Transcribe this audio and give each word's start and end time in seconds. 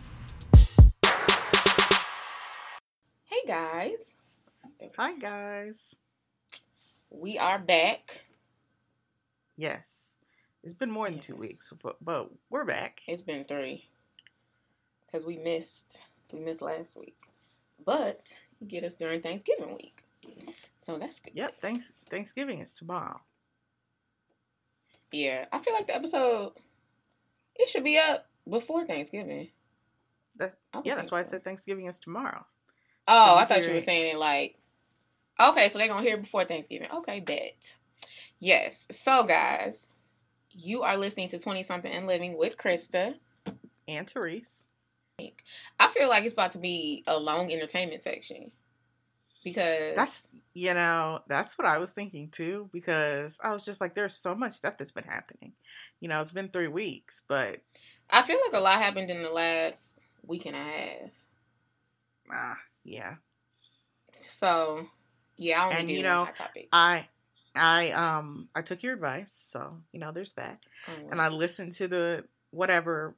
Hey 3.25 3.41
guys, 3.47 4.15
Hi, 4.97 5.13
guys. 5.17 5.95
we 7.09 7.37
are 7.37 7.59
back. 7.59 8.21
Yes. 9.57 10.15
It's 10.63 10.73
been 10.73 10.91
more 10.91 11.09
than 11.09 11.19
two 11.19 11.35
weeks, 11.35 11.73
but, 11.81 11.97
but 12.03 12.29
we're 12.49 12.65
back. 12.65 13.01
It's 13.07 13.23
been 13.23 13.45
three 13.45 13.89
because 15.11 15.25
we 15.25 15.37
missed 15.37 16.01
we 16.31 16.39
missed 16.39 16.61
last 16.61 16.95
week, 16.95 17.17
but 17.85 18.27
you 18.59 18.67
get 18.67 18.83
us 18.83 18.95
during 18.95 19.21
Thanksgiving 19.21 19.75
week, 19.75 20.03
so 20.79 20.97
that's 20.97 21.19
good. 21.19 21.33
Yep, 21.35 21.61
thanks. 21.61 21.93
Thanksgiving 22.09 22.59
is 22.59 22.75
tomorrow. 22.75 23.19
Yeah, 25.11 25.45
I 25.51 25.59
feel 25.59 25.73
like 25.73 25.87
the 25.87 25.95
episode 25.95 26.53
it 27.55 27.67
should 27.67 27.83
be 27.83 27.97
up 27.97 28.27
before 28.49 28.85
Thanksgiving. 28.85 29.49
That's, 30.37 30.55
yeah, 30.83 30.95
that's 30.95 31.11
why 31.11 31.19
I 31.19 31.23
said 31.23 31.43
Thanksgiving 31.43 31.87
is 31.87 31.99
tomorrow. 31.99 32.45
Oh, 33.07 33.35
we 33.35 33.41
I 33.41 33.45
thought 33.45 33.67
you 33.67 33.73
were 33.73 33.81
saying 33.81 34.15
it 34.15 34.17
like, 34.17 34.57
okay, 35.39 35.67
so 35.67 35.77
they're 35.77 35.87
gonna 35.87 36.03
hear 36.03 36.15
it 36.15 36.21
before 36.21 36.45
Thanksgiving. 36.45 36.87
Okay, 36.93 37.19
bet. 37.19 37.75
Yes. 38.41 38.87
So, 38.89 39.23
guys, 39.23 39.89
you 40.49 40.81
are 40.81 40.97
listening 40.97 41.29
to 41.29 41.39
Twenty 41.39 41.61
Something 41.61 41.93
and 41.93 42.07
Living 42.07 42.37
with 42.37 42.57
Krista. 42.57 43.13
And 43.87 44.09
Therese. 44.09 44.67
I 45.79 45.87
feel 45.89 46.09
like 46.09 46.25
it's 46.25 46.33
about 46.33 46.51
to 46.53 46.57
be 46.57 47.03
a 47.05 47.15
long 47.17 47.51
entertainment 47.51 48.01
section 48.01 48.51
because 49.43 49.95
That's 49.95 50.27
you 50.55 50.73
know 50.73 51.21
that's 51.27 51.57
what 51.57 51.67
I 51.67 51.77
was 51.77 51.91
thinking 51.93 52.29
too 52.29 52.67
because 52.73 53.39
I 53.43 53.53
was 53.53 53.63
just 53.63 53.79
like, 53.79 53.93
there's 53.93 54.17
so 54.17 54.33
much 54.33 54.53
stuff 54.53 54.77
that's 54.77 54.91
been 54.91 55.03
happening. 55.03 55.53
You 55.99 56.09
know, 56.09 56.19
it's 56.21 56.31
been 56.31 56.49
three 56.49 56.67
weeks, 56.67 57.21
but 57.27 57.61
I 58.09 58.23
feel 58.23 58.39
like 58.43 58.59
a 58.59 58.63
lot 58.63 58.81
happened 58.81 59.11
in 59.11 59.21
the 59.21 59.29
last 59.29 59.99
week 60.25 60.47
and 60.47 60.55
a 60.55 60.63
half. 60.63 61.11
ah, 62.33 62.57
yeah. 62.83 63.15
So, 64.13 64.87
yeah, 65.37 65.61
I 65.61 65.65
only 65.65 65.77
And, 65.77 65.89
you 65.91 66.01
know. 66.01 66.27
I 66.73 67.07
I 67.55 67.91
um 67.91 68.49
I 68.55 68.61
took 68.61 68.81
your 68.83 68.93
advice, 68.93 69.33
so 69.33 69.77
you 69.91 69.99
know 69.99 70.11
there's 70.11 70.31
that, 70.33 70.59
Um, 70.87 71.11
and 71.11 71.21
I 71.21 71.27
listened 71.29 71.73
to 71.73 71.87
the 71.87 72.25
whatever. 72.51 73.15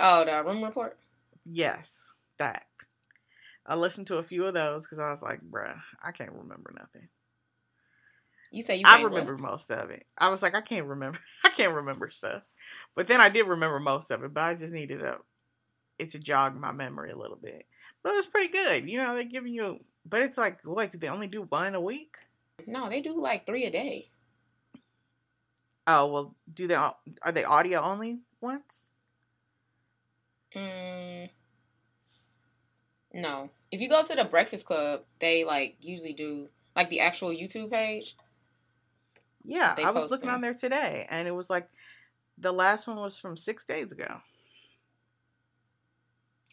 oh, 0.00 0.24
the 0.24 0.42
room 0.44 0.62
report. 0.62 0.96
Yes, 1.44 2.14
that. 2.38 2.66
I 3.66 3.76
listened 3.76 4.06
to 4.08 4.18
a 4.18 4.22
few 4.22 4.44
of 4.44 4.54
those 4.54 4.84
because 4.84 4.98
I 4.98 5.10
was 5.10 5.22
like, 5.22 5.40
bruh, 5.40 5.80
I 6.02 6.12
can't 6.12 6.32
remember 6.32 6.72
nothing. 6.78 7.08
You 8.50 8.62
say 8.62 8.76
you 8.76 8.84
I 8.84 8.98
can't 8.98 9.10
what? 9.10 9.12
remember 9.12 9.38
most 9.38 9.70
of 9.70 9.90
it. 9.90 10.06
I 10.16 10.28
was 10.28 10.42
like, 10.42 10.54
I 10.54 10.60
can't 10.60 10.86
remember. 10.86 11.18
I 11.44 11.48
can't 11.50 11.74
remember 11.74 12.10
stuff. 12.10 12.42
But 12.94 13.08
then 13.08 13.20
I 13.20 13.28
did 13.28 13.46
remember 13.46 13.80
most 13.80 14.10
of 14.10 14.22
it. 14.22 14.32
But 14.34 14.42
I 14.44 14.54
just 14.54 14.72
needed 14.72 15.02
a 15.02 15.18
it 15.98 16.10
to 16.10 16.18
jog 16.18 16.56
my 16.56 16.72
memory 16.72 17.10
a 17.10 17.16
little 17.16 17.36
bit. 17.36 17.66
But 18.02 18.12
it 18.12 18.16
was 18.16 18.26
pretty 18.26 18.52
good. 18.52 18.88
You 18.88 18.98
know, 19.02 19.14
they're 19.14 19.24
giving 19.24 19.54
you. 19.54 19.80
But 20.04 20.22
it's 20.22 20.38
like, 20.38 20.60
what? 20.64 20.90
Do 20.90 20.98
they 20.98 21.08
only 21.08 21.26
do 21.28 21.42
one 21.42 21.74
a 21.74 21.80
week? 21.80 22.16
No, 22.66 22.88
they 22.88 23.00
do 23.00 23.20
like 23.20 23.46
three 23.46 23.64
a 23.64 23.70
day. 23.70 24.08
Oh 25.86 26.06
well, 26.06 26.34
do 26.52 26.66
they? 26.66 26.74
Are 26.74 26.96
they 27.32 27.44
audio 27.44 27.80
only 27.80 28.20
ones? 28.40 28.92
Mm, 30.54 31.28
no. 33.12 33.50
If 33.70 33.80
you 33.80 33.88
go 33.88 34.02
to 34.02 34.14
the 34.14 34.24
Breakfast 34.24 34.64
Club, 34.66 35.02
they 35.20 35.44
like 35.44 35.76
usually 35.80 36.12
do 36.12 36.48
like 36.74 36.90
the 36.90 37.00
actual 37.00 37.30
YouTube 37.30 37.70
page. 37.70 38.16
Yeah, 39.42 39.74
I 39.76 39.90
was 39.90 40.10
looking 40.10 40.26
them. 40.28 40.36
on 40.36 40.40
there 40.40 40.54
today, 40.54 41.06
and 41.10 41.28
it 41.28 41.32
was 41.32 41.50
like 41.50 41.68
the 42.38 42.52
last 42.52 42.86
one 42.86 42.96
was 42.96 43.18
from 43.18 43.36
six 43.36 43.64
days 43.64 43.92
ago. 43.92 44.20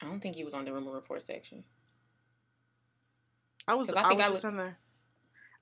I 0.02 0.08
don't 0.08 0.20
think 0.20 0.36
he 0.36 0.44
was 0.44 0.54
on 0.54 0.66
the 0.66 0.74
rumor 0.74 0.92
report 0.92 1.22
section. 1.22 1.64
I 3.68 3.76
was. 3.76 3.90
I, 3.94 4.02
I 4.02 4.08
think 4.10 4.18
was 4.20 4.28
I 4.28 4.32
just 4.32 4.44
look- 4.44 4.52
on 4.52 4.58
their. 4.58 4.78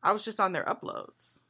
I 0.02 0.12
was 0.12 0.24
just 0.24 0.40
on 0.40 0.54
their 0.54 0.66
uploads. 0.66 1.42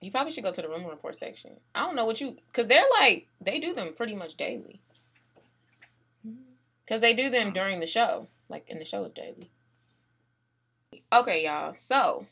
You 0.00 0.10
probably 0.10 0.32
should 0.32 0.44
go 0.44 0.52
to 0.52 0.62
the 0.62 0.68
rumor 0.68 0.90
report 0.90 1.16
section. 1.16 1.52
I 1.74 1.80
don't 1.80 1.96
know 1.96 2.06
what 2.06 2.20
you 2.20 2.36
because 2.46 2.66
they're 2.66 2.84
like 3.00 3.26
they 3.40 3.58
do 3.60 3.74
them 3.74 3.94
pretty 3.96 4.14
much 4.14 4.36
daily. 4.36 4.80
Mm-hmm. 6.26 6.42
Because 6.84 7.00
they 7.00 7.14
do 7.14 7.30
them 7.30 7.52
during 7.52 7.80
the 7.80 7.86
show, 7.86 8.28
like 8.48 8.64
in 8.68 8.78
the 8.78 8.84
show 8.84 9.04
is 9.04 9.12
daily. 9.12 9.50
Okay, 11.12 11.44
y'all. 11.44 11.74
So 11.74 12.26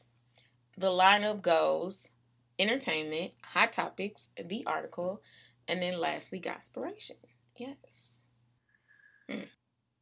the 0.77 0.89
lineup 0.89 1.43
goes 1.43 2.13
entertainment, 2.59 3.33
hot 3.43 3.73
topics, 3.73 4.29
the 4.43 4.65
article, 4.67 5.21
and 5.67 5.83
then 5.83 5.99
lastly, 5.99 6.41
gospiration. 6.41 7.17
Yes. 7.57 8.23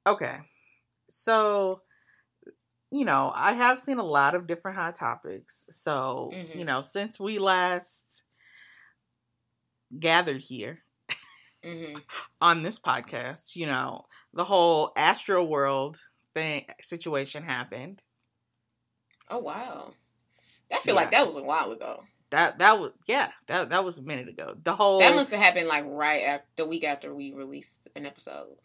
Okay. 0.07 0.37
So, 1.09 1.83
you 2.91 3.05
know, 3.05 3.33
I 3.35 3.53
have 3.55 3.81
seen 3.81 3.99
a 3.99 4.05
lot 4.05 4.35
of 4.35 4.47
different 4.47 4.77
hot 4.77 4.97
topics. 4.97 5.67
So, 5.71 6.31
Mhm. 6.35 6.59
you 6.59 6.65
know, 6.65 6.83
since 6.83 7.19
we 7.21 7.39
last 7.39 8.25
gathered 9.99 10.41
here 10.43 10.79
hmm 11.63 11.99
on 12.41 12.63
this 12.63 12.79
podcast, 12.79 13.57
you 13.57 13.67
know, 13.67 14.07
the 14.33 14.45
whole 14.45 14.93
Astro 14.97 15.43
World 15.45 15.99
thing 16.35 16.67
situation 16.81 17.43
happened. 17.43 18.03
Oh 19.31 19.39
wow. 19.39 19.93
I 20.73 20.79
feel 20.81 20.95
like 20.95 21.11
that 21.13 21.27
was 21.27 21.37
a 21.37 21.43
while 21.43 21.73
ago. 21.73 22.05
That 22.31 22.59
that 22.59 22.81
was 22.81 22.93
yeah, 23.07 23.33
that 23.47 23.71
that 23.71 23.85
was 23.85 23.99
a 23.99 24.03
minute 24.03 24.29
ago. 24.29 24.57
The 24.63 24.75
whole 24.75 25.01
That 25.01 25.15
must 25.15 25.31
have 25.31 25.41
happened 25.41 25.69
like 25.69 25.85
right 25.87 26.23
after 26.23 26.47
the 26.57 26.67
week 26.67 26.85
after 26.85 27.15
we 27.15 27.33
released 27.33 27.89
an 27.97 28.07
episode. 28.07 28.57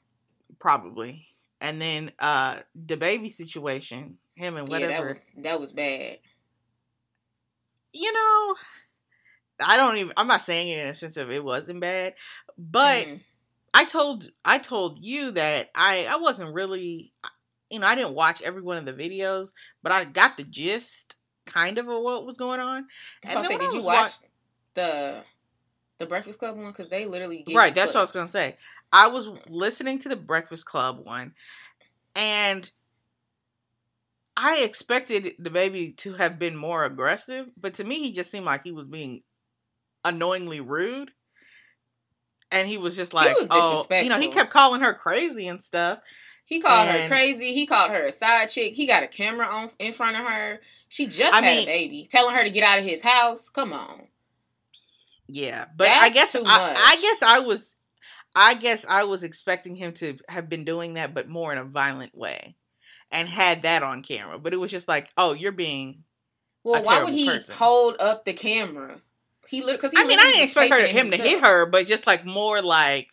probably. 0.59 1.27
And 1.61 1.81
then 1.81 2.11
uh 2.19 2.59
the 2.75 2.97
baby 2.97 3.29
situation, 3.29 4.17
him 4.35 4.57
and 4.57 4.67
Yeah, 4.67 4.79
whatever. 4.79 4.91
that 4.91 5.07
was 5.07 5.31
that 5.37 5.59
was 5.59 5.73
bad. 5.73 6.17
you 7.93 8.11
know, 8.13 8.55
I 9.63 9.77
don't 9.77 9.97
even. 9.97 10.13
I'm 10.17 10.27
not 10.27 10.41
saying 10.41 10.69
it 10.69 10.79
in 10.79 10.87
a 10.87 10.93
sense 10.93 11.17
of 11.17 11.29
it 11.29 11.43
wasn't 11.43 11.81
bad, 11.81 12.15
but 12.57 13.05
Mhm. 13.07 13.21
I 13.73 13.85
told 13.85 14.29
I 14.43 14.57
told 14.57 14.99
you 15.03 15.31
that 15.31 15.69
I 15.75 16.07
I 16.09 16.15
wasn't 16.17 16.53
really, 16.53 17.13
you 17.69 17.79
know, 17.79 17.87
I 17.87 17.95
didn't 17.95 18.15
watch 18.15 18.41
every 18.41 18.61
one 18.61 18.77
of 18.77 18.85
the 18.85 18.93
videos, 18.93 19.49
but 19.83 19.91
I 19.91 20.05
got 20.05 20.37
the 20.37 20.43
gist 20.43 21.15
kind 21.45 21.77
of 21.77 21.87
of 21.87 22.01
what 22.01 22.25
was 22.25 22.37
going 22.37 22.59
on. 22.59 22.87
I 23.23 23.27
was 23.27 23.47
gonna 23.47 23.47
say, 23.47 23.57
did 23.57 23.73
you 23.73 23.83
watch 23.83 24.13
wa- 24.21 24.27
the 24.73 25.23
the 26.01 26.05
Breakfast 26.07 26.39
Club 26.39 26.57
one? 26.57 26.67
Because 26.67 26.89
they 26.89 27.05
literally 27.05 27.45
right, 27.53 27.73
that's 27.73 27.93
what 27.93 28.01
I 28.01 28.03
was 28.03 28.11
gonna 28.11 28.27
say. 28.27 28.57
I 28.91 29.07
was 29.07 29.29
listening 29.47 29.99
to 29.99 30.09
the 30.09 30.15
Breakfast 30.15 30.65
Club 30.65 31.05
one, 31.05 31.33
and 32.15 32.69
I 34.35 34.59
expected 34.59 35.33
DaBaby 35.41 35.97
to 35.97 36.13
have 36.13 36.39
been 36.39 36.55
more 36.55 36.83
aggressive, 36.85 37.47
but 37.59 37.75
to 37.75 37.83
me, 37.83 37.99
he 37.99 38.11
just 38.11 38.31
seemed 38.31 38.45
like 38.45 38.63
he 38.63 38.71
was 38.71 38.87
being 38.87 39.23
annoyingly 40.03 40.61
rude. 40.61 41.11
And 42.53 42.67
he 42.67 42.77
was 42.77 42.97
just 42.97 43.13
like, 43.13 43.37
was 43.37 43.47
oh, 43.49 43.85
you 43.91 44.09
know, 44.09 44.19
he 44.19 44.27
kept 44.27 44.49
calling 44.49 44.81
her 44.81 44.93
crazy 44.93 45.47
and 45.47 45.63
stuff. 45.63 45.99
He 46.43 46.59
called 46.59 46.89
her 46.89 47.07
crazy. 47.07 47.53
He 47.53 47.65
called 47.65 47.91
her 47.91 48.07
a 48.07 48.11
side 48.11 48.49
chick. 48.49 48.73
He 48.73 48.85
got 48.85 49.03
a 49.03 49.07
camera 49.07 49.45
on 49.45 49.69
in 49.79 49.93
front 49.93 50.17
of 50.17 50.25
her. 50.25 50.59
She 50.89 51.07
just 51.07 51.33
I 51.33 51.41
had 51.41 51.55
mean- 51.55 51.63
a 51.63 51.65
baby, 51.65 52.07
telling 52.11 52.35
her 52.35 52.43
to 52.43 52.49
get 52.49 52.63
out 52.63 52.79
of 52.79 52.83
his 52.83 53.01
house. 53.01 53.47
Come 53.47 53.71
on. 53.71 54.07
Yeah, 55.33 55.65
but 55.75 55.87
I 55.87 56.09
guess 56.09 56.35
I. 56.35 56.41
I 56.45 56.97
guess 57.01 57.21
I 57.21 57.39
was, 57.39 57.73
I 58.35 58.53
guess 58.55 58.85
I 58.87 59.05
was 59.05 59.23
expecting 59.23 59.75
him 59.75 59.93
to 59.93 60.17
have 60.27 60.49
been 60.49 60.65
doing 60.65 60.95
that, 60.95 61.13
but 61.13 61.29
more 61.29 61.53
in 61.53 61.57
a 61.57 61.63
violent 61.63 62.13
way, 62.17 62.55
and 63.11 63.29
had 63.29 63.61
that 63.61 63.81
on 63.81 64.03
camera. 64.03 64.37
But 64.39 64.53
it 64.53 64.57
was 64.57 64.71
just 64.71 64.89
like, 64.89 65.09
oh, 65.17 65.33
you're 65.33 65.53
being. 65.53 66.03
Well, 66.65 66.83
why 66.83 67.03
would 67.03 67.13
he 67.13 67.27
person. 67.27 67.55
hold 67.55 67.95
up 67.99 68.25
the 68.25 68.33
camera? 68.33 68.99
He 69.47 69.61
because 69.65 69.93
he 69.93 69.97
I 69.97 70.05
mean, 70.05 70.19
I 70.19 70.23
didn't 70.23 70.43
expect 70.43 70.73
her, 70.73 70.85
him 70.85 71.09
to 71.11 71.17
hit 71.17 71.45
her, 71.45 71.65
but 71.65 71.87
just 71.87 72.07
like 72.07 72.25
more 72.25 72.61
like. 72.61 73.09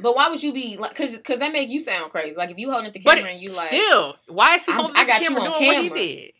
But 0.00 0.14
why 0.14 0.28
would 0.28 0.42
you 0.42 0.52
be 0.52 0.76
like? 0.76 0.90
Because 0.90 1.12
because 1.12 1.38
that 1.38 1.52
make 1.52 1.70
you 1.70 1.80
sound 1.80 2.10
crazy. 2.10 2.36
Like 2.36 2.50
if 2.50 2.58
you 2.58 2.70
holding 2.70 2.88
up 2.88 2.92
the 2.92 3.00
But 3.00 3.16
camera 3.16 3.30
and 3.32 3.40
you 3.40 3.54
like 3.56 3.68
still, 3.68 4.16
why 4.28 4.56
is 4.56 4.66
he 4.66 4.72
holding 4.72 4.96
I 4.96 5.00
up 5.00 5.06
the 5.06 5.12
got 5.12 5.22
you 5.22 5.28
camera 5.28 5.42
on 5.44 5.58
doing 5.60 5.66
what 5.66 5.82
he 5.82 5.88
did? 5.88 6.32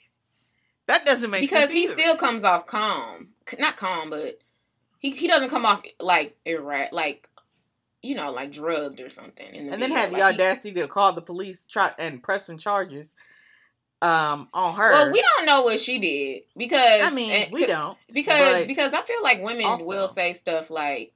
That 0.86 1.06
doesn't 1.06 1.30
make 1.30 1.40
because 1.40 1.70
sense. 1.70 1.72
Because 1.72 1.72
he 1.72 1.84
either. 1.84 1.94
still 1.94 2.16
comes 2.16 2.44
off 2.44 2.66
calm, 2.66 3.28
not 3.58 3.76
calm, 3.76 4.10
but 4.10 4.38
he 5.04 5.10
he 5.10 5.28
doesn't 5.28 5.50
come 5.50 5.66
off 5.66 5.82
like 6.00 6.36
errat, 6.46 6.92
like 6.92 7.28
you 8.02 8.14
know, 8.14 8.30
like 8.32 8.52
drugged 8.52 9.00
or 9.00 9.08
something. 9.08 9.50
The 9.52 9.58
and 9.58 9.72
then 9.72 9.80
video. 9.80 9.96
had 9.96 10.08
the 10.10 10.12
Like, 10.18 10.34
he- 10.36 10.42
audacity 10.42 10.80
to 10.80 10.88
call 10.88 11.12
the 11.12 11.22
police 11.22 11.66
try 11.66 11.90
and 11.98 12.22
press 12.22 12.46
some 12.46 12.58
charges 12.58 13.14
um 14.02 14.48
on 14.52 14.74
her. 14.76 14.90
Well, 14.92 15.12
we 15.12 15.22
don't 15.22 15.46
know 15.46 15.62
what 15.62 15.80
she 15.80 15.98
did 15.98 16.42
because 16.56 17.02
I 17.02 17.10
mean, 17.10 17.30
and- 17.32 17.52
we 17.52 17.66
don't. 17.66 17.96
because 18.12 18.66
because 18.66 18.92
I 18.94 19.02
feel 19.02 19.22
like 19.22 19.42
women 19.42 19.64
also- 19.66 19.84
will 19.86 20.08
say 20.08 20.32
stuff 20.32 20.70
like, 20.70 21.12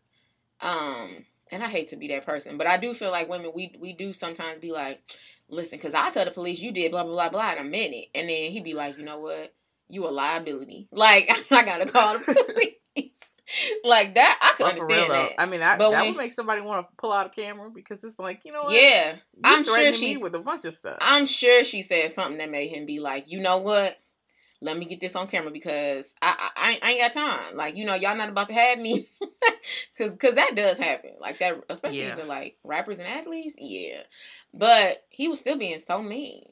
um, 0.61 1.25
and 1.50 1.62
I 1.62 1.69
hate 1.69 1.88
to 1.88 1.96
be 1.96 2.08
that 2.08 2.26
person, 2.26 2.58
but 2.58 2.67
I 2.67 2.76
do 2.79 2.93
feel 2.94 3.11
like 3.11 3.29
women 3.29 3.52
we 3.55 3.75
we 3.79 3.93
do 3.93 4.12
sometimes 4.12 4.61
be 4.61 4.70
like, 4.73 5.00
listen, 5.49 5.79
because 5.79 5.94
I 5.94 6.11
tell 6.11 6.25
the 6.25 6.31
police 6.31 6.61
you 6.61 6.73
did 6.73 6.90
blah 6.90 7.05
blah 7.05 7.12
blah 7.14 7.29
blah 7.31 7.52
in 7.52 7.58
a 7.58 7.64
minute, 7.64 8.08
and 8.14 8.29
then 8.29 8.50
he'd 8.52 8.64
be 8.64 8.75
like, 8.75 8.96
you 8.99 9.05
know 9.05 9.19
what, 9.19 9.52
you 9.88 10.06
a 10.06 10.11
liability, 10.11 10.88
like 10.90 11.29
I 11.52 11.64
gotta 11.64 11.87
call 11.87 12.19
the 12.19 12.25
police, 12.94 13.12
like 13.84 14.14
that. 14.14 14.38
I 14.42 14.56
could 14.56 14.64
real 14.64 14.82
understand 14.82 15.10
that. 15.12 15.40
I 15.40 15.46
mean 15.46 15.60
that 15.60 15.78
But 15.78 15.90
that 15.92 16.02
when- 16.02 16.12
would 16.14 16.18
make 16.18 16.32
somebody 16.32 16.60
want 16.60 16.86
to 16.86 16.94
pull 16.98 17.12
out 17.12 17.26
a 17.26 17.30
camera 17.30 17.70
because 17.70 18.02
it's 18.04 18.18
like 18.18 18.40
you 18.44 18.52
know 18.52 18.64
what? 18.64 18.72
yeah, 18.74 19.14
You 19.34 19.40
I'm 19.44 19.64
sure 19.64 19.92
she's- 19.92 20.20
with 20.22 20.34
a 20.34 20.38
bunch 20.40 20.64
of 20.64 20.74
stuff. 20.74 20.98
I'm 21.00 21.26
sure 21.26 21.64
she 21.64 21.82
said 21.82 22.12
something 22.12 22.38
that 22.38 22.50
made 22.50 22.68
him 22.68 22.86
be 22.86 23.00
like, 23.00 23.30
you 23.30 23.40
know 23.40 23.58
what? 23.58 23.96
Let 24.60 24.76
me 24.76 24.86
get 24.86 24.98
this 24.98 25.14
on 25.14 25.28
camera 25.28 25.52
because 25.52 26.14
I 26.20 26.50
I, 26.56 26.78
I 26.82 26.90
ain't- 26.90 27.00
got 27.00 27.12
time. 27.12 27.54
Like 27.56 27.76
you 27.76 27.84
know, 27.84 27.94
y'all 27.94 28.16
not 28.16 28.28
about 28.28 28.48
to 28.48 28.54
have 28.54 28.78
me, 28.80 29.06
because 29.96 30.14
because 30.14 30.34
that 30.34 30.56
does 30.56 30.78
happen. 30.78 31.12
Like 31.20 31.38
that, 31.38 31.54
especially 31.68 32.00
Yeah. 32.02 32.16
the 32.16 32.24
like 32.24 32.56
rappers 32.64 32.98
and 32.98 33.06
athletes. 33.06 33.54
Yeah, 33.56 34.02
but 34.52 35.04
he 35.10 35.28
was 35.28 35.38
still 35.38 35.56
being 35.56 35.78
so 35.78 36.02
mean, 36.02 36.46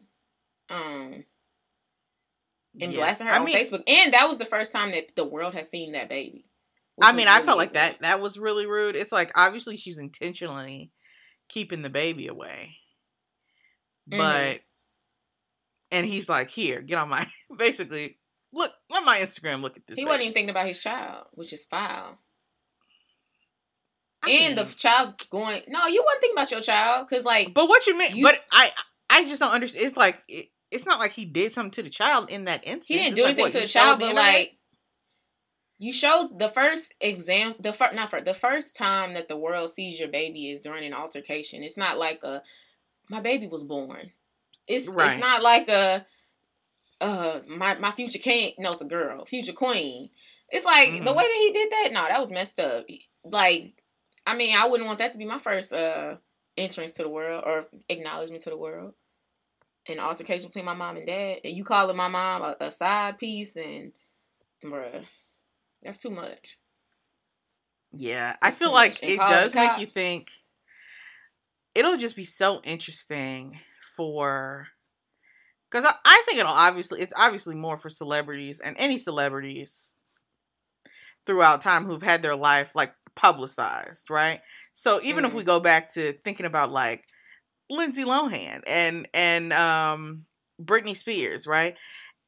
um, 0.71 1.25
and 2.81 2.93
Yeah. 2.93 2.99
blasting 2.99 3.27
her 3.27 3.33
I 3.33 3.39
on 3.39 3.45
mean, 3.45 3.57
Facebook. 3.57 3.83
And 3.89 4.13
that 4.15 4.29
was 4.29 4.39
the 4.39 4.45
first 4.45 4.73
time 4.73 4.93
that 4.93 5.15
the 5.17 5.25
world 5.25 5.55
has 5.55 5.69
seen 5.69 5.91
that 5.93 6.09
baby. 6.09 6.45
I 7.03 7.13
mean, 7.13 7.27
was 7.27 7.33
I 7.33 7.35
really 7.37 7.47
felt 7.47 7.59
like 7.59 7.73
that. 7.75 8.01
That 8.01 8.21
was 8.21 8.39
really 8.39 8.67
rude. 8.67 8.97
It's 8.97 9.13
like 9.13 9.33
obviously 9.35 9.77
she's 9.77 9.99
intentionally 9.99 10.93
keeping 11.49 11.83
the 11.83 11.91
baby 11.91 12.27
away, 12.29 12.77
Mhm. 14.11 14.19
but 14.19 14.61
and 15.91 16.07
he's 16.07 16.29
like, 16.29 16.51
"Here, 16.51 16.81
get 16.83 16.99
on 16.99 17.09
my 17.09 17.27
basically 17.59 18.19
look 18.53 18.73
on 18.93 19.05
my 19.05 19.21
Instagram. 19.21 19.63
Look 19.63 19.77
at 19.77 19.87
this." 19.87 19.97
He 19.97 20.03
baby." 20.03 20.07
wasn't 20.09 20.23
even 20.23 20.35
thinking 20.35 20.51
about 20.51 20.67
his 20.67 20.81
child, 20.81 21.27
which 21.33 21.53
is 21.53 21.65
foul. 21.65 22.19
I 24.25 24.31
and 24.31 24.59
the 24.59 24.65
child's 24.65 25.13
going. 25.27 25.63
No, 25.69 25.87
you 25.87 26.03
wasn't 26.05 26.21
thinking 26.21 26.37
about 26.37 26.51
your 26.51 26.61
child 26.61 27.07
because 27.09 27.25
like 27.25 27.55
but 27.55 27.69
what 27.69 27.87
you 27.87 27.97
mean? 27.97 28.17
you- 28.17 28.25
but 28.25 28.43
I, 28.51 28.71
I 29.11 29.25
just 29.25 29.41
don't 29.41 29.53
understand. 29.53 29.85
It's 29.87 29.97
like 29.97 30.21
it, 30.29 30.49
it's 30.71 30.85
not 30.87 30.99
like 30.99 31.13
he 31.13 31.25
did 31.27 31.53
something 31.53 31.71
to 31.73 31.83
the 31.83 31.91
child 31.91 32.31
in 32.31 32.47
that 32.47 32.65
instance. 32.67 32.87
He 32.89 32.95
didn't 32.95 33.09
It's 33.09 33.17
do 33.17 33.23
like, 33.23 33.29
anything 33.31 33.45
what, 33.45 33.53
to 33.53 33.61
the 33.61 33.67
child, 33.69 34.01
but 34.01 34.15
like 34.15 34.56
you 35.79 35.93
showed 35.93 36.39
the 36.39 36.49
first 36.49 36.95
exam, 37.01 37.55
the 37.61 37.73
first 37.73 37.95
not 37.95 38.11
first, 38.11 38.25
the 38.25 38.35
first 38.35 38.77
time 38.77 39.15
that 39.15 39.29
the 39.29 39.37
world 39.37 39.71
sees 39.73 39.99
your 39.99 40.09
baby 40.09 40.51
is 40.51 40.61
during 40.61 40.85
an 40.85 40.95
altercation. 40.95 41.63
It's 41.63 41.77
not 41.77 41.99
like 41.99 42.23
a 42.25 42.43
my 43.09 43.21
baby 43.21 43.47
was 43.47 43.65
born. 43.65 44.11
It's 44.67 44.89
Right. 44.89 45.11
it's 45.11 45.19
not 45.21 45.43
like 45.43 45.69
a 45.69 46.07
uh 47.01 47.41
my 47.49 47.75
my 47.79 47.91
future 47.93 48.19
king. 48.19 48.55
No, 48.59 48.73
it's 48.73 48.81
a 48.81 48.87
girl, 48.87 49.27
future 49.27 49.53
queen. 49.53 50.11
It's 50.49 50.65
like 50.65 50.89
the 51.05 51.11
Mhm. 51.11 51.17
way 51.17 51.23
that 51.25 51.39
he 51.39 51.53
did 51.53 51.71
that. 51.73 51.93
No, 51.93 52.07
that 52.09 52.21
was 52.21 52.31
messed 52.33 52.61
up. 52.61 52.87
Like, 53.25 53.83
I 54.27 54.37
mean, 54.37 54.57
I 54.57 54.67
wouldn't 54.67 54.87
want 54.87 55.01
that 55.01 55.13
to 55.13 55.19
be 55.19 55.27
my 55.27 55.39
first 55.39 55.73
uh 55.73 56.17
entrance 56.57 56.93
to 56.93 57.03
the 57.03 57.09
world 57.09 57.45
or 57.47 57.67
acknowledgement 57.89 58.43
to 58.43 58.51
the 58.51 58.57
world. 58.57 58.95
An 59.89 60.01
altercation 60.01 60.49
between 60.49 60.65
my 60.65 60.75
mom 60.75 60.97
and 60.97 61.07
dad, 61.07 61.41
and 61.45 61.57
you 61.57 61.63
calling 61.65 61.97
my 61.97 62.09
mom 62.09 62.43
a, 62.43 62.57
a 62.61 62.73
side 62.73 63.19
piece, 63.19 63.57
and 63.57 63.93
bruh, 64.65 65.05
that's 65.87 66.01
too 66.01 66.11
much. 66.11 66.59
Yeah, 67.93 68.37
I 68.43 68.51
feel 68.53 68.73
like 68.73 69.01
it 69.07 69.27
does 69.27 69.55
make 69.55 69.77
you 69.77 69.87
think. 69.87 70.31
It'll 71.77 71.97
just 71.97 72.17
be 72.17 72.25
so 72.25 72.61
interesting 72.65 73.61
for, 73.97 74.69
because 75.71 75.85
I, 75.85 75.95
I 76.05 76.23
think 76.27 76.39
it'll 76.41 76.53
obviously 76.53 77.01
it's 77.01 77.15
obviously 77.17 77.55
more 77.55 77.77
for 77.77 77.91
celebrities 77.91 78.61
and 78.61 78.77
any 78.79 78.99
celebrities 78.99 79.97
throughout 81.27 81.61
time 81.61 81.85
who've 81.85 82.03
had 82.03 82.23
their 82.23 82.37
life 82.37 82.71
like 82.75 82.95
publicized, 83.15 84.11
right? 84.11 84.41
So 84.75 85.01
even 85.03 85.25
if 85.25 85.33
Mhm. 85.33 85.37
we 85.37 85.45
go 85.45 85.61
back 85.61 85.93
to 85.95 86.13
thinking 86.25 86.47
about 86.47 86.71
like 86.71 87.05
Lindsay 87.71 88.05
Lohan 88.05 88.63
and 88.67 89.09
and 89.15 89.53
um 89.53 90.27
Britney 90.63 90.97
Spears, 90.97 91.47
right? 91.47 91.77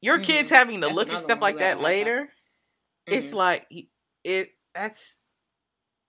Your 0.03 0.19
Mhm. 0.19 0.25
kids 0.25 0.51
having 0.51 0.83
to 0.83 0.89
That's 0.89 0.97
look 0.97 1.13
at 1.13 1.21
stuff 1.21 1.41
like 1.43 1.59
had 1.59 1.61
that 1.61 1.81
a 1.81 2.09
later 3.09 3.19
it's 3.19 3.29
mm-hmm. 3.29 3.37
like 3.37 3.67
it 4.25 4.49
that's 4.75 5.21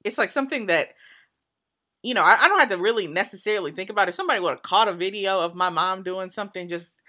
it's 0.04 0.18
like 0.18 0.30
something 0.30 0.68
that 0.68 0.90
you 2.04 2.14
know 2.14 2.24
I, 2.24 2.38
I 2.42 2.48
don't 2.48 2.60
have 2.60 2.70
to 2.70 2.78
really 2.78 3.08
necessarily 3.08 3.72
think 3.72 3.90
about 3.90 4.08
it. 4.08 4.10
if 4.10 4.16
somebody 4.16 4.40
would 4.40 4.52
have 4.52 4.62
caught 4.62 4.88
a 4.88 4.94
video 4.94 5.40
of 5.40 5.56
my 5.56 5.70
mom 5.70 6.04
doing 6.04 6.30
something 6.30 6.68
just 6.68 7.00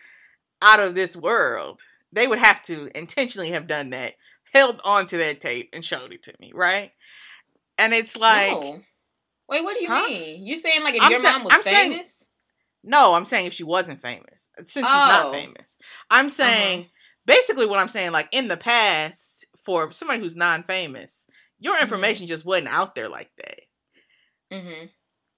out 0.62 0.80
of 0.80 0.94
this 0.94 1.16
world 1.16 1.80
they 2.12 2.26
would 2.26 2.38
have 2.38 2.62
to 2.64 2.90
intentionally 2.96 3.50
have 3.50 3.66
done 3.66 3.90
that 3.90 4.14
held 4.52 4.80
onto 4.84 5.18
that 5.18 5.40
tape 5.40 5.70
and 5.72 5.84
showed 5.84 6.12
it 6.12 6.22
to 6.24 6.34
me 6.40 6.52
right 6.54 6.92
and 7.78 7.92
it's 7.92 8.16
like 8.16 8.52
no, 8.52 8.60
No. 8.60 8.80
Wait, 9.48 9.64
what 9.64 9.76
do 9.76 9.82
you 9.82 9.88
Huh? 9.88 10.06
mean? 10.06 10.46
You're 10.46 10.56
saying 10.56 10.84
like 10.84 10.94
if 10.94 11.02
I'm 11.02 11.10
your 11.10 11.18
sa- 11.20 11.32
mom 11.32 11.44
was 11.44 11.54
I'm 11.54 11.62
saying- 11.62 11.92
famous? 11.92 12.28
i'm 12.88 13.24
saying 13.24 13.46
if 13.46 13.52
she 13.52 13.64
wasn't 13.64 14.00
famous 14.00 14.50
since 14.58 14.72
she's 14.72 14.82
not 14.82 15.26
Oh. 15.26 15.32
famous 15.32 15.78
i'm 16.10 16.26
uh-huh. 16.26 16.34
saying 16.34 16.86
basically 17.26 17.66
what 17.66 17.78
i'm 17.78 17.88
saying 17.88 18.12
like 18.12 18.28
in 18.32 18.48
the 18.48 18.56
past 18.56 19.39
for 19.70 19.92
somebody 19.92 20.20
who's 20.20 20.36
non-famous 20.36 21.28
your 21.58 21.74
Mhm. 21.76 21.82
information 21.82 22.26
just 22.26 22.44
wasn't 22.44 22.68
out 22.68 22.94
there 22.94 23.08
like 23.08 23.30
that 23.36 23.60
Mm-hmm. 24.52 24.86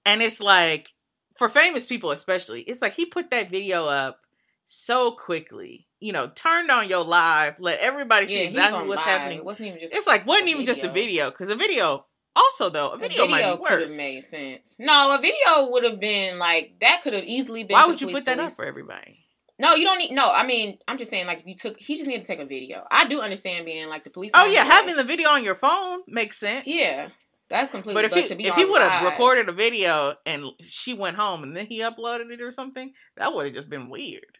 And 0.05 0.21
it's 0.21 0.39
like, 0.41 0.89
for 1.37 1.49
famous 1.49 1.85
people 1.85 2.11
especially, 2.11 2.61
it's 2.61 2.81
like 2.81 2.93
he 2.93 3.05
put 3.05 3.29
that 3.31 3.49
video 3.49 3.85
up 3.87 4.19
so 4.65 5.11
quickly. 5.11 5.85
You 5.99 6.13
know, 6.13 6.27
turned 6.33 6.71
on 6.71 6.89
your 6.89 7.03
live, 7.05 7.55
let 7.59 7.79
everybody 7.79 8.27
see 8.27 8.39
Yeah, 8.41 8.47
exactly 8.47 8.87
what's 8.87 8.97
live. 9.05 9.05
happening. 9.07 9.37
It 9.37 9.45
wasn't 9.45 9.67
even 9.69 9.79
just. 9.79 9.93
It's 9.93 10.07
like 10.07 10.25
wasn't 10.25 10.49
even 10.49 10.65
just 10.65 10.83
a 10.83 10.87
video. 10.87 11.25
video 11.25 11.31
because 11.31 11.49
a 11.49 11.55
video 11.55 12.05
also 12.35 12.69
though 12.69 12.89
a 12.91 12.95
A 12.95 12.97
video, 12.97 13.27
might 13.27 13.55
be 13.55 13.61
worse. 13.61 13.95
made 13.95 14.23
sense. 14.23 14.75
No, 14.79 15.11
a 15.15 15.21
video 15.21 15.69
would 15.71 15.83
have 15.83 15.99
been 15.99 16.39
like 16.39 16.73
that. 16.81 17.01
Could 17.03 17.13
have 17.13 17.23
easily 17.25 17.63
been. 17.63 17.75
Why 17.75 17.85
would 17.85 18.01
you 18.01 18.07
police, 18.07 18.21
put 18.21 18.25
that 18.25 18.39
up 18.39 18.51
for 18.51 18.65
everybody? 18.65 19.22
No, 19.59 19.75
you 19.75 19.85
don't 19.85 19.99
need. 19.99 20.11
No, 20.11 20.31
I 20.31 20.45
mean, 20.45 20.79
I'm 20.87 20.97
just 20.97 21.11
saying, 21.11 21.27
like, 21.27 21.39
if 21.39 21.45
you 21.45 21.55
took, 21.55 21.77
he 21.77 21.95
just 21.95 22.07
needed 22.07 22.21
to 22.21 22.27
take 22.27 22.39
a 22.39 22.45
video. 22.45 22.83
I 22.89 23.07
do 23.07 23.21
understand 23.21 23.65
being 23.65 23.87
like 23.87 24.03
the 24.03 24.09
police. 24.09 24.31
Oh 24.33 24.45
yeah, 24.45 24.63
having 24.63 24.95
the 24.95 25.03
video 25.03 25.29
on 25.29 25.43
your 25.43 25.55
phone 25.55 26.01
makes 26.07 26.39
sense. 26.39 26.65
Yeah, 26.65 27.09
that's 27.49 27.69
completely. 27.69 27.93
But 28.01 28.05
if 28.05 28.11
But, 28.11 28.21
he 28.21 28.27
to 28.29 28.35
be 28.35 28.47
if 28.47 28.55
he 28.55 28.65
would 28.65 28.81
have 28.81 29.05
recorded 29.05 29.49
a 29.49 29.51
video 29.51 30.15
and 30.25 30.45
she 30.61 30.93
went 30.93 31.17
home 31.17 31.43
and 31.43 31.55
then 31.55 31.67
he 31.67 31.81
uploaded 31.81 32.31
it 32.31 32.41
or 32.41 32.51
something, 32.51 32.93
that 33.17 33.33
would 33.33 33.45
have 33.45 33.55
just 33.55 33.69
been 33.69 33.89
weird. 33.89 34.39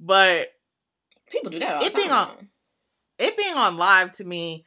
But 0.00 0.48
people 1.30 1.50
do 1.50 1.58
that 1.58 1.74
all 1.76 1.84
it 1.84 1.94
being 1.94 2.08
time. 2.08 2.28
on- 2.30 2.48
it 3.18 3.36
being 3.36 3.54
on 3.54 3.76
live 3.76 4.12
to 4.12 4.24
me 4.24 4.64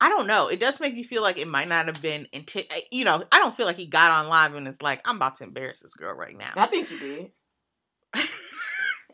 i 0.00 0.08
don't 0.08 0.26
know 0.26 0.48
it 0.48 0.58
does 0.58 0.80
make 0.80 0.94
me 0.94 1.02
feel 1.02 1.22
like 1.22 1.38
it 1.38 1.46
might 1.46 1.68
not 1.68 1.86
have 1.86 2.00
been 2.02 2.26
intent. 2.32 2.66
you 2.90 3.04
know 3.04 3.22
i 3.30 3.38
don't 3.38 3.54
feel 3.54 3.66
like 3.66 3.76
he 3.76 3.86
got 3.86 4.10
on 4.10 4.28
live 4.28 4.54
and 4.54 4.66
it's 4.66 4.82
like 4.82 5.00
i'm 5.04 5.16
about 5.16 5.34
to 5.36 5.44
embarrass 5.44 5.80
this 5.80 5.94
girl 5.94 6.14
right 6.14 6.36
now 6.36 6.52
I 6.56 6.66
think 6.66 6.88
he 6.88 6.98
did. 6.98 7.30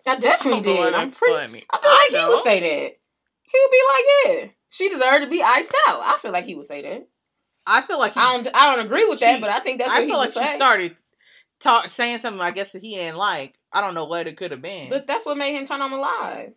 I 0.06 0.16
definitely 0.16 0.60
did. 0.60 0.76
boy, 0.92 0.96
I'm 0.98 1.10
pretty. 1.10 1.34
funny. 1.34 1.64
I 1.70 1.78
feel 1.78 1.90
like 1.90 2.22
he 2.24 2.28
would 2.28 2.42
say 2.42 2.60
that. 2.60 2.98
He 3.42 3.58
would 3.60 3.70
be 3.70 3.82
like, 3.94 4.04
"Yeah, 4.44 4.48
she 4.70 4.88
deserved 4.88 5.24
to 5.24 5.30
be 5.30 5.42
iced 5.42 5.74
out." 5.88 6.00
I 6.04 6.16
feel 6.20 6.32
like 6.32 6.44
he 6.44 6.54
would 6.54 6.64
say 6.64 6.82
that. 6.82 7.08
i 7.66 7.80
feel 7.82 7.98
like 7.98 8.14
he, 8.14 8.20
I 8.20 8.32
don't. 8.34 8.48
I 8.54 8.74
don't 8.74 8.84
agree 8.86 9.04
with 9.06 9.20
that, 9.20 9.40
but 9.40 9.50
I 9.50 9.60
think 9.60 9.78
that's 9.78 9.90
i 9.90 9.94
what 9.94 10.02
he 10.04 10.08
feel 10.10 10.18
would 10.18 10.24
like 10.26 10.32
say. 10.34 10.46
she 10.46 10.56
started 10.56 10.96
talk 11.58 11.88
saying 11.88 12.18
something 12.18 12.40
i 12.42 12.50
guess 12.50 12.72
that 12.72 12.82
he 12.82 12.94
didn't 12.96 13.16
like 13.16 13.54
i 13.72 13.80
don't 13.80 13.94
know 13.94 14.04
what 14.04 14.26
it 14.26 14.36
could 14.36 14.50
have 14.50 14.60
been 14.60 14.90
But 14.90 15.06
that's 15.06 15.24
what 15.24 15.38
made 15.38 15.54
him 15.56 15.64
turn 15.64 15.80
on 15.80 15.90
the 15.90 15.96
live. 15.96 16.52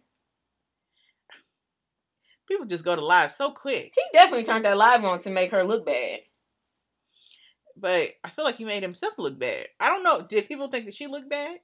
people 2.48 2.66
just 2.66 2.84
go 2.84 2.96
to 2.98 3.06
live 3.06 3.32
so 3.32 3.52
quick 3.52 3.94
He 3.96 4.02
definitely 4.12 4.46
turned 4.46 4.66
that 4.66 4.76
live 4.78 5.04
on 5.06 5.20
to 5.20 5.30
make 5.30 5.52
her 5.52 5.64
look 5.64 5.86
bad. 5.86 6.20
but 7.78 8.10
i 8.26 8.30
feel 8.30 8.44
like 8.46 8.56
he 8.58 8.66
made 8.66 8.84
himself 8.84 9.14
look 9.18 9.40
bad 9.40 9.68
i 9.80 9.88
don't 9.90 10.04
know 10.04 10.22
did 10.22 10.48
people 10.50 10.68
think 10.68 10.84
that 10.86 10.94
she 10.96 11.08
looked 11.08 11.30
bad 11.30 11.60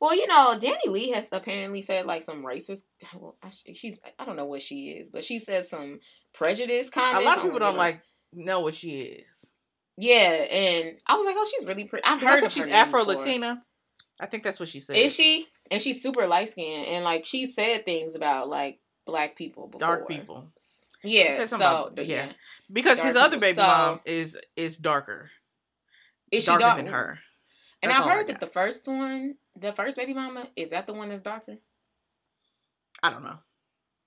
Well, 0.00 0.14
you 0.14 0.26
know, 0.28 0.56
DaniLeigh 0.58 1.12
has 1.14 1.28
apparently 1.32 1.82
said 1.82 2.06
like 2.06 2.22
some 2.22 2.44
racist. 2.44 2.84
Well, 3.14 3.36
I- 3.42 3.50
she's 3.74 3.98
I 4.18 4.24
don't 4.24 4.36
know 4.36 4.44
what 4.46 4.62
she 4.62 4.90
is, 4.90 5.10
but 5.10 5.24
she 5.24 5.38
said 5.38 5.66
some 5.66 6.00
prejudice 6.34 6.88
comments. 6.90 7.20
a 7.20 7.24
lot 7.24 7.38
of 7.38 7.44
people 7.44 7.58
don't 7.58 7.76
like 7.76 8.00
know 8.32 8.60
what 8.60 8.74
she 8.74 9.00
is 9.00 9.46
Yeah, 9.96 10.18
and 10.50 10.98
I 11.06 11.16
was 11.16 11.26
like, 11.26 11.34
oh, 11.38 11.46
she's 11.50 11.66
really 11.66 11.84
pretty. 11.84 12.04
I've 12.04 12.22
I 12.22 12.40
heard 12.40 12.52
she's 12.52 12.68
afro 12.68 13.02
latina 13.04 13.62
i 14.20 14.26
think 14.26 14.42
that's 14.44 14.58
what 14.60 14.68
she 14.68 14.80
said 14.80 14.96
Is 14.96 15.14
she? 15.14 15.46
And 15.70 15.80
she's 15.80 16.02
super 16.02 16.26
light 16.26 16.48
skinned, 16.48 16.86
and 16.86 17.04
like 17.04 17.24
she 17.24 17.46
said 17.46 17.84
things 17.84 18.14
about 18.14 18.48
like 18.48 18.80
black 19.06 19.36
people 19.36 19.66
before. 19.68 19.80
dark 19.80 20.08
people 20.08 20.52
Yeah. 21.02 21.44
So 21.46 21.56
about- 21.56 21.92
yeah. 21.96 22.02
yeah. 22.04 22.32
because 22.72 22.96
Dark 22.96 23.06
his 23.08 23.16
other 23.16 23.38
baby 23.38 23.56
So- 23.56 23.62
mom 23.62 24.00
is 24.04 24.38
is 24.56 24.76
darker, 24.76 25.30
Is 26.30 26.44
she 26.44 26.48
darker 26.48 26.60
dark 26.60 26.76
than 26.76 26.86
her. 26.88 27.18
And 27.82 27.92
I've 27.92 28.04
heard 28.10 28.26
that 28.26 28.40
the 28.40 28.48
first 28.48 28.88
one, 28.88 29.36
the 29.60 29.72
first 29.72 29.96
baby 29.96 30.14
mama, 30.14 30.48
is 30.56 30.70
that 30.70 30.86
the 30.86 30.92
one 30.92 31.08
that's 31.08 31.22
darker? 31.22 31.56
I 33.02 33.10
don't 33.10 33.22
know. 33.22 33.38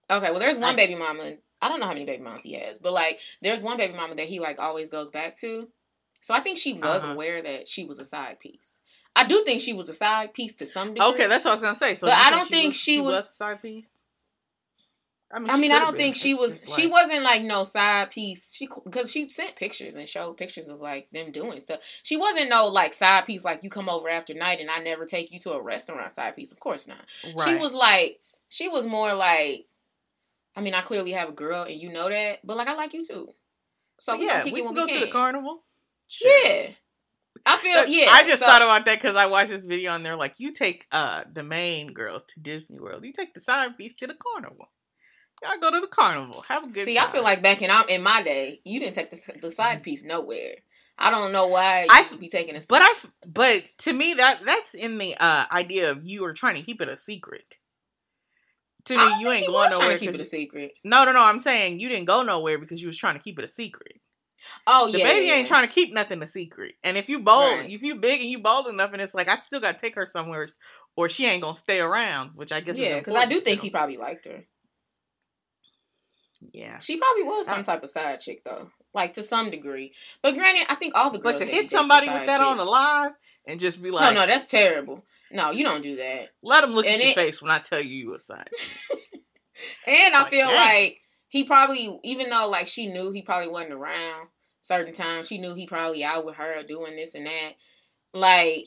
Okay, 0.10 0.30
well, 0.32 0.40
there's 0.40 0.58
one 0.58 0.74
I- 0.74 0.76
baby 0.76 0.96
mama. 0.96 1.34
I 1.64 1.70
don't 1.70 1.80
know 1.80 1.86
how 1.86 1.94
many 1.94 2.06
baby 2.06 2.24
moms 2.24 2.44
he 2.44 2.54
has, 2.54 2.80
but 2.80 2.92
like, 2.92 3.20
there's 3.42 3.62
one 3.62 3.78
baby 3.78 3.94
mama 3.94 4.16
that 4.16 4.28
he 4.28 4.40
like 4.40 4.58
always 4.60 4.90
goes 4.90 5.12
back 5.12 5.38
to. 5.42 5.68
So 6.22 6.34
I 6.34 6.40
think 6.42 6.58
she 6.58 6.74
was 6.74 7.04
Uh-huh. 7.04 7.14
aware 7.14 7.42
that 7.42 7.68
she 7.68 7.84
was 7.86 8.00
a 8.00 8.06
side 8.06 8.40
piece. 8.40 8.80
I 9.16 9.28
do 9.28 9.44
think 9.46 9.62
she 9.62 9.74
was 9.74 9.88
a 9.88 9.94
side 9.94 10.34
piece 10.34 10.56
to 10.56 10.66
some 10.66 10.94
degree. 10.96 11.08
Okay, 11.10 11.28
that's 11.28 11.46
what 11.46 11.52
I 11.52 11.54
was 11.56 11.62
gonna 11.62 11.78
say. 11.78 11.96
So 11.96 12.08
But 12.08 12.16
I 12.18 12.30
don't 12.32 12.48
think 12.48 12.68
was, 12.70 12.76
she 12.76 13.00
was- 13.00 13.26
a 13.26 13.28
side 13.28 13.62
piece. 13.62 13.92
I 15.34 15.38
I 15.54 15.58
mean, 15.58 15.72
I 15.72 15.80
don't 15.80 15.94
been. 15.94 15.98
think 15.98 16.16
she 16.16 16.32
It's 16.32 16.40
was. 16.40 16.64
She 16.76 16.88
wasn't 16.88 17.24
like 17.24 17.44
no 17.44 17.64
side 17.64 18.12
piece. 18.12 18.54
She 18.54 18.68
because 18.86 19.12
she 19.12 19.30
sent 19.30 19.56
pictures 19.56 19.96
and 19.96 20.08
showed 20.08 20.38
pictures 20.38 20.68
of 20.70 20.80
like 20.80 21.10
them 21.12 21.32
doing 21.32 21.60
stuff. 21.60 21.80
She 22.04 22.18
wasn't 22.18 22.50
no 22.50 22.68
like 22.68 22.94
side 22.94 23.26
piece 23.26 23.44
like 23.46 23.64
you 23.64 23.70
come 23.70 23.90
over 23.90 24.10
after 24.10 24.34
night 24.34 24.60
and 24.60 24.70
I 24.70 24.80
never 24.80 25.06
take 25.06 25.32
you 25.32 25.40
to 25.40 25.54
a 25.54 25.62
restaurant 25.62 26.12
side 26.12 26.36
piece. 26.36 26.52
Of 26.52 26.60
course 26.60 26.88
not. 26.88 27.06
Right. 27.36 27.48
She 27.48 27.56
was 27.56 27.74
like 27.74 28.20
she 28.50 28.68
was 28.68 28.86
more 28.86 29.14
like. 29.14 29.66
I 30.56 30.60
mean, 30.62 30.74
I 30.74 30.82
clearly 30.82 31.14
have 31.14 31.30
a 31.30 31.34
girl 31.34 31.64
and 31.64 31.80
you 31.80 31.92
know 31.94 32.10
that, 32.10 32.40
but 32.44 32.58
like 32.58 32.68
I 32.68 32.74
like 32.76 32.94
you 32.94 33.06
too. 33.06 33.30
So 34.00 34.18
we 34.18 34.26
yeah, 34.26 34.44
we 34.44 34.52
can 34.52 34.74
go 34.74 34.86
we 34.86 34.94
to 34.94 35.00
the 35.00 35.06
can. 35.06 35.12
carnival. 35.14 35.64
Yeah, 36.22 36.68
I 37.46 37.58
feel 37.58 37.86
yeah. 37.88 38.10
I 38.12 38.24
just 38.26 38.40
so- 38.40 38.46
thought 38.48 38.62
about 38.62 38.86
that 38.86 39.02
because 39.02 39.16
I 39.16 39.28
watched 39.28 39.50
this 39.52 39.66
video 39.66 39.94
and 39.96 40.06
they're 40.06 40.18
like, 40.18 40.36
you 40.40 40.52
take 40.52 40.88
uh 40.92 41.24
the 41.32 41.44
main 41.44 41.94
girl 41.94 42.20
to 42.20 42.40
Disney 42.42 42.80
World, 42.80 43.06
you 43.06 43.14
take 43.14 43.34
the 43.34 43.40
side 43.40 43.78
piece 43.78 43.96
to 43.96 44.08
the 44.08 44.16
carnival. 44.16 44.70
Y'all 45.42 45.60
go 45.60 45.72
to 45.72 45.80
the 45.80 45.88
carnival, 45.88 46.44
have 46.48 46.64
a 46.66 46.68
good 46.68 46.86
See, 46.86 46.96
time. 46.96 47.08
I 47.08 47.12
feel 47.12 47.24
like 47.24 47.42
back 47.42 47.62
in 47.62 47.72
in 47.90 48.04
my 48.04 48.22
day, 48.22 48.62
you 48.64 48.80
didn't 48.80 48.96
take 48.96 49.10
the, 49.10 49.34
the 49.42 49.52
side 49.52 49.82
piece 49.82 50.04
nowhere. 50.04 50.56
I 50.98 51.10
don't 51.10 51.32
know 51.32 51.48
why 51.48 51.88
I- 51.90 52.08
be 52.20 52.30
taking 52.30 52.56
a. 52.56 52.62
but 52.70 52.82
I, 52.84 52.94
but 53.28 53.64
to 53.80 53.94
me 53.94 54.14
that 54.16 54.42
that's 54.46 54.76
in 54.76 55.00
the 55.00 55.16
uh 55.20 55.46
idea 55.52 55.90
of 55.90 56.02
you 56.08 56.24
are 56.26 56.34
trying 56.34 56.56
to 56.56 56.62
keep 56.62 56.80
it 56.82 56.90
a 56.90 56.98
secret. 56.98 57.58
To 58.86 58.98
me, 58.98 59.20
you 59.20 59.30
ain't 59.30 59.46
going 59.48 59.70
nowhere. 59.70 59.94
to 59.94 59.98
keep 60.00 60.10
it 60.10 60.20
a 60.20 60.26
secret. 60.26 60.74
no, 60.84 61.06
no, 61.06 61.12
no. 61.14 61.20
I'm 61.22 61.40
saying 61.40 61.80
you 61.80 61.88
didn't 61.90 62.06
go 62.06 62.24
nowhere 62.24 62.58
because 62.58 62.82
you 62.82 62.88
was 62.88 62.98
trying 62.98 63.16
to 63.16 63.22
keep 63.22 63.38
it 63.40 63.46
a 63.46 63.48
secret. 63.48 64.00
Oh 64.66 64.88
yeah. 64.88 64.92
The 64.94 64.98
yeah, 65.00 65.06
baby 65.06 65.26
yeah. 65.28 65.34
ain't 65.36 65.48
trying 65.48 65.68
to 65.68 65.74
keep 65.74 65.94
nothing 65.94 66.22
a 66.24 66.28
secret. 66.28 66.76
And 66.84 66.98
if 66.98 67.08
you 67.10 67.20
bold, 67.20 67.60
Right. 67.60 67.70
if 67.70 67.84
you 67.84 67.96
big 67.96 68.22
and 68.22 68.30
you 68.30 68.40
bold 68.40 68.68
enough, 68.68 68.92
and 68.94 69.02
it's 69.02 69.14
like 69.14 69.28
I 69.30 69.36
still 69.36 69.60
got 69.60 69.78
to 69.78 69.82
take 69.86 69.96
her 69.96 70.06
somewhere, 70.08 70.50
or 70.96 71.10
she 71.10 71.26
ain't 71.28 71.44
gonna 71.44 71.56
stay 71.56 71.80
around. 71.80 72.32
Which 72.36 72.52
I 72.52 72.60
guess 72.62 72.78
Yeah, 72.78 72.98
because 73.00 73.16
I 73.16 73.26
do 73.28 73.40
think 73.40 73.62
he 73.62 73.70
probably 73.70 73.98
liked 73.98 74.26
her. 74.26 74.44
Yeah, 76.54 76.80
She 76.80 76.98
probably 76.98 77.24
was 77.24 77.46
some 77.46 77.64
type 77.64 77.84
of 77.84 77.90
side 77.90 78.20
chick 78.20 78.44
though, 78.44 78.70
like 78.94 79.14
to 79.14 79.24
some 79.24 79.52
degree. 79.52 79.94
But 80.24 80.34
granted, 80.34 80.66
I 80.70 80.76
think 80.76 80.96
all 80.96 81.12
the 81.12 81.20
girls 81.20 81.34
but 81.34 81.40
to 81.40 81.46
hit 81.46 81.54
he 81.54 81.62
dates 81.62 81.74
are 81.74 81.78
somebody 81.78 82.10
with 82.10 82.26
that 82.26 82.42
on 82.42 82.58
the 82.58 82.64
chicks. 82.64 82.72
live 82.72 83.12
and 83.48 83.60
just 83.60 83.82
be 83.82 83.92
like, 83.92 84.14
no, 84.14 84.22
no, 84.22 84.28
that's 84.28 84.48
terrible. 84.48 85.06
No, 85.32 85.52
you 85.52 85.64
don't 85.64 85.82
do 85.84 85.96
that. 85.98 86.30
let 86.42 86.62
them 86.62 86.72
look 86.72 86.86
And 86.86 86.96
at 87.00 87.06
your 87.06 87.14
face 87.14 87.42
when 87.42 87.52
I 87.52 87.60
tell 87.60 87.80
you 87.80 87.96
you 87.96 88.16
a 88.16 88.20
side. 88.20 88.50
And 89.86 90.16
I 90.16 90.22
like, 90.24 90.32
feel 90.32 90.48
dang. 90.48 90.56
like 90.56 90.98
he 91.28 91.44
probably, 91.44 92.00
even 92.04 92.30
though 92.30 92.48
like 92.50 92.68
she 92.68 92.88
knew 92.88 93.12
he 93.12 93.22
probably 93.22 93.50
wasn't 93.50 93.74
around 93.74 94.28
certain 94.62 94.94
times, 94.94 95.28
she 95.28 95.38
knew 95.38 95.54
he 95.54 95.68
probably 95.68 96.04
out 96.04 96.26
with 96.26 96.36
her 96.36 96.64
doing 96.64 96.96
this 96.96 97.14
and 97.16 97.28
that. 97.28 97.52
Like 98.14 98.66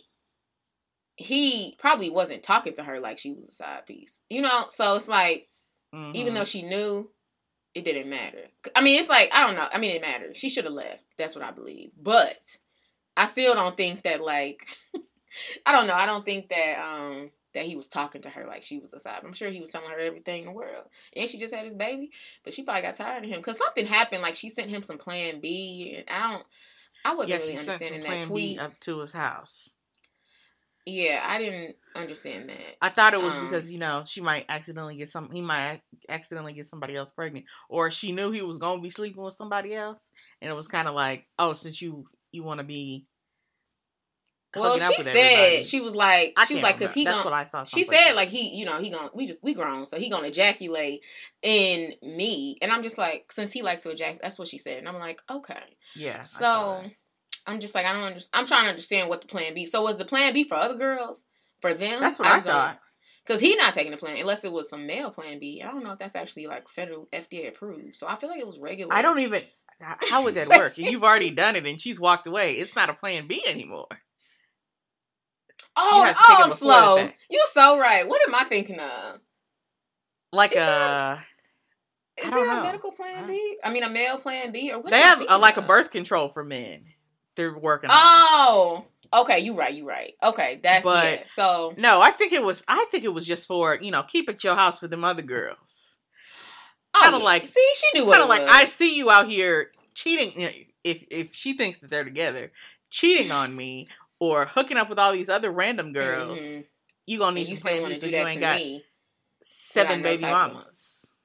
he 1.16 1.76
probably 1.78 2.10
wasn't 2.10 2.42
talking 2.42 2.74
to 2.74 2.84
her 2.84 3.00
like 3.00 3.18
she 3.18 3.32
was 3.32 3.48
a 3.48 3.52
side 3.52 3.86
piece, 3.86 4.20
you 4.28 4.40
know. 4.42 4.66
So 4.68 4.94
it's 4.96 5.08
like 5.08 5.48
even 6.12 6.32
Mhm. 6.32 6.36
though 6.36 6.44
she 6.44 6.62
knew, 6.62 7.10
it 7.74 7.84
didn't 7.84 8.08
matter. 8.08 8.44
I 8.74 8.82
mean, 8.82 8.98
it's 8.98 9.08
like 9.08 9.30
I 9.32 9.44
don't 9.44 9.56
know. 9.56 9.66
I 9.70 9.78
mean, 9.78 9.96
it 9.96 10.02
matters. 10.02 10.36
She 10.36 10.48
should 10.48 10.64
have 10.64 10.72
left. 10.72 11.02
That's 11.18 11.34
what 11.34 11.44
I 11.44 11.50
believe. 11.50 11.90
But 12.00 12.38
I 13.16 13.26
still 13.26 13.54
don't 13.54 13.76
think 13.76 14.02
that 14.02 14.20
like 14.20 14.66
I 15.66 15.72
don't 15.72 15.86
know. 15.86 15.94
I 15.94 16.06
don't 16.06 16.24
think 16.24 16.48
that 16.48 16.78
um 16.78 17.30
that 17.54 17.64
he 17.64 17.76
was 17.76 17.88
talking 17.88 18.22
to 18.22 18.30
her 18.30 18.46
like 18.46 18.62
she 18.62 18.78
was 18.78 18.92
a 18.92 19.00
side. 19.00 19.22
I'm 19.24 19.32
sure 19.32 19.50
he 19.50 19.60
was 19.60 19.70
telling 19.70 19.90
her 19.90 19.98
everything 19.98 20.40
in 20.40 20.46
the 20.46 20.52
world, 20.52 20.84
and 21.16 21.28
she 21.28 21.38
just 21.38 21.54
had 21.54 21.64
his 21.64 21.74
baby. 21.74 22.10
But 22.44 22.54
she 22.54 22.62
probably 22.62 22.82
got 22.82 22.94
tired 22.94 23.24
of 23.24 23.30
him 23.30 23.38
because 23.38 23.58
something 23.58 23.86
happened. 23.86 24.22
Like 24.22 24.36
she 24.36 24.48
sent 24.48 24.70
him 24.70 24.82
some 24.82 24.98
Plan 24.98 25.40
B, 25.40 25.94
and 25.96 26.04
I 26.08 26.32
don't. 26.32 26.46
I 27.04 27.14
wasn't 27.14 27.30
yeah, 27.30 27.36
really 27.36 27.56
she 27.56 27.56
sent 27.56 27.66
some 27.66 27.72
understanding 27.74 28.02
that 28.02 28.08
Plan 28.08 28.26
tweet. 28.26 28.58
B 28.58 28.64
up 28.64 28.80
to 28.80 29.00
his 29.00 29.12
house. 29.12 29.76
Yeah, 30.86 31.22
I 31.26 31.38
didn't 31.38 31.76
understand 31.96 32.50
that. 32.50 32.76
I 32.82 32.90
thought 32.90 33.14
it 33.14 33.22
was 33.22 33.34
Um, 33.34 33.48
because 33.48 33.72
you 33.72 33.78
know 33.78 34.04
she 34.06 34.20
might 34.20 34.44
accidentally 34.50 34.96
get 34.96 35.08
some. 35.08 35.30
He 35.32 35.40
might 35.40 35.80
accidentally 36.08 36.52
get 36.52 36.66
somebody 36.66 36.94
else 36.94 37.10
pregnant, 37.10 37.46
or 37.70 37.90
she 37.90 38.12
knew 38.12 38.30
he 38.30 38.42
was 38.42 38.58
gonna 38.58 38.82
be 38.82 38.90
sleeping 38.90 39.22
with 39.22 39.34
somebody 39.34 39.74
else, 39.74 40.12
and 40.42 40.50
it 40.50 40.54
was 40.54 40.68
kind 40.68 40.86
of 40.86 40.94
like, 40.94 41.26
oh, 41.38 41.54
since 41.54 41.80
you 41.80 42.04
you 42.32 42.42
want 42.42 42.58
to 42.58 42.64
be. 42.64 43.06
Well, 44.56 44.78
she 44.78 45.02
said 45.02 45.16
everybody. 45.16 45.64
she 45.64 45.80
was 45.80 45.96
like 45.96 46.34
I 46.36 46.44
she 46.44 46.54
was 46.54 46.62
like 46.62 46.78
because 46.78 46.92
he 46.92 47.04
That's 47.04 47.16
gonna 47.16 47.30
what 47.30 47.34
I 47.34 47.42
saw. 47.42 47.64
she 47.64 47.82
said 47.82 48.12
like 48.12 48.28
he 48.28 48.54
you 48.54 48.64
know 48.64 48.78
he 48.78 48.90
gonna 48.90 49.10
we 49.12 49.26
just 49.26 49.42
we 49.42 49.52
grown 49.52 49.84
so 49.84 49.98
he 49.98 50.08
gonna 50.08 50.28
ejaculate 50.28 51.02
in 51.42 51.94
me 52.02 52.56
and 52.62 52.70
i'm 52.70 52.84
just 52.84 52.96
like 52.96 53.32
since 53.32 53.50
he 53.50 53.62
likes 53.62 53.82
to 53.82 53.90
ejaculate 53.90 54.22
that's 54.22 54.38
what 54.38 54.46
she 54.46 54.58
said 54.58 54.78
and 54.78 54.88
i'm 54.88 55.00
like 55.00 55.20
okay 55.28 55.76
yeah. 55.96 56.22
So. 56.22 56.84
I'm 57.46 57.60
just 57.60 57.74
like 57.74 57.86
i 57.86 57.92
don't 57.92 58.02
understand 58.02 58.30
i'm 58.42 58.46
trying 58.46 58.64
to 58.64 58.70
understand 58.70 59.08
what 59.08 59.20
the 59.20 59.28
plan 59.28 59.54
b 59.54 59.66
so 59.66 59.82
was 59.82 59.98
the 59.98 60.04
plan 60.04 60.32
b 60.32 60.44
for 60.44 60.56
other 60.56 60.76
girls 60.76 61.24
for 61.60 61.74
them 61.74 62.00
that's 62.00 62.18
what 62.18 62.28
I, 62.28 62.34
don't- 62.34 62.46
thought. 62.46 62.80
Cause 63.26 63.40
he 63.40 63.56
not 63.56 63.72
taking 63.72 63.90
the 63.90 63.96
plan 63.96 64.18
unless 64.18 64.44
it 64.44 64.52
was 64.52 64.68
some 64.68 64.86
male 64.86 65.10
plan 65.10 65.38
B. 65.38 65.62
I 65.64 65.70
don't 65.70 65.82
know 65.82 65.92
if 65.92 65.98
that's 65.98 66.14
actually 66.14 66.46
like 66.46 66.68
federal 66.68 67.08
FDA 67.10 67.48
approved. 67.48 67.96
So 67.96 68.06
I 68.06 68.16
feel 68.16 68.28
like 68.28 68.38
it 68.38 68.46
was 68.46 68.58
regular. 68.58 68.92
I 68.92 69.00
don't 69.00 69.18
even. 69.20 69.40
How 69.80 70.24
would 70.24 70.34
that 70.34 70.48
work? 70.58 70.76
You've 70.76 71.02
already 71.02 71.30
done 71.30 71.56
it, 71.56 71.66
and 71.66 71.80
she's 71.80 71.98
walked 71.98 72.26
away. 72.26 72.52
It's 72.52 72.76
not 72.76 72.90
a 72.90 72.94
Plan 72.94 73.26
B 73.26 73.42
anymore. 73.46 73.88
Oh, 75.74 76.04
have 76.04 76.14
to 76.14 76.22
take 76.22 76.38
oh, 76.38 76.42
I'm 76.44 76.52
slow. 76.52 76.96
You're 77.30 77.46
so 77.46 77.78
right. 77.78 78.06
What 78.06 78.20
am 78.28 78.34
I 78.34 78.44
thinking 78.44 78.78
of? 78.78 79.20
Like 80.32 80.52
Is 80.52 80.58
a, 80.58 81.24
Is 82.18 82.26
I 82.26 82.30
don't 82.30 82.46
there 82.46 82.58
a 82.60 82.62
medical 82.62 82.92
plan 82.92 83.26
B? 83.26 83.56
I 83.64 83.72
mean, 83.72 83.84
a 83.84 83.90
male 83.90 84.18
plan 84.18 84.52
B, 84.52 84.70
or 84.70 84.80
what? 84.80 84.90
they 84.92 85.00
have 85.00 85.24
a, 85.28 85.38
like 85.38 85.56
a 85.56 85.62
birth 85.62 85.90
control 85.90 86.28
for 86.28 86.44
men. 86.44 86.84
They're 87.36 87.56
working 87.58 87.90
on. 87.90 87.96
Oh, 88.00 88.84
okay. 89.12 89.40
You 89.40 89.54
right. 89.54 89.74
You 89.74 89.86
right. 89.88 90.14
Okay, 90.22 90.60
that's 90.62 90.84
But- 90.84 91.20
yeah. 91.20 91.24
So 91.26 91.74
No, 91.76 92.00
I 92.00 92.10
think 92.12 92.32
it 92.32 92.42
was. 92.42 92.64
I 92.68 92.86
think 92.90 93.04
it 93.04 93.12
was 93.12 93.26
just 93.26 93.46
for 93.48 93.78
you 93.80 93.90
know 93.90 94.02
keep 94.02 94.28
at 94.28 94.44
your 94.44 94.54
house 94.54 94.80
for 94.80 94.88
them 94.88 95.04
other 95.04 95.22
girls. 95.22 95.98
oh, 96.94 97.00
kinda 97.02 97.18
yeah. 97.18 97.24
like- 97.24 97.46
see, 97.48 97.72
she 97.74 97.98
knew 97.98 98.06
what 98.06 98.12
Kind 98.18 98.22
of 98.24 98.28
like 98.28 98.42
was. 98.42 98.50
I 98.52 98.64
see 98.66 98.96
you 98.96 99.10
out 99.10 99.28
here 99.28 99.72
cheating. 99.94 100.40
You 100.40 100.46
know, 100.48 100.52
if 100.84 101.04
if 101.10 101.34
she 101.34 101.54
thinks 101.54 101.78
that 101.78 101.90
they're 101.90 102.04
together, 102.04 102.52
cheating 102.90 103.32
on 103.32 103.54
me 103.56 103.88
or 104.20 104.46
hooking 104.46 104.76
up 104.76 104.88
with 104.88 104.98
all 104.98 105.12
these 105.12 105.28
other 105.28 105.50
random 105.50 105.92
girls, 105.92 106.40
Mhm. 106.40 106.64
you 107.06 107.18
gonna 107.18 107.34
need 107.34 107.48
some 107.48 107.56
Plan 107.56 107.88
B 107.88 107.94
so 107.98 108.06
you 108.06 108.16
ain't 108.16 108.40
got 108.40 108.56
me? 108.58 108.84
seven 109.42 110.02
no 110.02 110.04
baby 110.08 110.22
mamas. 110.22 111.16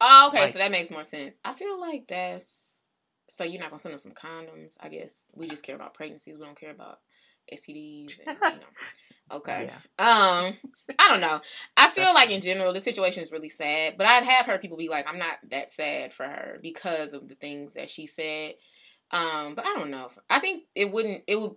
Oh, 0.00 0.28
okay. 0.28 0.40
like- 0.44 0.52
so 0.52 0.58
that 0.58 0.70
makes 0.70 0.90
more 0.90 1.04
sense. 1.04 1.38
I 1.44 1.52
feel 1.54 1.78
like 1.80 2.06
that's 2.08 2.71
so 3.32 3.44
you're 3.44 3.60
not 3.60 3.70
gonna 3.70 3.80
send 3.80 3.94
them 3.94 3.98
some 3.98 4.12
condoms. 4.12 4.76
I 4.78 4.90
guess 4.90 5.30
we 5.34 5.48
just 5.48 5.62
care 5.62 5.74
about 5.74 5.94
pregnancies. 5.94 6.38
We 6.38 6.44
don't 6.44 6.58
care 6.58 6.70
about 6.70 6.98
STDs. 7.50 8.20
And, 8.26 8.36
you 8.42 8.50
know. 8.60 9.36
Okay. 9.36 9.70
Yeah. 9.70 9.76
Um, 9.98 10.54
I 10.98 11.08
don't 11.08 11.22
know. 11.22 11.40
I 11.74 11.88
feel 11.88 12.04
That's 12.04 12.14
like 12.14 12.30
in 12.30 12.42
general 12.42 12.74
the 12.74 12.80
situation 12.82 13.22
is 13.22 13.32
really 13.32 13.48
sad, 13.48 13.94
but 13.96 14.06
I'd 14.06 14.24
have 14.24 14.44
heard 14.44 14.60
people 14.60 14.76
be 14.76 14.90
like, 14.90 15.06
"I'm 15.08 15.18
not 15.18 15.38
that 15.48 15.72
sad 15.72 16.12
for 16.12 16.24
her 16.24 16.58
because 16.62 17.14
of 17.14 17.28
the 17.28 17.34
things 17.34 17.72
that 17.72 17.88
she 17.88 18.06
said." 18.06 18.56
Um, 19.10 19.54
but 19.54 19.64
I 19.64 19.72
don't 19.74 19.90
know. 19.90 20.10
I 20.28 20.38
think 20.40 20.64
it 20.74 20.92
wouldn't. 20.92 21.22
It 21.26 21.40
would. 21.40 21.52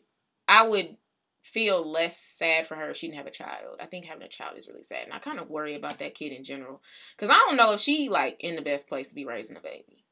I 0.48 0.65
would 0.65 0.96
feel 1.44 1.86
less 1.86 2.17
sad 2.17 2.67
for 2.67 2.75
her 2.75 2.91
if 2.91 2.98
she 2.98 3.08
didn't 3.08 3.17
have 3.17 3.27
a 3.27 3.32
child. 3.32 3.79
I 3.82 3.86
think 3.88 4.05
having 4.05 4.24
a 4.24 4.29
child 4.29 4.58
is 4.58 4.70
really 4.70 4.84
sad, 4.84 5.03
and 5.03 5.13
I 5.13 5.20
kind 5.20 5.39
of 5.39 5.50
worry 5.50 5.75
about 5.75 6.00
that 6.00 6.15
kid 6.15 6.32
in 6.32 6.46
general 6.46 6.82
because 7.17 7.29
I 7.29 7.44
don't 7.46 7.58
know 7.58 7.74
if 7.74 7.82
she 7.82 8.08
like 8.08 8.38
in 8.39 8.55
the 8.55 8.62
best 8.62 8.88
place 8.88 9.10
to 9.10 9.15
be 9.15 9.25
raising 9.25 9.58
a 9.58 9.62
baby. 9.62 10.05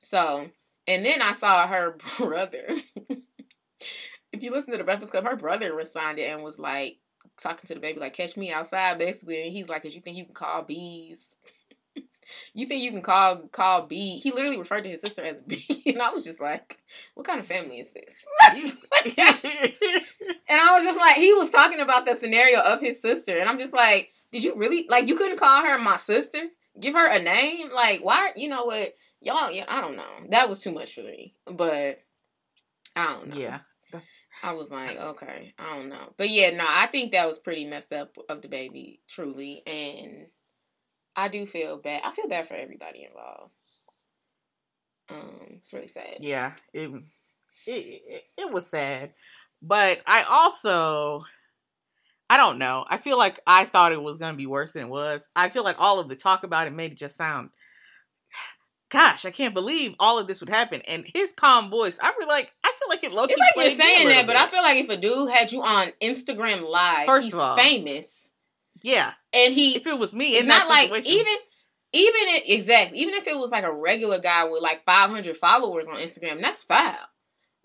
So, 0.00 0.50
and 0.88 1.04
then 1.04 1.22
I 1.22 1.32
saw 1.34 1.68
her 1.68 1.96
brother. 2.18 2.66
if 4.32 4.42
you 4.42 4.50
listen 4.50 4.72
to 4.72 4.78
the 4.78 4.84
Breakfast 4.84 5.12
Club, 5.12 5.24
her 5.24 5.36
brother 5.36 5.74
responded 5.74 6.24
and 6.24 6.42
was 6.42 6.58
like 6.58 6.96
talking 7.40 7.68
to 7.68 7.76
DaBaby, 7.76 7.98
like 7.98 8.14
"catch 8.14 8.36
me 8.36 8.50
outside," 8.50 8.98
basically. 8.98 9.44
And 9.44 9.52
he's 9.52 9.68
like, 9.68 9.82
"Cause 9.82 9.94
you 9.94 10.00
think 10.00 10.16
you 10.16 10.24
can 10.24 10.34
call 10.34 10.62
bees." 10.62 11.36
You 12.52 12.66
think 12.66 12.82
you 12.82 12.90
can 12.90 13.00
call 13.00 13.48
call 13.48 13.86
B? 13.86 14.18
He 14.18 14.32
literally 14.32 14.58
referred 14.58 14.84
to 14.84 14.90
his 14.90 15.00
sister 15.00 15.24
as 15.24 15.40
B, 15.40 15.64
and 15.86 16.02
I 16.02 16.10
was 16.10 16.24
just 16.24 16.42
like, 16.42 16.78
"What 17.14 17.26
kind 17.26 17.40
of 17.40 17.46
family 17.46 17.80
is 17.80 17.92
this?" 17.92 18.22
And 20.48 20.60
I 20.60 20.72
was 20.72 20.84
just 20.84 20.98
like, 20.98 21.16
he 21.16 21.32
was 21.34 21.50
talking 21.50 21.80
about 21.80 22.06
the 22.06 22.14
scenario 22.14 22.60
of 22.60 22.80
his 22.80 23.00
sister, 23.00 23.38
and 23.38 23.48
I'm 23.48 23.58
just 23.58 23.74
like, 23.74 24.10
did 24.32 24.44
you 24.44 24.54
really 24.56 24.86
like? 24.88 25.08
You 25.08 25.16
couldn't 25.16 25.38
call 25.38 25.62
her 25.62 25.78
my 25.78 25.96
sister? 25.96 26.40
Give 26.78 26.94
her 26.94 27.06
a 27.06 27.22
name? 27.22 27.70
Like, 27.74 28.00
why? 28.04 28.32
You 28.36 28.48
know 28.48 28.64
what? 28.64 28.94
Y'all, 29.20 29.50
yeah, 29.50 29.64
I 29.68 29.80
don't 29.80 29.96
know. 29.96 30.08
That 30.30 30.48
was 30.48 30.60
too 30.60 30.72
much 30.72 30.94
for 30.94 31.02
me, 31.02 31.34
but 31.46 32.02
I 32.94 33.12
don't 33.12 33.28
know. 33.28 33.36
yeah. 33.36 33.60
I 34.42 34.52
was 34.52 34.70
like, 34.70 34.96
okay, 35.00 35.52
I 35.58 35.76
don't 35.76 35.88
know, 35.88 36.12
but 36.16 36.30
yeah, 36.30 36.50
no, 36.50 36.64
I 36.66 36.86
think 36.86 37.10
that 37.10 37.26
was 37.26 37.40
pretty 37.40 37.64
messed 37.64 37.92
up 37.92 38.16
of 38.28 38.40
DaBaby, 38.40 39.00
truly, 39.08 39.62
and 39.66 40.26
I 41.16 41.26
do 41.28 41.44
feel 41.44 41.78
bad. 41.78 42.02
I 42.04 42.12
feel 42.12 42.28
bad 42.28 42.46
for 42.46 42.54
everybody 42.54 43.04
involved. 43.04 43.52
Um, 45.10 45.56
it's 45.56 45.72
really 45.72 45.88
sad. 45.88 46.18
Yeah, 46.20 46.52
it, 46.72 46.90
it 47.66 48.02
it 48.06 48.22
it 48.36 48.52
was 48.52 48.66
sad, 48.68 49.12
but 49.60 50.00
I 50.06 50.22
also 50.22 51.24
I 52.30 52.36
don't 52.36 52.58
know. 52.58 52.84
I 52.88 52.98
feel 52.98 53.18
like 53.18 53.40
I 53.46 53.64
thought 53.64 53.92
it 53.92 54.02
was 54.02 54.18
gonna 54.18 54.36
be 54.36 54.46
worse 54.46 54.72
than 54.72 54.84
it 54.84 54.88
was. 54.88 55.28
I 55.34 55.48
feel 55.48 55.64
like 55.64 55.80
all 55.80 55.98
of 55.98 56.08
the 56.08 56.16
talk 56.16 56.44
about 56.44 56.66
it 56.66 56.72
made 56.74 56.92
it 56.92 56.98
just 56.98 57.16
sound. 57.16 57.50
Gosh, 58.90 59.24
I 59.26 59.30
can't 59.30 59.52
believe 59.54 59.94
all 60.00 60.18
of 60.18 60.26
this 60.26 60.40
would 60.40 60.48
happen. 60.48 60.80
And 60.88 61.04
his 61.14 61.32
calm 61.32 61.70
voice, 61.70 61.98
I 62.02 62.08
really 62.10 62.26
like. 62.26 62.50
I 62.64 62.72
feel 62.78 62.88
like 62.88 63.04
it 63.04 63.12
low-key 63.12 63.34
It's 63.36 63.40
like 63.40 63.66
you're 63.66 63.76
saying 63.76 64.08
that, 64.08 64.26
but 64.26 64.36
I 64.36 64.46
feel 64.46 64.62
like 64.62 64.78
if 64.78 64.88
a 64.88 64.96
dude 64.96 65.30
had 65.30 65.52
you 65.52 65.62
on 65.62 65.92
Instagram 66.00 66.68
Live, 66.68 67.06
First 67.06 67.26
he's 67.26 67.34
of 67.34 67.40
all, 67.40 67.56
famous, 67.56 68.30
yeah, 68.82 69.12
and 69.32 69.52
he 69.52 69.76
if 69.76 69.86
it 69.86 69.98
was 69.98 70.14
me 70.14 70.30
it's 70.30 70.46
not 70.46 70.68
like 70.68 70.90
even 70.90 71.36
even 71.92 72.20
it 72.28 72.48
exactly 72.48 72.98
even 73.00 73.14
if 73.14 73.26
it 73.26 73.36
was 73.36 73.50
like 73.50 73.64
a 73.64 73.72
regular 73.72 74.20
guy 74.20 74.44
with 74.44 74.62
like 74.62 74.84
500 74.84 75.36
followers 75.36 75.86
on 75.88 75.96
Instagram, 75.96 76.40
that's 76.40 76.62
foul. 76.62 76.96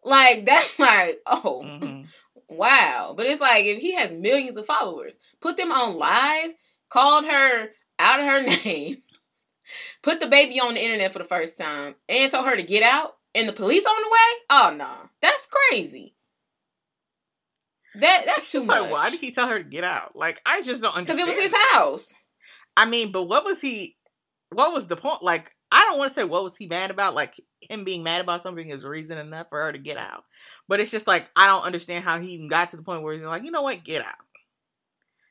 Like 0.03 0.45
that's 0.45 0.77
like 0.77 1.21
oh 1.25 1.61
Mhm. 1.65 2.07
wow, 2.49 3.13
but 3.15 3.25
it's 3.27 3.39
like 3.41 3.65
if 3.65 3.81
he 3.81 3.93
has 3.95 4.13
millions 4.13 4.57
of 4.57 4.65
followers, 4.65 5.17
put 5.39 5.55
them 5.55 5.71
on 5.71 5.95
live, 5.95 6.51
called 6.89 7.25
her 7.25 7.69
out 7.99 8.19
of 8.19 8.25
her 8.25 8.41
name, 8.65 8.97
put 10.01 10.19
the 10.19 10.27
baby 10.27 10.59
on 10.59 10.73
the 10.75 10.83
internet 10.83 11.11
for 11.13 11.19
the 11.19 11.25
first 11.25 11.57
time, 11.57 11.95
and 12.09 12.31
told 12.31 12.45
her 12.45 12.55
to 12.55 12.63
get 12.63 12.83
out, 12.83 13.15
and 13.35 13.47
the 13.47 13.53
police 13.53 13.85
on 13.85 13.95
the 14.01 14.09
way. 14.09 14.39
Oh 14.49 14.75
no, 14.77 15.09
that's 15.21 15.47
crazy. 15.69 16.15
That 17.95 18.23
that's 18.25 18.39
It's 18.39 18.51
too 18.51 18.57
just 18.59 18.67
much. 18.67 18.81
like, 18.81 18.91
why 18.91 19.09
did 19.11 19.19
he 19.19 19.31
tell 19.31 19.47
her 19.47 19.59
to 19.61 19.63
get 19.69 19.83
out? 19.83 20.15
Like, 20.15 20.41
I 20.45 20.61
just 20.63 20.81
don't 20.81 20.95
understand. 20.95 21.27
Because 21.27 21.37
it 21.37 21.41
was 21.43 21.51
his 21.51 21.61
house. 21.71 22.13
I 22.75 22.87
mean, 22.87 23.11
but 23.11 23.23
what 23.25 23.45
was 23.45 23.61
he? 23.61 23.97
What 24.51 24.73
was 24.73 24.87
the 24.87 24.95
point? 24.95 25.21
Like, 25.21 25.51
I 25.71 25.85
don't 25.85 25.97
want 25.99 26.09
to 26.09 26.13
say 26.15 26.23
what 26.23 26.43
was 26.43 26.57
he 26.57 26.65
mad 26.67 26.89
about. 26.91 27.13
Like 27.13 27.39
him 27.69 27.83
being 27.83 28.01
mad 28.03 28.21
about 28.21 28.41
something 28.41 28.67
is 28.67 28.83
reason 28.83 29.17
enough 29.19 29.47
for 29.49 29.61
her 29.61 29.71
to 29.71 29.77
get 29.77 29.97
out. 29.97 30.23
But 30.67 30.79
it's 30.79 30.89
just 30.91 31.05
like 31.07 31.29
I 31.35 31.47
don't 31.47 31.65
understand 31.65 32.03
how 32.03 32.19
he 32.19 32.29
even 32.31 32.47
got 32.47 32.69
to 32.69 32.77
the 32.77 32.83
point 32.83 33.03
where 33.03 33.13
he's 33.13 33.23
like, 33.23 33.43
you 33.43 33.51
know 33.51 33.61
what, 33.61 33.83
get 33.83 34.01
out. 34.03 34.15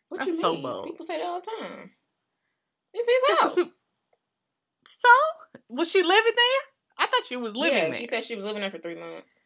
What 0.09 0.19
That's 0.19 0.31
you 0.31 0.37
so 0.37 0.53
mean? 0.53 0.63
bold. 0.63 0.85
People 0.87 1.05
say 1.05 1.17
that 1.19 1.27
all 1.27 1.41
the 1.41 1.51
time. 1.67 1.91
It's 2.95 3.09
his 3.09 3.29
Just 3.29 3.43
house. 3.43 3.55
people- 3.55 3.73
So 5.01 5.09
was 5.69 5.91
she 5.91 6.03
living 6.03 6.33
there? 6.37 6.63
I 6.99 7.07
thought 7.07 7.23
she 7.27 7.37
was 7.37 7.57
living 7.57 7.79
yeah, 7.79 7.89
there. 7.91 7.95
she 7.95 8.07
said 8.07 8.25
she 8.25 8.37
was 8.37 8.45
living 8.45 8.61
there 8.61 8.71
for 8.71 8.79
three 8.79 8.95
months. 8.95 9.39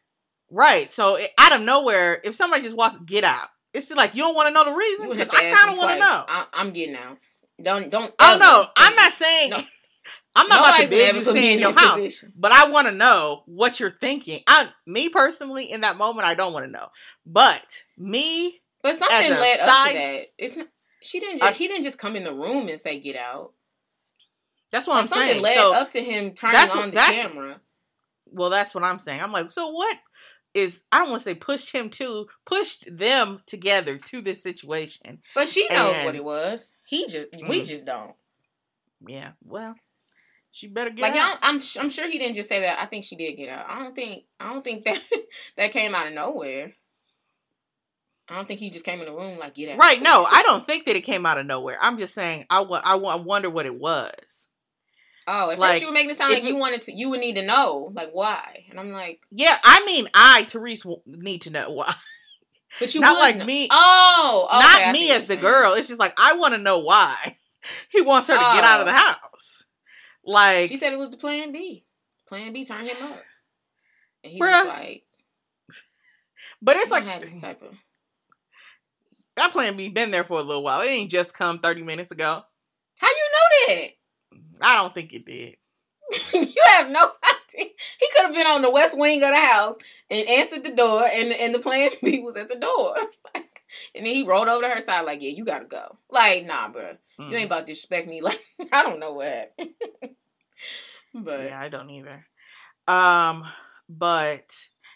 right. 0.51 0.89
So 0.91 1.17
it, 1.17 1.31
out 1.39 1.53
of 1.55 1.61
nowhere, 1.61 2.19
if 2.23 2.35
somebody 2.35 2.63
just 2.63 2.75
walk, 2.75 3.05
get 3.05 3.23
out. 3.23 3.47
It's 3.73 3.91
like 3.95 4.15
you 4.15 4.23
don't 4.23 4.35
want 4.35 4.47
to 4.47 4.53
know 4.53 4.65
the 4.65 4.75
reason 4.77 5.09
because 5.09 5.29
I 5.29 5.51
kind 5.51 5.71
of 5.71 5.77
want 5.77 5.91
to 5.91 5.99
know. 5.99 6.25
I, 6.27 6.45
I'm 6.53 6.71
getting 6.73 6.95
out. 6.95 7.17
Don't 7.61 7.89
don't. 7.89 8.13
Oh 8.19 8.37
no, 8.39 8.65
I'm 8.75 8.95
not 8.95 9.11
saying. 9.13 9.49
No. 9.51 9.59
I'm 10.35 10.47
not 10.47 10.59
about 10.59 10.77
to 10.77 10.83
Nobody's 10.83 10.89
beg 10.89 11.15
you 11.15 11.23
stay 11.23 11.53
in 11.53 11.59
your 11.59 11.73
house. 11.73 11.95
position. 11.95 12.31
But 12.35 12.51
I 12.51 12.69
want 12.69 12.87
to 12.87 12.93
know 12.93 13.41
what 13.47 13.79
you're 13.79 13.89
thinking. 13.89 14.41
I, 14.45 14.69
me 14.85 15.09
personally, 15.09 15.71
in 15.71 15.81
that 15.81 15.97
moment, 15.97 16.27
I 16.27 16.35
don't 16.35 16.53
want 16.53 16.65
to 16.65 16.71
know. 16.71 16.87
But 17.25 17.83
me, 17.97 18.61
But 18.83 18.97
something 18.97 19.31
led 19.31 19.59
up 19.59 19.87
to 19.87 19.93
that. 19.93 20.17
It's 20.37 20.55
not. 20.55 20.67
She 21.01 21.19
didn't. 21.19 21.39
Just, 21.39 21.51
I- 21.51 21.55
he 21.55 21.67
didn't 21.67 21.83
just 21.83 21.97
come 21.97 22.15
in 22.15 22.23
the 22.23 22.33
room 22.33 22.67
and 22.67 22.79
say 22.79 22.99
get 22.99 23.15
out. 23.15 23.53
That's 24.71 24.87
what 24.87 24.97
I'm 24.97 25.07
something 25.07 25.29
saying. 25.29 25.41
led 25.43 25.55
So, 25.57 25.73
up 25.73 25.89
to 25.91 26.03
him 26.03 26.33
turning 26.33 26.53
that's 26.53 26.73
what- 26.73 26.83
on 26.83 26.89
the 26.91 26.95
that's- 26.95 27.21
camera. 27.21 27.61
well, 28.25 28.49
that's 28.49 28.73
what 28.75 28.83
I'm 28.83 28.99
saying. 28.99 29.21
I'm 29.21 29.31
like, 29.31 29.51
so 29.51 29.69
what 29.71 29.97
is? 30.53 30.83
I 30.91 30.99
don't 30.99 31.09
want 31.09 31.21
to 31.21 31.23
say 31.29 31.35
pushed 31.35 31.71
him 31.71 31.89
to 31.91 32.27
pushed 32.45 32.95
them 32.97 33.39
together 33.45 33.97
to 33.97 34.21
this 34.21 34.41
situation. 34.43 35.21
But 35.35 35.49
she 35.49 35.67
knows 35.69 35.95
and- 35.95 36.05
what 36.05 36.15
it 36.15 36.23
was. 36.23 36.73
He 36.85 37.05
just 37.07 37.27
we 37.47 37.61
Mhm. 37.61 37.65
just 37.67 37.85
don't. 37.85 38.15
Yeah, 39.07 39.31
well, 39.43 39.75
she 40.49 40.67
better 40.67 40.89
get 40.89 41.01
Like 41.03 41.15
out. 41.15 41.37
I'm, 41.43 41.61
I'm, 41.79 41.89
sure 41.89 42.09
he 42.09 42.17
didn't 42.17 42.35
just 42.35 42.49
say 42.49 42.61
that. 42.61 42.79
I 42.81 42.87
think 42.87 43.03
she 43.05 43.15
did 43.15 43.33
get 43.33 43.47
out. 43.49 43.69
I 43.69 43.83
don't 43.83 43.93
think, 43.93 44.23
I 44.39 44.51
don't 44.53 44.63
think 44.63 44.85
that 44.85 44.99
that 45.57 45.71
came 45.71 45.93
out 45.93 46.07
of 46.07 46.13
nowhere. 46.13 46.73
I 48.29 48.35
don't 48.35 48.47
think 48.47 48.59
he 48.59 48.69
just 48.71 48.83
came 48.83 48.99
in 48.99 49.05
the 49.05 49.13
room 49.13 49.37
like 49.37 49.53
get 49.53 49.69
out. 49.69 49.77
Right? 49.79 50.01
No, 50.01 50.25
I 50.29 50.41
don't 50.43 50.65
think 50.65 50.85
that 50.85 50.95
it 50.95 51.01
came 51.01 51.25
out 51.25 51.37
of 51.37 51.45
nowhere. 51.45 51.77
I'm 51.79 51.97
just 51.97 52.13
saying. 52.13 52.45
I 52.49 52.61
I, 52.63 52.95
I 52.97 53.15
wonder 53.15 53.49
what 53.49 53.65
it 53.65 53.75
was. 53.75 54.47
Oh, 55.29 55.49
at 55.49 55.59
Like, 55.59 55.71
first 55.71 55.81
you 55.81 55.87
were 55.87 55.93
making 55.93 56.11
it 56.11 56.17
sound 56.17 56.31
like 56.33 56.43
you 56.43 56.55
it- 56.55 56.59
wanted 56.59 56.81
to. 56.81 56.93
You 56.93 57.09
would 57.09 57.19
need 57.19 57.33
to 57.35 57.43
know, 57.45 57.91
like 57.93 58.11
why. 58.13 58.65
And 58.69 58.79
I'm 58.79 58.91
like, 58.91 59.19
Yeah, 59.29 59.57
I 59.63 59.83
mean, 59.85 60.07
I 60.13 60.43
Therese 60.47 60.85
need 61.05 61.41
to 61.43 61.49
know 61.51 61.71
why. 61.71 61.93
but 62.79 62.95
you 62.95 63.01
Not 63.01 63.19
like 63.19 63.37
know. 63.37 63.45
me- 63.45 63.67
Oh, 63.69 64.47
okay, 64.55 64.85
Not 64.85 64.93
me 64.93 65.11
as 65.11 65.27
the 65.27 65.33
saying. 65.33 65.41
girl. 65.41 65.73
It's 65.73 65.87
just 65.89 65.99
like 65.99 66.13
I 66.17 66.33
want 66.33 66.53
to 66.53 66.59
know 66.59 66.79
why 66.79 67.35
he 67.89 68.01
wants 68.01 68.27
her 68.29 68.35
to 68.35 68.39
get 68.39 68.63
out 68.63 68.79
of 68.81 68.87
Oh. 68.87 68.91
the 68.91 68.97
house. 68.97 69.65
Like, 70.23 70.69
She 70.69 70.77
said 70.77 70.93
it 70.93 70.99
was 70.99 71.09
the 71.09 71.17
plan 71.17 71.51
B. 71.51 71.83
Plan 72.27 72.51
B 72.53 72.63
turned 72.65 72.87
him 72.87 73.05
up, 73.07 73.21
and 74.23 74.33
he 74.33 74.39
Bruh. 74.39 74.51
was 74.51 74.67
like, 74.67 75.03
but 76.61 76.75
it's 76.75 76.83
"It's 76.85 76.91
like 76.91 77.03
had 77.05 77.21
this 77.21 77.39
type 77.41 77.61
of." 77.61 77.73
that 79.37 79.51
plan 79.51 79.77
B 79.77 79.89
been 79.89 80.11
there 80.11 80.23
for 80.23 80.39
a 80.39 80.43
little 80.43 80.63
while. 80.63 80.81
It 80.81 80.87
ain't 80.87 81.11
just 81.11 81.33
come 81.33 81.59
thirty 81.59 81.83
minutes 81.83 82.11
ago. 82.11 82.43
How 82.97 83.07
you 83.07 83.29
know 83.31 83.75
that? 83.75 83.89
I 84.61 84.77
don't 84.77 84.93
think 84.93 85.13
it 85.13 85.25
did. 85.25 85.57
you 86.33 86.53
have 86.67 86.89
no 86.89 87.11
idea. 87.23 87.71
He 87.99 88.07
could 88.15 88.25
have 88.25 88.33
been 88.33 88.47
on 88.47 88.61
the 88.61 88.71
west 88.71 88.97
wing 88.97 89.23
of 89.23 89.29
the 89.29 89.37
house 89.39 89.75
and 90.09 90.27
answered 90.27 90.63
the 90.63 90.71
door, 90.75 91.05
and 91.05 91.33
and 91.33 91.53
the 91.53 91.59
plan 91.59 91.89
B 92.03 92.19
was 92.19 92.35
at 92.35 92.47
the 92.49 92.55
door. 92.55 92.95
Like, 93.35 93.61
and 93.93 94.05
then 94.05 94.13
he 94.15 94.23
rolled 94.23 94.47
over 94.47 94.61
to 94.61 94.69
her 94.69 94.81
side, 94.81 95.01
like, 95.01 95.21
"Yeah, 95.21 95.31
you 95.31 95.43
gotta 95.43 95.65
go." 95.65 95.97
Like, 96.09 96.45
nah, 96.45 96.69
bro, 96.69 96.95
Mm. 97.19 97.31
you 97.31 97.37
ain't 97.37 97.45
about 97.47 97.65
to 97.67 97.73
disrespect 97.73 98.07
me. 98.07 98.21
Like, 98.27 98.39
I 98.71 98.83
don't 98.83 98.99
know 98.99 99.13
what 99.13 99.27
happened, 99.27 99.75
but 101.13 101.45
Yeah, 101.45 101.59
I 101.59 101.69
don't 101.69 101.89
either. 101.89 102.25
Um, 102.87 103.45
but 103.89 104.55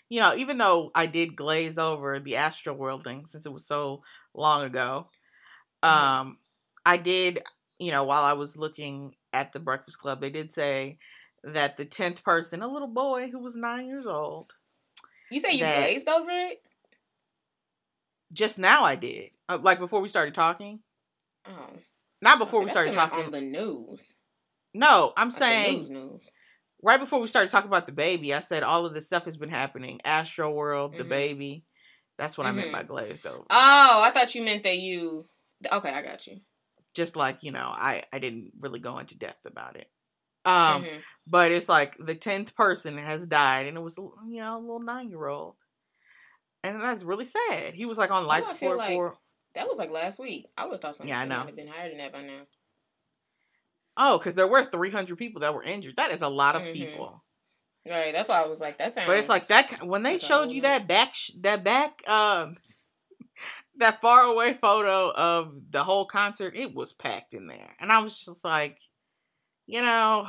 you 0.10 0.20
know, 0.20 0.36
even 0.36 0.58
though 0.58 0.92
I 0.96 1.06
did 1.06 1.36
glaze 1.36 1.78
over 1.78 2.20
the 2.20 2.38
Astro 2.38 2.74
World 2.74 3.04
thing 3.04 3.26
since 3.26 3.46
it 3.46 3.54
was 3.54 3.66
so 3.66 4.04
long 4.34 4.64
ago, 4.64 5.10
Mhm. 5.84 5.90
um, 5.90 6.38
I 6.86 6.98
did. 6.98 7.40
You 7.80 7.92
know, 7.92 8.04
while 8.04 8.24
I 8.24 8.34
was 8.34 8.58
looking 8.58 9.16
at 9.34 9.52
the 9.54 9.60
Breakfast 9.60 10.00
Club, 10.00 10.22
they 10.22 10.30
did 10.30 10.52
say 10.52 10.98
that 11.44 11.78
the 11.78 11.86
tenth 11.86 12.24
person, 12.24 12.62
a 12.62 12.68
little 12.68 12.88
boy 12.88 13.30
who 13.30 13.40
was 13.40 13.56
nine 13.56 13.88
years 13.88 14.06
old, 14.08 14.56
you 15.30 15.40
say 15.40 15.54
you 15.54 15.60
glazed 15.60 16.08
over 16.10 16.30
it. 16.30 16.62
just 18.34 18.58
now 18.60 18.84
I 18.84 18.96
did, 18.96 19.32
uh, 19.50 19.58
like 19.62 19.80
before 19.80 20.02
we 20.02 20.10
started 20.10 20.34
talking. 20.34 20.80
Oh, 21.48 21.70
Not 22.22 22.40
before 22.40 22.62
we 22.64 22.70
started 22.70 22.96
like, 22.96 23.10
talking. 23.10 23.26
on 23.26 23.32
the 23.32 23.42
news. 23.42 24.16
no, 24.74 25.14
I'm 25.18 25.28
Like 25.30 25.36
the 25.36 25.40
saying 25.46 25.78
news, 25.80 25.90
news. 25.90 26.30
right 26.84 27.00
before 27.00 27.20
we 27.20 27.28
started 27.28 27.50
talking 27.50 27.70
about 27.70 27.86
the 27.88 27.92
baby, 27.92 28.34
I 28.34 28.40
said 28.42 28.64
all 28.64 28.86
of 28.86 28.94
this 28.94 29.08
stuff 29.08 29.26
has 29.26 29.38
been 29.38 29.50
happening. 29.50 30.00
Astro 30.06 30.52
World, 30.52 30.98
the 30.98 31.04
Mhm. 31.04 31.10
baby. 31.10 31.64
That's 32.18 32.38
what 32.38 32.46
I 32.46 32.52
meant 32.52 32.72
by 32.72 32.84
glazed 32.84 33.26
over. 33.26 33.46
Oh, 33.50 34.02
I 34.02 34.12
thought 34.14 34.36
you 34.36 34.44
meant 34.44 34.64
that 34.64 34.78
you. 34.78 35.28
Okay, 35.72 35.90
I 35.90 36.02
got 36.04 36.28
you. 36.28 36.40
Just 36.94 37.16
like 37.16 37.44
you 37.44 37.52
know, 37.52 37.68
I 37.74 38.04
I 38.14 38.20
didn't 38.20 38.52
really 38.60 38.80
go 38.80 38.98
into 39.00 39.18
depth 39.18 39.46
about 39.46 39.76
it. 39.78 39.90
Um, 40.44 40.84
Mhm. 40.84 41.02
but 41.28 41.52
it's 41.52 41.70
like 41.70 41.96
the 41.98 42.16
tenth 42.16 42.56
person 42.56 42.98
has 42.98 43.26
died, 43.28 43.68
and 43.68 43.78
it 43.78 43.82
was 43.82 43.98
you 43.98 44.42
know 44.42 44.58
a 44.58 44.60
little 44.60 44.80
nine 44.80 45.10
year 45.10 45.28
old, 45.28 45.56
and 46.64 46.82
that's 46.82 47.04
really 47.04 47.26
sad. 47.26 47.74
He 47.74 47.86
was 47.86 47.98
like 47.98 48.12
on 48.12 48.26
life 48.26 48.46
support 48.46 48.78
like- 48.78 48.90
for 48.90 49.18
That 49.54 49.68
was 49.68 49.78
like 49.78 49.92
last 49.92 50.18
week. 50.20 50.48
I 50.58 50.64
would 50.66 50.74
have 50.74 50.82
thought 50.82 50.96
something 50.96 51.10
Yeah, 51.10 51.20
I 51.22 51.26
know. 51.26 51.40
might 51.40 51.48
have 51.48 51.56
been 51.56 51.68
higher 51.68 51.90
than 51.90 51.98
that 52.00 52.14
by 52.14 52.22
now. 52.24 52.42
oh, 53.98 54.18
because 54.18 54.36
there 54.36 54.48
were 54.48 54.66
three 54.66 54.90
hundred 54.90 55.18
people 55.18 55.42
that 55.42 55.54
were 55.54 55.64
injured. 55.64 55.96
That 55.98 56.12
is 56.12 56.22
a 56.22 56.30
lot 56.30 56.56
of 56.56 56.62
Mhm. 56.64 56.74
people. 56.74 57.24
Right. 57.86 58.12
That's 58.14 58.30
why 58.30 58.42
I 58.42 58.48
was 58.48 58.62
like, 58.62 58.78
that 58.78 58.94
sounds. 58.94 59.08
But 59.08 59.18
it's 59.18 59.28
like 59.30 59.48
that 59.48 59.84
when 59.84 60.04
they 60.04 60.18
showed 60.18 60.52
you 60.52 60.62
that 60.62 60.88
back 60.88 61.14
that 61.40 61.64
back 61.64 62.08
um 62.08 62.56
that 63.82 64.02
far 64.02 64.24
away 64.24 64.54
photo 64.54 65.12
of 65.12 65.54
the 65.70 65.84
whole 65.84 66.06
concert, 66.06 66.56
it 66.56 66.74
was 66.74 66.94
packed 66.94 67.34
in 67.34 67.48
there, 67.48 67.76
and 67.80 67.92
I 67.92 68.02
was 68.02 68.20
just 68.20 68.44
like, 68.44 68.80
you 69.68 69.82
know, 69.82 70.28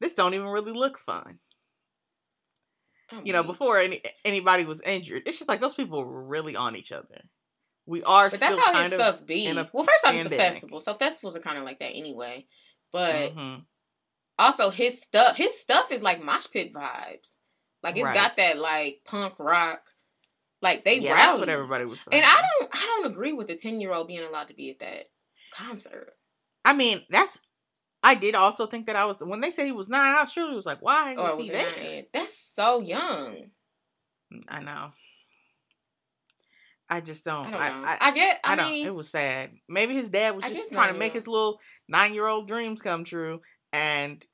this 0.00 0.14
don't 0.14 0.34
even 0.34 0.48
really 0.48 0.72
look 0.72 0.98
fun. 0.98 1.38
I'm 3.10 3.26
You 3.26 3.32
know, 3.32 3.42
before 3.42 3.78
any 3.78 4.02
anybody 4.24 4.64
was 4.64 4.82
injured, 4.82 5.22
it's 5.26 5.38
just 5.38 5.48
like 5.48 5.60
those 5.60 5.74
people 5.74 6.04
were 6.04 6.22
really 6.22 6.56
on 6.56 6.76
each 6.76 6.92
other. 6.92 7.22
We 7.86 8.02
are 8.02 8.30
But 8.30 8.36
still 8.36 8.50
that's 8.50 8.58
how 8.58 8.72
kind 8.72 8.84
his 8.84 8.92
stuff 8.92 9.26
be. 9.26 9.46
Well, 9.72 9.84
first 9.84 10.04
off, 10.04 10.14
it's 10.14 10.26
a 10.26 10.30
festival, 10.30 10.80
so 10.80 10.94
festivals 10.94 11.36
are 11.36 11.40
kind 11.40 11.58
of 11.58 11.64
like 11.64 11.78
that 11.78 11.90
anyway. 11.90 12.46
But 12.92 13.32
Mhm. 13.32 13.64
also, 14.38 14.70
his 14.70 15.00
stuff, 15.00 15.36
his 15.36 15.58
stuff 15.58 15.90
is 15.90 16.02
like 16.02 16.22
mosh 16.22 16.46
pit 16.52 16.72
vibes. 16.72 17.36
Like 17.82 17.96
it's 17.96 18.04
Right. 18.04 18.14
got 18.14 18.36
that 18.36 18.58
like 18.58 19.00
punk 19.04 19.38
rock. 19.38 19.82
Like 20.60 20.84
they 20.84 20.98
yeah, 20.98 21.12
rowdy. 21.12 21.22
that's 21.22 21.38
what 21.38 21.48
everybody 21.48 21.84
was 21.84 22.00
saying. 22.00 22.22
And 22.22 22.28
I 22.28 22.40
don't, 22.40 22.70
I 22.72 22.86
don't 22.86 23.12
agree 23.12 23.32
with 23.32 23.46
the 23.46 23.54
ten 23.54 23.80
year 23.80 23.92
old 23.92 24.08
being 24.08 24.24
allowed 24.24 24.48
to 24.48 24.54
be 24.54 24.70
at 24.70 24.80
that 24.80 25.06
concert. 25.54 26.14
I 26.64 26.72
mean, 26.74 27.00
that's. 27.10 27.40
I 28.02 28.14
did 28.14 28.36
also 28.36 28.66
think 28.66 28.86
that 28.86 28.96
I 28.96 29.06
was 29.06 29.20
when 29.20 29.40
they 29.40 29.50
said 29.50 29.66
he 29.66 29.72
was 29.72 29.88
nine. 29.88 30.14
I 30.14 30.24
surely 30.24 30.54
was 30.54 30.66
like, 30.66 30.80
why 30.80 31.14
was 31.14 31.36
was 31.36 31.44
he 31.44 31.50
there? 31.50 31.64
not 31.64 32.04
That's 32.12 32.52
so 32.54 32.80
young. 32.80 33.50
I 34.48 34.62
know. 34.62 34.92
I 36.88 37.00
just 37.00 37.24
don't. 37.24 37.46
I 37.46 37.50
don't 37.50 37.84
I. 37.84 37.92
I, 37.92 37.98
I, 38.00 38.10
get. 38.12 38.40
I, 38.44 38.52
I 38.52 38.56
don't. 38.56 38.70
mean, 38.70 38.86
It 38.86 38.94
was 38.94 39.10
sad. 39.10 39.50
Maybe 39.68 39.94
his 39.94 40.08
dad 40.08 40.34
was 40.34 40.44
just 40.44 40.72
trying 40.72 40.92
to 40.92 40.98
make 40.98 41.12
his 41.12 41.28
little 41.28 41.60
nine-year-old 41.88 42.48
dreams 42.48 42.80
come 42.80 43.04
true, 43.04 43.40
and 43.72 44.24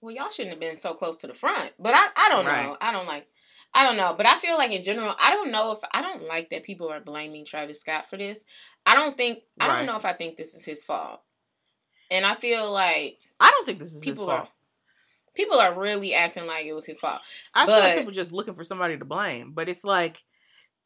well, 0.00 0.14
y'all 0.14 0.30
shouldn't 0.30 0.52
have 0.52 0.60
been 0.60 0.76
so 0.76 0.94
close 0.94 1.18
to 1.18 1.26
the 1.26 1.34
front. 1.34 1.72
But 1.78 1.94
I, 1.94 2.06
I 2.16 2.28
don't 2.30 2.44
know. 2.44 2.76
I 2.80 2.92
don't 2.92 3.06
like. 3.06 3.26
I 3.72 3.84
don't 3.84 3.96
know. 3.96 4.14
But 4.16 4.26
I 4.26 4.38
feel 4.38 4.58
like 4.58 4.72
in 4.72 4.82
general, 4.82 5.14
I 5.18 5.30
don't 5.30 5.50
know 5.52 5.72
if 5.72 5.78
I 5.92 6.02
don't 6.02 6.26
like 6.26 6.50
that 6.50 6.64
people 6.64 6.88
are 6.90 7.00
blaming 7.00 7.44
Travis 7.44 7.80
Scott 7.80 8.08
for 8.08 8.16
this. 8.16 8.44
I 8.84 8.94
don't 8.94 9.16
think. 9.16 9.40
I 9.60 9.68
Right. 9.68 9.76
don't 9.78 9.86
know 9.86 9.96
if 9.96 10.04
I 10.04 10.12
think 10.12 10.36
this 10.36 10.54
is 10.54 10.64
his 10.64 10.82
fault. 10.82 11.20
And 12.10 12.26
I 12.26 12.34
feel 12.34 12.70
like 12.72 13.18
I 13.38 13.50
don't 13.50 13.66
think 13.66 13.78
this 13.78 13.88
is 13.94 14.02
his 14.02 14.04
people 14.04 14.26
fault. 14.26 14.40
are. 14.40 14.48
people 15.34 15.58
are 15.60 15.78
really 15.78 16.12
acting 16.14 16.46
like 16.46 16.66
it 16.66 16.72
was 16.74 16.84
his 16.86 16.98
fault. 16.98 17.22
I 17.54 17.66
feel 17.66 17.76
like 17.76 17.96
people 17.98 18.12
just 18.12 18.32
looking 18.32 18.54
for 18.54 18.64
somebody 18.64 18.98
to 18.98 19.04
blame, 19.04 19.52
but 19.52 19.68
it's 19.68 19.84
like 19.84 20.22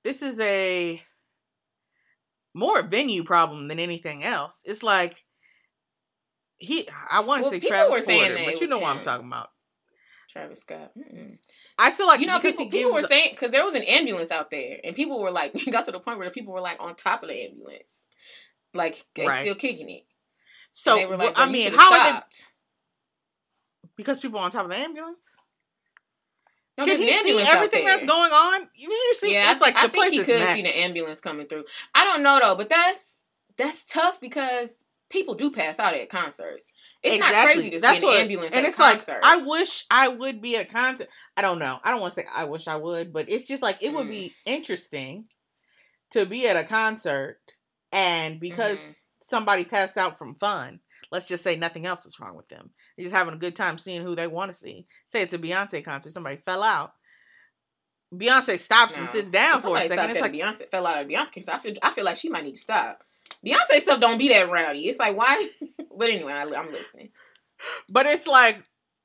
this 0.03 0.21
is 0.21 0.39
a 0.41 1.03
more 2.53 2.83
venue 2.83 3.25
problem 3.25 3.69
than 3.69 3.79
anything 3.79 4.23
else. 4.23 4.63
It's 4.67 4.83
like 4.83 5.25
he. 6.59 6.87
I 7.11 7.21
want 7.21 7.39
to 7.39 7.43
Well, 7.45 7.51
say 7.53 7.61
Travis 7.61 8.05
Porter, 8.07 8.37
but 8.45 8.61
you 8.61 8.67
know 8.69 8.79
what 8.79 8.95
I'm 8.95 9.03
talking 9.03 9.27
about. 9.27 9.49
Travis 10.35 10.61
Scott. 10.61 10.91
Mm-mm. 10.99 11.39
I 11.79 11.91
feel 11.91 12.07
like 12.07 12.21
you 12.21 12.27
know, 12.27 12.39
because 12.39 12.57
people, 12.57 12.71
people 12.71 12.93
were 12.93 13.03
saying 13.05 13.31
because 13.31 13.51
there 13.53 13.65
was 13.65 13.75
an 13.75 13.85
ambulance 13.85 14.31
out 14.31 14.51
there, 14.51 14.79
and 14.85 14.95
people 14.95 15.23
were 15.23 15.31
like, 15.31 15.55
got 15.71 15.87
to 15.87 15.93
the 15.93 16.01
point 16.01 16.19
where 16.19 16.29
the 16.29 16.35
people 16.35 16.53
were 16.53 16.61
like 16.61 16.77
on 16.83 16.95
top 16.97 17.23
of 17.23 17.29
the 17.29 17.45
ambulance, 17.45 17.99
like 18.75 19.07
they 19.15 19.27
Right. 19.27 19.41
still 19.41 19.55
kicking 19.55 19.89
it. 19.89 20.05
so. 20.73 20.97
They 20.97 21.07
were 21.07 21.17
like, 21.17 21.37
well, 21.37 21.47
I 21.47 21.51
mean, 21.51 21.73
how 21.73 21.93
are 21.93 22.13
they? 22.13 22.19
Because 23.97 24.19
people 24.19 24.41
on 24.41 24.51
top 24.51 24.65
of 24.65 24.71
the 24.73 24.77
ambulance. 24.77 25.39
No, 26.77 26.85
Can 26.85 26.99
he 26.99 27.13
see 27.13 27.41
everything 27.41 27.85
that's 27.85 28.05
going 28.05 28.33
on? 28.33 28.63
You 28.75 28.91
you 28.91 29.15
see, 29.15 29.33
Yeah, 29.33 29.53
it's 29.53 29.63
I, 29.63 29.67
like 29.67 29.77
I 29.77 29.83
the 29.87 29.93
think 29.93 30.03
place 30.03 30.11
he 30.11 30.25
could 30.25 30.49
see 30.49 30.63
the 30.63 30.77
ambulance 30.77 31.21
coming 31.21 31.47
through. 31.47 31.65
I 31.95 32.03
don't 32.05 32.25
know 32.25 32.41
though, 32.43 32.57
but 32.57 32.69
that's 32.69 33.21
that's 33.57 33.85
tough 33.85 34.21
because 34.21 34.75
people 35.09 35.35
do 35.37 35.53
pass 35.53 35.79
out 35.79 35.95
at 35.95 36.09
concerts. 36.09 36.73
It's 37.05 37.19
not 37.19 37.45
crazy 37.45 37.71
to 37.71 37.81
That's 37.81 38.01
see 38.01 38.07
what, 38.07 38.21
ambulance 38.21 38.55
and 38.57 38.67
it's 38.67 38.77
concert. 38.77 39.21
like 39.23 39.25
I 39.25 39.37
wish 39.43 39.85
I 39.91 40.09
would 40.09 40.41
be 40.41 40.57
at 40.57 40.71
a 40.71 40.73
concert. 40.73 41.09
I 41.37 41.43
don't 41.43 41.59
know. 41.59 41.79
I 41.85 41.91
don't 41.91 42.01
want 42.01 42.15
to 42.15 42.21
say 42.21 42.27
I 42.35 42.45
wish 42.45 42.67
I 42.67 42.77
would, 42.77 43.13
but 43.13 43.31
it's 43.31 43.47
just 43.47 43.63
like 43.63 43.83
it 43.83 43.93
would 43.93 44.07
Mm. 44.07 44.11
be 44.11 44.35
interesting 44.47 45.29
to 46.11 46.25
be 46.25 46.49
at 46.49 46.57
a 46.57 46.65
concert 46.65 47.39
and 47.93 48.41
because 48.41 48.79
Mhm. 48.79 48.97
somebody 49.23 49.65
passed 49.65 49.99
out 49.99 50.19
from 50.19 50.35
fun. 50.35 50.81
Let's 51.13 51.27
just 51.27 51.45
say 51.45 51.57
nothing 51.57 51.85
else 51.87 52.05
was 52.05 52.19
wrong 52.19 52.35
with 52.37 52.49
them. 52.49 52.73
They're 52.97 53.05
just 53.05 53.15
having 53.15 53.35
a 53.35 53.39
good 53.39 53.55
time 53.55 53.79
seeing 53.79 54.03
who 54.03 54.17
they 54.17 54.27
want 54.27 54.53
to 54.53 54.59
see. 54.59 54.87
Say 55.07 55.21
it's 55.23 55.35
a 55.35 55.39
Beyonce 55.39 55.85
concert, 55.85 56.11
somebody 56.13 56.37
fell 56.37 56.63
out. 56.63 56.95
Beyonce 58.13 58.59
stops 58.59 58.97
and 58.97 59.09
sits 59.09 59.29
down 59.31 59.61
for 59.61 59.77
a 59.77 59.83
second. 59.83 60.11
It's 60.11 60.21
like 60.21 60.33
Beyonce 60.33 60.71
fell 60.71 60.87
out 60.87 61.03
of 61.03 61.09
Beyonce 61.09 61.33
concert. 61.35 61.53
I 61.53 61.59
feel 61.59 61.75
I 61.83 61.91
feel 61.91 62.05
like 62.05 62.17
she 62.17 62.29
might 62.31 62.45
need 62.45 62.55
to 62.55 62.61
stop. 62.61 63.05
Beyonce 63.45 63.81
stuff 63.81 64.01
don't 64.01 64.19
be 64.19 64.29
that 64.29 64.51
rowdy. 64.51 64.89
It's 64.89 64.99
like 64.99 65.17
why? 65.17 65.49
but 65.97 66.09
anyway, 66.11 66.33
I, 66.33 66.43
I'm 66.43 66.73
listening. 66.73 67.11
But 67.89 68.07
it's 68.07 68.27
like 68.27 68.63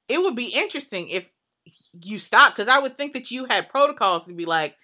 it 0.09 0.21
would 0.21 0.35
be 0.35 0.47
interesting 0.47 1.09
if 1.09 1.29
you 2.03 2.19
stop 2.19 2.55
because 2.55 2.69
I 2.69 2.79
would 2.79 2.97
think 2.97 3.13
that 3.13 3.31
you 3.31 3.45
had 3.49 3.69
protocols 3.69 4.27
to 4.27 4.33
be 4.33 4.45
like, 4.45 4.75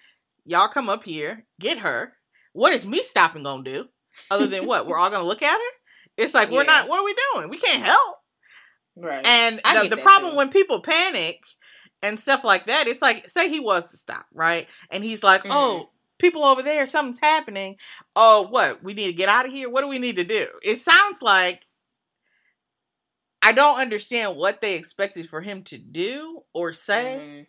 y'all 0.44 0.68
come 0.68 0.88
up 0.88 1.04
here, 1.04 1.44
get 1.60 1.78
her. 1.78 2.12
What 2.52 2.72
is 2.72 2.86
me 2.86 3.02
stopping 3.02 3.42
gonna 3.42 3.62
do? 3.62 3.88
Other 4.30 4.46
than 4.46 4.66
what? 4.66 4.86
We're 4.86 4.98
all 4.98 5.10
gonna 5.10 5.24
look 5.24 5.42
at 5.42 5.52
her. 5.52 5.76
It's 6.16 6.34
like 6.34 6.50
we're 6.50 6.64
not. 6.64 6.88
What 6.88 7.00
are 7.00 7.04
we 7.04 7.14
doing? 7.34 7.50
We 7.50 7.58
can't 7.58 7.82
help. 7.82 8.16
Right. 8.96 9.26
And 9.26 9.60
the, 9.62 9.96
the 9.96 10.02
problem 10.02 10.32
too. 10.32 10.36
when 10.38 10.48
people 10.50 10.80
panic 10.80 11.42
and 12.02 12.18
stuff 12.18 12.44
like 12.44 12.66
that, 12.66 12.86
it's 12.86 13.02
like 13.02 13.28
say 13.28 13.50
he 13.50 13.60
was 13.60 13.90
to 13.90 13.96
stop, 13.98 14.24
right? 14.32 14.66
And 14.90 15.04
he's 15.04 15.22
like, 15.22 15.42
Mhm. 15.44 15.50
oh. 15.50 15.90
People 16.18 16.44
over 16.44 16.62
there, 16.62 16.86
something's 16.86 17.18
happening. 17.20 17.76
Oh, 18.14 18.46
what? 18.48 18.82
We 18.82 18.94
need 18.94 19.08
to 19.08 19.12
get 19.12 19.28
out 19.28 19.46
of 19.46 19.52
here. 19.52 19.68
What 19.68 19.82
do 19.82 19.88
we 19.88 19.98
need 19.98 20.16
to 20.16 20.24
do? 20.24 20.46
It 20.62 20.76
sounds 20.76 21.20
like 21.22 21.62
I 23.42 23.52
don't 23.52 23.78
understand 23.78 24.36
what 24.36 24.60
they 24.60 24.74
expected 24.76 25.28
for 25.28 25.40
him 25.40 25.62
to 25.64 25.78
do 25.78 26.42
or 26.52 26.72
say 26.72 27.16
Mhm. 27.18 27.46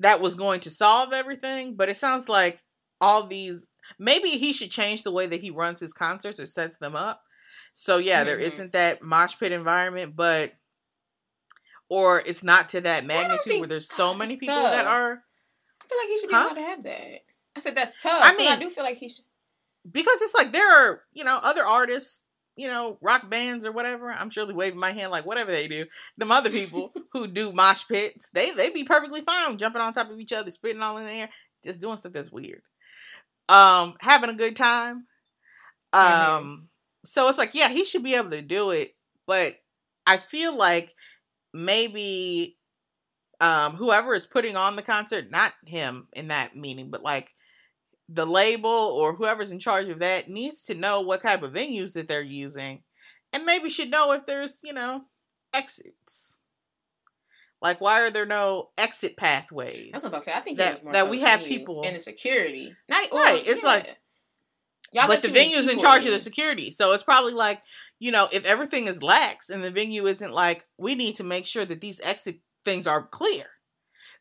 that 0.00 0.20
was 0.20 0.34
going 0.34 0.60
to 0.60 0.70
solve 0.70 1.12
everything, 1.12 1.76
but 1.76 1.88
it 1.88 1.96
sounds 1.96 2.28
like 2.28 2.60
all 3.00 3.26
these 3.26 3.68
maybe 3.98 4.30
he 4.30 4.52
should 4.52 4.70
change 4.70 5.02
the 5.02 5.10
way 5.10 5.26
that 5.26 5.40
he 5.40 5.50
runs 5.50 5.80
his 5.80 5.92
concerts 5.92 6.40
or 6.40 6.46
sets 6.46 6.78
them 6.78 6.96
up. 6.96 7.22
So 7.74 7.98
yeah, 7.98 8.24
there 8.24 8.38
Mhm. 8.38 8.42
isn't 8.42 8.72
that 8.72 9.02
mosh 9.02 9.36
pit 9.38 9.52
environment, 9.52 10.16
but 10.16 10.54
or 11.88 12.20
it's 12.20 12.42
not 12.42 12.70
to 12.70 12.80
that 12.82 13.04
magnitude 13.04 13.58
where 13.58 13.68
there's 13.68 13.88
so 13.90 14.14
many 14.14 14.36
people 14.36 14.62
that 14.62 14.86
are 14.86 15.24
I 15.80 15.86
feel 15.88 15.98
like 15.98 16.08
he 16.08 16.18
should 16.18 16.28
be 16.28 16.34
Huh? 16.34 16.44
allowed 16.44 16.54
to 16.54 16.62
have 16.62 16.82
that. 16.84 17.24
I 17.56 17.60
said 17.60 17.74
that's 17.74 17.96
tough. 18.02 18.20
I 18.22 18.36
mean, 18.36 18.50
I 18.50 18.58
do 18.58 18.70
feel 18.70 18.84
like 18.84 18.96
he 18.98 19.08
should. 19.08 19.24
because 19.90 20.20
it's 20.22 20.34
like 20.34 20.52
there 20.52 20.68
are, 20.68 21.02
you 21.12 21.24
know, 21.24 21.38
other 21.42 21.64
artists, 21.64 22.24
you 22.56 22.68
know, 22.68 22.98
rock 23.00 23.28
bands 23.28 23.66
or 23.66 23.72
whatever. 23.72 24.10
I'm 24.10 24.30
surely 24.30 24.54
waving 24.54 24.78
my 24.78 24.92
hand 24.92 25.10
like 25.10 25.26
whatever 25.26 25.50
they 25.50 25.68
do. 25.68 25.86
Them 26.18 26.32
other 26.32 26.50
people 26.50 26.92
who 27.12 27.26
do 27.28 27.52
mosh 27.52 27.86
pits, 27.88 28.30
they 28.30 28.50
they 28.52 28.70
be 28.70 28.84
perfectly 28.84 29.20
fine 29.22 29.58
jumping 29.58 29.82
on 29.82 29.92
top 29.92 30.10
of 30.10 30.18
each 30.20 30.32
other, 30.32 30.50
spitting 30.50 30.82
all 30.82 30.96
in 30.98 31.06
the 31.06 31.12
air, 31.12 31.28
just 31.64 31.80
doing 31.80 31.96
stuff 31.98 32.12
that's 32.12 32.32
weird. 32.32 32.62
Um, 33.48 33.94
having 34.00 34.30
a 34.30 34.34
good 34.34 34.56
time. 34.56 35.06
Um, 35.92 36.02
Mhm. 36.02 36.66
so 37.04 37.28
it's 37.28 37.38
like, 37.38 37.54
yeah, 37.54 37.68
he 37.68 37.84
should 37.84 38.02
be 38.02 38.14
able 38.14 38.30
to 38.30 38.42
do 38.42 38.70
it, 38.70 38.94
but 39.26 39.56
I 40.06 40.16
feel 40.16 40.56
like 40.56 40.94
maybe 41.52 42.56
um 43.40 43.74
whoever 43.76 44.14
is 44.14 44.26
putting 44.26 44.56
on 44.56 44.76
the 44.76 44.82
concert, 44.82 45.30
not 45.30 45.52
him 45.66 46.08
in 46.12 46.28
that 46.28 46.56
meaning, 46.56 46.90
but 46.90 47.02
like 47.02 47.34
the 48.12 48.26
label 48.26 48.70
or 48.70 49.14
whoever's 49.14 49.52
in 49.52 49.58
charge 49.58 49.88
of 49.88 50.00
that 50.00 50.28
needs 50.28 50.62
to 50.64 50.74
know 50.74 51.00
what 51.00 51.22
type 51.22 51.42
of 51.42 51.52
venues 51.52 51.94
that 51.94 52.08
they're 52.08 52.22
using 52.22 52.82
and 53.32 53.44
maybe 53.46 53.70
should 53.70 53.90
know 53.90 54.12
if 54.12 54.26
there's, 54.26 54.60
you 54.62 54.72
know, 54.72 55.04
exits. 55.54 56.38
Like 57.62 57.80
why 57.80 58.02
are 58.02 58.10
there 58.10 58.26
no 58.26 58.70
exit 58.76 59.16
pathways? 59.16 59.90
That's 59.92 60.04
what 60.04 60.14
I 60.14 60.18
say. 60.20 60.32
I 60.32 60.40
think 60.40 60.58
that- 60.58 60.82
more 60.82 60.92
that 60.92 61.08
we 61.08 61.20
have 61.20 61.42
people- 61.44 61.82
and 61.84 61.96
the 61.96 62.00
security. 62.00 62.74
Not 62.88 63.10
Right, 63.12 63.42
it's 63.46 63.62
yeah. 63.62 63.68
like- 63.68 63.98
Y'all 64.94 65.06
but 65.08 65.22
the 65.22 65.28
venue's 65.28 65.68
in 65.68 65.78
charge 65.78 66.04
of 66.04 66.12
the 66.12 66.18
security. 66.18 66.70
So 66.70 66.92
it's 66.92 67.02
probably 67.02 67.32
like, 67.32 67.62
you 67.98 68.10
know, 68.12 68.28
if 68.30 68.44
everything 68.44 68.88
is 68.88 69.02
lax 69.02 69.48
and 69.48 69.64
the 69.64 69.70
venue 69.70 70.06
isn't 70.06 70.32
like, 70.32 70.66
we 70.76 70.94
need 70.94 71.16
to 71.16 71.24
make 71.24 71.46
sure 71.46 71.64
that 71.64 71.80
these 71.80 71.98
exit 72.02 72.40
things 72.62 72.86
are 72.86 73.02
clear. 73.02 73.44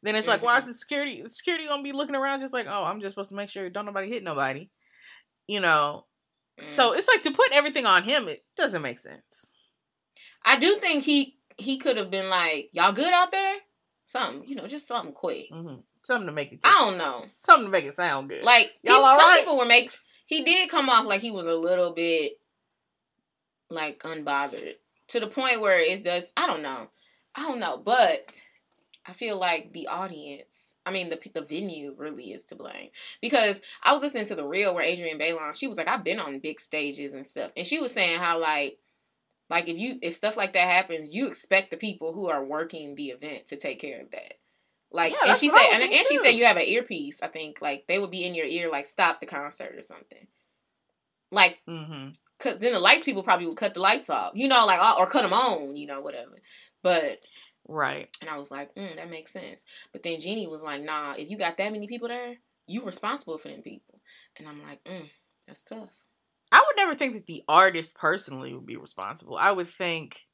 Then 0.04 0.16
it's 0.16 0.28
like, 0.28 0.42
why 0.42 0.54
Mm-hmm. 0.54 0.60
is 0.60 0.66
the 0.68 0.74
security 0.74 1.22
the 1.22 1.30
security 1.30 1.68
gonna 1.68 1.84
be 1.84 1.92
looking 1.92 2.16
around 2.16 2.40
just 2.40 2.54
like, 2.54 2.68
oh, 2.70 2.84
I'm 2.86 3.02
just 3.02 3.14
supposed 3.14 3.30
to 3.30 3.36
make 3.36 3.50
sure 3.50 3.70
don't 3.70 3.86
nobody 3.86 4.10
hit 4.10 4.24
nobody. 4.24 4.70
You 5.48 5.60
know. 5.60 6.06
Mm. 6.60 6.66
So 6.66 6.94
it's 6.94 7.08
like 7.08 7.24
to 7.24 7.32
put 7.32 7.52
everything 7.54 7.86
on 7.86 8.04
him, 8.04 8.28
it 8.28 8.44
doesn't 8.58 8.82
make 8.82 9.00
sense. 9.00 9.56
I 10.44 10.60
do 10.60 10.78
think 10.80 11.04
he 11.04 11.38
he 11.58 11.78
could 11.78 11.98
have 11.98 12.10
been 12.10 12.30
like, 12.30 12.70
"Y'all 12.74 12.94
good 12.94 13.14
out 13.14 13.32
there?" 13.32 13.56
Something, 14.08 14.48
you 14.48 14.56
know, 14.56 14.68
just 14.68 14.88
something 14.88 15.14
quick. 15.14 15.46
hmm 15.52 15.76
Something 16.04 16.28
to 16.28 16.34
make 16.34 16.52
it. 16.52 16.60
I 16.64 16.72
don't 16.84 16.98
know. 16.98 17.22
Something 17.26 17.68
to 17.68 17.72
make 17.72 17.86
it 17.86 17.94
sound 17.94 18.30
good. 18.30 18.44
Like 18.44 18.72
Y'all 18.82 18.96
all 18.96 19.20
some 19.20 19.30
right? 19.30 19.40
people 19.40 19.58
were 19.58 19.66
make. 19.66 19.92
He 20.26 20.44
did 20.44 20.70
come 20.72 20.90
off 20.90 21.06
like 21.06 21.22
he 21.22 21.30
was 21.30 21.46
a 21.46 21.54
little 21.54 21.94
bit 21.94 22.34
like 23.70 24.02
unbothered 24.04 24.76
to 25.10 25.20
the 25.20 25.28
point 25.28 25.62
where 25.62 25.80
it 25.80 26.04
does. 26.04 26.32
I 26.36 26.48
don't 26.48 26.62
know. 26.64 26.88
I 27.36 27.44
don't 27.44 27.60
know, 27.60 27.78
but 27.78 28.42
I 29.06 29.14
feel 29.14 29.38
like 29.38 29.74
the 29.74 29.88
audience. 29.88 30.74
I 30.86 30.92
mean, 30.92 31.10
the 31.10 31.20
the 31.34 31.42
venue 31.42 31.94
really 31.98 32.32
is 32.32 32.44
to 32.46 32.56
blame 32.56 32.90
because 33.22 33.62
I 33.84 33.94
was 33.94 34.02
listening 34.02 34.26
to 34.26 34.36
the 34.36 34.48
real 34.48 34.74
where 34.74 34.84
Adrienne 34.84 35.20
Bailon. 35.20 35.56
She 35.56 35.68
was 35.68 35.78
like, 35.78 35.88
I've 35.88 36.04
been 36.04 36.20
on 36.20 36.40
big 36.40 36.60
stages 36.60 37.14
and 37.14 37.26
stuff, 37.26 37.52
and 37.56 37.66
she 37.68 37.80
was 37.80 37.92
saying 37.94 38.20
how 38.20 38.40
like. 38.40 38.78
Like 39.50 39.68
if 39.68 39.78
you 39.78 40.00
if 40.02 40.16
stuff 40.16 40.38
like 40.38 40.54
that 40.54 40.68
happens, 40.68 41.10
you 41.12 41.28
expect 41.28 41.72
the 41.72 41.78
people 41.78 42.14
who 42.14 42.30
are 42.30 42.44
working 42.44 42.96
the 42.96 43.10
event 43.10 43.48
to 43.48 43.58
take 43.58 43.82
care 43.82 44.02
of 44.02 44.12
that. 44.12 44.36
Like 44.92 45.14
Yeah, 45.14 45.30
and 45.30 45.38
she 45.38 45.50
said 45.50 45.68
and, 45.74 45.84
and 45.84 46.08
she 46.08 46.18
said 46.18 46.32
you 46.32 46.46
have 46.46 46.58
an 46.58 46.64
earpiece, 46.64 47.22
I 47.22 47.28
think. 47.28 47.62
Like 47.62 47.86
they 47.88 48.00
would 48.00 48.12
be 48.12 48.26
in 48.26 48.34
your 48.34 48.46
ear 48.46 48.72
like 48.72 48.86
stop 48.86 49.20
the 49.20 49.26
concert 49.26 49.76
or 49.76 49.82
something. 49.82 50.28
Like 51.32 51.60
hmm 51.68 52.10
cuz 52.40 52.60
then 52.60 52.74
the 52.74 52.80
lights 52.80 53.04
people 53.04 53.24
probably 53.24 53.46
would 53.46 53.58
cut 53.58 53.74
the 53.74 53.82
lights 53.82 54.10
off. 54.10 54.32
You 54.36 54.48
know 54.48 54.66
like 54.66 54.80
or 54.98 55.06
cut 55.08 55.24
them 55.24 55.34
on, 55.34 55.76
you 55.76 55.88
know, 55.88 56.02
whatever. 56.02 56.42
But 56.82 57.20
Right. 57.67 58.10
and 58.21 58.30
I 58.30 58.38
was 58.38 58.52
like, 58.52 58.74
mm, 58.76 58.95
that 58.95 59.10
makes 59.10 59.32
sense. 59.32 59.63
But 59.93 60.04
then 60.04 60.19
Jeannie 60.19 60.47
was 60.47 60.62
like, 60.62 60.84
nah, 60.84 61.13
if 61.17 61.30
you 61.30 61.38
got 61.38 61.58
that 61.58 61.71
many 61.71 61.88
people 61.88 62.08
there, 62.08 62.36
you 62.67 62.84
responsible 62.84 63.38
for 63.38 63.50
them 63.50 63.62
people. 63.62 64.00
And 64.38 64.47
I'm 64.47 64.62
like, 64.63 64.84
mm, 64.84 65.10
that's 65.47 65.63
tough. 65.63 65.89
I 66.52 66.63
would 66.67 66.78
never 66.78 66.95
think 66.95 67.13
that 67.13 67.28
the 67.28 67.43
artist 67.47 67.95
personally 67.95 68.54
would 68.54 68.65
be 68.65 68.76
responsible. 68.76 69.38
I 69.38 69.52
would 69.52 69.67
think 69.67 70.28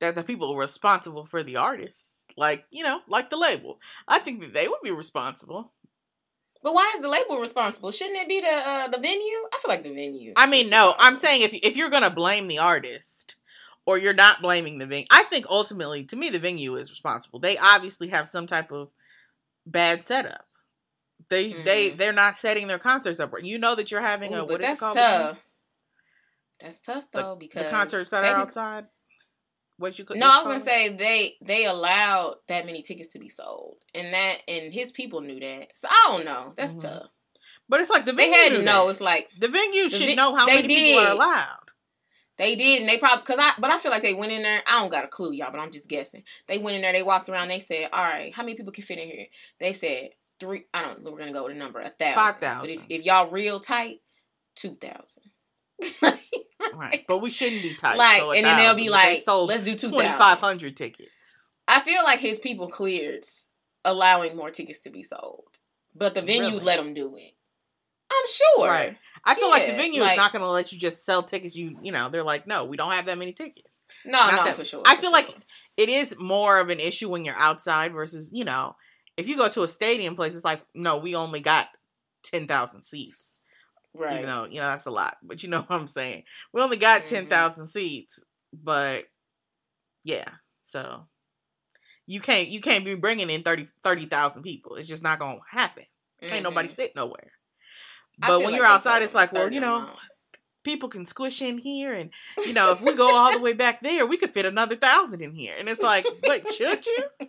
that 0.00 0.14
the 0.14 0.24
people 0.24 0.56
responsible 0.56 1.26
for 1.26 1.42
the 1.42 1.56
artists, 1.56 2.24
like, 2.36 2.64
you 2.70 2.82
know, 2.82 3.00
like 3.08 3.30
the 3.30 3.36
label, 3.36 3.78
I 4.06 4.18
think 4.18 4.40
that 4.40 4.52
they 4.52 4.68
would 4.68 4.80
be 4.82 4.90
responsible. 4.90 5.72
But 6.62 6.74
why 6.74 6.92
is 6.94 7.00
the 7.00 7.08
label 7.08 7.38
responsible? 7.38 7.92
Shouldn't 7.92 8.18
it 8.18 8.28
be 8.28 8.40
the 8.40 8.48
uh, 8.48 8.88
the 8.88 8.98
venue? 8.98 9.36
I 9.52 9.58
feel 9.62 9.68
like 9.68 9.84
the 9.84 9.94
venue. 9.94 10.32
I 10.36 10.46
mean, 10.48 10.68
no, 10.68 10.94
I'm 10.98 11.14
saying 11.14 11.42
if 11.42 11.52
if 11.54 11.76
you're 11.76 11.90
gonna 11.90 12.10
blame 12.10 12.48
the 12.48 12.58
artist 12.58 13.36
or 13.88 13.96
you're 13.96 14.12
not 14.12 14.42
blaming 14.42 14.76
the 14.76 14.84
venue, 14.84 15.06
I 15.10 15.22
think 15.22 15.46
ultimately, 15.48 16.04
to 16.04 16.16
me, 16.16 16.28
the 16.28 16.38
venue 16.38 16.76
is 16.76 16.90
responsible. 16.90 17.38
They 17.38 17.56
obviously 17.56 18.08
have 18.08 18.28
some 18.28 18.46
type 18.46 18.70
of 18.70 18.90
bad 19.64 20.04
setup. 20.04 20.46
They 21.30 21.52
they 21.52 21.90
Mhm. 21.92 21.96
they're 21.96 22.12
not 22.12 22.36
setting 22.36 22.66
their 22.68 22.78
concerts 22.78 23.18
up. 23.18 23.32
right. 23.32 23.42
You 23.42 23.58
know 23.58 23.74
that 23.74 23.90
you're 23.90 24.02
having 24.02 24.34
a 24.34 24.40
Ooh, 24.42 24.46
what 24.46 24.60
but 24.60 24.70
is 24.70 24.80
called? 24.80 24.94
tough. 24.94 25.38
That's 26.60 26.80
tough 26.80 27.04
The- 27.12 27.22
though 27.22 27.36
because 27.36 27.64
The 27.64 27.70
concerts 27.70 28.10
that 28.10 28.24
are 28.24 28.36
outside. 28.36 28.86
What 29.78 29.98
you 29.98 30.04
could 30.04 30.18
No, 30.18 30.26
I 30.26 30.36
was 30.38 30.46
gonna 30.46 30.60
say 30.60 30.94
they 30.94 31.38
they 31.40 31.64
allowed 31.64 32.36
that 32.48 32.66
many 32.66 32.82
tickets 32.82 33.08
to 33.10 33.18
be 33.18 33.28
sold, 33.30 33.78
and 33.94 34.12
that 34.12 34.42
and 34.48 34.70
his 34.72 34.92
people 34.92 35.22
knew 35.22 35.40
that. 35.40 35.68
So 35.78 35.88
I 35.90 36.08
don't 36.08 36.24
know. 36.26 36.52
That's 36.58 36.76
Mhm. 36.76 36.82
tough. 36.82 37.10
but 37.70 37.80
it's 37.80 37.90
like 37.90 38.04
the 38.06 38.12
They 38.12 38.24
venue 38.30 38.34
had 38.36 38.52
knew 38.52 38.58
to 38.58 38.64
know. 38.64 38.84
that. 38.86 38.90
It's 38.92 39.00
like 39.00 39.28
The 39.38 39.48
venue 39.48 39.88
should 39.90 40.06
vi- 40.06 40.14
know 40.14 40.34
how 40.34 40.46
they 40.46 40.54
many 40.62 40.68
people 40.74 41.00
are 41.06 41.12
allowed. 41.12 41.67
They 42.38 42.54
did, 42.54 42.80
and 42.80 42.88
they 42.88 42.98
probably 42.98 43.22
because 43.22 43.38
I, 43.40 43.52
but 43.58 43.70
I 43.70 43.78
feel 43.78 43.90
like 43.90 44.02
they 44.02 44.14
went 44.14 44.32
in 44.32 44.42
there. 44.42 44.62
I 44.66 44.80
don't 44.80 44.90
got 44.90 45.04
a 45.04 45.08
clue, 45.08 45.32
y'all, 45.32 45.50
but 45.50 45.58
I'm 45.58 45.72
just 45.72 45.88
guessing. 45.88 46.22
They 46.46 46.58
went 46.58 46.76
in 46.76 46.82
there, 46.82 46.92
they 46.92 47.02
walked 47.02 47.28
around, 47.28 47.48
they 47.48 47.60
said, 47.60 47.88
"All 47.92 48.04
right, 48.04 48.32
how 48.32 48.42
many 48.42 48.56
people 48.56 48.72
can 48.72 48.84
fit 48.84 48.98
in 48.98 49.08
here?" 49.08 49.26
They 49.58 49.72
said 49.72 50.10
three. 50.38 50.66
I 50.72 50.82
don't. 50.82 51.02
We're 51.02 51.18
gonna 51.18 51.32
go 51.32 51.44
with 51.44 51.52
a 51.52 51.58
number, 51.58 51.80
a 51.80 51.90
thousand. 51.90 52.14
Five 52.14 52.60
But 52.60 52.70
if, 52.70 52.84
if 52.88 53.04
y'all 53.04 53.30
real 53.30 53.60
tight, 53.60 54.00
two 54.54 54.76
thousand. 54.76 55.24
Right. 56.74 57.04
But 57.08 57.18
we 57.18 57.30
shouldn't 57.30 57.62
be 57.62 57.74
tight. 57.74 57.96
Like, 57.96 58.20
so 58.20 58.32
and 58.32 58.44
then 58.44 58.56
they'll 58.56 58.74
be 58.74 58.88
thousand. 58.88 59.00
They 59.00 59.14
like, 59.14 59.18
sold 59.20 59.48
"Let's 59.48 59.62
do 59.62 59.74
two 59.74 59.90
twenty 59.90 60.08
five 60.08 60.38
hundred 60.38 60.76
tickets. 60.76 61.48
I 61.66 61.80
feel 61.80 62.02
like 62.04 62.20
his 62.20 62.38
people 62.38 62.68
cleared 62.68 63.24
allowing 63.84 64.36
more 64.36 64.50
tickets 64.50 64.80
to 64.80 64.90
be 64.90 65.02
sold, 65.02 65.44
but 65.94 66.14
the 66.14 66.22
venue 66.22 66.50
Really? 66.50 66.60
let 66.60 66.76
them 66.76 66.94
do 66.94 67.16
it. 67.16 67.32
I'm 68.10 68.26
sure. 68.28 68.66
Right. 68.66 68.96
I 69.24 69.34
feel 69.34 69.50
like 69.50 69.66
the 69.66 69.74
venue 69.74 70.00
like- 70.00 70.12
is 70.12 70.16
not 70.16 70.32
going 70.32 70.42
to 70.42 70.48
let 70.50 70.72
you 70.72 70.78
just 70.78 71.04
sell 71.04 71.22
tickets. 71.22 71.54
You 71.54 71.78
you 71.82 71.92
know 71.92 72.08
they're 72.08 72.22
like, 72.22 72.46
no, 72.46 72.64
we 72.64 72.76
don't 72.76 72.92
have 72.92 73.06
that 73.06 73.18
many 73.18 73.32
tickets. 73.32 73.66
No, 74.04 74.12
Not 74.12 74.34
no, 74.36 74.44
that- 74.44 74.56
for 74.56 74.64
sure. 74.64 74.82
I 74.86 74.94
for 74.96 75.02
feel 75.02 75.12
like. 75.12 75.34
It 75.76 75.88
is 75.88 76.18
more 76.18 76.58
of 76.58 76.70
an 76.70 76.80
issue 76.80 77.08
when 77.08 77.24
you're 77.24 77.36
outside 77.36 77.92
versus 77.92 78.30
you 78.32 78.44
know 78.44 78.74
if 79.16 79.28
you 79.28 79.36
go 79.36 79.48
to 79.48 79.62
a 79.62 79.68
stadium 79.68 80.16
place, 80.16 80.34
it's 80.34 80.44
like 80.44 80.60
no, 80.74 80.98
we 80.98 81.14
only 81.14 81.38
got 81.38 81.68
ten 82.24 82.48
thousand 82.48 82.82
seats. 82.82 83.46
right. 83.94 84.12
Even 84.14 84.26
though 84.26 84.46
you 84.46 84.56
know 84.60 84.66
that's 84.66 84.86
a 84.86 84.90
lot, 84.90 85.18
but 85.22 85.44
you 85.44 85.48
know 85.48 85.60
what 85.60 85.70
I'm 85.70 85.86
saying. 85.86 86.24
We 86.52 86.60
only 86.62 86.78
got 86.78 87.02
Mhm. 87.02 87.06
ten 87.06 87.26
thousand 87.26 87.68
seats, 87.68 88.18
but 88.52 89.04
yeah, 90.02 90.28
so 90.62 91.06
you 92.08 92.18
can't 92.20 92.48
you 92.48 92.60
can't 92.60 92.84
be 92.84 92.96
bringing 92.96 93.30
in 93.30 93.42
30 93.44 93.68
30,000 93.84 94.42
people. 94.42 94.74
It's 94.74 94.88
just 94.88 95.04
not 95.04 95.20
gonna 95.20 95.38
happen. 95.48 95.84
Ain't 96.22 96.42
nobody 96.42 96.66
sit 96.66 96.96
nowhere. 96.96 97.30
But 98.18 98.40
when 98.40 98.46
like 98.50 98.54
you're 98.56 98.66
outside, 98.66 99.02
it's 99.02 99.14
like, 99.14 99.32
well, 99.32 99.52
you 99.52 99.60
know, 99.60 99.76
amount. 99.76 99.98
people 100.64 100.88
can 100.88 101.04
squish 101.04 101.40
in 101.42 101.58
here, 101.58 101.94
and 101.94 102.10
you 102.46 102.52
know, 102.52 102.72
if 102.72 102.80
we 102.80 102.94
go 102.94 103.08
all 103.14 103.32
the 103.32 103.40
way 103.40 103.52
back 103.52 103.80
there, 103.80 104.06
we 104.06 104.16
could 104.16 104.32
fit 104.34 104.44
another 104.46 104.76
thousand 104.76 105.22
in 105.22 105.32
here. 105.34 105.54
And 105.58 105.68
it's 105.68 105.82
like, 105.82 106.06
but 106.24 106.52
should 106.52 106.86
you? 106.86 107.04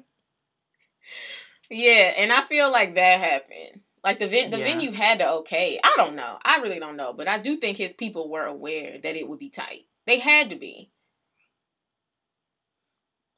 Yeah, 1.70 2.14
and 2.18 2.32
I 2.34 2.42
feel 2.44 2.72
like 2.72 2.96
that 2.96 3.20
happened. 3.20 3.82
Like 4.04 4.18
the 4.20 4.28
ven- 4.28 4.50
the 4.50 4.58
Yeah. 4.58 4.64
venue 4.66 4.92
had 4.92 5.20
to 5.20 5.32
okay. 5.40 5.80
I 5.84 5.94
don't 5.98 6.16
know. 6.16 6.40
I 6.44 6.58
really 6.62 6.80
don't 6.80 6.96
know, 6.98 7.14
but 7.14 7.28
I 7.28 7.38
do 7.38 7.58
think 7.58 7.78
his 7.78 7.94
people 7.94 8.30
were 8.30 8.46
aware 8.46 8.98
that 9.00 9.16
it 9.16 9.28
would 9.28 9.40
be 9.40 9.50
tight. 9.50 9.86
They 10.08 10.18
had 10.20 10.50
to 10.50 10.56
be. 10.56 10.90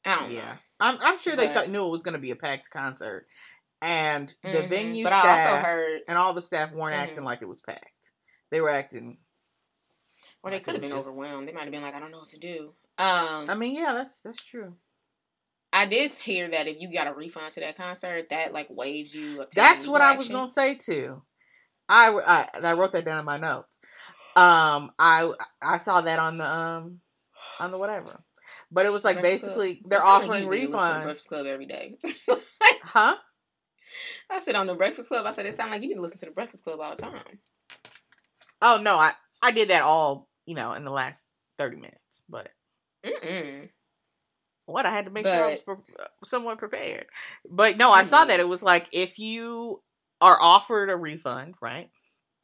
I 0.04 0.16
don't 0.20 0.30
Yeah, 0.30 0.52
know. 0.52 0.58
I'm 0.80 0.98
I'm 1.00 1.18
sure 1.18 1.36
they 1.36 1.48
thought 1.48 1.68
knew 1.68 1.84
it 1.86 1.90
was 1.90 2.02
going 2.02 2.14
to 2.14 2.18
be 2.20 2.30
a 2.30 2.36
packed 2.36 2.70
concert, 2.70 3.26
and 3.82 4.34
the 4.42 4.48
Mhm. 4.48 4.68
venue 4.68 5.04
But 5.04 5.10
staff 5.10 5.50
also 5.50 5.62
heard, 5.66 6.00
and 6.08 6.16
all 6.16 6.32
the 6.32 6.42
staff 6.42 6.72
weren't 6.72 6.94
Mhm. 6.96 7.00
acting 7.02 7.24
like 7.24 7.42
it 7.42 7.48
was 7.48 7.60
packed. 7.60 8.12
They 8.50 8.60
were 8.62 8.70
acting. 8.70 9.18
or 10.44 10.50
they 10.50 10.56
like 10.56 10.64
could 10.64 10.74
have 10.74 10.80
been 10.82 10.90
just- 10.90 11.06
overwhelmed. 11.08 11.46
They 11.46 11.52
might 11.52 11.62
have 11.62 11.70
been 11.70 11.82
like, 11.82 11.94
I 11.94 12.00
don't 12.00 12.10
know 12.10 12.18
what 12.18 12.28
to 12.28 12.38
do. 12.38 12.74
Um, 12.98 13.48
I 13.48 13.54
mean, 13.54 13.76
yeah, 13.76 13.92
that's 13.92 14.22
that's 14.22 14.42
true. 14.42 14.76
I 15.72 15.86
did 15.86 16.10
hear 16.10 16.48
that 16.50 16.66
if 16.66 16.80
you 16.80 16.92
got 16.92 17.06
a 17.06 17.12
refund 17.14 17.52
to 17.52 17.60
that 17.60 17.76
concert, 17.76 18.28
that 18.30 18.52
like 18.52 18.66
waives 18.68 19.14
you. 19.14 19.46
That's 19.54 19.86
what 19.86 20.00
I 20.00 20.16
was 20.16 20.28
gonna 20.28 20.48
say 20.48 20.74
too. 20.74 21.22
I, 21.88 22.10
I 22.10 22.48
I 22.68 22.72
wrote 22.74 22.92
that 22.92 23.04
down 23.04 23.18
in 23.20 23.24
my 23.24 23.38
notes. 23.38 23.78
Um, 24.36 24.92
I 24.98 25.32
I 25.62 25.78
saw 25.78 26.00
that 26.00 26.18
on 26.18 26.38
the 26.38 26.46
um 26.46 27.00
on 27.60 27.70
the 27.70 27.78
whatever, 27.78 28.22
but 28.70 28.84
it 28.84 28.90
was 28.90 29.04
like 29.04 29.20
Breakfast 29.20 29.44
basically 29.54 29.74
So 29.82 29.88
they're 29.90 29.98
like 30.00 30.08
offering 30.08 30.40
usually 30.40 30.60
you 30.62 30.68
listen 30.68 30.78
to 30.78 30.84
refunds. 30.94 31.02
Breakfast 31.04 31.28
Club 31.28 31.46
every 31.46 31.66
day. 31.66 31.98
Huh? 32.82 33.16
I 34.30 34.38
said 34.38 34.54
on 34.54 34.66
the 34.66 34.74
Breakfast 34.74 35.08
Club. 35.08 35.26
I 35.26 35.30
said 35.30 35.46
it 35.46 35.54
sounded 35.54 35.72
like 35.72 35.82
you 35.82 35.88
need 35.88 35.94
to 35.96 36.00
listen 36.00 36.18
to 36.18 36.26
the 36.26 36.32
Breakfast 36.32 36.64
Club 36.64 36.80
all 36.80 36.94
the 36.94 37.02
time. 37.02 37.38
Oh 38.60 38.80
no, 38.82 38.96
I 38.96 39.12
I 39.42 39.50
did 39.50 39.70
that 39.70 39.82
all 39.82 40.28
you 40.46 40.54
know 40.54 40.72
in 40.72 40.84
the 40.84 40.90
last 40.90 41.26
thirty 41.58 41.76
minutes, 41.76 42.22
but 42.28 42.48
Mm-mm. 43.04 43.68
what 44.66 44.86
I 44.86 44.90
had 44.90 45.06
to 45.06 45.10
make 45.10 45.26
sure 45.26 45.34
I 45.44 45.50
was 45.50 45.60
But- 45.62 45.84
pre- 45.86 46.06
somewhat 46.24 46.58
prepared. 46.58 47.06
But 47.48 47.76
no, 47.76 47.90
I 47.90 48.04
saw 48.04 48.24
Mhm. 48.24 48.28
that 48.28 48.40
it 48.40 48.48
was 48.48 48.62
like 48.62 48.88
if 48.92 49.18
you 49.18 49.82
are 50.20 50.36
offered 50.40 50.90
a 50.90 50.96
refund, 50.96 51.54
right? 51.60 51.90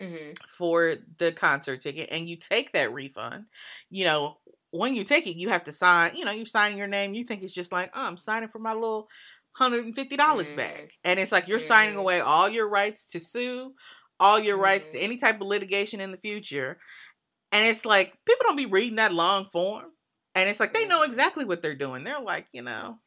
Mm-hmm. 0.00 0.30
for 0.46 0.94
the 1.16 1.32
concert 1.32 1.80
ticket 1.80 2.10
and 2.12 2.28
you 2.28 2.36
take 2.36 2.72
that 2.74 2.92
refund, 2.92 3.46
you 3.90 4.04
know, 4.04 4.38
when 4.70 4.94
you 4.94 5.02
take 5.02 5.26
it, 5.26 5.34
you 5.34 5.48
have 5.48 5.64
to 5.64 5.72
sign, 5.72 6.14
you 6.14 6.24
know, 6.24 6.30
you 6.30 6.46
sign 6.46 6.76
your 6.76 6.86
name. 6.86 7.14
You 7.14 7.24
think 7.24 7.42
it's 7.42 7.52
just 7.52 7.72
like, 7.72 7.90
oh, 7.94 8.06
I'm 8.06 8.16
signing 8.16 8.48
for 8.48 8.60
my 8.60 8.74
little 8.74 9.08
$150 9.56 10.52
back. 10.52 10.90
And 11.04 11.18
it's 11.18 11.32
like 11.32 11.48
you're 11.48 11.58
signing 11.60 11.96
Mhm. 11.96 12.00
away 12.00 12.20
all 12.20 12.48
your 12.48 12.68
rights 12.68 13.10
to 13.12 13.20
sue, 13.20 13.74
all 14.20 14.38
your 14.38 14.58
rights 14.58 14.90
to 14.90 14.98
Mhm. 14.98 15.02
any 15.02 15.16
type 15.16 15.36
of 15.40 15.46
litigation 15.46 16.00
in 16.00 16.10
the 16.12 16.18
future. 16.18 16.80
And 17.52 17.66
it's 17.66 17.84
like 17.86 18.12
people 18.24 18.44
don't 18.44 18.56
be 18.56 18.66
reading 18.66 18.96
that 18.96 19.12
long 19.14 19.46
form. 19.46 19.92
And 20.34 20.48
it's 20.48 20.60
like 20.60 20.72
they 20.74 20.86
know 20.86 21.02
Mhm. 21.02 21.08
exactly 21.08 21.44
what 21.44 21.62
they're 21.62 21.74
doing. 21.76 22.04
They're 22.04 22.20
like, 22.20 22.48
you 22.52 22.62
know, 22.62 23.00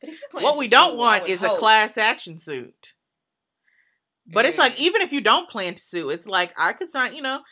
But 0.00 0.10
if 0.10 0.20
you 0.20 0.28
plan 0.28 0.44
what 0.44 0.56
we 0.58 0.68
don't 0.68 0.96
want 0.96 1.28
is 1.28 1.42
a 1.42 1.50
class 1.50 1.98
action 1.98 2.38
suit. 2.38 2.94
But 4.26 4.46
it's 4.46 4.58
like 4.58 4.72
Mm. 4.74 4.78
even 4.78 5.02
if 5.02 5.12
you 5.12 5.20
don't 5.20 5.48
plan 5.50 5.74
to 5.74 5.80
sue, 5.82 6.10
it's 6.10 6.26
like 6.26 6.52
I 6.56 6.72
could 6.72 6.90
sign. 6.90 7.14
You 7.14 7.22
know, 7.22 7.42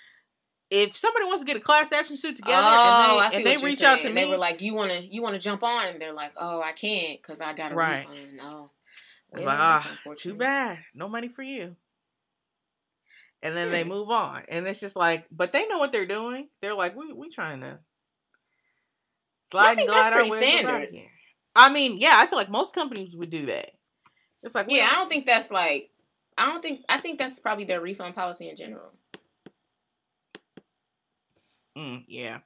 if 0.72 0.96
somebody 0.96 1.26
wants 1.26 1.42
to 1.42 1.46
get 1.46 1.56
a 1.56 1.61
class 1.61 1.92
action 1.92 2.16
suit 2.16 2.37
together 2.37 2.62
oh, 2.62 3.20
and 3.22 3.35
they 3.35 3.37
and 3.37 3.46
they 3.46 3.64
reach 3.64 3.82
out 3.82 4.00
to 4.00 4.04
saying. 4.04 4.14
me, 4.14 4.24
They 4.24 4.30
were 4.30 4.38
like, 4.38 4.62
"You 4.62 4.74
want 4.74 4.90
to, 4.90 5.00
you 5.00 5.22
want 5.22 5.35
to 5.35 5.40
jump 5.40 5.62
on?" 5.62 5.87
And 5.88 6.00
they're 6.00 6.12
like, 6.12 6.32
"Oh, 6.37 6.62
I 6.62 6.72
can't 6.72 7.20
because 7.20 7.40
I 7.40 7.52
got 7.52 7.72
a 7.72 7.74
Right. 7.76 8.06
refund." 8.06 8.40
Oh, 8.42 8.70
well, 9.30 9.44
like, 9.44 9.58
ah, 9.58 9.98
too 10.16 10.35
bad, 10.35 10.78
no 10.94 11.08
money 11.08 11.28
for 11.28 11.42
you. 11.42 11.76
And 13.42 13.56
then 13.56 13.70
they 13.70 13.82
Hmm. 13.82 13.88
move 13.90 14.11
on, 14.11 14.44
and 14.48 14.66
it's 14.66 14.80
just 14.80 14.94
like, 14.96 15.26
but 15.30 15.52
they 15.52 15.66
know 15.66 15.78
what 15.78 15.90
they're 15.92 16.06
doing. 16.06 16.48
They're 16.61 16.74
like, 16.74 16.96
we 16.96 17.12
we 17.12 17.28
trying 17.28 17.61
to 17.62 17.80
slide 19.50 19.70
and 19.70 19.76
think 19.78 19.88
glide 19.90 20.12
that's 20.12 20.22
our 20.22 20.30
way 20.30 20.38
out 20.38 20.46
standard. 20.48 20.85
of 20.85 20.90
here. 20.90 21.08
I 21.54 21.72
mean, 21.72 21.98
yeah, 21.98 22.14
I 22.16 22.26
feel 22.26 22.38
like 22.38 22.48
most 22.50 22.74
companies 22.74 23.16
would 23.16 23.30
do 23.30 23.46
that. 23.46 23.72
It's 24.42 24.54
like, 24.54 24.70
Yeah, 24.70 24.88
I 24.90 24.94
don't 24.96 25.08
think 25.08 25.26
that's 25.26 25.50
like. 25.50 25.90
I 26.38 26.46
don't 26.46 26.62
think. 26.62 26.80
I 26.88 26.98
think 26.98 27.18
that's 27.18 27.38
probably 27.40 27.64
their 27.64 27.80
refund 27.80 28.14
policy 28.14 28.48
in 28.48 28.56
general. 28.56 28.92
Mm, 31.76 32.04
yeah, 32.08 32.38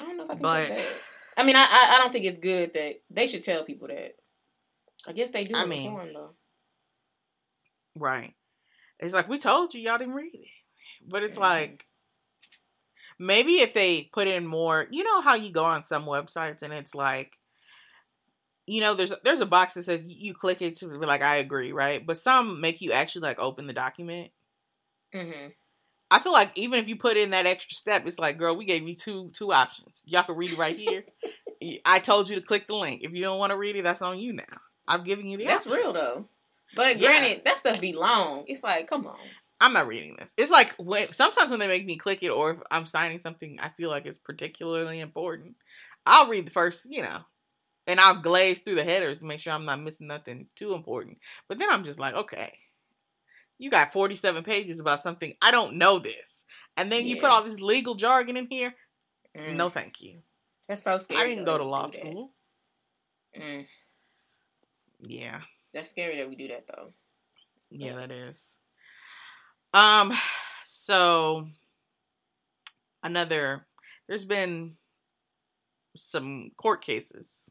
I 0.00 0.04
don't 0.04 0.16
know 0.16 0.24
if 0.24 0.30
I 0.30 0.34
think 0.34 0.42
But- 0.42 0.68
that's 0.68 0.82
bad. 0.82 1.00
I 1.36 1.42
mean, 1.42 1.56
I, 1.56 1.62
I 1.64 1.94
I 1.96 1.98
don't 1.98 2.12
think 2.12 2.24
it's 2.26 2.36
good 2.38 2.72
that 2.74 3.02
they 3.10 3.26
should 3.26 3.42
tell 3.42 3.64
people 3.64 3.88
that. 3.88 4.14
I 5.06 5.12
guess 5.12 5.30
they 5.30 5.44
do 5.44 5.54
I 5.56 5.66
mean, 5.66 5.90
form 5.90 6.12
though. 6.14 6.30
right. 7.96 8.32
It's 9.00 9.12
like 9.12 9.28
we 9.28 9.38
told 9.38 9.74
you, 9.74 9.80
y'all 9.82 9.98
didn't 9.98 10.14
read 10.14 10.32
it, 10.32 10.48
but 11.08 11.22
it's 11.24 11.36
Mhm. 11.36 11.40
like 11.40 11.86
maybe 13.18 13.54
if 13.60 13.74
they 13.74 14.08
put 14.12 14.28
in 14.28 14.46
more 14.46 14.86
you 14.90 15.04
know 15.04 15.20
how 15.20 15.34
you 15.34 15.50
go 15.52 15.64
on 15.64 15.82
some 15.82 16.04
websites 16.04 16.62
and 16.62 16.72
it's 16.72 16.94
like 16.94 17.32
you 18.66 18.80
know 18.80 18.94
there's 18.94 19.12
there's 19.22 19.40
a 19.40 19.46
box 19.46 19.74
that 19.74 19.84
says 19.84 20.02
you 20.06 20.34
click 20.34 20.60
it 20.62 20.74
to 20.76 20.88
be 20.88 21.06
like 21.06 21.22
i 21.22 21.36
agree 21.36 21.70
right 21.72 22.04
but 22.04 22.18
some 22.18 22.60
make 22.60 22.80
you 22.80 22.90
actually 22.90 23.22
like 23.22 23.38
open 23.38 23.66
the 23.68 23.72
document 23.72 24.32
Mm-hmm. 25.14 25.48
I 26.14 26.18
feel 26.18 26.32
like 26.32 26.50
even 26.54 26.78
if 26.78 26.88
you 26.88 26.96
put 26.96 27.16
in 27.16 27.30
that 27.30 27.46
extra 27.46 27.74
step 27.74 28.06
it's 28.06 28.18
like 28.18 28.38
girl 28.38 28.56
we 28.56 28.64
gave 28.64 28.88
you 28.88 28.94
two 28.94 29.30
two 29.34 29.52
options 29.52 30.02
y'all 30.06 30.22
can 30.22 30.36
read 30.36 30.50
it 30.50 30.58
right 30.58 30.76
here 30.76 31.04
i 31.84 31.98
told 31.98 32.28
you 32.28 32.36
to 32.36 32.42
click 32.42 32.66
the 32.66 32.76
link 32.76 33.02
if 33.02 33.12
you 33.12 33.22
don't 33.22 33.38
want 33.38 33.50
to 33.50 33.58
read 33.58 33.76
it 33.76 33.84
that's 33.84 34.02
on 34.02 34.18
you 34.18 34.32
now 34.32 34.44
i'm 34.88 35.04
giving 35.04 35.26
you 35.26 35.36
the 35.36 35.44
That's 35.44 35.66
real 35.66 35.92
though. 35.92 36.28
But 36.74 36.98
Yeah. 36.98 37.08
granted, 37.08 37.44
that 37.44 37.58
stuff 37.58 37.80
be 37.80 37.92
long. 37.92 38.44
It's 38.48 38.64
like, 38.64 38.88
come 38.88 39.06
on. 39.06 39.18
I'm 39.60 39.72
not 39.72 39.86
reading 39.86 40.16
this. 40.18 40.34
It's 40.36 40.50
like 40.50 40.74
when 40.78 41.12
sometimes 41.12 41.50
when 41.50 41.60
they 41.60 41.68
make 41.68 41.86
me 41.86 41.96
click 41.96 42.22
it, 42.22 42.30
or 42.30 42.50
if 42.52 42.58
I'm 42.70 42.86
signing 42.86 43.18
something 43.18 43.56
I 43.60 43.68
feel 43.70 43.88
like 43.90 44.04
it's 44.04 44.18
particularly 44.18 45.00
important, 45.00 45.56
I'll 46.04 46.28
read 46.28 46.46
the 46.46 46.50
first, 46.50 46.92
you 46.92 47.02
know, 47.02 47.18
and 47.86 48.00
I'll 48.00 48.20
glaze 48.20 48.60
through 48.60 48.74
the 48.74 48.84
headers 48.84 49.20
to 49.20 49.26
make 49.26 49.40
sure 49.40 49.52
I'm 49.52 49.64
not 49.64 49.80
missing 49.80 50.08
nothing 50.08 50.48
too 50.56 50.74
important. 50.74 51.18
But 51.48 51.58
then 51.58 51.68
I'm 51.70 51.84
just 51.84 52.00
like, 52.00 52.14
okay, 52.14 52.52
you 53.64 53.70
got 53.70 53.92
47 53.92 54.44
pages 54.44 54.78
about 54.78 55.00
something 55.02 55.32
I 55.40 55.50
don't 55.50 55.76
know 55.78 55.98
this, 55.98 56.44
and 56.76 56.92
then 56.92 57.06
you 57.06 57.16
put 57.16 57.30
all 57.30 57.42
this 57.42 57.58
legal 57.60 57.94
jargon 57.94 58.36
in 58.36 58.46
here. 58.50 58.74
Mm. 59.36 59.56
No, 59.56 59.70
thank 59.70 60.00
you. 60.02 60.18
that's 60.68 60.82
so 60.82 60.98
scary. 60.98 61.20
I 61.20 61.26
didn't 61.28 61.44
go 61.44 61.56
to 61.58 61.64
law 61.64 61.86
school. 61.88 62.32
Mm. 63.38 63.66
Yeah, 65.00 65.40
That's 65.72 65.90
scary 65.90 66.16
that 66.18 66.28
we 66.28 66.36
do 66.36 66.48
that 66.48 66.66
though. 66.68 66.92
yeah, 67.70 67.94
that 67.96 68.10
is. 68.12 68.58
Um, 69.72 70.12
so 70.62 71.48
another 73.02 73.66
there's 74.08 74.24
been 74.24 74.76
some 75.96 76.50
court 76.56 76.82
cases 76.84 77.50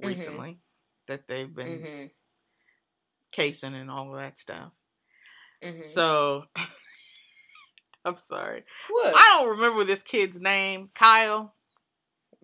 Mhm. 0.00 0.06
recently 0.06 0.58
that 1.06 1.26
they've 1.26 1.54
been 1.54 1.78
Mm-hmm. 1.82 2.06
casing 3.30 3.74
and 3.74 3.90
all 3.90 4.14
of 4.14 4.20
that 4.20 4.36
stuff. 4.38 4.72
Mm-hmm. 5.62 5.82
So 5.82 6.44
I'm 8.04 8.16
sorry. 8.16 8.64
what? 8.90 9.12
I 9.16 9.38
don't 9.38 9.50
remember 9.56 9.84
this 9.84 10.02
kid's 10.02 10.40
name. 10.40 10.90
Kyle. 10.94 11.54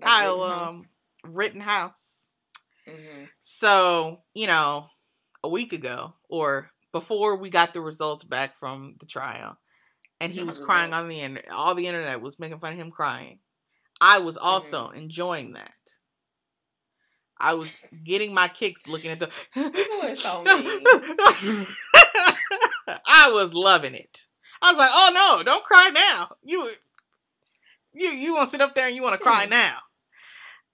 Kyle 0.00 0.38
Rittenhouse? 0.40 0.74
um 0.74 0.84
Rittenhouse. 1.24 2.26
Mhm. 2.88 3.28
So, 3.40 4.20
you 4.34 4.46
know, 4.46 4.86
a 5.42 5.48
week 5.48 5.72
ago 5.72 6.14
or 6.28 6.70
before 6.92 7.36
we 7.36 7.50
got 7.50 7.74
the 7.74 7.80
results 7.80 8.22
back 8.24 8.56
from 8.56 8.94
the 9.00 9.06
trial, 9.06 9.58
and 10.20 10.32
he 10.32 10.42
was 10.44 10.58
crying 10.58 10.92
on 10.92 11.08
the 11.08 11.20
internet. 11.20 11.50
All 11.50 11.74
the 11.74 11.86
internet 11.86 12.20
was 12.20 12.38
making 12.38 12.60
fun 12.60 12.72
of 12.72 12.78
him 12.78 12.90
crying. 12.90 13.40
I 14.00 14.20
was 14.20 14.36
also 14.36 14.88
Mm-hmm. 14.88 14.98
enjoying 14.98 15.52
that. 15.54 15.72
I 17.40 17.54
was 17.54 17.80
getting 18.04 18.32
my 18.34 18.48
kicks 18.48 18.86
looking 18.88 19.10
at 19.10 19.20
the. 19.20 19.28
People 19.54 20.02
are 20.02 20.14
so 20.14 20.42
mean. 20.44 20.84
I 23.06 23.30
was 23.32 23.52
loving 23.54 23.94
it. 23.94 24.26
I 24.62 24.72
was 24.72 24.78
like, 24.78 24.90
"Oh 24.92 25.10
no, 25.38 25.42
don't 25.44 25.64
cry 25.64 25.90
now. 25.92 26.34
You, 26.42 26.70
you, 27.92 28.08
you 28.10 28.34
want 28.34 28.48
to 28.48 28.50
sit 28.52 28.60
up 28.60 28.74
there 28.74 28.86
and 28.86 28.96
you 28.96 29.02
want 29.02 29.14
to 29.14 29.20
cry 29.20 29.44
Hmm. 29.44 29.50
now." 29.50 29.76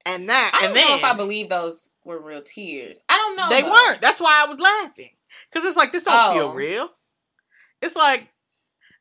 And 0.07 0.29
that, 0.29 0.53
I 0.55 0.59
don't 0.61 0.69
and 0.69 0.77
then 0.77 0.89
know 0.89 0.97
if 0.97 1.05
I 1.05 1.15
believe 1.17 1.49
those 1.49 1.95
were 2.05 2.21
real 2.21 2.43
tears. 2.43 3.03
I 3.09 3.17
don't 3.17 3.37
know. 3.37 3.49
they 3.49 3.63
though. 3.63 3.71
weren't. 3.73 4.01
That's 4.03 4.21
why 4.21 4.43
I 4.45 4.49
was 4.49 4.61
laughing 4.61 5.11
because 5.51 5.67
it's 5.67 5.77
like 5.79 5.93
this 5.93 6.03
don't 6.05 6.35
feel 6.35 6.49
Oh. 6.49 6.53
real. 6.55 6.91
It's 7.81 7.97
like 7.97 8.29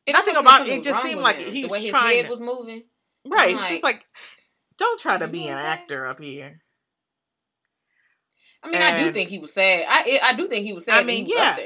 It 0.05 0.13
nothing 0.13 0.35
about- 0.37 0.67
it 0.67 0.81
just 0.83 1.01
seemed 1.03 1.19
like 1.21 1.37
him. 1.37 1.51
he 1.53 1.61
the 1.63 1.67
was 1.67 1.71
way 1.73 1.81
his 1.81 1.91
trying 1.91 2.15
head 2.15 2.23
to- 2.25 2.29
was 2.31 2.39
moving. 2.39 2.83
right. 3.27 3.51
I'm 3.51 3.57
it's 3.59 3.69
just 3.69 3.83
like, 3.83 3.95
like 3.95 4.05
don't 4.77 4.99
try 4.99 5.17
to 5.17 5.27
be 5.27 5.47
an 5.49 5.57
okay? 5.57 5.67
actor 5.67 6.05
up 6.07 6.19
here. 6.21 6.61
I 8.63 8.69
mean, 8.69 8.81
I 8.81 9.03
do 9.03 9.11
think 9.11 9.29
he 9.29 9.39
was 9.39 9.53
sad. 9.53 9.85
I 9.89 10.19
I 10.23 10.33
do 10.35 10.47
think 10.47 10.65
he 10.65 10.71
was 10.73 10.85
sad. 10.85 11.01
I 11.01 11.03
mean, 11.03 11.25
he 11.25 11.33
was 11.33 11.43
yeah. 11.43 11.65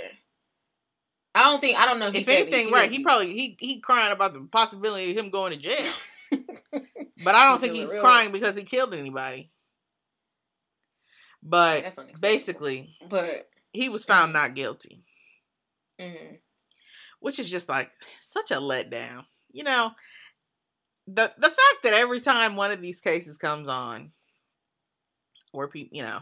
I 1.38 1.44
don't 1.44 1.62
think 1.62 1.78
I 1.78 1.86
don't 1.86 2.00
know 2.00 2.08
if, 2.08 2.16
If 2.16 2.28
anything, 2.28 2.72
right? 2.72 2.92
He 2.92 3.04
probably 3.04 3.32
he 3.34 3.56
he 3.60 3.80
crying 3.80 4.12
about 4.12 4.34
the 4.34 4.42
possibility 4.52 5.12
of 5.12 5.18
him 5.18 5.30
going 5.30 5.54
to 5.54 5.60
jail. 5.60 5.92
But 7.24 7.34
I 7.36 7.50
don't 7.50 7.60
think 7.60 7.74
he's 7.74 7.92
real- 7.94 8.02
crying 8.02 8.32
because 8.32 8.56
he 8.56 8.64
killed 8.64 8.94
anybody. 8.94 9.38
Yeah, 11.42 11.50
But 11.50 11.82
that's 11.84 12.00
basically, 12.20 12.96
but 13.10 13.50
he 13.74 13.90
was 13.90 14.06
found 14.06 14.30
Mhm. 14.30 14.34
not 14.34 14.54
guilty, 14.56 15.04
mhm. 16.00 16.38
which 17.20 17.40
is 17.40 17.50
just 17.50 17.70
like 17.70 17.92
such 18.20 18.52
a 18.52 18.56
letdown. 18.56 19.26
You 19.52 19.64
know, 19.64 19.92
the 21.08 21.34
the 21.38 21.50
fact 21.50 21.84
that 21.84 21.94
every 21.94 22.20
time 22.20 22.56
one 22.56 22.72
of 22.72 22.82
these 22.82 23.02
cases 23.02 23.38
comes 23.38 23.68
on, 23.68 24.12
where 25.52 25.68
people, 25.68 25.98
you 25.98 26.04
know, 26.04 26.22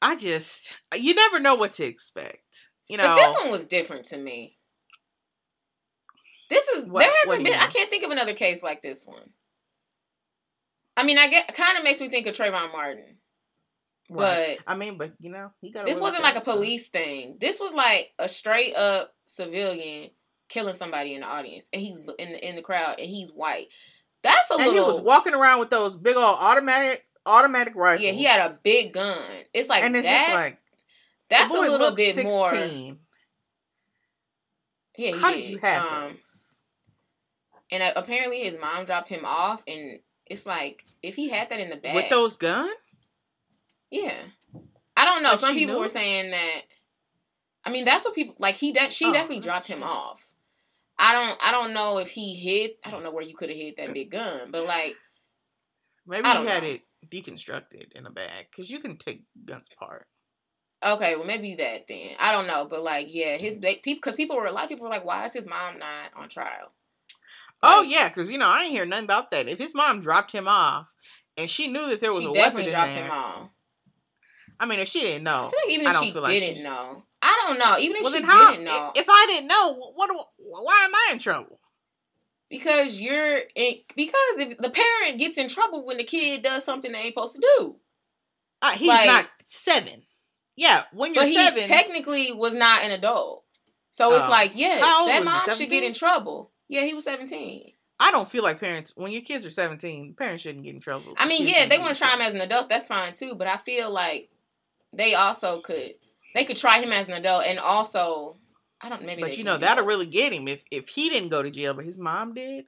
I 0.00 0.16
just 0.16 0.74
you 0.96 1.14
never 1.14 1.38
know 1.38 1.54
what 1.54 1.72
to 1.72 1.84
expect. 1.84 2.70
You 2.88 2.96
know, 2.96 3.04
but 3.04 3.16
this 3.16 3.36
one 3.36 3.50
was 3.50 3.64
different 3.64 4.06
to 4.06 4.16
me. 4.16 4.56
This 6.48 6.68
is 6.68 6.84
What- 6.84 7.00
there 7.00 7.12
hasn't 7.24 7.44
been. 7.44 7.54
I 7.54 7.66
can't 7.66 7.90
think 7.90 8.04
of 8.04 8.10
another 8.10 8.34
case 8.34 8.62
like 8.62 8.82
this 8.82 9.06
one. 9.06 9.30
I 10.96 11.04
mean, 11.04 11.18
I 11.18 11.28
get 11.28 11.54
kind 11.54 11.78
of 11.78 11.84
makes 11.84 12.00
me 12.00 12.08
think 12.08 12.26
of 12.26 12.34
Trayvon 12.34 12.72
Martin, 12.72 13.18
right. 14.08 14.58
but 14.58 14.72
I 14.72 14.76
mean, 14.76 14.98
but 14.98 15.12
you 15.20 15.30
know, 15.30 15.52
he 15.60 15.70
got 15.70 15.86
this 15.86 16.00
wasn't 16.00 16.24
like 16.24 16.34
a 16.34 16.40
police 16.40 16.88
thing. 16.88 17.36
This 17.40 17.60
was 17.60 17.72
like 17.72 18.12
a 18.18 18.28
straight 18.28 18.74
up 18.74 19.14
civilian 19.26 20.10
killing 20.48 20.74
somebody 20.74 21.14
in 21.14 21.20
the 21.20 21.26
audience, 21.26 21.68
and 21.72 21.80
he's 21.80 22.08
in 22.18 22.32
the 22.32 22.48
in 22.48 22.56
the 22.56 22.62
crowd, 22.62 22.98
and 22.98 23.08
he's 23.08 23.30
white. 23.32 23.68
That's 24.22 24.50
a 24.50 24.54
and 24.54 24.72
he 24.72 24.80
was 24.80 25.00
walking 25.00 25.34
around 25.34 25.60
with 25.60 25.70
those 25.70 25.96
big 25.96 26.16
old 26.16 26.36
automatic 26.40 27.04
automatic 27.26 27.74
rifles. 27.76 28.04
yeah, 28.04 28.12
he 28.12 28.24
had 28.24 28.50
a 28.50 28.58
big 28.64 28.92
gun. 28.92 29.22
It's 29.54 29.68
like 29.68 29.84
and 29.84 29.94
it's 29.94 30.04
that. 30.04 30.26
just 30.26 30.34
like 30.34 30.58
that's 31.30 31.52
a 31.52 31.58
little 31.58 31.92
bit 31.94 32.22
more. 32.22 32.52
Yeah, 32.54 32.92
he 34.96 35.12
How 35.12 35.30
did 35.30 35.46
you 35.46 35.58
have 35.58 35.82
um, 35.84 36.02
those? 36.08 36.56
And 37.70 37.82
uh, 37.82 37.92
apparently 37.96 38.40
his 38.40 38.58
mom 38.58 38.84
dropped 38.84 39.08
him 39.08 39.24
off, 39.24 39.62
and 39.66 40.00
it's 40.26 40.46
like 40.46 40.84
if 41.02 41.14
he 41.14 41.28
had 41.28 41.50
that 41.50 41.60
in 41.60 41.70
the 41.70 41.76
bag, 41.76 41.94
with 41.94 42.08
those 42.10 42.36
guns? 42.36 42.70
yeah. 43.90 44.14
I 44.96 45.04
don't 45.04 45.22
know. 45.22 45.30
Like, 45.30 45.38
Some 45.38 45.54
people 45.54 45.76
knew? 45.76 45.80
were 45.82 45.88
saying 45.88 46.32
that. 46.32 46.62
I 47.64 47.70
mean, 47.70 47.84
that's 47.84 48.04
what 48.04 48.14
people 48.16 48.34
like. 48.40 48.56
He 48.56 48.72
that 48.72 48.92
she 48.92 49.04
Oh, 49.06 49.12
definitely 49.12 49.40
dropped 49.40 49.68
him 49.68 49.84
off. 49.84 50.20
I 50.98 51.12
don't. 51.12 51.38
I 51.40 51.52
don't 51.52 51.72
know 51.72 51.98
if 51.98 52.08
he 52.10 52.34
hid. 52.34 52.72
I 52.84 52.90
don't 52.90 53.04
know 53.04 53.12
where 53.12 53.22
you 53.22 53.36
could 53.36 53.50
have 53.50 53.56
hid 53.58 53.76
that 53.76 53.94
big 53.94 54.10
gun, 54.10 54.50
but 54.50 54.64
like, 54.66 54.96
Maybe 56.04 56.26
he 56.26 56.34
had 56.46 56.62
know. 56.64 56.68
it 56.70 56.80
deconstructed 57.08 57.92
in 57.94 58.06
a 58.06 58.10
bag 58.10 58.46
because 58.50 58.68
you 58.68 58.80
can 58.80 58.96
take 58.96 59.22
guns 59.44 59.68
apart. 59.72 60.08
Okay, 60.84 61.16
well 61.16 61.26
maybe 61.26 61.54
that 61.56 61.86
then. 61.88 62.10
I 62.18 62.32
don't 62.32 62.46
know, 62.46 62.66
but 62.68 62.82
like, 62.82 63.12
yeah, 63.14 63.36
his 63.36 63.56
people 63.56 63.80
because 63.94 64.16
people 64.16 64.36
were 64.36 64.46
a 64.46 64.52
lot 64.52 64.64
of 64.64 64.68
people 64.70 64.84
were 64.84 64.90
like, 64.90 65.04
why 65.04 65.24
is 65.24 65.32
his 65.32 65.46
mom 65.48 65.78
not 65.78 66.10
on 66.16 66.28
trial? 66.28 66.72
Oh 67.62 67.80
Like, 67.82 67.90
yeah, 67.92 68.08
because 68.08 68.30
you 68.30 68.38
know 68.38 68.48
I 68.48 68.62
ain't 68.64 68.72
hear 68.74 68.86
nothing 68.86 69.04
about 69.04 69.30
that. 69.32 69.48
If 69.48 69.58
his 69.58 69.74
mom 69.74 70.00
dropped 70.00 70.32
him 70.32 70.46
off 70.48 70.86
and 71.36 71.48
she 71.50 71.68
knew 71.68 71.88
that 71.90 72.00
there 72.00 72.12
was 72.12 72.24
a 72.24 72.32
weapon 72.32 72.60
in 72.60 72.70
dropped 72.70 72.92
there, 72.94 73.04
him 73.04 73.10
off. 73.10 73.50
I 74.60 74.66
mean, 74.66 74.80
if 74.80 74.88
she 74.88 75.00
didn't 75.00 75.26
I 75.28 75.30
know, 75.42 75.48
feel 75.50 75.60
like 75.66 75.70
even 75.72 75.86
I 75.86 75.90
if 75.90 75.96
don't 75.96 76.12
feel 76.12 76.22
like 76.22 76.38
didn't 76.40 76.56
she- 76.58 76.62
know, 76.62 77.02
I 77.22 77.44
don't 77.46 77.58
know. 77.58 77.78
Even 77.78 77.96
if 77.96 78.02
well 78.04 78.12
she 78.12 78.22
how? 78.22 78.50
didn't 78.52 78.64
know, 78.64 78.92
If 78.94 79.06
I 79.08 79.24
didn't 79.28 79.48
know, 79.48 79.74
what? 79.94 80.10
Why 80.36 80.82
am 80.84 80.94
I 80.94 81.08
in 81.12 81.18
trouble? 81.18 81.58
because 82.50 82.98
you're 82.98 83.40
in, 83.54 83.74
because 83.94 84.38
if 84.38 84.56
the 84.56 84.70
parent 84.70 85.18
gets 85.18 85.36
in 85.36 85.48
trouble 85.48 85.84
when 85.84 85.98
the 85.98 86.04
kid 86.04 86.42
does 86.42 86.64
something 86.64 86.90
they 86.92 86.98
ain't 86.98 87.14
supposed 87.14 87.34
to 87.36 87.42
do, 87.58 87.76
Uh, 88.62 88.70
he's 88.72 88.88
Like- 88.88 89.06
not 89.06 89.26
seven. 89.44 90.02
Yeah, 90.58 90.82
when 90.92 91.14
you're 91.14 91.22
but 91.22 91.28
he 91.28 91.38
seven, 91.38 91.68
technically 91.68 92.32
was 92.32 92.52
not 92.52 92.82
an 92.82 92.90
adult. 92.90 93.44
So 93.92 94.12
it's 94.14 94.26
Oh. 94.26 94.30
like, 94.30 94.52
yeah, 94.56 94.80
that 94.80 95.18
he, 95.20 95.24
mom 95.24 95.56
should 95.56 95.68
get 95.68 95.84
in 95.84 95.94
trouble. 95.94 96.50
Yeah, 96.66 96.84
he 96.84 96.94
was 96.94 97.04
seventeen. 97.04 97.72
I 98.00 98.10
don't 98.10 98.28
feel 98.28 98.42
like 98.42 98.60
parents 98.60 98.92
when 98.96 99.12
your 99.12 99.22
kids 99.22 99.46
are 99.46 99.50
seventeen, 99.50 100.14
parents 100.14 100.42
shouldn't 100.42 100.64
get 100.64 100.74
in 100.74 100.80
trouble. 100.80 101.14
I 101.16 101.28
mean, 101.28 101.46
Kids 101.46 101.50
yeah, 101.52 101.66
they 101.68 101.78
want 101.78 101.94
to 101.94 101.98
try 102.00 102.12
him 102.12 102.20
as 102.20 102.34
an 102.34 102.40
adult. 102.40 102.68
That's 102.68 102.88
fine 102.88 103.12
too. 103.12 103.36
But 103.36 103.46
I 103.46 103.56
feel 103.58 103.88
like 103.90 104.30
they 104.92 105.14
also 105.14 105.60
could 105.60 105.94
they 106.34 106.44
could 106.44 106.56
try 106.56 106.80
him 106.80 106.92
as 106.92 107.08
an 107.08 107.14
adult 107.14 107.44
and 107.46 107.60
also 107.60 108.36
I 108.80 108.88
don't 108.88 109.04
maybe. 109.04 109.22
But 109.22 109.38
you 109.38 109.44
know 109.44 109.58
that'll 109.58 109.86
really 109.86 110.06
get 110.06 110.32
him 110.32 110.48
if 110.48 110.64
if 110.72 110.88
he 110.88 111.08
didn't 111.08 111.28
go 111.28 111.40
to 111.40 111.50
jail, 111.52 111.74
but 111.74 111.84
his 111.84 111.98
mom 111.98 112.34
did. 112.34 112.64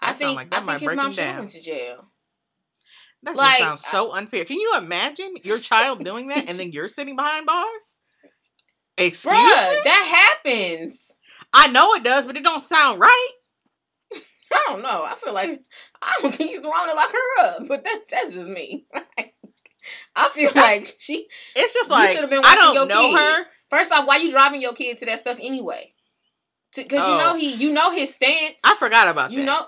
I 0.00 0.08
sound 0.08 0.18
think 0.18 0.36
like 0.36 0.50
that 0.50 0.62
I 0.62 0.64
might 0.64 0.78
think 0.78 0.90
his 0.90 0.96
mom 0.96 1.06
him 1.06 1.12
should 1.12 1.36
went 1.36 1.50
to 1.50 1.60
jail. 1.60 2.06
That 3.24 3.36
Like, 3.36 3.58
just 3.58 3.60
sounds 3.60 3.84
so 3.86 4.12
unfair. 4.12 4.44
Can 4.44 4.58
you 4.60 4.74
imagine 4.76 5.34
your 5.42 5.58
child 5.58 6.04
doing 6.04 6.28
that 6.28 6.48
and 6.48 6.58
then 6.58 6.72
you're 6.72 6.88
sitting 6.88 7.16
behind 7.16 7.46
bars? 7.46 7.96
Excuse 8.96 9.34
Bruh, 9.34 9.70
me. 9.70 9.80
that 9.84 10.30
happens. 10.44 11.10
I 11.52 11.68
know 11.68 11.94
it 11.94 12.04
does, 12.04 12.26
but 12.26 12.36
it 12.36 12.44
don't 12.44 12.62
sound 12.62 13.00
right. 13.00 13.30
I 14.52 14.62
don't 14.68 14.82
know. 14.82 15.02
I 15.04 15.14
feel 15.16 15.34
like 15.34 15.60
I 16.00 16.14
don't 16.20 16.34
think 16.34 16.50
he's 16.50 16.60
the 16.60 16.68
one 16.68 16.88
to 16.88 16.94
lock 16.94 17.12
her 17.12 17.44
up, 17.44 17.58
but 17.66 17.82
that, 17.82 18.00
that's 18.08 18.30
just 18.32 18.46
me. 18.48 18.86
I 20.14 20.28
feel 20.30 20.50
like 20.54 20.86
she. 20.98 21.26
It's 21.56 21.74
just 21.74 21.90
like 21.90 22.14
been 22.30 22.40
I 22.44 22.54
don't 22.54 22.86
know 22.88 23.08
kid. 23.08 23.18
her. 23.18 23.46
First 23.70 23.90
off, 23.90 24.06
why 24.06 24.18
you 24.18 24.30
driving 24.30 24.60
your 24.62 24.74
kid 24.74 24.96
to 24.98 25.06
that 25.06 25.18
stuff 25.20 25.38
anyway? 25.40 25.92
Because 26.76 27.00
Oh. 27.02 27.12
you 27.12 27.18
know 27.18 27.34
he, 27.36 27.54
you 27.54 27.72
know 27.72 27.90
his 27.90 28.14
stance. 28.14 28.60
I 28.64 28.76
forgot 28.76 29.08
about 29.08 29.30
that. 29.30 29.32
you 29.32 29.38
that. 29.40 29.46
know, 29.46 29.66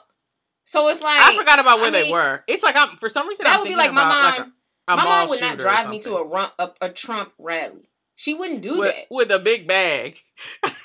so 0.67 0.89
it's 0.89 1.01
like 1.01 1.19
I 1.21 1.35
forgot 1.37 1.59
about 1.59 1.79
where 1.79 1.89
I 1.89 1.91
they 1.93 2.03
mean, 2.03 2.13
were. 2.13 2.43
It's 2.47 2.63
like 2.63 2.75
I'm 2.77 2.97
for 2.99 3.09
some 3.09 3.27
reason 3.27 3.45
That 3.45 3.55
I'm 3.55 3.61
would 3.61 3.69
be 3.69 3.77
like 3.77 3.93
my 3.95 4.05
mom. 4.05 4.25
like 4.25 4.39
a, 4.41 4.93
a 4.93 4.97
my 4.97 5.05
mom 5.05 5.29
would 5.31 5.41
not 5.41 5.59
drive 5.59 5.89
me 5.89 6.01
to 6.01 6.17
a 6.17 6.25
run 6.27 6.51
a, 6.59 6.69
a 6.83 6.91
Trump 6.91 7.33
rally. 7.39 7.89
She 8.19 8.33
wouldn't 8.35 8.63
do 8.63 8.79
with, 8.81 8.95
that. 8.95 9.07
with 9.11 9.31
a 9.31 9.39
big 9.39 9.67
bag. 9.69 10.19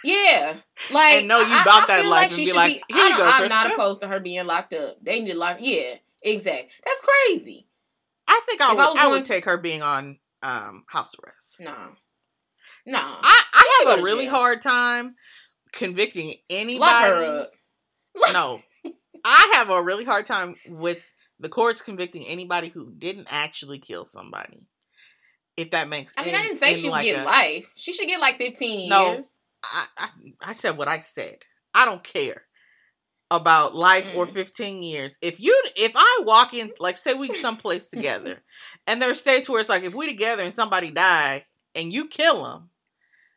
Yeah, 0.04 0.56
like 0.91 1.13
And 1.15 1.28
know 1.28 1.39
you 1.39 1.46
I- 1.48 1.62
about 1.62 1.89
I 1.89 1.98
that 1.98 2.06
life 2.06 2.10
like 2.10 2.24
and 2.26 2.32
she 2.34 2.41
be 2.41 2.46
should 2.48 2.56
like, 2.56 2.84
be. 2.88 2.94
"Here 2.94 3.06
you 3.08 3.17
go. 3.17 3.26
I'm 3.26 3.48
not 3.48 3.72
opposed 3.72 4.02
to 4.02 4.08
her 4.08 4.20
being 4.20 4.46
locked 4.46 4.74
up. 4.74 4.98
They 5.02 5.20
need 5.20 5.32
to 5.32 5.38
lock. 5.38 5.58
Yeah, 5.60 5.96
exactly. 6.22 6.70
That's 6.86 7.02
crazy. 7.02 7.67
I 8.28 8.41
think 8.46 8.62
I 8.62 8.72
If 8.72 8.78
would 8.78 8.98
I 8.98 9.06
I, 9.06 9.08
would 9.12 9.26
to- 9.26 9.32
take 9.34 9.46
her 9.46 9.58
being 9.58 9.82
on 9.82 10.20
um 10.44 10.84
house 10.88 11.15
arrest. 11.24 11.62
No, 11.62 11.74
no. 12.86 13.00
I, 13.00 13.41
I 13.54 13.84
have 13.88 14.00
a 14.00 14.04
really 14.04 14.26
jail. 14.26 14.34
hard 14.36 14.62
time 14.62 15.15
convicting 15.72 16.34
anybody. 16.50 16.80
lock 16.80 17.06
her 17.06 17.24
up. 17.41 17.52
No. 18.34 18.62
I 19.25 19.51
have 19.55 19.69
a 19.69 19.81
really 19.81 20.05
hard 20.05 20.25
time 20.25 20.55
with 20.67 20.99
the 21.39 21.49
courts 21.49 21.81
convicting 21.81 22.25
anybody 22.27 22.69
who 22.69 22.91
didn't 22.91 23.27
actually 23.31 23.79
kill 23.79 24.05
somebody. 24.05 24.62
If 25.57 25.71
that 25.71 25.89
makes 25.89 26.13
I 26.17 26.25
mean, 26.25 26.36
I 26.36 26.41
didn't 26.43 26.57
say 26.57 26.71
in 26.73 26.77
she 26.77 26.84
would 26.88 26.91
like 26.91 27.05
get 27.05 27.21
a- 27.23 27.25
life. 27.25 27.71
She 27.75 27.93
should 27.93 28.07
get 28.07 28.19
like 28.21 28.38
15 28.38 28.89
No. 28.89 29.13
years. 29.13 29.31
I, 29.63 29.86
I, 29.97 30.10
I 30.41 30.53
said 30.53 30.77
what 30.77 30.88
I 30.88 30.99
said. 30.99 31.38
I 31.73 31.86
don't 31.86 32.03
care 32.03 32.43
about 33.29 33.75
life 33.75 34.07
or 34.15 34.25
Mm. 34.27 34.34
15 34.34 34.81
years. 34.84 35.17
If 35.21 35.39
you 35.39 35.60
if 35.75 35.91
I 35.95 36.19
walk 36.23 36.53
in 36.53 36.71
like 36.79 36.97
say 36.97 37.13
we 37.13 37.34
someplace 37.36 37.88
together 37.89 38.41
and 38.88 39.01
there 39.01 39.11
are 39.11 39.15
states 39.15 39.47
where 39.49 39.59
it's 39.59 39.69
like 39.69 39.84
if 39.84 39.93
we 39.93 40.07
together 40.07 40.43
and 40.43 40.53
somebody 40.53 40.91
die 40.91 41.45
and 41.76 41.93
you 41.93 42.07
kill 42.07 42.43
them, 42.43 42.69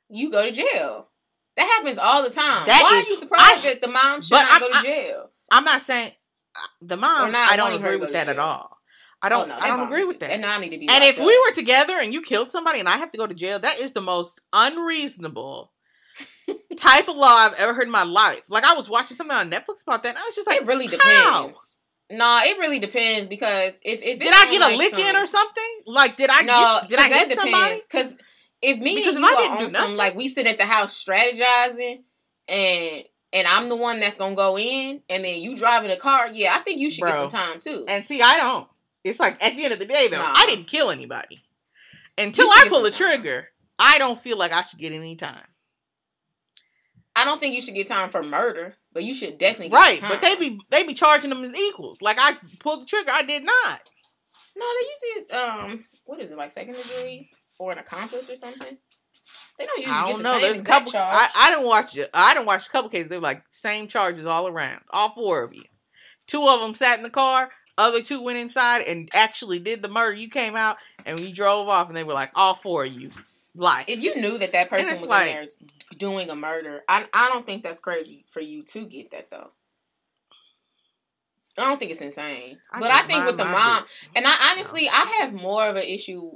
You 0.09 0.30
go 0.30 0.43
to 0.45 0.51
jail. 0.53 1.09
That 1.57 1.66
happens 1.66 1.99
all 1.99 2.22
the 2.24 2.30
time. 2.30 2.66
Why 2.66 2.99
is- 2.99 3.07
are 3.07 3.11
you 3.11 3.16
surprised 3.16 3.59
I- 3.59 3.61
that 3.74 3.80
the 3.80 3.89
mom 3.89 4.22
should 4.22 4.32
not 4.32 4.51
I'm- 4.53 4.61
go 4.61 4.68
to 4.72 4.78
I- 4.78 4.82
jail? 4.82 5.30
I'm 5.51 5.64
not 5.64 5.82
saying 5.82 6.12
uh, 6.57 6.66
the 6.82 6.97
mom 6.97 7.32
I 7.34 7.57
don't 7.57 7.74
agree 7.74 7.97
with 7.97 8.12
that 8.12 8.28
at 8.28 8.38
all. 8.38 8.78
I 9.22 9.28
don't 9.30 9.51
Oh, 9.51 9.55
no, 9.55 9.59
I 9.59 9.68
don't 9.68 9.80
agree 9.86 10.05
with 10.05 10.20
that. 10.20 10.28
That 10.28 10.40
mom 10.40 10.61
need 10.61 10.70
to 10.70 10.78
be. 10.78 10.88
And 10.90 11.03
if 11.03 11.18
we 11.18 11.24
were 11.24 11.55
together 11.55 11.99
and 11.99 12.12
you 12.12 12.20
killed 12.20 12.51
somebody 12.51 12.78
and 12.80 12.88
I 12.88 12.99
have 12.99 13.11
to 13.12 13.18
go 13.18 13.26
to 13.26 13.34
jail, 13.34 13.59
that 13.59 13.80
is 13.80 13.92
the 13.95 14.03
most 14.03 14.42
unreasonable 14.53 15.72
type 16.76 17.09
of 17.09 17.16
law 17.16 17.34
I've 17.34 17.55
ever 17.59 17.72
heard 17.72 17.84
in 17.86 17.90
my 17.90 18.05
life. 18.05 18.42
Like 18.49 18.64
I 18.64 18.74
was 18.74 18.90
watching 18.90 19.16
something 19.16 19.34
on 19.36 19.51
Netflix 19.51 19.82
about 19.86 20.03
that, 20.03 20.11
and 20.11 20.18
I 20.18 20.24
was 20.26 20.34
just 20.34 20.47
like, 20.47 20.61
it 20.61 20.66
really 20.66 20.86
how? 20.86 21.47
depends. 21.47 21.78
No, 22.11 22.40
it 22.45 22.59
really 22.59 22.78
depends 22.80 23.28
because 23.28 23.78
if 23.82 24.03
if 24.03 24.20
did 24.20 24.32
I 24.34 24.51
get 24.51 24.61
a 24.61 24.76
like, 24.76 24.76
lick 24.76 24.99
in 24.99 25.16
or 25.16 25.24
something? 25.26 25.74
Like, 25.86 26.16
did 26.16 26.28
I 26.30 26.42
no, 26.42 26.78
get, 26.82 26.88
did 26.90 26.99
I 26.99 27.09
hit 27.09 27.34
somebody? 27.34 27.80
Because 27.90 28.18
if 28.61 28.78
me 28.78 28.95
Because 28.97 29.16
and 29.16 29.24
you 29.24 29.30
I 29.30 29.36
didn't 29.40 29.59
do 29.59 29.64
on 29.64 29.70
some 29.70 29.80
nothing- 29.80 29.97
like 29.97 30.14
we 30.14 30.28
sit 30.28 30.47
at 30.47 30.59
the 30.59 30.66
house 30.66 31.03
strategizing 31.03 32.03
and 32.47 33.05
and 33.35 33.47
I'm 33.47 33.68
the 33.68 33.76
one 33.76 34.01
that's 34.01 34.16
gonna 34.16 34.35
go 34.35 34.57
in, 34.57 35.03
and 35.11 35.22
then 35.24 35.41
you 35.41 35.55
driving 35.57 35.91
a 35.91 35.97
car, 35.99 36.28
yeah, 36.28 36.57
I 36.57 36.61
think 36.62 36.80
you 36.80 36.89
should 36.89 37.05
get 37.05 37.12
some 37.14 37.28
time 37.30 37.59
too. 37.61 37.85
And 37.89 38.03
see, 38.05 38.22
I 38.22 38.39
don't. 38.39 38.66
It's 39.03 39.20
like 39.20 39.37
at 39.45 39.55
the 39.57 39.64
end 39.64 39.74
of 39.74 39.78
the 39.78 39.85
day, 39.87 40.09
though, 40.11 40.16
Nah. 40.22 40.32
I 40.35 40.47
didn't 40.47 40.66
kill 40.66 40.91
anybody. 40.91 41.43
Until 42.16 42.47
I 42.49 42.66
pull 42.68 42.82
time. 42.85 42.93
trigger, 42.93 43.49
I 43.78 43.99
don't 43.99 44.18
feel 44.18 44.39
like 44.39 44.53
I 44.53 44.62
should 44.62 44.78
get 44.78 44.93
any 44.93 45.16
time. 45.16 45.45
I 47.16 47.24
don't 47.24 47.39
think 47.41 47.55
you 47.55 47.61
should 47.61 47.74
get 47.74 47.87
time 47.87 48.11
for 48.11 48.22
murder, 48.22 48.74
but 48.93 49.05
you 49.05 49.14
should 49.14 49.39
definitely 49.39 49.68
get 49.70 49.76
Right, 49.78 50.01
time. 50.01 50.09
but 50.11 50.20
they 50.22 50.37
be 50.37 50.61
they 50.70 50.85
be 50.87 50.95
charging 50.95 51.30
them 51.30 51.45
as 51.45 51.55
equals. 51.55 52.03
Like 52.03 52.16
I 52.18 52.37
pulled 52.61 52.82
the 52.82 52.87
trigger, 52.87 53.11
I 53.12 53.22
did 53.22 53.45
not. 53.45 53.91
no, 54.57 54.64
they 54.64 55.18
usually 55.20 55.41
um, 55.41 55.85
what 56.05 56.20
is 56.20 56.32
it 56.32 56.39
like 56.39 56.51
second 56.53 56.74
degree 56.76 57.30
or 57.59 57.72
an 57.72 57.78
accomplice 57.78 58.30
or 58.30 58.37
something? 58.37 58.78
They 59.59 59.66
don't 59.66 59.78
usually 59.78 59.95
I 59.95 60.09
don't 60.09 60.18
the 60.18 60.24
know. 60.24 60.41
There's 60.41 60.61
a 60.61 60.64
couple. 60.64 60.93
charge. 60.93 61.12
I, 61.12 61.28
I 61.37 61.51
didn't 61.51 61.66
watch 61.66 61.97
it. 61.97 62.11
I 62.12 62.35
didn't 62.35 62.47
watch 62.47 62.66
a 62.66 62.70
couple 62.70 62.91
cases. 62.91 63.09
They 63.09 63.16
were 63.16 63.22
like 63.22 63.43
same 63.51 63.87
charges 63.87 64.26
all 64.26 64.49
around. 64.49 64.80
All 64.91 65.11
four 65.14 65.45
of 65.45 65.55
you. 65.55 65.62
Two 66.26 66.47
of 66.47 66.61
them 66.61 66.74
sat 66.74 66.97
in 66.99 67.03
the 67.05 67.11
car. 67.11 67.51
Other 67.76 68.01
two 68.03 68.22
went 68.22 68.39
inside 68.39 68.82
and 68.82 69.09
actually 69.12 69.59
did 69.59 69.82
the 69.82 69.89
murder. 69.89 70.14
You 70.14 70.28
came 70.30 70.55
out 70.57 70.76
and 71.07 71.18
you 71.18 71.32
drove 71.35 71.68
off, 71.68 71.89
and 71.89 71.97
they 71.97 72.05
were 72.05 72.12
like 72.12 72.30
all 72.35 72.55
four 72.55 72.85
of 72.85 72.93
you. 72.93 73.11
Like 73.55 73.89
if 73.89 74.01
you 74.01 74.20
knew 74.20 74.39
that 74.39 74.53
that 74.53 74.70
person 74.70 74.91
was 74.91 75.07
like- 75.07 75.28
in 75.28 75.32
there 75.35 75.47
doing 75.99 76.30
a 76.30 76.37
murder, 76.37 76.82
I 76.89 77.07
I 77.12 77.28
don't 77.28 77.47
think 77.47 77.62
that's 77.62 77.78
crazy 77.78 78.24
for 78.30 78.41
you 78.41 78.62
to 78.64 78.87
get 78.87 79.12
that 79.12 79.30
though. 79.30 79.51
I 81.57 81.68
don't 81.68 81.78
think 81.78 81.93
it's 81.93 82.01
insane, 82.01 82.59
but 82.72 82.91
I 82.91 83.07
think 83.07 83.26
with 83.26 83.37
the 83.37 83.45
mom, 83.45 83.76
business. 83.78 83.95
and 84.16 84.26
I 84.26 84.51
honestly 84.51 84.89
I 84.89 85.18
have 85.20 85.32
more 85.32 85.64
of 85.68 85.76
an 85.76 85.85
issue. 85.85 86.32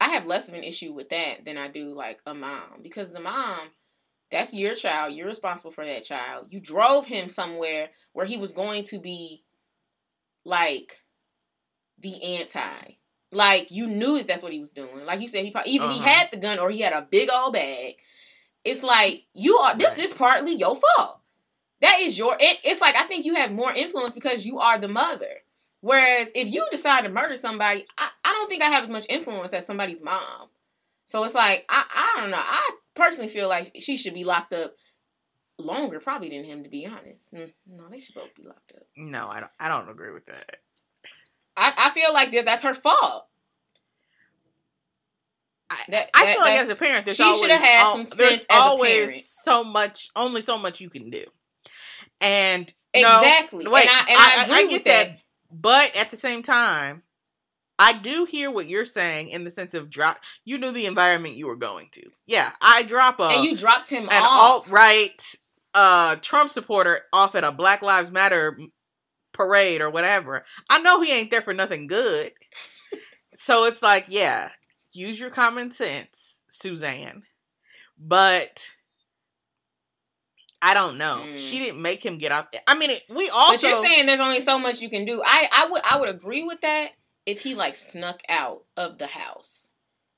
I 0.00 0.10
have 0.10 0.26
less 0.26 0.48
of 0.48 0.54
an 0.54 0.62
issue 0.64 0.92
with 0.92 1.08
that 1.10 1.44
than 1.44 1.56
I 1.56 1.68
do 1.68 1.92
like 1.94 2.20
a 2.26 2.34
mom 2.34 2.80
because 2.82 3.10
the 3.10 3.20
mom, 3.20 3.60
that's 4.30 4.52
your 4.52 4.74
child. 4.74 5.14
You're 5.14 5.26
responsible 5.28 5.70
for 5.70 5.84
that 5.86 6.04
child. 6.04 6.48
You 6.50 6.60
drove 6.60 7.06
him 7.06 7.28
somewhere 7.28 7.90
where 8.12 8.26
he 8.26 8.36
was 8.36 8.52
going 8.52 8.84
to 8.84 8.98
be 8.98 9.42
like 10.44 11.00
the 11.98 12.22
anti. 12.38 12.96
Like 13.32 13.70
you 13.70 13.86
knew 13.86 14.18
that 14.18 14.26
that's 14.26 14.42
what 14.42 14.52
he 14.52 14.60
was 14.60 14.70
doing. 14.70 15.04
Like 15.04 15.20
you 15.20 15.28
said, 15.28 15.44
he 15.44 15.50
probably, 15.50 15.72
either 15.72 15.88
he 15.88 15.98
Uh-huh. 15.98 16.08
had 16.08 16.30
the 16.30 16.36
gun 16.36 16.58
or 16.58 16.70
he 16.70 16.80
had 16.80 16.92
a 16.92 17.02
big 17.02 17.28
old 17.32 17.54
bag. 17.54 17.96
It's 18.64 18.82
like 18.82 19.24
you 19.32 19.56
are. 19.58 19.76
This 19.76 19.96
Right. 19.96 20.04
is 20.04 20.12
partly 20.14 20.54
your 20.54 20.76
fault. 20.76 21.20
That 21.80 22.00
is 22.00 22.16
your. 22.18 22.36
It, 22.40 22.58
it's 22.64 22.80
like 22.80 22.96
I 22.96 23.06
think 23.06 23.24
you 23.24 23.34
have 23.34 23.52
more 23.52 23.72
influence 23.72 24.14
because 24.14 24.46
you 24.46 24.58
are 24.60 24.78
the 24.78 24.88
mother. 24.88 25.42
Whereas 25.86 26.28
if 26.34 26.48
you 26.52 26.66
decide 26.72 27.02
to 27.02 27.08
murder 27.08 27.36
somebody, 27.36 27.86
I, 27.96 28.08
I 28.24 28.32
don't 28.32 28.48
think 28.48 28.60
I 28.60 28.66
have 28.70 28.82
as 28.82 28.90
much 28.90 29.06
influence 29.08 29.52
as 29.54 29.64
somebody's 29.64 30.02
mom. 30.02 30.48
So 31.04 31.22
it's 31.22 31.32
like 31.34 31.64
I 31.68 31.84
I 32.16 32.20
don't 32.20 32.30
know. 32.30 32.38
I 32.40 32.70
personally 32.94 33.28
feel 33.28 33.48
like 33.48 33.70
she 33.78 33.96
should 33.96 34.12
be 34.14 34.24
locked 34.24 34.52
up 34.52 34.74
longer, 35.58 36.00
probably 36.00 36.30
than 36.30 36.42
him. 36.42 36.64
To 36.64 36.68
be 36.68 36.86
honest, 36.86 37.32
Mm, 37.32 37.52
no, 37.68 37.84
they 37.88 38.00
should 38.00 38.16
both 38.16 38.34
be 38.34 38.42
locked 38.42 38.72
up. 38.74 38.82
no, 38.96 39.28
I 39.28 39.38
don't. 39.38 39.52
I 39.60 39.68
don't 39.68 39.88
agree 39.88 40.10
with 40.12 40.26
that. 40.26 40.56
I, 41.56 41.72
I 41.76 41.90
feel 41.90 42.12
like 42.12 42.32
that 42.32 42.44
that's 42.46 42.62
her 42.62 42.74
fault. 42.74 43.26
I, 45.70 45.76
That- 45.88 46.10
I 46.14 46.24
that- 46.24 46.34
feel 46.34 46.42
like 46.44 46.58
as 46.58 46.68
a 46.68 46.74
parent, 46.74 47.04
there's 47.04 47.16
she 47.16 47.22
had 47.48 47.92
some 47.92 48.06
sense 48.06 48.16
there's 48.16 48.46
always 48.50 49.24
so 49.28 49.62
much, 49.62 50.10
only 50.16 50.42
so 50.42 50.58
much 50.58 50.80
you 50.80 50.90
can 50.90 51.10
do, 51.10 51.24
and 52.20 52.72
no, 52.94 53.00
Exactly. 53.20 53.66
wait, 53.68 53.86
and 53.86 53.90
I, 53.90 54.42
and 54.42 54.52
I, 54.52 54.60
agree 54.60 54.68
get 54.68 54.72
with 54.72 54.84
that. 54.84 55.20
But 55.58 55.96
at 55.96 56.10
the 56.10 56.16
same 56.16 56.42
time, 56.42 57.02
I 57.78 57.92
do 57.94 58.24
hear 58.24 58.50
what 58.50 58.68
you're 58.68 58.84
saying 58.84 59.28
in 59.28 59.44
the 59.44 59.50
sense 59.50 59.74
of 59.74 59.90
drop. 59.90 60.18
You 60.44 60.58
knew 60.58 60.70
the 60.72 60.86
environment 60.86 61.34
you 61.36 61.46
were 61.46 61.56
going 61.56 61.88
to. 61.92 62.02
Yeah, 62.26 62.50
I 62.60 62.82
drop 62.82 63.20
a 63.20 63.24
and 63.24 63.44
you 63.44 63.56
dropped 63.56 63.88
him 63.90 64.04
an 64.04 64.22
off. 64.22 64.66
alt 64.66 64.68
right 64.68 65.34
uh 65.74 66.16
Trump 66.16 66.50
supporter 66.50 67.00
off 67.12 67.34
at 67.34 67.44
a 67.44 67.52
Black 67.52 67.82
Lives 67.82 68.10
Matter 68.10 68.58
parade 69.32 69.80
or 69.80 69.90
whatever. 69.90 70.44
I 70.70 70.80
know 70.80 71.00
he 71.00 71.12
ain't 71.12 71.30
there 71.30 71.42
for 71.42 71.54
nothing 71.54 71.86
good. 71.86 72.32
so 73.34 73.64
it's 73.66 73.82
like, 73.82 74.06
yeah, 74.08 74.50
use 74.92 75.20
your 75.20 75.30
common 75.30 75.70
sense, 75.70 76.42
Suzanne. 76.48 77.22
But 77.98 78.70
I 80.62 80.74
don't 80.74 80.98
know. 80.98 81.22
Mm. 81.24 81.38
She 81.38 81.58
didn't 81.58 81.82
make 81.82 82.04
him 82.04 82.18
get 82.18 82.32
out 82.32 82.52
there. 82.52 82.62
I 82.66 82.76
mean, 82.76 82.90
it, 82.90 83.02
we 83.08 83.28
also 83.28 83.54
but 83.54 83.62
you're 83.62 83.84
saying 83.84 84.06
there's 84.06 84.20
only 84.20 84.40
so 84.40 84.58
much 84.58 84.80
you 84.80 84.90
can 84.90 85.04
do. 85.04 85.22
I 85.24 85.48
I 85.50 85.70
would 85.70 85.82
I 85.84 86.00
would 86.00 86.08
agree 86.08 86.44
with 86.44 86.60
that 86.62 86.90
if 87.24 87.40
he 87.40 87.54
like 87.54 87.74
snuck 87.74 88.22
out 88.28 88.62
of 88.76 88.98
the 88.98 89.06
house. 89.06 89.70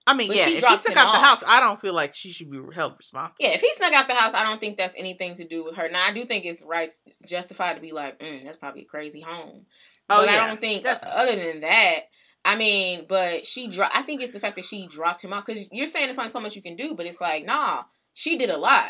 I 0.07 0.15
mean, 0.15 0.29
but 0.29 0.37
yeah, 0.37 0.49
if 0.49 0.65
he 0.65 0.77
snuck 0.79 0.97
out 0.97 1.13
the 1.13 1.19
house, 1.19 1.45
I 1.47 1.61
don't 1.61 1.79
feel 1.79 1.93
like 1.93 2.15
she 2.15 2.31
should 2.31 2.51
be 2.51 2.61
held 2.75 2.95
responsible. 2.97 3.37
Yeah, 3.41 3.51
if 3.51 3.61
he 3.61 3.73
snuck 3.75 3.93
out 3.93 4.09
the 4.09 4.15
house, 4.15 4.33
I 4.33 4.43
don't 4.43 4.59
think 4.59 4.79
that's 4.79 4.95
anything 4.97 5.35
to 5.35 5.47
do 5.47 5.65
with 5.65 5.77
her. 5.77 5.91
Now 5.91 6.07
I 6.07 6.15
do 6.15 6.25
think 6.25 6.47
it's 6.47 6.65
right, 6.65 6.95
justified 7.27 7.75
to 7.75 7.81
be 7.81 7.93
like, 7.93 8.19
mm, 8.19 8.45
that's 8.45 8.57
probably 8.57 8.83
a 8.83 8.87
crazy 8.87 9.21
home. 9.21 9.67
Oh 10.09 10.25
but 10.25 10.33
yeah, 10.33 10.45
I 10.45 10.47
don't 10.49 10.61
think 10.61 10.85
definitely. 10.85 11.15
other 11.15 11.37
than 11.37 11.61
that. 11.61 12.01
I 12.45 12.57
mean, 12.57 13.05
but 13.07 13.45
she 13.45 13.69
dro- 13.69 13.89
I 13.93 14.03
think 14.03 14.23
it's 14.23 14.33
the 14.33 14.41
fact 14.41 14.57
that 14.57 14.65
she 14.65 14.87
dropped 14.87 15.23
him 15.23 15.35
off 15.35 15.45
because 15.45 15.69
you're 15.71 15.87
saying 15.87 16.09
it's 16.09 16.17
not 16.17 16.33
so 16.33 16.41
much 16.41 16.57
you 16.57 16.63
can 16.63 16.77
do, 16.77 16.95
but 16.95 17.05
it's 17.05 17.21
like, 17.21 17.45
nah, 17.45 17.83
she 18.15 18.39
did 18.39 18.49
a 18.49 18.57
lot. 18.57 18.89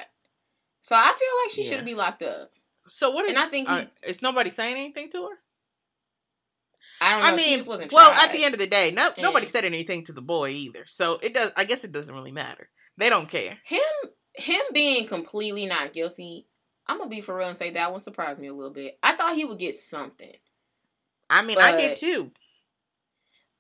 So 0.89 0.97
I 0.97 1.12
feel 1.18 1.28
like 1.45 1.51
she 1.51 1.64
Yeah. 1.64 1.76
should 1.76 1.84
be 1.84 1.95
locked 1.95 2.22
up. 2.22 2.51
So 2.89 3.11
what? 3.11 3.22
Did, 3.26 3.36
And 3.36 3.39
I 3.39 3.51
think 3.51 3.68
he, 3.68 3.74
uh, 3.74 3.84
is 4.05 4.22
nobody 4.22 4.49
saying 4.49 4.76
anything 4.76 5.11
to 5.11 5.24
her? 5.28 5.39
I 7.03 7.11
don't 7.12 7.20
know. 7.20 7.26
I 7.26 7.30
she 7.36 7.36
mean, 7.51 7.59
just 7.59 7.68
wasn't 7.68 7.93
well, 7.93 8.11
tried. 8.11 8.24
at 8.28 8.32
the 8.32 8.43
end 8.45 8.55
of 8.55 8.61
the 8.61 8.66
day, 8.66 8.91
no, 8.93 9.11
nobody 9.18 9.47
said 9.47 9.66
anything 9.66 10.03
to 10.05 10.12
the 10.14 10.22
boy 10.22 10.49
either. 10.49 10.84
So 10.86 11.18
it 11.22 11.34
does. 11.34 11.53
I 11.57 11.64
guess 11.64 11.84
it 11.84 11.93
doesn't 11.93 12.14
really 12.14 12.32
matter. 12.32 12.70
They 12.97 13.11
don't 13.11 13.28
care. 13.28 13.59
him 13.64 13.80
him 14.32 14.62
being 14.72 15.07
completely 15.07 15.66
not 15.66 15.93
guilty, 15.93 16.47
I'm 16.86 16.97
gonna 16.99 17.11
be 17.11 17.20
for 17.20 17.36
real 17.36 17.49
and 17.49 17.57
say 17.57 17.70
that 17.72 17.91
one 17.93 18.01
surprised 18.01 18.41
me 18.41 18.47
a 18.49 18.55
little 18.55 18.72
bit. 18.72 18.99
I 19.03 19.14
thought 19.14 19.36
he 19.36 19.45
would 19.45 19.59
get 19.59 19.76
something. 19.76 20.32
I 21.28 21.43
mean, 21.43 21.59
I 21.59 21.76
did 21.76 21.97
too. 21.99 22.32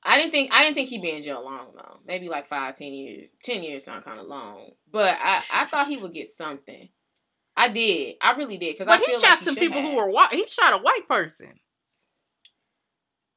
I 0.02 0.16
didn't 0.16 0.30
think 0.30 0.50
I 0.52 0.62
didn't 0.62 0.76
think 0.76 0.88
he'd 0.88 1.02
be 1.02 1.10
in 1.10 1.22
jail 1.22 1.44
long 1.44 1.72
though. 1.74 1.98
Maybe 2.06 2.28
like 2.30 2.46
five, 2.46 2.76
ten 2.78 2.92
years. 2.94 3.36
Ten 3.42 3.62
years 3.62 3.84
sound 3.84 4.02
kind 4.04 4.18
of 4.18 4.26
long, 4.26 4.70
but 4.90 5.16
I 5.20 5.42
I 5.52 5.66
thought 5.66 5.88
he 5.88 5.98
would 5.98 6.14
get 6.14 6.28
something. 6.28 6.88
I 7.58 7.68
did. 7.68 8.14
I 8.22 8.32
really 8.36 8.56
did 8.56 8.74
because 8.74 8.88
I 8.88 8.96
But 8.98 9.06
he 9.06 9.12
feel 9.12 9.20
shot 9.20 9.30
like 9.30 9.38
he 9.40 9.44
some 9.46 9.56
people 9.56 9.80
have. 9.80 9.90
who 9.90 9.96
were 9.96 10.08
white. 10.08 10.32
He 10.32 10.46
shot 10.46 10.72
a 10.74 10.82
white 10.82 11.08
person. 11.08 11.58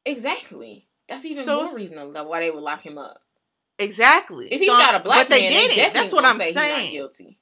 exactly. 0.05 0.87
That's 1.07 1.25
even 1.25 1.43
So 1.43 1.65
more 1.65 1.75
reason 1.75 1.97
of 1.97 2.27
why 2.27 2.39
they 2.41 2.51
would 2.51 2.63
lock 2.63 2.81
him 2.85 2.97
up. 2.97 3.21
Exactly. 3.79 4.47
If 4.51 4.61
he 4.61 4.67
So- 4.67 4.79
shot 4.79 4.95
a 4.95 4.99
black 4.99 5.27
but 5.27 5.29
they 5.29 5.41
man, 5.49 5.51
didn't. 5.51 5.75
definitely 5.75 5.99
That's 6.01 6.13
what 6.13 6.25
I'm 6.25 6.37
say 6.39 6.45
he's 6.47 6.55
not 6.55 6.61
saying. 6.61 6.91
guilty. 6.91 7.39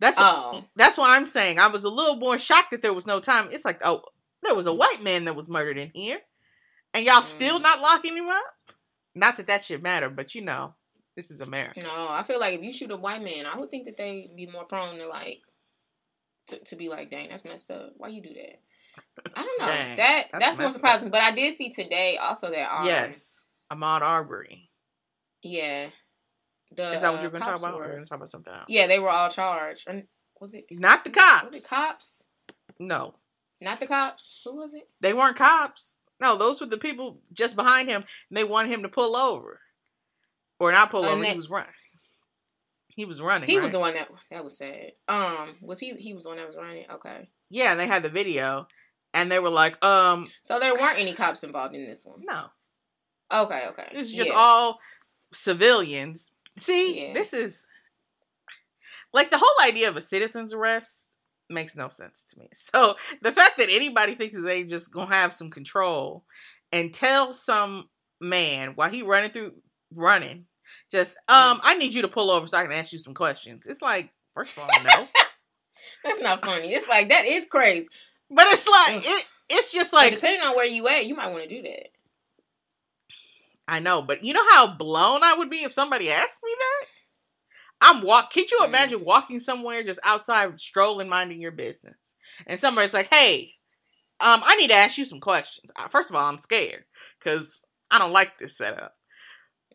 That's 0.00 0.16
Oh, 0.20 0.64
that's 0.76 0.96
what 0.98 1.10
I'm 1.10 1.26
saying. 1.26 1.58
I 1.58 1.66
was 1.68 1.84
a 1.84 1.88
little 1.90 2.16
more 2.16 2.38
shocked 2.38 2.70
that 2.70 2.82
there 2.82 2.92
was 2.94 3.06
no 3.06 3.18
time. 3.20 3.48
It's 3.50 3.64
like, 3.64 3.80
oh, 3.84 4.02
there 4.42 4.54
was 4.54 4.66
a 4.66 4.74
white 4.74 5.02
man 5.02 5.24
that 5.24 5.34
was 5.34 5.48
murdered 5.48 5.78
in 5.78 5.90
here, 5.94 6.20
and 6.94 7.04
y'all 7.04 7.22
still 7.22 7.58
Mm. 7.58 7.62
not 7.62 7.80
locking 7.80 8.16
him 8.16 8.28
up. 8.28 8.44
Not 9.14 9.36
that 9.38 9.48
that 9.48 9.64
should 9.64 9.82
matter, 9.82 10.08
but 10.08 10.34
you 10.36 10.42
know, 10.42 10.74
this 11.16 11.32
is 11.32 11.40
America. 11.40 11.80
No, 11.80 12.08
I 12.08 12.22
feel 12.22 12.38
like 12.38 12.54
if 12.54 12.62
you 12.62 12.72
shoot 12.72 12.92
a 12.92 12.96
white 12.96 13.22
man, 13.22 13.46
I 13.46 13.56
would 13.56 13.70
think 13.70 13.86
that 13.86 13.96
they'd 13.96 14.36
be 14.36 14.46
more 14.46 14.64
prone 14.66 14.98
to 14.98 15.08
like 15.08 15.40
to, 16.48 16.58
to 16.64 16.76
be 16.76 16.88
like, 16.88 17.10
dang, 17.10 17.28
that's 17.30 17.44
messed 17.44 17.70
up. 17.70 17.92
Why 17.96 18.08
you 18.08 18.22
do 18.22 18.30
that? 18.34 18.60
I 19.36 19.42
don't 19.42 19.60
know. 19.60 19.66
Dang, 19.66 19.96
that 19.96 20.26
that's 20.32 20.44
that's, 20.44 20.58
more 20.58 20.66
messed 20.66 20.76
up. 20.76 20.80
surprising. 20.80 21.10
But 21.10 21.22
I 21.22 21.34
did 21.34 21.54
see 21.54 21.70
today 21.70 22.18
also 22.20 22.50
that 22.50 22.74
um, 22.74 22.86
yes, 22.86 23.44
Ahmaud 23.72 24.02
Arbery. 24.02 24.70
yeah, 25.42 25.88
the 26.74 26.92
Is 26.92 27.02
that 27.02 27.10
what 27.12 27.20
uh, 27.20 27.22
you're 27.22 27.30
going 27.30 27.42
to 27.42 27.48
talk 27.48 27.58
about? 27.58 27.74
Or 27.74 27.78
were- 27.80 27.88
going 27.92 28.04
to 28.04 28.08
talk 28.08 28.16
about 28.18 28.30
something 28.30 28.52
else? 28.52 28.64
yeah, 28.68 28.86
they 28.86 28.98
were 28.98 29.10
all 29.10 29.28
charged. 29.30 29.84
And 29.88 30.04
was 30.40 30.54
it 30.54 30.64
Not 30.70 31.04
the 31.04 31.10
cops. 31.10 31.44
Was 31.52 31.64
it 31.64 31.68
cops? 31.68 32.24
No, 32.80 33.14
Not 33.60 33.80
the 33.80 33.86
cops. 33.86 34.40
Who 34.44 34.56
was 34.56 34.74
it? 34.74 34.88
they 35.00 35.12
weren't 35.14 35.36
cops. 35.36 35.98
No, 36.20 36.36
those 36.36 36.60
were 36.60 36.66
the 36.66 36.78
people 36.78 37.20
just 37.32 37.54
behind 37.56 37.88
him. 37.88 38.02
And 38.30 38.36
they 38.36 38.44
wanted 38.44 38.72
him 38.72 38.82
to 38.82 38.88
pull 38.88 39.14
over, 39.16 39.60
or 40.60 40.72
not 40.72 40.90
pull 40.90 41.02
And 41.04 41.12
over. 41.12 41.22
that- 41.22 41.30
he 41.30 41.36
was 41.36 41.50
running. 41.50 41.70
He 42.98 43.04
was 43.04 43.22
running. 43.22 43.48
He 43.48 43.56
right? 43.56 43.62
was 43.62 43.70
the 43.70 43.78
one 43.78 43.94
that 43.94 44.08
that 44.32 44.42
was 44.42 44.58
sad. 44.58 44.90
Um, 45.06 45.54
was 45.60 45.78
he? 45.78 45.92
He 45.94 46.14
was 46.14 46.24
the 46.24 46.30
one 46.30 46.38
that 46.38 46.48
was 46.48 46.56
running. 46.56 46.84
Okay, 46.94 47.28
Yeah, 47.48 47.70
and 47.70 47.78
they 47.78 47.86
had 47.86 48.02
the 48.02 48.08
video, 48.08 48.66
and 49.14 49.30
they 49.30 49.38
were 49.38 49.50
like, 49.50 49.82
um, 49.84 50.28
so 50.42 50.58
there 50.58 50.74
weren't 50.74 50.98
any 50.98 51.14
cops 51.14 51.44
involved 51.44 51.76
in 51.76 51.86
this 51.86 52.04
one. 52.04 52.22
no, 52.24 52.46
Okay, 53.32 53.66
okay. 53.68 53.86
it's 53.92 54.10
just 54.10 54.30
Yeah. 54.30 54.36
all 54.36 54.80
civilians. 55.32 56.32
See, 56.56 57.06
Yeah. 57.06 57.14
this 57.14 57.32
is 57.32 57.68
like 59.12 59.30
the 59.30 59.38
whole 59.38 59.68
idea 59.68 59.88
of 59.88 59.96
a 59.96 60.00
citizen's 60.00 60.52
arrest 60.52 61.14
makes 61.48 61.76
no 61.76 61.88
sense 61.90 62.24
to 62.30 62.38
me. 62.40 62.48
So 62.52 62.96
the 63.22 63.30
fact 63.30 63.58
that 63.58 63.70
anybody 63.70 64.16
thinks 64.16 64.34
that 64.34 64.40
they 64.42 64.64
just 64.64 64.92
gonna 64.92 65.14
have 65.14 65.32
some 65.32 65.50
control 65.50 66.24
and 66.72 66.92
tell 66.92 67.32
some 67.32 67.88
man 68.20 68.72
while 68.74 68.90
he 68.90 69.02
running 69.02 69.30
through 69.30 69.52
running, 69.94 70.46
just 70.90 71.16
um, 71.28 71.60
I 71.62 71.76
need 71.78 71.94
you 71.94 72.02
to 72.02 72.08
pull 72.08 72.30
over 72.30 72.46
so 72.46 72.56
I 72.56 72.62
can 72.62 72.72
ask 72.72 72.92
you 72.92 72.98
some 72.98 73.14
questions. 73.14 73.66
It's 73.66 73.82
like, 73.82 74.12
first 74.34 74.56
of 74.56 74.62
all, 74.64 74.68
no. 74.84 75.08
That's 76.04 76.20
not 76.20 76.44
funny. 76.44 76.72
It's 76.72 76.88
like 76.88 77.08
that 77.08 77.26
is 77.26 77.46
crazy. 77.46 77.88
But 78.30 78.46
it's 78.48 78.66
like 78.68 79.02
it. 79.06 79.26
It's 79.50 79.72
just 79.72 79.92
Like, 79.92 80.12
like 80.12 80.14
depending 80.14 80.42
on 80.42 80.54
where 80.54 80.66
you 80.66 80.86
at, 80.88 81.06
you 81.06 81.16
might 81.16 81.30
want 81.32 81.44
to 81.44 81.48
do 81.48 81.62
that. 81.62 81.88
I 83.66 83.80
know, 83.80 84.02
but 84.02 84.24
you 84.24 84.32
know 84.32 84.44
how 84.50 84.74
blown 84.74 85.22
I 85.22 85.34
would 85.34 85.50
be 85.50 85.62
if 85.62 85.72
somebody 85.72 86.10
asked 86.10 86.40
me 86.42 86.50
that. 86.58 86.86
I'm 87.80 88.02
walk. 88.02 88.32
Can 88.32 88.44
you 88.50 88.58
Mm. 88.60 88.66
imagine 88.68 89.04
walking 89.04 89.40
somewhere 89.40 89.82
just 89.82 90.00
outside, 90.02 90.60
strolling, 90.60 91.08
minding 91.08 91.40
your 91.40 91.52
business, 91.52 92.16
and 92.46 92.58
somebody's 92.58 92.94
like, 92.94 93.08
"Hey, 93.12 93.54
um, 94.20 94.42
I 94.44 94.56
need 94.56 94.68
to 94.68 94.74
ask 94.74 94.98
you 94.98 95.04
some 95.04 95.20
questions." 95.20 95.70
First 95.90 96.10
of 96.10 96.16
all, 96.16 96.26
I'm 96.26 96.38
scared 96.38 96.84
because 97.18 97.62
I 97.90 97.98
don't 97.98 98.10
like 98.10 98.36
this 98.38 98.56
setup, 98.56 98.97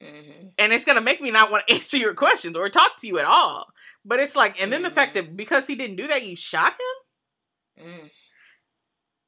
hmm 0.03 0.47
and 0.59 0.71
it's 0.71 0.85
gonna 0.85 1.01
make 1.01 1.19
me 1.21 1.31
not 1.31 1.51
want 1.51 1.65
to 1.67 1.73
answer 1.75 1.97
your 1.97 2.13
questions 2.13 2.55
or 2.55 2.69
talk 2.69 2.97
to 2.99 3.07
you 3.07 3.17
at 3.19 3.25
all. 3.25 3.67
But 4.05 4.19
it's 4.19 4.35
like, 4.35 4.61
and 4.61 4.71
then 4.71 4.83
the 4.83 4.91
fact 4.91 5.15
that 5.15 5.35
because 5.35 5.65
he 5.65 5.75
didn't 5.75 5.95
do 5.95 6.07
that, 6.07 6.25
you 6.25 6.35
shot 6.35 6.73
him. 7.77 7.85
Mm. 7.87 8.09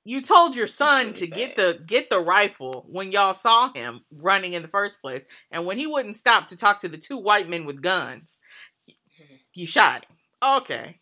You 0.03 0.21
told 0.21 0.55
your 0.55 0.67
son 0.67 1.07
really 1.07 1.13
to 1.13 1.28
get 1.28 1.55
the 1.55 1.82
get 1.86 2.09
the 2.09 2.19
rifle 2.19 2.86
when 2.89 3.11
y'all 3.11 3.34
saw 3.34 3.71
him 3.73 4.01
running 4.11 4.53
in 4.53 4.61
the 4.61 4.67
first 4.67 5.01
place, 5.01 5.23
and 5.49 5.65
when 5.65 5.80
he 5.80 5.88
wouldn't 5.88 6.15
stop 6.15 6.47
to 6.49 6.57
talk 6.57 6.80
to 6.82 6.88
the 6.89 6.97
two 6.97 7.17
white 7.17 7.49
men 7.49 7.65
with 7.65 7.82
guns, 7.82 8.39
Mhm. 8.88 9.39
you 9.55 9.65
shot 9.65 10.05
him. 10.05 10.17
Okay, 10.43 10.99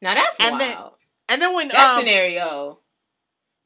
Now 0.00 0.14
that's 0.14 0.38
And 0.38 0.50
wild. 0.58 0.60
then- 0.60 0.90
and 1.30 1.42
then 1.42 1.54
when 1.54 1.68
that 1.68 1.94
um, 1.96 2.00
scenario, 2.00 2.80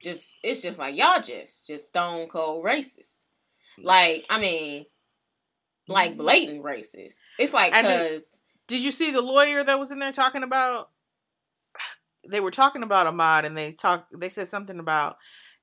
just 0.03 0.37
it's 0.43 0.63
just 0.63 0.79
like 0.79 0.95
y'all 0.97 1.21
just 1.21 1.67
just 1.67 1.89
stone 1.89 2.29
cold 2.29 2.65
racist. 2.65 3.18
Like 3.85 4.25
I 4.31 4.41
mean, 4.41 4.87
like 5.87 6.17
blatant 6.17 6.63
racist. 6.63 7.17
It's 7.39 7.53
like 7.53 7.73
Mm-hmm. 7.73 7.87
Because 7.87 8.41
Did 8.67 8.81
you 8.83 8.91
see 8.91 9.11
the 9.11 9.23
lawyer 9.23 9.63
that 9.65 9.79
was 9.79 9.91
in 9.91 9.99
there 9.99 10.13
talking 10.13 10.43
about? 10.43 10.91
They 12.29 12.41
were 12.41 12.51
talking 12.51 12.83
about 12.83 13.07
Ahmaud, 13.13 13.45
and 13.45 13.57
they 13.57 13.73
talk. 13.73 14.07
They 14.15 14.29
said 14.29 14.49
something 14.49 14.79
about 14.79 15.17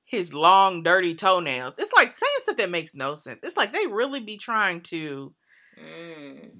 his 0.04 0.32
long, 0.34 0.82
dirty 0.82 1.14
toenails. 1.14 1.78
It's 1.78 1.92
like 1.92 2.12
saying 2.12 2.30
stuff 2.40 2.56
that 2.56 2.70
makes 2.70 2.94
no 2.94 3.14
sense. 3.14 3.40
It's 3.44 3.56
like 3.56 3.72
they 3.72 3.86
really 3.86 4.20
be 4.20 4.36
trying 4.36 4.80
to. 4.82 5.32
mm, 5.78 6.50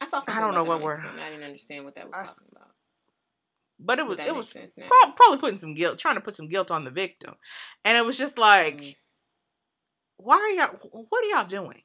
I 0.00 0.06
saw 0.06 0.18
something. 0.20 0.34
I 0.34 0.40
don't 0.40 0.54
know 0.54 0.64
what 0.64 0.80
word- 0.80 1.00
I 1.04 1.30
didn't 1.30 1.44
understand 1.44 1.84
what 1.84 1.94
that 1.94 2.06
was 2.08 2.14
I 2.16 2.24
talking 2.24 2.48
about. 2.50 2.70
But 3.78 3.98
it 3.98 4.06
was 4.06 4.18
it 4.18 4.34
was 4.34 4.54
now. 4.76 4.86
probably 5.16 5.38
putting 5.38 5.58
some 5.58 5.74
guilt, 5.74 5.98
trying 5.98 6.14
to 6.14 6.20
put 6.20 6.34
some 6.34 6.48
guilt 6.48 6.70
on 6.70 6.84
the 6.84 6.90
victim, 6.90 7.34
and 7.84 7.96
it 7.96 8.04
was 8.06 8.16
just 8.18 8.38
like, 8.38 8.76
Mm. 8.80 8.96
Why 10.24 10.36
are 10.36 10.50
y'all? 10.50 11.06
What 11.08 11.24
are 11.24 11.28
y'all 11.28 11.48
doing? 11.48 11.82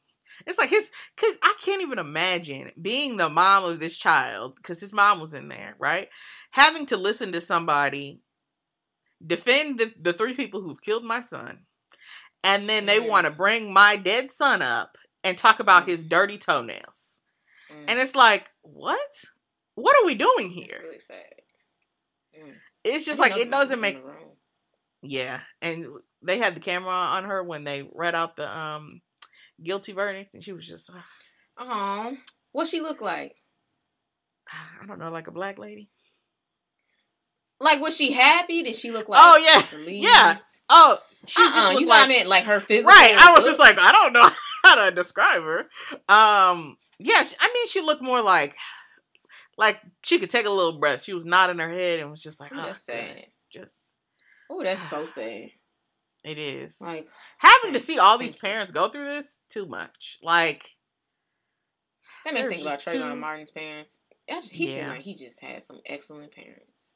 It's 0.47 0.57
like 0.57 0.69
his, 0.69 0.89
cause 1.17 1.37
I 1.43 1.53
can't 1.61 1.81
even 1.81 1.99
imagine 1.99 2.71
being 2.81 3.17
the 3.17 3.29
mom 3.29 3.65
of 3.65 3.79
this 3.79 3.97
child, 3.97 4.55
because 4.55 4.79
his 4.79 4.93
mom 4.93 5.19
was 5.19 5.33
in 5.33 5.49
there, 5.49 5.75
right? 5.79 6.07
Having 6.51 6.85
to 6.87 6.97
listen 6.97 7.33
to 7.33 7.41
somebody 7.41 8.21
defend 9.25 9.79
the, 9.79 9.93
the 10.01 10.13
three 10.13 10.33
people 10.33 10.61
who've 10.61 10.81
killed 10.81 11.03
my 11.03 11.19
son, 11.19 11.65
and 12.45 12.69
then 12.69 12.85
they 12.85 12.99
Mhm. 12.99 13.09
want 13.09 13.25
to 13.25 13.31
bring 13.31 13.73
my 13.73 13.97
dead 13.97 14.31
son 14.31 14.61
up 14.61 14.97
and 15.25 15.37
talk 15.37 15.59
about 15.59 15.83
Mm. 15.83 15.89
his 15.89 16.05
dirty 16.05 16.37
toenails, 16.37 17.19
Mm. 17.69 17.85
and 17.89 17.99
it's 17.99 18.15
like, 18.15 18.47
what? 18.61 19.25
What 19.75 19.97
are 19.97 20.05
we 20.05 20.15
doing 20.15 20.51
It's 20.51 20.67
here? 20.67 20.81
really 20.83 20.99
sad. 20.99 21.41
Mm. 22.37 22.55
It's 22.85 23.05
just 23.05 23.19
like 23.19 23.35
it 23.35 23.51
doesn't 23.51 23.81
make 23.81 23.95
was 23.95 24.03
in 24.03 24.07
the 24.07 24.13
room. 24.13 24.37
Yeah, 25.01 25.41
and 25.61 25.87
they 26.21 26.37
had 26.37 26.55
the 26.55 26.59
camera 26.59 26.89
on 26.89 27.23
her 27.25 27.43
when 27.43 27.63
they 27.63 27.87
read 27.93 28.15
out 28.15 28.35
the 28.35 28.49
um 28.57 29.01
guilty 29.63 29.91
verdict, 29.93 30.33
and 30.35 30.43
she 30.43 30.53
was 30.53 30.67
just, 30.67 30.89
uh, 30.89 31.01
Oh, 31.57 32.15
what 32.51 32.67
she 32.67 32.79
look 32.81 33.01
like? 33.01 33.35
I 34.81 34.85
don't 34.87 34.99
know, 34.99 35.11
like 35.11 35.27
a 35.27 35.31
black 35.31 35.59
lady. 35.59 35.89
Like 37.59 37.81
was 37.81 37.95
she 37.95 38.11
happy? 38.13 38.63
Did 38.63 38.75
she 38.75 38.91
look 38.91 39.09
like? 39.09 39.19
Oh, 39.21 39.37
yeah. 39.37 39.77
relieved? 39.77 40.03
Yeah. 40.03 40.37
Oh, 40.69 40.97
she 41.27 41.41
Uh-uh, 41.41 41.49
just 41.49 41.57
you 41.57 41.73
looked 41.73 41.81
know 41.81 41.87
what 41.87 41.95
I 41.97 41.99
like 42.01 42.07
meant 42.09 42.29
like 42.29 42.43
her 42.45 42.59
physical. 42.59 42.89
right. 42.89 43.15
I 43.17 43.33
was 43.33 43.41
look? 43.43 43.49
just 43.49 43.59
like, 43.59 43.77
I 43.77 43.91
don't 43.91 44.13
know 44.13 44.29
how 44.63 44.85
to 44.85 44.91
describe 44.91 45.43
her. 45.43 45.59
Um, 46.07 46.77
yeah, 46.99 47.23
she- 47.23 47.35
I 47.39 47.51
mean, 47.53 47.67
she 47.67 47.81
looked 47.81 48.01
more 48.01 48.21
like 48.21 48.55
like 49.57 49.81
she 50.03 50.19
could 50.19 50.29
take 50.29 50.45
a 50.45 50.49
little 50.49 50.79
breath. 50.79 51.03
She 51.03 51.13
was 51.13 51.25
nodding 51.25 51.59
her 51.59 51.69
head 51.69 51.99
and 51.99 52.09
was 52.09 52.21
just 52.21 52.39
like, 52.39 52.51
oh, 52.55 52.61
that's 52.65 52.83
sad. 52.85 53.25
Just 53.51 53.85
Oh, 54.49 54.63
that's 54.63 54.81
so 54.81 55.03
sad. 55.05 55.49
It 56.23 56.37
is 56.37 56.81
Like 56.81 57.07
having 57.37 57.73
to 57.73 57.79
see 57.79 57.97
all 57.99 58.17
these 58.17 58.35
parents 58.35 58.71
go 58.71 58.89
through 58.89 59.05
this 59.05 59.39
too 59.49 59.65
much. 59.65 60.19
Like, 60.21 60.75
that 62.25 62.33
makes 62.33 62.47
me 62.47 62.55
think 62.55 62.67
about 62.67 62.81
just 62.81 62.95
Trayvon 62.95 63.11
too- 63.13 63.19
Martin's 63.19 63.51
parents. 63.51 63.99
That's- 64.27 64.49
He 64.49 64.67
seemed 64.67 64.87
like 64.89 65.01
he 65.01 65.15
just 65.15 65.39
had 65.41 65.63
some 65.63 65.79
excellent 65.85 66.31
parents. 66.33 66.93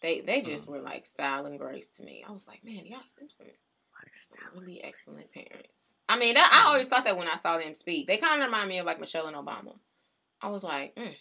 They 0.00 0.20
they 0.20 0.42
Mm. 0.42 0.46
just 0.46 0.68
were 0.68 0.80
like 0.80 1.06
style 1.06 1.46
and 1.46 1.58
grace 1.58 1.90
to 1.92 2.02
me. 2.04 2.24
I 2.28 2.30
was 2.32 2.46
like, 2.46 2.62
man, 2.62 2.84
y'all 2.86 3.00
them 3.18 3.30
some 3.30 3.46
really 4.54 4.82
excellent 4.84 5.32
parents. 5.32 5.96
I 6.10 6.18
mean, 6.18 6.34
that, 6.34 6.50
I 6.52 6.64
Mm. 6.64 6.66
always 6.68 6.88
thought 6.88 7.04
that 7.04 7.16
when 7.16 7.26
I 7.28 7.36
saw 7.36 7.56
them 7.56 7.74
speak, 7.74 8.06
they 8.06 8.18
kind 8.18 8.42
of 8.42 8.46
remind 8.46 8.68
me 8.68 8.78
of 8.78 8.84
like 8.86 9.00
Michelle 9.00 9.26
and 9.28 9.36
Obama. 9.36 9.78
I 10.42 10.48
was 10.48 10.62
like, 10.62 10.94
mm, 10.94 11.16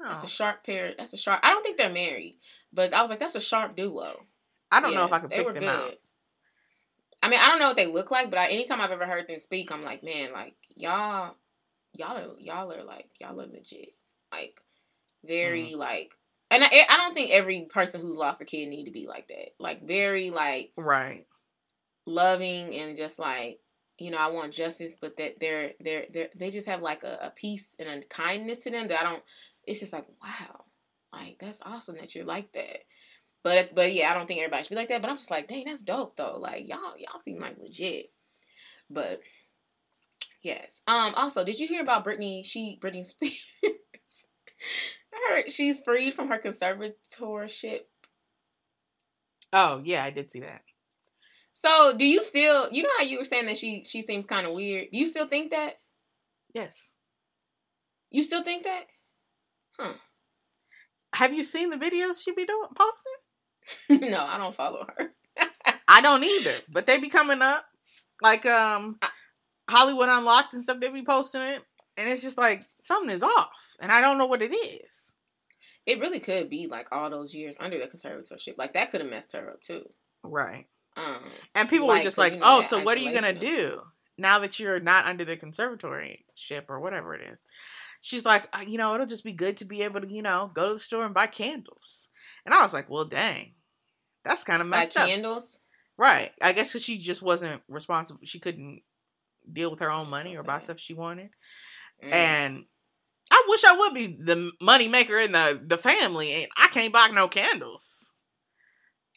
that's 0.00 0.22
oh, 0.22 0.24
a 0.24 0.28
sharp 0.28 0.64
pair. 0.64 0.94
That's 0.98 1.12
a 1.12 1.16
sharp. 1.16 1.38
I 1.44 1.50
don't 1.50 1.62
think 1.62 1.76
they're 1.76 1.92
married, 1.92 2.40
but 2.72 2.92
I 2.92 3.02
was 3.02 3.10
like, 3.10 3.20
that's 3.20 3.36
a 3.36 3.40
sharp 3.40 3.76
duo. 3.76 4.26
I 4.72 4.80
don't 4.80 4.94
know 4.94 5.04
if 5.04 5.12
I 5.12 5.20
could 5.20 5.30
they 5.30 5.36
pick 5.36 5.46
them 5.46 5.58
good. 5.60 5.68
out. 5.68 5.94
I 7.28 7.30
mean, 7.30 7.40
I 7.42 7.48
don't 7.48 7.58
know 7.58 7.66
what 7.68 7.76
they 7.76 7.86
look 7.86 8.10
like, 8.10 8.30
but 8.30 8.38
I, 8.38 8.46
anytime 8.46 8.80
I've 8.80 8.90
ever 8.90 9.04
heard 9.04 9.28
them 9.28 9.38
speak, 9.38 9.70
I'm 9.70 9.82
like, 9.84 10.02
man, 10.02 10.32
like 10.32 10.54
y'all, 10.74 11.36
y'all 11.92 12.16
are 12.16 12.40
y'all 12.40 12.72
are 12.72 12.82
like 12.84 13.10
y'all 13.20 13.38
are 13.38 13.46
legit, 13.46 13.90
like 14.32 14.58
very 15.26 15.72
Mm. 15.72 15.76
like. 15.76 16.12
And 16.50 16.64
I, 16.64 16.86
I 16.88 16.96
don't 16.96 17.12
think 17.12 17.30
every 17.30 17.66
person 17.68 18.00
who's 18.00 18.16
lost 18.16 18.40
a 18.40 18.46
kid 18.46 18.70
need 18.70 18.86
to 18.86 18.90
be 18.90 19.06
like 19.06 19.28
that. 19.28 19.50
Like 19.58 19.86
very 19.86 20.30
like 20.30 20.72
Right. 20.74 21.26
loving 22.06 22.74
and 22.74 22.96
just 22.96 23.18
like 23.18 23.60
you 23.98 24.10
know 24.10 24.16
I 24.16 24.28
want 24.28 24.54
justice, 24.54 24.96
but 24.98 25.18
that 25.18 25.38
they're 25.38 25.72
they're 25.80 26.06
they 26.10 26.30
they 26.34 26.50
just 26.50 26.66
have 26.66 26.80
like 26.80 27.04
a, 27.04 27.18
a 27.20 27.30
peace 27.30 27.76
and 27.78 27.88
a 27.90 28.06
kindness 28.06 28.60
to 28.60 28.70
them 28.70 28.88
that 28.88 29.00
I 29.00 29.02
don't. 29.02 29.22
It's 29.66 29.80
just 29.80 29.92
like 29.92 30.06
wow, 30.22 30.64
like 31.12 31.36
that's 31.38 31.60
awesome 31.60 31.96
that 31.96 32.14
you're 32.14 32.24
like 32.24 32.52
that. 32.54 32.84
But 33.48 33.74
but 33.74 33.94
yeah, 33.94 34.10
I 34.10 34.14
don't 34.14 34.26
think 34.26 34.40
everybody 34.40 34.62
should 34.62 34.68
be 34.68 34.76
like 34.76 34.90
that. 34.90 35.00
But 35.00 35.10
I'm 35.10 35.16
just 35.16 35.30
like, 35.30 35.48
dang, 35.48 35.64
that's 35.64 35.82
dope 35.82 36.16
though. 36.16 36.36
Like 36.38 36.68
y'all 36.68 36.98
y'all 36.98 37.18
seem 37.18 37.40
like 37.40 37.56
legit. 37.58 38.10
But 38.90 39.20
yes. 40.42 40.82
Um. 40.86 41.14
Also, 41.14 41.44
did 41.44 41.58
you 41.58 41.66
hear 41.66 41.80
about 41.80 42.04
Britney? 42.04 42.44
She 42.44 42.78
Britney 42.78 43.06
Spears. 43.06 43.40
I 43.64 45.32
heard 45.32 45.50
she's 45.50 45.80
freed 45.80 46.12
from 46.12 46.28
her 46.28 46.38
conservatorship. 46.38 47.80
Oh 49.54 49.80
yeah, 49.82 50.04
I 50.04 50.10
did 50.10 50.30
see 50.30 50.40
that. 50.40 50.60
So 51.54 51.96
do 51.96 52.04
you 52.04 52.22
still? 52.22 52.68
You 52.70 52.82
know 52.82 52.90
how 52.98 53.04
you 53.04 53.16
were 53.16 53.24
saying 53.24 53.46
that 53.46 53.56
she 53.56 53.82
she 53.84 54.02
seems 54.02 54.26
kind 54.26 54.46
of 54.46 54.52
weird. 54.52 54.88
Do 54.92 54.98
you 54.98 55.06
still 55.06 55.26
think 55.26 55.52
that? 55.52 55.78
Yes. 56.52 56.92
You 58.10 58.22
still 58.22 58.42
think 58.42 58.64
that? 58.64 58.82
Huh. 59.78 59.94
Have 61.14 61.32
you 61.32 61.44
seen 61.44 61.70
the 61.70 61.76
videos 61.78 62.22
she 62.22 62.32
be 62.32 62.44
doing 62.44 62.68
posting? 62.76 63.12
no, 63.88 64.20
I 64.24 64.38
don't 64.38 64.54
follow 64.54 64.86
her. 64.96 65.10
I 65.88 66.00
don't 66.00 66.24
either, 66.24 66.54
but 66.68 66.86
they 66.86 66.98
be 66.98 67.08
coming 67.08 67.42
up 67.42 67.64
like 68.22 68.44
um 68.46 68.98
Hollywood 69.68 70.08
Unlocked 70.08 70.54
and 70.54 70.62
stuff. 70.62 70.80
They 70.80 70.88
be 70.90 71.04
posting 71.04 71.42
it, 71.42 71.62
and 71.96 72.08
it's 72.08 72.22
just 72.22 72.38
like 72.38 72.64
something 72.80 73.10
is 73.10 73.22
off, 73.22 73.76
and 73.80 73.92
I 73.92 74.00
don't 74.00 74.18
know 74.18 74.26
what 74.26 74.42
it 74.42 74.54
is. 74.54 75.14
It 75.86 76.00
really 76.00 76.20
could 76.20 76.50
be 76.50 76.66
like 76.66 76.88
all 76.92 77.08
those 77.08 77.32
years 77.34 77.56
under 77.58 77.78
the 77.78 77.86
conservatorship. 77.86 78.58
Like 78.58 78.74
that 78.74 78.90
could 78.90 79.00
have 79.00 79.10
messed 79.10 79.32
her 79.32 79.50
up 79.50 79.62
too. 79.62 79.88
Right. 80.22 80.66
Um. 80.96 81.22
And 81.54 81.68
people 81.68 81.88
Like, 81.88 81.98
were 81.98 82.04
just 82.04 82.18
like, 82.18 82.34
you 82.34 82.40
know, 82.40 82.58
"Oh, 82.58 82.62
so 82.62 82.82
what 82.82 82.98
are 82.98 83.00
you 83.00 83.14
gonna 83.14 83.32
do 83.32 83.80
now 84.18 84.40
that 84.40 84.58
you're 84.58 84.80
not 84.80 85.06
under 85.06 85.24
the 85.24 85.36
conservatorship 85.36 86.64
or 86.68 86.80
whatever 86.80 87.14
it 87.14 87.22
is?" 87.32 87.44
She's 88.02 88.24
like, 88.24 88.48
"Uh, 88.54 88.64
"You 88.66 88.78
know, 88.78 88.94
it'll 88.94 89.06
just 89.06 89.24
be 89.24 89.32
good 89.32 89.56
to 89.58 89.64
be 89.64 89.82
able 89.82 90.00
to, 90.00 90.08
you 90.12 90.22
know, 90.22 90.50
go 90.54 90.68
to 90.68 90.74
the 90.74 90.80
store 90.80 91.04
and 91.04 91.14
buy 91.14 91.26
candles." 91.26 92.08
And 92.44 92.52
I 92.54 92.62
was 92.62 92.72
like, 92.74 92.90
"Well, 92.90 93.04
dang, 93.04 93.54
that's 94.28 94.44
kind 94.44 94.62
of 94.62 94.70
By 94.70 94.80
messed 94.80 94.96
up." 94.96 95.06
candles. 95.08 95.58
Right. 95.96 96.30
I 96.40 96.52
guess 96.52 96.68
because 96.70 96.84
she 96.84 96.98
just 96.98 97.22
wasn't 97.22 97.60
responsible. 97.68 98.20
She 98.24 98.38
couldn't 98.38 98.82
deal 99.52 99.70
with 99.70 99.80
her 99.80 99.90
own 99.90 100.08
money 100.10 100.36
or 100.36 100.44
buy 100.44 100.60
stuff 100.60 100.78
she 100.78 100.94
wanted. 100.94 101.30
Mm. 102.04 102.14
And 102.14 102.64
I 103.30 103.44
wish 103.48 103.64
I 103.64 103.76
would 103.76 103.94
be 103.94 104.06
the 104.06 104.52
money 104.60 104.86
maker 104.88 105.18
in 105.18 105.32
the, 105.32 105.60
the 105.60 105.76
family. 105.78 106.32
And 106.34 106.46
I 106.56 106.68
can't 106.68 106.92
buy 106.92 107.08
no 107.12 107.26
candles. 107.28 108.12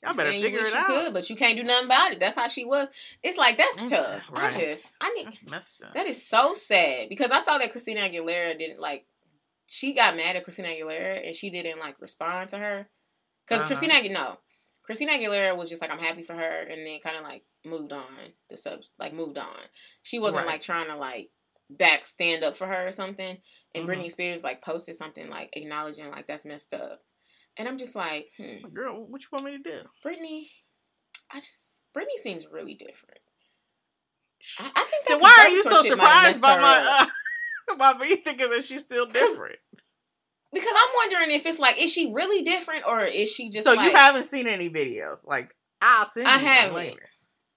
Y'all 0.04 0.16
better 0.16 0.32
you 0.32 0.42
figure 0.42 0.60
wish 0.60 0.70
it 0.70 0.74
you 0.74 0.80
out. 0.80 0.88
Could, 0.88 1.14
but 1.14 1.30
you 1.30 1.36
can't 1.36 1.56
do 1.58 1.64
nothing 1.64 1.86
about 1.86 2.14
it. 2.14 2.20
That's 2.20 2.36
how 2.36 2.48
she 2.48 2.66
was. 2.66 2.88
It's 3.22 3.38
like 3.38 3.58
that's 3.58 3.78
Mm, 3.78 3.90
tough. 3.90 4.24
I 4.34 4.52
just 4.52 4.92
I 5.00 5.12
need 5.12 5.28
That's 5.28 5.44
messed 5.44 5.84
up. 5.84 5.94
that 5.94 6.08
is 6.08 6.26
so 6.26 6.56
sad 6.56 7.08
because 7.10 7.30
I 7.30 7.40
saw 7.42 7.60
that 7.60 7.72
Christina 7.72 8.02
Aguilera 8.02 8.58
didn't 8.58 8.80
like. 8.80 9.06
She 9.68 9.94
got 9.94 10.16
mad 10.18 10.36
at 10.36 10.44
Christina 10.44 10.70
Aguilera 10.70 11.26
and 11.28 11.36
she 11.36 11.52
didn't 11.52 11.80
like 11.80 12.02
respond 12.02 12.50
to 12.50 12.58
her 12.58 12.90
because 13.46 13.60
Uh-huh. 13.60 13.68
Christina 13.68 14.10
no, 14.10 14.38
Christina 14.84 15.12
Aguilera 15.14 15.56
was 15.58 15.70
just 15.70 15.82
like 15.82 15.92
I'm 15.92 16.00
happy 16.00 16.24
for 16.24 16.34
her 16.34 16.60
and 16.70 16.86
then 16.86 17.00
kind 17.04 17.18
of 17.18 17.24
like 17.24 17.44
moved 17.66 17.92
on 17.94 18.04
the 18.50 18.58
sub 18.58 18.80
like 19.00 19.14
moved 19.14 19.38
on. 19.38 19.56
She 20.04 20.20
wasn't 20.20 20.46
Right. 20.46 20.54
like 20.54 20.62
trying 20.62 20.88
to 20.88 20.96
like 20.96 21.30
back 21.70 22.06
stand 22.06 22.44
up 22.44 22.58
for 22.58 22.68
her 22.68 22.88
or 22.88 22.92
something. 22.92 23.38
And 23.76 23.86
Mhm. 23.86 23.88
Britney 23.88 24.12
Spears 24.12 24.44
like 24.44 24.62
posted 24.62 24.96
something 24.96 25.30
like 25.30 25.50
acknowledging 25.54 26.10
like 26.10 26.28
that's 26.28 26.46
messed 26.46 26.74
up. 26.74 27.02
And 27.58 27.68
I'm 27.68 27.78
just 27.78 27.96
like, 27.96 28.30
hmm. 28.38 28.68
Girl, 28.74 29.06
what 29.06 29.22
you 29.22 29.28
want 29.32 29.46
me 29.46 29.58
to 29.58 29.64
do? 29.64 29.82
Britney, 30.06 30.50
I 31.32 31.40
just 31.40 31.84
Britney 31.96 32.18
seems 32.18 32.46
really 32.52 32.74
different. 32.74 33.20
I, 34.60 34.72
I 34.76 34.84
think 34.90 35.06
that 35.06 35.10
Then 35.10 35.20
why 35.22 35.36
are 35.40 35.50
you 35.50 35.64
so 35.64 35.84
conservatorship 35.84 35.98
might 35.98 36.08
have 36.08 36.36
surprised 36.36 36.42
by 36.42 36.60
my? 36.60 37.00
Uh, 37.02 37.06
about 37.76 38.00
me 38.00 38.16
thinking 38.18 38.50
that 38.50 38.66
she's 38.66 38.82
still 38.84 39.06
different. 39.06 39.60
Because 40.54 40.74
I'm 40.76 40.90
wondering 40.98 41.32
if 41.38 41.46
it's 41.46 41.60
like, 41.60 41.82
is 41.82 41.92
she 41.92 42.12
really 42.14 42.44
different 42.44 42.84
or 42.88 43.02
is 43.02 43.30
she 43.32 43.50
just 43.50 43.66
So 43.66 43.74
like, 43.74 43.90
you 43.90 43.96
haven't 43.96 44.26
seen 44.26 44.48
any 44.48 44.70
videos? 44.70 45.26
Like 45.26 45.56
I'll 45.82 46.10
send 46.12 46.28
you 46.28 46.34
I 46.34 46.38
haven't. 46.38 46.76
later. 46.76 47.10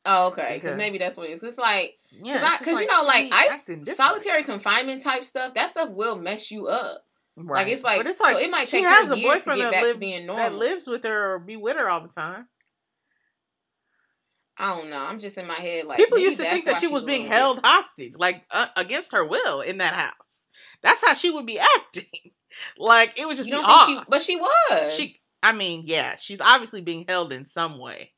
Oh, 0.07 0.29
okay. 0.29 0.43
Because 0.55 0.61
Because- 0.61 0.77
maybe 0.77 0.99
that's 0.99 1.17
what 1.17 1.29
it 1.29 1.33
is. 1.33 1.43
It's 1.43 1.59
like, 1.59 1.95
Yeah, 2.13 2.35
because 2.59 2.75
just 2.75 2.81
you 2.83 2.87
know, 2.87 3.03
like 3.03 3.33
ice, 3.33 3.69
solitary 3.97 4.45
confinement 4.45 5.03
type 5.03 5.25
stuff, 5.25 5.55
that 5.55 5.71
stuff 5.71 5.91
will 5.91 6.17
mess 6.17 6.51
you 6.51 6.69
up. 6.69 7.05
Right. 7.37 7.65
Like 7.65 7.73
it's 7.73 7.83
like, 7.83 8.07
it's 8.07 8.19
so 8.19 8.39
it 8.39 8.49
might 8.51 8.69
she 8.69 8.79
take 8.79 8.87
has 8.87 9.09
her 9.09 9.15
a 9.15 9.17
years 9.17 9.33
to 9.33 9.39
boyfriend 9.41 9.61
get 9.61 9.65
that 9.65 9.73
back 9.73 9.83
lives 9.83 9.95
to 9.95 9.99
being 10.01 10.27
that 10.29 10.55
lives 10.55 10.87
with 10.87 11.03
her 11.03 11.35
or 11.35 11.39
be 11.41 11.57
with 11.57 11.77
her 11.77 11.89
all 11.91 12.01
the 12.01 12.09
time. 12.09 12.47
I 14.57 14.77
don't 14.77 14.89
know. 14.89 14.99
I'm 14.99 15.19
just 15.19 15.37
in 15.37 15.47
my 15.49 15.55
head 15.55 15.87
like 15.87 15.99
People 15.99 16.19
used 16.19 16.39
to 16.39 16.45
think 16.49 16.65
that 16.67 16.81
she 16.81 16.87
was 16.87 17.03
being 17.03 17.27
held 17.27 17.59
hostage, 17.65 18.13
like 18.17 18.45
uh, 18.53 18.67
against 18.77 19.11
her 19.13 19.25
will, 19.25 19.61
in 19.63 19.79
that 19.79 19.95
house. 19.95 20.47
That's 20.81 21.05
how 21.05 21.15
she 21.15 21.31
would 21.31 21.47
be 21.47 21.59
acting. 21.77 22.31
Like 22.79 23.13
it 23.19 23.27
was 23.27 23.37
just 23.39 23.49
You 23.49 23.57
off. 23.57 23.87
she? 23.89 23.99
But 24.09 24.23
she 24.23 24.37
was. 24.37 24.95
She, 24.95 25.21
I 25.43 25.53
mean, 25.53 25.83
yeah, 25.85 26.17
she's 26.17 26.41
obviously 26.41 26.81
being 26.81 27.05
held 27.09 27.33
in 27.33 27.47
some 27.47 27.79
way, 27.79 28.13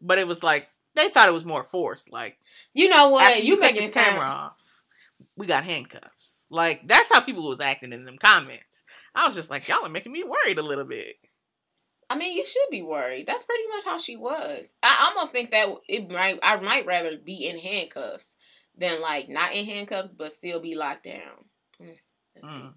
but 0.00 0.18
it 0.18 0.26
was 0.26 0.42
like 0.42 0.68
they 0.94 1.08
thought 1.08 1.28
it 1.28 1.32
was 1.34 1.44
more 1.44 1.64
forced. 1.64 2.12
Like 2.12 2.38
you 2.74 2.88
know 2.88 3.08
what? 3.10 3.38
you, 3.38 3.44
you 3.44 3.54
take 3.60 3.74
making 3.74 3.82
his 3.82 3.92
sound- 3.92 4.06
camera 4.16 4.24
off, 4.26 4.82
we 5.36 5.46
got 5.46 5.64
handcuffs. 5.64 6.46
Like 6.50 6.86
that's 6.86 7.12
how 7.12 7.20
people 7.20 7.48
was 7.48 7.60
acting 7.60 7.92
in 7.92 8.04
them 8.04 8.18
comments. 8.18 8.84
I 9.14 9.26
was 9.26 9.34
just 9.34 9.50
like, 9.50 9.66
y'all 9.68 9.84
are 9.84 9.88
making 9.90 10.12
me 10.12 10.22
worried 10.24 10.58
a 10.58 10.62
little 10.62 10.84
bit. 10.84 11.16
I 12.10 12.16
mean, 12.16 12.36
you 12.36 12.44
should 12.46 12.70
be 12.70 12.82
worried. 12.82 13.26
That's 13.26 13.44
pretty 13.44 13.64
much 13.74 13.84
how 13.84 13.98
she 13.98 14.16
was. 14.16 14.72
I 14.82 15.08
almost 15.08 15.30
think 15.32 15.50
that 15.50 15.68
it 15.88 16.10
might. 16.10 16.38
I 16.42 16.56
might 16.60 16.86
rather 16.86 17.18
be 17.22 17.46
in 17.46 17.58
handcuffs 17.58 18.36
than 18.78 19.00
like 19.02 19.28
not 19.28 19.52
in 19.54 19.66
handcuffs, 19.66 20.14
but 20.14 20.32
still 20.32 20.60
be 20.60 20.74
locked 20.74 21.04
down. 21.04 21.44
Mm, 21.82 21.96
that's 22.34 22.46
Mm. 22.46 22.72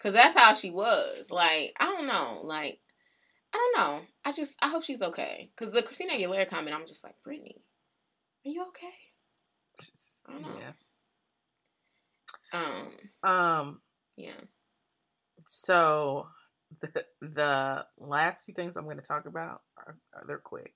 Cause 0.00 0.12
that's 0.12 0.36
how 0.36 0.52
she 0.52 0.70
was. 0.70 1.30
Like 1.30 1.74
I 1.78 1.86
don't 1.86 2.06
know. 2.06 2.40
Like 2.44 2.78
I 3.52 3.56
don't 3.56 3.82
know. 3.82 4.00
I 4.24 4.32
just 4.32 4.56
I 4.62 4.68
hope 4.68 4.84
she's 4.84 5.02
okay. 5.02 5.50
Cause 5.56 5.70
the 5.70 5.82
Christina 5.82 6.12
Aguilera 6.14 6.48
comment, 6.48 6.76
I'm 6.76 6.86
just 6.86 7.02
like 7.02 7.16
Britney, 7.26 7.56
are 8.46 8.50
you 8.50 8.62
okay? 8.68 8.94
I 10.28 10.32
don't 10.32 10.42
know. 10.42 10.48
Um. 12.52 12.92
Yeah. 13.24 13.58
Um. 13.58 13.80
Yeah. 14.16 14.40
So 15.46 16.28
the 16.80 17.04
the 17.20 17.86
last 17.98 18.46
two 18.46 18.52
things 18.52 18.76
I'm 18.76 18.84
going 18.84 18.98
to 18.98 19.02
talk 19.02 19.26
about 19.26 19.62
are, 19.76 19.96
are 20.14 20.22
they're 20.26 20.38
quick. 20.38 20.72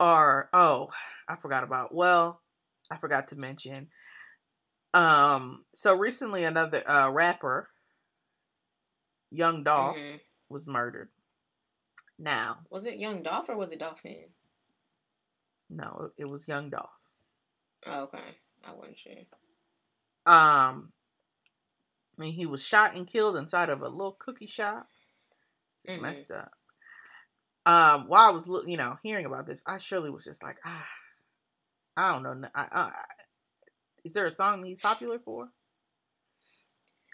Are 0.00 0.48
oh 0.52 0.90
I 1.28 1.36
forgot 1.36 1.64
about 1.64 1.94
well 1.94 2.40
I 2.90 2.96
forgot 2.96 3.28
to 3.28 3.36
mention. 3.36 3.88
Um. 4.92 5.64
So 5.74 5.96
recently 5.96 6.44
another 6.44 6.82
uh, 6.88 7.10
rapper, 7.12 7.68
Young 9.34 9.64
Dolph, 9.64 9.96
Mhm. 9.96 10.20
was 10.48 10.66
murdered. 10.66 11.10
Now 12.18 12.64
Was 12.70 12.86
it 12.86 12.98
Young 12.98 13.22
Dolph 13.22 13.48
or 13.48 13.56
was 13.56 13.72
it 13.72 13.80
Dolphin? 13.80 14.32
no, 15.68 16.12
it 16.16 16.24
was 16.26 16.46
Young 16.46 16.70
Dolph. 16.70 16.90
Oh, 17.86 18.02
okay. 18.04 18.38
I 18.64 18.72
wasn't 18.72 18.98
sure. 18.98 19.12
Um. 20.26 20.92
I 22.16 22.20
mean, 22.22 22.32
he 22.32 22.46
was 22.46 22.62
shot 22.62 22.94
and 22.96 23.08
killed 23.08 23.36
inside 23.36 23.68
of 23.70 23.82
a 23.82 23.88
little 23.88 24.12
cookie 24.12 24.46
shop. 24.46 24.88
Mhm. 25.88 26.00
messed 26.00 26.30
up. 26.30 26.52
Um, 27.66 28.08
while 28.08 28.30
I 28.30 28.32
was, 28.32 28.46
loo- 28.46 28.66
you 28.66 28.76
know, 28.76 28.98
hearing 29.02 29.26
about 29.26 29.46
this, 29.46 29.62
I 29.66 29.78
surely 29.78 30.10
was 30.10 30.24
just 30.24 30.42
like, 30.42 30.58
ah, 30.64 30.88
I 31.96 32.12
don't 32.12 32.40
know. 32.40 32.48
I, 32.54 32.68
I, 32.72 33.04
is 34.04 34.12
there 34.12 34.26
a 34.26 34.32
song 34.32 34.64
he's 34.64 34.80
popular 34.80 35.18
for? 35.18 35.50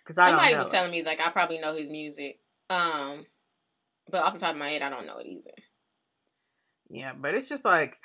Because 0.04 0.16
Somebody 0.16 0.48
don't 0.50 0.58
know. 0.58 0.64
was 0.64 0.72
telling 0.72 0.90
me 0.90 1.02
like 1.02 1.20
I 1.20 1.30
probably 1.30 1.58
know 1.58 1.74
his 1.76 1.90
music. 1.90 2.38
Um, 2.68 3.26
but 4.10 4.22
off 4.22 4.34
the 4.34 4.40
top 4.40 4.52
of 4.52 4.58
my 4.58 4.70
head, 4.70 4.82
I 4.82 4.90
don't 4.90 5.06
know 5.06 5.18
it 5.18 5.26
either. 5.26 5.50
yeah, 6.88 7.12
but 7.18 7.34
it's 7.34 7.48
just 7.48 7.64
like, 7.64 7.96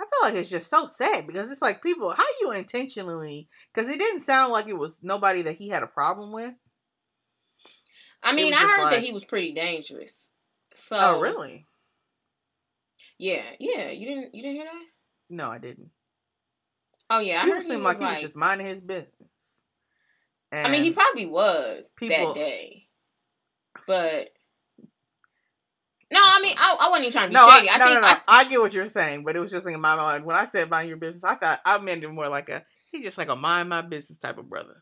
I 0.00 0.04
feel 0.04 0.30
like 0.30 0.40
it's 0.40 0.50
just 0.50 0.68
so 0.70 0.86
sad 0.88 1.26
because 1.26 1.50
it's 1.50 1.62
like 1.62 1.82
people, 1.82 2.10
how 2.10 2.24
you 2.40 2.52
intentionally? 2.52 3.48
Because 3.72 3.88
it 3.88 3.98
didn't 3.98 4.20
sound 4.20 4.52
like 4.52 4.66
it 4.66 4.76
was 4.78 4.98
nobody 5.02 5.42
that 5.42 5.56
he 5.56 5.68
had 5.68 5.82
a 5.82 5.88
problem 5.88 6.32
with. 6.32 6.52
I 8.22 8.32
mean, 8.32 8.54
I 8.54 8.58
heard 8.58 8.82
like- 8.84 8.90
that 8.96 9.02
he 9.02 9.12
was 9.12 9.24
pretty 9.24 9.52
dangerous. 9.52 10.28
So 10.74 10.96
oh, 11.00 11.20
really? 11.20 11.66
Yeah, 13.18 13.42
yeah. 13.60 13.90
You 13.90 14.06
didn't 14.08 14.34
you 14.34 14.42
didn't 14.42 14.56
hear 14.56 14.64
that? 14.64 14.84
No, 15.30 15.48
I 15.48 15.58
didn't. 15.58 15.90
Oh 17.08 17.20
yeah, 17.20 17.42
I 17.42 17.44
He 17.44 17.50
heard 17.50 17.62
he 17.62 17.68
seemed 17.68 17.84
was 17.84 17.84
like 17.84 18.00
like. 18.00 18.08
he 18.08 18.14
was 18.14 18.22
just 18.22 18.36
minding 18.36 18.66
his 18.66 18.80
business. 18.80 19.13
I 20.56 20.70
mean, 20.70 20.84
he 20.84 20.92
probably 20.92 21.26
was 21.26 21.90
people- 21.96 22.28
that 22.28 22.34
day, 22.34 22.86
but 23.86 24.30
no, 26.10 26.20
I 26.22 26.40
mean, 26.40 26.54
I, 26.58 26.76
I 26.80 26.88
wasn't 26.90 27.06
even 27.06 27.12
trying 27.12 27.24
to 27.24 27.28
be 27.30 27.34
No, 27.34 27.48
shady. 27.48 27.68
I, 27.68 27.74
I, 27.74 27.78
no, 27.78 27.84
think 27.86 27.94
no, 27.96 28.00
no. 28.02 28.06
I, 28.06 28.20
I, 28.28 28.44
get 28.44 28.60
what 28.60 28.72
you're 28.72 28.88
saying, 28.88 29.24
but 29.24 29.34
it 29.34 29.40
was 29.40 29.50
just 29.50 29.66
in 29.66 29.80
my 29.80 29.96
mind 29.96 30.24
when 30.24 30.36
I 30.36 30.44
said 30.44 30.70
mind 30.70 30.88
your 30.88 30.96
business. 30.98 31.24
I 31.24 31.34
thought 31.34 31.60
I 31.64 31.78
meant 31.78 32.04
it 32.04 32.08
more 32.08 32.28
like 32.28 32.48
a 32.48 32.64
he 32.92 33.02
just 33.02 33.18
like 33.18 33.30
a 33.30 33.36
mind 33.36 33.68
my 33.68 33.82
business 33.82 34.18
type 34.18 34.38
of 34.38 34.48
brother. 34.48 34.76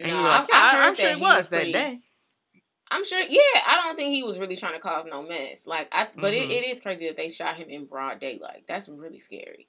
And 0.00 0.10
no, 0.10 0.22
like, 0.22 0.24
I, 0.24 0.38
yeah, 0.40 0.46
I 0.52 0.76
I, 0.76 0.76
heard 0.80 0.88
am 0.88 0.94
sure 0.96 1.10
it 1.10 1.16
he 1.16 1.22
was 1.22 1.48
that 1.50 1.72
day. 1.72 1.98
I'm 2.90 3.04
sure. 3.04 3.18
Yeah, 3.20 3.40
I 3.66 3.80
don't 3.84 3.96
think 3.96 4.12
he 4.14 4.22
was 4.22 4.38
really 4.38 4.56
trying 4.56 4.74
to 4.74 4.78
cause 4.78 5.04
no 5.08 5.22
mess. 5.22 5.66
Like, 5.66 5.88
I 5.92 6.08
but 6.14 6.32
Mhm. 6.32 6.42
it, 6.44 6.50
it 6.50 6.68
is 6.68 6.80
crazy 6.80 7.06
that 7.06 7.16
they 7.16 7.28
shot 7.28 7.56
him 7.56 7.68
in 7.68 7.86
broad 7.86 8.20
daylight. 8.20 8.64
That's 8.68 8.88
really 8.88 9.20
scary. 9.20 9.68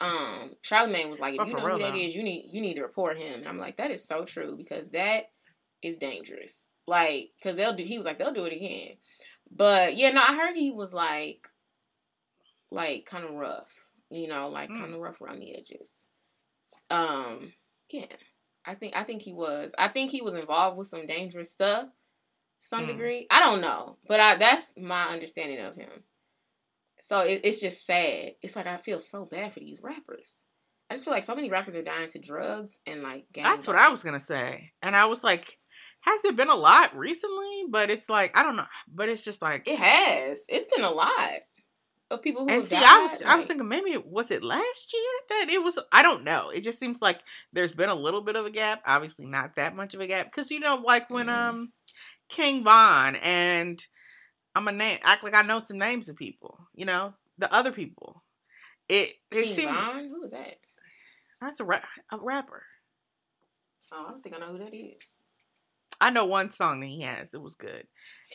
Um, 0.00 0.52
Charlemagne 0.62 1.10
was 1.10 1.20
like, 1.20 1.34
if 1.34 1.40
Oh, 1.40 1.44
you 1.44 1.54
know 1.54 1.60
who 1.60 1.78
that 1.78 1.92
though. 1.92 1.98
is, 1.98 2.14
you 2.14 2.22
need 2.22 2.50
you 2.52 2.60
need 2.60 2.74
to 2.74 2.82
report 2.82 3.16
him. 3.18 3.40
And 3.40 3.48
I'm 3.48 3.58
like, 3.58 3.76
that 3.76 3.90
is 3.90 4.04
so 4.06 4.24
true 4.24 4.56
because 4.56 4.88
that 4.90 5.30
is 5.82 5.96
dangerous. 5.96 6.68
Like, 6.86 7.30
cause 7.42 7.54
they'll 7.56 7.76
do. 7.76 7.84
He 7.84 7.96
was 7.96 8.06
like, 8.06 8.18
they'll 8.18 8.34
do 8.34 8.44
it 8.46 8.52
again. 8.52 8.96
But 9.54 9.96
yeah, 9.96 10.10
no, 10.10 10.20
I 10.20 10.34
heard 10.36 10.56
he 10.56 10.70
was 10.72 10.92
like, 10.92 11.46
like 12.70 13.06
kind 13.06 13.24
of 13.24 13.32
rough. 13.34 13.70
You 14.10 14.28
know, 14.28 14.48
like 14.48 14.70
Mm. 14.70 14.78
kind 14.78 14.94
of 14.94 15.00
rough 15.00 15.20
around 15.22 15.40
the 15.40 15.56
edges. 15.56 16.04
Um, 16.90 17.52
yeah, 17.90 18.06
I 18.66 18.74
think 18.74 18.94
I 18.96 19.04
think 19.04 19.22
he 19.22 19.32
was. 19.32 19.72
I 19.78 19.88
think 19.88 20.10
he 20.10 20.20
was 20.20 20.34
involved 20.34 20.76
with 20.76 20.88
some 20.88 21.06
dangerous 21.06 21.50
stuff 21.52 21.84
to 22.60 22.66
some 22.66 22.84
Mm. 22.84 22.88
degree. 22.88 23.26
I 23.30 23.40
don't 23.40 23.60
know, 23.60 23.96
but 24.06 24.20
I 24.20 24.36
that's 24.36 24.76
my 24.78 25.04
understanding 25.08 25.60
of 25.60 25.76
him. 25.76 25.90
So 27.04 27.18
it, 27.18 27.40
it's 27.42 27.60
just 27.60 27.84
sad. 27.84 28.34
It's 28.42 28.54
like 28.54 28.68
I 28.68 28.76
feel 28.76 29.00
so 29.00 29.24
bad 29.24 29.52
for 29.52 29.58
these 29.58 29.80
rappers. 29.82 30.44
I 30.88 30.94
just 30.94 31.04
feel 31.04 31.12
like 31.12 31.24
so 31.24 31.34
many 31.34 31.50
rappers 31.50 31.74
are 31.74 31.82
dying 31.82 32.08
to 32.08 32.20
drugs 32.20 32.78
and 32.86 33.02
like 33.02 33.24
gang 33.32 33.42
That's 33.42 33.66
what 33.66 33.74
I 33.74 33.88
was 33.88 34.04
gonna 34.04 34.20
say, 34.20 34.70
and 34.82 34.94
I 34.94 35.06
was 35.06 35.24
like, 35.24 35.58
has 36.02 36.24
it 36.24 36.36
been 36.36 36.48
a 36.48 36.54
lot 36.54 36.96
recently? 36.96 37.64
But 37.68 37.90
it's 37.90 38.08
like 38.08 38.38
I 38.38 38.44
don't 38.44 38.54
know, 38.54 38.66
but 38.86 39.08
it's 39.08 39.24
just 39.24 39.42
like. 39.42 39.66
It 39.66 39.80
has. 39.80 40.44
It's 40.48 40.72
been 40.72 40.84
a 40.84 40.90
lot 40.90 41.40
of 42.12 42.22
people 42.22 42.46
who 42.46 42.54
and 42.54 42.64
see, 42.64 42.76
died. 42.76 42.84
I 42.84 43.02
was 43.02 43.22
I 43.22 43.34
was 43.34 43.46
thinking 43.48 43.68
maybe 43.68 43.96
was 43.96 44.30
it 44.30 44.44
last 44.44 44.94
year 44.94 45.12
that 45.30 45.46
it 45.50 45.60
was 45.60 45.80
I 45.90 46.04
don't 46.04 46.22
know. 46.22 46.50
It 46.50 46.62
just 46.62 46.78
seems 46.78 47.02
like 47.02 47.18
there's 47.52 47.74
been 47.74 47.90
a 47.90 47.94
little 47.96 48.22
bit 48.22 48.36
of 48.36 48.46
a 48.46 48.50
gap. 48.50 48.80
Obviously, 48.86 49.26
not 49.26 49.56
that 49.56 49.74
much 49.74 49.94
of 49.94 50.00
a 50.00 50.06
gap 50.06 50.26
because 50.26 50.52
you 50.52 50.60
know, 50.60 50.76
like 50.76 51.10
when 51.10 51.26
Mhm. 51.26 51.32
um 51.36 51.72
King 52.28 52.62
Von 52.62 53.16
and 53.16 53.84
I'm 54.54 54.68
a 54.68 54.72
name 54.72 54.98
act 55.02 55.24
like 55.24 55.34
I 55.34 55.42
know 55.42 55.58
some 55.58 55.78
names 55.78 56.08
of 56.08 56.16
people. 56.16 56.58
You 56.74 56.86
know, 56.86 57.14
the 57.38 57.52
other 57.54 57.72
people. 57.72 58.22
It 58.88 59.14
it 59.30 59.44
King 59.44 59.52
seemed 59.52 59.74
Von? 59.74 60.08
Who 60.08 60.22
is 60.24 60.32
that? 60.32 60.58
that's 61.40 61.60
a, 61.60 61.64
ra- 61.64 61.80
a 62.10 62.18
rapper. 62.18 62.62
Oh, 63.92 64.06
I 64.06 64.10
don't 64.10 64.22
think 64.22 64.34
I 64.34 64.38
know 64.38 64.52
who 64.52 64.58
that 64.58 64.74
is. 64.74 64.94
I 66.00 66.10
know 66.10 66.26
one 66.26 66.50
song 66.50 66.80
that 66.80 66.86
he 66.86 67.02
has. 67.02 67.34
It 67.34 67.42
was 67.42 67.54
good, 67.54 67.86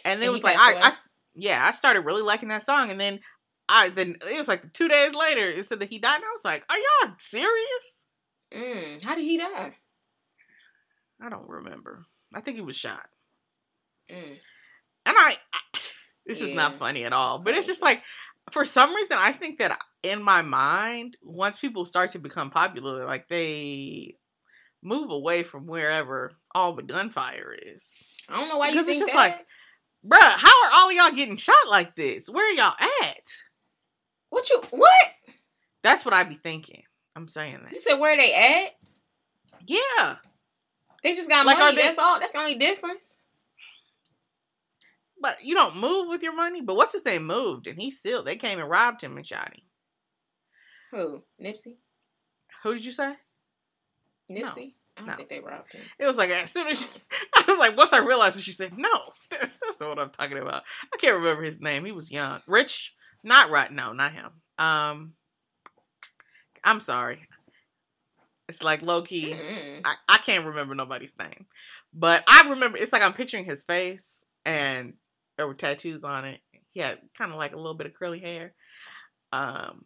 and 0.06 0.16
And 0.16 0.24
it 0.24 0.32
was 0.32 0.44
like 0.44 0.58
I? 0.58 0.80
I 0.82 0.94
yeah 1.36 1.66
I 1.68 1.72
started 1.72 2.02
really 2.02 2.22
liking 2.22 2.50
that 2.50 2.64
song, 2.64 2.92
and 2.92 3.00
then 3.00 3.20
I 3.70 3.90
then 3.90 4.18
it 4.30 4.38
was 4.38 4.48
like 4.48 4.72
two 4.74 4.88
days 4.88 5.14
later 5.14 5.48
it 5.48 5.66
said 5.66 5.80
that 5.80 5.90
he 5.90 6.00
died, 6.00 6.16
and 6.16 6.24
I 6.26 6.32
was 6.32 6.46
like, 6.46 6.64
are 6.70 6.78
y'all 6.78 7.14
serious? 7.18 8.06
Mm, 8.54 9.04
how 9.04 9.16
did 9.16 9.26
he 9.26 9.38
die? 9.38 9.76
I 11.22 11.30
don't 11.30 11.50
remember. 11.50 12.06
I 12.34 12.42
think 12.42 12.58
he 12.58 12.64
was 12.64 12.78
shot. 12.78 13.08
Mm. 14.12 14.38
And 15.06 15.16
I, 15.18 15.38
I 15.54 15.80
this 16.28 16.42
is 16.42 16.52
not 16.52 16.78
funny 16.80 17.04
at 17.06 17.14
all, 17.14 17.40
but 17.40 17.56
it's 17.56 17.68
just 17.68 17.82
like 17.82 18.02
for 18.52 18.66
some 18.66 18.94
reason 18.96 19.18
I 19.20 19.32
think 19.32 19.60
that 19.60 19.80
in 20.04 20.22
my 20.24 20.42
mind, 20.42 21.18
once 21.24 21.60
people 21.60 21.86
start 21.86 22.12
to 22.12 22.20
become 22.20 22.50
popular, 22.50 23.06
like 23.06 23.28
they 23.28 24.16
move 24.84 25.12
away 25.12 25.44
from 25.44 25.66
wherever 25.68 26.32
all 26.54 26.74
the 26.74 26.84
gunfire 26.84 27.56
is. 27.60 28.02
I 28.30 28.38
don't 28.40 28.50
know 28.50 28.58
why 28.58 28.68
you 28.68 28.74
Because 28.74 28.88
it's 28.88 29.00
think 29.00 29.10
just 29.12 29.18
that. 29.18 29.38
like- 29.38 29.46
Bruh, 30.06 30.20
how 30.38 30.64
are 30.66 30.72
all 30.76 30.92
y'all 30.94 31.16
getting 31.16 31.36
shot 31.36 31.56
like 31.70 31.96
this? 31.96 32.30
Where 32.30 32.48
are 32.50 32.54
y'all 32.54 32.74
at? 33.04 33.30
what 34.30 34.50
you 34.50 34.62
what? 34.70 34.92
That's 35.82 36.06
what 36.06 36.14
I 36.14 36.24
be 36.24 36.36
thinking. 36.36 36.84
I'm 37.16 37.28
saying 37.28 37.60
that. 37.64 37.74
You 37.74 37.80
said 37.80 37.96
where 37.96 38.16
they 38.16 38.34
at? 38.34 38.76
Yeah. 39.66 40.16
They 41.04 41.16
just 41.16 41.28
got 41.30 41.46
Like, 41.46 41.58
money. 41.58 41.76
they- 41.78 41.82
That's 41.84 41.98
all. 41.98 42.20
That's 42.20 42.34
the 42.34 42.40
only 42.40 42.56
difference. 42.56 43.20
But 45.22 45.44
you 45.44 45.56
don't 45.56 45.78
move 45.78 46.08
with 46.10 46.22
your 46.22 46.36
money. 46.36 46.62
But 46.62 46.76
what's 46.76 46.94
his 46.94 47.06
name 47.06 47.26
moved 47.26 47.68
and 47.68 47.82
he 47.82 47.92
still 47.92 48.24
they 48.24 48.36
came 48.36 48.60
and 48.60 48.70
robbed 48.70 49.02
him 49.02 49.18
and 49.18 49.26
shot 49.26 49.54
him. 49.56 49.64
Who? 50.92 51.24
Nipsey? 51.44 51.76
Who 52.64 52.74
did 52.74 52.86
you 52.86 52.92
say? 52.92 53.16
Nipsey. 54.32 54.74
I 54.98 55.02
don't 55.02 55.10
no. 55.10 55.16
think 55.16 55.30
they 55.30 55.40
robbed 55.40 55.72
him. 55.72 55.82
It 56.00 56.06
was 56.06 56.18
like 56.18 56.30
as 56.32 56.52
soon 56.52 56.68
as 56.68 56.82
she, 56.82 56.88
I 57.36 57.44
was 57.48 57.60
like, 57.60 57.78
once 57.78 57.94
I 57.94 58.04
realized, 58.04 58.40
it, 58.40 58.44
she 58.44 58.52
said, 58.52 58.78
"No, 58.78 58.90
that's, 59.30 59.58
that's 59.58 59.80
not 59.80 59.90
what 59.90 60.00
I'm 60.00 60.10
talking 60.10 60.40
about." 60.40 60.64
I 60.94 60.98
can't 60.98 61.16
remember 61.16 61.44
his 61.44 61.62
name. 61.62 61.86
He 61.86 61.92
was 61.92 62.12
young, 62.12 62.42
rich, 62.48 62.96
not 63.24 63.52
right. 63.52 63.72
No, 63.72 63.94
not 63.94 64.14
him. 64.14 64.32
Um, 64.58 65.14
I'm 66.64 66.80
sorry. 66.82 67.28
It's 68.50 68.64
like 68.64 68.82
low 68.82 69.04
key. 69.04 69.34
Mm-mm. 69.34 69.82
I, 69.86 69.96
I 70.08 70.18
can't 70.18 70.46
remember 70.46 70.74
nobody's 70.74 71.18
name, 71.20 71.46
but 71.94 72.24
I 72.28 72.50
remember. 72.50 72.78
It's 72.78 72.94
like 72.94 73.04
I'm 73.04 73.14
picturing 73.14 73.46
his 73.46 73.64
face, 73.64 74.26
and 74.46 74.94
there 75.38 75.48
were 75.48 75.54
tattoos 75.54 76.04
on 76.04 76.26
it. 76.26 76.42
He 76.72 76.82
had 76.82 77.00
kind 77.18 77.32
of 77.32 77.38
like 77.38 77.54
a 77.54 77.58
little 77.58 77.76
bit 77.76 77.88
of 77.88 77.94
curly 77.94 78.20
hair. 78.20 78.54
Um, 79.32 79.86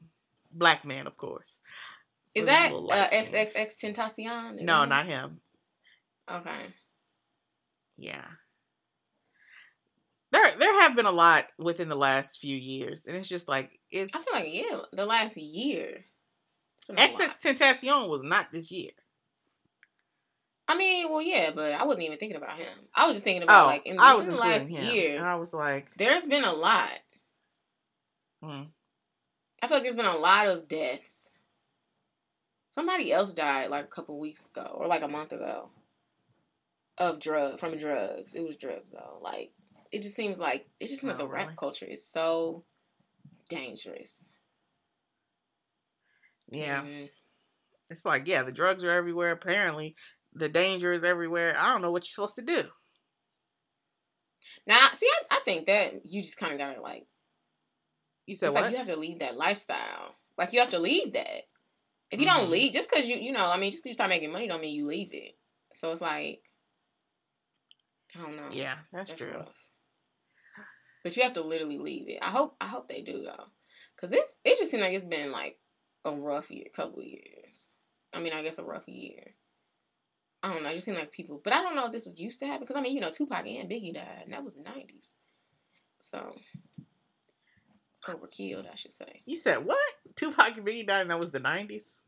black 0.51 0.85
man, 0.85 1.07
of 1.07 1.17
course. 1.17 1.61
Is 2.33 2.45
that 2.45 2.71
uh. 2.71 3.09
XXX 3.09 3.77
Tentacion? 3.77 4.61
No, 4.61 4.85
not 4.85 5.05
him. 5.05 5.41
Okay. 6.29 6.73
Yeah. 7.97 8.25
There 10.31 10.51
there 10.57 10.81
have 10.81 10.95
been 10.95 11.05
a 11.05 11.11
lot 11.11 11.47
within 11.57 11.89
the 11.89 11.95
last 11.95 12.39
few 12.39 12.55
years, 12.55 13.03
and 13.05 13.17
it's 13.17 13.27
just 13.27 13.49
like 13.49 13.79
it's 13.89 14.13
I 14.15 14.19
feel 14.19 14.33
like 14.41 14.53
yeah, 14.53 14.79
the 14.93 15.05
last 15.05 15.35
year. 15.35 16.05
XX 16.89 17.41
Tentacion 17.41 18.09
was 18.09 18.23
not 18.23 18.51
this 18.51 18.71
year. 18.71 18.91
I 20.71 20.77
mean, 20.77 21.09
well, 21.09 21.21
yeah, 21.21 21.51
but 21.53 21.73
I 21.73 21.83
wasn't 21.83 22.05
even 22.05 22.17
thinking 22.17 22.37
about 22.37 22.57
him. 22.57 22.67
I 22.95 23.05
was 23.05 23.15
just 23.17 23.23
thinking 23.25 23.43
about 23.43 23.63
Oh, 23.63 23.67
like 23.67 23.85
in, 23.85 23.99
I 23.99 24.15
was 24.15 24.27
the 24.27 24.35
last 24.35 24.69
him, 24.69 24.77
and 24.77 24.95
year. 24.95 25.25
I 25.25 25.35
was 25.35 25.53
like, 25.53 25.87
There's 25.97 26.25
been 26.27 26.45
a 26.45 26.53
lot. 26.53 26.91
hmm. 28.41 28.63
I 29.61 29.67
feel 29.67 29.77
like 29.77 29.83
there's 29.83 29.95
been 29.95 30.05
a 30.05 30.17
lot 30.17 30.47
of 30.47 30.67
deaths. 30.67 31.33
Somebody 32.69 33.11
else 33.11 33.33
died 33.33 33.69
like 33.69 33.83
a 33.83 33.87
couple 33.89 34.17
weeks 34.17 34.45
ago, 34.47 34.71
or 34.75 34.87
like 34.87 35.01
a 35.01 35.07
month 35.09 35.33
ago, 35.33 35.69
of 36.97 37.19
drug 37.19 37.59
from 37.59 37.75
drugs. 37.77 38.33
It 38.33 38.41
was 38.47 38.55
drugs 38.55 38.91
though. 38.91 39.19
Like 39.21 39.51
it 39.91 40.01
just 40.03 40.15
seems 40.15 40.39
like 40.39 40.67
it 40.79 40.87
just 40.87 41.03
like 41.03 41.15
Oh, 41.15 41.17
the 41.19 41.27
rap 41.27 41.47
really? 41.47 41.57
culture 41.57 41.85
is 41.85 42.05
so 42.07 42.63
dangerous. 43.49 44.29
yeah, 46.49 46.81
Mhm. 46.81 47.09
it's 47.89 48.05
like 48.05 48.25
yeah, 48.25 48.43
the 48.43 48.51
drugs 48.53 48.83
are 48.83 48.89
everywhere. 48.91 49.31
Apparently, 49.31 49.95
the 50.33 50.49
danger 50.49 50.93
is 50.93 51.03
everywhere. 51.03 51.55
I 51.57 51.71
don't 51.73 51.81
know 51.81 51.91
what 51.91 52.03
you're 52.03 52.25
supposed 52.25 52.35
to 52.35 52.41
do. 52.41 52.69
Now, 54.67 54.89
see, 54.93 55.07
I, 55.29 55.37
I 55.37 55.39
think 55.45 55.67
that 55.67 56.05
you 56.05 56.21
just 56.21 56.37
kind 56.37 56.53
of 56.53 56.59
gotta 56.59 56.81
like. 56.81 57.05
You 58.27 58.35
said 58.35 58.53
like 58.53 58.71
you 58.71 58.77
have 58.77 58.87
to 58.87 58.95
leave 58.95 59.19
that 59.19 59.35
lifestyle. 59.35 60.15
Like 60.37 60.53
you 60.53 60.59
have 60.59 60.69
to 60.71 60.79
leave 60.79 61.13
that. 61.13 61.43
If 62.11 62.19
you 62.19 62.27
Mhm. 62.27 62.35
don't 62.37 62.49
leave, 62.49 62.73
just 62.73 62.89
because 62.89 63.05
you 63.05 63.17
you 63.17 63.31
know, 63.31 63.45
I 63.45 63.57
mean, 63.57 63.71
just 63.71 63.83
because 63.83 63.91
you 63.91 63.93
start 63.95 64.09
making 64.09 64.31
money, 64.31 64.47
don't 64.47 64.61
mean 64.61 64.75
you 64.75 64.85
leave 64.85 65.13
it. 65.13 65.37
So 65.73 65.91
it's 65.91 66.01
like, 66.01 66.43
I 68.15 68.21
don't 68.21 68.35
know. 68.35 68.49
yeah, 68.51 68.77
that's, 68.91 69.13
true. 69.13 69.31
rough. 69.31 69.55
But 71.03 71.17
you 71.17 71.23
have 71.23 71.33
to 71.33 71.41
literally 71.41 71.79
leave 71.79 72.09
it. 72.09 72.19
I 72.21 72.29
hope 72.29 72.55
I 72.61 72.67
hope 72.67 72.87
they 72.87 73.01
do 73.01 73.23
though, 73.23 73.45
because 73.95 74.13
it's 74.13 74.35
it 74.43 74.57
just 74.59 74.71
seems 74.71 74.81
like 74.81 74.93
it's 74.93 75.05
been 75.05 75.31
like 75.31 75.57
a 76.05 76.15
rough 76.15 76.51
year, 76.51 76.67
couple 76.75 76.99
of 76.99 77.05
years. 77.05 77.71
I 78.13 78.19
mean, 78.19 78.33
I 78.33 78.43
guess 78.43 78.59
a 78.59 78.63
rough 78.63 78.87
year. 78.87 79.35
I 80.43 80.53
don't 80.53 80.63
know. 80.63 80.69
It 80.69 80.73
just 80.75 80.85
seemed 80.85 80.97
like 80.97 81.11
people, 81.11 81.39
but 81.43 81.53
I 81.53 81.61
don't 81.61 81.75
know 81.75 81.85
if 81.85 81.91
this 81.91 82.05
was 82.07 82.19
used 82.19 82.39
to 82.39 82.47
happen 82.47 82.61
because 82.61 82.75
I 82.75 82.81
mean, 82.81 82.93
you 82.95 83.01
know, 83.01 83.11
Tupac 83.11 83.45
and 83.45 83.69
Biggie 83.69 83.93
died, 83.93 84.21
and 84.23 84.33
that 84.33 84.43
was 84.43 84.55
the 84.55 84.63
nineties. 84.63 85.15
So 85.99 86.33
it's 87.95 88.01
overkilled, 88.07 88.65
I 88.71 88.75
should 88.75 88.93
say. 88.93 89.21
You 89.25 89.37
said 89.37 89.57
what? 89.65 89.77
Tupac 90.15 90.57
and 90.57 90.65
Biggie 90.65 90.87
died, 90.87 91.01
and 91.01 91.09
that 91.11 91.19
was 91.19 91.31
the 91.31 91.39
'90s. 91.39 91.99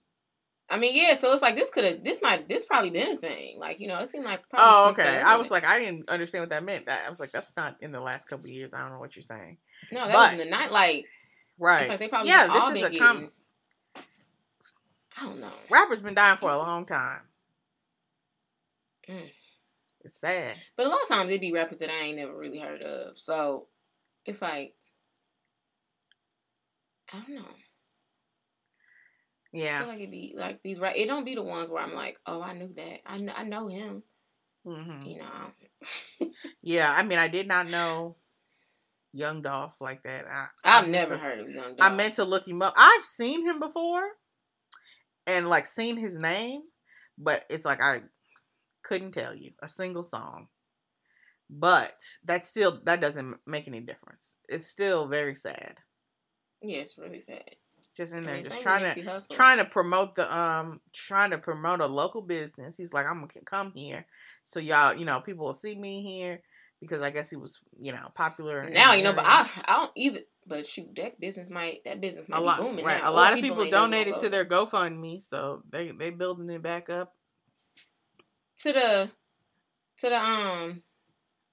I 0.70 0.78
mean, 0.80 0.96
yeah. 0.96 1.14
So 1.14 1.32
it's 1.34 1.42
like 1.44 1.56
this 1.56 1.70
could 1.70 1.84
have, 1.84 2.04
this 2.04 2.22
might, 2.24 2.50
this 2.50 2.66
probably 2.66 2.90
been 2.90 3.12
a 3.12 3.18
thing. 3.18 3.60
Like 3.60 3.80
you 3.80 3.88
know, 3.88 4.00
it 4.00 4.10
seemed 4.10 4.26
like. 4.26 4.50
Probably 4.50 4.66
Oh, 4.68 4.90
okay. 4.92 5.22
I 5.22 5.36
was 5.38 5.52
like, 5.52 5.64
I 5.66 5.78
didn't 5.78 6.10
understand 6.10 6.42
what 6.44 6.50
that 6.50 6.64
meant. 6.64 6.88
That 6.88 7.04
I 7.06 7.10
was 7.12 7.20
like, 7.20 7.32
that's 7.32 7.52
not 7.56 7.76
in 7.82 7.92
the 7.92 8.00
last 8.00 8.28
couple 8.28 8.46
of 8.46 8.52
years. 8.52 8.72
I 8.74 8.80
don't 8.82 8.92
know 8.92 9.00
what 9.00 9.16
you're 9.16 9.24
saying. 9.24 9.58
no, 9.92 10.08
that 10.08 10.14
but- 10.14 10.32
was 10.32 10.42
in 10.42 10.50
the 10.50 10.52
night. 10.56 10.72
Like 10.72 11.06
Right. 11.60 11.82
it's 11.82 11.90
like 11.90 12.00
they 12.00 12.08
probably 12.08 12.30
yeah, 12.30 12.48
this 12.48 12.64
is 12.64 12.88
a 12.88 12.90
getting. 12.90 13.00
com- 13.00 13.32
I 15.16 15.26
don't 15.26 15.40
know. 15.40 15.52
rappers 15.70 16.02
been 16.02 16.16
dying 16.16 16.38
for 16.38 16.50
a 16.50 16.58
long 16.58 16.86
time. 16.88 17.20
Mm. 19.10 19.30
It's 20.01 20.20
sad. 20.20 20.56
But 20.76 20.86
a 20.86 20.89
lot 20.89 21.01
of 21.04 21.08
times 21.08 21.30
it'd 21.30 21.41
be 21.41 21.54
rappers 21.54 21.80
that 21.80 21.89
I 21.89 22.04
ain't 22.06 22.18
never 22.18 22.36
really 22.38 22.60
heard 22.60 22.82
of. 22.82 23.18
So 23.18 23.68
it's 24.26 24.41
like 24.41 24.74
I 27.12 27.18
don't 27.20 27.36
know. 27.36 27.41
I 29.54 29.58
Yeah. 29.58 29.80
feel 29.80 29.88
like 29.88 29.99
it 29.99 30.12
be 30.12 30.34
like 30.36 30.62
these 30.64 30.80
right. 30.80 30.95
It 30.97 31.08
don't 31.08 31.26
be 31.26 31.36
the 31.36 31.43
ones 31.43 31.70
where 31.70 31.84
I'm 31.84 31.93
like, 31.93 32.18
oh, 32.26 32.41
I 32.41 32.54
knew 32.54 32.74
that. 32.76 32.99
I 33.06 33.18
know, 33.18 33.34
I 33.36 33.43
know 33.43 33.68
him. 33.68 34.04
hmm 34.66 35.01
You 35.04 35.20
know. 35.20 36.28
Yeah. 36.62 36.91
I 36.95 37.04
mean, 37.04 37.20
I 37.20 37.28
did 37.28 37.47
not 37.47 37.68
know 37.70 38.16
Young 39.14 39.41
Dolph 39.41 39.76
like 39.80 40.01
that. 40.04 40.26
I, 40.26 40.47
I've 40.64 40.86
I 40.86 40.88
never 40.88 41.16
to- 41.16 41.18
heard 41.22 41.39
of 41.39 41.49
Young 41.49 41.76
Dog. 41.76 41.78
I 41.82 41.93
meant 41.93 42.16
to 42.16 42.24
look 42.24 42.47
him 42.47 42.62
up. 42.62 42.74
I've 42.78 43.04
seen 43.04 43.45
him 43.45 43.60
before, 43.60 44.04
and 45.28 45.47
like 45.49 45.68
seen 45.68 45.97
his 45.97 46.18
name, 46.18 46.62
but 47.18 47.45
it's 47.49 47.66
like 47.66 47.82
I 47.82 48.01
couldn't 48.84 49.14
tell 49.14 49.36
you 49.36 49.52
a 49.62 49.70
single 49.70 50.04
song. 50.04 50.48
But 51.50 51.96
that 52.26 52.46
still 52.46 52.80
that 52.86 53.02
doesn't 53.02 53.38
make 53.46 53.68
any 53.68 53.82
difference. 53.82 54.38
It's 54.48 54.68
still 54.68 55.08
very 55.08 55.36
sad. 55.36 55.78
Yeah, 56.62 56.80
it's 56.80 56.98
really 56.98 57.22
sad. 57.22 57.56
Just 57.96 58.14
in 58.16 58.24
there, 58.24 58.42
just 58.42 58.62
trying 58.62 58.92
to 58.92 59.22
trying 59.30 59.58
to 59.58 59.66
promote 59.66 60.16
the 60.16 60.36
um 60.36 60.82
trying 60.94 61.30
to 61.30 61.38
promote 61.38 61.80
a 61.80 61.86
local 61.86 62.22
business. 62.22 62.76
He's 62.76 62.94
like, 62.94 63.06
I'm 63.06 63.20
gonna 63.20 63.28
come 63.46 63.72
here, 63.76 64.06
so 64.46 64.60
y'all, 64.60 64.96
you 64.96 65.06
know, 65.06 65.20
people 65.20 65.46
will 65.46 65.54
see 65.54 65.76
me 65.76 66.02
here 66.02 66.42
because 66.80 67.02
I 67.02 67.12
guess 67.12 67.30
he 67.30 67.36
was, 67.36 67.62
you 67.80 67.92
know, 67.92 68.10
popular. 68.16 68.68
now 68.70 68.94
you 68.94 69.04
know, 69.04 69.14
but. 69.14 69.26
I 69.26 69.48
I 69.66 69.76
don't 69.78 69.92
either. 69.96 70.20
But 70.46 70.66
shoot, 70.66 70.90
that 70.98 71.20
business 71.20 71.50
might 71.50 71.84
that 71.86 72.02
business 72.02 72.28
might 72.28 72.40
a 72.40 72.42
lot, 72.42 72.58
be 72.58 72.64
booming 72.64 72.86
right? 72.86 73.02
now. 73.02 73.12
A 73.12 73.14
lot 73.14 73.34
of 73.34 73.40
people 73.40 73.58
never 73.58 73.70
donated 73.70 74.16
gonna 74.16 74.30
their 74.30 74.46
GoFundMe, 74.46 75.22
so 75.22 75.62
they 75.70 75.92
they 75.92 76.10
building 76.10 76.50
it 76.50 76.62
back 76.62 76.90
up. 76.90 77.14
To 78.64 78.74
the 78.74 79.11
to 79.99 80.09
the 80.09 80.16
um 80.20 80.84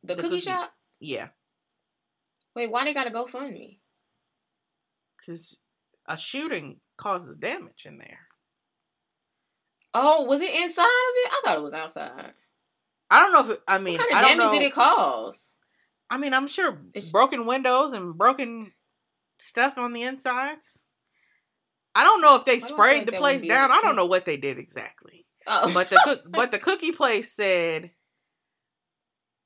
the, 0.02 0.14
The 0.14 0.22
cookie, 0.22 0.28
cookie. 0.36 0.40
shop. 0.40 0.72
Yeah, 1.00 1.28
Wait, 2.56 2.70
why 2.70 2.84
they 2.84 2.92
gotta 2.94 3.10
go 3.10 3.26
fund 3.26 3.52
me? 3.52 3.80
because 5.18 5.60
a 6.08 6.16
shooting 6.18 6.80
causes 6.96 7.36
damage 7.36 7.84
in 7.84 7.98
there. 7.98 8.20
Oh, 9.92 10.24
was 10.24 10.40
it 10.40 10.54
inside 10.54 10.82
of 10.84 11.14
it? 11.16 11.30
I 11.32 11.40
thought 11.44 11.58
it 11.58 11.62
was 11.62 11.74
outside. 11.74 12.32
I 13.10 13.20
don't 13.20 13.32
know 13.32 13.50
if 13.50 13.58
it, 13.58 13.62
I 13.66 13.78
mean 13.78 13.98
what 13.98 14.08
kind 14.10 14.14
I 14.14 14.20
of 14.20 14.28
don't 14.28 14.38
damage 14.38 14.52
know. 14.54 14.58
did 14.60 14.66
it 14.66 14.74
cause? 14.74 15.50
I 16.08 16.16
mean, 16.18 16.32
I'm 16.34 16.48
sure 16.48 16.80
It's- 16.94 17.10
broken 17.10 17.44
windows 17.46 17.92
and 17.92 18.16
broken 18.16 18.72
stuff 19.38 19.78
on 19.78 19.92
the 19.92 20.02
insides. 20.02 20.86
I 21.94 22.04
don't 22.04 22.20
know 22.22 22.36
if 22.36 22.44
they 22.44 22.60
sprayed 22.60 23.06
the 23.06 23.12
place 23.12 23.42
down. 23.42 23.70
I 23.72 23.80
don't 23.82 23.96
know 23.96 24.06
what 24.06 24.24
they 24.24 24.36
did 24.36 24.58
exactly. 24.58 25.19
Oh, 25.46 25.72
But 25.72 25.90
the 25.90 26.00
cook, 26.04 26.20
but 26.28 26.52
the 26.52 26.58
cookie 26.58 26.92
place 26.92 27.32
said 27.32 27.90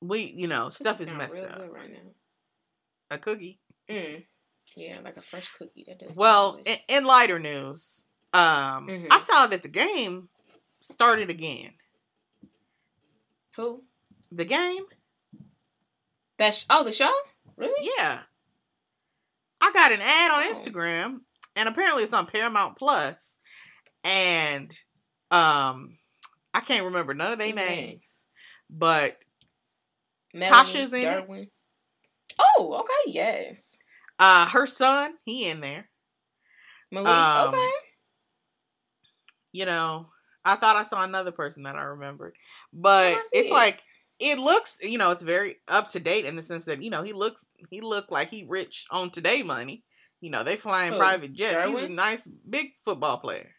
we, 0.01 0.33
you 0.37 0.47
know, 0.47 0.69
stuff 0.69 1.01
is 1.01 1.13
messed 1.13 1.39
up. 1.39 1.67
right 1.73 1.91
now. 1.91 1.99
A 3.11 3.19
cookie. 3.19 3.61
Mm. 3.89 4.25
Yeah, 4.77 4.99
like 5.05 5.17
a 5.17 5.23
fresh 5.23 5.51
cookie. 5.57 5.85
That 5.87 5.99
does. 6.01 6.17
Well, 6.17 6.59
in, 6.65 6.77
in 6.89 7.05
lighter 7.05 7.39
news, 7.39 8.05
um, 8.33 8.89
Mhm. 8.89 9.07
I 9.11 9.21
saw 9.21 9.47
that 9.47 9.63
the 9.63 9.69
game 9.69 10.29
started 10.81 11.31
again. 11.31 11.71
who? 13.57 13.85
The 14.33 14.45
game, 14.45 14.85
That 16.39 16.55
sh- 16.55 16.65
oh 16.69 16.83
the 16.83 16.91
show? 16.93 17.13
Really? 17.57 17.89
yeah. 17.99 18.23
I 19.61 19.73
got 19.73 19.93
an 19.93 20.01
ad 20.03 20.31
on 20.33 20.43
Oh. 20.43 20.53
Instagram, 20.53 21.21
and 21.55 21.69
apparently 21.69 22.03
it's 22.03 22.13
on 22.13 22.27
Paramount 22.27 22.77
Plus, 22.77 23.39
and 24.03 24.77
um, 25.35 25.99
I 26.53 26.61
can't 26.61 26.85
remember 26.85 27.13
none 27.13 27.33
of 27.33 27.39
their 27.39 27.49
that? 27.49 27.55
names, 27.57 28.27
but 28.71 29.17
Melanie 30.33 30.53
Tasha's 30.53 30.93
in 30.93 31.09
it? 31.09 31.49
Oh, 32.39 32.81
okay, 32.81 33.13
yes. 33.13 33.77
uh, 34.21 34.47
her 34.47 34.67
son, 34.67 35.15
he 35.25 35.49
in 35.49 35.61
there. 35.61 35.89
Malik. 36.93 37.09
Um, 37.09 37.49
okay. 37.49 37.71
you 39.53 39.67
know, 39.67 40.07
I 40.45 40.55
thought 40.55 40.77
I 40.77 40.85
saw 40.85 41.03
another 41.03 41.33
person 41.33 41.65
that 41.65 41.75
I 41.75 41.83
remembered, 41.83 42.37
but 42.73 43.15
I 43.17 43.23
it's 43.33 43.51
it. 43.51 43.53
like 43.53 43.83
it 44.21 44.39
looks, 44.39 44.79
you 44.83 44.99
know, 44.99 45.11
it's 45.11 45.23
very 45.23 45.57
up 45.67 45.89
to 45.91 46.01
date 46.01 46.27
in 46.27 46.37
the 46.37 46.43
sense 46.43 46.67
that 46.67 46.83
you 46.83 46.91
know 46.91 47.03
he 47.03 47.13
looked 47.13 47.45
he 47.71 47.81
looked 47.81 48.13
like 48.13 48.31
he 48.31 48.45
rich 48.49 48.87
on 48.91 49.11
today 49.11 49.43
money. 49.43 49.83
You 50.21 50.31
know, 50.31 50.45
they 50.45 50.57
flying 50.57 50.93
Who? 50.93 50.99
private 50.99 51.33
jets. 51.33 51.69
He's 51.69 51.83
a 51.83 51.89
nice 51.89 52.27
big 52.27 52.69
football 52.85 53.19
player. 53.19 53.51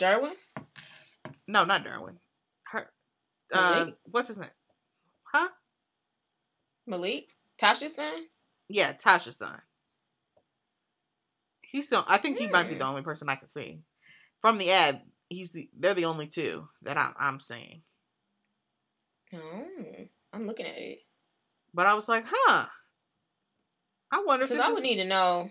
Derwin. 0.00 0.32
No, 1.46 1.64
not 1.64 1.84
Darwin. 1.84 2.16
Her, 2.64 2.90
uh, 3.52 3.74
Malik? 3.80 3.94
what's 4.04 4.28
his 4.28 4.38
name? 4.38 4.50
Huh? 5.24 5.48
Malik. 6.86 7.28
Tasha's 7.60 7.94
son. 7.94 8.24
Yeah, 8.68 8.92
Tasha's 8.92 9.36
son. 9.36 9.60
He's 11.60 11.86
still. 11.86 12.04
I 12.08 12.16
think 12.16 12.38
he 12.38 12.48
might 12.48 12.68
be 12.68 12.74
the 12.74 12.86
only 12.86 13.02
person 13.02 13.28
I 13.28 13.36
can 13.36 13.48
see 13.48 13.80
from 14.40 14.58
the 14.58 14.70
ad. 14.70 15.02
he's 15.28 15.52
the, 15.52 15.68
they're 15.78 15.94
the 15.94 16.06
only 16.06 16.26
two 16.26 16.68
that 16.82 16.96
I'm 16.96 17.14
I'm 17.18 17.40
seeing. 17.40 17.82
Oh, 19.32 19.64
I'm 20.32 20.46
looking 20.46 20.66
at 20.66 20.76
it 20.76 20.98
But 21.72 21.86
I 21.86 21.94
was 21.94 22.08
like, 22.08 22.24
huh. 22.28 22.66
I 24.12 24.24
wonder 24.26 24.44
if 24.44 24.50
because 24.50 24.64
I 24.64 24.72
would 24.72 24.78
is, 24.78 24.84
need 24.84 24.96
to 24.96 25.04
know. 25.04 25.50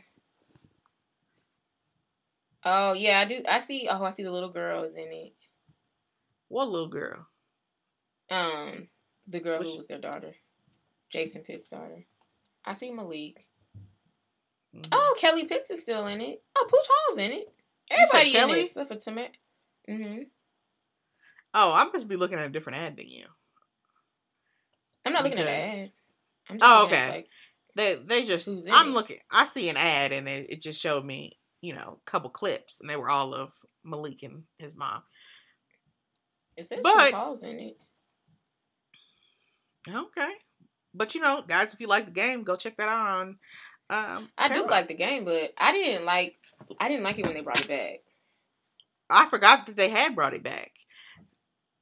Oh 2.65 2.93
yeah, 2.93 3.19
I 3.19 3.25
do. 3.25 3.41
I 3.47 3.59
see. 3.59 3.87
Oh, 3.89 4.03
I 4.03 4.09
see 4.11 4.23
the 4.23 4.31
little 4.31 4.51
girl 4.51 4.83
is 4.83 4.93
in 4.95 5.11
it. 5.11 5.33
what 6.49 6.67
little 6.69 6.89
girl. 6.89 7.27
Um, 8.31 8.89
the 9.27 9.39
girl 9.39 9.61
who 9.63 9.75
was 9.77 9.87
their 9.87 9.97
daughter, 9.99 10.33
Jason 11.11 11.41
Pitts' 11.41 11.69
daughter. 11.69 12.05
I 12.65 12.73
see 12.73 12.91
Malik. 12.91 13.45
Mhm. 14.75 14.87
Oh, 14.91 15.15
Kelly 15.19 15.45
Pitts 15.45 15.71
is 15.71 15.81
still 15.81 16.05
in 16.07 16.21
it. 16.21 16.43
Oh, 16.55 16.67
Pooch 16.69 16.87
Hall's 16.87 17.17
in 17.19 17.31
it. 17.31 17.47
Everybody 17.89 18.37
in 18.37 18.49
it 18.51 18.65
except 18.65 18.89
for 18.89 18.95
Tamet. 18.97 19.29
Mm-hmm. 19.89 20.23
Oh, 21.55 21.73
I'm 21.75 21.87
supposed 21.87 22.03
to 22.03 22.07
be 22.09 22.17
looking 22.17 22.37
at 22.37 22.45
a 22.45 22.49
different 22.49 22.77
ad 22.79 22.97
than 22.97 23.07
you. 23.09 23.25
I'm 25.05 25.13
not 25.13 25.23
looking 25.23 25.39
at 25.39 25.45
Because- 25.45 25.71
the 25.73 25.79
ad. 25.81 25.91
I'm 26.49 26.59
just 26.59 26.71
Oh, 26.71 26.81
looking 26.83 26.95
at, 26.97 27.07
okay. 27.07 27.15
like, 27.17 27.27
They 27.75 27.95
they 27.95 28.25
just 28.25 28.47
I'm 28.47 28.89
it? 28.89 28.91
looking. 28.91 29.17
I 29.31 29.45
see 29.45 29.69
an 29.69 29.77
ad 29.77 30.11
and 30.11 30.27
it, 30.29 30.47
it 30.51 30.61
just 30.61 30.79
showed 30.81 31.05
me 31.05 31.38
you 31.61 31.73
know 31.73 31.99
couple 32.05 32.29
clips 32.29 32.79
and 32.81 32.89
they 32.89 32.95
were 32.95 33.09
all 33.09 33.33
of 33.33 33.51
Malik 33.83 34.23
and 34.23 34.43
his 34.57 34.75
mom. 34.75 35.01
it 36.57 36.65
says 36.67 36.79
But- 36.83 36.93
Pooch 36.97 37.11
Hall's 37.13 37.43
in 37.43 37.59
it. 37.59 37.77
Okay, 39.87 40.31
but 40.93 41.15
you 41.15 41.21
know, 41.21 41.41
guys, 41.47 41.73
if 41.73 41.79
you 41.79 41.87
like 41.87 42.05
the 42.05 42.11
game, 42.11 42.43
go 42.43 42.55
check 42.55 42.77
that 42.77 42.89
out 42.89 43.07
on. 43.07 43.37
Um, 43.89 44.29
I 44.37 44.49
do 44.49 44.67
like 44.67 44.87
the 44.87 44.93
game, 44.93 45.25
but 45.25 45.53
I 45.57 45.71
didn't 45.71 46.05
like. 46.05 46.35
I 46.79 46.89
didn't 46.89 47.03
like 47.03 47.17
it 47.17 47.25
when 47.25 47.33
they 47.33 47.41
brought 47.41 47.61
it 47.61 47.67
back. 47.67 47.99
I 49.09 49.27
forgot 49.29 49.65
that 49.65 49.75
they 49.75 49.89
had 49.89 50.15
brought 50.15 50.33
it 50.35 50.43
back 50.43 50.71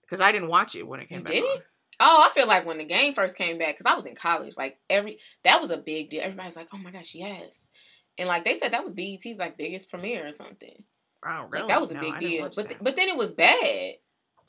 because 0.03 0.21
I 0.21 0.31
didn't 0.31 0.47
watch 0.49 0.75
it 0.75 0.87
when 0.87 0.99
it 1.01 1.09
came 1.09 1.19
You 1.19 1.23
back. 1.25 1.33
didn't? 1.33 1.61
Oh, 1.99 2.23
I 2.25 2.33
feel 2.33 2.47
like 2.47 2.65
when 2.65 2.77
the 2.77 2.85
game 2.85 3.13
first 3.15 3.35
came 3.37 3.57
back, 3.57 3.75
because 3.75 3.91
I 3.91 3.95
was 3.95 4.05
in 4.05 4.15
college, 4.15 4.55
like 4.55 4.77
every 4.89 5.19
that 5.43 5.59
was 5.59 5.71
a 5.71 5.77
big 5.77 6.11
deal. 6.11 6.21
Everybody's 6.23 6.55
like, 6.55 6.67
"Oh 6.71 6.77
my 6.77 6.91
gosh, 6.91 7.15
yes!" 7.15 7.69
And 8.17 8.27
like 8.27 8.43
they 8.43 8.55
said, 8.55 8.73
that 8.73 8.83
was 8.83 8.93
BET's 8.93 9.37
like 9.39 9.57
biggest 9.57 9.89
premiere 9.89 10.27
or 10.27 10.31
something. 10.31 10.83
I 11.23 11.37
don't 11.37 11.43
Like 11.51 11.53
really. 11.53 11.67
that 11.67 11.81
was 11.81 11.91
a 11.91 11.95
know. 11.95 12.01
big 12.01 12.19
deal. 12.19 12.49
But 12.55 12.69
that. 12.69 12.83
but 12.83 12.95
then 12.95 13.09
it 13.09 13.17
was 13.17 13.33
bad. 13.33 13.95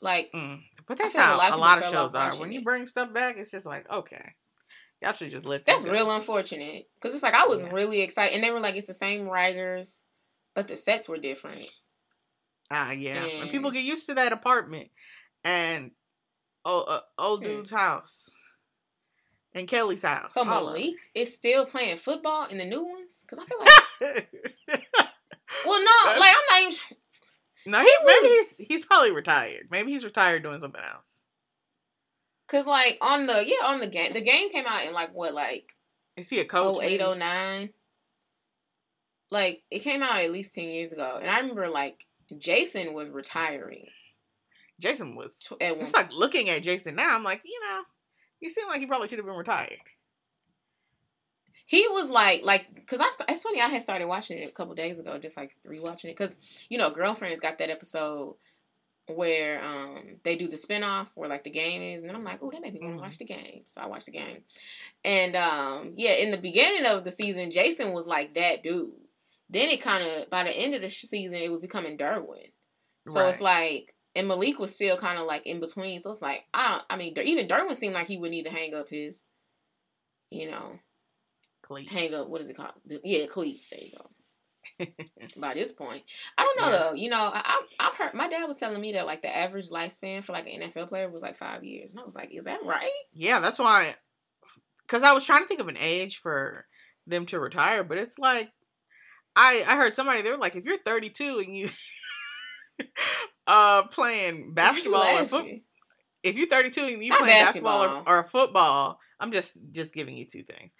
Like 0.01 0.31
Mm. 0.33 0.61
But 0.87 0.97
that's 0.97 1.13
like 1.15 1.23
a 1.23 1.27
how 1.27 1.37
lot 1.37 1.51
a 1.51 1.53
of 1.53 1.59
lot 1.59 1.83
of 1.83 1.91
shows 1.91 2.15
are. 2.15 2.31
When 2.37 2.51
you 2.51 2.63
bring 2.63 2.87
stuff 2.87 3.13
back, 3.13 3.37
it's 3.37 3.51
just 3.51 3.65
like 3.65 3.89
okay, 3.91 4.33
y'all 5.03 5.11
should 5.13 5.29
just 5.31 5.45
let. 5.45 5.65
that's 5.65 5.83
go. 5.83 5.91
real 5.91 6.09
unfortunate 6.11 6.85
because 6.95 7.13
it's 7.13 7.23
like 7.23 7.33
I 7.35 7.45
was 7.47 7.61
Yeah. 7.61 7.69
really 7.73 8.01
excited, 8.01 8.33
and 8.33 8.43
they 8.43 8.51
were 8.51 8.59
like, 8.59 8.75
"It's 8.75 8.87
the 8.87 8.93
same 8.93 9.27
writers, 9.27 10.03
but 10.55 10.67
the 10.67 10.75
sets 10.77 11.07
were 11.07 11.17
different." 11.19 11.67
Ah, 12.71 12.91
yeah. 12.91 13.21
When 13.23 13.41
And- 13.41 13.51
people 13.51 13.71
get 13.71 13.83
used 13.83 14.07
to 14.07 14.15
that 14.15 14.31
apartment 14.33 14.89
and 15.43 15.91
oh, 16.65 16.81
uh, 16.87 16.99
old 17.17 17.41
Hmm. 17.41 17.47
dude's 17.49 17.71
house 17.71 18.29
and 19.55 19.67
Kelly's 19.67 20.03
house. 20.03 20.33
So 20.33 20.45
Malik 20.45 20.95
is 21.15 21.33
still 21.33 21.65
playing 21.65 21.97
football 21.97 22.47
in 22.47 22.57
the 22.57 22.65
new 22.65 22.85
ones 22.85 23.23
because 23.25 23.39
I 23.39 23.45
feel 23.45 23.59
like, 23.59 24.29
well, 25.65 25.83
no, 25.83 26.19
like 26.19 26.33
I'm 26.35 26.47
not 26.49 26.61
even. 26.61 26.77
no, 27.65 27.79
He 27.79 27.85
he, 27.85 27.93
maybe 28.05 28.27
was- 28.37 28.57
he's 28.57 28.67
he's 28.67 28.85
probably 28.85 29.11
retired. 29.11 29.67
Maybe 29.71 29.91
he's 29.91 30.05
retired 30.05 30.43
doing 30.43 30.59
something 30.61 30.81
else. 30.81 31.23
Cause 32.47 32.65
like 32.65 32.97
on 33.01 33.27
the 33.27 33.45
yeah 33.45 33.63
on 33.65 33.79
the 33.79 33.85
game 33.87 34.11
the 34.13 34.21
game 34.21 34.49
came 34.49 34.65
out 34.65 34.85
in 34.85 34.91
like 34.93 35.13
what 35.13 35.33
like 35.35 35.75
Is 36.17 36.29
he 36.29 36.39
a 36.39 36.45
coach? 36.45 36.77
oh 36.77 36.81
eight 36.81 36.99
maybe? 36.99 37.03
oh 37.03 37.13
nine. 37.13 37.69
Like 39.31 39.61
it 39.69 39.79
came 39.79 40.01
out 40.01 40.19
at 40.21 40.31
least 40.31 40.55
ten 40.55 40.63
years 40.65 40.91
ago, 40.91 41.19
and 41.21 41.29
I 41.29 41.37
remember 41.39 41.69
like 41.69 42.05
Jason 42.37 42.93
was 42.93 43.09
retiring 43.09 43.85
Jason 44.79 45.15
was. 45.15 45.35
tw-. 45.35 45.57
It's 45.59 45.93
like 45.93 46.11
looking 46.13 46.49
at 46.49 46.63
Jason 46.63 46.95
now. 46.95 47.13
I'm 47.15 47.23
like, 47.23 47.41
you 47.45 47.59
know, 47.59 47.81
you 48.39 48.49
seem 48.49 48.67
like 48.67 48.79
he 48.79 48.87
probably 48.87 49.07
should 49.07 49.19
have 49.19 49.25
been 49.25 49.35
retired. 49.35 49.77
He 51.65 51.87
was 51.87 52.09
like 52.09 52.43
like 52.43 52.73
because 52.73 52.99
I 52.99 53.09
st- 53.11 53.29
it's 53.29 53.43
funny 53.43 53.61
I 53.61 53.67
had 53.67 53.83
started 53.83 54.07
watching 54.07 54.39
it 54.39 54.49
a 54.49 54.53
couple 54.53 54.73
days 54.73 54.99
ago, 54.99 55.19
just 55.19 55.37
like 55.37 55.55
rewatching 55.67 56.05
it 56.05 56.17
because 56.17 56.35
you 56.67 56.77
know 56.77 56.89
girlfriends 56.89 57.41
got 57.41 57.59
that 57.59 57.69
episode 57.69 58.35
where 59.07 59.63
um 59.63 60.17
they 60.23 60.35
do 60.35 60.47
the 60.47 60.57
spinoff 60.57 61.07
where 61.15 61.29
like 61.29 61.43
the 61.43 61.49
game 61.51 61.81
is, 61.81 62.01
and 62.01 62.09
then 62.09 62.15
I'm 62.15 62.23
like, 62.23 62.39
oh, 62.41 62.49
that 62.51 62.61
made 62.61 62.73
me 62.73 62.79
want 62.81 62.95
to 62.95 63.01
watch 63.01 63.17
the 63.19 63.25
game, 63.25 63.61
so 63.65 63.81
I 63.81 63.85
watched 63.87 64.07
the 64.07 64.13
game, 64.13 64.39
and 65.03 65.35
um 65.35 65.93
yeah, 65.95 66.13
in 66.13 66.31
the 66.31 66.37
beginning 66.37 66.85
of 66.85 67.03
the 67.03 67.11
season, 67.11 67.51
Jason 67.51 67.93
was 67.93 68.07
like 68.07 68.33
that 68.33 68.63
dude. 68.63 68.91
Then 69.51 69.69
it 69.69 69.81
kind 69.81 70.03
of 70.03 70.29
by 70.29 70.43
the 70.43 70.51
end 70.51 70.73
of 70.73 70.81
the 70.81 70.89
sh- 70.89 71.03
season, 71.03 71.37
it 71.37 71.51
was 71.51 71.61
becoming 71.61 71.97
Derwin. 71.97 72.51
So 73.07 73.27
it's 73.27 73.41
like, 73.41 73.95
and 74.19 74.27
Malik 74.27 74.59
was 74.59 74.73
still 74.73 74.97
kind 74.97 75.17
of 75.17 75.25
like 75.25 75.45
in 75.45 75.59
between. 75.59 75.99
So 75.99 76.11
it's 76.11 76.21
like, 76.21 76.43
I 76.53 76.69
don't, 76.71 76.83
I 76.89 76.97
mean, 76.97 77.17
even 77.17 77.47
Derwin 77.47 77.75
seemed 77.75 77.93
like 77.93 78.07
he 78.07 78.17
would 78.17 78.31
need 78.31 78.43
to 78.43 78.51
hang 78.51 78.73
up 78.73 78.89
his, 78.89 79.25
you 80.29 80.51
know, 80.51 80.77
Cleats. 81.63 81.89
hang 81.89 82.13
up. 82.13 82.27
What 82.27 82.41
is 82.41 82.49
it 82.49 82.57
called? 82.57 82.73
Yeah, 82.85 83.27
cleats. 83.27 83.69
There 83.69 83.79
you 83.79 83.91
go. 83.97 84.05
By 85.37 85.53
this 85.53 85.71
point, 85.71 86.03
I 86.37 86.43
don't 86.43 86.59
know 86.61 86.71
Yeah. 86.71 86.79
though. 86.89 86.93
You 86.93 87.09
know, 87.09 87.17
I, 87.17 87.39
I've 87.45 87.87
I've 87.91 87.95
heard 87.95 88.13
my 88.13 88.27
dad 88.29 88.45
was 88.45 88.57
telling 88.57 88.79
me 88.81 88.93
that 88.93 89.05
like 89.05 89.21
the 89.21 89.35
average 89.35 89.69
lifespan 89.69 90.23
for 90.23 90.31
like 90.33 90.47
an 90.47 90.61
NFL 90.61 90.89
player 90.89 91.09
was 91.09 91.21
like 91.21 91.37
five 91.37 91.63
years, 91.63 91.91
and 91.91 91.99
I 91.99 92.03
was 92.03 92.15
like, 92.15 92.29
is 92.33 92.45
that 92.45 92.63
right? 92.65 92.89
Yeah, 93.13 93.39
that's 93.39 93.59
why. 93.59 93.91
Because 94.85 95.03
I 95.03 95.13
was 95.13 95.25
trying 95.25 95.43
to 95.43 95.47
think 95.47 95.59
of 95.61 95.67
an 95.67 95.77
age 95.79 96.17
for 96.19 96.65
them 97.07 97.25
to 97.27 97.39
retire, 97.39 97.83
but 97.83 97.97
it's 97.97 98.17
like 98.19 98.49
I 99.35 99.63
I 99.67 99.75
heard 99.77 99.93
somebody 99.93 100.21
they 100.21 100.31
were 100.31 100.37
like, 100.37 100.55
if 100.55 100.65
you're 100.65 100.77
32 100.77 101.43
and 101.45 101.55
you 101.57 101.69
uh 103.47 103.83
playing 103.87 104.53
basketball 104.53 105.17
or 105.17 105.27
football, 105.27 105.59
if 106.23 106.35
you're 106.35 106.47
32 106.47 106.81
and 106.81 107.03
you 107.03 107.09
Not 107.09 107.19
playing 107.21 107.43
basketball, 107.45 107.87
basketball. 107.87 108.13
or, 108.13 108.19
or 108.19 108.23
football, 108.27 108.99
I'm 109.19 109.31
just 109.31 109.57
just 109.71 109.93
giving 109.93 110.17
you 110.17 110.25
two 110.25 110.43
things. 110.43 110.71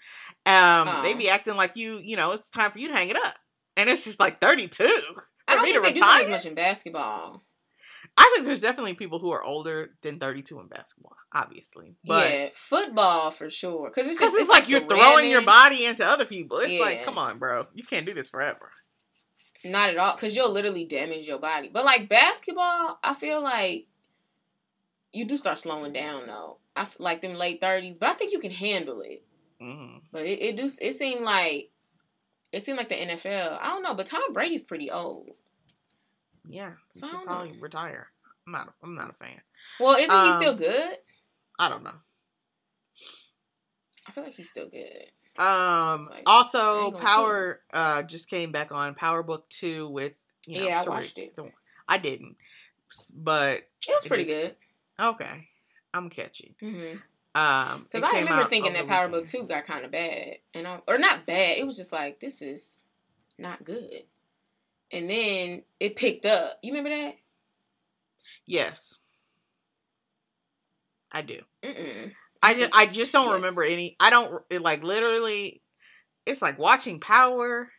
Um, 0.46 0.88
Oh. 0.88 1.02
they 1.04 1.14
be 1.14 1.30
acting 1.30 1.56
like 1.56 1.76
you 1.76 2.00
you 2.04 2.16
know 2.18 2.32
it's 2.32 2.50
time 2.50 2.72
for 2.72 2.80
you 2.80 2.88
to 2.90 2.96
hang 2.96 3.10
it 3.10 3.16
up, 3.18 3.36
and 3.78 3.90
it's 3.90 4.04
just 4.04 4.20
like 4.20 4.40
32 4.42 4.86
I 5.48 5.56
don't 5.56 5.64
me 5.64 5.72
think 5.74 5.84
to 5.84 5.90
they 5.90 5.94
do 5.94 6.00
that 6.02 6.08
as 6.08 6.18
retire. 6.22 6.30
much 6.30 6.46
in 6.46 6.56
basketball. 6.56 7.44
I 8.18 8.32
think 8.34 8.48
there's 8.48 8.60
definitely 8.62 8.96
people 8.96 9.20
who 9.20 9.32
are 9.32 9.44
older 9.44 9.92
than 10.02 10.20
32 10.20 10.60
in 10.60 10.68
basketball, 10.68 11.16
obviously, 11.34 11.96
but. 12.04 12.30
yeah, 12.32 12.50
football 12.54 13.32
for 13.32 13.50
sure. 13.50 13.90
Because 13.94 14.10
it's 14.12 14.20
just 14.20 14.36
it's, 14.38 14.50
like, 14.50 14.68
you're 14.68 14.82
the 14.82 14.88
throwing 14.88 15.30
your 15.30 15.44
body 15.46 15.86
into 15.86 16.06
other 16.06 16.26
people. 16.26 16.58
It's 16.58 16.80
like, 16.80 17.04
come 17.06 17.18
on, 17.18 17.38
bro. 17.40 17.68
You 17.74 17.84
can't 17.84 18.06
do 18.06 18.14
this 18.14 18.30
forever. 18.30 18.72
Not 19.64 19.90
at 19.90 19.98
all, 19.98 20.16
because 20.16 20.36
you'll 20.36 20.52
literally 20.52 20.86
damage 20.86 21.28
your 21.28 21.40
body. 21.40 21.70
But 21.72 21.84
like 21.86 22.08
basketball, 22.10 22.98
I 23.04 23.14
feel 23.14 23.42
like 23.42 23.88
you 25.12 25.26
do 25.26 25.38
start 25.38 25.60
slowing 25.60 25.92
down 25.94 26.28
though. 26.28 26.58
I 26.76 26.82
f- 26.82 26.96
like 27.00 27.22
them 27.22 27.34
late 27.34 27.60
thirties, 27.60 27.98
but 27.98 28.10
I 28.10 28.14
think 28.14 28.32
you 28.32 28.40
can 28.40 28.52
handle 28.52 29.02
it. 29.02 29.24
hmm 29.60 29.98
But 30.12 30.26
it, 30.26 30.42
it 30.42 30.56
do 30.56 30.70
it 30.82 30.96
seemed 30.96 31.24
like 31.26 31.72
it 32.52 32.64
seemed 32.66 32.78
like 32.78 32.90
the 32.90 32.96
NFL. 32.96 33.58
I 33.62 33.68
don't 33.68 33.84
know, 33.84 33.96
but 33.96 34.08
Tom 34.08 34.32
Brady's 34.34 34.64
pretty 34.64 34.90
old. 34.90 35.30
Yeah, 36.48 36.72
So 36.96 37.06
I 37.06 37.10
should 37.12 37.24
probably 37.26 37.52
know. 37.52 37.58
retire. 37.60 38.08
I'm 38.48 38.54
not. 38.54 38.74
I'm 38.82 38.96
not 38.96 39.10
a 39.12 39.14
fan. 39.14 39.42
Well, 39.80 39.96
isn't 39.98 40.10
he 40.10 40.30
Um, 40.32 40.38
still 40.38 40.56
good? 40.56 40.98
I 41.60 41.70
don't 41.70 41.84
know. 41.84 41.94
I 44.08 44.12
feel 44.12 44.24
like 44.24 44.34
he's 44.34 44.50
still 44.50 44.70
good. 44.70 45.12
Um. 45.40 46.04
Like, 46.10 46.24
also, 46.26 46.92
Power 46.92 47.62
uh 47.74 48.04
just 48.04 48.30
came 48.30 48.52
back 48.52 48.72
on 48.72 48.94
Power 48.96 49.24
Book 49.24 49.48
Two 49.50 49.88
with 49.90 50.14
you 50.46 50.60
know. 50.60 50.68
Yeah, 50.68 50.82
I 50.86 50.90
watched 50.90 51.18
it. 51.18 51.36
the- 51.36 51.52
I 51.88 51.98
didn't, 51.98 52.36
but 53.16 53.58
It 53.88 53.90
was 53.90 54.06
pretty 54.06 54.26
good. 54.26 54.56
okay, 55.00 55.48
I'm 55.94 56.10
catchy. 56.10 56.56
Mm-hmm. 56.62 56.98
Um, 57.36 57.84
Because 57.92 58.04
I 58.04 58.20
remember 58.20 58.48
thinking 58.50 58.74
that 58.74 58.88
Power 58.88 59.08
weekend. 59.08 59.24
Book 59.26 59.28
Two 59.32 59.48
got 59.48 59.66
kind 59.66 59.86
of 59.86 59.92
bad, 59.92 60.38
and 60.54 60.68
I, 60.68 60.82
or 60.88 60.98
not 60.98 61.26
bad. 61.26 61.58
It 61.58 61.66
was 61.66 61.78
just 61.78 61.92
like 61.94 62.20
this 62.20 62.42
is 62.42 62.84
not 63.38 63.64
good. 63.64 64.04
And 64.92 65.10
then 65.10 65.64
it 65.80 65.96
picked 65.96 66.26
up. 66.26 66.60
You 66.64 66.74
remember 66.74 66.90
that? 66.96 67.16
Yes, 68.46 68.98
I 71.12 71.22
do. 71.22 71.40
Mm-mm. 71.64 72.12
I 72.42 72.54
just 72.54 72.72
I 72.74 72.86
just 72.86 73.12
don't 73.12 73.26
Yes. 73.28 73.34
remember 73.36 73.64
any. 73.64 73.96
I 74.00 74.10
don't 74.10 74.44
it, 74.50 74.62
like 74.62 74.84
literally. 74.84 75.62
It's 76.26 76.42
like 76.42 76.60
watching 76.60 77.00
Power, 77.00 77.70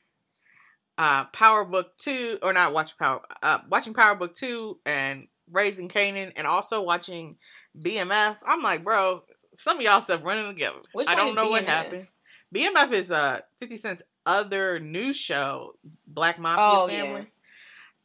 uh, 0.99 1.25
Power 1.27 1.65
Book 1.65 1.97
Two, 1.99 2.39
or 2.43 2.53
not 2.53 2.73
watching 2.75 2.97
Power, 2.99 3.23
uh, 3.43 3.59
watching 3.69 3.95
Power 3.95 4.15
Book 4.17 4.35
Two 4.35 4.79
and 4.85 5.29
Raising 5.51 5.89
Kanan, 5.89 6.33
and 6.37 6.47
also 6.47 6.83
watching 6.83 7.39
BMF. 7.79 8.37
I'm 8.45 8.61
like, 8.63 8.83
bro, 8.85 9.23
some 9.55 9.77
of 9.79 9.83
y'all 9.83 10.01
stuff 10.01 10.25
running 10.25 10.49
together. 10.49 10.79
Which 10.93 11.09
I 11.09 11.15
don't 11.15 11.35
know 11.35 11.49
what 11.51 11.65
happened. 11.65 12.07
BMF 12.55 12.93
is 12.93 13.11
uh 13.13 13.41
Fifty 13.61 13.77
Cent's 13.77 14.03
other 14.27 14.79
news 14.81 15.17
show, 15.17 15.75
Black 16.07 16.39
Mafia 16.39 16.65
Oh 16.65 16.89
Family, 16.89 17.21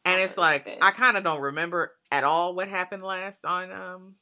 yeah. 0.05 0.11
and 0.13 0.21
it's 0.21 0.37
like 0.37 0.65
that. 0.65 0.77
I 0.81 0.91
kind 0.91 1.17
of 1.17 1.23
don't 1.23 1.41
remember 1.41 1.93
at 2.11 2.23
all 2.23 2.55
what 2.55 2.67
happened 2.67 3.03
last 3.03 3.45
on 3.45 3.71
um. 3.71 4.15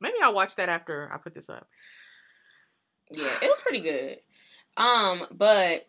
Maybe 0.00 0.16
I'll 0.22 0.34
watch 0.34 0.56
that 0.56 0.68
after 0.68 1.10
I 1.12 1.18
put 1.18 1.34
this 1.34 1.50
up. 1.50 1.66
Yeah, 3.10 3.26
it 3.42 3.48
was 3.48 3.60
pretty 3.60 3.80
good. 3.80 4.18
Um, 4.76 5.26
but 5.32 5.86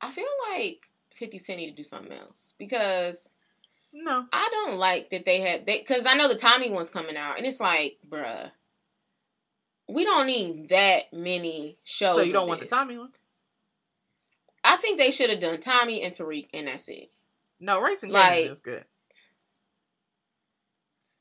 I 0.00 0.10
feel 0.10 0.26
like 0.50 0.86
Fifty 1.14 1.38
Cent 1.38 1.58
need 1.58 1.70
to 1.70 1.76
do 1.76 1.82
something 1.84 2.12
else 2.12 2.54
because 2.58 3.30
No. 3.92 4.26
I 4.32 4.48
don't 4.50 4.76
like 4.78 5.10
that 5.10 5.24
they 5.24 5.40
have 5.40 5.64
they 5.66 5.78
because 5.78 6.06
I 6.06 6.14
know 6.14 6.28
the 6.28 6.36
Tommy 6.36 6.70
one's 6.70 6.90
coming 6.90 7.16
out, 7.16 7.38
and 7.38 7.46
it's 7.46 7.60
like, 7.60 7.98
bruh, 8.08 8.50
we 9.88 10.04
don't 10.04 10.26
need 10.26 10.68
that 10.70 11.12
many 11.12 11.78
shows. 11.84 12.16
So 12.16 12.22
you 12.22 12.32
don't 12.32 12.48
want 12.48 12.60
the. 12.60 12.66
Tommy 12.66 12.98
one? 12.98 13.12
I 14.64 14.76
think 14.76 14.98
they 14.98 15.10
should 15.12 15.30
have 15.30 15.40
done 15.40 15.60
Tommy 15.60 16.02
and 16.02 16.12
Tariq, 16.12 16.48
and 16.52 16.66
that's 16.66 16.88
it. 16.88 17.10
No, 17.60 17.80
Racing 17.80 18.10
Like- 18.10 18.34
Gaming 18.34 18.52
is 18.52 18.60
good. 18.60 18.84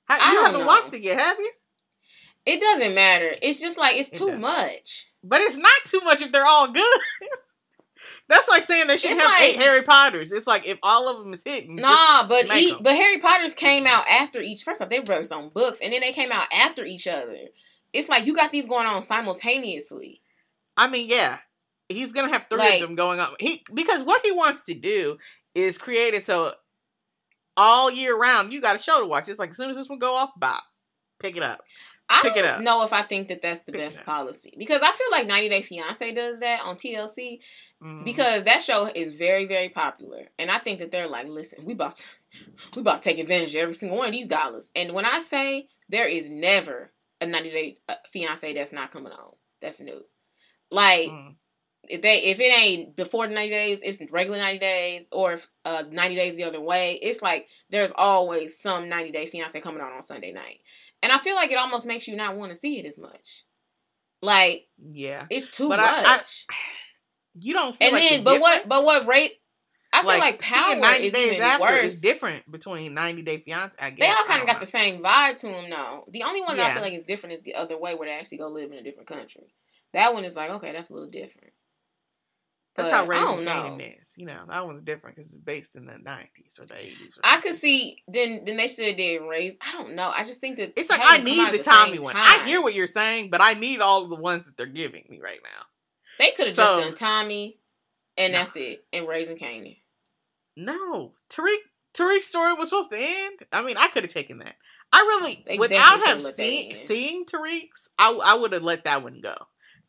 How, 0.08 0.18
I 0.20 0.34
you 0.34 0.44
haven't 0.44 0.62
know. 0.62 0.66
watched 0.68 0.94
it 0.94 1.02
yet, 1.02 1.20
have 1.20 1.38
you? 1.40 1.52
It 2.46 2.62
doesn't 2.62 2.96
matter. 2.96 3.34
It's 3.42 3.60
just 3.60 3.78
like 3.78 3.98
it's 3.98 4.10
It 4.10 4.16
too 4.18 4.32
does. 4.32 4.40
much. 4.40 5.08
But 5.24 5.42
it's 5.42 5.58
not 5.58 5.72
too 5.86 6.00
much 6.06 6.22
if 6.22 6.32
they're 6.32 6.46
all 6.46 6.72
good. 6.72 7.00
That's 8.30 8.48
like 8.50 8.64
saying 8.64 8.88
they 8.88 8.98
should 8.98 9.12
It's 9.12 9.20
have 9.22 9.32
like- 9.32 9.42
eight 9.42 9.56
Harry 9.58 9.84
Potters. 9.84 10.32
It's 10.34 10.48
like 10.48 10.66
if 10.66 10.78
all 10.84 11.10
of 11.10 11.24
them 11.24 11.34
is 11.34 11.44
hitting. 11.44 11.78
Nah, 11.78 12.28
but 12.28 12.46
but 12.48 12.96
Harry 12.96 13.20
Potter's 13.20 13.54
came 13.56 13.86
out 13.88 14.06
after 14.10 14.40
each. 14.42 14.64
First 14.64 14.82
off, 14.82 14.90
they 14.90 15.00
wrote 15.00 15.32
on 15.32 15.50
books, 15.50 15.80
and 15.82 15.94
then 15.94 16.02
they 16.02 16.12
came 16.12 16.32
out 16.32 16.48
after 16.54 16.84
each 16.86 17.08
other. 17.08 17.38
It's 17.94 18.10
like 18.10 18.26
you 18.26 18.36
got 18.36 18.52
these 18.52 18.68
going 18.68 18.86
on 18.86 19.02
simultaneously. 19.02 20.22
I 20.76 20.90
mean, 20.90 21.10
yeah, 21.10 21.38
he's 21.88 22.12
gonna 22.12 22.32
have 22.34 22.48
three 22.50 22.60
Like- 22.60 22.82
of 22.82 22.88
them 22.88 22.96
going 22.96 23.20
on. 23.22 23.34
He 23.40 23.64
because 23.74 24.04
what 24.04 24.22
he 24.26 24.32
wants 24.34 24.64
to 24.64 24.74
do 24.74 25.18
is 25.56 25.78
create 25.78 26.14
it 26.14 26.26
so 26.26 26.52
all 27.58 27.92
year 27.92 28.16
round 28.18 28.54
you 28.54 28.62
got 28.62 28.76
a 28.76 28.80
show 28.80 29.00
to 29.02 29.06
watch. 29.06 29.28
It's 29.28 29.40
like 29.40 29.50
as 29.50 29.58
soon 29.58 29.72
as 29.72 29.76
this 29.78 29.90
one 29.90 30.00
go 30.00 30.16
off, 30.16 30.30
bop, 30.38 30.64
pick 31.20 31.36
it 31.36 31.44
up. 31.44 31.62
I 32.10 32.22
Pick 32.22 32.38
it 32.38 32.44
don't 32.44 32.52
up. 32.52 32.62
know 32.62 32.84
if 32.84 32.94
I 32.94 33.04
think 33.04 33.28
that 33.28 33.42
that's 33.42 33.64
the 33.64 33.74
Pick 33.74 33.82
best 33.82 34.06
policy 34.06 34.54
because 34.58 34.82
I 34.82 34.94
feel 34.94 35.08
like 35.12 35.28
90 35.28 35.50
Day 35.50 35.62
Fiance 35.62 36.14
does 36.14 36.40
that 36.40 36.62
on 36.64 36.78
TLC 36.78 37.42
Mhm. 37.84 38.06
because 38.06 38.46
that 38.46 38.64
show 38.64 38.86
is 38.86 39.18
very 39.18 39.46
very 39.46 39.68
popular, 39.68 40.30
and 40.40 40.50
I 40.50 40.60
think 40.60 40.80
that 40.80 40.90
they're 40.92 41.10
like, 41.10 41.28
listen, 41.28 41.66
we 41.66 41.74
about 41.74 41.98
to 41.98 42.06
we 42.76 42.82
about 42.82 43.02
to 43.02 43.10
take 43.10 43.20
advantage 43.20 43.54
of 43.56 43.62
every 43.62 43.74
single 43.74 43.98
one 43.98 44.08
of 44.08 44.14
these 44.14 44.30
dollars. 44.30 44.70
And 44.74 44.94
when 44.94 45.04
I 45.06 45.20
say 45.20 45.68
there 45.90 46.08
is 46.08 46.30
never 46.30 46.94
a 47.20 47.26
90 47.26 47.50
Day 47.50 47.78
uh, 47.90 47.96
Fiance 48.14 48.54
that's 48.54 48.72
not 48.72 48.92
coming 48.92 49.12
on, 49.12 49.34
that's 49.60 49.82
new. 49.82 50.02
Like 50.72 51.10
Mhm. 51.10 51.36
If 51.90 52.02
they 52.02 52.24
if 52.26 52.40
it 52.40 52.44
ain't 52.58 52.96
before 52.96 53.28
the 53.28 53.34
90 53.34 53.50
days 53.50 53.80
it's 53.84 54.00
regular 54.12 54.38
90 54.38 54.60
days 54.60 55.08
or 55.12 55.34
if 55.34 55.50
uh 55.66 55.84
90 55.90 56.16
days 56.16 56.36
the 56.36 56.44
other 56.44 56.62
way 56.62 57.00
it's 57.02 57.22
like 57.22 57.48
there's 57.70 57.92
always 57.96 58.60
some 58.60 58.90
90 58.90 59.12
day 59.12 59.26
fiance 59.26 59.60
coming 59.62 59.82
on 59.82 59.92
on 59.94 60.04
sunday 60.04 60.32
night. 60.32 60.60
And 61.04 61.12
i 61.12 61.20
feel 61.20 61.36
like 61.36 61.52
it 61.52 61.58
almost 61.58 61.86
makes 61.86 62.08
you 62.08 62.16
not 62.16 62.36
want 62.36 62.52
to 62.52 62.58
see 62.58 62.80
it 62.80 62.86
as 62.86 62.98
much. 63.00 63.46
Like 64.22 64.68
yeah, 64.78 65.26
it's 65.30 65.48
too 65.50 65.70
But 65.70 65.78
much 65.80 65.88
I- 65.90 66.16
I- 66.50 66.56
you 67.40 67.54
don't 67.54 67.76
feel 67.76 67.88
and 67.90 67.94
like 67.96 68.10
then 68.10 68.20
the 68.20 68.24
but 68.24 68.42
what 68.42 68.68
but 68.68 68.84
what 68.84 69.06
rate 69.08 69.34
i 69.94 70.02
feel 70.02 70.10
like, 70.20 70.42
seeing 70.44 70.60
power 70.64 70.76
90 70.76 71.08
is 71.08 71.14
days 71.14 71.32
even 71.34 71.42
after 71.44 71.62
worse. 71.64 71.86
is 71.86 72.02
different 72.02 72.52
between 72.52 72.94
90 72.96 73.22
Day 73.22 73.38
Fiance. 73.46 73.76
I 73.80 73.92
guess. 73.92 74.00
they 74.00 74.10
all 74.10 74.26
kind 74.26 74.42
of 74.42 74.48
got 74.48 74.60
the 74.60 74.66
same 74.66 75.02
vibe 75.02 75.38
to 75.38 75.48
them 75.48 75.70
though. 75.70 76.06
The 76.12 76.24
only 76.24 76.42
one 76.42 76.58
that 76.58 76.72
i 76.72 76.74
feel 76.74 76.82
like 76.82 76.94
is 76.94 77.04
different 77.04 77.34
is 77.36 77.42
the 77.42 77.54
other 77.56 77.78
way 77.80 77.94
where 77.96 78.08
they 78.10 78.16
actually 78.16 78.40
go 78.40 78.48
live 78.50 78.72
in 78.72 78.78
a 78.80 78.84
different 78.84 79.08
country. 79.08 79.54
That 79.94 80.14
one 80.14 80.26
is 80.26 80.36
like 80.36 80.50
okay 80.50 80.72
that's 80.74 80.90
a 80.90 80.94
little 80.94 81.10
different 81.10 81.54
That's 82.78 82.92
how 82.92 83.04
I 83.04 83.08
Raising. 83.08 83.46
Kanan 83.46 84.00
is. 84.00 84.14
You 84.18 84.28
know, 84.28 84.44
that 84.48 84.66
one's 84.66 84.84
different 84.84 85.16
because 85.16 85.30
it's 85.30 85.38
based 85.40 85.76
in 85.76 85.86
the 85.88 85.94
90s 85.94 86.62
or 86.62 86.66
the 86.68 86.76
80s. 86.76 87.18
I 87.24 87.42
could 87.42 87.56
see 87.56 88.04
then 88.08 88.44
then 88.46 88.56
they 88.58 88.68
should 88.68 88.88
have 88.88 88.98
did 88.98 89.22
raise. 89.24 89.58
I 89.62 89.72
don't 89.74 89.96
know. 89.96 90.12
I 90.16 90.24
just 90.24 90.40
think 90.42 90.58
that 90.58 90.74
It's 90.76 90.90
like 90.90 91.02
I 91.04 91.18
need 91.18 91.40
out 91.40 91.52
the 91.52 91.58
Tommy 91.64 91.98
one. 92.00 92.14
time. 92.14 92.24
I 92.42 92.46
hear 92.48 92.62
what 92.62 92.74
you're 92.76 92.86
saying, 92.88 93.30
but 93.32 93.42
I 93.42 93.54
need 93.54 93.80
all 93.82 94.04
of 94.04 94.10
the 94.10 94.16
ones 94.16 94.46
that 94.46 94.56
they're 94.58 94.68
giving 94.68 95.04
me 95.10 95.20
right 95.22 95.40
now. 95.44 95.66
they 96.20 96.32
could 96.32 96.48
have 96.48 96.56
So- 96.56 96.80
just 96.80 97.00
done 97.02 97.10
Tommy, 97.24 97.60
and 98.18 98.34
Nah. 98.34 98.40
that's 98.46 98.56
it, 98.56 98.86
and 98.94 99.08
raising 99.08 99.38
Kanan. 99.38 99.78
No, 100.56 101.14
Tariq 101.30 101.58
Tariq's 101.94 102.28
story 102.28 102.54
was 102.54 102.70
supposed 102.70 102.90
to 102.92 102.98
end. 103.00 103.40
I 103.52 103.62
mean, 103.64 103.78
I 103.78 103.88
could 103.88 104.04
have 104.04 104.12
taken 104.14 104.40
that. 104.40 104.56
I 104.94 105.00
really, 105.00 105.44
They 105.48 105.58
without 105.58 105.80
have 105.84 106.02
could've 106.02 106.24
let 106.24 106.36
that 106.38 106.44
seen 106.44 106.74
seeing 106.76 107.26
Tariq's, 107.26 107.90
I 107.98 108.14
I 108.24 108.36
would 108.36 108.52
have 108.54 108.64
let 108.64 108.84
that 108.86 109.04
one 109.04 109.20
go. 109.22 109.36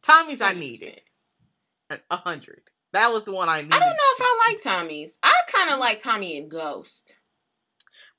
Tommy's 0.03 0.41
I 0.41 0.53
100%. 0.55 0.59
needed 0.59 1.01
a 1.91 1.99
a 2.11 2.17
hundred. 2.17 2.63
That 2.93 3.13
was 3.13 3.25
the 3.25 3.33
one 3.33 3.49
I 3.49 3.61
needed. 3.63 3.75
I 3.75 3.79
don't 3.81 3.89
know 3.89 3.95
if 4.15 4.21
I 4.23 4.45
like 4.49 4.63
Tommy's. 4.63 5.19
I 5.23 5.33
kind 5.53 5.71
of 5.71 5.79
like 5.79 6.01
Tommy 6.03 6.39
and 6.39 6.51
Ghost. 6.51 7.17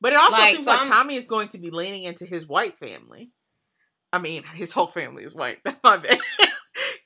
But 0.02 0.14
it 0.14 0.20
also 0.20 0.34
Like, 0.38 0.54
seems 0.56 0.66
so 0.66 0.72
like 0.72 0.80
I'm- 0.82 0.90
Tommy 0.90 1.16
is 1.16 1.28
going 1.28 1.50
to 1.50 1.58
be 1.58 1.72
leaning 1.72 2.04
into 2.04 2.26
his 2.26 2.48
white 2.48 2.78
family. 2.78 3.32
I 4.14 4.20
mean, 4.20 4.44
his 4.44 4.72
whole 4.72 4.88
family 4.88 5.24
is 5.24 5.36
white. 5.36 5.58
That's 5.66 5.80
my 5.84 5.98
bad. 5.98 6.18
He- 6.40 6.48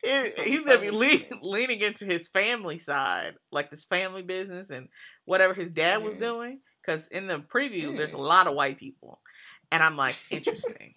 That's 0.04 0.38
what 0.38 0.46
I'm 0.46 0.52
He's 0.52 0.64
going 0.66 0.78
to 0.92 0.92
be 0.92 1.38
leaning 1.42 1.80
into 1.80 2.06
his 2.06 2.28
family 2.28 2.80
side, 2.80 3.36
like 3.52 3.72
this 3.72 3.86
family 3.86 4.22
business 4.22 4.70
and 4.70 4.90
whatever 5.26 5.54
his 5.54 5.72
dad 5.72 6.04
was 6.04 6.16
Mhm. 6.18 6.20
doing. 6.20 6.60
Because 6.86 7.08
in 7.08 7.28
the 7.28 7.40
preview, 7.40 7.96
there's 7.98 8.14
a 8.14 8.18
Mm. 8.18 8.28
lot 8.28 8.48
of 8.48 8.56
white 8.56 8.78
people. 8.78 9.22
And 9.72 9.82
I'm 9.82 9.96
like, 9.96 10.20
interesting. 10.30 10.94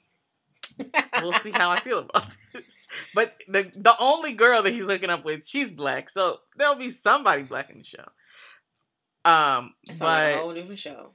We'll 1.22 1.32
see 1.34 1.50
how 1.50 1.70
I 1.70 1.80
feel 1.80 2.00
about 2.00 2.26
this. 2.52 2.88
But 3.14 3.34
the 3.48 3.70
the 3.74 3.94
only 3.98 4.34
girl 4.34 4.62
that 4.62 4.72
he's 4.72 4.86
looking 4.86 5.10
up 5.10 5.24
with, 5.24 5.46
she's 5.46 5.70
black. 5.70 6.10
So 6.10 6.38
there'll 6.56 6.74
be 6.76 6.90
somebody 6.90 7.42
black 7.42 7.70
in 7.70 7.78
the 7.78 7.84
show. 7.84 8.04
Um, 9.24 9.74
It's 9.88 10.00
like 10.00 10.34
a 10.34 10.36
but 10.36 10.42
whole 10.42 10.54
different 10.54 10.78
show. 10.78 11.12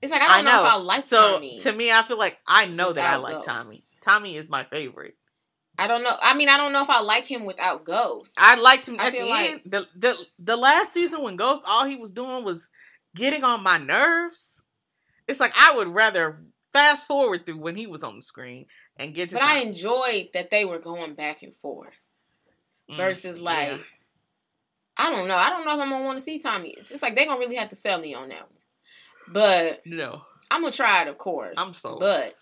It's 0.00 0.12
like 0.12 0.22
I 0.22 0.36
don't 0.36 0.44
know, 0.44 0.66
if 0.66 0.72
I 0.72 0.76
like 0.78 1.04
so 1.04 1.34
Tommy. 1.34 1.58
to 1.60 1.72
me, 1.72 1.90
I 1.90 2.02
feel 2.02 2.18
like 2.18 2.38
I 2.46 2.66
know 2.66 2.92
that 2.92 3.04
I 3.04 3.16
like. 3.16 3.42
Tommy. 3.42 3.82
Tommy 4.02 4.36
is 4.36 4.48
my 4.48 4.62
favorite. 4.64 5.16
I 5.76 5.86
don't 5.86 6.02
know. 6.02 6.16
I 6.20 6.34
mean, 6.36 6.48
I 6.48 6.56
don't 6.56 6.72
know 6.72 6.82
if 6.82 6.90
I 6.90 7.00
like 7.00 7.24
him 7.26 7.44
without 7.44 7.84
Ghost. 7.84 8.34
I 8.36 8.60
liked 8.60 8.88
him 8.88 8.96
I 8.98 9.06
at 9.08 9.12
the 9.12 9.22
like- 9.24 9.50
end. 9.50 9.60
The, 9.66 9.86
the 9.96 10.16
the 10.38 10.56
last 10.56 10.92
season 10.92 11.22
when 11.22 11.36
Ghost, 11.36 11.62
all 11.66 11.84
he 11.84 11.96
was 11.96 12.12
doing 12.12 12.44
was 12.44 12.68
getting 13.16 13.44
on 13.44 13.62
my 13.62 13.78
nerves. 13.78 14.60
It's 15.26 15.40
like 15.40 15.52
I 15.56 15.76
would 15.76 15.88
rather 15.88 16.44
fast 16.72 17.06
forward 17.06 17.44
through 17.46 17.58
when 17.58 17.76
he 17.76 17.86
was 17.86 18.02
on 18.04 18.16
the 18.16 18.22
screen 18.22 18.66
and 18.98 19.14
get 19.14 19.30
to. 19.30 19.36
but 19.36 19.42
I 19.44 19.58
enjoyed 19.60 20.28
that 20.34 20.50
they 20.50 20.64
were 20.64 20.78
going 20.78 21.14
back 21.14 21.42
and 21.42 21.54
forth 21.54 21.94
Mm, 22.90 22.96
versus 22.96 23.38
like 23.38 23.68
yeah. 23.68 23.78
I 24.96 25.10
don't 25.10 25.28
know. 25.28 25.36
I 25.36 25.50
don't 25.50 25.64
know 25.66 25.74
if 25.74 25.80
I'm 25.80 25.90
gonna 25.90 26.04
want 26.06 26.18
to 26.18 26.24
see 26.24 26.38
Tommy. 26.38 26.70
It's 26.70 26.88
just 26.88 27.02
like 27.02 27.14
they're 27.14 27.26
gonna 27.26 27.38
really 27.38 27.56
have 27.56 27.68
to 27.68 27.76
sell 27.76 28.00
me 28.00 28.14
on 28.14 28.30
that 28.30 28.40
one. 28.50 28.60
But 29.30 29.82
no, 29.84 30.22
I'm 30.50 30.62
gonna 30.62 30.72
try 30.72 31.02
it, 31.02 31.08
of 31.08 31.18
course. 31.18 31.54
I'm 31.58 31.74
sold. 31.74 32.00
But 32.00 32.34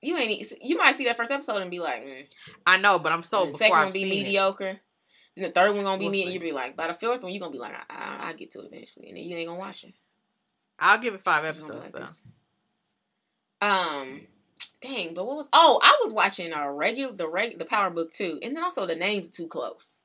you 0.00 0.16
ain't. 0.16 0.52
You 0.62 0.76
might 0.78 0.94
see 0.96 1.04
that 1.06 1.16
first 1.16 1.32
episode 1.32 1.60
and 1.60 1.70
be 1.72 1.80
like, 1.80 2.04
mm. 2.04 2.24
I 2.66 2.76
know, 2.78 2.98
but 3.00 3.10
I'm 3.12 3.22
sold 3.24 3.52
the 3.52 3.58
second 3.58 3.76
I've 3.76 3.84
one 3.86 3.92
be 3.92 4.02
seen 4.04 4.12
it. 4.12 4.22
mediocre. 4.26 4.80
Then 5.36 5.44
the 5.44 5.50
third 5.50 5.74
one 5.74 5.82
gonna 5.84 5.98
be 5.98 6.04
We'll 6.04 6.12
me, 6.12 6.22
and 6.22 6.32
you'll 6.32 6.42
be 6.42 6.52
like, 6.52 6.76
by 6.76 6.86
the 6.86 6.94
fourth 6.94 7.22
one, 7.22 7.32
you 7.32 7.40
gonna 7.40 7.50
be 7.52 7.58
like, 7.58 7.72
I, 7.90 7.94
I, 7.94 8.28
I 8.28 8.32
get 8.34 8.50
to 8.52 8.60
it 8.60 8.66
eventually, 8.66 9.08
and 9.08 9.16
then 9.16 9.24
you 9.24 9.36
ain't 9.36 9.48
gonna 9.48 9.58
watch 9.58 9.82
it. 9.82 9.94
I'll 10.78 11.00
give 11.00 11.14
it 11.14 11.20
five 11.22 11.42
You're 11.42 11.52
gonna 11.54 11.60
be 11.72 11.78
episodes 11.80 11.84
like 11.84 11.92
though. 11.94 12.06
this. 12.06 12.22
Um, 13.60 14.20
dang, 14.80 15.14
but 15.14 15.26
what 15.26 15.36
was? 15.36 15.48
Oh, 15.52 15.80
I 15.82 15.98
was 16.02 16.12
watching 16.12 16.52
a 16.52 16.72
regular 16.72 17.12
the 17.14 17.28
reg 17.28 17.58
the 17.58 17.64
Power 17.64 17.90
Book 17.90 18.12
Two, 18.12 18.38
and 18.42 18.56
then 18.56 18.62
also 18.62 18.86
the 18.86 18.94
names 18.96 19.30
too 19.30 19.46
close. 19.46 20.00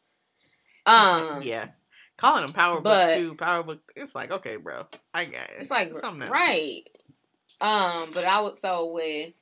Um, 0.85 1.39
yeah, 1.41 1.69
calling 2.17 2.45
them 2.45 2.53
Power 2.53 2.79
but- 2.81 3.07
Book 3.07 3.15
Two, 3.17 3.35
Power 3.35 3.63
Book. 3.63 3.91
It's 3.95 4.15
like 4.15 4.31
okay, 4.31 4.55
bro. 4.57 4.85
I 5.13 5.25
got 5.25 5.49
it. 5.49 5.55
It's 5.59 5.71
like 5.71 5.95
something 5.97 6.21
else. 6.23 6.31
right. 6.31 6.83
Um, 7.59 8.11
but 8.13 8.23
I 8.25 8.41
was 8.41 8.59
so 8.61 8.91
with 8.91 9.33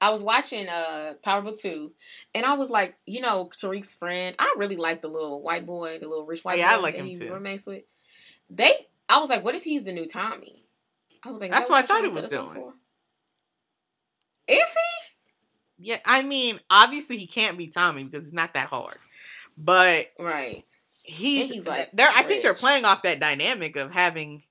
I 0.00 0.10
was 0.10 0.22
watching 0.22 0.68
uh 0.68 1.14
Power 1.22 1.42
Book 1.42 1.58
Two, 1.58 1.92
and 2.34 2.44
I 2.46 2.54
was 2.54 2.70
like, 2.70 2.96
you 3.06 3.20
know, 3.20 3.48
Tariq's 3.56 3.94
friend. 3.94 4.34
I 4.38 4.54
really 4.56 4.76
like 4.76 5.02
the 5.02 5.08
little 5.08 5.40
white 5.42 5.66
boy, 5.66 5.98
the 6.00 6.08
little 6.08 6.26
rich 6.26 6.44
white 6.44 6.58
Yeah, 6.58 6.70
I 6.72 6.76
boy 6.76 6.82
like 6.82 6.94
that 6.94 7.00
him 7.00 7.06
he 7.06 7.16
too. 7.16 7.32
roommates 7.32 7.66
with. 7.66 7.82
They, 8.50 8.86
I 9.08 9.18
was 9.20 9.28
like, 9.30 9.44
what 9.44 9.54
if 9.54 9.62
he's 9.64 9.84
the 9.84 9.92
new 9.92 10.06
Tommy? 10.06 10.64
I 11.24 11.30
was 11.30 11.40
like, 11.40 11.52
That's 11.52 11.68
that 11.68 11.70
what 11.70 11.84
I 11.84 11.86
thought 11.86 12.04
he 12.04 12.10
was 12.12 12.30
doing. 12.30 12.72
Is 14.48 14.58
he? 14.58 15.88
Yeah, 15.90 15.98
I 16.04 16.22
mean, 16.22 16.60
obviously 16.70 17.16
he 17.16 17.26
can't 17.26 17.58
be 17.58 17.68
Tommy 17.68 18.04
because 18.04 18.24
it's 18.24 18.34
not 18.34 18.54
that 18.54 18.68
hard, 18.68 18.98
but 19.56 20.06
Right. 20.18 20.64
he's, 21.02 21.50
he's, 21.50 21.66
like, 21.66 21.90
they're. 21.92 22.10
I 22.14 22.22
think 22.22 22.42
they're 22.42 22.54
playing 22.54 22.84
off 22.84 23.02
that 23.02 23.18
dynamic 23.20 23.76
of 23.76 23.90
having 23.90 24.44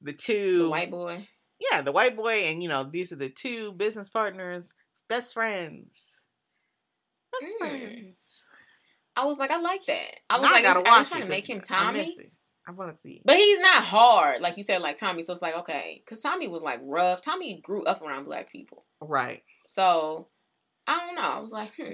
the 0.00 0.12
two 0.14 0.64
The 0.64 0.70
white 0.70 0.90
boy. 0.90 1.28
yeah, 1.70 1.82
the 1.82 1.92
white 1.92 2.16
boy, 2.16 2.44
and 2.46 2.62
you 2.62 2.68
know, 2.68 2.84
these 2.84 3.12
are 3.12 3.16
the 3.16 3.28
two 3.28 3.72
business 3.72 4.08
partners, 4.08 4.74
best 5.08 5.34
friends, 5.34 6.22
best 7.38 7.54
Mm. 7.60 7.80
friends. 7.80 8.50
I 9.16 9.26
was 9.26 9.38
like, 9.38 9.50
I 9.50 9.60
like 9.60 9.84
that. 9.86 10.20
I 10.30 10.38
was 10.38 10.44
Now 10.44 10.52
like, 10.52 10.62
gotta 10.62 10.88
are 10.88 11.02
they 11.02 11.08
trying 11.08 11.22
to 11.22 11.28
make 11.28 11.50
him 11.50 11.60
Tommy? 11.60 12.16
It. 12.70 12.74
I 12.74 12.76
want 12.76 12.90
to 12.92 12.96
see. 12.98 13.16
it. 13.16 13.22
But 13.24 13.36
he's 13.36 13.58
not 13.60 13.82
hard, 13.82 14.40
like 14.40 14.56
you 14.56 14.62
said, 14.62 14.80
like 14.82 14.98
Tommy. 14.98 15.22
So 15.22 15.32
it's 15.32 15.42
like, 15.42 15.56
okay, 15.56 16.02
because 16.04 16.20
Tommy 16.20 16.48
was 16.48 16.62
like 16.62 16.80
rough. 16.82 17.20
Tommy 17.20 17.60
grew 17.60 17.84
up 17.84 18.02
around 18.02 18.24
black 18.24 18.50
people. 18.50 18.84
Right, 19.02 19.42
So 19.66 20.28
I 20.86 20.98
don't 21.06 21.14
know. 21.16 21.22
I 21.22 21.38
was 21.40 21.52
like, 21.52 21.72
hmm, 21.76 21.92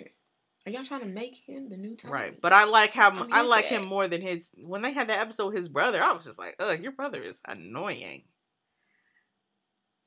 are 0.66 0.70
y'all 0.72 0.84
trying 0.84 1.00
to 1.00 1.06
make 1.06 1.36
him 1.36 1.68
the 1.68 1.76
new 1.76 1.94
Tommy? 1.96 2.12
right. 2.12 2.40
But 2.40 2.52
I 2.52 2.64
like 2.64 2.90
how 2.90 3.26
I 3.30 3.42
like 3.42 3.66
him 3.66 3.84
more 3.86 4.08
than 4.08 4.20
his. 4.22 4.50
When 4.56 4.82
they 4.82 4.92
had 4.92 5.08
that 5.08 5.20
episode, 5.20 5.46
with 5.48 5.56
his 5.56 5.68
brother, 5.68 6.02
I 6.02 6.12
was 6.12 6.24
just 6.24 6.38
like, 6.38 6.56
"Ugh, 6.58 6.80
your 6.80 6.92
brother 6.92 7.22
is 7.22 7.40
annoying." 7.46 8.24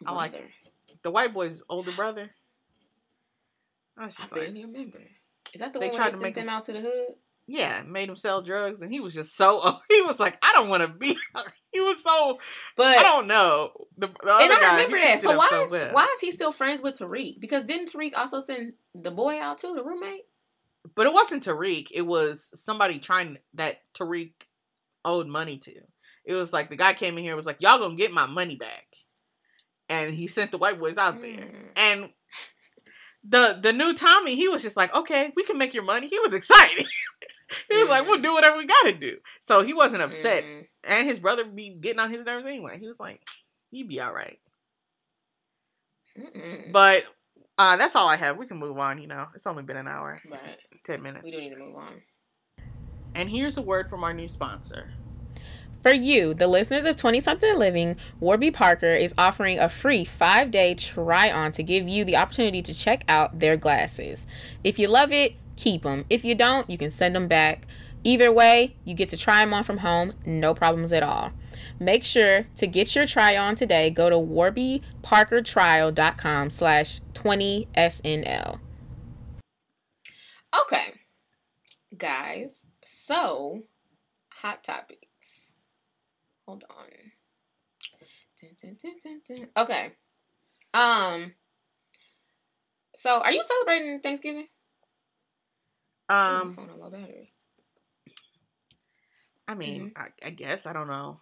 I 0.05 0.13
like 0.13 0.32
Brother. 0.32 0.47
The 1.03 1.11
white 1.11 1.34
boy's 1.34 1.63
older 1.70 1.91
brother. 1.93 2.30
I 3.97 4.05
was 4.05 4.17
I 4.17 4.22
just 4.22 4.32
like, 4.32 4.41
barely 4.41 4.65
remember. 4.65 4.99
Is 5.53 5.61
that 5.61 5.74
the 5.74 5.80
They 5.80 5.88
one 5.88 5.95
tried 5.95 6.03
where 6.05 6.11
to 6.11 6.17
they 6.17 6.24
make 6.24 6.36
sent 6.36 6.43
him- 6.43 6.47
them 6.47 6.55
out 6.55 6.63
to 6.65 6.74
the 6.74 6.82
hood? 6.82 7.15
Yeah, 7.52 7.82
made 7.88 8.08
him 8.08 8.16
sell 8.16 8.43
drugs, 8.43 8.84
and 8.84 8.93
he 8.93 9.00
was 9.00 9.12
just 9.12 9.36
so. 9.36 9.60
He 9.89 10.02
was 10.04 10.20
like, 10.20 10.38
I 10.43 10.52
don't 10.54 10.70
want 10.70 10.84
to 10.84 10.88
be. 10.88 11.18
He 11.72 11.82
was 11.82 12.02
so. 12.02 12.39
But 12.76 12.97
I 12.97 13.04
don't 13.04 13.28
know. 13.28 13.72
The, 13.95 14.08
the 14.08 14.14
and 14.14 14.52
other 14.52 14.56
I 14.56 14.60
guy, 14.60 14.76
remember 14.78 14.97
he 14.97 15.04
that. 15.04 15.22
So 15.22 15.38
why 15.38 15.50
is 15.64 15.72
well. 15.72 15.93
why 15.93 16.08
is 16.16 16.20
he 16.20 16.32
still 16.32 16.52
friends 16.52 16.82
with 16.82 16.97
Tariq? 16.97 17.39
Because 17.39 17.64
didn't 17.64 17.91
Tariq 17.91 18.14
also 18.16 18.39
send 18.39 18.74
the 18.95 19.12
boy 19.12 19.39
out 19.39 19.60
too, 19.60 19.76
the 19.76 19.84
roommate? 19.84 20.26
But 20.95 21.06
it 21.06 21.14
wasn't 21.14 21.43
Tariq. 21.43 21.88
It 21.91 22.08
was 22.08 22.50
somebody 22.56 22.97
trying 22.97 23.38
that 23.54 23.82
Tariq 23.93 24.32
owed 25.06 25.28
money 25.28 25.58
to. 25.60 25.74
It 26.26 26.34
was 26.34 26.52
like 26.52 26.72
the 26.72 26.76
guy 26.76 26.93
came 26.93 27.18
in 27.18 27.24
here 27.24 27.34
and 27.34 27.38
was 27.38 27.45
like, 27.45 27.62
"Y'all 27.62 27.80
gonna 27.80 27.95
get 27.95 28.12
my 28.12 28.26
money 28.26 28.56
back," 28.56 28.88
and 29.89 30.14
he 30.14 30.26
sent 30.26 30.50
the 30.50 30.58
white 30.58 30.80
boys 30.80 30.97
out 30.97 31.22
there. 31.22 31.32
Mm. 31.32 31.68
And 31.76 32.10
the 33.24 33.60
the 33.62 33.74
new 33.74 33.93
Tommy, 33.93 34.36
he 34.36 34.47
was 34.47 34.64
just 34.64 34.78
like, 34.78 34.95
"Okay, 34.95 35.32
we 35.36 35.43
can 35.43 35.60
make 35.60 35.76
your 35.76 35.84
money." 35.84 36.08
He 36.08 36.20
was 36.20 36.34
excited. 36.34 36.86
he 37.90 38.00
was 38.00 38.00
like. 38.02 38.08
"We'll 38.10 38.22
do 38.22 38.34
whatever 38.34 38.58
we 38.58 38.66
gotta 38.66 38.94
do." 38.94 39.18
So 39.42 39.64
he 39.64 39.74
wasn't 39.74 40.04
upset, 40.04 40.44
Mhm. 40.44 40.68
and 40.86 41.08
his 41.08 41.20
brother 41.20 41.46
be 41.46 41.70
getting 41.70 42.00
on 42.00 42.12
his 42.12 42.24
nerves 42.26 42.46
anyway. 42.46 42.80
He 42.80 42.88
was 42.88 43.00
like, 43.00 43.22
he'd 43.72 43.88
be 43.88 44.00
all 44.02 44.14
right." 44.14 44.40
Mm-mm. 46.18 46.72
But 46.72 47.06
uh, 47.58 47.78
that's 47.78 47.96
all 47.96 48.08
I 48.08 48.16
have. 48.16 48.38
We 48.38 48.48
can 48.48 48.58
move 48.58 48.78
on. 48.78 49.02
You 49.02 49.08
know, 49.08 49.28
it's 49.36 49.48
only 49.48 49.64
been 49.64 49.78
an 49.78 49.88
hour, 49.88 50.22
Right. 50.30 50.58
ten 50.86 51.02
minutes. 51.02 51.26
We 51.26 51.32
don't 51.32 51.42
need 51.42 51.50
to 51.52 51.58
move 51.60 51.76
on. 51.76 52.02
And 53.16 53.30
here's 53.30 53.58
a 53.58 53.62
word 53.62 53.90
from 53.90 54.04
our 54.04 54.14
new 54.14 54.28
sponsor. 54.28 54.92
For 55.82 55.94
you, 55.94 56.34
the 56.34 56.48
listeners 56.48 56.84
of 56.84 56.98
20 56.98 57.22
something 57.22 57.56
living, 57.58 57.96
Warby 58.20 58.52
Parker 58.52 58.92
is 58.92 59.14
offering 59.18 59.60
a 59.60 59.70
free 59.70 60.04
five 60.04 60.52
day 60.52 60.76
try 60.76 61.32
on 61.32 61.52
to 61.54 61.64
give 61.64 61.88
you 61.88 62.04
the 62.04 62.18
opportunity 62.18 62.62
to 62.62 62.74
check 62.74 63.04
out 63.08 63.40
their 63.40 63.56
glasses. 63.56 64.28
If 64.64 64.78
you 64.78 64.90
love 64.90 65.14
it, 65.14 65.36
keep 65.56 65.84
them. 65.84 66.06
If 66.10 66.26
you 66.26 66.36
don't, 66.36 66.70
you 66.70 66.78
can 66.78 66.92
send 66.92 67.16
them 67.16 67.28
back. 67.30 67.66
Either 68.04 68.32
way, 68.32 68.76
you 68.86 68.93
get 68.93 69.10
to 69.10 69.18
try 69.18 69.41
them 69.41 69.54
on 69.54 69.64
from 69.64 69.80
home, 69.80 70.14
no 70.26 70.54
problems 70.54 70.93
at 70.93 71.04
all. 71.04 71.32
Make 71.80 72.04
sure 72.04 72.43
to 72.56 72.68
get 72.68 72.95
your 72.95 73.06
try 73.06 73.38
on 73.38 73.56
today. 73.56 73.89
Go 73.89 74.10
to 74.10 74.16
warbyparkertrial.com 74.16 76.50
slash 76.50 77.02
20SNL. 77.14 78.60
Okay, 80.64 80.93
guys, 81.97 82.66
so 82.84 83.64
hot 84.30 84.64
topics. 84.64 85.54
Hold 86.45 86.64
on. 86.70 86.86
Dun, 88.41 88.78
dun, 89.04 89.22
dun. 89.28 89.47
Okay. 89.58 89.91
Um. 90.74 91.34
So, 92.95 93.20
are 93.20 93.32
you 93.32 93.43
celebrating 93.43 94.00
Thanksgiving? 94.00 94.47
Um, 96.10 96.56
phone 96.56 96.70
on 96.70 96.80
low 96.80 96.89
battery. 96.89 97.29
I 99.50 99.56
mean, 99.56 99.91
Mm-hmm. 99.97 100.02
I, 100.02 100.28
I 100.28 100.30
guess 100.30 100.66
I 100.66 100.74
don't 100.74 100.88
know. 100.88 101.20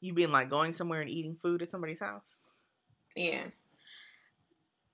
You 0.00 0.12
being 0.14 0.30
like 0.30 0.48
going 0.48 0.72
somewhere 0.72 1.00
and 1.00 1.10
eating 1.10 1.36
food 1.40 1.62
at 1.62 1.70
somebody's 1.70 2.00
house? 2.00 2.44
Yeah. 3.16 3.44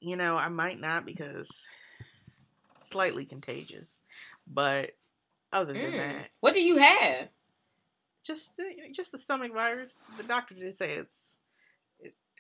You 0.01 0.17
know, 0.17 0.37
I 0.37 0.49
might 0.49 0.81
not 0.81 1.05
because 1.07 1.67
slightly 2.79 3.25
contagious. 3.25 4.03
But 4.47 4.93
other 5.53 5.73
than 5.73 5.93
Mm. 5.93 5.99
that, 5.99 6.29
What 6.41 6.55
do 6.55 6.61
you 6.63 6.77
have? 6.79 7.29
just 8.23 8.57
the, 8.57 8.65
just 8.93 9.13
the 9.13 9.19
stomach 9.19 9.53
virus. 9.53 9.97
The 10.17 10.23
doctor 10.23 10.55
did 10.55 10.75
say 10.77 10.93
it's 10.93 11.37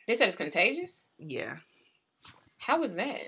They 0.06 0.16
said 0.16 0.28
it's 0.28 0.36
contagious. 0.36 1.04
yeah. 1.18 1.56
How 2.58 2.82
is 2.82 2.94
that? 2.94 3.20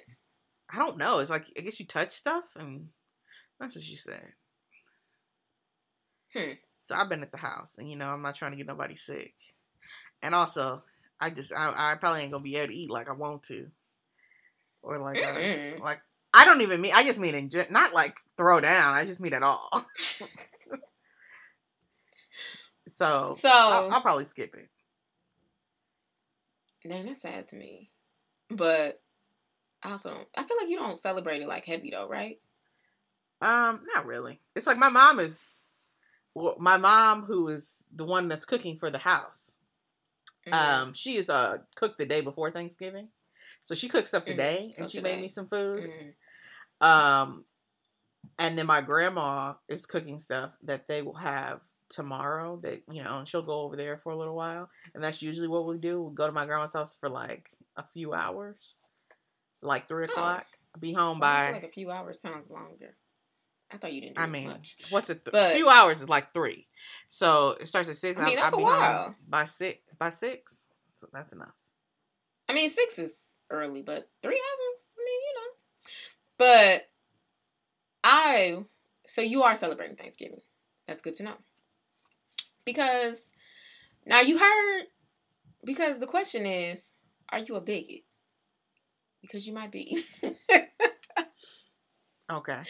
I 0.73 0.79
don't 0.79 0.97
know. 0.97 1.19
It's 1.19 1.29
like 1.31 1.47
I 1.59 1.61
guess 1.61 1.79
you 1.79 1.87
touch 1.87 2.13
stuff, 2.13 2.45
and 2.57 2.89
that's 3.61 3.75
what 3.75 3.85
she 3.85 3.97
said. 3.97 4.33
Hmm. 6.37 6.53
So 6.87 6.95
I've 6.95 7.09
been 7.09 7.23
at 7.23 7.33
the 7.33 7.39
house, 7.39 7.79
and 7.79 7.91
you 7.91 7.97
know 7.97 8.09
I'm 8.09 8.23
not 8.23 8.35
trying 8.35 8.51
to 8.53 8.57
get 8.57 8.67
nobody 8.67 8.95
sick. 8.95 9.35
And 10.23 10.35
also, 10.35 10.83
I 11.21 11.31
just 11.31 11.53
I, 11.53 11.73
I 11.75 11.95
probably 11.97 12.23
ain't 12.23 12.33
gonna 12.33 12.43
be 12.43 12.57
able 12.57 12.73
to 12.73 12.79
eat 12.79 12.91
like 12.91 13.09
I 13.09 13.13
want 13.13 13.45
to, 13.45 13.69
or 14.83 14.99
like 14.99 15.19
uh, 15.19 15.39
Mm-mm. 15.39 15.81
like 15.81 16.01
I 16.35 16.45
don't 16.45 16.61
even 16.61 16.81
mean 16.81 16.93
I 16.95 17.05
just 17.05 17.19
mean 17.19 17.35
in 17.35 17.51
not 17.71 17.95
like 17.95 18.17
throw 18.37 18.61
down. 18.61 18.95
I 18.95 19.05
just 19.05 19.21
mean 19.21 19.33
at 19.35 19.43
all. 19.43 19.71
so 22.89 23.35
So, 23.39 23.49
I'll, 23.49 23.91
I'll 23.91 24.03
probably 24.03 24.27
skip 24.27 24.55
it. 24.55 24.69
Dang, 26.89 27.07
that's 27.07 27.23
sad 27.23 27.49
to 27.49 27.57
me. 27.57 27.91
But 28.49 29.01
I 29.83 29.93
also 29.93 30.11
don't. 30.11 30.29
I 30.37 30.45
feel 30.45 30.57
like 30.61 30.69
you 30.69 30.79
don't 30.79 30.99
celebrate 30.99 31.43
it 31.43 31.49
like 31.49 31.65
heavy 31.65 31.91
though, 31.91 32.09
right? 32.09 32.39
Um, 33.41 33.81
not 33.95 34.07
really. 34.07 34.41
It's 34.55 34.67
like 34.67 34.79
my 34.79 34.89
mom 34.89 35.21
is, 35.21 35.51
my 36.59 36.77
mom 36.77 37.25
who 37.25 37.49
is 37.49 37.85
the 37.95 38.05
one 38.05 38.29
that's 38.29 38.45
cooking 38.45 38.79
for 38.79 38.91
the 38.91 38.99
house. 38.99 39.59
Mhm. 40.47 40.53
Um, 40.55 40.93
she 40.93 41.17
is 41.17 41.29
uh 41.31 41.59
cooked 41.75 41.99
the 41.99 42.07
day 42.07 42.21
before 42.21 42.51
Thanksgiving, 42.51 43.09
so 43.65 43.75
she 43.75 43.89
cooked 43.89 44.09
stuff 44.09 44.25
Mhm. 44.25 44.27
today, 44.27 44.73
So 44.77 44.83
and 44.83 44.91
she 44.91 44.99
today. 44.99 45.15
made 45.15 45.23
me 45.23 45.29
some 45.29 45.49
food. 45.49 45.91
Mhm. 45.91 46.15
Um, 46.87 47.45
and 48.39 48.59
then 48.59 48.67
my 48.67 48.81
grandma 48.83 49.55
is 49.69 49.87
cooking 49.87 50.19
stuff 50.19 50.53
that 50.63 50.87
they 50.89 51.03
will 51.03 51.15
have 51.17 51.61
tomorrow. 51.89 52.59
That 52.59 52.83
you 52.91 53.03
know, 53.03 53.19
and 53.21 53.29
she'll 53.29 53.43
go 53.43 53.63
over 53.63 53.77
there 53.77 53.99
for 53.99 54.13
a 54.13 54.17
little 54.17 54.37
while, 54.37 54.69
and 54.95 55.03
that's 55.03 55.23
usually 55.23 55.49
what 55.49 55.67
we 55.67 55.79
do. 55.79 56.03
We 56.03 56.15
go 56.15 56.27
to 56.27 56.33
my 56.33 56.45
grandma's 56.47 56.75
house 56.75 56.97
for 56.97 57.09
like 57.09 57.51
a 57.77 57.83
few 57.83 58.13
hours, 58.13 58.79
like 59.63 59.89
three 59.89 60.05
o'clock. 60.05 60.47
Be 60.79 60.93
home 60.93 61.19
Well, 61.19 61.31
by. 61.47 61.53
like 61.53 61.65
a 61.65 61.69
few 61.73 61.91
hours 61.91 62.21
sounds 62.21 62.51
longer. 62.51 62.95
I 63.71 63.79
thought 63.79 63.93
you 63.93 64.01
didn't. 64.01 64.17
Do 64.17 64.23
I 64.23 64.27
mean, 64.27 64.49
much. 64.49 64.77
what's 64.91 65.11
it? 65.11 65.25
Th- 65.25 65.33
But- 65.33 65.53
a 65.53 65.57
few 65.57 65.69
hours 65.69 66.01
is 66.01 66.09
like 66.09 66.33
three. 66.33 66.67
So 67.09 67.57
it 67.61 67.67
starts 67.69 67.89
at 67.89 67.97
six. 67.97 68.21
I 68.21 68.25
mean, 68.27 68.37
I'll- 68.39 68.43
that's 68.45 68.55
I'll 68.55 68.61
a 68.61 68.63
while. 68.63 69.15
by 69.29 69.45
six. 69.45 69.81
By 69.99 70.11
six, 70.11 70.69
so 70.97 71.09
that's 71.13 71.33
enough. 71.33 71.55
I 72.49 72.53
mean, 72.55 72.69
six 72.69 72.99
is 72.99 73.35
early, 73.51 73.83
but 73.83 74.09
three 74.23 74.41
hours. 74.41 74.89
I 74.97 75.05
mean, 75.05 75.21
you 75.27 75.35
know. 75.35 75.51
But 76.39 76.91
I. 78.05 78.65
So 79.09 79.21
you 79.21 79.43
are 79.43 79.57
celebrating 79.57 79.97
Thanksgiving. 79.97 80.41
That's 80.87 81.03
good 81.03 81.15
to 81.17 81.23
know. 81.25 81.35
Because 82.65 83.31
now 84.05 84.21
you 84.21 84.39
heard. 84.39 84.85
Because 85.65 85.99
the 85.99 86.07
question 86.07 86.47
is, 86.47 86.93
are 87.31 87.41
you 87.41 87.57
a 87.57 87.61
bigot? 87.61 88.05
Because 89.23 89.47
you 89.47 89.53
might 89.55 89.73
be. 89.73 90.05
Okay. 92.29 92.61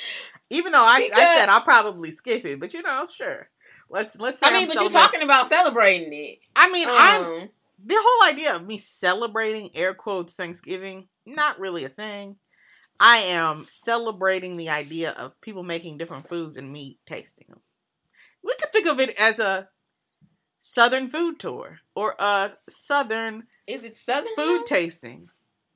Even 0.50 0.72
though 0.72 0.78
I, 0.78 1.10
I 1.14 1.36
said 1.36 1.48
I'll 1.48 1.62
probably 1.62 2.10
skip 2.10 2.44
it, 2.44 2.60
but 2.60 2.72
you 2.72 2.82
know, 2.82 3.06
sure. 3.12 3.48
Let's 3.88 4.18
let's. 4.18 4.40
Say 4.40 4.46
I 4.46 4.52
mean, 4.52 4.62
I'm 4.62 4.68
but 4.68 4.82
you're 4.82 4.90
talking 4.90 5.22
about 5.22 5.48
celebrating 5.48 6.12
it. 6.12 6.38
I 6.54 6.70
mean, 6.70 6.88
I'm 6.90 7.22
Um, 7.22 7.48
the 7.84 7.96
whole 7.98 8.32
idea 8.32 8.54
of 8.56 8.66
me 8.66 8.78
celebrating 8.78 9.70
air 9.74 9.94
quotes 9.94 10.34
Thanksgiving 10.34 11.08
not 11.24 11.58
really 11.58 11.84
a 11.84 11.88
thing. 11.88 12.36
I 12.98 13.18
am 13.18 13.66
celebrating 13.68 14.56
the 14.56 14.70
idea 14.70 15.10
of 15.12 15.38
people 15.40 15.62
making 15.62 15.98
different 15.98 16.28
foods 16.28 16.56
and 16.56 16.72
me 16.72 16.98
tasting 17.04 17.46
them. 17.50 17.60
We 18.42 18.54
could 18.58 18.72
think 18.72 18.86
of 18.86 19.00
it 19.00 19.14
as 19.18 19.38
a 19.38 19.68
southern 20.58 21.10
food 21.10 21.38
tour 21.38 21.80
or 21.94 22.14
a 22.18 22.52
southern 22.68 23.44
is 23.66 23.84
it 23.84 23.96
southern 23.96 24.34
food 24.36 24.64
tasting. 24.66 25.28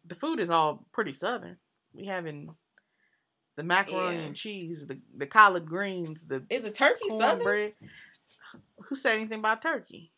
The 0.06 0.14
food 0.14 0.40
is 0.40 0.50
all 0.50 0.86
pretty 0.92 1.12
southern. 1.12 1.58
We 1.92 2.06
having 2.06 2.54
the 3.60 3.64
macaroni 3.64 4.16
Yeah. 4.16 4.24
and 4.24 4.34
cheese, 4.34 4.86
the 4.86 4.98
the 5.14 5.26
collard 5.26 5.66
greens, 5.66 6.26
the 6.26 6.46
Is 6.48 6.64
it 6.64 6.74
turkey 6.74 7.08
southern? 7.10 7.36
cornbread. 7.44 7.74
Who 8.88 8.94
said 8.94 9.16
anything 9.16 9.40
about 9.40 9.60
turkey? 9.60 10.12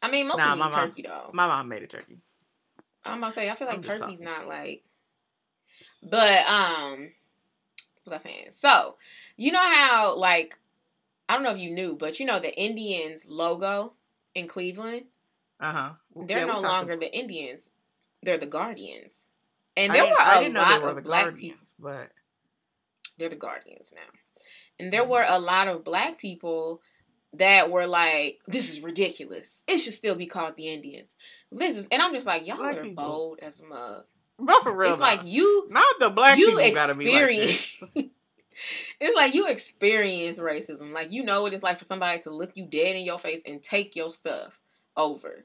I 0.00 0.08
mean, 0.08 0.28
most 0.28 0.38
Nah, 0.38 0.52
of 0.52 0.58
my 0.58 0.68
eat 0.68 0.70
mom- 0.70 0.88
turkey 0.88 1.02
though. 1.02 1.30
My 1.34 1.46
mom 1.48 1.68
made 1.68 1.82
a 1.82 1.88
turkey. 1.88 2.18
I'm 3.04 3.18
about 3.18 3.28
to 3.28 3.32
say 3.34 3.50
I 3.50 3.54
feel 3.56 3.66
like 3.66 3.76
I'm 3.78 3.82
turkey's 3.82 4.20
not 4.20 4.46
like 4.46 4.84
but 6.02 6.46
um 6.46 7.10
what 8.04 8.12
was 8.12 8.12
I 8.14 8.18
saying? 8.18 8.46
So, 8.50 8.96
you 9.36 9.50
know 9.50 9.58
how 9.60 10.14
like 10.16 10.56
I 11.28 11.34
don't 11.34 11.42
know 11.42 11.50
if 11.52 11.58
you 11.58 11.70
knew, 11.72 11.96
but 11.96 12.20
you 12.20 12.26
know 12.26 12.38
the 12.38 12.56
Indians 12.56 13.26
logo 13.26 13.94
in 14.36 14.46
Cleveland, 14.46 15.06
Uh 15.58 15.72
huh. 15.72 15.90
they're 16.14 16.46
no 16.46 16.60
longer 16.60 16.96
the 16.96 17.12
Indians. 17.12 17.68
They're 18.22 18.38
the 18.38 18.46
Guardians. 18.46 19.26
And 19.76 19.92
there 19.92 20.02
didn't- 20.02 20.12
were 20.16 20.22
a 20.22 20.28
I 20.28 20.38
didn't 20.40 20.54
know 20.54 20.60
lot 20.60 20.68
they 20.78 20.82
were 20.84 20.90
of 20.90 20.96
the 20.96 21.02
black 21.02 21.24
Guardians, 21.24 21.54
people. 21.54 21.66
but 21.78 22.10
They're 23.18 23.28
the 23.28 23.36
Guardians 23.36 23.92
now. 23.94 24.44
And 24.78 24.92
there 24.92 25.02
mm-hmm. 25.02 25.10
were 25.10 25.24
a 25.26 25.38
lot 25.38 25.68
of 25.68 25.84
black 25.84 26.18
people 26.18 26.80
that 27.34 27.70
were 27.70 27.86
like, 27.86 28.40
This 28.46 28.70
is 28.70 28.80
ridiculous. 28.80 29.62
It 29.66 29.78
should 29.78 29.94
still 29.94 30.14
be 30.14 30.26
called 30.26 30.56
the 30.56 30.68
Indians. 30.68 31.16
This 31.52 31.76
is 31.76 31.86
and 31.90 32.02
I'm 32.02 32.14
just 32.14 32.26
like, 32.26 32.46
Y'all 32.46 32.56
Black 32.56 32.78
are 32.78 32.82
people. 32.82 33.04
bold 33.04 33.38
as 33.40 33.60
a 33.60 33.66
mug. 33.66 34.04
but 34.38 34.62
for 34.62 34.72
real, 34.72 34.90
It's 34.90 35.00
like 35.00 35.20
you 35.24 35.66
not 35.70 35.98
the 35.98 36.10
black 36.10 36.38
you 36.38 36.56
people 36.56 36.74
gotta 36.74 36.94
be 36.94 37.12
like 37.12 38.10
it's 39.00 39.16
like 39.16 39.34
you 39.34 39.48
experience 39.48 40.38
racism. 40.38 40.92
Like 40.92 41.12
you 41.12 41.22
know 41.22 41.42
what 41.42 41.52
it's 41.52 41.62
like 41.62 41.78
for 41.78 41.84
somebody 41.84 42.20
to 42.22 42.30
look 42.30 42.52
you 42.54 42.66
dead 42.66 42.96
in 42.96 43.04
your 43.04 43.18
face 43.18 43.42
and 43.46 43.62
take 43.62 43.96
your 43.96 44.10
stuff 44.10 44.60
over 44.96 45.44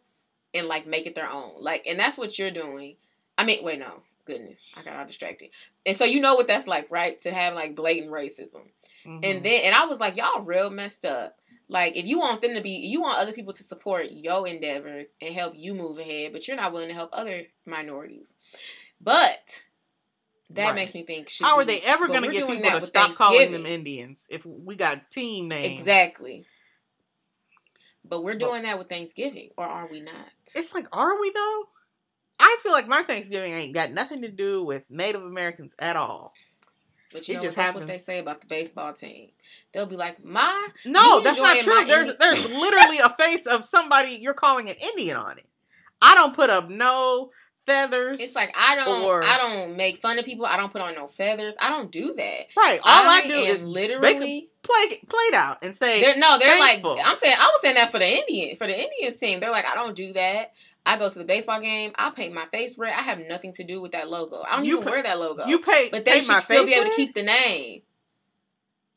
and 0.54 0.68
like 0.68 0.88
make 0.88 1.06
it 1.06 1.16
their 1.16 1.30
own. 1.30 1.54
Like 1.60 1.86
and 1.88 2.00
that's 2.00 2.18
what 2.18 2.38
you're 2.40 2.52
doing. 2.52 2.96
I 3.38 3.44
mean, 3.44 3.64
wait, 3.64 3.80
no. 3.80 4.02
Goodness, 4.26 4.70
I 4.76 4.82
got 4.84 4.96
all 4.98 5.06
distracted. 5.06 5.50
And 5.86 5.96
so 5.96 6.06
you 6.06 6.20
know 6.20 6.36
what 6.36 6.48
that's 6.48 6.68
like, 6.68 6.90
right? 6.92 7.20
To 7.22 7.32
have 7.34 7.54
like 7.54 7.76
blatant 7.76 8.12
racism. 8.12 8.62
Mhm. 9.06 9.20
And 9.24 9.46
then 9.46 9.62
and 9.64 9.76
I 9.76 9.86
was 9.86 10.00
like, 10.00 10.16
y'all 10.18 10.42
real 10.42 10.70
messed 10.70 11.06
up. 11.06 11.38
Like 11.68 11.96
if 11.96 12.06
you 12.06 12.20
want 12.20 12.42
them 12.42 12.56
to 12.56 12.62
be 12.62 12.72
you 12.72 13.02
want 13.02 13.18
other 13.20 13.34
people 13.34 13.54
to 13.54 13.64
support 13.64 14.08
your 14.12 14.48
endeavors 14.48 15.08
and 15.22 15.34
help 15.34 15.54
you 15.56 15.74
move 15.74 15.98
ahead, 15.98 16.34
but 16.34 16.48
you're 16.48 16.58
not 16.58 16.74
willing 16.74 16.90
to 16.90 16.94
help 16.94 17.10
other 17.14 17.44
minorities. 17.66 18.34
But 19.02 19.64
that 20.52 20.68
Right. 20.68 20.76
makes 20.76 20.94
me 20.94 21.04
think 21.04 21.32
how 21.42 21.58
are 21.58 21.66
they 21.66 21.82
ever 21.82 22.08
going 22.08 22.22
to 22.24 22.32
get 22.32 22.48
people 22.48 22.80
to 22.80 22.82
stop 22.86 23.16
calling 23.16 23.52
them 23.52 23.66
Indians 23.66 24.28
if 24.30 24.46
we 24.46 24.76
got 24.76 25.10
team 25.10 25.48
names? 25.48 25.74
Exactly. 25.80 26.46
But 28.08 28.24
we're 28.24 28.38
doing 28.38 28.64
that 28.64 28.78
with 28.78 28.88
Thanksgiving, 28.88 29.50
or 29.58 29.66
are 29.66 29.88
we 29.88 30.00
not? 30.00 30.28
It's 30.54 30.76
like, 30.76 30.86
are 30.92 31.20
we 31.20 31.32
though? 31.32 31.64
I 32.40 32.58
feel 32.64 32.72
like 32.72 32.88
my 32.88 33.04
Thanksgiving 33.04 33.52
ain't 33.52 33.74
got 33.74 33.92
nothing 33.92 34.22
to 34.22 34.30
do 34.30 34.64
with 34.64 34.84
Native 34.90 35.24
Americans 35.24 35.76
at 35.80 35.96
all. 35.96 36.34
But 37.12 37.28
you 37.28 37.36
it 37.36 37.38
know 37.38 37.44
just 37.44 37.58
what, 37.58 37.64
that's 37.64 37.76
what 37.76 37.88
they 37.88 37.98
say 37.98 38.20
about 38.20 38.42
the 38.42 38.48
baseball 38.48 38.94
team. 38.94 39.30
They'll 39.74 39.86
be 39.86 39.96
like, 39.96 40.24
"My 40.24 40.68
No, 40.86 41.22
that's 41.22 41.40
not 41.40 41.60
true. 41.60 41.86
There's 41.86 42.16
there's 42.18 42.50
literally 42.52 42.98
a 43.00 43.10
face 43.18 43.46
of 43.46 43.64
somebody 43.64 44.20
you're 44.22 44.34
calling 44.34 44.70
an 44.70 44.76
Indian 44.82 45.16
on 45.16 45.38
it. 45.38 45.46
I 46.02 46.14
don't 46.16 46.36
put 46.36 46.50
up 46.50 46.70
no 46.70 47.32
feathers. 47.66 48.20
It's 48.20 48.36
like 48.36 48.54
I 48.58 48.76
don't 48.76 49.04
Or- 49.04 49.24
I 49.24 49.38
don't 49.38 49.78
make 49.78 49.98
fun 49.98 50.20
of 50.20 50.26
people. 50.26 50.46
I 50.46 50.58
don't 50.58 50.72
put 50.72 50.82
on 50.82 50.94
no 50.96 51.08
feathers. 51.08 51.56
I 51.60 51.70
don't 51.70 51.92
do 51.92 52.14
that. 52.16 52.48
right. 52.58 52.80
All 52.84 53.10
I, 53.10 53.22
do 53.28 53.34
is 53.34 53.64
literally 53.64 54.50
play 54.62 54.88
play 55.08 55.24
it 55.24 55.34
out 55.34 55.64
and 55.64 55.74
say 55.74 56.02
they're, 56.02 56.18
no, 56.18 56.38
they're 56.38 56.50
thankful. 56.50 56.96
like 56.96 57.06
I'm 57.06 57.18
saying 57.18 57.36
I 57.40 57.46
was 57.48 57.62
saying 57.62 57.76
that 57.76 57.92
for 57.92 58.00
the 58.00 58.08
Indian 58.08 58.56
for 58.58 58.68
the 58.68 58.78
Indians 58.78 59.18
team. 59.18 59.40
They're 59.40 59.52
like 59.52 59.66
I 59.66 59.76
don't 59.76 59.96
do 59.96 60.14
that. 60.14 60.54
I 60.86 60.98
go 60.98 61.10
to 61.10 61.18
the 61.20 61.26
baseball 61.26 61.60
game. 61.62 61.94
I 61.96 62.12
paint 62.12 62.34
my 62.34 62.46
face 62.48 62.78
red. 62.78 62.94
I 62.94 63.02
have 63.02 63.20
nothing 63.20 63.54
to 63.54 63.64
do 63.64 63.82
with 63.82 63.94
that 63.94 64.10
logo. 64.10 64.44
I 64.48 64.58
don't 64.58 64.66
You 64.66 64.76
even 64.76 64.86
pa- 64.86 64.92
wear 64.92 65.04
that 65.04 65.20
logo. 65.20 65.46
you 65.46 65.60
paint, 65.60 65.92
but 65.92 66.06
they 66.06 66.12
pay 66.12 66.22
should 66.22 66.44
still 66.44 66.66
be 66.66 66.74
able 66.74 66.90
to 66.92 66.96
keep 66.96 67.14
the 67.16 67.24
name. 67.24 67.82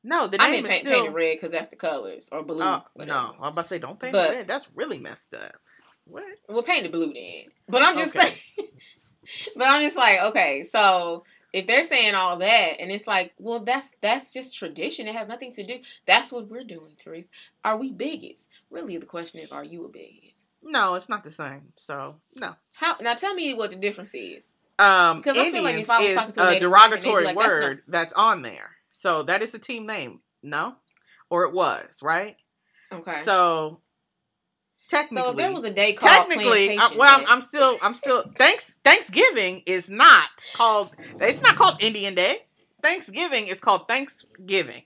No, 0.04 0.26
the 0.26 0.40
I 0.40 0.50
name 0.50 0.62
mean, 0.62 0.64
is 0.64 0.68
paint, 0.70 0.80
still. 0.86 0.94
paint 1.02 1.06
it 1.08 1.14
red 1.16 1.36
because 1.36 1.50
that's 1.52 1.68
the 1.68 1.76
colors 1.76 2.28
or 2.30 2.42
blue. 2.42 2.60
Oh, 2.62 2.84
whatever. 2.94 3.18
no, 3.18 3.34
I'm 3.40 3.52
about 3.52 3.62
to 3.62 3.68
say 3.68 3.78
don't 3.78 3.98
paint 3.98 4.12
But- 4.12 4.30
it 4.32 4.36
red. 4.36 4.46
That's 4.48 4.68
really 4.74 4.98
messed 4.98 5.34
up. 5.34 5.52
What? 6.04 6.24
Well, 6.48 6.62
paint 6.62 6.86
it 6.86 6.92
blue 6.92 7.12
then. 7.12 7.44
But 7.68 7.82
I'm 7.82 7.96
just 7.96 8.16
Okay. 8.16 8.34
saying. 8.56 8.68
but 9.56 9.64
I'm 9.68 9.82
just 9.82 9.96
like, 9.96 10.20
okay, 10.30 10.64
so 10.64 11.24
if 11.52 11.66
they're 11.66 11.84
saying 11.84 12.14
all 12.14 12.38
that, 12.38 12.80
and 12.80 12.90
it's 12.90 13.06
like, 13.06 13.32
well, 13.38 13.60
that's 13.60 13.90
that's 14.00 14.32
just 14.32 14.56
tradition. 14.56 15.06
It 15.08 15.14
has 15.14 15.28
nothing 15.28 15.52
to 15.52 15.64
do. 15.64 15.80
That's 16.06 16.32
what 16.32 16.48
we're 16.48 16.64
doing, 16.64 16.92
Therese. 17.02 17.28
Are 17.64 17.76
we 17.76 17.92
bigots? 17.92 18.48
Really, 18.70 18.96
the 18.98 19.06
question 19.06 19.40
is, 19.40 19.52
are 19.52 19.64
you 19.64 19.84
a 19.84 19.88
bigot? 19.88 20.27
No, 20.62 20.94
it's 20.94 21.08
not 21.08 21.24
the 21.24 21.30
same. 21.30 21.72
So 21.76 22.16
no. 22.34 22.54
How 22.72 22.96
now? 23.00 23.14
Tell 23.14 23.34
me 23.34 23.54
what 23.54 23.70
the 23.70 23.76
difference 23.76 24.14
is. 24.14 24.50
Um, 24.78 25.22
'Cause 25.22 25.36
I 25.36 25.50
feel 25.50 25.62
like 25.64 25.74
if 25.76 25.90
I 25.90 25.98
was 25.98 26.14
talking 26.14 26.28
is 26.30 26.34
to 26.36 26.40
a 26.42 26.46
a 26.48 26.52
Native 26.52 26.68
American, 26.68 26.90
they'd 26.90 26.98
be 27.00 27.00
derogatory 27.10 27.24
like, 27.24 27.36
that's 27.36 27.48
word 27.48 27.82
that's 27.88 28.12
on 28.12 28.42
there. 28.42 28.76
So 28.90 29.22
that 29.24 29.42
is 29.42 29.52
the 29.52 29.58
team 29.58 29.86
name. 29.86 30.20
No, 30.42 30.76
or 31.30 31.44
it 31.44 31.52
was 31.52 32.00
right. 32.02 32.36
Okay. 32.92 33.22
So, 33.24 33.80
technically, 34.88 35.22
So 35.22 35.30
if 35.30 35.36
there 35.36 35.52
was 35.52 35.64
a 35.64 35.70
day 35.70 35.92
called 35.94 36.28
technically, 36.30 36.78
I, 36.78 36.92
well, 36.96 37.24
I'm 37.28 37.42
still, 37.42 37.78
I'm 37.82 37.94
still. 37.94 38.24
Thanks, 38.36 38.78
Thanksgiving 38.84 39.62
is 39.66 39.90
not 39.90 40.28
called. 40.54 40.90
It's 41.20 41.42
not 41.42 41.56
called 41.56 41.76
Indian 41.80 42.14
Day. 42.14 42.46
Thanksgiving 42.82 43.48
is 43.48 43.60
called 43.60 43.88
Thanksgiving. 43.88 44.82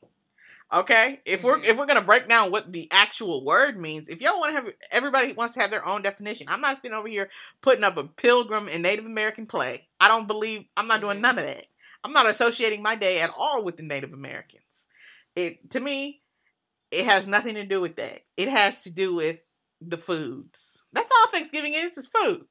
Okay, 0.73 1.21
if 1.27 1.43
we're 1.43 1.59
Mhm. 1.59 1.65
if 1.65 1.77
we're 1.77 1.87
gonna 1.87 2.01
break 2.01 2.29
down 2.29 2.51
what 2.51 2.73
the 2.73 2.89
actual 2.91 3.45
word 3.45 3.79
means, 3.79 4.09
if 4.09 4.23
y'all 4.23 4.41
want 4.41 4.53
to 4.57 4.63
have 4.63 4.73
everybody 4.91 5.33
wants 5.35 5.53
to 5.55 5.61
have 5.61 5.71
their 5.71 5.85
own 5.85 6.01
definition. 6.01 6.49
I'm 6.49 6.63
not 6.63 6.77
sitting 6.81 6.95
over 6.97 7.09
here 7.09 7.31
putting 7.61 7.85
up 7.85 7.99
a 7.99 8.05
Pilgrim 8.05 8.69
and 8.69 8.83
Native 8.83 9.05
American 9.05 9.47
play. 9.47 9.89
I 10.01 10.09
don't 10.09 10.27
believe 10.27 10.65
I'm 10.77 10.87
not 10.87 11.03
doing 11.03 11.19
Mhm. 11.19 11.23
none 11.23 11.39
of 11.39 11.47
that. 11.47 11.67
I'm 12.05 12.13
not 12.15 12.27
associating 12.29 12.81
my 12.83 12.95
day 12.97 13.21
at 13.21 13.33
all 13.37 13.63
with 13.65 13.77
the 13.77 13.83
Native 13.83 14.15
Americans. 14.15 14.89
It 15.37 15.71
to 15.73 15.81
me, 15.81 16.23
it 16.91 17.05
has 17.05 17.27
nothing 17.27 17.55
to 17.57 17.65
do 17.65 17.81
with 17.83 17.97
that. 17.97 18.23
It 18.39 18.49
has 18.49 18.83
to 18.85 18.91
do 18.91 19.15
with 19.15 19.41
the 19.83 19.99
foods. 19.99 20.87
That's 20.93 21.13
all 21.13 21.31
Thanksgiving 21.31 21.75
is. 21.75 21.99
Is 21.99 22.07
food. 22.07 22.47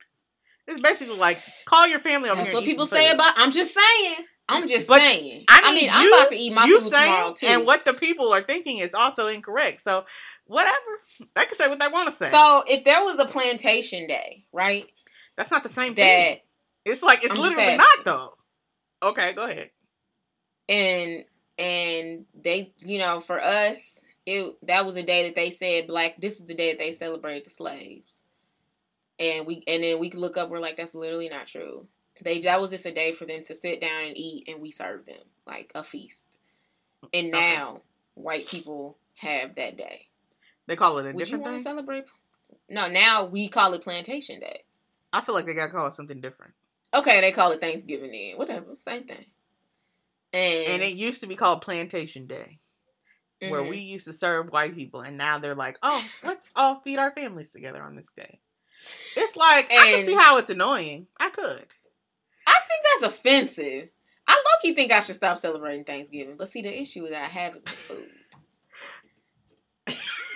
It's 0.68 0.82
basically 0.82 1.18
like 1.18 1.40
call 1.66 1.88
your 1.88 2.00
family 2.00 2.30
over 2.30 2.38
that's 2.38 2.50
here. 2.50 2.56
what 2.56 2.64
and 2.64 2.70
eat 2.70 2.74
people 2.74 2.86
say 2.86 3.10
about. 3.10 3.34
I'm 3.38 3.52
just 3.52 3.74
saying. 3.74 4.28
I'm 4.52 4.68
just 4.68 4.88
But, 4.88 4.98
saying. 5.00 5.46
I 5.50 5.74
mean, 5.74 5.90
I'm 5.92 6.04
you- 6.04 6.14
about 6.16 6.30
to 6.30 6.36
eat 6.36 6.54
my 6.54 6.66
you 6.66 6.80
food 6.80 6.92
saying 6.92 7.12
tomorrow 7.12 7.34
too. 7.34 7.48
and 7.48 7.66
what 7.66 7.86
the 7.86 7.94
people 7.94 8.34
are 8.34 8.42
thinking 8.42 8.78
is 8.78 8.94
also 8.94 9.28
incorrect. 9.28 9.82
So 9.82 10.06
whatever, 10.46 10.78
I 11.36 11.46
can 11.46 11.56
say 11.56 11.68
what 11.68 11.80
they 11.80 11.88
want 11.88 12.10
to 12.10 12.16
say. 12.16 12.30
So 12.32 12.64
if 12.68 12.84
there 12.84 13.04
was 13.04 13.20
a 13.20 13.26
plantation 13.26 14.08
day, 14.08 14.46
right? 14.52 14.90
that's 15.38 15.50
not 15.52 15.64
the 15.64 15.70
same 15.70 15.96
thing. 15.96 16.06
That 16.06 16.42
It's 16.86 17.02
like 17.02 17.24
it's 17.24 17.32
I'm 17.34 17.40
literally 17.40 17.78
not 17.78 17.88
though. 18.06 18.34
Okay, 19.04 19.34
go 19.34 19.46
ahead. 19.50 19.72
and 20.70 21.26
and 21.58 22.26
they, 22.40 22.74
you 22.80 22.98
know, 22.98 23.20
for 23.20 23.40
us, 23.42 24.04
it 24.26 24.56
that 24.68 24.86
was 24.86 24.96
a 24.98 25.04
day 25.04 25.24
that 25.28 25.36
they 25.36 25.50
said 25.50 25.88
black. 25.88 26.20
This 26.20 26.40
is 26.40 26.46
the 26.46 26.54
day 26.54 26.72
that 26.72 26.80
they 26.80 26.92
celebrated 26.92 27.46
the 27.46 27.50
slaves, 27.50 28.24
and 29.20 29.46
we 29.46 29.64
and 29.68 29.84
then 29.84 30.00
we 30.00 30.12
look 30.12 30.38
up. 30.38 30.50
We're 30.50 30.60
like, 30.60 30.78
that's 30.78 30.94
literally 30.96 31.30
not 31.30 31.48
true. 31.48 31.88
They 32.24 32.40
that 32.42 32.62
was 32.62 32.72
just 32.72 32.86
a 32.86 32.94
day 32.94 33.12
for 33.14 33.26
them 33.26 33.44
to 33.44 33.56
sit 33.56 33.82
down 33.82 34.06
and 34.06 34.18
eat, 34.18 34.48
and 34.48 34.62
we 34.62 34.72
served 34.72 35.08
them 35.08 35.24
like 35.46 35.72
a 35.76 35.84
feast. 35.84 36.40
And 37.14 37.34
Okay. 37.34 37.56
now 37.56 37.82
white 38.16 38.48
people 38.48 38.98
have 39.16 39.56
that 39.56 39.78
day. 39.78 40.08
They 40.68 40.76
call 40.76 40.98
it 41.00 41.06
a 41.08 41.14
Would 41.14 41.30
you 41.30 41.38
different 41.38 41.44
want 41.44 41.56
to 41.56 41.58
thing. 41.58 41.64
celebrate? 41.64 42.06
No, 42.70 42.88
now 42.88 43.26
we 43.26 43.50
call 43.50 43.74
it 43.74 43.82
Plantation 43.84 44.40
Day. 44.40 44.64
I 45.14 45.22
feel 45.22 45.36
like 45.36 45.46
they 45.46 45.54
gotta 45.54 45.72
call 45.72 45.88
it 45.88 45.94
something 45.94 46.22
different. 46.22 46.54
Okay, 46.94 47.22
they 47.22 47.32
call 47.32 47.52
it 47.52 47.62
Thanksgiving 47.62 48.12
Day. 48.12 48.34
Whatever, 48.36 48.76
same 48.78 49.04
thing. 49.06 49.26
And, 50.34 50.68
And 50.70 50.82
it 50.84 50.94
used 50.94 51.22
to 51.22 51.28
be 51.28 51.36
called 51.36 51.62
Plantation 51.62 52.28
Day, 52.28 52.60
where 53.42 53.62
mhm. 53.62 53.70
we 53.70 53.78
used 53.80 54.08
to 54.08 54.14
serve 54.14 54.52
white 54.52 54.74
people, 54.76 55.02
and 55.02 55.18
now 55.18 55.40
they're 55.40 55.56
like, 55.56 55.78
"Oh, 55.84 56.04
let's 56.24 56.52
all 56.56 56.80
feed 56.82 57.00
our 57.00 57.12
families 57.12 57.52
together 57.52 57.82
on 57.82 57.96
this 57.96 58.12
day." 58.12 58.40
It's 59.16 59.36
like 59.36 59.72
I 59.72 59.92
can 59.96 60.06
see 60.06 60.16
how 60.16 60.38
it's 60.38 60.50
annoying. 60.50 61.08
I 61.20 61.30
could. 61.30 61.66
I 62.52 62.60
think 62.68 62.82
that's 63.02 63.14
offensive. 63.16 63.90
I 64.28 64.34
low 64.34 64.42
key 64.62 64.74
think 64.76 64.92
I 64.92 65.00
should 65.00 65.16
stop 65.16 65.38
celebrating 65.40 65.84
Thanksgiving. 65.84 66.36
But 66.38 66.50
see, 66.50 66.62
the 66.62 66.82
issue 66.82 67.08
that 67.10 67.24
I 67.24 67.28
have 67.28 67.56
is 67.56 67.64
the 67.64 67.70
food. 67.72 68.08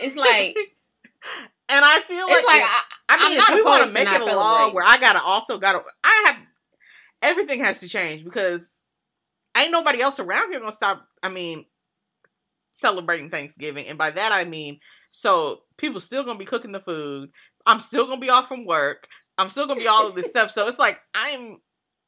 It's 0.01 0.15
like 0.15 0.55
and 1.69 1.85
I 1.85 2.01
feel 2.01 2.27
like, 2.27 2.37
it's 2.37 2.45
like 2.47 2.61
it- 2.61 2.67
I, 2.67 2.81
I 3.09 3.15
I'm 3.17 3.29
mean, 3.29 3.37
not 3.37 3.49
if 3.49 3.55
we 3.55 3.63
want 3.63 3.87
to 3.87 3.93
make 3.93 4.07
it 4.11 4.21
a 4.21 4.35
law 4.35 4.73
where 4.73 4.83
I 4.85 4.97
gotta 4.99 5.21
also 5.21 5.57
gotta, 5.59 5.83
I 6.03 6.23
have 6.27 6.37
everything 7.21 7.63
has 7.63 7.79
to 7.81 7.87
change 7.87 8.23
because 8.23 8.73
ain't 9.57 9.71
nobody 9.71 10.01
else 10.01 10.19
around 10.19 10.51
here 10.51 10.59
gonna 10.59 10.71
stop. 10.71 11.05
I 11.23 11.29
mean, 11.29 11.65
celebrating 12.71 13.29
Thanksgiving, 13.29 13.87
and 13.87 13.97
by 13.97 14.11
that 14.11 14.31
I 14.31 14.45
mean, 14.45 14.79
so 15.11 15.61
people 15.77 15.99
still 15.99 16.23
gonna 16.23 16.39
be 16.39 16.45
cooking 16.45 16.71
the 16.71 16.79
food. 16.81 17.29
I'm 17.65 17.79
still 17.79 18.05
gonna 18.07 18.19
be 18.19 18.29
off 18.29 18.47
from 18.47 18.65
work. 18.65 19.07
I'm 19.37 19.49
still 19.49 19.67
gonna 19.67 19.79
be 19.79 19.87
all 19.87 20.07
of 20.07 20.15
this 20.15 20.27
stuff. 20.29 20.49
So 20.51 20.67
it's 20.67 20.79
like 20.79 20.99
I'm 21.13 21.57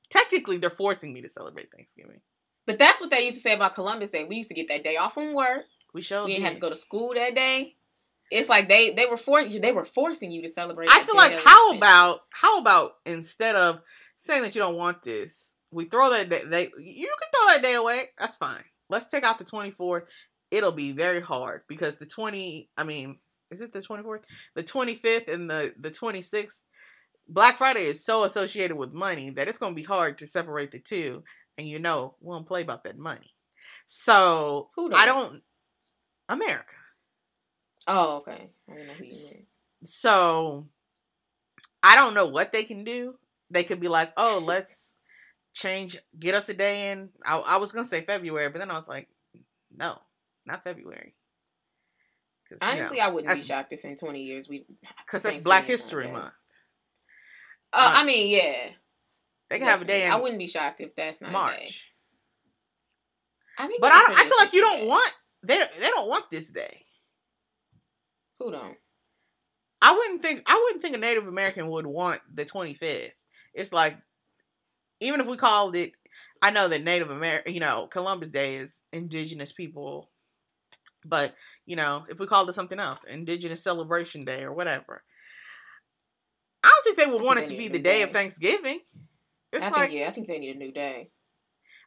technically 0.09 0.57
they're 0.57 0.69
forcing 0.69 1.13
me 1.13 1.21
to 1.21 1.29
celebrate 1.29 1.71
Thanksgiving. 1.71 2.21
but 2.65 2.77
that's 2.77 2.99
what 3.01 3.09
they 3.09 3.25
used 3.25 3.37
to 3.37 3.41
say 3.41 3.53
about 3.55 3.75
Columbus 3.75 4.09
Day. 4.09 4.23
We 4.25 4.37
used 4.37 4.49
to 4.49 4.55
get 4.55 4.67
that 4.69 4.83
day 4.83 4.97
off 4.97 5.13
from 5.13 5.33
work. 5.33 5.63
We 5.93 6.01
showed 6.01 6.25
we 6.25 6.33
didn't 6.33 6.45
have 6.45 6.53
to 6.55 6.59
go 6.59 6.69
to 6.69 6.75
school 6.75 7.13
that 7.15 7.33
day. 7.35 7.75
It's 8.29 8.49
like 8.49 8.67
they 8.67 8.93
they 8.93 9.05
were 9.05 9.17
for 9.17 9.43
they 9.43 9.71
were 9.71 9.85
forcing 9.85 10.31
you 10.31 10.41
to 10.41 10.49
celebrate. 10.49 10.89
I 10.91 11.03
feel 11.03 11.15
like 11.15 11.39
how 11.39 11.71
about 11.77 12.21
how 12.29 12.59
about 12.59 12.95
instead 13.05 13.55
of 13.55 13.81
saying 14.17 14.41
that 14.43 14.53
you 14.53 14.61
don't 14.61 14.75
want 14.75 15.01
this, 15.03 15.55
we 15.71 15.85
throw 15.85 16.09
that 16.09 16.29
day. 16.29 16.41
They 16.45 16.63
you 16.77 17.07
can 17.19 17.29
throw 17.31 17.53
that 17.53 17.61
day 17.61 17.75
away. 17.75 18.09
That's 18.19 18.35
fine. 18.35 18.63
Let's 18.89 19.07
take 19.07 19.23
out 19.23 19.37
the 19.39 19.45
twenty 19.45 19.71
fourth. 19.71 20.03
It'll 20.51 20.73
be 20.73 20.91
very 20.91 21.21
hard 21.21 21.61
because 21.69 21.97
the 21.97 22.05
twenty. 22.05 22.69
I 22.77 22.83
mean, 22.83 23.17
is 23.49 23.61
it 23.61 23.71
the 23.71 23.81
twenty 23.81 24.03
fourth? 24.03 24.25
The 24.55 24.63
twenty 24.63 24.95
fifth 24.95 25.29
and 25.29 25.49
the 25.49 25.73
the 25.79 25.91
twenty 25.91 26.21
sixth. 26.21 26.65
Black 27.29 27.57
Friday 27.57 27.81
is 27.81 28.03
so 28.03 28.23
associated 28.23 28.77
with 28.77 28.93
money 28.93 29.29
that 29.31 29.47
it's 29.47 29.59
going 29.59 29.73
to 29.73 29.81
be 29.81 29.83
hard 29.83 30.17
to 30.19 30.27
separate 30.27 30.71
the 30.71 30.79
two. 30.79 31.23
And 31.57 31.67
you 31.67 31.79
know, 31.79 32.15
we 32.21 32.33
don't 32.33 32.47
play 32.47 32.61
about 32.61 32.83
that 32.83 32.97
money. 32.97 33.33
So 33.85 34.69
Who 34.75 34.93
I 34.93 35.05
don't. 35.05 35.41
America. 36.29 36.65
Oh, 37.87 38.17
okay. 38.17 38.49
I 38.69 38.75
don't 38.75 38.87
know 38.87 38.93
who 38.93 39.05
you 39.05 39.11
mean. 39.11 39.45
So 39.83 40.67
I 41.81 41.95
don't 41.95 42.13
know 42.13 42.27
what 42.27 42.51
they 42.51 42.63
can 42.63 42.83
do. 42.83 43.15
They 43.49 43.63
could 43.63 43.79
be 43.79 43.87
like, 43.87 44.11
oh, 44.17 44.41
let's 44.43 44.97
change, 45.53 45.97
get 46.19 46.35
us 46.35 46.49
a 46.49 46.53
day 46.53 46.91
in. 46.91 47.09
I, 47.25 47.37
I 47.37 47.57
was 47.57 47.71
gonna 47.71 47.85
say 47.85 48.01
February, 48.01 48.49
but 48.49 48.59
then 48.59 48.71
I 48.71 48.75
was 48.75 48.87
like, 48.87 49.07
no, 49.75 49.97
not 50.45 50.63
February. 50.63 51.13
Honestly, 52.61 52.99
I 53.01 53.09
wouldn't 53.09 53.33
be 53.33 53.41
shocked 53.41 53.73
if 53.73 53.83
in 53.83 53.95
twenty 53.95 54.23
years 54.23 54.47
we. 54.47 54.65
because 55.05 55.23
that's 55.23 55.43
Black 55.43 55.65
History. 55.65 56.09
Month. 56.09 56.33
Uh, 57.73 57.91
I 57.95 58.03
mean, 58.05 58.27
yeah. 58.29 58.69
They 59.49 59.59
can 59.59 59.67
have 59.67 59.81
a 59.81 59.85
day 59.85 60.05
in 60.05 60.11
I 60.11 60.17
wouldn't 60.17 60.39
be 60.39 60.47
shocked 60.47 60.81
if 60.81 60.95
that's 60.95 61.21
not. 61.21 61.31
March. 61.31 61.85
I 63.57 63.67
mean, 63.67 63.77
But 63.81 63.91
I 63.91 64.03
I 64.17 64.23
feel 64.23 64.37
like 64.37 64.53
you 64.53 64.61
don't 64.61 64.79
day. 64.81 64.87
want 64.87 65.17
they 65.43 65.57
don't- 65.57 65.73
they 65.79 65.87
don't 65.89 66.09
want 66.09 66.29
this 66.29 66.49
day. 66.51 66.85
Who 68.39 68.51
don't? 68.51 68.77
I 69.81 69.93
wouldn't 69.95 70.21
think 70.21 70.43
I 70.45 70.59
wouldn't 70.63 70.81
think 70.81 70.95
a 70.95 70.99
Native 70.99 71.27
American 71.27 71.69
would 71.69 71.85
want 71.87 72.21
the 72.33 72.45
25th. 72.45 73.11
It's 73.53 73.71
like 73.73 73.97
even 74.99 75.21
if 75.21 75.27
we 75.27 75.37
called 75.37 75.75
it, 75.75 75.93
I 76.41 76.51
know 76.51 76.67
that 76.67 76.83
Native 76.83 77.09
American, 77.11 77.53
you 77.53 77.59
know, 77.59 77.87
Columbus 77.87 78.29
Day 78.31 78.55
is 78.55 78.81
Indigenous 78.91 79.51
people, 79.51 80.09
but 81.05 81.35
you 81.65 81.75
know, 81.75 82.05
if 82.09 82.19
we 82.19 82.27
called 82.27 82.49
it 82.49 82.53
something 82.53 82.79
else, 82.79 83.03
Indigenous 83.03 83.63
Celebration 83.63 84.25
Day 84.25 84.43
or 84.43 84.53
whatever, 84.53 85.03
I 86.67 86.71
don't 86.75 86.83
think 86.85 86.97
they 86.97 87.11
would 87.13 87.21
I 87.21 87.25
want 87.25 87.39
it 87.39 87.47
to 87.47 87.55
be 87.57 87.69
the 87.69 87.79
day 87.79 87.99
day. 87.99 88.01
of 88.03 88.11
Thanksgiving. 88.11 88.81
It's 89.53 89.65
I 89.65 89.69
like, 89.69 89.89
think 89.89 89.93
yeah, 89.93 90.07
I 90.07 90.11
think 90.11 90.27
they 90.27 90.39
need 90.39 90.55
a 90.55 90.59
new 90.59 90.71
day. 90.71 91.09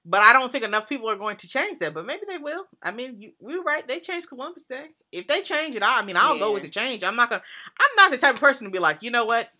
but 0.05 0.20
I 0.23 0.32
don't 0.32 0.51
think 0.51 0.65
enough 0.65 0.89
people 0.89 1.11
are 1.11 1.16
going 1.16 1.36
to 1.39 1.48
change 1.48 1.78
that. 1.81 1.94
But 1.94 2.07
maybe 2.07 2.23
they 2.27 2.39
will. 2.39 2.65
I 2.82 2.90
mean, 2.93 3.20
you, 3.20 3.32
we 3.40 3.57
were 3.59 3.65
right. 3.65 3.86
They 3.86 4.01
changed 4.01 4.28
Columbus 4.28 4.65
Day. 4.65 4.86
If 5.12 5.27
they 5.28 5.43
change 5.43 5.77
it, 5.77 5.82
I, 5.82 6.01
I 6.01 6.05
mean, 6.05 6.16
I'll 6.16 6.39
go 6.39 6.52
with 6.52 6.62
the 6.62 6.69
change. 6.69 7.05
I'm 7.05 7.16
not 7.16 7.31
gonna. 7.31 7.43
I'm 7.81 7.97
not 7.97 8.11
the 8.11 8.19
type 8.19 8.35
of 8.36 8.40
person 8.40 8.66
to 8.66 8.70
be 8.73 8.78
like, 8.78 9.02
you 9.02 9.11
know 9.11 9.27
what? 9.27 9.51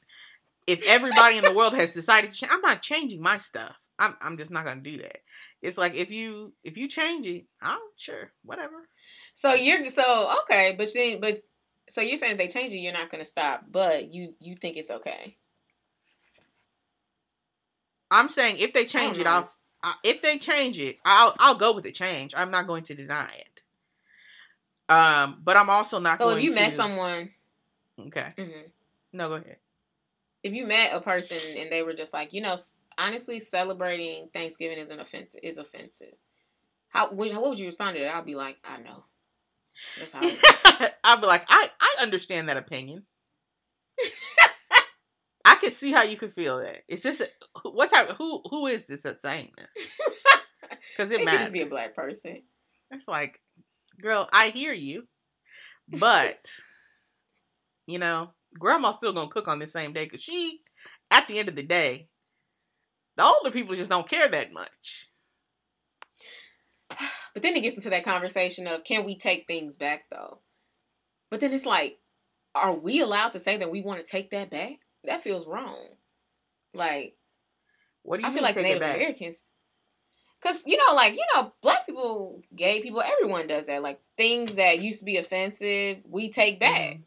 If 0.67 0.83
everybody 0.87 1.39
in 1.39 1.45
the 1.45 1.55
world 1.55 1.75
has 1.75 1.93
decided 1.93 2.31
to 2.31 2.37
change, 2.37 2.53
I'm 2.53 2.63
not 2.63 2.83
changing 2.83 3.23
my 3.23 3.39
stuff. 3.39 3.77
I'm 3.99 4.17
I'm 4.21 4.39
just 4.39 4.51
not 4.51 4.65
gonna 4.65 4.81
do 4.81 4.97
that. 4.99 5.19
It's 5.63 5.77
like 5.79 5.95
if 5.95 6.11
you 6.11 6.55
if 6.65 6.79
you 6.79 6.89
change 6.89 7.27
it, 7.27 7.45
I'm 7.61 7.81
sure 7.97 8.33
whatever. 8.45 8.89
So 9.35 9.55
you're 9.55 9.89
so 9.91 10.33
okay, 10.45 10.75
but 10.79 10.89
then 10.95 11.21
but 11.21 11.43
so 11.91 12.01
you're 12.01 12.17
saying 12.17 12.33
if 12.33 12.39
they 12.39 12.49
change 12.49 12.73
it, 12.73 12.79
you're 12.79 12.93
not 12.93 13.11
gonna 13.11 13.25
stop, 13.25 13.65
but 13.71 14.13
you 14.13 14.35
you 14.41 14.57
think 14.57 14.77
it's 14.77 14.91
okay. 14.91 15.37
I'm 18.11 18.29
saying 18.29 18.57
if 18.59 18.73
they 18.73 18.85
change 18.87 19.19
it, 19.19 19.27
I'll 19.27 19.49
I, 19.83 19.95
if 20.05 20.23
they 20.23 20.39
change 20.39 20.79
it, 20.79 20.99
I'll 21.05 21.35
I'll 21.39 21.55
go 21.55 21.75
with 21.75 21.85
the 21.85 21.93
change. 21.93 22.35
I'm 22.37 22.51
not 22.51 22.67
going 22.67 22.83
to 22.85 22.95
deny 22.95 23.31
it. 23.39 23.63
Um, 24.93 25.41
but 25.45 25.57
I'm 25.57 25.71
also 25.71 25.99
not. 26.01 26.19
So 26.19 26.25
going 26.25 26.39
if 26.39 26.45
you 26.45 26.51
to, 26.51 26.61
met 26.61 26.73
someone, 26.73 27.31
okay, 28.09 28.33
mhm. 28.37 28.65
no, 29.13 29.29
go 29.29 29.35
ahead. 29.37 29.57
if 30.43 30.53
you 30.53 30.67
met 30.67 30.95
a 30.95 31.01
person 31.01 31.39
and 31.57 31.71
they 31.71 31.83
were 31.83 31.95
just 31.95 32.13
like, 32.13 32.33
you 32.33 32.41
know, 32.41 32.57
honestly, 32.99 33.41
celebrating 33.41 34.29
Thanksgiving 34.33 34.79
is 34.79 34.91
an 34.91 35.01
offense 35.01 35.37
is 35.43 35.59
offensive. 35.59 36.15
How 36.89 37.11
what 37.13 37.33
would 37.33 37.59
you 37.59 37.67
respond 37.67 37.97
to 37.97 38.03
that? 38.03 38.15
I'll 38.15 38.25
be 38.25 38.35
like, 38.35 38.57
I 38.65 38.79
know. 38.83 39.05
That's 39.99 40.13
how. 40.13 40.21
I'll 41.05 41.21
be 41.21 41.27
like, 41.27 41.45
I 41.49 41.69
I 41.81 42.03
understand 42.03 42.49
that 42.49 42.57
opinion. 42.57 43.05
I 45.45 45.55
can 45.57 45.71
see 45.71 45.93
how 45.93 46.03
you 46.03 46.17
could 46.17 46.35
feel 46.35 46.59
that. 46.59 46.83
It's 46.89 47.03
just 47.03 47.23
what 47.63 47.91
type 47.91 48.11
who 48.19 48.43
who 48.49 48.67
is 48.67 48.87
this 48.87 49.03
that's 49.03 49.23
saying 49.23 49.53
this? 49.57 49.89
Because 50.97 51.11
it 51.13 51.15
it 51.15 51.19
could 51.19 51.25
matters. 51.27 51.41
just 51.43 51.53
be 51.53 51.63
a 51.63 51.67
black 51.67 51.95
person. 51.97 52.43
It's 52.91 53.09
like, 53.09 53.41
girl, 54.01 54.29
I 54.33 54.49
hear 54.49 54.73
you, 54.73 55.07
but 55.89 56.47
you 57.87 57.99
know, 57.99 58.31
grandma's 58.59 58.97
still 58.97 59.13
gonna 59.13 59.29
cook 59.29 59.49
on 59.49 59.59
the 59.59 59.67
same 59.67 59.93
day 59.93 60.05
because 60.05 60.23
she, 60.23 60.61
at 61.11 61.27
the 61.27 61.39
end 61.39 61.49
of 61.49 61.57
the 61.57 61.63
day, 61.63 62.09
the 63.17 63.25
older 63.25 63.51
people 63.51 63.75
just 63.75 63.91
don't 63.91 64.09
care 64.09 64.29
that 64.29 64.53
much. 64.53 65.09
But 67.35 67.43
then 67.43 67.57
it 67.57 67.61
gets 67.61 67.77
into 67.77 67.91
that 67.91 68.05
conversation 68.05 68.67
of 68.67 68.85
can 68.85 69.05
we 69.05 69.17
take 69.17 69.47
things 69.47 69.77
back 69.77 70.05
though? 70.11 70.39
But 71.31 71.41
then 71.41 71.53
it's 71.53 71.67
like, 71.67 71.99
are 72.55 72.75
we 72.75 73.01
allowed 73.01 73.31
to 73.31 73.39
say 73.39 73.59
that 73.59 73.71
we 73.71 73.83
want 73.83 74.03
to 74.03 74.11
take 74.11 74.31
that 74.31 74.51
back? 74.51 74.81
That 75.05 75.23
feels 75.23 75.47
wrong. 75.47 75.79
Like 76.75 77.17
What 78.03 78.19
do 78.19 78.23
you 78.23 78.31
I 78.31 78.35
feel 78.35 78.43
like 78.43 78.57
Native? 78.57 78.83
Americans, 78.83 79.47
because 80.41 80.67
you 80.67 80.77
know, 80.77 80.95
like 80.95 81.15
you 81.15 81.25
know, 81.35 81.53
black 81.63 81.87
people, 81.87 82.43
gay 82.55 82.81
people, 82.81 83.03
everyone 83.03 83.47
does 83.47 83.67
that. 83.67 83.83
Like 83.83 84.01
things 84.17 84.57
that 84.57 84.81
used 84.81 85.01
to 85.01 85.05
be 85.05 85.17
offensive, 85.17 85.99
we 86.09 86.31
take 86.31 86.61
back. 86.61 86.97
Mhm. 86.97 87.03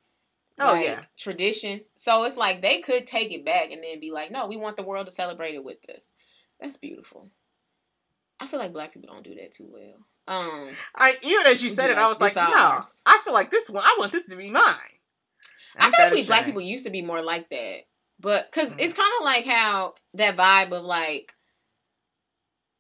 Oh 0.60 0.74
like, 0.74 0.86
yeah, 0.86 1.04
traditions. 1.18 1.84
So 1.96 2.24
it's 2.24 2.38
like 2.38 2.62
they 2.62 2.80
could 2.82 3.08
take 3.08 3.32
it 3.32 3.44
back 3.44 3.72
and 3.72 3.84
then 3.84 4.00
be 4.00 4.12
like, 4.12 4.32
no, 4.32 4.48
we 4.48 4.58
want 4.58 4.78
the 4.78 4.84
world 4.84 5.08
to 5.08 5.12
celebrate 5.12 5.56
it 5.56 5.64
with 5.64 5.80
us. 5.90 6.14
That's 6.60 6.78
beautiful. 6.78 7.30
I 8.40 8.46
feel 8.46 8.60
like 8.60 8.74
black 8.74 8.94
people 8.94 9.14
don't 9.14 9.24
do 9.24 9.36
that 9.36 9.54
too 9.54 9.68
well. 9.68 10.06
Um, 10.28 10.70
I 10.96 11.18
even 11.22 11.48
as 11.48 11.62
you 11.62 11.70
said 11.70 11.90
it, 11.90 11.96
like, 11.98 12.06
I 12.06 12.08
was 12.08 12.22
like, 12.22 12.34
"This 12.34 12.44
no. 12.44 12.82
I 13.06 13.20
feel 13.24 13.34
like 13.34 13.52
this 13.52 13.70
one. 13.70 13.84
I 13.86 13.96
want 14.00 14.12
this 14.12 14.26
to 14.28 14.36
be 14.36 14.50
mine. 14.50 14.64
I 15.78 15.90
feel 15.92 16.06
like 16.06 16.14
we 16.14 16.24
black 16.26 16.46
people 16.46 16.62
used 16.62 16.86
to 16.86 16.92
be 16.92 17.02
more 17.02 17.22
like 17.22 17.50
that, 17.50 17.80
but 18.20 18.46
because 18.50 18.70
Mhm. 18.70 18.76
it's 18.80 18.94
kind 18.94 19.12
of 19.20 19.26
like 19.26 19.46
how 19.46 19.96
that 20.14 20.38
vibe 20.38 20.72
of 20.72 20.84
like 20.86 21.34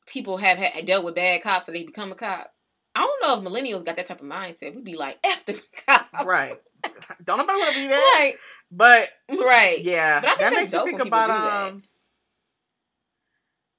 people 0.05 0.37
have 0.37 0.57
ha- 0.57 0.81
dealt 0.85 1.03
with 1.05 1.15
bad 1.15 1.41
cops, 1.41 1.65
so 1.65 1.71
they 1.71 1.83
become 1.83 2.11
a 2.11 2.15
cop. 2.15 2.53
I 2.95 2.99
don't 3.01 3.21
know 3.21 3.39
if 3.39 3.53
millennials 3.53 3.83
got 3.85 3.95
that 3.95 4.05
type 4.05 4.21
of 4.21 4.27
mindset. 4.27 4.75
We'd 4.75 4.83
be 4.85 4.95
like, 4.95 5.17
"F 5.23 5.45
the 5.45 5.53
cops," 5.85 6.25
right. 6.25 6.61
Don't 7.23 7.37
nobody 7.37 7.59
want 7.59 7.73
to 7.75 7.81
be 7.81 7.87
that, 7.87 8.19
Like, 8.19 8.39
but 8.71 9.09
right. 9.43 9.79
yeah, 9.79 10.19
But 10.21 10.29
I 10.29 10.35
think 10.35 10.39
that 10.39 10.51
that's 10.51 10.71
makes 10.71 10.73
you 10.73 10.83
think 10.85 10.99
about 10.99 11.29
um. 11.69 11.83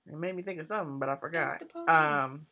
It 0.07 0.19
made 0.19 0.35
me 0.37 0.43
think 0.43 0.61
of 0.61 0.67
something, 0.67 0.99
but 0.99 1.09
I 1.09 1.17
forgot. 1.17 1.63
Um, 1.89 2.47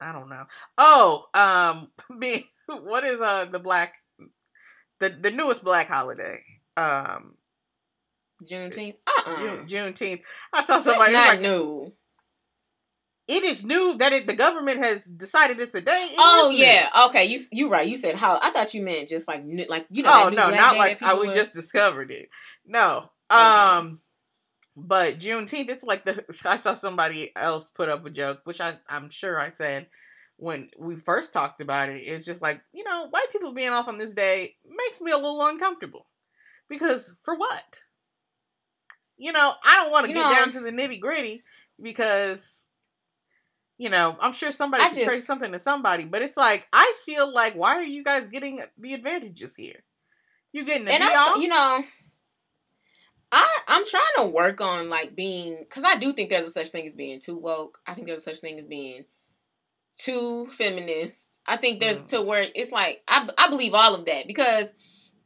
I 0.00 0.12
don't 0.12 0.28
know. 0.28 0.44
Oh, 0.78 1.26
um, 1.34 1.88
being 2.18 2.44
what 2.66 3.04
is 3.04 3.20
uh 3.20 3.46
the 3.46 3.58
black, 3.58 3.94
the 5.00 5.08
the 5.10 5.30
newest 5.30 5.64
black 5.64 5.88
holiday? 5.88 6.40
Um, 6.76 7.34
Juneteenth. 8.44 8.96
Uh 9.06 9.22
uh 9.26 9.38
June 9.38 9.66
Juneteenth. 9.66 10.22
I 10.52 10.64
saw 10.64 10.80
somebody 10.80 11.12
not 11.12 11.28
like, 11.28 11.40
new. 11.40 11.92
it 13.28 13.42
is 13.42 13.64
new 13.64 13.96
that 13.98 14.12
it, 14.12 14.26
the 14.26 14.36
government 14.36 14.84
has 14.84 15.04
decided 15.04 15.58
it's 15.58 15.74
a 15.74 15.80
day. 15.80 16.08
It 16.12 16.16
Oh 16.18 16.50
is 16.50 16.58
new. 16.58 16.64
yeah, 16.64 16.88
okay. 17.08 17.24
You 17.24 17.38
you 17.50 17.68
right. 17.70 17.88
You 17.88 17.96
said 17.96 18.16
how? 18.16 18.38
I 18.40 18.50
thought 18.50 18.74
you 18.74 18.82
meant 18.82 19.08
just 19.08 19.26
like 19.26 19.44
new, 19.44 19.64
like 19.68 19.86
you 19.90 20.02
know. 20.02 20.10
oh 20.12 20.24
that 20.24 20.30
new 20.30 20.36
no, 20.36 20.50
not 20.50 20.76
like 20.76 21.02
I 21.02 21.18
we 21.18 21.28
just 21.28 21.54
discovered 21.54 22.10
it. 22.10 22.28
No. 22.66 23.08
Okay. 23.30 23.40
Um 23.40 24.00
but 24.76 25.18
Juneteenth, 25.18 25.70
it's 25.70 25.84
like 25.84 26.04
the 26.04 26.24
I 26.44 26.58
saw 26.58 26.74
somebody 26.74 27.32
else 27.34 27.70
put 27.74 27.88
up 27.88 28.04
a 28.04 28.10
joke, 28.10 28.40
which 28.44 28.60
I, 28.60 28.74
I'm 28.88 29.10
sure 29.10 29.40
I 29.40 29.50
said 29.52 29.86
when 30.36 30.68
we 30.78 30.96
first 30.96 31.32
talked 31.32 31.60
about 31.62 31.88
it. 31.88 32.02
It's 32.02 32.26
just 32.26 32.42
like, 32.42 32.60
you 32.72 32.84
know, 32.84 33.08
white 33.08 33.32
people 33.32 33.54
being 33.54 33.70
off 33.70 33.88
on 33.88 33.96
this 33.96 34.12
day 34.12 34.54
makes 34.68 35.00
me 35.00 35.12
a 35.12 35.16
little 35.16 35.44
uncomfortable. 35.46 36.06
Because 36.68 37.16
for 37.22 37.36
what? 37.36 37.80
You 39.16 39.32
know, 39.32 39.54
I 39.64 39.82
don't 39.82 39.92
want 39.92 40.06
to 40.06 40.12
get 40.12 40.20
know- 40.20 40.34
down 40.34 40.52
to 40.52 40.60
the 40.60 40.72
nitty 40.72 41.00
gritty 41.00 41.42
because 41.80 42.64
you 43.78 43.90
know, 43.90 44.16
I'm 44.20 44.32
sure 44.32 44.52
somebody 44.52 44.84
I 44.84 44.88
can 44.88 45.04
trace 45.04 45.18
just- 45.18 45.26
something 45.26 45.52
to 45.52 45.58
somebody, 45.58 46.04
but 46.04 46.22
it's 46.22 46.36
like 46.36 46.66
I 46.72 46.94
feel 47.04 47.32
like 47.32 47.54
why 47.54 47.76
are 47.76 47.82
you 47.82 48.04
guys 48.04 48.28
getting 48.28 48.62
the 48.78 48.94
advantages 48.94 49.54
here? 49.54 49.82
You 50.52 50.64
getting 50.64 50.86
the 50.86 50.92
and 50.92 51.02
I, 51.04 51.14
off? 51.14 51.38
you 51.38 51.48
know, 51.48 51.82
I 53.32 53.46
I'm 53.68 53.84
trying 53.86 54.02
to 54.18 54.26
work 54.26 54.60
on 54.60 54.88
like 54.88 55.14
being 55.16 55.56
because 55.58 55.84
I 55.84 55.96
do 55.96 56.12
think 56.12 56.30
there's 56.30 56.46
a 56.46 56.50
such 56.50 56.68
thing 56.68 56.86
as 56.86 56.94
being 56.94 57.20
too 57.20 57.36
woke. 57.38 57.80
I 57.86 57.94
think 57.94 58.06
there's 58.06 58.20
a 58.20 58.22
such 58.22 58.40
thing 58.40 58.58
as 58.58 58.66
being 58.66 59.04
too 59.98 60.46
feminist. 60.48 61.38
I 61.46 61.56
think 61.56 61.80
there's 61.80 61.98
Mm. 61.98 62.06
to 62.08 62.22
where 62.22 62.46
it's 62.54 62.72
like 62.72 63.02
I 63.08 63.28
I 63.38 63.48
believe 63.48 63.74
all 63.74 63.94
of 63.94 64.04
that 64.06 64.26
because 64.26 64.72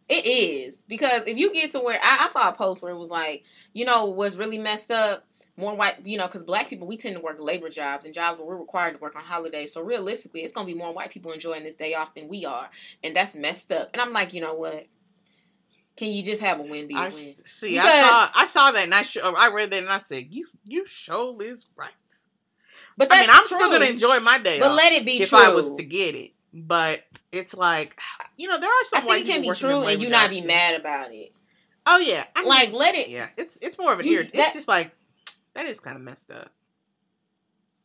it 0.09 0.27
is 0.27 0.85
because 0.89 1.23
if 1.27 1.37
you 1.37 1.53
get 1.53 1.71
to 1.73 1.81
where 1.81 1.99
I, 2.03 2.25
I 2.25 2.29
saw 2.29 2.49
a 2.49 2.53
post 2.53 2.83
where 2.83 2.93
it 2.93 2.99
was 2.99 3.11
like 3.11 3.45
you 3.73 3.85
know 3.85 4.07
was 4.07 4.37
really 4.37 4.59
messed 4.59 4.91
up 4.91 5.25
more 5.57 5.77
white 5.77 6.05
you 6.07 6.17
know 6.17 6.27
because 6.27 6.45
black 6.45 6.69
people 6.69 6.87
we 6.87 6.97
tend 6.97 7.15
to 7.17 7.21
work 7.23 7.37
labor 7.39 7.69
jobs 7.69 8.05
and 8.05 8.15
jobs 8.15 8.39
where 8.39 8.47
we're 8.49 8.57
required 8.57 8.95
to 8.95 8.99
work 9.01 9.15
on 9.15 9.23
holidays 9.23 9.73
so 9.73 9.83
realistically 9.83 10.41
it's 10.43 10.53
gonna 10.53 10.67
be 10.67 10.75
more 10.75 10.93
white 10.95 11.11
people 11.11 11.33
enjoying 11.33 11.63
this 11.63 11.75
day 11.75 11.95
off 11.95 12.15
than 12.15 12.29
we 12.29 12.45
are 12.45 12.71
and 13.05 13.15
that's 13.15 13.37
messed 13.37 13.71
up 13.71 13.91
and 13.93 14.01
i'm 14.01 14.13
like 14.13 14.33
you 14.33 14.41
know 14.41 14.55
what 14.55 14.87
can 15.97 16.09
you 16.09 16.23
just 16.23 16.41
have 16.41 16.61
a 16.61 16.63
win 16.63 16.89
be 16.89 16.95
a 16.95 16.99
I 16.99 17.09
win 17.09 17.35
see. 17.45 17.79
I 17.79 18.03
saw. 18.03 18.41
I 18.41 18.47
saw 18.47 18.71
that, 18.73 18.85
and 18.85 18.95
I 18.95 19.03
sh- 19.03 19.19
uh, 19.23 19.33
I 19.33 19.53
read 19.53 19.71
that, 19.71 19.83
and 19.83 19.91
I 19.93 19.99
said, 19.99 20.29
"You, 20.31 20.47
you 20.65 20.87
show 20.89 21.39
is 21.41 21.67
right." 21.77 21.91
but 22.97 23.11
I 23.13 23.21
mean, 23.21 23.31
I'm 23.31 23.47
true. 23.47 23.57
still 23.57 23.71
gonna 23.71 23.87
enjoy 23.87 24.21
my 24.21 24.39
day 24.39 24.61
but 24.61 24.75
let 24.75 24.93
it 24.93 25.07
be 25.07 25.23
if 25.23 25.31
true 25.31 25.39
I 25.39 25.51
was 25.55 25.75
to 25.77 25.85
get 25.85 26.15
it. 26.15 26.33
But 26.53 27.05
it's 27.31 27.55
like, 27.55 27.99
you 28.37 28.49
know, 28.49 28.59
there 28.59 28.69
are 28.69 28.85
some 28.85 29.05
i 29.05 29.07
think 29.07 29.29
it 29.29 29.33
can 29.33 29.43
be 29.43 29.53
true 29.53 29.85
and 29.85 30.03
you 30.03 30.09
not 30.09 30.31
be 30.31 30.41
mad 30.41 30.75
about 30.75 31.13
it 31.15 31.33
Oh 31.87 31.99
yeah, 31.99 32.25
I 32.37 32.41
mean, 32.41 32.49
like 32.49 32.73
let 32.73 32.95
it 32.95 33.09
yeah, 33.09 33.29
it's 33.37 33.57
it's 33.63 33.79
more 33.79 33.93
of 33.93 34.01
an 34.01 34.07
that- 34.07 34.31
It's 34.35 34.55
just 34.55 34.69
like 34.69 34.95
that 35.55 35.67
is 35.67 35.81
kind 35.81 35.97
of 35.97 36.03
messed 36.03 36.31
up. 36.31 36.53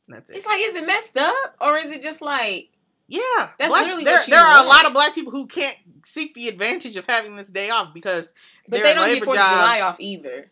That's 0.07 0.29
it. 0.29 0.37
it's 0.37 0.45
like 0.45 0.61
is 0.61 0.75
it 0.75 0.85
messed 0.85 1.17
up 1.17 1.55
or 1.61 1.77
is 1.77 1.91
it 1.91 2.01
just 2.01 2.21
like 2.21 2.69
yeah, 3.07 3.21
That's 3.59 3.69
black- 3.69 3.81
literally 3.83 4.03
there. 4.03 4.21
there 4.27 4.39
are 4.39 4.63
a 4.63 4.67
lot 4.67 4.85
of 4.85 4.93
black 4.93 5.13
people 5.13 5.31
who 5.31 5.45
can't 5.47 5.77
seek 6.05 6.33
the 6.33 6.47
advantage 6.47 6.95
of 6.97 7.05
having 7.07 7.35
this 7.35 7.47
day 7.49 7.69
off 7.69 7.93
because 7.93 8.33
but 8.67 8.81
they 8.81 8.93
don't 8.93 9.07
get 9.13 9.23
fourth 9.23 9.37
of 9.37 9.43
july 9.45 9.81
off 9.81 9.99
either 9.99 10.49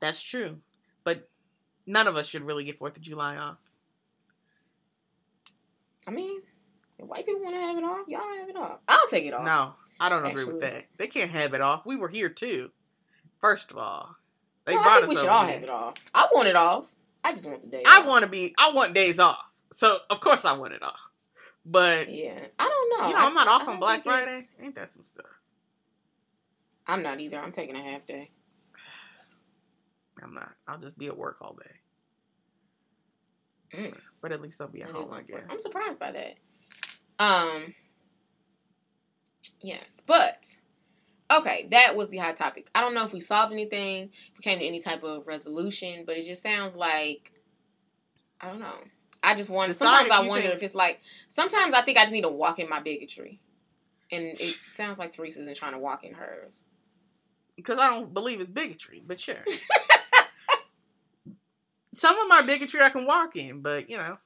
That's 0.00 0.22
true, 0.22 0.58
but 1.04 1.28
none 1.86 2.06
of 2.06 2.16
us 2.16 2.26
should 2.26 2.44
really 2.44 2.64
get 2.64 2.78
Fourth 2.78 2.96
of 2.96 3.02
July 3.02 3.36
off. 3.36 3.56
i 6.06 6.10
mean 6.10 6.40
if 6.98 7.06
white 7.06 7.24
people 7.26 7.42
want 7.42 7.54
to 7.56 7.60
have 7.60 7.76
it 7.76 7.84
off 7.84 8.06
y'all 8.08 8.20
have 8.38 8.48
it 8.48 8.56
off 8.56 8.78
i'll 8.88 9.08
take 9.08 9.24
it 9.24 9.34
off 9.34 9.44
No, 9.44 9.74
I 10.00 10.08
don't 10.08 10.24
agree 10.26 10.44
with 10.44 10.60
that. 10.62 10.86
They 10.96 11.06
can't 11.06 11.30
have 11.30 11.54
it 11.54 11.60
off. 11.60 11.86
We 11.86 11.94
were 11.96 12.08
here 12.08 12.28
too. 12.28 12.70
First 13.40 13.70
of 13.70 13.78
all, 13.78 14.16
they 14.64 14.74
No, 14.74 14.80
I 14.80 14.82
brought 14.82 14.94
think 15.00 15.04
us 15.04 15.08
we 15.10 15.16
should 15.16 15.28
all 15.28 15.44
here. 15.44 15.54
have 15.54 15.62
it 15.62 15.70
off 15.70 15.94
i 16.14 16.28
want 16.32 16.48
it 16.48 16.56
off 16.56 16.92
i 17.24 17.32
just 17.32 17.46
want 17.48 17.60
the 17.62 17.68
day 17.68 17.82
I 17.86 18.06
want 18.06 18.24
to 18.24 18.30
be. 18.30 18.52
I 18.58 18.72
want 18.72 18.94
days 18.94 19.18
off. 19.20 19.38
So 19.72 19.98
of 20.10 20.20
course 20.20 20.44
I 20.44 20.56
want 20.58 20.72
it 20.74 20.82
off. 20.82 20.98
But 21.64 22.12
yeah 22.12 22.38
i 22.58 22.68
don't 22.68 23.00
know 23.00 23.08
you 23.08 23.14
know, 23.14 23.20
I'm 23.20 23.34
not 23.34 23.48
off 23.48 23.68
I 23.68 23.72
on 23.72 23.78
Black 23.78 24.02
think 24.02 24.16
it's- 24.16 24.26
Friday. 24.26 24.46
Ain't 24.66 24.74
that 24.76 24.92
some 24.92 25.04
stuff? 25.04 25.26
i'm 26.86 27.02
not 27.02 27.20
either 27.20 27.38
i'm 27.38 27.52
taking 27.52 27.76
a 27.76 27.82
half 27.82 28.04
day 28.06 28.30
I'm 30.22 30.34
not. 30.34 30.52
I'll 30.68 30.78
just 30.78 30.96
be 30.96 31.08
at 31.08 31.18
work 31.18 31.38
all 31.40 31.54
day. 31.56 31.74
Mm. 33.76 33.94
But 34.20 34.30
at 34.32 34.40
least 34.40 34.60
I'll 34.60 34.68
be 34.68 34.82
at 34.82 34.90
home, 34.90 35.06
I 35.12 35.22
guess. 35.22 35.40
I'm 35.50 35.58
surprised 35.58 35.98
by 35.98 36.12
that. 36.12 36.34
Um. 37.18 37.74
Yes, 39.60 40.00
but 40.06 40.44
okay, 41.32 41.66
that 41.70 41.96
was 41.96 42.08
the 42.10 42.18
hot 42.18 42.36
topic. 42.36 42.68
I 42.74 42.80
don't 42.80 42.94
know 42.94 43.04
if 43.04 43.12
we 43.12 43.20
solved 43.20 43.52
anything, 43.52 44.10
if 44.32 44.38
we 44.38 44.42
came 44.42 44.58
to 44.60 44.64
any 44.64 44.80
type 44.80 45.02
of 45.02 45.26
resolution, 45.26 46.04
but 46.06 46.16
it 46.16 46.24
just 46.24 46.42
sounds 46.42 46.76
like 46.76 47.32
I 48.40 48.48
don't 48.48 48.60
know. 48.60 48.74
I 49.22 49.34
just 49.34 49.50
wonder. 49.50 49.74
Sometimes 49.74 50.10
I 50.10 50.20
wonder 50.20 50.42
think- 50.48 50.54
if 50.54 50.62
it's 50.62 50.74
like. 50.74 51.00
Sometimes 51.28 51.74
I 51.74 51.82
think 51.82 51.98
I 51.98 52.02
just 52.02 52.12
need 52.12 52.22
to 52.22 52.28
walk 52.28 52.58
in 52.58 52.68
my 52.68 52.80
bigotry, 52.80 53.40
and 54.10 54.24
it 54.40 54.58
sounds 54.68 54.98
like 54.98 55.12
Teresa 55.12 55.40
isn't 55.42 55.56
trying 55.56 55.72
to 55.72 55.78
walk 55.78 56.04
in 56.04 56.14
hers. 56.14 56.64
Because 57.56 57.78
I 57.78 57.90
don't 57.90 58.12
believe 58.14 58.40
it's 58.40 58.50
bigotry, 58.50 59.02
but 59.06 59.20
sure. 59.20 59.44
Some 61.94 62.18
of 62.18 62.26
my 62.28 62.40
bigotry 62.42 62.80
I 62.80 62.88
can 62.88 63.04
walk 63.04 63.36
in, 63.36 63.60
but 63.60 63.90
you 63.90 63.98
know, 63.98 64.16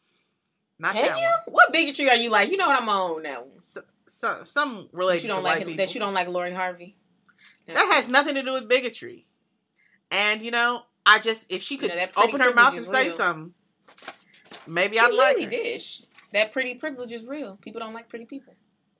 not 0.78 0.94
Can 0.94 1.02
that 1.06 1.18
you? 1.18 1.24
one. 1.24 1.54
What 1.54 1.72
bigotry 1.72 2.08
are 2.08 2.14
you 2.16 2.30
like? 2.30 2.50
You 2.50 2.56
know 2.56 2.68
what 2.68 2.80
I'm 2.80 2.88
on 2.88 3.22
that 3.24 3.44
one. 3.44 3.58
So, 3.58 3.82
so, 4.06 4.42
some 4.44 4.76
That 4.76 4.88
related 4.92 5.22
you 5.24 5.28
don't 5.28 5.42
like 5.42 5.76
that 5.76 5.92
you 5.94 5.98
don't 6.00 6.14
like 6.14 6.28
Lori 6.28 6.52
Harvey. 6.52 6.96
That 7.66 7.76
has 7.94 8.06
nothing 8.08 8.36
to 8.36 8.42
do 8.44 8.52
with 8.52 8.68
bigotry. 8.68 9.26
And 10.12 10.42
you 10.42 10.52
know, 10.52 10.82
I 11.04 11.18
just 11.18 11.50
if 11.52 11.62
she 11.62 11.74
You 11.74 11.80
could 11.80 11.90
know, 11.90 12.06
open 12.16 12.40
her 12.40 12.54
mouth 12.54 12.76
and 12.76 12.86
say 12.86 13.08
real. 13.08 13.16
something, 13.16 13.52
maybe 14.66 14.98
I'd 14.98 15.12
like 15.12 15.36
really 15.36 15.44
her. 15.44 15.50
did. 15.50 15.82
Sh- 15.82 16.02
That 16.32 16.52
pretty 16.52 16.74
privilege 16.74 17.12
is 17.12 17.24
real. 17.24 17.56
People 17.62 17.80
don't 17.80 17.94
like 17.94 18.08
pretty 18.08 18.24
people. 18.26 18.54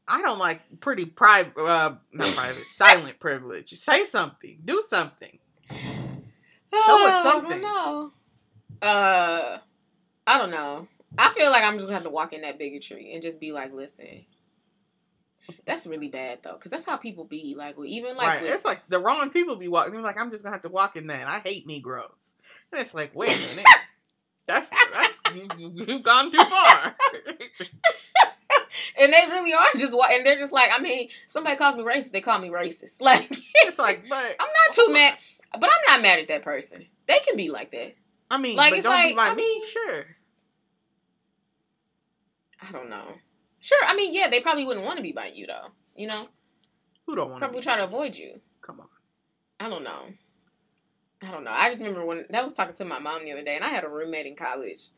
I 0.09 0.23
don't 0.23 0.39
like 0.39 0.61
pretty 0.81 1.05
private, 1.07 1.57
uh, 1.59 1.97
not 2.13 2.29
private, 2.35 2.65
silent 2.67 3.19
privilege. 3.19 3.71
Say 3.71 4.05
something, 4.05 4.59
do 4.65 4.83
something. 4.87 5.39
Show 5.71 7.09
us 7.09 7.25
something. 7.25 7.53
I 7.53 7.61
don't 7.61 7.63
know. 7.63 8.13
Uh, 8.83 9.59
I 10.27 10.39
don't 10.39 10.51
know. 10.51 10.87
I 11.19 11.33
feel 11.33 11.51
like 11.51 11.65
I'm 11.65 11.75
just 11.75 11.87
gonna 11.87 11.95
have 11.95 12.03
to 12.05 12.11
walk 12.11 12.33
in 12.33 12.43
that 12.43 12.59
bigotry 12.59 13.13
and 13.15 13.23
just 13.23 13.41
be 13.41 13.53
like, 13.53 13.73
listen. 13.73 14.27
That's 15.65 15.87
really 15.87 16.09
bad 16.09 16.41
though, 16.43 16.55
because 16.55 16.71
that's 16.73 16.85
how 16.85 16.97
people 16.97 17.25
be. 17.25 17.55
Like, 17.57 17.77
well, 17.77 17.87
even 17.87 18.17
like, 18.17 18.27
right? 18.27 18.43
with- 18.43 18.51
It's 18.51 18.65
like 18.65 18.87
the 18.89 18.99
wrong 18.99 19.31
people 19.31 19.57
be 19.57 19.69
walking. 19.69 19.93
They're 19.93 20.03
like, 20.03 20.21
I'm 20.21 20.31
just 20.31 20.43
gonna 20.43 20.55
have 20.55 20.63
to 20.63 20.69
walk 20.69 20.97
in 20.97 21.07
that. 21.07 21.29
I 21.29 21.39
hate 21.39 21.67
Negroes, 21.67 22.33
and 22.73 22.81
it's 22.81 22.95
like, 22.95 23.15
wait 23.15 23.31
a 23.35 23.49
minute. 23.51 23.65
That's 24.47 24.69
that's 24.71 25.16
you, 25.35 25.49
you, 25.59 25.85
you've 25.87 26.03
gone 26.03 26.31
too 26.31 26.39
far. 26.39 26.97
and 28.99 29.13
they 29.13 29.23
really 29.31 29.53
are 29.53 29.67
just 29.77 29.93
and 29.95 30.25
they're 30.27 30.39
just 30.39 30.53
like, 30.53 30.71
I 30.73 30.79
mean, 30.81 31.09
somebody 31.29 31.57
calls 31.57 31.77
me 31.77 31.83
racist, 31.83 32.13
they 32.13 32.21
call 32.21 32.39
me 32.39 32.49
racist. 32.49 32.97
Like, 33.01 33.29
it's 33.65 33.79
like, 33.79 34.09
but 34.09 34.37
I'm 34.41 34.49
not 34.49 34.75
too 34.75 34.93
mad, 34.93 35.15
but 35.53 35.65
I'm 35.65 35.95
not 35.95 36.03
mad 36.03 36.19
at 36.21 36.29
that 36.29 36.43
person. 36.43 36.87
They 37.07 37.19
can 37.27 37.37
be 37.37 37.51
like 37.51 37.71
that. 37.73 37.95
I 38.31 38.39
mean, 38.39 38.57
Like, 38.57 38.73
but 38.73 38.79
it's 38.79 38.85
don't 38.87 39.03
be 39.09 39.15
like, 39.15 39.33
I 39.33 39.35
me. 39.35 39.43
mean- 39.43 39.67
Sure. 39.67 40.05
I 42.61 42.73
don't 42.73 42.89
know. 42.91 43.15
Sure, 43.61 43.83
I 43.87 43.95
mean, 43.95 44.15
yeah, 44.15 44.29
they 44.29 44.41
probably 44.41 44.65
wouldn't 44.65 44.87
want 44.87 44.97
to 44.99 45.03
be 45.03 45.13
by 45.13 45.27
you 45.27 45.47
though. 45.47 45.69
You 45.97 46.09
know, 46.09 46.29
Who 47.07 47.17
don't 47.17 47.31
want 47.31 47.41
probably 47.41 47.61
to? 47.61 47.65
try 47.65 47.77
to 47.77 47.85
avoid 47.85 48.17
you. 48.17 48.41
Come 48.63 48.81
on. 48.81 48.87
I 49.61 49.69
don't 49.69 49.83
know. 49.85 50.03
I 51.23 51.31
don't 51.31 51.45
know. 51.45 51.51
I 51.51 51.69
just 51.71 51.81
remember 51.81 52.05
when 52.05 52.27
that 52.31 52.45
was 52.45 52.53
talking 52.53 52.75
to 52.77 52.85
my 52.85 52.99
mom 52.99 53.25
the 53.25 53.33
other 53.33 53.43
day, 53.43 53.57
and 53.57 53.65
I 53.65 53.69
had 53.69 53.85
a 53.85 53.89
roommate 53.89 54.27
in 54.27 54.37
college, 54.37 54.89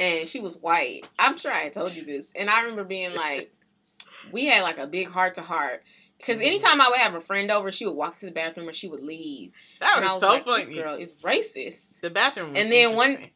and 0.00 0.26
she 0.26 0.40
was 0.40 0.56
white. 0.58 1.02
I'm 1.18 1.36
sure 1.38 1.52
I 1.52 1.68
told 1.68 1.94
you 1.94 2.04
this, 2.04 2.32
and 2.34 2.50
I 2.50 2.62
remember 2.62 2.82
being 2.84 3.14
like, 3.14 3.54
we 4.32 4.46
had 4.46 4.62
like 4.62 4.78
a 4.78 4.86
big 4.88 5.08
heart 5.08 5.34
to 5.34 5.42
heart. 5.42 5.84
Because 6.16 6.36
Mm-hmm. 6.38 6.46
anytime 6.48 6.80
I 6.82 6.88
would 6.90 6.98
have 6.98 7.14
a 7.14 7.20
friend 7.20 7.50
over, 7.50 7.70
she 7.72 7.86
would 7.86 7.94
walk 7.96 8.18
to 8.18 8.26
the 8.26 8.32
bathroom 8.32 8.68
or 8.68 8.72
she 8.74 8.88
would 8.88 9.02
leave. 9.02 9.52
That 9.80 9.94
and 9.98 10.04
I 10.04 10.08
was 10.08 10.14
was 10.14 10.20
so 10.22 10.28
like, 10.28 10.44
funny. 10.44 10.64
this 10.64 10.74
girl 10.74 10.94
is 10.96 11.14
racist. 11.24 12.00
The 12.00 12.10
bathroom. 12.10 12.52
Was 12.52 12.62
And 12.62 12.70
then 12.72 12.94
one- 12.96 13.30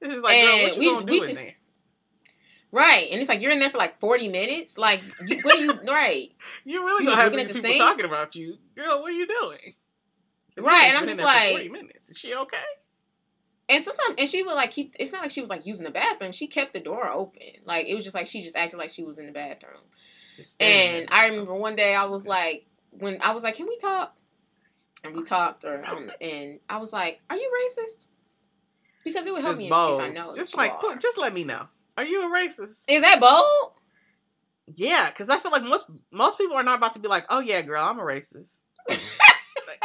This 0.00 0.12
is 0.14 0.22
like, 0.22 0.42
girl, 0.42 0.62
what 0.62 0.74
you 0.76 0.80
we- 0.80 0.94
gonna 0.94 1.06
do 1.06 1.12
we 1.12 1.18
in 1.20 1.24
just- 1.24 1.34
there? 1.40 1.54
Right. 2.72 3.08
And 3.10 3.20
it's 3.20 3.28
like, 3.28 3.40
you're 3.42 3.52
in 3.52 3.58
there 3.58 3.68
for 3.70 3.78
like 3.78 4.00
40 4.00 4.28
minutes? 4.28 4.76
Like, 4.78 5.00
you, 5.26 5.40
what 5.42 5.56
are 5.56 5.62
you, 5.62 5.70
right. 5.88 6.32
You 6.64 6.84
really 6.86 7.04
you 7.04 7.10
gonna 7.10 7.16
was 7.16 7.18
have 7.24 7.32
these 7.32 7.40
at 7.42 7.48
the 7.48 7.54
people 7.54 7.70
sink? 7.70 7.78
talking 7.80 8.04
about 8.06 8.34
you, 8.34 8.56
girl? 8.76 9.02
What 9.02 9.10
are 9.10 9.14
you 9.14 9.26
doing? 9.26 9.74
The 10.56 10.62
Right, 10.62 10.86
and 10.88 10.96
I'm 10.96 11.06
just 11.06 11.18
in 11.20 11.24
there 11.26 11.34
for 11.34 11.40
like- 11.44 11.50
40 11.52 11.68
minutes. 11.68 12.10
Is 12.10 12.16
she 12.18 12.34
okay? 12.34 12.56
And 13.68 13.82
sometimes, 13.82 14.14
and 14.18 14.28
she 14.28 14.42
would 14.42 14.54
like 14.54 14.70
keep, 14.70 14.94
it's 14.98 15.12
not 15.12 15.22
like 15.22 15.30
she 15.32 15.40
was 15.40 15.50
like 15.50 15.66
using 15.66 15.84
the 15.84 15.90
bathroom. 15.90 16.32
She 16.32 16.46
kept 16.46 16.72
the 16.72 16.80
door 16.80 17.10
open. 17.10 17.42
Like, 17.64 17.86
it 17.86 17.94
was 17.94 18.04
just 18.04 18.14
like 18.14 18.28
she 18.28 18.42
just 18.42 18.56
acted 18.56 18.78
like 18.78 18.90
she 18.90 19.02
was 19.02 19.18
in 19.18 19.26
the 19.26 19.32
bathroom. 19.32 19.80
Just 20.36 20.62
And. 20.62 21.08
I 21.10 21.26
remember 21.26 21.54
one 21.54 21.76
day 21.76 21.94
I 21.94 22.04
was 22.04 22.26
like, 22.26 22.66
when 22.90 23.20
I 23.20 23.32
was 23.32 23.42
like, 23.42 23.56
"Can 23.56 23.66
we 23.66 23.76
talk?" 23.78 24.14
And 25.04 25.14
we 25.14 25.22
talked, 25.22 25.64
or 25.64 25.84
I 25.84 26.24
and 26.24 26.60
I 26.68 26.78
was 26.78 26.92
like, 26.92 27.20
"Are 27.28 27.36
you 27.36 27.50
racist?" 27.64 28.06
Because 29.04 29.26
it 29.26 29.32
would 29.32 29.42
help 29.42 29.52
just 29.52 29.58
me 29.58 29.68
bold. 29.68 30.00
if 30.00 30.06
I 30.06 30.10
know. 30.10 30.32
Just 30.34 30.56
like, 30.56 30.80
put- 30.80 31.00
just 31.00 31.18
let 31.18 31.32
me 31.32 31.44
know. 31.44 31.68
Are 31.96 32.04
you 32.04 32.26
a 32.26 32.34
racist? 32.34 32.84
is 32.88 33.02
that 33.02 33.20
bold? 33.20 33.72
yeah, 34.74 35.08
because 35.10 35.28
I 35.28 35.38
feel 35.38 35.52
like 35.52 35.62
most 35.62 35.90
most 36.10 36.38
people 36.38 36.56
are 36.56 36.62
not 36.62 36.78
about 36.78 36.94
to 36.94 36.98
be 36.98 37.08
like, 37.08 37.26
oh 37.30 37.40
yeah, 37.40 37.62
girl, 37.62 37.82
I'm 37.82 37.98
a 37.98 38.02
racist. 38.02 38.62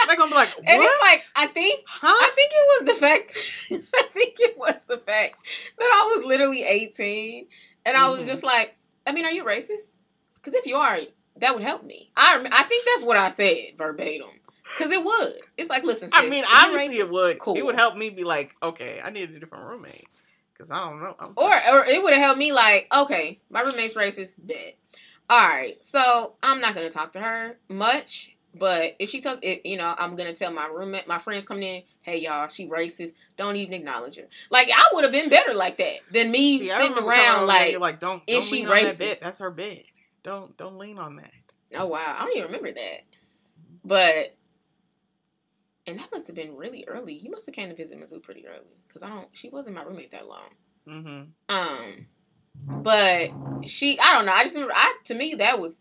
They're 0.07 0.17
gonna 0.17 0.29
be 0.29 0.35
like, 0.35 0.49
what? 0.57 0.67
And 0.67 0.81
it's 0.83 1.01
like 1.01 1.21
I 1.35 1.47
think 1.47 1.81
huh? 1.87 2.07
I 2.07 2.31
think 2.35 2.51
it 2.53 2.67
was 2.67 2.93
the 2.93 2.99
fact. 2.99 3.37
I 3.95 4.03
think 4.13 4.35
it 4.39 4.57
was 4.57 4.85
the 4.85 4.97
fact 4.97 5.35
that 5.77 5.91
I 5.93 6.15
was 6.15 6.25
literally 6.25 6.63
eighteen, 6.63 7.47
and 7.85 7.95
I 7.97 8.09
was 8.09 8.23
Mhm. 8.23 8.27
just 8.27 8.43
like, 8.43 8.75
I 9.07 9.11
mean, 9.11 9.25
are 9.25 9.31
you 9.31 9.43
racist? 9.43 9.91
Because 10.35 10.53
if 10.55 10.65
you 10.65 10.75
are, 10.77 10.97
that 11.37 11.53
would 11.53 11.63
help 11.63 11.83
me. 11.83 12.11
I 12.17 12.45
I 12.51 12.63
think 12.63 12.85
that's 12.85 13.03
what 13.03 13.17
I 13.17 13.29
said 13.29 13.73
verbatim. 13.77 14.29
Because 14.77 14.91
it 14.91 15.03
would. 15.03 15.33
It's 15.57 15.69
like, 15.69 15.83
listen, 15.83 16.09
sis, 16.09 16.17
I 16.17 16.29
mean, 16.29 16.45
obviously 16.49 16.97
racist? 16.97 16.99
it 17.07 17.11
would. 17.11 17.39
Cool. 17.39 17.55
It 17.57 17.65
would 17.65 17.75
help 17.75 17.97
me 17.97 18.09
be 18.09 18.23
like, 18.23 18.55
okay, 18.63 19.01
I 19.03 19.09
need 19.09 19.29
a 19.29 19.37
different 19.39 19.65
roommate 19.65 20.07
because 20.53 20.71
I 20.71 20.89
don't 20.89 21.01
know. 21.03 21.13
I'm 21.19 21.33
Or 21.35 21.51
or 21.53 21.85
it 21.85 22.01
would 22.01 22.13
have 22.13 22.21
helped 22.21 22.39
me 22.39 22.53
like, 22.53 22.87
okay, 22.93 23.39
my 23.49 23.61
roommate's 23.61 23.95
racist, 23.95 24.35
bet. 24.37 24.77
All 25.29 25.37
right, 25.47 25.83
so 25.83 26.33
I'm 26.43 26.59
not 26.61 26.73
gonna 26.73 26.89
talk 26.89 27.11
to 27.13 27.19
her 27.21 27.57
much, 27.69 28.35
but 28.53 28.95
if 28.99 29.09
she 29.09 29.21
tells, 29.21 29.39
it, 29.41 29.65
you 29.65 29.77
know, 29.77 29.93
I'm 29.97 30.15
gonna 30.15 30.35
tell 30.35 30.51
my 30.51 30.67
roommate, 30.67 31.07
my 31.07 31.19
friends 31.19 31.45
coming 31.45 31.63
in, 31.63 31.83
hey 32.01 32.19
y'all, 32.19 32.47
she 32.47 32.67
racist. 32.67 33.13
Don't 33.37 33.55
even 33.55 33.73
acknowledge 33.73 34.17
her. 34.17 34.27
Like 34.49 34.69
I 34.75 34.89
would 34.93 35.03
have 35.03 35.13
been 35.13 35.29
better 35.29 35.53
like 35.53 35.77
that 35.77 35.99
than 36.11 36.31
me 36.31 36.59
See, 36.59 36.67
sitting 36.67 36.97
around 36.97 37.47
like, 37.47 37.79
like, 37.79 37.99
don't, 37.99 38.21
is 38.27 38.49
don't 38.49 38.57
she 38.57 38.65
that 38.65 38.71
racist? 38.71 38.99
bed. 38.99 39.17
That's 39.21 39.39
her 39.39 39.51
bed. 39.51 39.83
Don't 40.23 40.55
don't 40.57 40.77
lean 40.77 40.97
on 40.97 41.15
that. 41.17 41.31
oh 41.75 41.87
wow, 41.87 42.15
I 42.19 42.23
don't 42.23 42.35
even 42.37 42.47
remember 42.47 42.71
that. 42.73 43.01
But 43.83 44.35
and 45.87 45.97
that 45.99 46.09
must 46.11 46.27
have 46.27 46.35
been 46.35 46.55
really 46.55 46.85
early. 46.87 47.13
You 47.13 47.31
must 47.31 47.45
have 47.45 47.55
came 47.55 47.69
to 47.69 47.75
visit 47.75 47.99
Mizzou 47.99 48.21
pretty 48.21 48.47
early 48.47 48.77
because 48.87 49.03
I 49.03 49.09
don't. 49.09 49.27
She 49.31 49.49
wasn't 49.49 49.75
my 49.75 49.83
roommate 49.83 50.11
that 50.11 50.27
long. 50.27 50.49
Mm-hmm. 50.87 51.55
Um, 51.55 52.05
but 52.67 53.31
she, 53.65 53.99
I 53.99 54.13
don't 54.13 54.25
know. 54.25 54.33
I 54.33 54.43
just 54.43 54.55
remember, 54.55 54.73
I 54.75 54.95
to 55.05 55.15
me 55.15 55.35
that 55.35 55.59
was, 55.59 55.79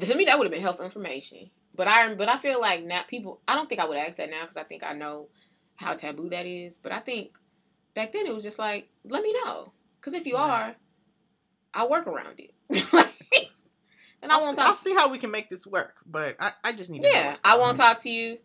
to 0.00 0.14
me 0.14 0.24
that 0.24 0.38
would 0.38 0.44
have 0.44 0.52
been 0.52 0.62
helpful 0.62 0.84
information. 0.84 1.50
But 1.78 1.86
I, 1.86 2.12
but 2.14 2.28
I 2.28 2.36
feel 2.36 2.60
like 2.60 2.84
now 2.84 3.02
people, 3.06 3.40
I 3.46 3.54
don't 3.54 3.68
think 3.68 3.80
I 3.80 3.86
would 3.86 3.96
ask 3.96 4.16
that 4.18 4.28
now 4.30 4.42
because 4.42 4.56
I 4.56 4.64
think 4.64 4.82
I 4.82 4.94
know 4.94 5.28
how 5.76 5.94
taboo 5.94 6.28
that 6.30 6.44
is. 6.44 6.76
But 6.76 6.90
I 6.90 6.98
think 6.98 7.38
back 7.94 8.10
then 8.12 8.26
it 8.26 8.34
was 8.34 8.42
just 8.42 8.58
like, 8.58 8.88
let 9.04 9.22
me 9.22 9.32
know, 9.44 9.72
because 10.00 10.12
if 10.12 10.26
you 10.26 10.36
are, 10.36 10.74
I'll 11.72 11.88
work 11.88 12.08
around 12.08 12.40
it. 12.40 12.50
and 14.22 14.32
I 14.32 14.34
I'll, 14.34 14.40
won't 14.40 14.56
see, 14.56 14.62
I'll 14.62 14.74
see 14.74 14.94
how 14.94 15.08
we 15.08 15.18
can 15.18 15.30
make 15.30 15.48
this 15.48 15.68
work, 15.68 15.94
but 16.04 16.34
I, 16.40 16.52
I 16.64 16.72
just 16.72 16.90
need 16.90 17.02
to 17.02 17.04
know 17.04 17.14
Yeah, 17.14 17.36
I 17.44 17.56
won't 17.58 17.70
on. 17.70 17.76
talk 17.76 18.02
to 18.02 18.10
you. 18.10 18.38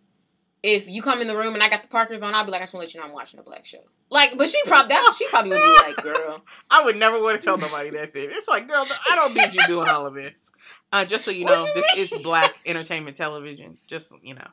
If 0.61 0.87
you 0.87 1.01
come 1.01 1.19
in 1.19 1.27
the 1.27 1.35
room 1.35 1.55
and 1.55 1.63
I 1.63 1.69
got 1.69 1.81
the 1.81 1.89
Parkers 1.89 2.21
on, 2.21 2.35
I'll 2.35 2.45
be 2.45 2.51
like, 2.51 2.61
I 2.61 2.63
just 2.65 2.73
want 2.75 2.83
to 2.83 2.87
let 2.87 2.93
you 2.93 3.01
know 3.01 3.07
I'm 3.07 3.13
watching 3.13 3.39
a 3.39 3.43
black 3.43 3.65
show. 3.65 3.83
Like, 4.09 4.37
but 4.37 4.47
she 4.47 4.61
probably 4.65 4.89
that 4.89 5.15
she 5.17 5.27
probably 5.27 5.51
would 5.51 5.61
be 5.61 5.75
like, 5.87 6.03
girl, 6.03 6.41
I 6.69 6.85
would 6.85 6.95
never 6.97 7.19
want 7.19 7.37
to 7.37 7.43
tell 7.43 7.57
nobody 7.57 7.89
that 7.89 8.13
thing. 8.13 8.29
It's 8.31 8.47
like, 8.47 8.67
girl, 8.67 8.85
I 9.09 9.15
don't 9.15 9.33
need 9.33 9.53
you 9.55 9.65
doing 9.65 9.89
all 9.89 10.05
of 10.05 10.13
this. 10.13 10.51
Uh, 10.93 11.03
just 11.03 11.25
so 11.25 11.31
you 11.31 11.43
know, 11.43 11.65
you 11.65 11.73
this 11.73 11.95
mean? 11.97 12.05
is 12.05 12.23
black 12.23 12.53
entertainment 12.67 13.17
television. 13.17 13.77
Just 13.87 14.13
you 14.21 14.35
know, 14.35 14.47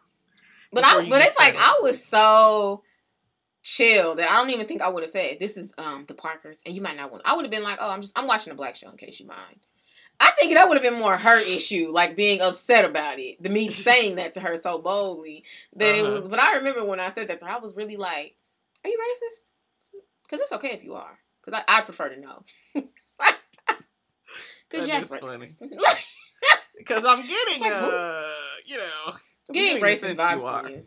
But 0.72 0.84
I, 0.86 1.08
but 1.08 1.20
it's 1.22 1.38
like. 1.38 1.54
I 1.56 1.80
was 1.82 2.02
so 2.02 2.82
chill 3.62 4.14
that 4.16 4.30
I 4.30 4.36
don't 4.36 4.48
even 4.48 4.66
think 4.66 4.80
I 4.80 4.88
would 4.88 5.02
have 5.02 5.10
said 5.10 5.36
this 5.38 5.58
is 5.58 5.74
um 5.76 6.06
the 6.08 6.14
Parkers, 6.14 6.62
and 6.64 6.74
you 6.74 6.80
might 6.80 6.96
not 6.96 7.12
want. 7.12 7.22
I 7.26 7.36
would 7.36 7.44
have 7.44 7.50
been 7.50 7.62
like, 7.62 7.78
oh, 7.80 7.90
I'm 7.90 8.00
just 8.00 8.18
I'm 8.18 8.26
watching 8.26 8.52
a 8.52 8.56
black 8.56 8.74
show 8.74 8.90
in 8.90 8.96
case 8.96 9.20
you 9.20 9.26
mind. 9.26 9.58
I 10.18 10.30
think 10.32 10.54
that 10.54 10.66
would 10.68 10.76
have 10.76 10.82
been 10.82 10.98
more 11.00 11.16
her 11.16 11.38
issue, 11.40 11.88
like 11.92 12.16
being 12.16 12.40
upset 12.40 12.84
about 12.86 13.18
it, 13.18 13.42
than 13.42 13.52
me 13.52 13.70
saying 13.72 14.16
that 14.16 14.32
to 14.34 14.40
her 14.40 14.56
so 14.56 14.78
boldly 14.78 15.44
that 15.76 15.94
it 15.94 16.02
Uh-huh. 16.04 16.20
was. 16.22 16.28
But 16.28 16.38
I 16.40 16.56
remember 16.56 16.84
when 16.86 17.00
I 17.00 17.10
said 17.10 17.28
that 17.28 17.38
to 17.40 17.44
her, 17.46 17.52
I 17.52 17.58
was 17.58 17.76
really 17.76 17.96
like, 17.98 18.34
"Are 18.82 18.88
you 18.88 18.98
racist?" 18.98 19.50
Because 20.24 20.40
it's 20.40 20.52
okay 20.52 20.70
if 20.72 20.84
you 20.84 20.94
are. 20.94 21.18
Because 21.44 21.62
I, 21.68 21.80
I 21.80 21.82
prefer 21.82 22.08
to 22.08 22.18
know. 22.20 22.44
Because 24.70 24.86
you're 24.88 25.00
racist. 25.02 25.60
Because 26.80 27.04
I'm 27.04 27.22
getting, 27.26 27.62
like, 27.62 27.72
uh, 27.72 28.22
you 28.64 28.76
know, 28.76 29.12
I'm 29.48 29.54
getting 29.54 29.82
racist 29.82 30.16
vibes 30.16 30.40
you 30.40 30.46
are. 30.46 30.62
from 30.62 30.72
you. 30.72 30.82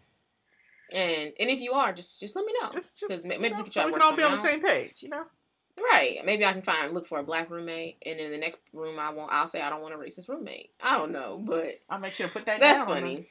And 0.91 1.33
and 1.39 1.49
if 1.49 1.59
you 1.59 1.71
are, 1.73 1.93
just 1.93 2.19
just 2.19 2.35
let 2.35 2.45
me 2.45 2.53
know. 2.61 2.69
just, 2.71 2.99
just 2.99 3.23
you 3.23 3.29
maybe 3.29 3.49
know, 3.49 3.57
we 3.57 3.63
can 3.63 3.71
so 3.71 3.85
we 3.85 3.93
can 3.93 4.01
all 4.01 4.15
be 4.15 4.23
on 4.23 4.31
the 4.31 4.37
same 4.37 4.61
page, 4.61 5.01
you 5.01 5.09
know. 5.09 5.23
Right. 5.75 6.19
Maybe 6.23 6.45
I 6.45 6.53
can 6.53 6.61
find 6.61 6.93
look 6.93 7.07
for 7.07 7.19
a 7.19 7.23
black 7.23 7.49
roommate, 7.49 7.97
and 8.05 8.19
in 8.19 8.31
the 8.31 8.37
next 8.37 8.59
room 8.73 8.99
I 8.99 9.09
won't. 9.09 9.31
I'll 9.31 9.47
say 9.47 9.61
I 9.61 9.69
don't 9.69 9.81
want 9.81 9.95
a 9.95 9.97
racist 9.97 10.29
roommate. 10.29 10.71
I 10.81 10.97
don't 10.97 11.11
know, 11.11 11.41
but 11.43 11.81
I'll 11.89 11.99
make 11.99 12.13
sure 12.13 12.27
to 12.27 12.33
put 12.33 12.45
that 12.45 12.59
that's 12.59 12.81
down. 12.81 12.89
on 12.89 13.01
funny. 13.01 13.27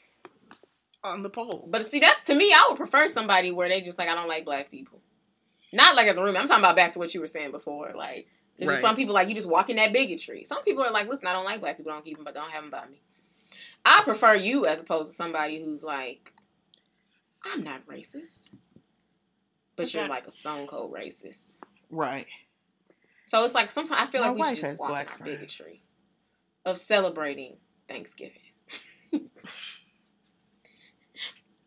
on 1.04 1.22
the 1.22 1.30
poll. 1.30 1.68
But 1.70 1.86
see, 1.86 2.00
that's 2.00 2.20
to 2.22 2.34
me, 2.34 2.52
I 2.52 2.66
would 2.68 2.78
prefer 2.78 3.06
somebody 3.06 3.52
where 3.52 3.68
they 3.68 3.80
just 3.80 3.98
like, 3.98 4.08
I 4.08 4.14
don't 4.14 4.28
like 4.28 4.44
black 4.44 4.70
people. 4.70 5.00
Not 5.72 5.94
like 5.94 6.08
as 6.08 6.18
a 6.18 6.22
roommate. 6.22 6.40
I'm 6.40 6.48
talking 6.48 6.64
about 6.64 6.76
back 6.76 6.92
to 6.94 6.98
what 6.98 7.14
you 7.14 7.20
were 7.20 7.26
saying 7.28 7.52
before. 7.52 7.92
Like, 7.96 8.26
there's 8.66 8.76
Right. 8.76 8.80
some 8.80 8.96
people 8.96 9.14
like 9.14 9.28
you 9.28 9.34
just 9.34 9.48
walk 9.48 9.70
in 9.70 9.76
that 9.76 9.92
bigotry. 9.92 10.44
Some 10.44 10.62
people 10.62 10.82
are 10.84 10.90
like, 10.90 11.08
listen, 11.08 11.26
I 11.26 11.32
don't 11.32 11.44
like 11.44 11.60
black 11.60 11.76
people. 11.76 11.92
Don't 11.92 12.04
keep 12.04 12.16
them, 12.16 12.24
but 12.24 12.34
don't 12.34 12.50
have 12.50 12.62
them 12.62 12.70
by 12.70 12.86
me. 12.86 13.00
I 13.84 14.02
prefer 14.04 14.34
you 14.36 14.66
as 14.66 14.80
opposed 14.80 15.10
to 15.10 15.16
somebody 15.16 15.62
who's 15.62 15.82
like, 15.82 16.32
I'm 17.44 17.64
not 17.64 17.84
racist, 17.86 18.50
but 19.76 19.92
you're 19.92 20.06
like 20.08 20.26
a 20.26 20.30
stone 20.32 20.66
cold 20.68 20.92
racist. 20.94 21.58
Right. 21.90 22.26
So 23.24 23.42
it's 23.44 23.54
like 23.54 23.70
sometimes 23.72 24.00
I 24.00 24.06
feel 24.06 24.22
My 24.22 24.30
like 24.30 24.36
we 24.50 24.54
should 24.56 24.64
just 24.64 24.80
walk 24.80 24.88
in 24.90 24.92
black 24.94 25.10
our 25.10 25.16
friends. 25.18 25.36
bigotry 25.38 25.72
of 26.64 26.78
celebrating 26.78 27.56
Thanksgiving. 27.88 28.38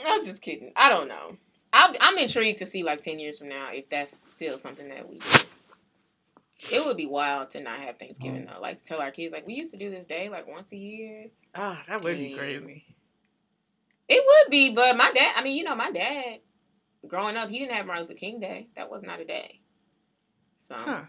I'm 0.06 0.24
just 0.24 0.42
kidding. 0.42 0.72
I 0.76 0.90
don't 0.90 1.08
know. 1.08 1.38
I'm, 1.74 1.96
I'm 2.00 2.18
intrigued 2.18 2.60
to 2.60 2.66
see 2.66 2.84
like 2.84 3.02
ten 3.02 3.20
years 3.20 3.40
from 3.40 3.50
now 3.50 3.70
if 3.74 3.90
that's 3.90 4.16
still 4.32 4.58
something 4.58 4.88
that 4.90 5.10
we 5.10 5.18
do. 5.20 5.28
It 6.72 6.86
would 6.86 6.98
be 6.98 7.06
wild 7.06 7.52
to 7.52 7.62
not 7.62 7.80
have 7.80 7.98
Thanksgiving 7.98 8.48
though. 8.52 8.60
Like 8.60 8.78
to 8.80 8.86
tell 8.86 9.02
our 9.02 9.12
kids 9.12 9.34
like 9.34 9.46
we 9.46 9.54
used 9.54 9.72
to 9.72 9.78
do 9.78 9.90
this 9.90 10.06
day 10.06 10.30
like 10.30 10.48
once 10.48 10.72
a 10.72 10.78
year. 10.78 11.28
Ah, 11.54 11.84
that 11.88 12.02
would 12.02 12.18
be 12.18 12.36
crazy. 12.36 12.86
It 14.08 14.24
would 14.26 14.52
be, 14.52 14.74
but 14.74 14.96
my 14.98 15.12
dad. 15.12 15.34
I 15.36 15.44
mean, 15.44 15.58
you 15.58 15.64
know, 15.64 15.76
my 15.76 15.92
dad. 15.92 16.40
Growing 17.08 17.38
up, 17.38 17.50
he 17.50 17.60
didn't 17.60 17.76
have 17.76 17.86
Martin 17.86 18.06
Luther 18.08 18.18
King 18.18 18.40
Day. 18.40 18.68
That 18.76 18.90
was 18.90 19.04
not 19.04 19.20
a 19.20 19.26
day. 19.26 19.60
So 20.58 20.76
Huh. 20.76 21.04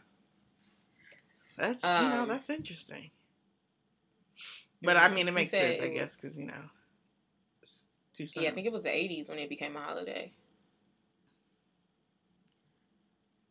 That's 1.57 1.83
you 1.83 2.09
know 2.09 2.23
Um, 2.23 2.29
that's 2.29 2.51
interesting. 2.51 3.11
But 4.83 4.99
I 4.99 5.09
mean, 5.09 5.27
it 5.27 5.33
makes 5.33 5.53
said 5.53 5.79
sense, 5.79 5.91
I 5.91 5.93
guess, 5.95 6.17
because 6.17 6.39
you 6.39 6.47
know, 6.47 6.53
too. 8.13 8.27
Yeah, 8.37 8.51
I 8.51 8.53
think 8.53 8.67
it 8.67 8.73
was 8.73 8.83
the 8.83 8.95
80s 8.95 9.29
when 9.29 9.39
it 9.39 9.49
became 9.49 9.77
a 9.77 9.81
holiday. 9.81 10.33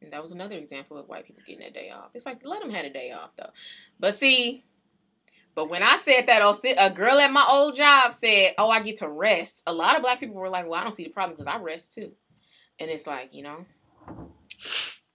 And 0.05 0.13
that 0.13 0.21
was 0.21 0.31
another 0.31 0.55
example 0.55 0.97
of 0.97 1.09
white 1.09 1.25
people 1.25 1.41
getting 1.47 1.65
a 1.65 1.71
day 1.71 1.89
off. 1.89 2.11
It's 2.13 2.27
like, 2.27 2.45
let 2.45 2.61
them 2.61 2.69
have 2.69 2.85
a 2.85 2.91
day 2.91 3.11
off, 3.11 3.31
though. 3.35 3.49
But 3.99 4.13
see, 4.13 4.63
but 5.55 5.67
when 5.67 5.81
I 5.81 5.97
said 5.97 6.27
that, 6.27 6.43
oh, 6.43 6.53
a 6.77 6.93
girl 6.93 7.17
at 7.17 7.31
my 7.31 7.43
old 7.49 7.75
job 7.75 8.13
said, 8.13 8.53
oh, 8.59 8.69
I 8.69 8.83
get 8.83 8.99
to 8.99 9.09
rest. 9.09 9.63
A 9.65 9.73
lot 9.73 9.95
of 9.95 10.03
black 10.03 10.19
people 10.19 10.35
were 10.35 10.47
like, 10.47 10.65
well, 10.65 10.75
I 10.75 10.83
don't 10.83 10.95
see 10.95 11.05
the 11.05 11.09
problem 11.09 11.35
because 11.35 11.47
I 11.47 11.57
rest 11.57 11.95
too. 11.95 12.11
And 12.79 12.91
it's 12.91 13.07
like, 13.07 13.33
you 13.33 13.41
know, 13.41 13.65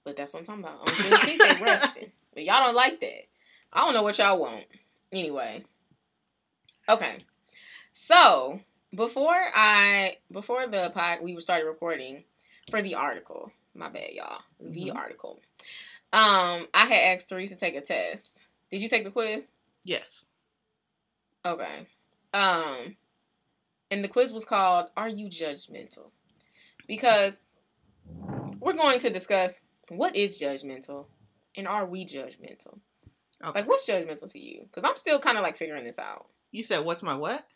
but 0.02 0.16
that's 0.16 0.34
what 0.34 0.40
I'm 0.40 0.46
talking 0.46 0.64
about. 0.64 0.80
On 0.80 0.86
Juneteenth, 0.86 1.38
they 1.38 1.64
resting. 1.64 2.12
But 2.34 2.42
y'all 2.42 2.64
don't 2.64 2.74
like 2.74 2.98
that. 2.98 3.28
I 3.72 3.84
don't 3.84 3.94
know 3.94 4.02
what 4.02 4.18
y'all 4.18 4.40
want. 4.40 4.64
Anyway. 5.12 5.64
Okay. 6.88 7.24
So 7.92 8.58
before 8.92 9.36
I 9.54 10.16
before 10.32 10.66
the 10.66 10.90
pod 10.92 11.20
we 11.22 11.40
started 11.40 11.66
recording 11.66 12.24
for 12.70 12.82
the 12.82 12.96
article. 12.96 13.52
My 13.74 13.88
bad, 13.88 14.10
y'all. 14.12 14.42
The 14.60 14.88
Mhm. 14.88 14.96
article. 14.96 15.40
Um, 16.12 16.68
I 16.74 16.86
had 16.86 17.14
asked 17.14 17.28
Therese 17.28 17.50
to 17.50 17.56
take 17.56 17.76
a 17.76 17.80
test. 17.80 18.42
Did 18.70 18.80
you 18.82 18.88
take 18.88 19.04
the 19.04 19.10
quiz? 19.10 19.44
yes. 19.84 20.26
Okay. 21.44 21.86
Um, 22.34 22.96
and 23.90 24.04
the 24.04 24.08
quiz 24.08 24.32
was 24.32 24.44
called 24.44 24.90
"Are 24.96 25.08
You 25.08 25.28
Judgmental?" 25.28 26.10
Because 26.86 27.40
we're 28.58 28.74
going 28.74 28.98
to 29.00 29.10
discuss 29.10 29.62
what 29.88 30.14
is 30.14 30.38
judgmental 30.38 31.06
and 31.56 31.66
are 31.66 31.86
we 31.86 32.04
judgmental. 32.04 32.78
Okay. 33.42 33.60
Like, 33.60 33.66
what's 33.68 33.88
judgmental 33.88 34.30
to 34.32 34.38
you? 34.38 34.62
Because 34.64 34.84
I'm 34.84 34.96
still 34.96 35.18
kind 35.18 35.38
of 35.38 35.42
like 35.42 35.56
figuring 35.56 35.84
this 35.84 35.98
out. 35.98 36.28
You 36.52 36.62
said 36.62 36.84
what's 36.84 37.02
my 37.02 37.14
what? 37.14 37.46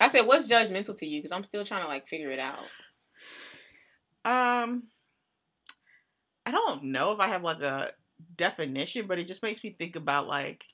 I 0.00 0.06
said, 0.08 0.26
what's 0.26 0.46
judgmental 0.46 0.96
to 0.98 1.06
you? 1.06 1.20
Because 1.20 1.32
I'm 1.32 1.42
still 1.42 1.64
trying 1.64 1.82
to 1.82 1.88
like 1.88 2.06
figure 2.06 2.30
it 2.30 2.38
out. 2.38 2.64
Um, 4.28 4.84
I 6.46 6.50
don't 6.50 6.84
know 6.84 7.12
if 7.12 7.20
I 7.20 7.28
have 7.28 7.42
like 7.42 7.62
a 7.62 7.90
definition, 8.36 9.06
but 9.06 9.18
it 9.18 9.26
just 9.26 9.42
makes 9.42 9.62
me 9.62 9.70
think 9.78 9.96
about 9.96 10.26
like, 10.26 10.64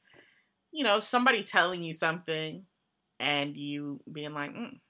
you 0.73 0.85
know, 0.85 1.01
somebody 1.01 1.43
telling 1.43 1.83
you 1.83 1.95
something 1.95 2.67
and 3.21 3.57
you 3.57 4.01
being 4.13 4.35
like, 4.35 4.55
mm. 4.55 4.81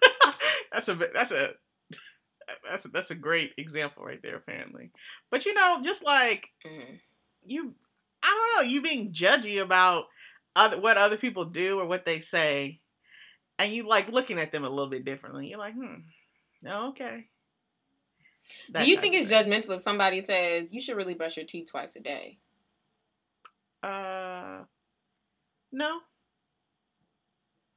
that's 0.72 0.88
a 0.88 0.94
that's 0.94 1.32
a 1.32 1.50
that's 2.70 2.84
a, 2.84 2.88
that's 2.88 3.10
a 3.10 3.14
great 3.16 3.52
example 3.58 4.04
right 4.04 4.22
there, 4.22 4.36
apparently. 4.36 4.90
But 5.30 5.46
you 5.46 5.54
know, 5.54 5.80
just 5.82 6.04
like 6.04 6.48
Mhm. 6.66 7.00
you, 7.44 7.74
I 8.22 8.52
don't 8.56 8.64
know, 8.64 8.70
you 8.70 8.82
being 8.82 9.12
judgy 9.12 9.62
about 9.62 10.04
other 10.56 10.80
what 10.80 10.98
other 10.98 11.16
people 11.16 11.46
do 11.46 11.80
or 11.80 11.86
what 11.86 12.04
they 12.04 12.20
say, 12.20 12.80
and 13.58 13.72
you 13.72 13.84
like 13.88 14.08
looking 14.10 14.38
at 14.38 14.52
them 14.52 14.64
a 14.64 14.70
little 14.70 14.90
bit 14.90 15.04
differently. 15.04 15.48
You're 15.48 15.58
like, 15.58 15.74
hmm, 15.74 15.96
okay. 16.66 17.28
That 18.70 18.84
Do 18.84 18.90
you 18.90 18.96
think 18.98 19.14
it's 19.14 19.26
thing. 19.28 19.44
judgmental 19.44 19.76
if 19.76 19.82
somebody 19.82 20.20
says 20.20 20.72
you 20.72 20.80
should 20.80 20.96
really 20.96 21.14
brush 21.14 21.36
your 21.36 21.46
teeth 21.46 21.68
twice 21.70 21.96
a 21.96 22.00
day? 22.00 22.38
Uh, 23.82 24.64
no. 25.72 26.00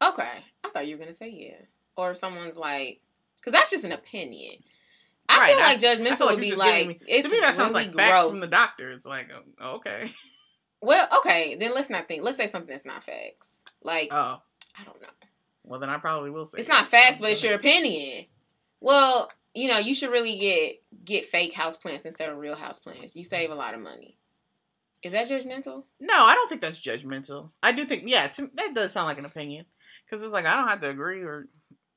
Okay, 0.04 0.30
I 0.64 0.70
thought 0.70 0.88
you 0.88 0.96
were 0.96 1.00
gonna 1.00 1.14
say 1.14 1.30
yeah. 1.30 1.66
Or 1.98 2.12
if 2.12 2.18
someone's 2.18 2.58
like, 2.58 3.00
because 3.38 3.54
that's 3.54 3.72
just 3.72 3.86
an 3.86 3.92
opinion. 3.94 4.56
I 5.28 5.38
Right, 5.38 5.48
feel 5.56 5.60
I- 5.60 5.68
like 5.68 5.80
judgmental 5.82 6.18
feel 6.18 6.28
like 6.28 6.36
would 6.36 6.42
be 6.42 6.56
like 6.56 6.88
me- 6.88 7.00
it's 7.08 7.26
to 7.26 7.32
me, 7.32 7.40
that 7.40 7.56
sounds 7.56 7.74
really 7.74 7.86
like 7.86 7.96
facts 7.96 8.12
gross. 8.24 8.30
from 8.32 8.40
the 8.42 8.48
doctor. 8.48 8.92
It's 8.92 9.06
like, 9.06 9.32
oh, 9.60 9.76
okay. 9.78 10.06
Well, 10.82 11.08
okay, 11.20 11.56
then 11.56 11.74
let's 11.74 11.90
not 11.90 12.08
think. 12.08 12.22
Let's 12.24 12.38
say 12.38 12.46
something 12.46 12.70
that's 12.70 12.86
not 12.86 13.04
facts. 13.04 13.64
Like 13.82 14.10
Oh, 14.12 14.40
I 14.80 14.84
don't 14.84 15.02
know. 15.02 15.08
well, 15.64 15.80
then 15.80 15.90
I 15.90 15.98
probably 15.98 16.30
will 16.30 16.46
say 16.46 16.60
It's 16.60 16.68
yes. 16.68 16.78
not 16.78 16.88
facts, 16.88 17.20
but 17.20 17.32
it's 17.32 17.44
your 17.44 17.56
opinion. 17.56 18.26
Well, 18.82 19.32
you 19.56 19.68
know, 19.70 19.78
you 19.80 19.94
should 19.94 20.12
really 20.12 20.38
get 20.38 20.82
get 21.04 21.26
fake 21.26 21.54
house 21.54 21.78
plants 21.78 22.06
instead 22.06 22.30
of 22.30 22.38
real 22.38 22.56
house 22.56 22.80
plants. 22.80 23.16
You 23.16 23.24
save 23.24 23.50
a 23.52 23.56
lot 23.56 23.74
of 23.74 23.80
money. 23.82 24.18
Is 25.02 25.12
that 25.14 25.30
judgmental? 25.30 25.84
No, 26.00 26.14
I 26.16 26.34
don't 26.36 26.50
think 26.50 26.62
that's 26.62 26.80
judgmental. 26.80 27.52
I 27.62 27.72
do 27.72 27.86
think, 27.86 28.04
yeah, 28.08 28.26
to, 28.28 28.50
that 28.56 28.74
does 28.74 28.92
sound 28.92 29.08
like 29.08 29.20
an 29.20 29.26
opinion 29.26 29.66
because 30.06 30.24
it's 30.24 30.34
like 30.34 30.46
I 30.46 30.56
don't 30.56 30.68
have 30.70 30.82
to 30.82 30.90
agree 30.90 31.22
or 31.24 31.48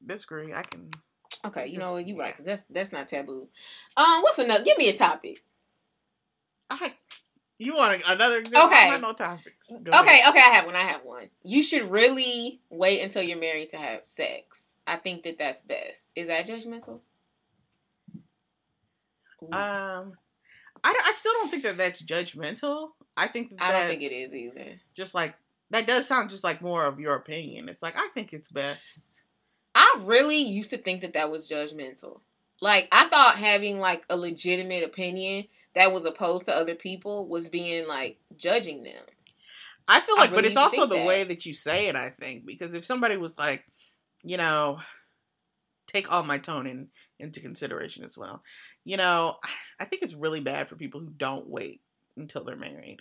disagree. 0.05 0.53
I 0.55 0.63
can. 0.63 0.91
Okay, 1.45 1.67
you 1.67 1.73
Just- 1.75 1.81
know 1.81 1.93
what? 1.95 2.07
You 2.07 2.19
right, 2.19 2.27
yeah. 2.27 2.31
because 2.33 2.45
that's 2.47 2.65
that's 2.71 2.93
not 2.93 3.09
taboo. 3.09 3.49
Um, 3.97 4.23
what's 4.23 4.39
another? 4.39 4.65
Give 4.65 4.79
me 4.79 4.89
a 4.89 4.97
topic. 4.97 5.43
I. 6.71 6.93
You 7.61 7.75
want 7.75 8.01
another 8.07 8.39
example? 8.39 8.69
Okay. 8.69 9.01
No 9.01 9.13
topics. 9.15 9.69
Go 9.83 9.91
Okay, 10.01 10.21
ahead. 10.21 10.29
okay, 10.29 10.39
I 10.39 10.51
have 10.55 10.67
one. 10.67 10.77
I 10.77 10.83
have 10.83 11.01
one. 11.05 11.29
You 11.43 11.63
should 11.65 11.91
really 11.91 12.61
wait 12.71 13.01
until 13.01 13.23
you're 13.23 13.37
married 13.39 13.71
to 13.71 13.79
have 13.79 14.07
sex. 14.07 14.75
I 14.87 14.97
think 14.97 15.25
that 15.25 15.39
that's 15.39 15.61
best. 15.63 16.11
Is 16.15 16.29
that 16.29 16.47
judgmental? 16.47 17.01
Ooh, 19.43 19.47
Um, 19.47 20.13
I, 20.85 20.93
don't- 20.93 21.07
I 21.07 21.13
still 21.13 21.33
don't 21.35 21.51
think 21.51 21.63
that 21.65 21.77
that's 21.77 22.03
judgmental. 22.03 22.91
I 23.17 23.27
think 23.27 23.51
that 23.51 23.63
I 23.63 23.73
don't 23.73 23.89
think 23.89 24.03
it 24.03 24.13
is 24.13 24.33
either. 24.35 24.81
Just 24.95 25.15
like 25.15 25.35
that 25.71 25.87
does 25.87 26.07
sound 26.07 26.31
just 26.31 26.45
like 26.45 26.63
more 26.63 26.87
of 26.87 27.01
your 27.01 27.15
opinion. 27.15 27.69
It's 27.69 27.83
like 27.83 27.99
I 27.99 28.09
think 28.15 28.33
it's 28.33 28.49
best. 28.49 29.25
I 29.75 30.01
really 30.05 30.39
used 30.39 30.71
to 30.71 30.79
think 30.79 31.03
that 31.03 31.13
that 31.15 31.31
was 31.31 31.51
judgmental. 31.51 32.21
Like 32.61 32.89
I 32.93 33.09
thought 33.09 33.37
having 33.37 33.79
like 33.79 34.05
a 34.09 34.17
legitimate 34.17 34.85
opinion 34.85 35.47
that 35.75 35.93
was 35.93 36.05
opposed 36.05 36.47
to 36.47 36.55
other 36.57 36.75
people 36.75 37.27
was 37.27 37.49
being 37.49 37.87
like 37.87 38.19
judging 38.37 38.83
them. 38.83 39.03
I 39.87 40.01
feel 40.01 40.17
I 40.19 40.23
like, 40.23 40.35
but 40.35 40.45
it's 40.45 40.57
also 40.57 40.87
the 40.87 40.97
that. 40.97 41.07
way 41.07 41.25
that 41.25 41.47
you 41.47 41.55
say 41.55 41.89
it. 41.89 41.97
I 41.97 42.11
think 42.11 42.47
because 42.47 42.75
if 42.75 42.85
somebody 42.85 43.17
was 43.17 43.39
like, 43.39 43.65
you 44.23 44.37
know, 44.37 44.81
take 45.87 46.13
all 46.13 46.23
my 46.23 46.39
tone 46.39 46.67
in, 46.67 46.89
into 47.21 47.41
consideration 47.41 48.05
as 48.05 48.17
well. 48.17 48.43
You 48.85 48.97
know, 48.97 49.37
I 49.81 49.85
think 49.85 50.03
it's 50.03 50.15
really 50.15 50.41
bad 50.41 50.69
for 50.69 50.77
people 50.77 51.01
who 51.01 51.11
don't 51.11 51.49
wait 51.49 51.81
until 52.17 52.45
they're 52.45 52.57
married. 52.57 52.99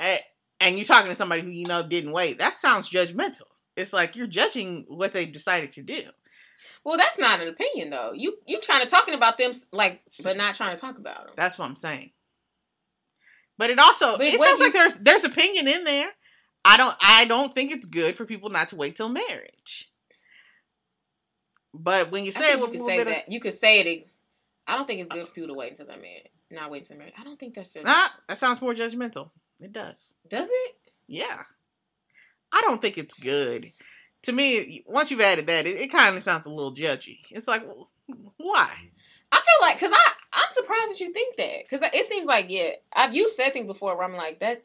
And, 0.00 0.20
and 0.60 0.76
you're 0.76 0.84
talking 0.84 1.10
to 1.10 1.14
somebody 1.14 1.42
who 1.42 1.50
you 1.50 1.66
know 1.66 1.82
didn't 1.82 2.12
wait. 2.12 2.38
That 2.38 2.56
sounds 2.56 2.90
judgmental. 2.90 3.42
It's 3.76 3.92
like 3.92 4.16
you're 4.16 4.26
judging 4.26 4.84
what 4.88 5.12
they 5.12 5.24
decided 5.24 5.70
to 5.72 5.82
do. 5.82 6.02
Well, 6.84 6.96
that's 6.96 7.18
not 7.18 7.40
an 7.40 7.48
opinion 7.48 7.90
though. 7.90 8.12
You 8.14 8.36
you 8.46 8.60
trying 8.60 8.82
to 8.82 8.88
talking 8.88 9.14
about 9.14 9.38
them 9.38 9.52
like, 9.72 10.00
but 10.22 10.36
not 10.36 10.54
trying 10.54 10.74
to 10.74 10.80
talk 10.80 10.98
about 10.98 11.26
them. 11.26 11.34
That's 11.36 11.58
what 11.58 11.68
I'm 11.68 11.76
saying. 11.76 12.12
But 13.58 13.70
it 13.70 13.78
also 13.78 14.16
But 14.16 14.26
it 14.26 14.40
sounds 14.40 14.60
like 14.60 14.72
there's 14.72 14.98
there's 14.98 15.24
opinion 15.24 15.68
in 15.68 15.84
there. 15.84 16.08
I 16.64 16.76
don't 16.76 16.94
I 17.00 17.24
don't 17.26 17.54
think 17.54 17.72
it's 17.72 17.86
good 17.86 18.14
for 18.14 18.24
people 18.24 18.50
not 18.50 18.68
to 18.68 18.76
wait 18.76 18.96
till 18.96 19.08
marriage. 19.08 19.91
But 21.74 22.10
when 22.10 22.24
you 22.24 22.32
say 22.32 22.52
it 22.52 22.60
you 22.60 22.66
could 22.66 22.80
say 22.80 22.96
bit 22.98 23.06
of 23.06 23.12
that. 23.14 23.32
You 23.32 23.40
could 23.40 23.54
say 23.54 23.80
it. 23.80 24.08
I 24.66 24.76
don't 24.76 24.86
think 24.86 25.00
it's 25.00 25.08
good 25.08 25.26
for 25.26 25.32
people 25.32 25.48
to 25.48 25.54
wait 25.54 25.70
until 25.70 25.86
they're 25.86 25.96
married. 25.96 26.28
Not 26.50 26.70
wait 26.70 26.82
until 26.82 26.98
married. 26.98 27.14
I 27.18 27.24
don't 27.24 27.38
think 27.38 27.54
that's 27.54 27.72
just. 27.72 27.86
ah, 27.86 28.14
that 28.28 28.38
sounds 28.38 28.60
more 28.60 28.74
judgmental. 28.74 29.30
It 29.60 29.72
does. 29.72 30.14
Does 30.28 30.48
it? 30.50 30.76
Yeah. 31.08 31.42
I 32.52 32.60
don't 32.62 32.80
think 32.80 32.98
it's 32.98 33.14
good. 33.14 33.66
To 34.22 34.32
me, 34.32 34.84
once 34.86 35.10
you've 35.10 35.20
added 35.20 35.46
that, 35.46 35.66
it, 35.66 35.70
it 35.70 35.90
kind 35.90 36.16
of 36.16 36.22
sounds 36.22 36.46
a 36.46 36.50
little 36.50 36.74
judgy. 36.74 37.18
It's 37.30 37.48
like, 37.48 37.66
why? 38.36 38.70
I 39.32 39.36
feel 39.36 39.66
like 39.66 39.76
because 39.76 39.92
I 39.92 40.12
I'm 40.34 40.52
surprised 40.52 40.90
that 40.90 41.00
you 41.00 41.12
think 41.12 41.36
that 41.36 41.64
because 41.64 41.82
it 41.82 42.06
seems 42.06 42.26
like 42.26 42.46
yeah 42.48 42.72
I've 42.92 43.14
you've 43.14 43.32
said 43.32 43.52
things 43.52 43.66
before 43.66 43.96
where 43.96 44.04
I'm 44.04 44.14
like 44.14 44.40
that 44.40 44.62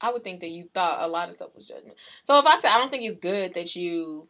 I 0.00 0.10
would 0.12 0.24
think 0.24 0.40
that 0.40 0.48
you 0.48 0.68
thought 0.74 1.02
a 1.02 1.06
lot 1.06 1.28
of 1.28 1.34
stuff 1.34 1.54
was 1.54 1.68
judgment. 1.68 1.96
So 2.22 2.38
if 2.38 2.46
I 2.46 2.56
say 2.56 2.68
I 2.68 2.78
don't 2.78 2.90
think 2.90 3.04
it's 3.04 3.18
good 3.18 3.54
that 3.54 3.76
you 3.76 4.28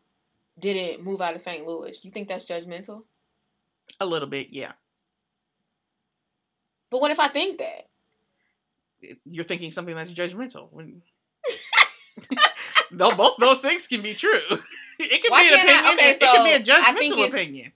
didn't 0.58 1.02
move 1.02 1.20
out 1.20 1.34
of 1.34 1.40
St. 1.40 1.66
Louis, 1.66 2.04
you 2.04 2.10
think 2.10 2.28
that's 2.28 2.46
judgmental? 2.46 3.04
A 4.00 4.06
little 4.06 4.28
bit, 4.28 4.48
yeah. 4.50 4.72
But 6.90 7.00
what 7.00 7.10
if 7.10 7.18
I 7.20 7.28
think 7.28 7.58
that? 7.58 7.88
You're 9.24 9.44
thinking 9.44 9.72
something 9.72 9.94
that's 9.96 10.10
judgmental. 10.12 10.68
No, 12.90 13.10
both 13.16 13.36
those 13.38 13.60
things 13.60 13.86
can 13.88 14.02
be 14.02 14.14
true. 14.14 14.40
It 14.98 15.20
can 15.22 15.32
Why 15.32 15.42
be 15.42 15.48
an 15.48 15.66
can't 15.66 15.68
I- 15.86 15.92
opinion. 15.94 15.98
okay, 15.98 16.10
it 16.12 16.20
can 16.20 16.44
be 16.44 16.50
a 16.52 16.64
so 16.64 16.72
judgmental 17.24 17.28
opinion. 17.28 17.72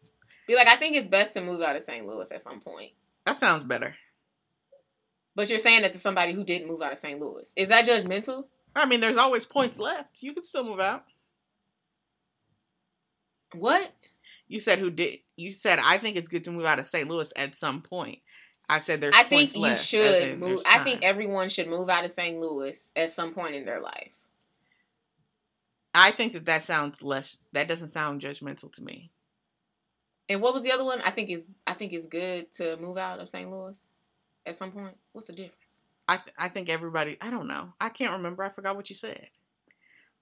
Be 0.46 0.54
like, 0.54 0.68
I 0.68 0.76
think 0.76 0.94
it's 0.94 1.08
best 1.08 1.34
to 1.34 1.40
move 1.40 1.60
out 1.60 1.74
of 1.74 1.82
St. 1.82 2.06
Louis 2.06 2.30
at 2.30 2.40
some 2.40 2.60
point. 2.60 2.92
That 3.24 3.36
sounds 3.36 3.64
better. 3.64 3.96
But 5.34 5.48
you're 5.50 5.58
saying 5.58 5.82
that 5.82 5.92
to 5.94 5.98
somebody 5.98 6.34
who 6.34 6.44
didn't 6.44 6.68
move 6.68 6.82
out 6.82 6.92
of 6.92 6.98
St. 6.98 7.18
Louis. 7.20 7.52
Is 7.56 7.68
that 7.68 7.84
judgmental? 7.84 8.44
I 8.76 8.86
mean, 8.86 9.00
there's 9.00 9.16
always 9.16 9.44
points 9.44 9.78
left. 9.80 10.22
You 10.22 10.34
can 10.34 10.44
still 10.44 10.62
move 10.64 10.78
out. 10.78 11.04
What? 13.54 13.92
You 14.48 14.60
said 14.60 14.78
who 14.78 14.90
did? 14.90 15.20
You 15.36 15.52
said 15.52 15.78
I 15.82 15.98
think 15.98 16.16
it's 16.16 16.28
good 16.28 16.44
to 16.44 16.50
move 16.50 16.64
out 16.64 16.78
of 16.78 16.86
St. 16.86 17.08
Louis 17.08 17.32
at 17.36 17.54
some 17.54 17.82
point. 17.82 18.20
I 18.68 18.80
said 18.80 19.00
there's 19.00 19.14
I 19.16 19.24
think 19.24 19.54
you 19.54 19.60
left. 19.60 19.84
should 19.84 20.40
move. 20.40 20.60
I 20.68 20.82
think 20.82 21.02
everyone 21.02 21.48
should 21.48 21.68
move 21.68 21.88
out 21.88 22.04
of 22.04 22.10
St. 22.10 22.38
Louis 22.38 22.92
at 22.96 23.10
some 23.10 23.32
point 23.32 23.54
in 23.54 23.64
their 23.64 23.80
life. 23.80 24.10
I 25.94 26.10
think 26.10 26.34
that 26.34 26.46
that 26.46 26.62
sounds 26.62 27.02
less. 27.02 27.40
That 27.52 27.68
doesn't 27.68 27.88
sound 27.88 28.20
judgmental 28.20 28.72
to 28.72 28.82
me. 28.84 29.10
And 30.28 30.42
what 30.42 30.52
was 30.52 30.62
the 30.62 30.72
other 30.72 30.84
one? 30.84 31.00
I 31.02 31.10
think 31.10 31.30
is 31.30 31.44
I 31.66 31.74
think 31.74 31.92
it's 31.92 32.06
good 32.06 32.52
to 32.54 32.76
move 32.78 32.98
out 32.98 33.20
of 33.20 33.28
St. 33.28 33.50
Louis 33.50 33.80
at 34.44 34.56
some 34.56 34.72
point. 34.72 34.96
What's 35.12 35.28
the 35.28 35.32
difference? 35.32 35.54
I 36.08 36.16
th- 36.16 36.34
I 36.38 36.48
think 36.48 36.68
everybody. 36.68 37.16
I 37.20 37.30
don't 37.30 37.46
know. 37.46 37.72
I 37.80 37.88
can't 37.88 38.12
remember. 38.12 38.42
I 38.42 38.48
forgot 38.48 38.76
what 38.76 38.90
you 38.90 38.96
said. 38.96 39.28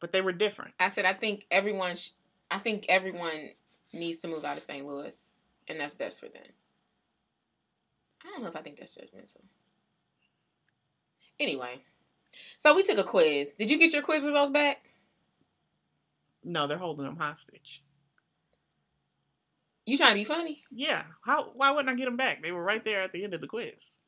But 0.00 0.12
they 0.12 0.20
were 0.20 0.32
different. 0.32 0.74
I 0.78 0.90
said 0.90 1.06
I 1.06 1.14
think 1.14 1.46
everyone. 1.50 1.96
Sh- 1.96 2.10
I 2.54 2.58
think 2.60 2.86
everyone 2.88 3.50
needs 3.92 4.20
to 4.20 4.28
move 4.28 4.44
out 4.44 4.56
of 4.56 4.62
St. 4.62 4.86
Louis, 4.86 5.36
and 5.66 5.80
that's 5.80 5.94
best 5.94 6.20
for 6.20 6.26
them. 6.26 6.42
I 8.24 8.30
don't 8.30 8.42
know 8.42 8.48
if 8.48 8.54
I 8.54 8.62
think 8.62 8.78
that's 8.78 8.96
judgmental. 8.96 9.42
Anyway, 11.40 11.80
so 12.56 12.72
we 12.76 12.84
took 12.84 12.98
a 12.98 13.02
quiz. 13.02 13.50
Did 13.58 13.70
you 13.70 13.78
get 13.78 13.92
your 13.92 14.04
quiz 14.04 14.22
results 14.22 14.52
back? 14.52 14.78
No, 16.44 16.68
they're 16.68 16.78
holding 16.78 17.06
them 17.06 17.16
hostage. 17.16 17.82
You 19.84 19.96
trying 19.98 20.10
to 20.12 20.14
be 20.14 20.24
funny, 20.24 20.62
Yeah. 20.70 21.02
How? 21.24 21.50
Why 21.54 21.72
wouldn't 21.72 21.92
I 21.92 21.98
get 21.98 22.04
them 22.04 22.16
back? 22.16 22.40
They 22.40 22.52
were 22.52 22.62
right 22.62 22.84
there 22.84 23.02
at 23.02 23.12
the 23.12 23.24
end 23.24 23.34
of 23.34 23.40
the 23.40 23.48
quiz. 23.48 23.98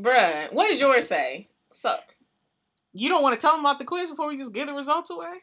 bruh? 0.00 0.50
What 0.50 0.68
did 0.68 0.80
yours 0.80 1.08
say? 1.08 1.50
So, 1.72 1.98
You 2.94 3.10
don't 3.10 3.22
want 3.22 3.34
to 3.34 3.40
tell 3.40 3.52
them 3.52 3.60
about 3.60 3.78
the 3.78 3.84
quiz 3.84 4.08
before 4.08 4.28
we 4.28 4.38
just 4.38 4.54
give 4.54 4.66
the 4.66 4.72
results 4.72 5.10
away? 5.10 5.34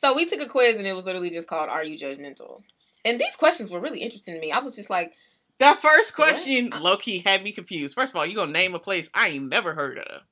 So 0.00 0.14
we 0.14 0.24
took 0.24 0.40
a 0.40 0.46
quiz, 0.48 0.78
and 0.78 0.86
it 0.86 0.92
was 0.92 1.04
literally 1.04 1.30
just 1.30 1.48
called 1.48 1.68
"Are 1.68 1.82
you 1.84 1.98
judgmental?" 1.98 2.62
And 3.04 3.20
these 3.20 3.36
questions 3.36 3.70
were 3.70 3.80
really 3.80 4.00
interesting 4.00 4.34
to 4.34 4.40
me. 4.40 4.52
I 4.52 4.58
was 4.58 4.76
just 4.76 4.90
like, 4.90 5.12
That 5.58 5.80
first 5.80 6.14
question, 6.14 6.70
low 6.80 6.96
key, 6.96 7.22
had 7.24 7.42
me 7.42 7.52
confused. 7.52 7.94
First 7.94 8.12
of 8.12 8.16
all, 8.16 8.26
you 8.26 8.34
gonna 8.34 8.52
name 8.52 8.74
a 8.74 8.78
place 8.78 9.08
I 9.14 9.28
ain't 9.28 9.48
never 9.48 9.74
heard 9.74 9.98
of, 9.98 10.22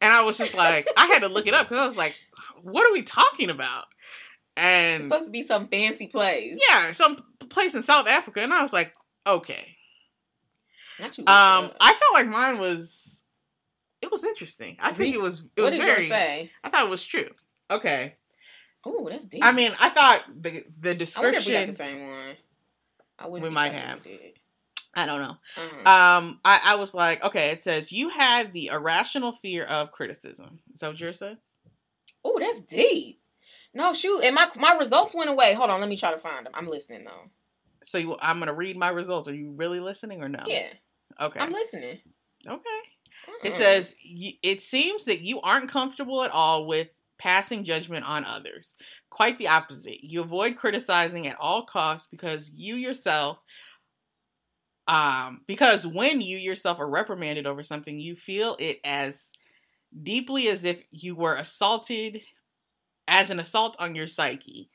and 0.00 0.12
I 0.12 0.22
was 0.24 0.38
just 0.38 0.54
like, 0.54 0.88
I 0.96 1.06
had 1.06 1.20
to 1.22 1.28
look 1.28 1.46
it 1.46 1.54
up 1.54 1.68
because 1.68 1.82
I 1.82 1.86
was 1.86 1.96
like, 1.96 2.14
what 2.62 2.88
are 2.88 2.92
we 2.92 3.02
talking 3.02 3.50
about? 3.50 3.86
it's 4.56 4.62
And 4.64 5.02
supposed 5.04 5.26
to 5.26 5.32
be 5.32 5.42
some 5.42 5.66
fancy 5.68 6.06
place. 6.06 6.58
yeah, 6.68 6.92
some 6.92 7.16
place 7.48 7.74
in 7.74 7.82
South 7.82 8.06
Africa, 8.06 8.40
and 8.40 8.52
I 8.52 8.62
was 8.62 8.72
like, 8.72 8.92
okay. 9.26 9.76
Um. 11.00 11.70
I 11.80 11.92
felt 11.94 12.14
like 12.14 12.28
mine 12.28 12.58
was, 12.58 13.24
it 14.02 14.12
was 14.12 14.24
interesting. 14.24 14.76
I 14.80 14.92
think 14.92 15.14
it 15.14 15.20
was, 15.20 15.40
it 15.56 15.60
what 15.60 15.64
was 15.64 15.74
did 15.74 15.82
very. 15.82 16.50
I 16.62 16.68
thought 16.68 16.86
it 16.86 16.90
was 16.90 17.02
true. 17.02 17.28
Okay. 17.70 18.14
Oh, 18.86 19.08
that's 19.10 19.26
deep. 19.26 19.44
I 19.44 19.52
mean, 19.52 19.72
I 19.80 19.88
thought 19.90 20.24
the 20.40 20.64
the 20.80 20.94
description. 20.94 21.54
I 21.54 21.60
we 21.60 21.66
got 21.66 21.66
the 21.72 21.76
same 21.76 22.08
one. 22.08 22.36
I 23.18 23.28
wouldn't 23.28 23.48
We 23.48 23.54
might 23.54 23.72
have. 23.72 24.04
we. 24.04 24.34
I 24.96 25.06
don't 25.06 25.20
know. 25.22 25.36
Uh-huh. 25.56 25.76
Um, 25.78 26.40
I, 26.44 26.60
I 26.66 26.76
was 26.76 26.94
like, 26.94 27.24
okay, 27.24 27.50
it 27.50 27.62
says 27.62 27.90
you 27.90 28.10
have 28.10 28.52
the 28.52 28.68
irrational 28.68 29.32
fear 29.32 29.64
of 29.64 29.90
criticism. 29.90 30.60
Is 30.72 30.80
that 30.80 30.88
what 30.88 31.00
yours 31.00 31.18
says? 31.18 31.36
oh, 32.24 32.38
that's 32.38 32.62
deep. 32.62 33.20
No, 33.74 33.92
shoot, 33.92 34.20
and 34.20 34.34
my 34.36 34.48
my 34.56 34.76
results 34.78 35.14
went 35.14 35.30
away. 35.30 35.54
Hold 35.54 35.70
on, 35.70 35.80
let 35.80 35.88
me 35.88 35.96
try 35.96 36.12
to 36.12 36.18
find 36.18 36.46
them. 36.46 36.52
I'm 36.54 36.68
listening 36.68 37.04
though. 37.04 37.30
So 37.82 37.98
you, 37.98 38.16
I'm 38.22 38.38
gonna 38.38 38.54
read 38.54 38.76
my 38.76 38.90
results. 38.90 39.26
Are 39.28 39.34
you 39.34 39.50
really 39.56 39.80
listening 39.80 40.22
or 40.22 40.28
no? 40.28 40.44
Yeah, 40.46 40.68
Okay. 41.20 41.40
I'm 41.40 41.52
listening. 41.52 41.98
okay. 42.46 42.60
It 43.44 43.52
Mm-mm. 43.52 43.56
says 43.56 43.96
it 44.04 44.60
seems 44.62 45.06
that 45.06 45.20
you 45.22 45.40
aren't 45.40 45.68
comfortable 45.70 46.22
at 46.22 46.30
all 46.30 46.66
with 46.66 46.88
passing 47.24 47.64
judgment 47.64 48.04
on 48.06 48.22
others. 48.26 48.76
Quite 49.08 49.38
the 49.38 49.48
opposite. 49.48 50.04
You 50.04 50.20
avoid 50.20 50.56
criticizing 50.56 51.26
at 51.26 51.38
all 51.40 51.64
costs 51.64 52.06
because 52.10 52.50
you 52.54 52.74
yourself 52.74 53.38
um 54.86 55.40
because 55.46 55.86
when 55.86 56.20
you 56.20 56.36
yourself 56.36 56.78
are 56.78 56.90
reprimanded 56.90 57.46
over 57.46 57.62
something, 57.62 57.98
you 57.98 58.14
feel 58.14 58.56
it 58.60 58.78
as 58.84 59.32
deeply 60.02 60.48
as 60.48 60.66
if 60.66 60.84
you 60.90 61.14
were 61.14 61.36
assaulted 61.36 62.20
as 63.08 63.30
an 63.30 63.40
assault 63.40 63.74
on 63.78 63.94
your 63.94 64.06
psyche. 64.06 64.68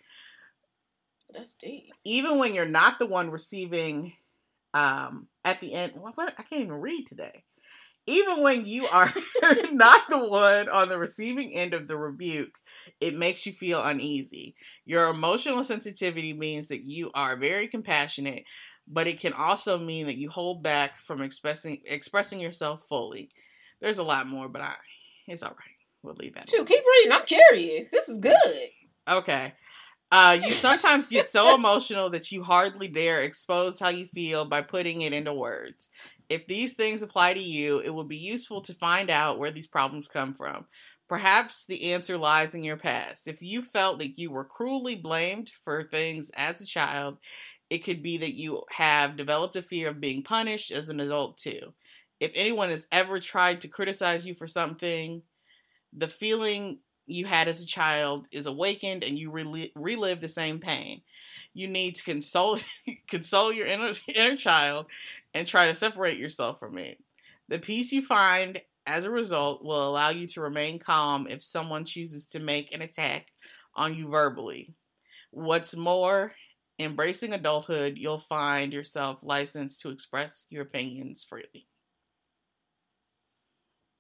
that's 1.32 1.54
deep. 1.54 1.92
Even 2.04 2.40
when 2.40 2.56
you're 2.56 2.66
not 2.66 2.98
the 2.98 3.06
one 3.06 3.30
receiving 3.30 4.14
um 4.74 5.28
at 5.46 5.60
the 5.62 5.74
end 5.74 5.94
I 6.04 6.44
can't 6.44 6.64
even 6.64 6.74
read 6.74 7.06
today 7.06 7.44
even 8.10 8.44
when 8.44 8.66
you 8.66 8.88
are 8.88 9.14
not 9.72 10.02
the 10.10 10.28
one 10.28 10.70
on 10.70 10.90
the 10.90 10.98
receiving 10.98 11.54
end 11.54 11.74
of 11.74 11.88
the 11.88 11.98
rebuke, 11.98 12.58
it 13.00 13.18
makes 13.18 13.46
you 13.46 13.54
feel 13.54 13.82
uneasy. 13.84 14.56
Your 14.86 15.10
emotional 15.10 15.64
sensitivity 15.64 16.34
means 16.34 16.68
that 16.70 16.84
you 16.84 17.12
are 17.14 17.38
very 17.38 17.68
compassionate, 17.68 18.44
but 18.88 19.08
it 19.08 19.20
can 19.20 19.34
also 19.34 19.80
mean 19.80 20.08
that 20.08 20.18
you 20.18 20.30
hold 20.30 20.64
back 20.64 21.00
from 21.00 21.22
expressing 21.22 21.82
expressing 21.86 22.40
yourself 22.40 22.84
fully. 22.90 23.30
There's 23.82 24.00
a 24.00 24.04
lot 24.04 24.28
more, 24.28 24.50
but 24.50 24.62
I 24.62 24.76
it's 25.28 25.44
all 25.44 25.52
right. 25.52 25.76
We'll 26.02 26.16
leave 26.16 26.36
that. 26.36 26.50
Shoot, 26.50 26.68
keep 26.68 26.84
reading. 26.84 27.12
I'm 27.12 27.26
curious. 27.26 27.88
This 27.92 28.10
is 28.10 28.20
good. 28.20 28.70
Okay. 29.08 29.54
Uh, 30.12 30.40
you 30.44 30.54
sometimes 30.54 31.08
get 31.08 31.30
so 31.30 31.54
emotional 31.54 32.10
that 32.10 32.32
you 32.32 32.42
hardly 32.42 32.88
dare 32.88 33.22
expose 33.22 33.80
how 33.80 33.90
you 33.90 34.08
feel 34.08 34.44
by 34.44 34.62
putting 34.62 35.02
it 35.02 35.14
into 35.14 35.34
words. 35.34 35.90
If 36.30 36.48
these 36.48 36.74
things 36.74 37.02
apply 37.02 37.34
to 37.34 37.40
you, 37.42 37.80
it 37.80 37.90
will 37.94 38.04
be 38.06 38.18
useful 38.18 38.62
to 38.62 38.74
find 38.74 39.10
out 39.10 39.40
where 39.40 39.52
these 39.52 39.68
problems 39.68 40.08
come 40.08 40.34
from. 40.34 40.68
Perhaps 41.08 41.66
the 41.66 41.92
answer 41.92 42.18
lies 42.18 42.54
in 42.54 42.64
your 42.64 42.78
past. 42.78 43.28
If 43.28 43.42
you 43.42 43.64
felt 43.64 44.00
that 44.00 44.20
you 44.20 44.30
were 44.30 44.46
cruelly 44.46 44.96
blamed 44.96 45.52
for 45.64 45.84
things 45.84 46.32
as 46.36 46.62
a 46.62 46.68
child, 46.68 47.18
it 47.70 47.80
could 47.80 48.04
be 48.04 48.18
that 48.18 48.36
you 48.36 48.64
have 48.72 49.18
developed 49.18 49.56
a 49.56 49.62
fear 49.64 49.90
of 49.90 50.00
being 50.02 50.22
punished 50.22 50.72
as 50.72 50.90
an 50.90 51.00
adult 51.00 51.38
too. 51.38 51.74
If 52.20 52.32
anyone 52.36 52.70
has 52.70 52.88
ever 52.92 53.20
tried 53.20 53.62
to 53.62 53.68
criticize 53.68 54.26
you 54.28 54.36
for 54.36 54.48
something, 54.48 55.24
the 55.94 56.08
feeling 56.08 56.80
you 57.08 57.26
had 57.26 57.48
as 57.48 57.64
a 57.64 57.68
child 57.68 58.28
is 58.32 58.46
awakened 58.46 59.04
and 59.04 59.18
you 59.18 59.32
rel- 59.32 59.56
relive 59.76 60.22
the 60.22 60.28
same 60.28 60.60
pain. 60.60 61.02
You 61.54 61.68
need 61.68 61.96
to 61.96 62.04
console 62.04 62.60
console 63.08 63.52
your 63.52 63.66
inner, 63.68 63.92
inner 64.14 64.36
child 64.38 64.86
and 65.34 65.46
try 65.48 65.68
to 65.68 65.76
separate 65.76 66.18
yourself 66.18 66.60
from 66.60 66.78
it. 66.78 66.98
The 67.48 67.60
peace 67.60 67.92
you 67.92 68.02
find 68.02 68.62
as 68.86 69.04
a 69.06 69.12
result 69.12 69.64
will 69.64 69.88
allow 69.90 70.10
you 70.10 70.28
to 70.28 70.42
remain 70.42 70.80
calm 70.80 71.28
if 71.28 71.44
someone 71.44 71.86
chooses 71.86 72.26
to 72.28 72.40
make 72.40 72.74
an 72.74 72.82
attack 72.82 73.28
on 73.76 73.96
you 73.96 74.08
verbally. 74.10 74.74
What's 75.32 75.76
more, 75.76 76.34
embracing 76.80 77.34
adulthood, 77.34 77.98
you'll 77.98 78.18
find 78.18 78.74
yourself 78.74 79.20
licensed 79.24 79.82
to 79.82 79.90
express 79.90 80.48
your 80.50 80.64
opinions 80.64 81.24
freely. 81.24 81.68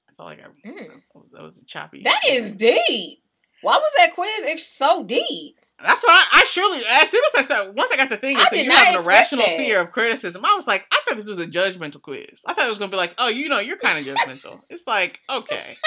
I 0.09 0.13
felt 0.15 0.29
like 0.29 0.39
I, 0.39 0.67
Mm. 0.67 1.01
that 1.33 1.41
was 1.41 1.61
a 1.61 1.65
choppy. 1.65 2.03
That 2.03 2.21
is 2.27 2.51
deep. 2.53 3.23
Why 3.61 3.77
was 3.77 3.91
that 3.97 4.15
quiz 4.15 4.29
it's 4.45 4.65
so 4.65 5.03
deep? 5.03 5.59
That's 5.81 6.03
what 6.03 6.11
I, 6.13 6.39
I 6.41 6.43
surely. 6.45 6.81
As 6.89 7.09
soon 7.09 7.21
as 7.25 7.35
I 7.39 7.41
said, 7.43 7.75
once 7.75 7.91
I 7.91 7.97
got 7.97 8.09
the 8.09 8.17
thing, 8.17 8.35
I 8.37 8.41
it 8.41 8.47
said 8.49 8.65
you 8.65 8.71
have 8.71 8.95
an 8.95 9.01
irrational 9.03 9.45
that. 9.45 9.57
fear 9.57 9.79
of 9.81 9.91
criticism. 9.91 10.43
I 10.45 10.53
was 10.55 10.67
like, 10.67 10.85
I 10.91 10.99
thought 11.05 11.15
this 11.15 11.27
was 11.29 11.39
a 11.39 11.47
judgmental 11.47 12.01
quiz. 12.01 12.41
I 12.45 12.53
thought 12.53 12.65
it 12.65 12.69
was 12.69 12.77
gonna 12.77 12.91
be 12.91 12.97
like, 12.97 13.15
oh, 13.17 13.29
you 13.29 13.47
know, 13.49 13.59
you're 13.59 13.77
kind 13.77 13.97
of 13.99 14.05
judgmental. 14.15 14.61
it's 14.69 14.85
like, 14.87 15.19
okay, 15.29 15.77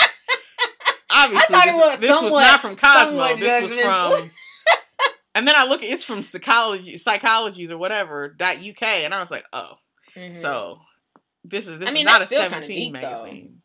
obviously 1.11 1.57
this, 1.65 1.77
was 1.77 2.01
this 2.01 2.23
was 2.23 2.33
not 2.35 2.61
from 2.61 2.77
Cosmo. 2.77 3.09
somewhat 3.11 3.39
This 3.39 3.63
was 3.63 3.77
from. 3.77 4.31
And 5.35 5.49
then 5.49 5.55
I 5.57 5.65
look, 5.67 5.83
it's 5.83 6.05
from 6.05 6.23
psychology, 6.23 6.93
psychologies 6.93 7.71
or 7.71 7.79
whatever 7.79 8.29
dot 8.29 8.57
uk, 8.57 8.83
and 8.83 9.15
I 9.15 9.21
was 9.23 9.31
like, 9.31 9.47
oh, 9.55 9.77
Mhm. 10.15 10.37
so 10.37 10.79
this 11.43 11.67
is 11.67 11.79
this 11.79 11.89
I 11.89 11.93
mean, 11.93 12.03
is 12.07 12.13
not 12.13 12.17
a 12.17 12.19
that's 12.19 12.27
still 12.27 12.43
kinda 12.43 12.57
seventeen 12.57 12.93
deep, 12.93 13.01
though. 13.01 13.09
magazine. 13.11 13.63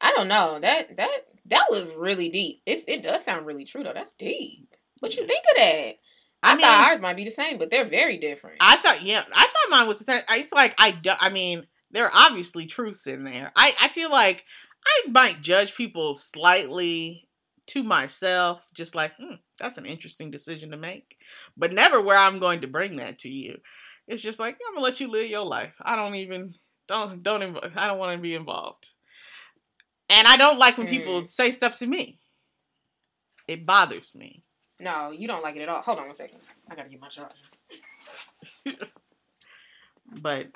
I 0.00 0.12
don't 0.12 0.28
know. 0.28 0.60
That 0.60 0.96
that 0.96 1.10
that 1.46 1.66
was 1.70 1.92
really 1.92 2.28
deep. 2.28 2.62
It's, 2.66 2.82
it 2.86 3.02
does 3.02 3.24
sound 3.24 3.46
really 3.46 3.64
true 3.64 3.82
though. 3.82 3.94
That's 3.94 4.14
deep. 4.14 4.68
What 5.00 5.16
you 5.16 5.26
think 5.26 5.44
of 5.50 5.56
that? 5.56 5.94
I, 6.42 6.52
I 6.52 6.56
mean, 6.56 6.60
thought 6.62 6.90
ours 6.90 7.00
might 7.00 7.16
be 7.16 7.24
the 7.24 7.30
same, 7.30 7.58
but 7.58 7.70
they're 7.70 7.84
very 7.84 8.18
different. 8.18 8.58
I 8.60 8.76
thought, 8.76 9.02
yeah, 9.02 9.22
I 9.34 9.42
thought 9.42 9.70
mine 9.70 9.88
was. 9.88 10.00
The 10.00 10.12
same. 10.12 10.22
It's 10.30 10.52
like 10.52 10.74
I, 10.78 10.90
do, 10.92 11.10
I 11.18 11.30
mean, 11.30 11.64
there 11.90 12.04
are 12.04 12.10
obviously 12.12 12.66
truths 12.66 13.06
in 13.06 13.24
there. 13.24 13.50
I, 13.56 13.74
I 13.80 13.88
feel 13.88 14.10
like 14.10 14.44
I 14.86 15.10
might 15.10 15.40
judge 15.40 15.74
people 15.74 16.14
slightly 16.14 17.28
to 17.68 17.82
myself, 17.82 18.66
just 18.74 18.94
like, 18.94 19.12
hmm, 19.18 19.34
that's 19.58 19.78
an 19.78 19.86
interesting 19.86 20.30
decision 20.30 20.70
to 20.70 20.76
make. 20.76 21.16
But 21.56 21.72
never 21.72 22.00
where 22.00 22.16
I'm 22.16 22.38
going 22.38 22.60
to 22.60 22.68
bring 22.68 22.96
that 22.96 23.18
to 23.20 23.28
you. 23.28 23.56
It's 24.06 24.22
just 24.22 24.38
like, 24.38 24.54
I'm 24.68 24.74
gonna 24.74 24.84
let 24.84 25.00
you 25.00 25.10
live 25.10 25.28
your 25.28 25.44
life. 25.44 25.74
I 25.82 25.96
don't 25.96 26.14
even 26.14 26.54
don't 26.86 27.22
don't 27.22 27.40
inv- 27.40 27.76
I 27.76 27.88
don't 27.88 27.98
want 27.98 28.16
to 28.16 28.22
be 28.22 28.34
involved. 28.34 28.88
And 30.08 30.28
I 30.28 30.36
don't 30.36 30.58
like 30.58 30.78
when 30.78 30.86
people 30.86 31.22
Mm. 31.22 31.28
say 31.28 31.50
stuff 31.50 31.78
to 31.78 31.86
me. 31.86 32.20
It 33.48 33.66
bothers 33.66 34.14
me. 34.14 34.44
No, 34.78 35.10
you 35.10 35.26
don't 35.26 35.42
like 35.42 35.56
it 35.56 35.62
at 35.62 35.68
all. 35.68 35.82
Hold 35.82 35.98
on 35.98 36.06
one 36.06 36.14
second. 36.14 36.38
I 36.70 36.74
gotta 36.74 36.88
get 36.88 37.00
my 37.00 37.08
charger. 37.08 37.34
But 40.20 40.48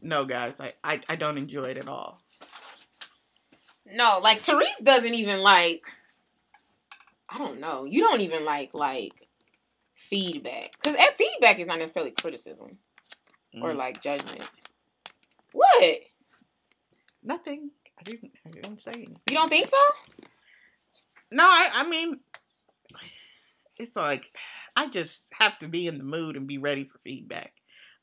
no, 0.00 0.24
guys, 0.24 0.60
I, 0.60 0.74
I, 0.84 1.00
I 1.08 1.16
don't 1.16 1.36
enjoy 1.36 1.64
it 1.64 1.76
at 1.76 1.88
all. 1.88 2.20
No, 3.84 4.20
like 4.22 4.38
Therese 4.40 4.78
doesn't 4.80 5.14
even 5.14 5.40
like. 5.40 5.84
I 7.28 7.38
don't 7.38 7.60
know. 7.60 7.84
You 7.84 8.00
don't 8.02 8.20
even 8.20 8.44
like 8.44 8.74
like 8.74 9.28
feedback 9.96 10.72
because 10.80 10.96
feedback 11.16 11.58
is 11.58 11.66
not 11.66 11.78
necessarily 11.78 12.12
criticism 12.12 12.78
or 13.60 13.70
Mm. 13.72 13.76
like 13.76 14.00
judgment. 14.02 14.48
What? 15.52 15.98
Nothing. 17.22 17.70
I 17.98 18.02
didn't, 18.04 18.32
I 18.46 18.50
didn't 18.50 18.78
say 18.80 18.92
anything. 18.94 19.16
You 19.28 19.34
don't 19.36 19.48
think 19.48 19.68
so? 19.68 19.76
No, 21.30 21.44
I, 21.44 21.70
I 21.74 21.88
mean, 21.88 22.20
it's 23.82 23.96
like 23.96 24.30
I 24.76 24.88
just 24.88 25.28
have 25.38 25.58
to 25.58 25.68
be 25.68 25.86
in 25.86 25.98
the 25.98 26.04
mood 26.04 26.36
and 26.36 26.46
be 26.46 26.58
ready 26.58 26.84
for 26.84 26.98
feedback. 26.98 27.52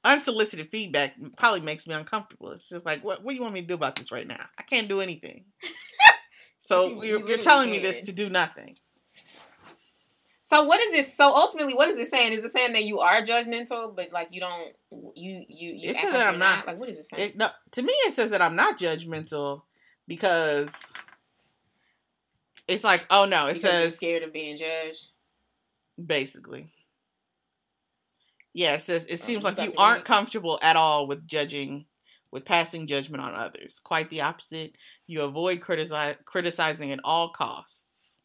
Unsolicited 0.04 0.70
feedback 0.72 1.16
probably 1.36 1.62
makes 1.62 1.86
me 1.88 1.94
uncomfortable. 1.94 2.52
It's 2.52 2.70
just 2.70 2.86
like, 2.86 3.04
what, 3.04 3.24
what 3.24 3.32
do 3.32 3.36
you 3.36 3.42
want 3.42 3.54
me 3.56 3.62
to 3.62 3.68
do 3.68 3.74
about 3.74 3.96
this 3.98 4.12
right 4.12 4.28
now? 4.28 4.46
I 4.58 4.62
can't 4.64 4.88
do 4.88 5.02
anything. 5.02 5.46
so 6.60 6.84
You- 6.84 6.90
you 6.90 6.96
you're, 6.96 7.08
you're 7.08 7.20
literally 7.22 7.44
telling 7.44 7.72
me 7.72 7.80
this 7.80 8.02
to 8.02 8.12
do 8.14 8.30
nothing. 8.30 8.78
So 10.42 10.64
what 10.64 10.80
is 10.82 10.92
this? 10.92 11.16
So 11.16 11.36
ultimately, 11.36 11.76
what 11.76 11.90
is 11.90 12.00
it 12.00 12.08
saying? 12.08 12.34
Is 12.34 12.44
it 12.44 12.50
saying 12.52 12.74
that 12.74 12.84
you 12.84 13.02
are 13.02 13.22
judgmental, 13.22 13.96
but 13.96 14.12
like 14.12 14.30
you 14.32 14.40
don't, 14.40 14.74
you 15.16 15.46
you 15.48 15.74
you 15.76 15.90
It 15.92 15.96
says 15.98 16.12
that 16.12 16.26
I'm 16.34 16.40
not. 16.40 16.66
Like 16.66 16.80
what 16.80 16.90
is 16.90 16.98
it 16.98 17.06
saying? 17.06 17.30
It, 17.30 17.38
no, 17.38 17.50
to 17.74 17.82
me, 17.84 17.94
it 18.08 18.16
says 18.16 18.32
that 18.32 18.42
I'm 18.42 18.56
not 18.56 18.80
judgmental 18.80 19.62
because 20.08 20.92
it's 22.68 22.84
like, 22.84 23.06
oh 23.12 23.26
no, 23.26 23.46
it 23.46 23.56
Because 23.56 23.64
you're 23.64 23.72
says 23.72 23.96
scared 23.98 24.24
of 24.24 24.34
being 24.34 24.58
judged. 24.58 25.10
Basically. 26.06 26.72
Yeah, 28.54 28.76
it 28.76 28.82
says 28.82 29.06
it 29.08 29.18
seems 29.18 29.44
you 29.44 29.52
like 29.52 29.62
you 29.62 29.74
aren't 29.78 30.06
comfortable 30.06 30.60
at 30.62 30.76
all 30.76 31.08
with 31.08 31.28
judging, 31.28 31.86
with 32.32 32.46
passing 32.46 32.88
judgment 32.88 33.24
on 33.24 33.34
others. 33.34 33.80
Quite 33.80 34.10
the 34.10 34.22
opposite. 34.22 34.74
You 35.08 35.24
avoid 35.24 35.62
criticize, 35.62 36.16
criticizing 36.26 36.92
at 36.92 37.00
all 37.04 37.30
costs. 37.30 38.22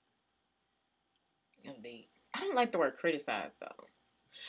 Deep. 1.82 2.08
I 2.34 2.40
don't 2.40 2.54
like 2.54 2.72
the 2.72 2.78
word 2.78 2.94
criticize 2.94 3.56
though. 3.60 3.86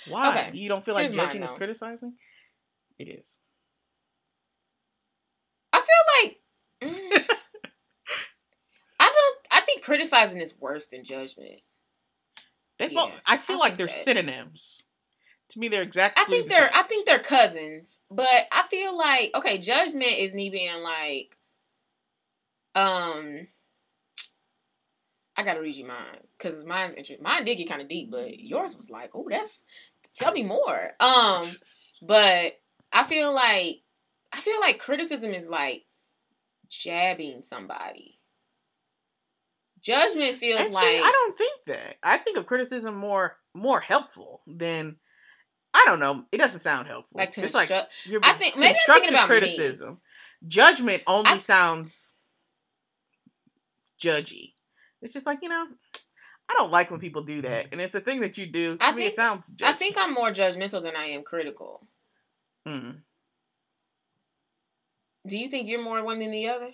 Why? 0.07 0.29
Okay, 0.29 0.51
You 0.53 0.69
don't 0.69 0.83
feel 0.83 0.95
like 0.95 1.05
here's 1.05 1.15
mine, 1.15 1.27
judging 1.27 1.43
is 1.43 1.53
criticizing? 1.53 2.13
It 2.97 3.09
is. 3.09 3.39
I 5.71 5.81
feel 5.81 6.23
like 6.23 6.93
mm, 6.93 7.25
I 8.99 9.05
don't. 9.05 9.37
I 9.51 9.61
think 9.61 9.83
criticizing 9.83 10.41
is 10.41 10.55
worse 10.59 10.87
than 10.87 11.03
judgment. 11.03 11.61
They 12.77 12.89
both. 12.89 13.11
I 13.25 13.37
feel 13.37 13.57
I 13.57 13.59
like 13.59 13.77
they're 13.77 13.87
that. 13.87 13.93
synonyms. 13.93 14.85
To 15.49 15.59
me, 15.59 15.67
they're 15.67 15.83
exactly. 15.83 16.23
I 16.23 16.29
think 16.29 16.47
the 16.47 16.49
they're. 16.49 16.61
same. 16.63 16.71
I 16.73 16.83
think 16.83 17.05
they're 17.05 17.19
cousins, 17.19 17.99
but 18.09 18.27
I 18.51 18.65
feel 18.69 18.97
like 18.97 19.31
okay, 19.35 19.57
judgment 19.59 20.17
is 20.17 20.33
me 20.33 20.49
being 20.49 20.81
like, 20.81 21.37
um. 22.75 23.47
I 25.37 25.43
gotta 25.43 25.59
read 25.59 25.75
you 25.75 25.85
mine 25.85 26.21
because 26.37 26.63
mine's 26.63 26.95
interesting. 26.95 27.21
Mine 27.21 27.43
did 27.43 27.57
get 27.57 27.67
kind 27.67 27.81
of 27.81 27.89
deep, 27.89 28.09
but 28.09 28.39
yours 28.39 28.75
was 28.75 28.89
like, 28.89 29.11
oh, 29.13 29.27
that's 29.29 29.63
tell 30.15 30.31
me 30.31 30.43
more. 30.43 30.91
Um, 30.99 31.45
but 32.01 32.53
I 32.93 33.03
feel 33.03 33.33
like 33.33 33.81
I 34.31 34.39
feel 34.39 34.59
like 34.61 34.79
criticism 34.79 35.31
is 35.31 35.47
like 35.47 35.83
jabbing 36.69 37.43
somebody. 37.43 38.14
Judgment 39.85 40.35
feels 40.37 40.59
And 40.59 40.73
like 40.73 40.83
I 40.83 41.11
don't 41.11 41.37
think 41.37 41.59
that. 41.67 41.97
I 42.01 42.17
think 42.17 42.37
of 42.37 42.47
criticism 42.47 42.95
more 42.95 43.37
more 43.53 43.79
helpful 43.79 44.41
than. 44.47 44.95
I 45.75 45.83
don't 45.85 45.99
know. 45.99 46.25
It 46.31 46.37
doesn't 46.37 46.61
sound 46.61 46.87
helpful. 46.87 47.17
like 47.19 47.31
to 47.33 47.41
it's 47.41 47.53
like 47.53 47.69
instruct. 47.69 47.93
you're 48.05 48.21
I 48.23 48.33
think- 48.33 48.57
maybe 48.57 48.77
I'm 48.87 48.93
thinking 48.95 49.09
about 49.13 49.29
me. 49.29 49.37
criticism. 49.39 49.99
Judgment 50.47 51.03
only 51.05 51.29
I- 51.31 51.37
sounds 51.37 52.15
judgy. 54.01 54.53
It's 55.01 55.13
just 55.13 55.25
like 55.27 55.39
you 55.43 55.49
know, 55.49 55.65
I 56.49 56.53
don't 56.57 56.71
like 56.71 56.89
when 56.89 56.99
people 56.99 57.23
do 57.23 57.41
that, 57.43 57.67
and 57.71 57.79
it's 57.79 57.93
a 57.93 57.99
thing 58.01 58.21
that 58.21 58.37
you 58.39 58.47
do. 58.47 58.77
To 58.77 58.83
I 58.83 58.91
me, 58.91 59.01
think- 59.03 59.13
it 59.13 59.15
sounds. 59.15 59.51
Judgy. 59.51 59.67
I 59.67 59.73
think 59.73 59.97
I'm 59.99 60.13
more 60.13 60.31
judgmental 60.31 60.81
than 60.81 60.95
I 60.95 61.07
am 61.09 61.21
critical. 61.23 61.85
Mm. 62.67 63.01
Do 65.27 65.37
you 65.37 65.49
think 65.49 65.67
you're 65.67 65.83
more 65.83 66.03
one 66.03 66.19
than 66.19 66.31
the 66.31 66.47
other? 66.49 66.71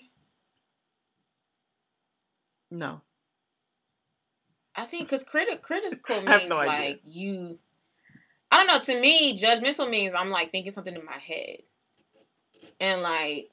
No. 2.72 3.02
I 4.74 4.86
think 4.86 5.04
because 5.08 5.24
criti- 5.24 5.60
critical 5.60 6.22
means 6.22 6.48
no 6.48 6.56
like 6.56 7.00
you. 7.04 7.58
I 8.50 8.56
don't 8.56 8.66
know. 8.66 8.80
To 8.80 9.00
me, 9.00 9.38
judgmental 9.38 9.88
means 9.90 10.14
I'm 10.14 10.30
like 10.30 10.50
thinking 10.50 10.72
something 10.72 10.94
in 10.94 11.04
my 11.04 11.18
head, 11.18 11.58
and 12.80 13.02
like, 13.02 13.50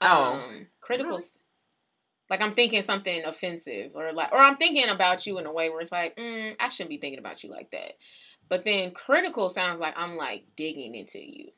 Oh, 0.00 0.34
um, 0.34 0.66
critical. 0.80 1.12
really? 1.12 1.24
Like 2.30 2.40
I'm 2.40 2.54
thinking 2.54 2.82
something 2.82 3.24
offensive, 3.24 3.92
or 3.94 4.12
like, 4.12 4.32
or 4.32 4.38
I'm 4.38 4.56
thinking 4.56 4.88
about 4.88 5.26
you 5.26 5.38
in 5.38 5.46
a 5.46 5.52
way 5.52 5.68
where 5.68 5.80
it's 5.80 5.92
like, 5.92 6.16
mm, 6.16 6.56
I 6.58 6.68
shouldn't 6.70 6.90
be 6.90 6.98
thinking 6.98 7.18
about 7.18 7.44
you 7.44 7.50
like 7.50 7.70
that. 7.72 7.92
But 8.48 8.64
then 8.64 8.92
critical 8.92 9.50
sounds 9.50 9.80
like 9.80 9.94
I'm 9.98 10.16
like 10.16 10.44
digging 10.56 10.94
into 10.94 11.18
you. 11.18 11.50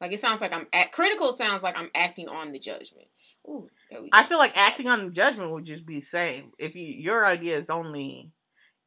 Like 0.00 0.12
it 0.12 0.20
sounds 0.20 0.40
like 0.40 0.52
I'm 0.52 0.66
at 0.72 0.92
critical 0.92 1.32
sounds 1.32 1.62
like 1.64 1.76
I'm 1.76 1.90
acting 1.94 2.28
on 2.28 2.52
the 2.52 2.58
judgment. 2.60 3.08
Ooh, 3.48 3.68
there 3.90 4.02
we 4.02 4.10
go. 4.10 4.18
I 4.18 4.24
feel 4.24 4.38
like 4.38 4.56
acting 4.56 4.88
on 4.88 5.04
the 5.04 5.10
judgment 5.10 5.52
would 5.52 5.64
just 5.64 5.86
be 5.86 6.00
the 6.00 6.06
same. 6.06 6.52
If 6.58 6.74
you 6.74 6.84
your 6.84 7.24
idea 7.24 7.56
is 7.56 7.70
only 7.70 8.32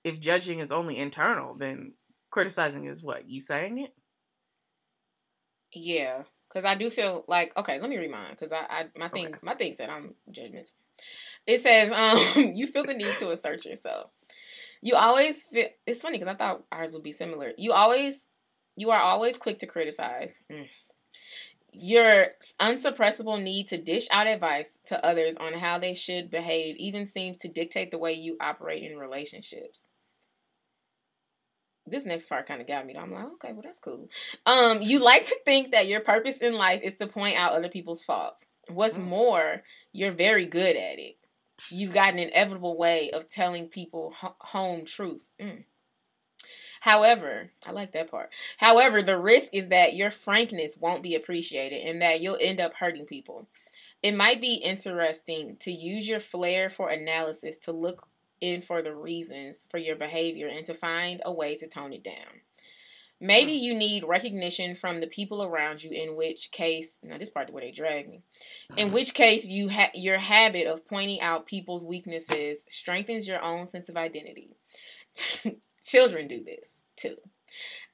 if 0.04 0.20
judging 0.20 0.60
is 0.60 0.72
only 0.72 0.98
internal, 0.98 1.56
then 1.56 1.94
criticizing 2.32 2.86
is 2.86 3.04
what 3.04 3.30
you 3.30 3.42
saying 3.42 3.80
it. 3.80 3.94
Yeah, 5.74 6.24
because 6.48 6.66
I 6.66 6.76
do 6.76 6.90
feel 6.90 7.26
like 7.28 7.56
okay. 7.58 7.80
Let 7.80 7.90
me 7.90 7.98
remind 7.98 8.32
because 8.32 8.52
I, 8.52 8.60
I 8.70 8.86
my 8.98 9.10
thing 9.10 9.28
Okay. 9.28 9.40
my 9.42 9.56
thing 9.56 9.74
said 9.74 9.90
I'm 9.90 10.16
judgmental. 10.32 10.72
It 11.46 11.62
says 11.62 11.92
um 11.92 12.18
you 12.56 12.68
feel 12.68 12.86
the 12.86 12.94
need 12.94 13.18
to 13.20 13.32
assert 13.32 13.66
yourself. 13.66 14.12
You 14.82 14.96
always 14.96 15.44
feel. 15.44 15.68
It's 15.86 16.02
funny 16.02 16.18
because 16.18 16.34
I 16.34 16.38
thought 16.38 16.64
ours 16.72 16.92
would 16.92 17.04
be 17.04 17.12
similar. 17.12 17.52
You 17.58 17.74
always 17.74 18.28
you 18.76 18.92
are 18.92 19.02
always 19.02 19.38
quick 19.38 19.60
to 19.60 19.68
criticize. 19.68 20.42
Mm. 20.52 20.68
Your 21.72 22.28
unsuppressible 22.60 23.42
need 23.42 23.68
to 23.70 23.78
dish 23.78 24.08
out 24.12 24.28
advice 24.28 24.78
to 24.88 25.04
others 25.06 25.36
on 25.38 25.54
how 25.54 25.78
they 25.80 25.94
should 25.94 26.32
behave 26.32 26.76
even 26.78 27.06
seems 27.06 27.38
to 27.40 27.48
dictate 27.48 27.92
the 27.92 27.98
way 28.00 28.14
you 28.14 28.38
operate 28.42 28.84
in 28.84 28.98
relationships. 28.98 29.88
This 31.86 32.06
next 32.06 32.28
part 32.30 32.48
kind 32.48 32.62
of 32.62 32.68
got 32.68 32.86
me. 32.86 32.94
though. 32.94 33.00
I'm 33.00 33.12
like, 33.12 33.26
okay, 33.34 33.52
well 33.54 33.64
that's 33.64 33.80
cool. 33.80 34.10
Um, 34.46 34.82
you 34.82 35.00
like 35.00 35.26
to 35.28 35.36
think 35.46 35.72
that 35.72 35.88
your 35.88 36.02
purpose 36.02 36.38
in 36.38 36.54
life 36.54 36.82
is 36.84 36.96
to 36.98 37.08
point 37.08 37.38
out 37.38 37.54
other 37.54 37.70
people's 37.70 38.04
faults. 38.04 38.46
What's 38.68 38.98
Mm. 39.00 39.06
more, 39.06 39.64
you're 39.92 40.12
very 40.12 40.46
good 40.46 40.76
at 40.76 41.00
it. 41.00 41.18
You've 41.72 41.94
got 41.94 42.14
an 42.14 42.20
inevitable 42.20 42.78
way 42.78 43.10
of 43.12 43.28
telling 43.28 43.68
people 43.70 44.14
ho- 44.16 44.36
home 44.40 44.86
truths. 44.86 45.32
Mm. 45.42 45.64
However, 46.80 47.52
I 47.66 47.72
like 47.72 47.92
that 47.94 48.10
part. 48.10 48.30
However, 48.58 49.02
the 49.02 49.18
risk 49.18 49.50
is 49.54 49.68
that 49.70 49.96
your 49.96 50.12
frankness 50.12 50.78
won't 50.78 51.04
be 51.04 51.16
appreciated 51.16 51.86
and 51.86 52.02
that 52.02 52.22
you'll 52.22 52.38
end 52.40 52.60
up 52.60 52.74
hurting 52.74 53.06
people. 53.06 53.48
It 54.02 54.16
might 54.16 54.40
be 54.40 54.56
interesting 54.56 55.58
to 55.62 55.72
use 55.72 56.08
your 56.08 56.22
flair 56.22 56.70
for 56.70 56.90
analysis 56.90 57.58
to 57.60 57.72
look 57.72 58.08
in 58.40 58.62
for 58.62 58.82
the 58.82 58.96
reasons 58.96 59.68
for 59.70 59.78
your 59.78 59.98
behavior 59.98 60.48
and 60.48 60.66
to 60.66 60.74
find 60.74 61.22
a 61.26 61.34
way 61.34 61.58
to 61.58 61.68
tone 61.68 61.92
it 61.92 62.04
down. 62.04 62.42
Maybe 63.22 63.58
hmm. 63.58 63.64
you 63.64 63.76
need 63.76 64.06
recognition 64.06 64.76
from 64.76 65.02
the 65.02 65.08
people 65.08 65.44
around 65.44 65.84
you, 65.84 65.92
in 65.92 66.16
which 66.16 66.52
case, 66.52 66.98
now 67.04 67.18
this 67.18 67.30
part 67.30 67.52
where 67.52 67.62
they 67.62 67.72
drag 67.72 68.10
me, 68.10 68.22
in 68.78 68.88
mm-hmm. 68.88 68.94
which 68.94 69.14
case 69.14 69.46
you 69.46 69.68
ha- 69.70 69.92
your 69.94 70.18
habit 70.18 70.68
of 70.68 70.88
pointing 70.88 71.20
out 71.20 71.46
people's 71.46 71.86
weaknesses 71.86 72.64
strengthens 72.70 73.28
your 73.28 73.42
own 73.42 73.68
sense 73.68 73.90
of 73.90 73.98
identity. 73.98 74.56
Children 75.86 76.28
do 76.28 76.44
this 76.44 76.84
too. 76.96 77.16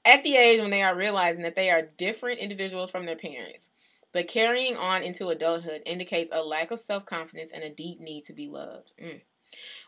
At 0.04 0.24
the 0.24 0.36
age 0.36 0.62
when 0.62 0.72
they 0.72 0.84
are 0.84 0.96
realizing 0.96 1.44
that 1.44 1.56
they 1.56 1.70
are 1.72 1.90
different 1.98 2.40
individuals 2.40 2.92
from 2.92 3.06
their 3.06 3.16
parents, 3.16 3.70
but 4.12 4.28
carrying 4.28 4.76
on 4.78 5.04
into 5.04 5.30
adulthood 5.30 5.82
indicates 5.86 6.30
a 6.32 6.44
lack 6.44 6.72
of 6.72 6.80
self 6.80 7.06
confidence 7.06 7.52
and 7.54 7.64
a 7.64 7.70
deep 7.70 8.00
need 8.00 8.26
to 8.26 8.34
be 8.34 8.48
loved. 8.48 8.92
Mm. 9.02 9.22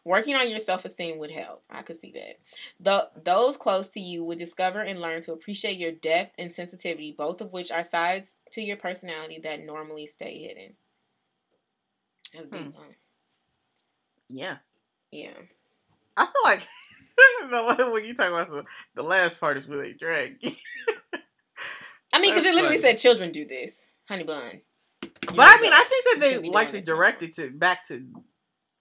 Working 0.03 0.35
on 0.35 0.49
your 0.49 0.59
self 0.59 0.85
esteem 0.85 1.17
would 1.19 1.31
help. 1.31 1.63
I 1.69 1.81
could 1.81 1.97
see 1.97 2.11
that. 2.13 2.39
The, 2.79 3.09
those 3.23 3.57
close 3.57 3.89
to 3.91 3.99
you 3.99 4.23
would 4.23 4.37
discover 4.37 4.81
and 4.81 5.01
learn 5.01 5.21
to 5.23 5.33
appreciate 5.33 5.77
your 5.77 5.91
depth 5.91 6.33
and 6.37 6.51
sensitivity, 6.51 7.13
both 7.17 7.41
of 7.41 7.51
which 7.51 7.71
are 7.71 7.83
sides 7.83 8.37
to 8.51 8.61
your 8.61 8.77
personality 8.77 9.39
that 9.43 9.65
normally 9.65 10.07
stay 10.07 10.39
hidden. 10.39 10.73
That's 12.33 12.63
Hmm. 12.63 12.71
Yeah. 14.29 14.57
Yeah. 15.11 15.33
I 16.15 16.25
feel 16.25 16.41
like 16.43 16.61
the- 17.77 17.89
when 17.91 18.05
you 18.05 18.13
talk 18.13 18.29
about 18.29 18.47
some, 18.47 18.63
the 18.95 19.03
last 19.03 19.39
part 19.39 19.57
is 19.57 19.67
really 19.67 19.93
drag. 19.93 20.37
I 22.13 22.19
mean, 22.19 22.31
because 22.31 22.45
it 22.45 22.55
literally 22.55 22.77
funny. 22.77 22.93
said 22.93 22.97
children 22.99 23.31
do 23.31 23.45
this, 23.45 23.89
honey 24.07 24.23
bun. 24.23 24.61
But 25.01 25.39
I 25.39 25.59
mean, 25.61 25.73
I 25.73 25.83
think 25.87 26.05
that 26.05 26.41
they 26.41 26.49
like 26.49 26.69
to 26.71 26.81
direct 26.81 27.21
it 27.21 27.33
to 27.35 27.51
back 27.51 27.85
to 27.87 28.05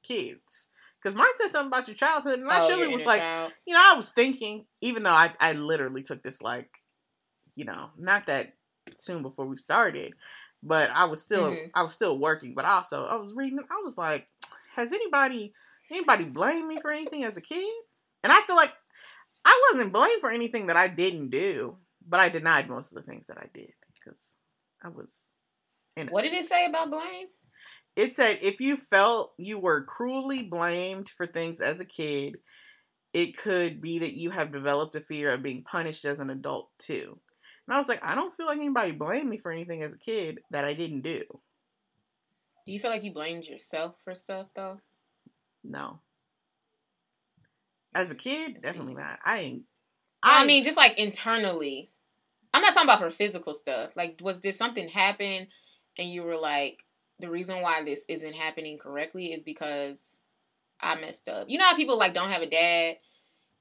kids. 0.02 0.68
Because 1.02 1.16
mine 1.16 1.26
said 1.36 1.50
something 1.50 1.68
about 1.68 1.88
your 1.88 1.94
childhood, 1.96 2.38
and 2.40 2.48
I 2.50 2.60
Oh, 2.60 2.68
surely 2.68 2.88
was 2.88 3.04
like, 3.04 3.20
child. 3.20 3.52
you 3.66 3.74
know, 3.74 3.82
I 3.84 3.96
was 3.96 4.10
thinking, 4.10 4.64
even 4.80 5.02
though 5.02 5.10
I, 5.10 5.32
I 5.38 5.52
literally 5.52 6.02
took 6.02 6.22
this 6.22 6.40
like, 6.42 6.68
you 7.54 7.64
know, 7.64 7.90
not 7.98 8.26
that 8.26 8.54
soon 8.96 9.22
before 9.22 9.46
we 9.46 9.56
started, 9.56 10.14
but 10.62 10.90
I 10.92 11.04
was 11.04 11.20
still 11.22 11.52
Mhm. 11.52 11.70
I 11.74 11.82
was 11.82 11.92
still 11.92 12.18
working. 12.18 12.54
But 12.54 12.64
also, 12.64 13.04
I 13.04 13.16
was 13.16 13.34
reading. 13.34 13.58
I 13.70 13.82
was 13.84 13.98
like, 13.98 14.28
has 14.74 14.92
anybody 14.92 15.52
anybody 15.90 16.24
blamed 16.24 16.68
me 16.68 16.80
for 16.80 16.90
anything 16.90 17.24
as 17.24 17.36
a 17.36 17.40
kid? 17.42 17.68
And 18.26 18.32
I 18.32 18.40
feel 18.40 18.56
like 18.56 18.74
I 19.44 19.70
wasn't 19.70 19.92
blamed 19.92 20.20
for 20.20 20.32
anything 20.32 20.66
that 20.66 20.76
I 20.76 20.88
didn't 20.88 21.30
do, 21.30 21.76
but 22.04 22.18
I 22.18 22.28
denied 22.28 22.68
most 22.68 22.90
of 22.90 22.96
the 22.96 23.08
things 23.08 23.26
that 23.28 23.38
I 23.38 23.46
did 23.54 23.72
because 23.94 24.38
I 24.82 24.88
was. 24.88 25.30
Innocent. 25.94 26.12
What 26.12 26.24
did 26.24 26.34
it 26.34 26.44
say 26.44 26.66
about 26.66 26.90
blame? 26.90 27.28
It 27.94 28.14
said 28.16 28.40
if 28.42 28.60
you 28.60 28.78
felt 28.78 29.32
you 29.38 29.60
were 29.60 29.84
cruelly 29.84 30.42
blamed 30.42 31.08
for 31.08 31.24
things 31.24 31.60
as 31.60 31.78
a 31.78 31.84
kid, 31.84 32.38
it 33.12 33.36
could 33.36 33.80
be 33.80 34.00
that 34.00 34.14
you 34.14 34.30
have 34.30 34.50
developed 34.50 34.96
a 34.96 35.00
fear 35.00 35.32
of 35.32 35.44
being 35.44 35.62
punished 35.62 36.04
as 36.04 36.18
an 36.18 36.30
adult 36.30 36.68
too. 36.80 37.20
And 37.68 37.76
I 37.76 37.78
was 37.78 37.88
like, 37.88 38.04
I 38.04 38.16
don't 38.16 38.36
feel 38.36 38.46
like 38.46 38.58
anybody 38.58 38.90
blamed 38.90 39.30
me 39.30 39.38
for 39.38 39.52
anything 39.52 39.84
as 39.84 39.94
a 39.94 39.98
kid 39.98 40.40
that 40.50 40.64
I 40.64 40.74
didn't 40.74 41.02
do. 41.02 41.22
Do 42.66 42.72
you 42.72 42.80
feel 42.80 42.90
like 42.90 43.04
you 43.04 43.12
blamed 43.12 43.44
yourself 43.44 43.94
for 44.02 44.16
stuff 44.16 44.48
though? 44.56 44.80
No. 45.62 46.00
As 47.96 48.10
a 48.10 48.14
kid, 48.14 48.54
That's 48.54 48.64
definitely 48.64 48.94
not. 48.94 49.18
I 49.24 49.38
ain't. 49.38 49.62
I, 50.22 50.44
mean, 50.44 50.64
just 50.64 50.76
like 50.76 50.98
internally. 50.98 51.90
I'm 52.52 52.62
not 52.62 52.74
talking 52.74 52.88
about 52.88 53.00
for 53.00 53.10
physical 53.10 53.54
stuff. 53.54 53.90
Like, 53.96 54.18
was 54.22 54.38
did 54.38 54.54
something 54.54 54.88
happen, 54.88 55.48
and 55.98 56.10
you 56.10 56.22
were 56.22 56.36
like, 56.36 56.84
the 57.20 57.30
reason 57.30 57.62
why 57.62 57.82
this 57.82 58.04
isn't 58.08 58.34
happening 58.34 58.78
correctly 58.78 59.32
is 59.32 59.44
because 59.44 60.16
I 60.80 60.94
messed 60.96 61.28
up. 61.28 61.48
You 61.48 61.58
know 61.58 61.64
how 61.64 61.76
people 61.76 61.98
like 61.98 62.12
don't 62.12 62.30
have 62.30 62.42
a 62.42 62.50
dad, 62.50 62.98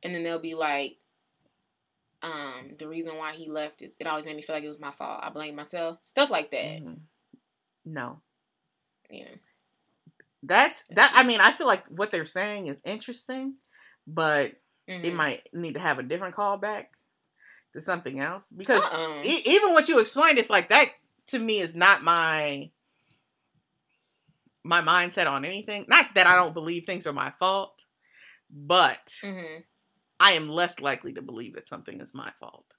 and 0.04 0.14
then 0.14 0.24
they'll 0.24 0.40
be 0.40 0.56
like, 0.56 0.98
um, 2.22 2.76
the 2.78 2.88
reason 2.88 3.18
why 3.18 3.34
he 3.34 3.50
left 3.50 3.82
is 3.82 3.96
it 4.00 4.08
always 4.08 4.26
made 4.26 4.36
me 4.36 4.42
feel 4.42 4.56
like 4.56 4.66
it 4.66 4.70
was 4.70 4.80
my 4.80 4.92
fault. 4.92 5.22
I 5.24 5.30
blame 5.30 5.56
myself. 5.56 6.00
Stuff 6.04 6.30
like 6.30 6.52
that. 6.52 6.82
Mhm. 6.82 7.00
No. 7.86 8.22
Know. 9.10 9.26
That's 10.44 10.84
that. 10.90 11.12
I 11.16 11.24
mean, 11.24 11.40
I 11.40 11.52
feel 11.52 11.68
like 11.68 11.86
what 11.88 12.12
they're 12.12 12.26
saying 12.26 12.68
is 12.68 12.82
interesting, 12.84 13.56
but 14.08 14.54
it 14.88 15.02
Mhm. 15.04 15.16
might 15.16 15.50
need 15.54 15.74
to 15.74 15.80
have 15.80 15.98
a 16.00 16.04
different 16.04 16.36
callback 16.36 16.88
to 17.74 17.82
something 17.82 18.20
else 18.20 18.50
because 18.50 18.84
Uh-uh. 18.84 19.22
e- 19.24 19.42
even 19.46 19.74
what 19.74 19.88
you 19.88 20.00
explained, 20.00 20.38
it's 20.38 20.50
like 20.50 20.70
that 20.70 20.92
to 21.28 21.40
me 21.40 21.60
is 21.60 21.76
not 21.76 22.04
my 22.04 22.72
my 24.64 24.82
mindset 24.82 25.30
on 25.30 25.46
anything. 25.46 25.86
Not 25.88 26.16
that 26.16 26.26
I 26.26 26.36
don't 26.36 26.54
believe 26.54 26.86
things 26.86 27.06
are 27.06 27.14
my 27.14 27.32
fault, 27.40 27.86
but 28.50 29.08
Mhm. 29.22 29.64
I 30.20 30.32
am 30.32 30.48
less 30.50 30.80
likely 30.80 31.14
to 31.14 31.22
believe 31.22 31.54
that 31.56 31.68
something 31.68 32.02
is 32.02 32.14
my 32.16 32.32
fault. 32.40 32.78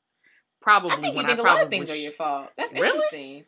Probably 0.60 0.90
I 0.92 0.96
think 1.00 1.14
you 1.16 1.22
think 1.26 1.38
I 1.38 1.42
a 1.42 1.44
lot 1.44 1.62
of 1.62 1.70
things 1.70 1.90
are 1.90 1.96
your 1.96 2.10
fault. 2.12 2.50
That's 2.56 2.72
Really? 2.72 2.86
interesting. 2.88 3.46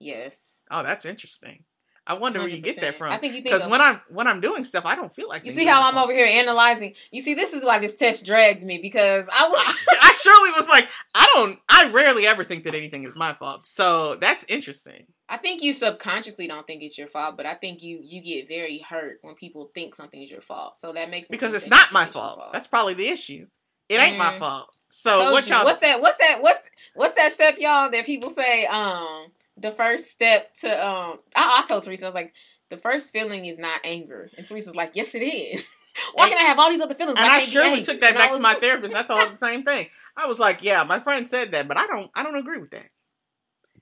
Yes. 0.00 0.60
Oh, 0.70 0.82
that's 0.82 1.04
interesting. 1.04 1.64
I 2.06 2.14
wonder 2.14 2.38
where 2.40 2.48
you 2.48 2.60
get 2.60 2.80
that 2.80 2.98
from. 2.98 3.12
I 3.12 3.18
think 3.18 3.34
you 3.34 3.42
Because 3.42 3.66
when 3.66 3.80
I'm 3.80 4.00
when 4.08 4.26
I'm 4.26 4.40
doing 4.40 4.64
stuff, 4.64 4.84
I 4.86 4.94
don't 4.94 5.14
feel 5.14 5.28
like 5.28 5.44
You 5.44 5.50
see 5.50 5.66
how 5.66 5.82
I'm 5.82 5.94
fault. 5.94 6.04
over 6.04 6.14
here 6.16 6.26
analyzing? 6.26 6.94
You 7.10 7.20
see, 7.20 7.34
this 7.34 7.52
is 7.52 7.64
why 7.64 7.78
this 7.78 7.96
test 7.96 8.24
dragged 8.24 8.62
me 8.62 8.78
because 8.78 9.28
I 9.32 9.48
was. 9.48 9.86
I 10.00 10.12
surely 10.22 10.50
was 10.52 10.68
like, 10.68 10.88
I 11.14 11.28
don't. 11.34 11.58
I 11.68 11.90
rarely 11.90 12.26
ever 12.26 12.44
think 12.44 12.64
that 12.64 12.74
anything 12.74 13.04
is 13.04 13.16
my 13.16 13.32
fault. 13.32 13.66
So 13.66 14.14
that's 14.16 14.44
interesting. 14.48 15.06
I 15.28 15.38
think 15.38 15.62
you 15.62 15.74
subconsciously 15.74 16.46
don't 16.46 16.64
think 16.66 16.82
it's 16.84 16.96
your 16.96 17.08
fault, 17.08 17.36
but 17.36 17.46
I 17.46 17.54
think 17.54 17.82
you 17.82 17.98
you 18.02 18.22
get 18.22 18.46
very 18.48 18.78
hurt 18.78 19.18
when 19.22 19.34
people 19.34 19.70
think 19.74 19.96
something 19.96 20.22
is 20.22 20.30
your 20.30 20.40
fault. 20.40 20.76
So 20.76 20.92
that 20.92 21.10
makes 21.10 21.28
me 21.28 21.34
because 21.34 21.54
it's 21.54 21.66
not 21.68 21.92
my 21.92 22.04
your 22.04 22.12
fault. 22.12 22.52
That's 22.52 22.68
probably 22.68 22.94
the 22.94 23.08
issue. 23.08 23.46
It 23.88 24.00
ain't 24.00 24.18
my 24.18 24.32
Mhm. 24.32 24.38
fault. 24.38 24.70
So 24.88 25.32
what 25.32 25.48
y'all? 25.48 25.64
What's 25.64 25.80
that? 25.80 26.00
What's 26.00 26.18
that? 26.18 26.40
What's 26.40 26.60
what's 26.94 27.14
that 27.14 27.32
step, 27.32 27.56
y'all? 27.58 27.90
That 27.90 28.06
people 28.06 28.30
say, 28.30 28.66
um, 28.66 29.26
the 29.56 29.72
first 29.72 30.10
step 30.10 30.54
to 30.60 30.68
um. 30.70 31.18
I, 31.34 31.62
I 31.62 31.66
told 31.66 31.82
Teresa, 31.84 32.04
I 32.04 32.08
was 32.08 32.14
like, 32.14 32.32
the 32.70 32.76
first 32.76 33.12
feeling 33.12 33.46
is 33.46 33.58
not 33.58 33.80
anger, 33.84 34.30
and 34.36 34.46
Teresa's 34.46 34.76
like, 34.76 34.92
yes, 34.94 35.14
it 35.14 35.20
is. 35.22 35.66
Why 36.14 36.24
And- 36.24 36.34
can 36.34 36.44
I 36.44 36.48
have 36.48 36.58
all 36.58 36.70
these 36.70 36.80
other 36.80 36.94
feelings? 36.94 37.16
and 37.18 37.26
I 37.26 37.38
can't 37.40 37.50
surely 37.50 37.80
took 37.82 38.00
that 38.02 38.10
And 38.14 38.18
I 38.18 38.26
back 38.26 38.34
to 38.36 38.40
my 38.42 38.54
therapist. 38.54 38.94
I 38.94 39.02
told 39.02 39.20
her 39.22 39.30
the 39.30 39.36
same 39.38 39.62
thing. 39.62 39.86
I 40.16 40.26
was 40.26 40.38
like, 40.38 40.62
"Yeah, 40.62 40.82
my 40.84 41.00
friend 41.00 41.28
said 41.28 41.52
that, 41.52 41.68
but 41.68 41.78
I 41.78 41.86
don't. 41.86 42.10
I 42.14 42.22
don't 42.22 42.36
agree 42.36 42.58
with 42.58 42.70
that." 42.72 42.86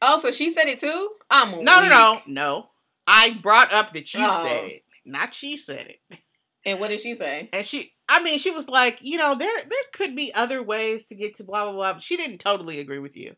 Oh, 0.02 0.18
so 0.18 0.30
she 0.30 0.50
said 0.50 0.66
it 0.68 0.78
too? 0.78 1.10
I'm 1.30 1.64
No, 1.64 1.80
no, 1.80 1.88
no, 1.88 2.20
no. 2.26 2.70
I 3.06 3.38
brought 3.42 3.72
up 3.72 3.92
that 3.94 4.12
you 4.14 4.20
Oh. 4.22 4.44
said 4.46 4.64
it, 4.70 4.84
not 5.04 5.32
she 5.34 5.56
said 5.56 5.88
it. 5.88 6.18
And 6.66 6.80
what 6.80 6.88
did 6.88 7.00
she 7.00 7.14
say? 7.14 7.50
And 7.52 7.62
she, 7.62 7.92
I 8.08 8.22
mean, 8.22 8.38
she 8.38 8.50
was 8.50 8.70
like, 8.70 8.98
you 9.02 9.18
know, 9.18 9.34
there 9.34 9.54
there 9.68 9.78
could 9.92 10.16
be 10.16 10.32
other 10.34 10.62
ways 10.62 11.04
to 11.06 11.14
get 11.14 11.34
to 11.34 11.44
blah 11.44 11.64
blah 11.64 11.72
blah. 11.92 11.98
She 11.98 12.16
didn't 12.16 12.38
totally 12.38 12.80
agree 12.80 13.00
with 13.00 13.18
you, 13.18 13.36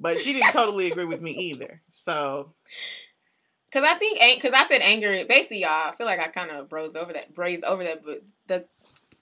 but 0.00 0.20
she 0.20 0.32
didn't 0.32 0.52
totally 0.52 0.90
agree 0.90 1.04
with 1.04 1.20
me 1.20 1.32
either. 1.32 1.80
So 1.90 2.54
Because 3.70 3.88
I 3.88 3.94
think, 3.98 4.18
because 4.36 4.52
I 4.54 4.64
said 4.64 4.80
anger, 4.80 5.24
basically, 5.28 5.60
y'all, 5.60 5.90
I 5.90 5.94
feel 5.96 6.06
like 6.06 6.18
I 6.18 6.28
kind 6.28 6.50
of 6.50 6.68
brazed 6.68 6.96
over 6.96 7.12
that, 7.12 7.32
brazed 7.34 7.62
over 7.64 7.84
that, 7.84 8.04
but 8.04 8.22
the 8.48 8.64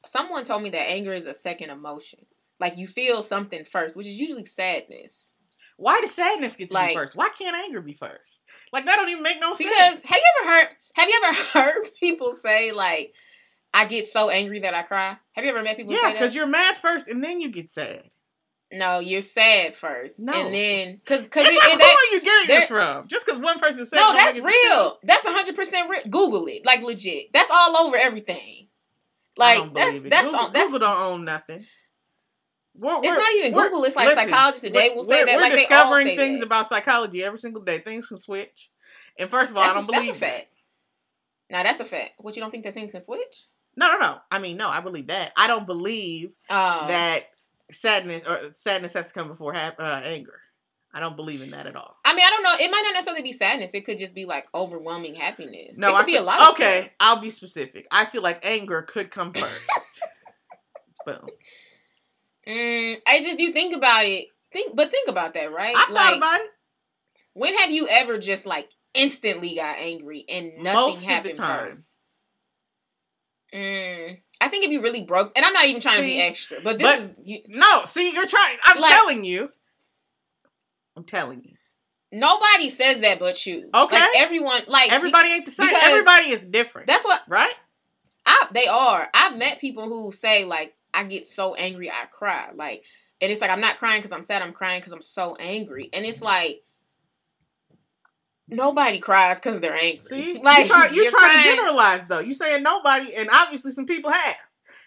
someone 0.06 0.44
told 0.44 0.62
me 0.62 0.70
that 0.70 0.88
anger 0.88 1.12
is 1.12 1.26
a 1.26 1.34
second 1.34 1.70
emotion. 1.70 2.20
Like 2.60 2.78
you 2.78 2.86
feel 2.86 3.22
something 3.22 3.64
first, 3.64 3.96
which 3.96 4.06
is 4.06 4.16
usually 4.16 4.44
sadness. 4.46 5.30
why 5.76 6.00
does 6.00 6.12
sadness 6.14 6.56
get 6.56 6.70
to 6.70 6.74
Like- 6.74 6.90
be 6.90 6.96
first? 6.96 7.14
Why 7.16 7.28
can't 7.28 7.56
anger 7.56 7.80
be 7.80 7.92
first? 7.94 8.42
Like 8.72 8.86
that 8.86 8.96
don't 8.96 9.08
even 9.10 9.22
make 9.22 9.40
no 9.40 9.52
Because 9.54 9.66
sense. 9.72 10.00
Because 10.00 10.10
have 10.10 10.18
you 10.18 10.32
ever 10.42 10.50
heard? 10.50 10.68
Have 10.94 11.08
you 11.08 11.22
ever 11.24 11.36
heard 11.52 11.88
people 12.00 12.32
say 12.32 12.72
like, 12.72 13.12
"I 13.74 13.84
get 13.84 14.06
so 14.08 14.28
angry 14.30 14.60
that 14.60 14.74
I 14.74 14.82
cry"? 14.82 15.16
Have 15.32 15.44
you 15.44 15.50
ever 15.50 15.62
met 15.62 15.76
people 15.76 15.92
yeah, 15.94 16.08
say 16.08 16.12
because 16.14 16.34
you're 16.34 16.46
mad 16.48 16.76
first 16.76 17.06
and 17.08 17.22
then 17.22 17.40
you 17.40 17.50
get 17.50 17.70
sad. 17.70 18.02
No, 18.70 18.98
you're 18.98 19.22
sad 19.22 19.74
first, 19.76 20.18
No. 20.18 20.32
and 20.34 20.52
then 20.54 20.96
because 20.96 21.22
because 21.22 21.46
It's 21.48 21.64
like, 21.64 21.74
it, 21.74 21.80
who 21.80 21.86
are 21.86 22.14
you 22.14 22.20
getting 22.20 22.48
this 22.56 22.68
from? 22.68 23.08
Just 23.08 23.24
because 23.24 23.40
one 23.40 23.58
person 23.58 23.86
said 23.86 23.96
no, 23.96 24.12
that's 24.12 24.34
make 24.34 24.42
it 24.42 24.46
the 24.46 24.50
truth. 24.52 24.62
real. 24.70 24.98
That's 25.04 25.24
hundred 25.24 25.56
percent 25.56 25.88
real. 25.88 26.02
Google 26.10 26.46
it, 26.48 26.66
like 26.66 26.82
legit. 26.82 27.32
That's 27.32 27.50
all 27.50 27.76
over 27.78 27.96
everything. 27.96 28.68
Like 29.38 29.72
that's 29.72 29.96
it. 29.96 30.10
that's 30.10 30.26
Google, 30.30 30.40
on, 30.46 30.52
that's 30.52 30.70
Google 30.72 30.86
don't 30.86 31.00
own 31.12 31.24
nothing. 31.24 31.64
We're, 32.74 32.92
It's 32.98 33.06
we're- 33.08 33.16
not 33.16 33.32
even 33.36 33.52
Google. 33.54 33.84
It's 33.84 33.96
like 33.96 34.08
listen, 34.08 34.24
Psychology 34.28 34.60
Today 34.60 34.90
will 34.94 35.02
say 35.02 35.24
that. 35.24 35.34
We're 35.34 35.40
like 35.40 35.52
discovering 35.54 36.16
things 36.16 36.40
that. 36.40 36.46
about 36.46 36.66
psychology 36.66 37.24
every 37.24 37.38
single 37.38 37.62
day. 37.62 37.78
Things 37.78 38.08
can 38.08 38.18
switch. 38.18 38.70
And 39.18 39.30
first 39.30 39.50
of 39.50 39.56
all, 39.56 39.62
That's, 39.64 39.76
I 39.76 39.80
don't 39.80 39.88
a 39.88 39.92
believe 39.92 40.20
that. 40.20 40.30
fact. 40.32 40.46
Now 41.50 41.62
that's 41.62 41.80
a 41.80 41.84
fact. 41.86 42.12
What 42.18 42.36
you 42.36 42.42
don't 42.42 42.50
think 42.50 42.64
that 42.64 42.74
things 42.74 42.90
can 42.92 43.00
switch? 43.00 43.46
No, 43.76 43.92
no, 43.92 43.98
no. 43.98 44.16
I 44.30 44.38
mean, 44.40 44.56
no, 44.58 44.68
I 44.68 44.80
believe 44.80 45.06
that. 45.06 45.32
I 45.36 45.46
don't 45.46 45.66
believe 45.66 46.30
Um, 46.50 46.88
that 46.88 47.20
sadness 47.70 48.22
or 48.28 48.52
sadness 48.52 48.94
has 48.94 49.08
to 49.08 49.14
come 49.14 49.28
before 49.28 49.54
ha- 49.54 49.74
uh, 49.78 50.00
anger. 50.04 50.40
I 50.94 51.00
don't 51.00 51.16
believe 51.16 51.42
in 51.42 51.50
that 51.50 51.66
at 51.66 51.76
all. 51.76 51.96
I 52.04 52.14
mean, 52.14 52.24
I 52.26 52.30
don't 52.30 52.42
know. 52.42 52.54
It 52.58 52.70
might 52.70 52.82
not 52.82 52.94
necessarily 52.94 53.22
be 53.22 53.32
sadness. 53.32 53.74
It 53.74 53.84
could 53.84 53.98
just 53.98 54.14
be 54.14 54.24
like 54.24 54.46
overwhelming 54.54 55.14
happiness. 55.14 55.76
No, 55.76 55.88
it 55.88 55.92
could 55.92 56.02
I 56.02 56.06
be 56.06 56.12
feel, 56.12 56.22
a 56.22 56.24
lot. 56.24 56.52
Okay. 56.54 56.80
stuff. 56.80 56.90
I'll 57.00 57.20
be 57.20 57.30
specific. 57.30 57.86
I 57.90 58.06
feel 58.06 58.22
like 58.22 58.44
anger 58.46 58.82
could 58.82 59.10
come 59.10 59.32
first. 59.34 60.02
Boom. 61.06 61.26
Mm, 62.46 62.96
I 63.06 63.20
just 63.22 63.38
you 63.38 63.52
think 63.52 63.76
about 63.76 64.06
it. 64.06 64.28
Think, 64.52 64.74
but 64.74 64.90
think 64.90 65.08
about 65.08 65.34
that, 65.34 65.52
right? 65.52 65.74
I 65.76 65.86
thought 65.92 66.16
about 66.16 66.40
it. 66.40 66.50
when 67.34 67.54
have 67.58 67.70
you 67.70 67.86
ever 67.88 68.18
just 68.18 68.46
like 68.46 68.70
instantly 68.94 69.54
got 69.54 69.76
angry 69.78 70.24
and 70.28 70.52
nothing 70.56 70.72
Most 70.72 70.96
of 71.02 71.06
the 71.08 71.12
happened 71.14 71.34
time. 71.36 71.68
first? 71.68 71.87
Mm, 73.54 74.18
I 74.40 74.48
think 74.48 74.64
if 74.64 74.70
you 74.70 74.82
really 74.82 75.02
broke, 75.02 75.32
and 75.36 75.44
I'm 75.44 75.52
not 75.52 75.64
even 75.66 75.80
trying 75.80 75.98
to 76.00 76.02
be 76.04 76.20
extra, 76.20 76.58
but 76.62 76.78
this 76.78 76.86
but- 77.06 77.10
is 77.10 77.28
you, 77.28 77.40
No, 77.48 77.84
see, 77.86 78.12
you're 78.12 78.26
trying. 78.26 78.58
I'm 78.64 78.80
Like- 78.80 78.92
telling 78.92 79.24
you. 79.24 79.50
I'm 80.96 81.04
telling 81.04 81.42
you. 81.44 81.54
nobody 82.10 82.70
says 82.70 83.00
that 83.00 83.18
but 83.18 83.44
you. 83.46 83.70
Okay. 83.74 83.96
like 83.96 84.08
everyone, 84.16 84.62
like 84.66 84.92
Everybody 84.92 85.28
ain't 85.30 85.44
the 85.44 85.50
same. 85.52 85.68
Everybody 85.72 86.30
is 86.30 86.44
different. 86.44 86.86
That's 86.88 87.04
what 87.04 87.22
right? 87.28 87.54
I 88.26 88.48
they 88.52 88.66
are. 88.66 89.08
I've 89.14 89.36
met 89.36 89.60
people 89.60 89.84
who 89.88 90.10
say 90.12 90.44
like 90.44 90.74
I 90.92 91.04
get 91.04 91.24
so 91.24 91.54
angry 91.54 91.90
I 91.90 92.06
cry. 92.06 92.50
Like 92.54 92.82
and 93.20 93.30
it's 93.30 93.40
like 93.40 93.50
I'm 93.50 93.60
not 93.60 93.78
crying 93.78 94.00
because 94.00 94.12
I'm 94.12 94.22
sad, 94.22 94.42
I'm 94.42 94.52
crying 94.52 94.80
because 94.80 94.92
I'm 94.92 95.02
so 95.02 95.36
angry. 95.36 95.88
And 95.92 96.04
it's 96.04 96.20
like 96.22 96.62
nobody 98.48 98.98
cries 98.98 99.38
because 99.38 99.60
they're 99.60 99.74
angry. 99.74 99.98
See, 99.98 100.40
like 100.42 100.60
you 100.60 100.66
try, 100.66 100.88
you 100.88 101.02
you're 101.02 101.10
trying 101.10 101.36
to 101.36 101.42
generalize 101.42 102.04
though. 102.06 102.20
You're 102.20 102.32
saying 102.34 102.62
nobody, 102.62 103.14
and 103.14 103.28
obviously 103.32 103.72
some 103.72 103.86
people 103.86 104.10
have. 104.10 104.36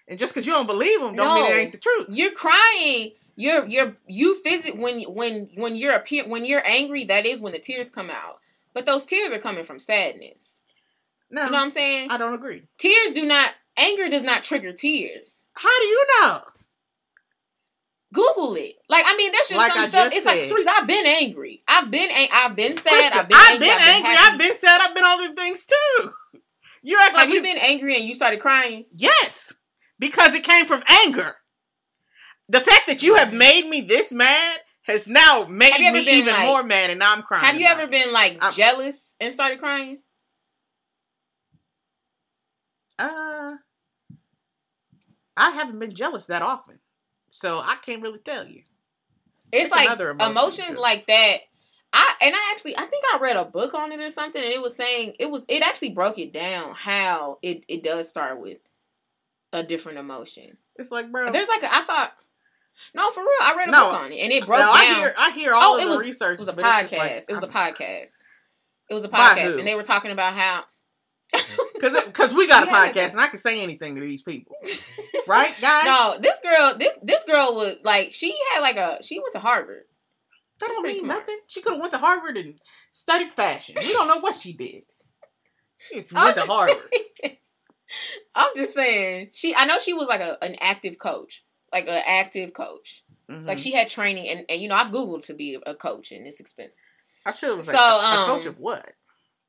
And 0.07 0.19
just 0.19 0.33
because 0.33 0.45
you 0.45 0.51
don't 0.53 0.67
believe 0.67 0.99
them, 0.99 1.15
don't 1.15 1.35
mean 1.35 1.43
No. 1.45 1.49
it 1.55 1.59
ain't 1.59 1.71
the 1.71 1.77
truth. 1.79 2.07
You're 2.09 2.31
crying. 2.33 3.11
You're 3.35 3.65
you're 3.67 3.95
you 4.07 4.41
visit 4.43 4.77
when 4.77 5.01
when 5.03 5.49
when 5.55 5.75
you're 5.75 5.93
appear 5.95 6.27
when 6.27 6.43
you're 6.45 6.65
angry. 6.67 7.05
That 7.05 7.25
is 7.25 7.39
when 7.39 7.53
the 7.53 7.59
tears 7.59 7.89
come 7.89 8.09
out. 8.09 8.39
But 8.73 8.85
those 8.85 9.03
tears 9.03 9.31
are 9.31 9.39
coming 9.39 9.63
from 9.63 9.79
sadness. 9.79 10.57
No, 11.29 11.45
You 11.45 11.51
know 11.51 11.57
what 11.57 11.63
I'm 11.63 11.71
saying? 11.71 12.09
I 12.11 12.17
don't 12.17 12.33
agree. 12.33 12.63
tears 12.77 13.13
do 13.13 13.25
not 13.25 13.51
anger 13.77 14.09
does 14.09 14.23
not 14.23 14.43
trigger 14.43 14.73
tears. 14.73 15.45
How 15.53 15.69
do 15.79 15.85
you 15.85 16.05
know? 16.21 16.39
Google 18.13 18.55
it. 18.55 18.75
Like 18.89 19.03
I 19.07 19.15
mean, 19.15 19.31
that's 19.31 19.49
just 19.49 19.57
Like 19.57 19.73
some 19.73 19.83
I 19.85 19.87
stuff. 19.87 20.11
It's 20.13 20.25
like 20.25 20.35
said. 20.35 20.49
Teresa, 20.49 20.69
I've 20.77 20.87
been 20.87 21.05
angry. 21.05 21.63
I've 21.67 21.89
been 21.89 22.09
ang- 22.11 22.29
I've 22.33 22.55
been 22.55 22.75
sad. 22.77 22.91
Listen, 22.91 23.19
I've 23.19 23.27
been 23.29 23.37
I've 23.37 23.51
angry. 23.53 23.67
been 23.67 23.77
I've 23.77 23.79
been 23.79 24.05
angry. 24.05 24.15
I've 24.19 24.39
been 24.39 24.55
sad. 24.57 24.81
I've 24.81 24.95
been 24.95 25.05
all 25.05 25.17
them 25.19 25.35
things 25.35 25.65
too. 25.65 26.11
You 26.83 26.97
act 26.99 27.13
like 27.13 27.25
Have 27.25 27.29
you 27.29 27.35
you 27.35 27.41
been 27.43 27.59
angry 27.59 27.95
and 27.95 28.05
you 28.05 28.15
started 28.15 28.39
crying? 28.39 28.85
Yes, 28.95 29.53
because 29.99 30.33
it 30.33 30.43
came 30.43 30.65
from 30.65 30.81
anger. 31.05 31.35
The 32.49 32.59
fact 32.59 32.87
that 32.87 33.03
you 33.03 33.15
have 33.17 33.31
made 33.31 33.69
me 33.69 33.81
this 33.81 34.11
mad 34.11 34.57
has 34.87 35.07
now 35.07 35.45
made 35.47 35.73
Have 35.73 35.79
you 35.79 35.87
ever 35.89 35.97
me 35.97 36.09
even 36.17 36.33
like- 36.33 36.47
more 36.47 36.63
mad, 36.63 36.89
and 36.89 36.97
now 36.97 37.13
I'm 37.13 37.21
crying. 37.21 37.45
Have 37.45 37.59
you 37.59 37.67
ever 37.67 37.83
it. 37.83 37.91
been 37.91 38.11
like 38.11 38.43
I'm- 38.43 38.53
jealous 38.55 39.15
and 39.19 39.31
started 39.31 39.59
crying? 39.59 39.99
Uh, 42.97 43.57
I 45.37 45.51
haven't 45.51 45.77
been 45.79 45.93
jealous 45.93 46.25
that 46.27 46.41
often, 46.41 46.79
so 47.33 47.59
I 47.59 47.77
can't 47.85 48.01
really 48.01 48.19
tell 48.19 48.45
you. 48.45 48.63
It's 49.53 49.69
Pick 49.69 49.77
like 49.87 49.99
emotion, 49.99 50.31
emotions 50.31 50.67
'cause- 50.67 50.77
like 50.77 51.05
that. 51.05 51.37
I 51.93 52.13
and 52.21 52.35
I 52.35 52.49
actually 52.51 52.77
I 52.77 52.85
think 52.85 53.03
I 53.13 53.17
read 53.19 53.35
a 53.35 53.43
book 53.45 53.73
on 53.73 53.91
it 53.91 53.99
or 53.99 54.09
something, 54.09 54.41
and 54.43 54.53
it 54.53 54.61
was 54.61 54.75
saying 54.75 55.15
it 55.19 55.29
was 55.29 55.43
it 55.49 55.61
actually 55.61 55.89
broke 55.89 56.17
it 56.19 56.31
down 56.31 56.73
how 56.75 57.39
it 57.41 57.63
it 57.67 57.83
does 57.83 58.07
start 58.07 58.39
with 58.39 58.59
a 59.53 59.61
different 59.63 59.97
emotion. 59.97 60.57
It's 60.77 60.91
like, 60.91 61.11
bro. 61.11 61.31
There's 61.31 61.49
like 61.49 61.63
a, 61.63 61.73
I 61.73 61.81
saw 61.81 62.07
no 62.93 63.11
for 63.11 63.19
real. 63.21 63.29
I 63.41 63.55
read 63.57 63.67
a 63.67 63.71
No. 63.71 63.85
book 63.91 63.99
on 63.99 64.11
it, 64.13 64.19
and 64.19 64.31
it 64.31 64.45
broke 64.45 64.59
no, 64.59 64.65
down. 64.67 64.75
I 64.75 64.85
hear, 64.99 65.13
I 65.17 65.31
hear 65.31 65.53
all 65.53 65.73
Oh, 65.73 65.77
of 65.77 65.81
it 65.83 65.85
the 65.85 65.91
was- 65.91 66.01
research. 66.01 66.33
it 66.35 66.39
was 66.39 66.47
a 66.47 66.53
but 66.53 66.63
it's 66.65 66.91
just 66.91 66.93
podcast. 66.93 66.97
like, 66.97 67.11
it 67.27 67.33
was 67.33 67.43
a 67.43 67.47
I'm- 67.47 67.73
podcast. 67.73 68.11
It 68.89 68.93
was 68.93 69.03
a 69.03 69.09
podcast, 69.09 69.59
and 69.59 69.67
they 69.67 69.75
were 69.75 69.83
talking 69.83 70.11
about 70.11 70.33
how. 70.33 70.63
Cause, 71.79 71.97
cause 72.13 72.33
we 72.33 72.47
got 72.47 72.67
a 72.67 72.71
podcast 72.71 73.11
and 73.11 73.21
I 73.21 73.27
can 73.27 73.39
say 73.39 73.63
anything 73.63 73.95
to 73.95 74.01
these 74.01 74.21
people, 74.21 74.55
right, 75.27 75.53
guys? 75.61 75.85
no, 75.85 76.15
this 76.19 76.39
girl, 76.39 76.75
this 76.77 76.93
this 77.01 77.23
girl 77.23 77.55
was 77.55 77.77
like 77.83 78.13
she 78.13 78.37
had 78.53 78.61
like 78.61 78.75
a 78.75 78.99
she 79.01 79.17
went 79.19 79.33
to 79.33 79.39
Harvard. 79.39 79.83
that 80.59 80.67
don't 80.67 80.85
mean 80.85 80.97
smart. 80.99 81.21
nothing. 81.21 81.39
She 81.47 81.61
could 81.61 81.71
have 81.73 81.79
went 81.79 81.91
to 81.93 81.97
Harvard 81.97 82.37
and 82.37 82.59
studied 82.91 83.31
fashion. 83.31 83.75
We 83.79 83.93
don't 83.93 84.07
know 84.07 84.19
what 84.19 84.35
she 84.35 84.53
did. 84.53 84.83
She 85.89 85.95
just 85.95 86.13
went 86.13 86.35
to 86.35 86.43
Harvard. 86.43 86.77
I'm 88.35 88.55
just 88.55 88.73
saying 88.73 89.29
she. 89.33 89.55
I 89.55 89.65
know 89.65 89.79
she 89.79 89.93
was 89.93 90.07
like 90.07 90.21
a 90.21 90.37
an 90.43 90.55
active 90.61 90.97
coach, 90.99 91.43
like 91.73 91.87
an 91.87 92.03
active 92.05 92.53
coach. 92.53 93.03
Mhm. 93.29 93.45
Like 93.45 93.57
she 93.57 93.71
had 93.71 93.89
training, 93.89 94.27
and, 94.27 94.45
and 94.49 94.61
you 94.61 94.69
know 94.69 94.75
I've 94.75 94.91
googled 94.91 95.23
to 95.23 95.33
be 95.33 95.57
a 95.65 95.73
coach, 95.73 96.11
and 96.11 96.27
it's 96.27 96.39
expensive. 96.39 96.83
I 97.25 97.31
should 97.31 97.55
have 97.55 97.63
So, 97.63 97.71
like 97.71 97.79
a, 97.81 97.83
a 97.83 98.21
um, 98.21 98.29
coach 98.29 98.45
of 98.45 98.59
what? 98.59 98.93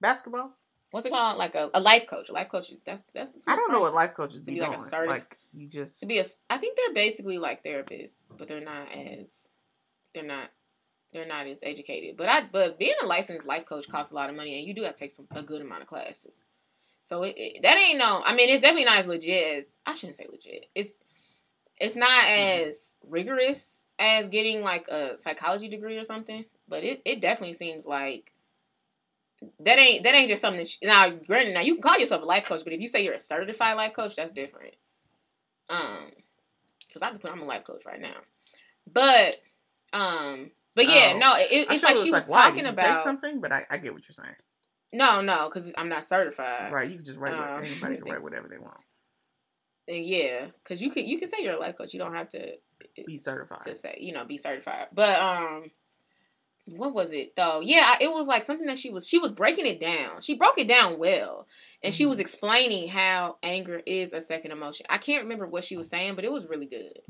Basketball? 0.00 0.52
What's 0.92 1.06
it 1.06 1.10
called? 1.10 1.38
Like 1.38 1.54
a, 1.56 1.70
a 1.74 1.80
life 1.80 2.06
coach. 2.06 2.28
A 2.28 2.32
life 2.32 2.48
coach. 2.48 2.70
That's 2.86 3.02
that's. 3.14 3.32
I 3.48 3.56
don't 3.56 3.72
know 3.72 3.80
what 3.80 3.94
life 3.94 4.14
coaches 4.14 4.40
To 4.40 4.46
be 4.46 4.54
be 4.54 4.60
like 4.60 4.74
a 4.74 4.76
doing. 4.76 4.88
certif- 4.90 5.06
like 5.08 5.38
you 5.52 5.66
just 5.66 6.00
to 6.00 6.06
be 6.06 6.18
a. 6.18 6.24
I 6.50 6.58
think 6.58 6.76
they're 6.76 6.94
basically 6.94 7.38
like 7.38 7.64
therapists, 7.64 8.14
but 8.38 8.46
they're 8.46 8.60
not 8.60 8.88
as. 8.94 9.48
They're 10.14 10.22
not. 10.22 10.50
They're 11.12 11.26
not 11.26 11.46
as 11.46 11.60
educated, 11.62 12.16
but 12.16 12.28
I. 12.28 12.42
But 12.50 12.78
being 12.78 12.94
a 13.02 13.06
licensed 13.06 13.46
life 13.46 13.66
coach 13.66 13.88
costs 13.88 14.12
a 14.12 14.14
lot 14.14 14.30
of 14.30 14.36
money, 14.36 14.58
and 14.58 14.66
you 14.68 14.74
do 14.74 14.82
have 14.84 14.94
to 14.94 15.00
take 15.00 15.10
some 15.10 15.26
a 15.32 15.42
good 15.42 15.62
amount 15.62 15.82
of 15.82 15.88
classes. 15.88 16.44
So 17.04 17.22
it, 17.24 17.34
it 17.36 17.62
that 17.62 17.76
ain't 17.78 17.98
no. 17.98 18.22
I 18.24 18.34
mean, 18.34 18.48
it's 18.50 18.60
definitely 18.60 18.84
not 18.84 18.98
as 18.98 19.06
legit 19.06 19.58
as 19.60 19.78
I 19.86 19.94
shouldn't 19.94 20.16
say 20.16 20.26
legit. 20.30 20.66
It's 20.74 21.00
it's 21.78 21.96
not 21.96 22.24
Mm-hmm. 22.24 22.68
as 22.68 22.94
rigorous 23.08 23.84
as 23.98 24.28
getting 24.28 24.60
like 24.62 24.88
a 24.88 25.16
psychology 25.18 25.68
degree 25.68 25.96
or 25.96 26.04
something, 26.04 26.44
but 26.68 26.84
it, 26.84 27.00
it 27.04 27.20
definitely 27.20 27.54
seems 27.54 27.86
like 27.86 28.31
that 29.60 29.78
ain't 29.78 30.04
that 30.04 30.14
ain't 30.14 30.28
just 30.28 30.40
something 30.42 30.58
that 30.62 30.70
you, 30.80 30.88
now 30.88 31.10
granted 31.10 31.54
now 31.54 31.60
you 31.60 31.74
can 31.74 31.82
call 31.82 31.98
yourself 31.98 32.22
a 32.22 32.24
life 32.26 32.44
coach, 32.44 32.62
but 32.64 32.72
if 32.72 32.80
you 32.80 32.88
say 32.88 33.04
you're 33.04 33.14
a 33.14 33.18
certified 33.18 33.76
life 33.76 33.92
coach, 33.94 34.16
that's 34.16 34.32
different. 34.32 34.74
Um, 35.68 36.10
because 36.86 37.02
I 37.02 37.28
I'm 37.30 37.40
a 37.40 37.44
life 37.44 37.64
coach 37.64 37.84
right 37.86 38.00
now, 38.00 38.16
but 38.92 39.40
um, 39.92 40.50
but 40.74 40.86
yeah, 40.86 41.12
Oh. 41.14 41.18
no, 41.18 41.34
it, 41.36 41.68
it's 41.70 41.82
like 41.82 41.96
it 41.96 42.02
she 42.02 42.10
was 42.10 42.26
why? 42.26 42.48
talking 42.48 42.66
about 42.66 43.02
something, 43.02 43.40
but 43.40 43.52
I, 43.52 43.62
I 43.70 43.78
get 43.78 43.92
what 43.94 44.06
you're 44.08 44.14
saying. 44.14 44.34
no, 44.92 45.20
no, 45.20 45.48
because 45.48 45.72
I'm 45.76 45.88
not 45.88 46.04
certified. 46.04 46.72
Right, 46.72 46.90
you 46.90 46.96
can 46.96 47.04
just 47.04 47.18
write. 47.18 47.32
Um, 47.32 47.64
anybody 47.64 47.96
can 47.96 48.04
write 48.12 48.22
whatever 48.22 48.48
they 48.48 48.58
want. 48.58 48.80
And 49.88 50.04
yeah, 50.04 50.46
because 50.62 50.80
you 50.80 50.90
can 50.90 51.06
you 51.06 51.18
can 51.18 51.28
say 51.28 51.38
you're 51.40 51.54
a 51.54 51.58
life 51.60 51.76
coach. 51.76 51.92
You 51.92 51.98
don't 52.00 52.14
have 52.14 52.28
to 52.30 52.52
Be 53.06 53.18
certified. 53.18 53.62
to 53.62 53.74
say 53.74 53.96
you 54.00 54.12
know 54.12 54.24
be 54.24 54.38
certified. 54.38 54.88
But 54.92 55.18
um, 55.18 55.70
what 56.66 56.94
was 56.94 57.12
it 57.12 57.34
though? 57.36 57.60
Yeah, 57.60 57.96
it 58.00 58.12
was 58.12 58.26
like 58.26 58.44
something 58.44 58.66
that 58.68 58.78
she 58.78 58.90
was 58.90 59.08
she 59.08 59.18
was 59.18 59.32
breaking 59.32 59.66
it 59.66 59.80
down. 59.80 60.20
She 60.20 60.36
broke 60.36 60.58
it 60.58 60.68
down 60.68 60.98
well, 60.98 61.46
and 61.82 61.92
she 61.94 62.04
Mhm. 62.04 62.08
was 62.10 62.18
explaining 62.20 62.88
how 62.88 63.38
anger 63.42 63.82
is 63.84 64.12
a 64.12 64.20
second 64.20 64.52
emotion. 64.52 64.86
I 64.88 64.98
can't 64.98 65.24
remember 65.24 65.46
what 65.46 65.64
she 65.64 65.76
was 65.76 65.88
saying, 65.88 66.14
but 66.14 66.24
it 66.24 66.32
was 66.32 66.46
really 66.48 66.66
good. 66.66 67.00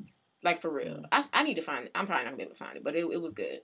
Like 0.43 0.61
for 0.61 0.71
real, 0.71 0.97
Mm. 0.97 1.09
I 1.13 1.25
I 1.33 1.43
need 1.43 1.55
to 1.55 1.63
find 1.63 1.85
it. 1.87 1.93
I'm 1.95 2.07
probably 2.07 2.25
not 2.25 2.31
gonna 2.31 2.37
be 2.39 2.43
able 2.45 2.55
to 2.55 2.65
find 2.65 2.77
it, 2.77 2.85
but 2.85 2.97
it 2.97 3.05
it 3.05 3.21
was 3.21 3.35
good. 3.35 3.61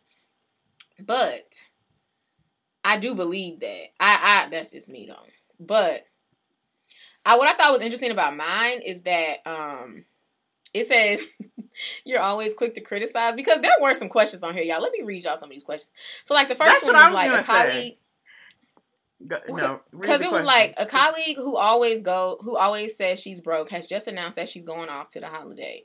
But 1.01 1.65
I 2.85 2.99
do 2.99 3.15
believe 3.15 3.61
that 3.61 3.89
I 3.99 4.45
I 4.45 4.49
that's 4.51 4.71
just 4.73 4.89
me 4.89 5.07
though. 5.07 5.27
But 5.59 6.07
I 7.25 7.37
what 7.37 7.49
I 7.49 7.55
thought 7.55 7.73
was 7.73 7.81
interesting 7.81 8.11
about 8.11 8.37
mine 8.37 8.81
is 8.83 9.03
that 9.03 9.39
um 9.47 10.05
it 10.75 10.87
says 10.87 11.21
you're 12.05 12.21
always 12.21 12.55
quick 12.55 12.75
to 12.75 12.81
criticize 12.81 13.37
because 13.37 13.61
there 13.61 13.73
were 13.81 13.95
some 13.95 14.09
questions 14.09 14.43
on 14.43 14.55
here, 14.55 14.63
y'all. 14.63 14.83
Let 14.83 14.93
me 14.93 15.03
read 15.03 15.25
y'all 15.25 15.37
some 15.37 15.49
of 15.49 15.55
these 15.55 15.65
questions. 15.65 15.91
So 16.25 16.35
like 16.35 16.49
the 16.49 16.55
first 16.55 16.71
That's 16.71 16.85
one 16.85 16.95
was 16.95 17.05
was 17.05 17.15
like 17.15 17.41
a 17.41 17.45
colleague 17.45 17.97
Go, 19.27 19.37
no, 19.49 19.81
because 19.91 20.21
it 20.21 20.31
was 20.31 20.45
like 20.45 20.75
a 20.79 20.87
colleague 20.87 21.37
who 21.37 21.57
always 21.57 22.03
go 22.03 22.39
who 22.41 22.57
always 22.57 22.97
says 22.97 23.19
she's 23.19 23.41
broke 23.41 23.69
has 23.71 23.89
just 23.89 24.07
announced 24.07 24.37
that 24.37 24.49
she's 24.49 24.63
going 24.63 24.89
off 24.89 25.09
to 25.11 25.21
the 25.21 25.27
holiday. 25.27 25.85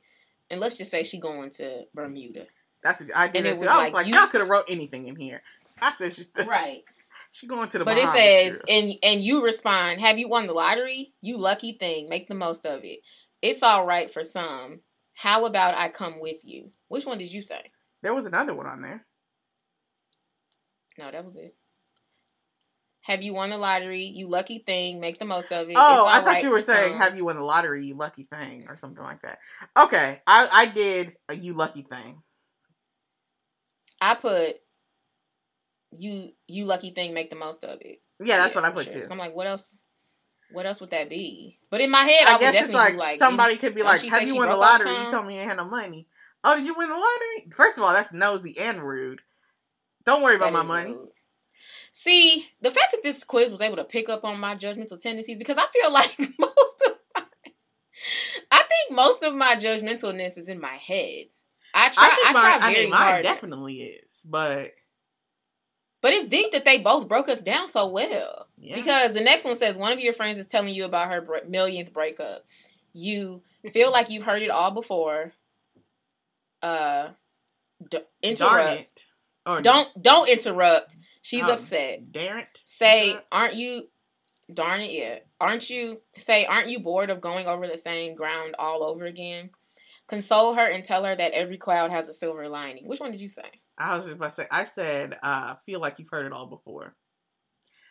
And 0.51 0.60
let's 0.60 0.77
just 0.77 0.91
say 0.91 1.03
she's 1.03 1.22
going 1.22 1.49
to 1.51 1.85
Bermuda. 1.95 2.45
That's 2.84 3.03
I 3.15 3.30
did 3.30 3.45
it 3.45 3.53
too. 3.53 3.61
was 3.61 3.68
I 3.68 3.84
was 3.84 3.85
like, 3.85 3.93
like, 3.93 4.07
you 4.07 4.14
y'all 4.14 4.27
could 4.27 4.41
have 4.41 4.49
wrote 4.49 4.65
anything 4.69 5.07
in 5.07 5.15
here. 5.15 5.41
I 5.81 5.91
said 5.93 6.14
she's 6.14 6.30
Right. 6.47 6.84
she 7.31 7.47
going 7.47 7.69
to 7.69 7.80
the. 7.80 7.85
But 7.85 7.97
it 7.97 8.07
says, 8.10 8.57
girl. 8.57 8.61
and 8.69 8.93
and 9.01 9.22
you 9.22 9.43
respond, 9.43 9.99
"Have 10.01 10.19
you 10.19 10.27
won 10.27 10.45
the 10.45 10.53
lottery? 10.53 11.14
You 11.22 11.39
lucky 11.39 11.73
thing. 11.73 12.10
Make 12.10 12.27
the 12.27 12.35
most 12.35 12.68
of 12.68 12.84
it. 12.84 12.99
It's 13.44 13.61
all 13.61 13.86
right 13.86 14.10
for 14.10 14.24
some. 14.24 14.80
How 15.14 15.45
about 15.45 15.78
I 15.78 15.90
come 15.90 16.22
with 16.22 16.38
you? 16.44 16.72
Which 16.88 17.06
one 17.06 17.18
did 17.18 17.32
you 17.32 17.41
say? 17.44 17.72
there 18.02 18.14
was 18.14 18.26
another 18.26 18.53
one 18.53 18.68
on 18.68 18.82
there. 18.82 19.06
No, 20.99 21.11
that 21.11 21.24
was 21.26 21.36
it. 21.36 21.56
Have 23.02 23.22
you 23.22 23.34
won 23.34 23.49
the 23.49 23.57
lottery? 23.57 24.03
You 24.03 24.30
lucky 24.30 24.60
thing. 24.60 24.99
Make 24.99 25.20
the 25.20 25.26
most 25.26 25.52
of 25.52 25.70
it. 25.70 25.76
Oh, 25.78 26.07
I 26.07 26.20
thought 26.20 26.26
right 26.26 26.44
you 26.44 26.52
were 26.52 26.61
saying, 26.61 26.94
some. 26.94 27.02
"Have 27.02 27.18
you 27.18 27.26
won 27.26 27.36
the 27.36 27.44
lottery, 27.44 27.86
you 27.86 27.95
lucky 27.95 28.24
thing," 28.24 28.65
or 28.70 28.78
something 28.78 29.03
like 29.03 29.22
that. 29.24 29.40
Okay, 29.78 30.22
I 30.26 30.49
I 30.52 30.65
did 30.68 31.14
a 31.28 31.36
you 31.36 31.53
lucky 31.53 31.82
thing. 31.82 32.22
I 33.99 34.15
put 34.15 34.56
you 35.91 36.32
you 36.48 36.65
lucky 36.65 36.91
thing. 36.91 37.14
Make 37.14 37.30
the 37.30 37.36
most 37.36 37.65
of 37.65 37.82
it. 37.82 38.02
Yeah, 38.22 38.38
that's 38.38 38.56
what 38.56 38.64
I 38.64 38.72
put 38.72 38.86
sure. 38.86 39.02
too. 39.02 39.06
So 39.06 39.11
I'm 39.11 39.18
like, 39.18 39.36
what 39.36 39.48
else? 39.48 39.78
What 40.53 40.65
else 40.65 40.80
would 40.81 40.91
that 40.91 41.09
be? 41.09 41.59
But 41.69 41.81
in 41.81 41.89
my 41.91 42.03
head, 42.03 42.25
I, 42.27 42.30
I 42.30 42.34
would 42.34 42.41
guess 42.41 42.53
definitely 42.53 42.73
it's 42.73 42.73
like, 42.73 42.95
like 42.95 43.19
somebody 43.19 43.57
could 43.57 43.75
be 43.75 43.84
like, 43.84 44.01
"Have 44.03 44.27
you 44.27 44.35
won 44.35 44.49
the 44.49 44.55
broke 44.55 44.63
all 44.63 44.77
the 44.80 44.85
lottery? 44.85 45.03
You 45.03 45.11
told 45.11 45.25
me 45.25 45.34
you 45.35 45.39
ain't 45.41 45.49
had 45.49 45.57
no 45.57 45.65
money. 45.65 46.07
Oh, 46.43 46.55
did 46.55 46.67
you 46.67 46.75
win 46.77 46.89
the 46.89 46.95
lottery? 46.95 47.51
First 47.55 47.77
of 47.77 47.84
all, 47.84 47.93
that's 47.93 48.13
nosy 48.13 48.57
and 48.59 48.81
rude. 48.84 49.21
Don't 50.05 50.21
worry 50.21 50.35
about 50.35 50.47
That 50.53 50.53
my 50.53 50.63
money. 50.63 50.91
rude. 50.91 51.09
See, 51.93 52.47
the 52.61 52.71
fact 52.71 52.91
that 52.91 53.03
this 53.03 53.23
quiz 53.23 53.51
was 53.51 53.61
able 53.61 53.77
to 53.77 53.84
pick 53.84 54.09
up 54.09 54.23
on 54.23 54.39
my 54.39 54.55
judgmental 54.55 54.99
tendencies 54.99 55.38
because 55.38 55.57
I 55.57 55.65
feel 55.71 55.91
like 55.93 56.17
most 56.39 56.84
of 56.88 56.93
my, 57.15 57.23
I 58.51 58.57
think 58.63 58.91
most 58.91 59.23
of 59.23 59.34
my 59.35 59.55
judgmentalness 59.55 60.38
is 60.38 60.49
in 60.49 60.59
my 60.59 60.75
head. 60.75 61.27
I 61.73 61.89
try. 61.89 62.03
I 62.03 62.07
I, 62.07 62.15
think 62.15 62.35
try 62.35 62.51
mine. 62.51 62.59
I 62.61 62.73
mean, 62.73 62.89
mine 62.89 62.99
hard, 62.99 63.23
definitely 63.23 63.75
is, 63.81 64.25
but 64.30 64.71
but 66.03 66.13
it's 66.13 66.25
deep 66.30 66.51
that 66.51 66.65
they 66.65 66.77
both 66.77 67.07
broke 67.07 67.27
us 67.30 67.41
down 67.41 67.67
so 67.67 67.88
well. 67.88 68.47
yeah. 68.59 68.75
Because 68.75 69.13
the 69.13 69.21
next 69.21 69.43
one 69.45 69.55
says 69.55 69.75
one 69.77 69.91
of 69.91 69.99
your 69.99 70.13
friends 70.13 70.38
is 70.38 70.45
telling 70.45 70.75
you 70.75 70.85
about 70.85 71.09
her 71.09 71.21
bre- 71.21 71.47
millionth 71.49 71.91
breakup. 71.93 72.45
You 72.93 73.41
feel 73.71 73.91
like 73.91 74.11
you've 74.11 74.23
heard 74.25 74.43
it 74.43 74.51
all 74.51 74.69
before. 74.69 75.31
Uh, 76.61 77.09
d- 77.89 77.99
interrupt. 78.21 79.07
Or 79.45 79.61
Don't 79.61 79.89
don't 80.01 80.30
interrupt. 80.30 80.95
She's 81.21 81.43
Oh. 81.45 81.53
upset. 81.53 82.11
Darn 82.11 82.39
it. 82.39 82.61
Say, 82.65 83.17
aren't 83.31 83.55
you? 83.55 83.88
Darn 84.53 84.81
it, 84.81 84.91
yeah. 84.91 85.19
Aren't 85.39 85.69
you? 85.69 86.01
Say, 86.17 86.45
aren't 86.45 86.67
you 86.69 86.80
bored 86.80 87.09
of 87.09 87.21
going 87.21 87.47
over 87.47 87.65
the 87.67 87.77
same 87.77 88.13
ground 88.15 88.55
all 88.59 88.84
over 88.84 89.05
again? 89.05 89.49
Console 90.07 90.53
her 90.53 90.65
and 90.65 90.84
tell 90.84 91.03
her 91.05 91.15
that 91.15 91.31
every 91.34 91.57
cloud 91.57 91.91
has 91.91 92.09
a 92.09 92.13
silver 92.13 92.47
lining. 92.49 92.88
Which 92.88 92.99
one 92.99 93.11
did 93.11 93.21
you 93.21 93.30
say? 93.30 93.49
I 93.78 93.95
was 93.95 94.06
just 94.06 94.16
about 94.16 94.30
to 94.30 94.36
say. 94.36 94.48
I 94.52 94.64
said, 94.66 95.18
uh, 95.24 95.56
"Feel 95.66 95.80
like 95.80 96.00
you've 96.00 96.10
heard 96.10 96.26
it 96.26 96.32
all 96.32 96.48
before," 96.48 96.95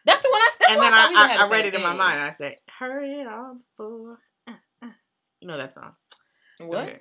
That's 0.04 0.22
the 0.22 0.30
one 0.30 0.40
I. 0.40 0.50
That's 0.58 0.72
and 0.74 0.82
then 0.82 0.92
I, 0.92 0.96
I, 1.16 1.36
I, 1.42 1.46
I 1.46 1.50
read 1.50 1.66
it 1.66 1.74
in 1.74 1.82
my 1.82 1.94
mind, 1.94 2.18
and 2.18 2.26
I 2.26 2.30
said, 2.30 2.56
"Heard 2.78 3.04
it 3.04 3.26
all 3.26 3.56
before." 3.76 4.18
Uh, 4.46 4.52
uh. 4.82 4.90
You 5.40 5.48
know 5.48 5.56
that 5.56 5.74
song? 5.74 5.94
What? 6.58 6.88
Okay. 6.88 7.00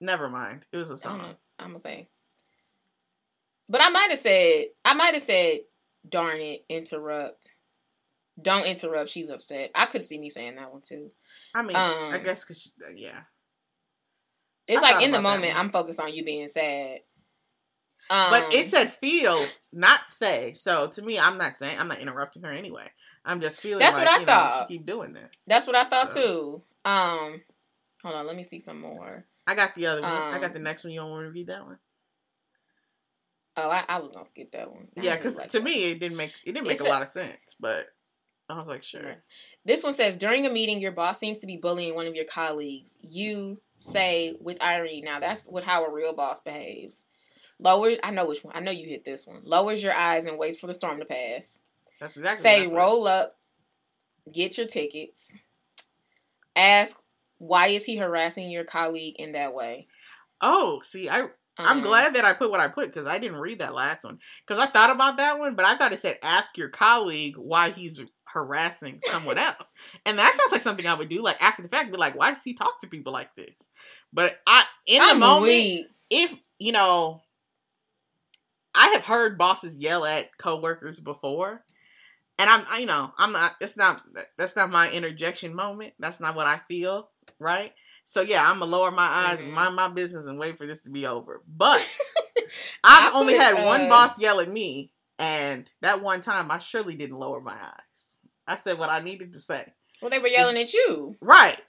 Never 0.00 0.28
mind. 0.28 0.66
It 0.72 0.76
was 0.76 0.90
a 0.90 0.96
song. 0.96 1.34
I'm 1.58 1.68
gonna 1.68 1.78
say. 1.78 2.08
But 3.68 3.80
I 3.82 3.88
might 3.90 4.10
have 4.10 4.18
said. 4.18 4.66
I 4.84 4.94
might 4.94 5.14
have 5.14 5.22
said, 5.22 5.60
"Darn 6.08 6.40
it, 6.40 6.64
interrupt." 6.68 7.50
Don't 8.40 8.66
interrupt. 8.66 9.10
She's 9.10 9.30
upset. 9.30 9.70
I 9.76 9.86
could 9.86 10.02
see 10.02 10.18
me 10.18 10.28
saying 10.28 10.56
that 10.56 10.72
one 10.72 10.82
too. 10.82 11.12
I 11.54 11.62
mean, 11.62 11.76
I 11.76 12.16
Um, 12.16 12.24
guess 12.24 12.44
because 12.44 12.72
yeah, 12.96 13.20
It's 14.66 14.82
I 14.82 14.92
like 14.92 15.04
in 15.04 15.12
the 15.12 15.22
moment. 15.22 15.56
I'm 15.56 15.70
focused 15.70 16.00
on 16.00 16.12
you 16.12 16.24
being 16.24 16.48
sad. 16.48 16.98
Um, 18.10 18.30
but 18.30 18.54
it 18.54 18.68
said 18.68 18.92
feel, 18.92 19.44
not 19.72 20.08
say. 20.08 20.52
So 20.52 20.88
to 20.88 21.02
me, 21.02 21.18
I'm 21.18 21.38
not 21.38 21.56
saying 21.58 21.78
I'm 21.78 21.88
not 21.88 21.98
interrupting 22.00 22.42
her 22.42 22.50
anyway. 22.50 22.90
I'm 23.24 23.40
just 23.40 23.60
feeling 23.60 23.78
That's 23.78 23.96
like 23.96 24.04
what 24.04 24.14
I 24.16 24.20
you 24.20 24.26
know 24.26 24.32
thought. 24.32 24.68
she 24.68 24.76
keep 24.76 24.86
doing 24.86 25.12
this. 25.14 25.44
that's 25.46 25.66
what 25.66 25.74
I 25.76 25.84
thought 25.88 26.10
So- 26.12 26.20
too. 26.20 26.62
Um, 26.90 27.40
hold 28.02 28.14
on, 28.14 28.26
let 28.26 28.36
me 28.36 28.42
see 28.44 28.60
some 28.60 28.80
more. 28.80 29.24
I 29.46 29.54
got 29.54 29.74
the 29.74 29.86
other 29.86 30.02
one. 30.02 30.10
I 30.10 30.38
got 30.38 30.48
Um, 30.48 30.52
the 30.52 30.58
next 30.60 30.84
one. 30.84 30.92
You 30.92 31.00
don't 31.00 31.10
want 31.10 31.24
to 31.26 31.30
read 31.30 31.46
that 31.46 31.64
one? 31.64 31.78
Oh, 33.56 33.70
I, 33.70 33.84
I 33.88 33.98
was 34.00 34.12
gonna 34.12 34.26
skip 34.26 34.50
that 34.52 34.70
one. 34.70 34.88
I 34.98 35.02
Yeah, 35.02 35.16
because 35.16 35.36
like 35.38 35.50
to 35.50 35.58
that 35.58 35.64
me 35.64 35.92
it 35.92 36.00
didn't 36.00 36.16
make 36.16 36.32
it 36.44 36.52
didn't 36.52 36.64
make 36.64 36.72
It's 36.72 36.80
a- 36.80 36.88
lot 36.88 37.02
of 37.02 37.08
sense. 37.08 37.56
But 37.60 37.86
I 38.48 38.58
was 38.58 38.66
like, 38.66 38.82
sure. 38.82 39.16
This 39.64 39.82
one 39.82 39.94
says 39.94 40.16
during 40.16 40.44
a 40.44 40.50
meeting, 40.50 40.80
your 40.80 40.92
boss 40.92 41.18
seems 41.18 41.38
to 41.38 41.46
be 41.46 41.56
bullying 41.56 41.94
one 41.94 42.06
of 42.06 42.14
your 42.16 42.24
colleagues. 42.26 42.94
You 43.00 43.60
say 43.78 44.34
with 44.40 44.58
irony, 44.60 45.00
now 45.02 45.20
that's 45.20 45.46
what 45.48 45.64
how 45.64 45.84
a 45.86 45.90
real 45.92 46.12
boss 46.14 46.42
behaves. 46.42 47.06
Lower, 47.58 47.92
I 48.02 48.10
know 48.10 48.26
which 48.26 48.44
one. 48.44 48.54
I 48.56 48.60
know 48.60 48.70
you 48.70 48.88
hit 48.88 49.04
this 49.04 49.26
one. 49.26 49.40
Lowers 49.44 49.82
your 49.82 49.94
eyes 49.94 50.26
and 50.26 50.38
waits 50.38 50.58
for 50.58 50.66
the 50.66 50.74
storm 50.74 50.98
to 51.00 51.04
pass. 51.04 51.60
That's 52.00 52.16
exactly. 52.16 52.42
say 52.42 52.66
what 52.66 52.76
I 52.76 52.78
roll 52.84 53.06
up, 53.08 53.30
get 54.32 54.58
your 54.58 54.66
tickets. 54.66 55.32
Ask 56.56 56.96
why 57.38 57.68
is 57.68 57.84
he 57.84 57.96
harassing 57.96 58.50
your 58.50 58.64
colleague 58.64 59.16
in 59.18 59.32
that 59.32 59.54
way. 59.54 59.86
Oh, 60.40 60.80
see, 60.82 61.08
I 61.08 61.28
I'm 61.56 61.78
Um, 61.78 61.82
glad 61.84 62.14
that 62.14 62.24
I 62.24 62.32
put 62.32 62.50
what 62.50 62.60
I 62.60 62.68
put 62.68 62.86
because 62.86 63.06
I 63.06 63.18
didn't 63.18 63.38
read 63.40 63.60
that 63.60 63.74
last 63.74 64.04
one 64.04 64.18
because 64.46 64.60
I 64.62 64.66
thought 64.66 64.90
about 64.90 65.18
that 65.18 65.38
one, 65.38 65.54
but 65.54 65.64
I 65.64 65.76
thought 65.76 65.92
it 65.92 65.98
said 65.98 66.18
ask 66.22 66.56
your 66.58 66.68
colleague 66.68 67.36
why 67.36 67.70
he's 67.70 68.02
harassing 68.24 69.00
someone 69.06 69.38
else, 69.38 69.72
and 70.04 70.18
that 70.18 70.34
sounds 70.34 70.52
like 70.52 70.60
something 70.60 70.86
I 70.86 70.94
would 70.94 71.08
do. 71.08 71.22
Like 71.22 71.40
after 71.42 71.62
the 71.62 71.68
fact, 71.68 71.92
be 71.92 71.98
like, 71.98 72.16
why 72.16 72.30
does 72.32 72.42
he 72.42 72.54
talk 72.54 72.80
to 72.80 72.88
people 72.88 73.12
like 73.12 73.34
this? 73.36 73.70
But 74.12 74.38
I 74.46 74.64
in 74.86 74.98
the 75.04 75.12
I'm 75.12 75.20
moment, 75.20 75.48
weak. 75.48 75.86
if 76.10 76.34
you 76.64 76.72
know, 76.72 77.20
I 78.74 78.88
have 78.94 79.02
heard 79.02 79.36
bosses 79.36 79.76
yell 79.76 80.06
at 80.06 80.36
coworkers 80.38 80.98
before, 80.98 81.62
and 82.38 82.48
I'm, 82.48 82.64
I, 82.70 82.78
you 82.78 82.86
know, 82.86 83.12
I'm 83.18 83.32
not. 83.32 83.52
It's 83.60 83.76
not. 83.76 84.00
That's 84.38 84.56
not 84.56 84.70
my 84.70 84.90
interjection 84.90 85.54
moment. 85.54 85.92
That's 85.98 86.20
not 86.20 86.34
what 86.34 86.46
I 86.46 86.60
feel. 86.66 87.10
Right. 87.38 87.70
So 88.06 88.22
yeah, 88.22 88.42
I'm 88.42 88.60
gonna 88.60 88.70
lower 88.70 88.90
my 88.90 89.02
eyes, 89.06 89.40
Mhm. 89.40 89.50
mind 89.52 89.76
my 89.76 89.88
business, 89.88 90.24
and 90.24 90.38
wait 90.38 90.56
for 90.56 90.66
this 90.66 90.82
to 90.84 90.90
be 90.90 91.06
over. 91.06 91.42
But 91.46 91.86
I've 92.84 93.14
only 93.14 93.34
had 93.34 93.62
one 93.62 93.82
uh, 93.82 93.88
boss 93.90 94.18
yell 94.18 94.40
at 94.40 94.50
me, 94.50 94.90
and 95.18 95.70
that 95.82 96.00
one 96.00 96.22
time 96.22 96.50
I 96.50 96.60
surely 96.60 96.94
didn't 96.94 97.18
lower 97.18 97.42
my 97.42 97.56
eyes. 97.60 98.18
I 98.48 98.56
said 98.56 98.78
what 98.78 98.88
I 98.88 99.00
needed 99.00 99.34
to 99.34 99.38
say. 99.38 99.70
Well, 100.00 100.10
they 100.10 100.18
were 100.18 100.28
yelling 100.28 100.56
at 100.56 100.72
you. 100.72 101.14
Right. 101.20 101.60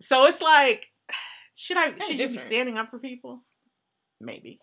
So 0.00 0.26
it's 0.26 0.42
like, 0.42 0.90
should 1.54 1.76
I? 1.76 1.94
Should 1.94 2.18
you 2.18 2.28
be 2.28 2.38
standing 2.38 2.76
up 2.76 2.90
for 2.90 2.98
people? 2.98 3.44
Maybe. 4.22 4.60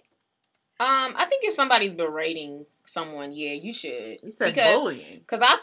Um, 0.80 1.14
I 1.18 1.26
think 1.26 1.44
if 1.44 1.54
somebody's 1.54 1.94
berating 1.94 2.66
someone, 2.86 3.34
yeah, 3.34 3.52
you 3.52 3.74
should. 3.74 4.20
You 4.24 4.32
said 4.32 4.56
because, 4.56 4.74
bullying. 4.74 5.22
Cause 5.28 5.42
I, 5.44 5.58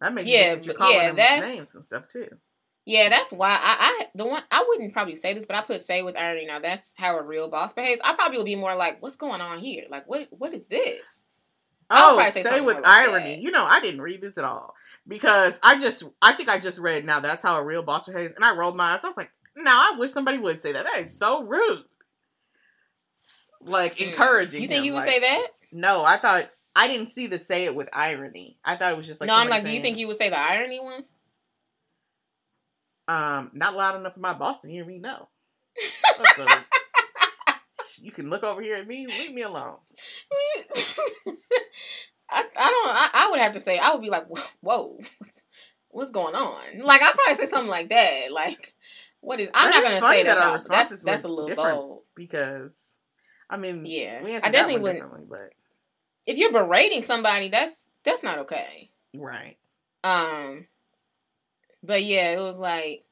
That 0.00 0.14
makes 0.14 0.26
Yeah, 0.28 0.38
you 0.50 0.54
think 0.54 0.66
you're 0.66 0.74
but- 0.74 0.78
calling 0.80 0.96
yeah, 0.96 1.06
them 1.08 1.16
that's- 1.16 1.44
names 1.56 1.74
and 1.74 1.84
stuff 1.84 2.08
too. 2.08 2.28
yeah, 2.86 3.10
that's 3.10 3.30
why 3.32 3.50
I, 3.50 3.56
I, 4.02 4.06
the 4.14 4.24
one 4.24 4.42
I 4.50 4.64
wouldn't 4.66 4.94
probably 4.94 5.16
say 5.16 5.34
this, 5.34 5.44
but 5.44 5.54
I 5.56 5.62
put 5.62 5.82
say 5.82 6.02
with 6.02 6.16
irony. 6.16 6.46
Now 6.46 6.60
that's 6.60 6.94
how 6.96 7.18
a 7.18 7.22
real 7.22 7.50
boss 7.50 7.74
behaves. 7.74 8.00
I 8.02 8.14
probably 8.14 8.38
would 8.38 8.46
be 8.46 8.56
more 8.56 8.74
like, 8.74 9.02
what's 9.02 9.16
going 9.16 9.42
on 9.42 9.58
here? 9.58 9.84
Like, 9.90 10.08
what, 10.08 10.28
what 10.30 10.54
is 10.54 10.66
this? 10.66 11.26
Oh, 11.90 12.18
say 12.30 12.42
say, 12.42 12.60
with 12.62 12.76
like 12.76 12.86
irony. 12.86 13.36
that. 13.36 13.42
You 13.42 13.50
know, 13.50 13.64
I 13.64 13.80
didn't 13.80 14.00
read 14.00 14.20
this 14.22 14.38
at 14.38 14.44
all 14.44 14.74
because 15.06 15.60
I 15.62 15.78
just, 15.80 16.04
I 16.22 16.32
think 16.32 16.48
I 16.48 16.58
just 16.58 16.78
read 16.80 17.04
now. 17.04 17.20
That's 17.20 17.42
how 17.42 17.60
a 17.60 17.64
real 17.64 17.82
boss 17.82 18.08
behaves, 18.08 18.32
and 18.34 18.44
I 18.44 18.56
rolled 18.56 18.76
my 18.76 18.94
eyes. 18.94 19.04
I 19.04 19.08
was 19.08 19.16
like, 19.16 19.30
now 19.56 19.92
I 19.92 19.96
wish 19.98 20.12
somebody 20.12 20.38
would 20.38 20.58
say 20.58 20.72
that. 20.72 20.84
That 20.84 21.02
is 21.04 21.12
so 21.16 21.44
rude. 21.44 21.84
Like 23.62 24.00
encouraging. 24.00 24.62
You 24.62 24.68
think 24.68 24.78
him, 24.80 24.84
you 24.86 24.92
would 24.92 25.00
like- 25.00 25.08
say 25.08 25.20
that? 25.20 25.46
No, 25.72 26.04
I 26.04 26.16
thought 26.18 26.48
I 26.74 26.88
didn't 26.88 27.10
see 27.10 27.26
the 27.26 27.38
say 27.38 27.64
it 27.64 27.74
with 27.74 27.88
irony. 27.92 28.58
I 28.64 28.76
thought 28.76 28.92
it 28.92 28.96
was 28.96 29.06
just 29.06 29.20
like 29.20 29.28
no, 29.28 29.34
I'm 29.34 29.40
somebody 29.48 29.62
like, 29.62 29.70
do 29.70 29.76
you 29.76 29.82
think 29.82 29.98
you 29.98 30.06
would 30.06 30.16
say 30.16 30.30
the 30.30 30.38
irony 30.38 30.80
one? 30.80 31.04
um 33.08 33.50
not 33.54 33.76
loud 33.76 33.94
enough 33.96 34.14
for 34.14 34.20
my 34.20 34.32
boss 34.34 34.62
to 34.62 34.68
hear 34.70 34.84
me? 34.84 34.98
No. 34.98 35.28
So, 36.36 36.46
you 38.02 38.10
can 38.10 38.28
look 38.30 38.42
over 38.42 38.60
here 38.62 38.76
at 38.76 38.86
me. 38.86 39.06
Leave 39.06 39.32
me 39.34 39.42
alone. 39.42 39.76
I, 42.28 42.42
I 42.56 42.70
don't. 42.70 42.88
I, 42.88 43.10
I 43.14 43.30
would 43.30 43.40
have 43.40 43.52
to 43.52 43.60
say 43.60 43.78
I 43.78 43.92
would 43.92 44.02
be 44.02 44.10
like, 44.10 44.26
whoa, 44.60 44.98
what's, 45.18 45.44
what's 45.88 46.10
going 46.10 46.34
on? 46.34 46.60
Like 46.80 47.00
I'd 47.02 47.14
probably 47.14 47.36
say 47.44 47.50
something 47.50 47.68
like 47.70 47.88
that. 47.90 48.32
Like, 48.32 48.74
what 49.20 49.40
is? 49.40 49.48
I'm 49.54 49.70
That 49.70 49.82
not 49.82 49.92
is 49.92 50.00
gonna 50.00 50.12
say 50.12 50.22
that 50.22 50.28
that's 50.28 50.40
our 50.40 50.46
all- 50.48 50.54
responses 50.54 50.88
that's 50.90 51.02
that's 51.02 51.24
a 51.24 51.28
little 51.28 51.54
bold. 51.56 52.02
because 52.14 52.95
I 53.48 53.56
mean, 53.56 53.86
Yeah, 53.86 54.22
we 54.22 54.34
I 54.36 54.50
definitely 54.50 54.82
wouldn't. 54.82 55.28
but 55.28 55.52
If 56.26 56.36
you're 56.38 56.52
berating 56.52 57.02
somebody, 57.02 57.48
that's 57.48 57.84
that's 58.04 58.22
not 58.22 58.38
okay. 58.40 58.90
right. 59.14 59.56
Um, 60.04 60.66
but 61.82 62.04
yeah, 62.04 62.32
it 62.32 62.40
was 62.40 62.56
like. 62.56 63.02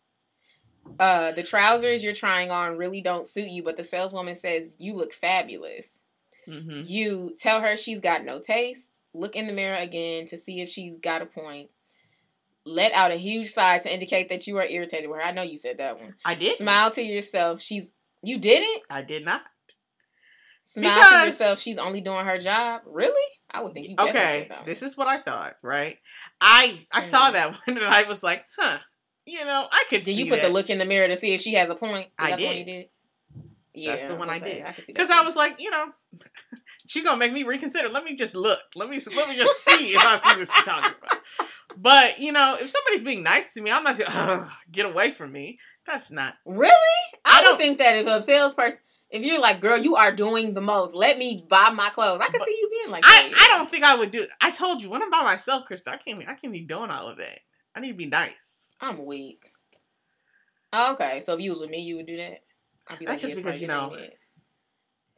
Uh, 1.00 1.32
the 1.32 1.42
trousers 1.42 2.04
you're 2.04 2.12
trying 2.14 2.50
on 2.50 2.76
really 2.76 3.00
don't 3.00 3.26
suit 3.26 3.48
you, 3.48 3.62
but 3.62 3.76
the 3.76 3.82
saleswoman 3.82 4.34
says 4.34 4.76
you 4.78 4.94
look 4.94 5.14
fabulous. 5.14 5.98
hmm 6.44 6.82
You 6.84 7.34
tell 7.38 7.62
her 7.62 7.76
she's 7.78 8.00
got 8.00 8.22
no 8.24 8.38
taste. 8.38 8.90
Look 9.14 9.34
in 9.34 9.46
the 9.46 9.52
mirror 9.54 9.76
again 9.78 10.26
to 10.26 10.36
see 10.36 10.60
if 10.60 10.68
she's 10.68 10.98
got 11.00 11.22
a 11.22 11.26
point. 11.26 11.70
Let 12.66 12.92
out 12.92 13.12
a 13.12 13.16
huge 13.16 13.50
sigh 13.52 13.78
to 13.78 13.92
indicate 13.92 14.28
that 14.28 14.46
you 14.46 14.58
are 14.58 14.64
irritated 14.66 15.08
with 15.08 15.20
her. 15.20 15.24
I 15.24 15.32
know 15.32 15.42
you 15.42 15.56
said 15.56 15.78
that 15.78 15.98
one. 16.00 16.14
I 16.24 16.34
did. 16.34 16.58
Smile 16.58 16.90
to 16.92 17.02
yourself. 17.02 17.62
She's 17.62 17.90
you 18.22 18.38
didn't 18.38 18.82
I 18.90 19.00
did 19.02 19.24
not. 19.24 19.42
Smile 20.64 20.94
Because- 20.94 21.20
to 21.20 21.26
yourself. 21.26 21.60
She's 21.60 21.78
only 21.78 22.00
doing 22.00 22.24
her 22.26 22.38
job. 22.38 22.82
Really? 22.86 23.22
I 23.50 23.62
would 23.62 23.72
think 23.74 23.88
you. 23.90 23.94
Okay, 24.00 24.50
this 24.64 24.82
is 24.82 24.96
what 24.96 25.06
I 25.06 25.18
thought. 25.20 25.54
Right. 25.62 25.96
I 26.40 26.84
I 26.90 27.00
saw 27.02 27.30
Mhm. 27.30 27.32
that 27.34 27.50
one 27.68 27.76
and 27.78 27.86
I 27.86 28.02
was 28.02 28.22
like, 28.24 28.44
huh. 28.58 28.78
You 29.26 29.44
know, 29.46 29.66
I 29.72 29.84
could 29.88 30.02
Did 30.02 30.16
you 30.18 30.26
put 30.26 30.40
that. 30.42 30.48
the 30.48 30.52
look 30.52 30.68
in 30.68 30.76
the 30.78 30.84
mirror 30.84 31.08
to 31.08 31.16
see 31.16 31.32
if 31.32 31.40
she 31.40 31.54
has 31.54 31.70
a 31.70 31.74
point? 31.74 32.08
I 32.18 32.36
did. 32.36 32.58
you 32.58 32.64
did. 32.64 32.88
Yeah, 33.72 33.90
That's 33.90 34.04
the 34.04 34.16
one 34.16 34.28
I 34.28 34.38
did. 34.38 34.62
I 34.64 34.72
could 34.72 34.84
see 34.84 34.92
that 34.92 34.98
Because 34.98 35.08
too. 35.08 35.14
I 35.18 35.22
was 35.24 35.34
like, 35.34 35.56
you 35.60 35.70
know, 35.70 35.86
she's 36.86 37.02
gonna 37.04 37.16
make 37.16 37.32
me 37.32 37.42
reconsider. 37.44 37.88
Let 37.88 38.04
me 38.04 38.14
just 38.16 38.34
look. 38.34 38.58
Let 38.74 38.88
me 38.90 39.00
let 39.16 39.28
me 39.28 39.36
just 39.36 39.64
see 39.64 39.94
if 39.94 39.98
I 39.98 40.18
see 40.18 40.28
what 40.28 40.38
she's 40.38 40.64
talking 40.64 40.92
about. 41.02 41.18
But 41.76 42.20
you 42.20 42.30
know, 42.30 42.56
if 42.60 42.68
somebody's 42.70 43.02
being 43.02 43.24
nice 43.24 43.54
to 43.54 43.60
me, 43.62 43.70
I'm 43.72 43.82
not 43.82 43.96
just 43.96 44.08
"Ugh, 44.14 44.48
get 44.70 44.86
away 44.86 45.10
from 45.10 45.32
me. 45.32 45.58
That's 45.86 46.12
not. 46.12 46.34
Really? 46.46 46.70
I 47.24 47.38
I, 47.40 47.42
don't- 47.42 47.56
think 47.58 47.78
that 47.78 47.96
if 47.96 48.06
a 48.06 48.22
salesperson, 48.22 48.78
if 49.14 49.22
you're 49.22 49.38
like, 49.40 49.60
girl, 49.60 49.78
you 49.78 49.94
are 49.94 50.14
doing 50.14 50.54
the 50.54 50.60
most. 50.60 50.94
Let 50.94 51.18
me 51.18 51.46
buy 51.48 51.70
my 51.70 51.88
clothes. 51.90 52.20
I 52.20 52.26
can 52.26 52.32
But 52.38 52.42
see 52.46 52.58
you 52.60 52.68
being 52.68 52.90
like, 52.90 53.04
I 53.06 53.28
that. 53.30 53.38
I 53.38 53.56
don't 53.56 53.70
think 53.70 53.84
I 53.84 53.94
would 53.96 54.10
do. 54.10 54.26
I 54.40 54.50
told 54.50 54.82
you 54.82 54.90
when 54.90 55.02
I'm 55.02 55.10
by 55.10 55.22
myself, 55.22 55.64
Krista. 55.70 55.88
I 55.92 55.96
can't. 55.98 56.18
be- 56.18 56.26
I 56.26 56.34
can't 56.34 56.52
be 56.52 56.62
doing 56.62 56.90
all 56.90 57.08
of 57.08 57.18
that. 57.18 57.38
I 57.76 57.80
need 57.80 57.92
to 57.92 57.96
be 57.96 58.06
nice. 58.06 58.74
I'm 58.80 59.04
weak. 59.06 59.50
Oh, 60.72 60.94
okay, 60.94 61.20
so 61.20 61.34
if 61.34 61.40
you 61.40 61.50
was 61.50 61.60
with 61.60 61.70
me, 61.70 61.78
you 61.82 61.94
would 61.96 62.06
do 62.06 62.16
that. 62.16 62.42
I'd 62.88 62.98
be 62.98 63.06
That's 63.06 63.22
like, 63.22 63.30
just 63.32 63.36
yes, 63.36 63.44
because, 63.44 63.62
you 63.62 63.68
know- 63.68 63.96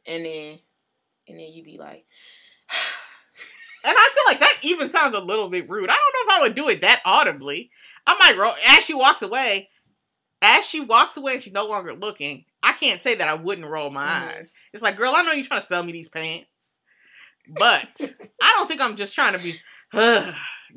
And 0.05 0.23
then, 0.23 0.59
and 1.27 1.39
then 1.39 1.47
you'd 1.51 1.65
be 1.65 1.77
like, 1.79 2.05
And 3.83 3.95
I 3.97 4.09
feel 4.13 4.23
like 4.31 4.39
that 4.39 4.57
even 4.63 4.89
sounds 4.89 5.15
a 5.15 5.23
little 5.23 5.49
bit 5.49 5.69
rude. 5.69 5.89
I 5.89 5.93
don't 5.93 6.27
know 6.27 6.33
if 6.33 6.39
I 6.39 6.41
would 6.43 6.55
do 6.55 6.69
it 6.69 6.81
that 6.81 7.01
audibly. 7.05 7.71
I 8.05 8.15
might 8.19 8.37
roll 8.37 8.53
as 8.67 8.83
she 8.83 8.93
walks 8.93 9.21
away. 9.21 9.69
As 10.41 10.65
she 10.65 10.81
walks 10.81 11.17
away 11.17 11.39
she's 11.39 11.53
no 11.53 11.65
longer 11.67 11.93
looking, 11.93 12.45
I 12.63 12.73
can't 12.73 12.99
say 13.01 13.15
that 13.15 13.27
I 13.27 13.33
wouldn't 13.35 13.67
roll 13.67 13.89
my 13.89 14.05
Mhm. 14.05 14.35
eyes. 14.37 14.53
It's 14.73 14.83
like, 14.83 14.95
girl, 14.97 15.13
I 15.15 15.21
know 15.23 15.31
you're 15.31 15.45
trying 15.45 15.59
to 15.61 15.65
sell 15.65 15.83
me 15.83 15.91
these 15.91 16.09
pants, 16.09 16.79
but 17.47 18.01
I 18.41 18.53
don't 18.57 18.67
think 18.67 18.81
I'm 18.81 18.95
just 18.95 19.15
trying 19.15 19.33
to 19.33 19.39
be, 19.39 19.59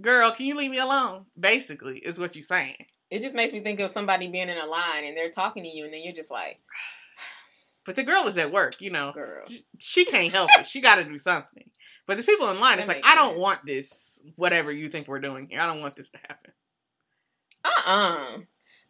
girl, 0.01 0.31
can 0.33 0.47
you 0.47 0.57
leave 0.57 0.71
me 0.71 0.79
alone? 0.79 1.27
Basically, 1.39 1.99
is 1.99 2.19
what 2.19 2.35
you're 2.35 2.43
saying. 2.43 2.77
it 3.11 3.23
just 3.23 3.35
makes 3.35 3.53
me 3.53 3.61
think 3.61 3.81
of 3.81 3.91
somebody 3.91 4.29
being 4.29 4.49
in 4.49 4.57
a 4.59 4.67
line 4.67 5.05
and 5.05 5.17
they're 5.17 5.31
talking 5.31 5.63
to 5.65 5.69
you, 5.69 5.85
and 5.85 5.93
then 5.93 6.03
you're 6.03 6.15
just 6.15 6.31
like, 6.31 6.61
But 7.87 7.97
the 7.97 8.05
girl 8.05 8.27
is 8.29 8.37
at 8.39 8.53
work, 8.53 8.81
you 8.81 8.91
know. 8.91 9.11
girl. 9.13 9.47
She 9.79 10.05
can't 10.05 10.31
help 10.33 10.51
it. 10.59 10.67
She 10.67 10.81
got 10.83 10.97
to 10.97 11.05
do 11.05 11.17
something. 11.19 11.65
But 12.07 12.15
there's 12.15 12.27
people 12.27 12.51
in 12.51 12.61
line. 12.61 12.79
It's 12.79 12.89
like, 12.89 13.03
I 13.07 13.15
don't 13.15 13.31
sense. 13.31 13.41
want 13.41 13.61
this. 13.67 14.23
Whatever 14.37 14.71
you 14.71 14.89
think 14.91 15.09
we're 15.09 15.19
doing 15.21 15.49
here, 15.51 15.61
I 15.61 15.67
don't 15.67 15.81
want 15.81 15.97
this 15.97 16.11
to 16.11 16.19
happen. 16.19 16.53
Uh 17.65 17.71
uh 17.87 18.39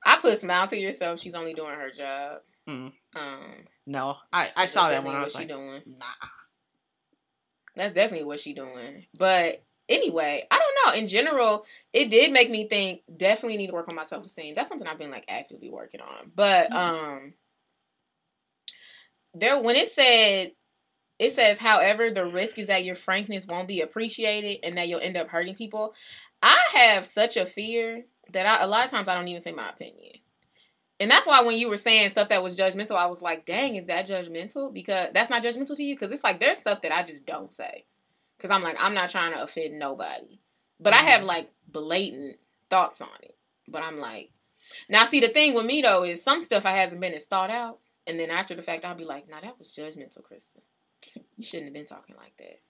I 0.05 0.17
put 0.21 0.39
smile 0.39 0.67
to 0.69 0.77
yourself. 0.77 1.21
She's 1.21 1.35
only 1.35 1.55
doing 1.55 1.75
her 1.75 1.91
job. 1.91 2.41
Mm. 2.69 2.93
Um, 3.17 3.55
No, 3.87 4.17
I, 4.33 4.49
I 4.57 4.67
saw 4.67 4.89
that 4.91 5.05
one. 5.05 5.15
I 5.15 5.25
was 5.25 5.33
she 5.33 5.39
like, 5.39 5.49
doing. 5.49 5.83
nah. 5.87 6.07
That's 7.77 7.93
definitely 7.93 8.27
what 8.27 8.41
she 8.41 8.53
doing. 8.53 9.07
But 9.19 9.63
anyway, 9.89 10.47
I 10.51 10.59
don't 10.59 10.95
know. 10.95 11.01
In 11.01 11.07
general, 11.07 11.67
it 11.93 12.11
did 12.11 12.33
make 12.33 12.51
me 12.51 12.69
think 12.69 13.03
definitely 13.17 13.57
need 13.59 13.69
to 13.69 13.73
work 13.73 13.89
on 13.89 13.97
my 13.97 14.03
self 14.03 14.27
esteem. 14.27 14.55
That's 14.55 14.69
something 14.69 14.87
I've 14.89 14.99
been 14.99 15.11
like 15.11 15.25
actively 15.29 15.71
working 15.71 16.01
on. 16.01 16.33
But 16.35 16.71
Mhm. 16.71 16.75
um 16.77 17.35
there 19.35 19.61
when 19.63 19.77
it 19.77 19.89
said 19.91 20.53
it 21.19 21.33
says, 21.33 21.59
however, 21.59 22.11
the 22.11 22.27
risk 22.27 22.59
is 22.59 22.69
that 22.69 22.85
your 22.85 22.95
frankness 22.95 23.47
won't 23.47 23.69
be 23.69 23.83
appreciated 23.83 24.61
and 24.65 24.79
that 24.79 24.89
you'll 24.89 25.01
end 25.01 25.19
up 25.19 25.29
hurting 25.29 25.55
people. 25.55 25.95
I 26.43 26.59
have 26.73 27.07
such 27.07 27.37
a 27.37 27.45
fear 27.45 28.07
that 28.33 28.47
I, 28.47 28.65
a 28.65 28.67
lot 28.67 28.87
of 28.87 28.91
times 28.91 29.07
I 29.07 29.15
don't 29.15 29.29
even 29.29 29.43
say 29.43 29.53
my 29.53 29.69
opinion. 29.69 30.15
And 31.01 31.11
that's 31.11 31.27
why 31.27 31.41
when 31.41 31.57
you 31.57 31.71
were 31.71 31.79
saying 31.79 32.11
stuff 32.11 32.29
that 32.29 32.43
was 32.43 32.59
judgmental, 32.59 32.97
I 32.97 33.07
was 33.07 33.23
like, 33.23 33.47
dang, 33.47 33.77
is 33.77 33.87
that 33.87 34.07
judgmental? 34.07 34.73
Because 34.73 35.09
that's 35.15 35.31
not 35.31 35.43
judgmental 35.43 35.75
to 35.77 35.83
you? 35.83 35.97
Because 35.97 36.13
it's 36.13 36.23
like 36.23 36.39
there's 36.39 36.59
stuff 36.59 36.83
that 36.83 36.93
I 36.93 37.03
just 37.03 37.25
don't 37.25 37.53
say. 37.53 37.87
Because 38.37 38.51
I'm 38.51 38.63
like, 38.63 38.77
I'm 38.79 38.93
not 38.93 39.11
trying 39.11 39.33
to 39.33 39.43
offend 39.43 39.79
nobody. 39.79 40.41
But 40.79 40.93
mm-hmm. 40.93 41.07
I 41.07 41.11
have 41.11 41.23
like 41.25 41.51
blatant 41.67 42.37
thoughts 42.69 43.01
on 43.01 43.09
it. 43.23 43.35
But 43.67 43.83
I'm 43.83 43.99
like, 43.99 44.31
now 44.91 45.07
see, 45.07 45.21
the 45.21 45.29
thing 45.29 45.55
with 45.55 45.65
me 45.65 45.81
though 45.81 46.05
is 46.05 46.23
some 46.23 46.43
stuff 46.43 46.67
I 46.67 46.73
hasn't 46.73 47.01
been 47.01 47.15
as 47.15 47.27
thought 47.27 47.51
out. 47.51 47.79
And 48.07 48.21
then 48.21 48.31
after 48.31 48.55
the 48.55 48.63
fact, 48.63 48.85
I'll 48.85 48.95
be 48.95 49.05
like, 49.05 49.29
nah, 49.29 49.41
that 49.41 49.59
was 49.59 49.75
judgmental, 49.75 50.23
Kristen. 50.23 50.63
You 51.37 51.45
shouldn't 51.45 51.69
have 51.69 51.75
been 51.75 51.87
talking 51.87 52.17
like 52.17 52.37
that. 52.39 52.61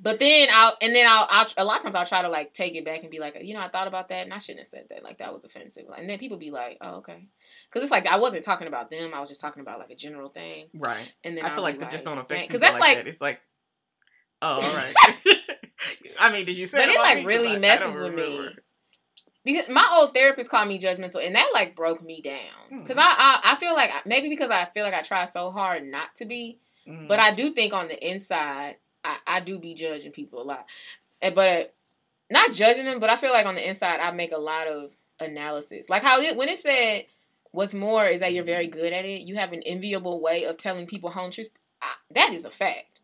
But 0.00 0.20
then 0.20 0.48
I'll 0.52 0.76
and 0.80 0.94
then 0.94 1.06
I'll, 1.08 1.26
I'll 1.28 1.46
a 1.56 1.64
lot 1.64 1.78
of 1.78 1.82
times 1.82 1.96
I'll 1.96 2.06
try 2.06 2.22
to 2.22 2.28
like 2.28 2.52
take 2.52 2.76
it 2.76 2.84
back 2.84 3.02
and 3.02 3.10
be 3.10 3.18
like, 3.18 3.36
you 3.42 3.54
know, 3.54 3.60
I 3.60 3.68
thought 3.68 3.88
about 3.88 4.10
that 4.10 4.24
and 4.24 4.32
I 4.32 4.38
shouldn't 4.38 4.60
have 4.60 4.68
said 4.68 4.84
that. 4.90 5.02
Like 5.02 5.18
that 5.18 5.34
was 5.34 5.44
offensive. 5.44 5.86
And 5.96 6.08
then 6.08 6.18
people 6.18 6.36
be 6.36 6.52
like, 6.52 6.78
oh 6.80 6.96
okay, 6.98 7.26
because 7.68 7.82
it's 7.82 7.90
like 7.90 8.06
I 8.06 8.18
wasn't 8.18 8.44
talking 8.44 8.68
about 8.68 8.90
them. 8.90 9.12
I 9.12 9.20
was 9.20 9.28
just 9.28 9.40
talking 9.40 9.60
about 9.60 9.80
like 9.80 9.90
a 9.90 9.96
general 9.96 10.28
thing. 10.28 10.66
Right. 10.72 11.12
And 11.24 11.36
then 11.36 11.44
I 11.44 11.50
feel 11.50 11.62
like 11.62 11.78
they 11.78 11.84
like, 11.84 11.90
just 11.90 12.04
don't 12.04 12.18
affect 12.18 12.46
because 12.46 12.60
that's 12.60 12.78
like, 12.78 12.80
like 12.80 12.96
that. 12.98 13.06
it's 13.08 13.20
like, 13.20 13.40
oh 14.40 14.60
all 14.62 14.76
right. 14.76 14.94
I 16.20 16.32
mean, 16.32 16.44
did 16.44 16.58
you 16.58 16.66
say? 16.66 16.78
That? 16.78 16.86
But 16.86 16.94
it, 16.94 17.16
like 17.18 17.26
really 17.26 17.58
messes 17.58 17.98
with 17.98 18.14
me. 18.14 18.50
Because 19.44 19.68
my 19.68 19.88
old 19.96 20.14
therapist 20.14 20.50
called 20.50 20.68
me 20.68 20.78
judgmental, 20.78 21.24
and 21.24 21.34
that 21.34 21.50
like 21.52 21.74
broke 21.74 22.02
me 22.02 22.20
down. 22.20 22.82
Because 22.82 22.96
hmm. 22.96 23.02
I, 23.02 23.40
I 23.44 23.52
I 23.52 23.56
feel 23.56 23.74
like 23.74 23.90
maybe 24.04 24.28
because 24.28 24.50
I 24.50 24.66
feel 24.66 24.84
like 24.84 24.94
I 24.94 25.02
try 25.02 25.24
so 25.24 25.50
hard 25.50 25.84
not 25.84 26.14
to 26.16 26.24
be, 26.24 26.60
mm. 26.86 27.08
but 27.08 27.18
I 27.18 27.34
do 27.34 27.52
think 27.52 27.72
on 27.72 27.88
the 27.88 28.10
inside 28.10 28.76
I, 29.08 29.38
I 29.38 29.40
do 29.40 29.58
be 29.58 29.74
judging 29.74 30.12
people 30.12 30.42
a 30.42 30.44
lot, 30.44 30.66
but 31.34 31.74
not 32.30 32.52
judging 32.52 32.84
them. 32.84 33.00
But 33.00 33.10
I 33.10 33.16
feel 33.16 33.32
like 33.32 33.46
on 33.46 33.54
the 33.54 33.66
inside, 33.66 34.00
I 34.00 34.10
make 34.10 34.32
a 34.32 34.38
lot 34.38 34.66
of 34.66 34.90
analysis. 35.18 35.88
Like 35.88 36.02
how 36.02 36.20
it, 36.20 36.36
when 36.36 36.48
it 36.48 36.58
said, 36.58 37.06
"What's 37.50 37.72
more 37.74 38.06
is 38.06 38.20
that 38.20 38.34
you're 38.34 38.44
very 38.44 38.68
mm-hmm. 38.68 38.78
good 38.78 38.92
at 38.92 39.06
it. 39.06 39.22
You 39.22 39.36
have 39.36 39.52
an 39.52 39.62
enviable 39.64 40.20
way 40.20 40.44
of 40.44 40.58
telling 40.58 40.86
people 40.86 41.10
home 41.10 41.30
truths." 41.30 41.50
I, 41.80 41.94
that 42.14 42.34
is 42.34 42.44
a 42.44 42.50
fact. 42.50 43.00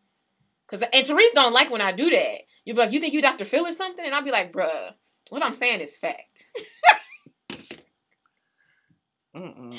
Cause 0.67 0.83
and 0.93 1.07
Therese 1.07 1.31
don't 1.31 1.53
like 1.53 1.69
when 1.71 1.81
I 1.81 1.91
do 1.91 2.09
that. 2.09 2.41
You 2.65 2.73
be 2.73 2.79
like, 2.79 2.91
"You 2.91 2.99
think 2.99 3.13
you 3.13 3.21
Dr. 3.21 3.45
Phil 3.45 3.65
or 3.65 3.71
something?" 3.71 4.05
And 4.05 4.13
I'll 4.13 4.23
be 4.23 4.31
like, 4.31 4.53
"Bruh, 4.53 4.93
what 5.29 5.43
I'm 5.43 5.53
saying 5.53 5.81
is 5.81 5.97
fact." 5.97 6.47
Mm-mm. 9.35 9.77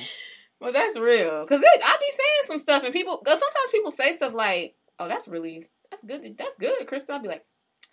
Well, 0.60 0.72
that's 0.72 0.98
real. 0.98 1.46
Cause 1.46 1.60
it, 1.62 1.80
I 1.82 1.96
be 1.98 2.10
saying 2.10 2.42
some 2.44 2.58
stuff, 2.58 2.82
and 2.82 2.92
people. 2.92 3.18
Cause 3.18 3.38
sometimes 3.38 3.70
people 3.70 3.90
say 3.90 4.12
stuff 4.12 4.34
like, 4.34 4.74
"Oh, 4.98 5.08
that's 5.08 5.28
really 5.28 5.64
that's 5.90 6.04
good. 6.04 6.36
That's 6.36 6.56
good, 6.56 6.86
Crystal. 6.86 7.14
I'll 7.14 7.22
be 7.22 7.28
like, 7.28 7.44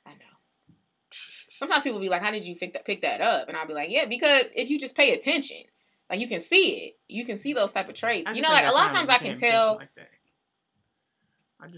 I 0.05 0.11
know. 0.11 0.75
Sometimes 1.11 1.83
people 1.83 1.99
be 1.99 2.09
like, 2.09 2.21
how 2.21 2.31
did 2.31 2.45
you 2.45 2.55
pick 2.55 2.73
that 2.73 2.85
pick 2.85 3.01
that 3.01 3.21
up? 3.21 3.47
And 3.47 3.57
I'll 3.57 3.67
be 3.67 3.73
like, 3.73 3.89
yeah, 3.89 4.05
because 4.05 4.43
if 4.55 4.69
you 4.69 4.79
just 4.79 4.95
pay 4.95 5.13
attention, 5.13 5.63
like 6.09 6.19
you 6.19 6.27
can 6.27 6.39
see 6.39 6.71
it, 6.71 6.97
you 7.07 7.25
can 7.25 7.37
see 7.37 7.53
those 7.53 7.71
type 7.71 7.89
of 7.89 7.95
traits. 7.95 8.29
You 8.35 8.41
know, 8.41 8.49
like 8.49 8.65
a 8.65 8.71
lot 8.71 8.87
of 8.87 8.91
times 8.91 9.09
I 9.09 9.17
can 9.17 9.37
tell. 9.37 9.77
Like 9.77 9.89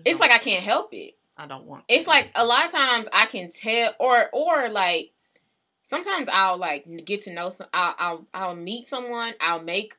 it's 0.05 0.19
like 0.19 0.31
I 0.31 0.39
can't 0.39 0.63
help 0.63 0.93
it. 0.93 1.15
I 1.37 1.47
don't 1.47 1.65
want. 1.65 1.87
To. 1.87 1.95
It's 1.95 2.07
like 2.07 2.31
a 2.35 2.45
lot 2.45 2.65
of 2.65 2.71
times 2.71 3.07
I 3.11 3.25
can 3.25 3.51
tell, 3.51 3.93
or 3.99 4.29
or 4.31 4.69
like 4.69 5.11
sometimes 5.83 6.27
I'll 6.31 6.57
like 6.57 6.85
get 7.05 7.21
to 7.23 7.33
know 7.33 7.49
some. 7.49 7.67
I'll 7.73 7.95
I'll, 7.97 8.27
I'll 8.33 8.55
meet 8.55 8.87
someone. 8.87 9.33
I'll 9.39 9.61
make 9.61 9.95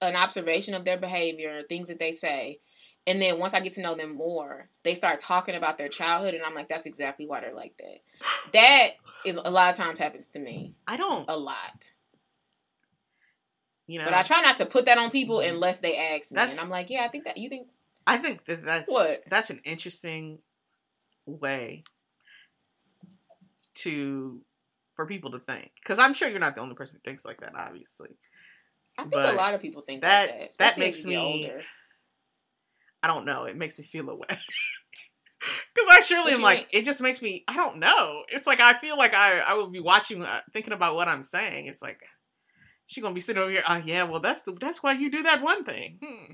an 0.00 0.16
observation 0.16 0.74
of 0.74 0.84
their 0.84 0.98
behavior, 0.98 1.62
things 1.68 1.88
that 1.88 1.98
they 1.98 2.12
say, 2.12 2.60
and 3.06 3.22
then 3.22 3.38
once 3.38 3.54
I 3.54 3.60
get 3.60 3.74
to 3.74 3.82
know 3.82 3.94
them 3.94 4.16
more, 4.16 4.68
they 4.82 4.94
start 4.94 5.20
talking 5.20 5.54
about 5.54 5.78
their 5.78 5.88
childhood, 5.88 6.34
and 6.34 6.42
I'm 6.42 6.54
like, 6.54 6.68
that's 6.68 6.86
exactly 6.86 7.26
why 7.26 7.40
they're 7.40 7.54
like 7.54 7.76
that. 7.78 8.00
That 8.52 8.90
is 9.24 9.36
a 9.36 9.50
lot 9.50 9.70
of 9.70 9.76
times 9.76 9.98
happens 9.98 10.28
to 10.28 10.38
me. 10.38 10.76
I 10.86 10.96
don't 10.96 11.24
a 11.28 11.36
lot. 11.36 11.92
You 13.86 14.00
know, 14.00 14.06
but 14.06 14.14
I 14.14 14.22
try 14.22 14.40
not 14.40 14.56
to 14.56 14.66
put 14.66 14.86
that 14.86 14.98
on 14.98 15.10
people 15.10 15.38
mm-hmm. 15.38 15.54
unless 15.54 15.78
they 15.78 15.96
ask 15.96 16.32
me, 16.32 16.40
and 16.40 16.58
I'm 16.58 16.68
like, 16.68 16.90
yeah, 16.90 17.04
I 17.04 17.08
think 17.08 17.24
that 17.24 17.36
you 17.36 17.48
think. 17.48 17.68
I 18.06 18.16
think 18.16 18.44
that 18.46 18.64
that's 18.64 18.90
what 18.90 19.22
that's 19.28 19.50
an 19.50 19.60
interesting 19.64 20.38
way 21.26 21.84
to 23.74 24.40
for 24.94 25.06
people 25.06 25.30
to 25.32 25.38
think 25.38 25.70
because 25.76 25.98
I'm 25.98 26.14
sure 26.14 26.28
you're 26.28 26.40
not 26.40 26.56
the 26.56 26.62
only 26.62 26.74
person 26.74 26.98
who 26.98 27.08
thinks 27.08 27.24
like 27.24 27.40
that. 27.40 27.52
Obviously, 27.56 28.10
I 28.98 29.02
think 29.02 29.12
but 29.12 29.34
a 29.34 29.36
lot 29.36 29.54
of 29.54 29.60
people 29.60 29.82
think 29.82 30.02
that. 30.02 30.30
Like 30.30 30.38
that, 30.38 30.58
that 30.58 30.78
makes 30.78 31.04
me. 31.04 31.16
Older. 31.48 31.62
I 33.06 33.14
don't 33.14 33.24
know. 33.24 33.44
It 33.44 33.56
makes 33.56 33.78
me 33.78 33.84
feel 33.84 34.10
away. 34.10 34.26
Because 34.28 34.40
I 35.90 36.00
surely 36.00 36.32
am 36.32 36.42
like, 36.42 36.66
it 36.72 36.84
just 36.84 37.00
makes 37.00 37.22
me, 37.22 37.44
I 37.46 37.54
don't 37.54 37.78
know. 37.78 38.24
It's 38.30 38.48
like, 38.48 38.58
I 38.58 38.72
feel 38.72 38.98
like 38.98 39.14
I, 39.14 39.38
I 39.46 39.54
will 39.54 39.68
be 39.68 39.78
watching, 39.78 40.24
uh, 40.24 40.40
thinking 40.52 40.72
about 40.72 40.96
what 40.96 41.06
I'm 41.06 41.22
saying. 41.22 41.66
It's 41.66 41.82
like, 41.82 42.00
she's 42.86 43.02
going 43.02 43.14
to 43.14 43.14
be 43.14 43.20
sitting 43.20 43.40
over 43.40 43.52
here. 43.52 43.62
Oh, 43.68 43.80
yeah, 43.84 44.02
well, 44.02 44.18
that's 44.18 44.42
the, 44.42 44.56
that's 44.60 44.82
why 44.82 44.94
you 44.94 45.08
do 45.08 45.22
that 45.22 45.40
one 45.40 45.62
thing. 45.62 46.00
Hmm. 46.02 46.32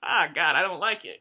Ah, 0.00 0.30
God, 0.32 0.54
I 0.54 0.62
don't 0.62 0.78
like 0.78 1.04
it. 1.04 1.18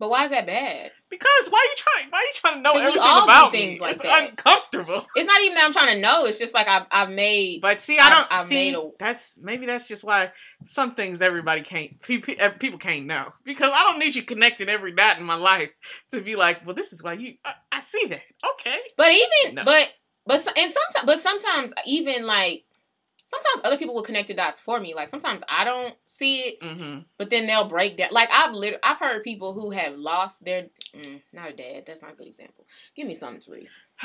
But 0.00 0.08
why 0.08 0.24
is 0.24 0.30
that 0.30 0.46
bad? 0.46 0.92
Because 1.10 1.48
why 1.50 1.58
are 1.58 1.70
you 1.70 1.76
trying? 1.76 2.10
Why 2.10 2.18
are 2.18 2.22
you 2.22 2.32
trying 2.32 2.54
to 2.54 2.60
know 2.62 2.72
everything 2.72 3.02
about 3.02 3.52
me? 3.52 3.78
Like 3.78 3.96
it's 3.96 4.02
that. 4.02 4.30
uncomfortable. 4.30 5.06
It's 5.14 5.26
not 5.26 5.40
even 5.42 5.54
that 5.56 5.66
I'm 5.66 5.74
trying 5.74 5.94
to 5.94 6.00
know. 6.00 6.24
It's 6.24 6.38
just 6.38 6.54
like 6.54 6.68
I've 6.68 6.86
I've 6.90 7.10
made. 7.10 7.60
But 7.60 7.82
see, 7.82 7.98
I 7.98 8.08
don't 8.08 8.26
I've, 8.32 8.40
I've 8.40 8.46
see. 8.46 8.74
A, 8.74 8.82
that's 8.98 9.38
maybe 9.42 9.66
that's 9.66 9.86
just 9.86 10.02
why 10.02 10.32
some 10.64 10.94
things 10.94 11.20
everybody 11.20 11.60
can't 11.60 12.00
people 12.00 12.78
can't 12.78 13.04
know 13.04 13.30
because 13.44 13.70
I 13.74 13.90
don't 13.90 13.98
need 13.98 14.14
you 14.14 14.22
connecting 14.22 14.70
every 14.70 14.92
dot 14.92 15.18
in 15.18 15.24
my 15.24 15.34
life 15.34 15.70
to 16.12 16.22
be 16.22 16.34
like, 16.34 16.64
well, 16.64 16.74
this 16.74 16.94
is 16.94 17.04
why 17.04 17.12
you. 17.12 17.34
I, 17.44 17.52
I 17.70 17.80
see 17.80 18.06
that. 18.06 18.22
Okay. 18.54 18.78
But 18.96 19.12
even 19.12 19.56
no. 19.56 19.64
but 19.66 19.86
but 20.24 20.36
and 20.56 20.72
sometimes 20.72 21.04
but 21.04 21.20
sometimes 21.20 21.74
even 21.84 22.24
like 22.24 22.64
sometimes 23.30 23.60
other 23.64 23.78
people 23.78 23.94
will 23.94 24.02
connect 24.02 24.28
the 24.28 24.34
dots 24.34 24.58
for 24.58 24.80
me. 24.80 24.94
Like 24.94 25.08
sometimes 25.08 25.42
I 25.48 25.64
don't 25.64 25.94
see 26.06 26.40
it, 26.40 26.60
mm-hmm. 26.60 27.00
but 27.16 27.30
then 27.30 27.46
they'll 27.46 27.68
break 27.68 27.96
down. 27.96 28.08
Like 28.10 28.28
I've 28.32 28.52
lit- 28.52 28.80
I've 28.82 28.98
heard 28.98 29.22
people 29.22 29.54
who 29.54 29.70
have 29.70 29.96
lost 29.96 30.44
their 30.44 30.66
mm, 30.94 31.22
not 31.32 31.50
a 31.50 31.52
dad. 31.52 31.84
That's 31.86 32.02
not 32.02 32.12
a 32.12 32.16
good 32.16 32.26
example. 32.26 32.66
Give 32.96 33.06
me 33.06 33.14
something, 33.14 33.40
Therese. 33.40 33.82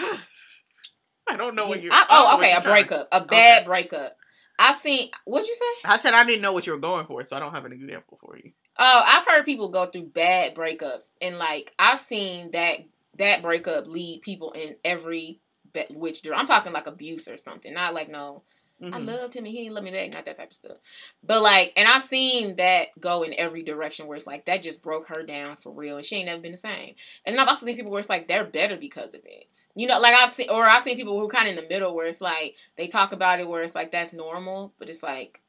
I 1.28 1.38
don't 1.38 1.56
know 1.56 1.68
what 1.68 1.82
you. 1.82 1.90
oh, 1.92 2.38
okay, 2.38 2.54
a 2.54 2.62
breakup, 2.62 3.08
a 3.12 3.26
bad 3.26 3.62
okay. 3.62 3.68
breakup. 3.68 4.18
I've 4.60 4.78
seen. 4.78 5.10
What'd 5.26 5.48
you 5.48 5.56
say? 5.56 5.90
I 5.90 5.98
said 5.98 6.14
I 6.14 6.24
didn't 6.24 6.44
know 6.44 6.54
what 6.54 6.68
you 6.68 6.74
were 6.74 6.80
going 6.80 7.08
for, 7.08 7.24
so 7.24 7.36
I 7.36 7.40
don't 7.40 7.54
have 7.54 7.66
an 7.66 7.74
example 7.74 8.20
for 8.24 8.38
you. 8.38 8.52
Oh, 8.78 9.02
I've 9.06 9.26
heard 9.26 9.46
people 9.46 9.70
go 9.70 9.88
through 9.88 10.10
bad 10.10 10.54
breakups, 10.54 11.12
and 11.20 11.40
like 11.40 11.74
I've 11.80 12.00
seen 12.00 12.52
that 12.52 12.80
that 13.18 13.42
breakup 13.42 13.88
lead 13.88 14.22
people 14.22 14.52
in 14.52 14.76
every 14.86 15.40
which 15.90 16.22
I'm 16.34 16.46
talking 16.46 16.72
like 16.72 16.88
abuse 16.88 17.28
or 17.28 17.38
something, 17.38 17.74
not 17.74 17.94
like 17.94 18.10
no 18.10 18.44
Mm-hmm. 18.82 18.94
I 18.94 18.98
loved 18.98 19.34
him 19.34 19.46
and 19.46 19.54
he 19.54 19.64
didn't 19.64 19.76
love 19.76 19.86
me 19.86 19.92
back, 19.92 20.14
not 20.14 20.26
that 20.26 20.36
type 20.36 20.52
of 20.52 20.56
stuff. 20.56 20.78
But 21.24 21.42
like, 21.42 21.72
and 21.78 21.88
I've 21.88 22.04
seen 22.04 22.58
that 22.58 22.90
go 23.00 23.24
in 23.24 23.34
every 23.34 23.64
direction 23.64 24.06
where 24.06 24.18
it's 24.18 24.28
like 24.28 24.46
that 24.46 24.64
just 24.64 24.82
broke 24.82 25.08
her 25.08 25.24
down 25.24 25.56
for 25.56 25.72
real, 25.72 25.96
and 25.98 26.06
she 26.06 26.18
ain't 26.18 26.26
never 26.26 26.42
been 26.42 26.52
the 26.52 26.58
same. 26.58 26.96
And 27.26 27.34
then 27.34 27.40
I've 27.40 27.48
also 27.48 27.66
seen 27.66 27.78
people 27.78 27.92
where 27.92 28.02
it's 28.02 28.10
like 28.10 28.28
they're 28.28 28.44
better 28.44 28.76
because 28.76 29.14
of 29.14 29.22
it. 29.24 29.48
You 29.76 29.88
know, 29.88 30.00
like 30.00 30.14
I've 30.14 30.32
seen, 30.32 30.50
or 30.50 30.66
I've 30.66 30.84
seen 30.84 30.98
people 30.98 31.18
who 31.18 31.26
are 31.26 31.30
kind 31.30 31.48
of 31.48 31.58
in 31.58 31.64
the 31.64 31.70
middle 31.70 31.96
where 31.96 32.08
it's 32.08 32.22
like 32.22 32.56
they 32.78 32.88
talk 32.88 33.14
about 33.14 33.40
it 33.40 33.48
where 33.48 33.64
it's 33.64 33.76
like 33.76 33.92
that's 33.92 34.14
normal, 34.14 34.74
but 34.78 34.90
it's 34.90 35.04
like 35.04 35.42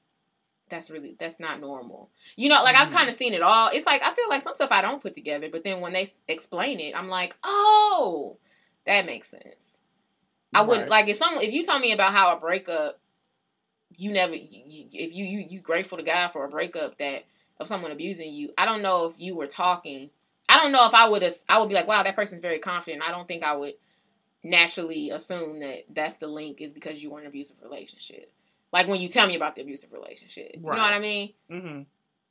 that's 0.69 0.91
really 0.91 1.17
that's 1.19 1.41
not 1.41 1.61
normal. 1.61 2.11
You 2.37 2.49
know, 2.49 2.63
like 2.63 2.77
mm-hmm. 2.77 2.89
I've 2.89 2.95
kind 2.95 3.09
of 3.09 3.15
seen 3.15 3.35
it 3.35 3.43
all. 3.43 3.71
It's 3.73 3.87
like 3.87 4.03
I 4.03 4.15
feel 4.15 4.29
like 4.29 4.43
some 4.43 4.55
stuff 4.55 4.71
I 4.71 4.83
don't 4.83 5.03
put 5.03 5.15
together, 5.15 5.49
but 5.51 5.65
then 5.65 5.81
when 5.81 5.93
they 5.93 6.09
explain 6.29 6.79
it, 6.79 6.95
I'm 6.97 7.09
like, 7.09 7.37
oh, 7.43 8.39
that 8.85 9.07
makes 9.07 9.29
sense. 9.29 9.79
I 10.55 10.63
wouldn't 10.63 10.89
like 10.89 11.09
if 11.09 11.17
some 11.17 11.35
if 11.37 11.53
you 11.53 11.65
told 11.65 11.83
me 11.83 11.93
about 11.93 12.13
how 12.13 12.35
a 12.35 12.41
breakup 12.41 12.99
you 13.97 14.13
never 14.13 14.35
you, 14.35 14.87
if 14.93 15.15
you 15.15 15.25
you 15.25 15.47
you 15.49 15.61
grateful 15.61 15.99
to 15.99 16.05
God 16.05 16.29
for 16.29 16.45
a 16.45 16.49
breakup 16.49 16.99
that 16.99 17.25
of 17.59 17.69
someone 17.69 17.91
abusing 17.91 18.33
you. 18.33 18.53
I 18.59 18.65
don't 18.65 18.83
know 18.83 19.07
if 19.07 19.19
you 19.19 19.37
were 19.37 19.47
talking. 19.47 20.11
I 20.49 20.57
don't 20.57 20.73
know 20.73 20.87
if 20.87 20.95
I 20.95 21.09
would 21.09 21.23
have. 21.23 21.35
I 21.49 21.59
would 21.59 21.69
be 21.69 21.75
like, 21.75 21.89
wow, 21.89 22.03
that 22.03 22.17
person's 22.17 22.43
very 22.43 22.59
confident. 22.59 23.03
I 23.03 23.11
don't 23.11 23.27
think 23.27 23.43
I 23.43 23.57
would 23.57 23.75
naturally 24.45 25.11
assume 25.11 25.61
that 25.61 25.85
that's 25.93 26.17
the 26.17 26.29
link 26.29 26.61
is 26.61 26.75
because 26.75 27.03
you 27.03 27.11
were 27.11 27.19
in 27.19 27.25
an 27.25 27.31
abusive 27.31 27.57
relationship. 27.63 28.33
Like 28.73 28.89
when 28.89 29.01
you 29.01 29.09
tell 29.09 29.27
me 29.27 29.37
about 29.37 29.57
the 29.57 29.63
abusive 29.63 29.93
relationship, 29.93 30.53
right. 30.53 30.57
you 30.57 30.63
know 30.63 30.71
what 30.71 30.93
I 30.93 30.99
mean? 31.01 31.33
Mm-hmm. 31.51 31.83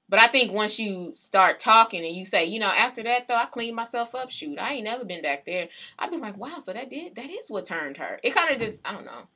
But 0.07 0.21
I 0.21 0.27
think 0.27 0.51
once 0.51 0.77
you 0.77 1.13
start 1.15 1.59
talking 1.59 2.05
and 2.05 2.15
you 2.15 2.25
say, 2.25 2.45
you 2.45 2.59
know, 2.59 2.67
after 2.67 3.01
that 3.03 3.27
though, 3.27 3.35
I 3.35 3.45
cleaned 3.45 3.75
myself 3.75 4.13
up. 4.13 4.29
Shoot, 4.29 4.59
I 4.59 4.73
ain't 4.73 4.83
never 4.83 5.03
been 5.03 5.23
back 5.23 5.45
there. 5.45 5.67
I'd 5.97 6.11
be 6.11 6.17
like, 6.17 6.37
wow, 6.37 6.59
so 6.59 6.73
that 6.73 6.89
did 6.89 7.15
that 7.15 7.31
is 7.31 7.49
what 7.49 7.65
turned 7.65 7.97
her. 7.97 8.19
It 8.21 8.35
kind 8.35 8.53
of 8.53 8.59
just, 8.59 8.79
I 8.85 8.91
don't 8.91 9.05
know. 9.05 9.27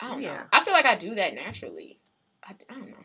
I 0.00 0.08
don't 0.08 0.22
yeah. 0.22 0.36
know. 0.36 0.42
I 0.52 0.64
feel 0.64 0.74
like 0.74 0.86
I 0.86 0.96
do 0.96 1.14
that 1.14 1.34
naturally. 1.34 1.98
I, 2.44 2.54
I 2.68 2.74
don't 2.74 2.90
know. 2.90 2.96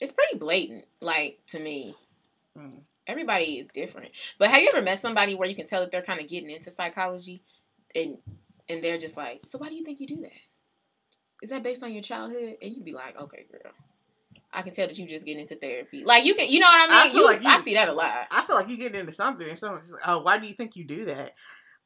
It's 0.00 0.12
pretty 0.12 0.38
blatant, 0.38 0.86
like 1.00 1.38
to 1.48 1.58
me. 1.58 1.94
Mm. 2.58 2.80
Everybody 3.06 3.58
is 3.58 3.68
different. 3.72 4.10
But 4.38 4.50
have 4.50 4.62
you 4.62 4.70
ever 4.72 4.82
met 4.82 4.98
somebody 4.98 5.34
where 5.34 5.48
you 5.48 5.54
can 5.54 5.66
tell 5.66 5.80
that 5.80 5.90
they're 5.90 6.02
kind 6.02 6.20
of 6.20 6.28
getting 6.28 6.50
into 6.50 6.70
psychology, 6.70 7.42
and 7.94 8.16
and 8.68 8.82
they're 8.82 8.98
just 8.98 9.16
like, 9.16 9.42
so 9.44 9.58
why 9.58 9.68
do 9.68 9.74
you 9.74 9.84
think 9.84 10.00
you 10.00 10.06
do 10.06 10.22
that? 10.22 10.32
Is 11.42 11.50
that 11.50 11.62
based 11.62 11.82
on 11.82 11.92
your 11.92 12.02
childhood? 12.02 12.56
And 12.62 12.72
you'd 12.74 12.84
be 12.84 12.92
like, 12.92 13.20
okay, 13.20 13.44
girl. 13.50 13.72
I 14.52 14.62
can 14.62 14.72
tell 14.72 14.86
that 14.86 14.96
you 14.96 15.06
just 15.06 15.24
getting 15.24 15.40
into 15.40 15.56
therapy. 15.56 16.04
Like 16.04 16.24
you 16.24 16.34
can, 16.34 16.48
you 16.48 16.60
know 16.60 16.66
what 16.66 16.90
I 16.90 17.04
mean? 17.04 17.10
I, 17.10 17.12
feel 17.12 17.22
you, 17.22 17.26
like 17.26 17.42
you, 17.42 17.48
I 17.48 17.58
see 17.58 17.74
that 17.74 17.88
a 17.88 17.92
lot. 17.92 18.26
I 18.30 18.44
feel 18.46 18.56
like 18.56 18.68
you 18.68 18.76
get 18.76 18.94
into 18.94 19.12
something, 19.12 19.48
and 19.48 19.58
someone's 19.58 19.92
like, 19.92 20.02
"Oh, 20.06 20.20
why 20.20 20.38
do 20.38 20.46
you 20.46 20.54
think 20.54 20.76
you 20.76 20.84
do 20.84 21.06
that?" 21.06 21.34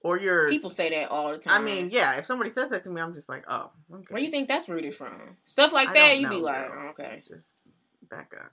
Or 0.00 0.18
you're 0.18 0.48
People 0.48 0.70
say 0.70 0.90
that 0.90 1.10
all 1.10 1.32
the 1.32 1.38
time. 1.38 1.60
I 1.60 1.64
mean, 1.64 1.90
yeah, 1.90 2.18
if 2.18 2.26
somebody 2.26 2.50
says 2.50 2.70
that 2.70 2.84
to 2.84 2.90
me, 2.90 3.00
I'm 3.00 3.14
just 3.14 3.28
like, 3.28 3.44
oh, 3.48 3.72
okay. 3.92 4.06
where 4.10 4.22
you 4.22 4.30
think 4.30 4.48
that's 4.48 4.68
rooted 4.68 4.94
from? 4.94 5.36
Stuff 5.44 5.72
like 5.72 5.88
I 5.88 5.94
that, 5.94 6.18
you 6.18 6.28
be 6.28 6.36
like, 6.36 6.70
oh, 6.72 6.88
okay, 6.90 7.22
just 7.26 7.56
back 8.08 8.32
up. 8.38 8.52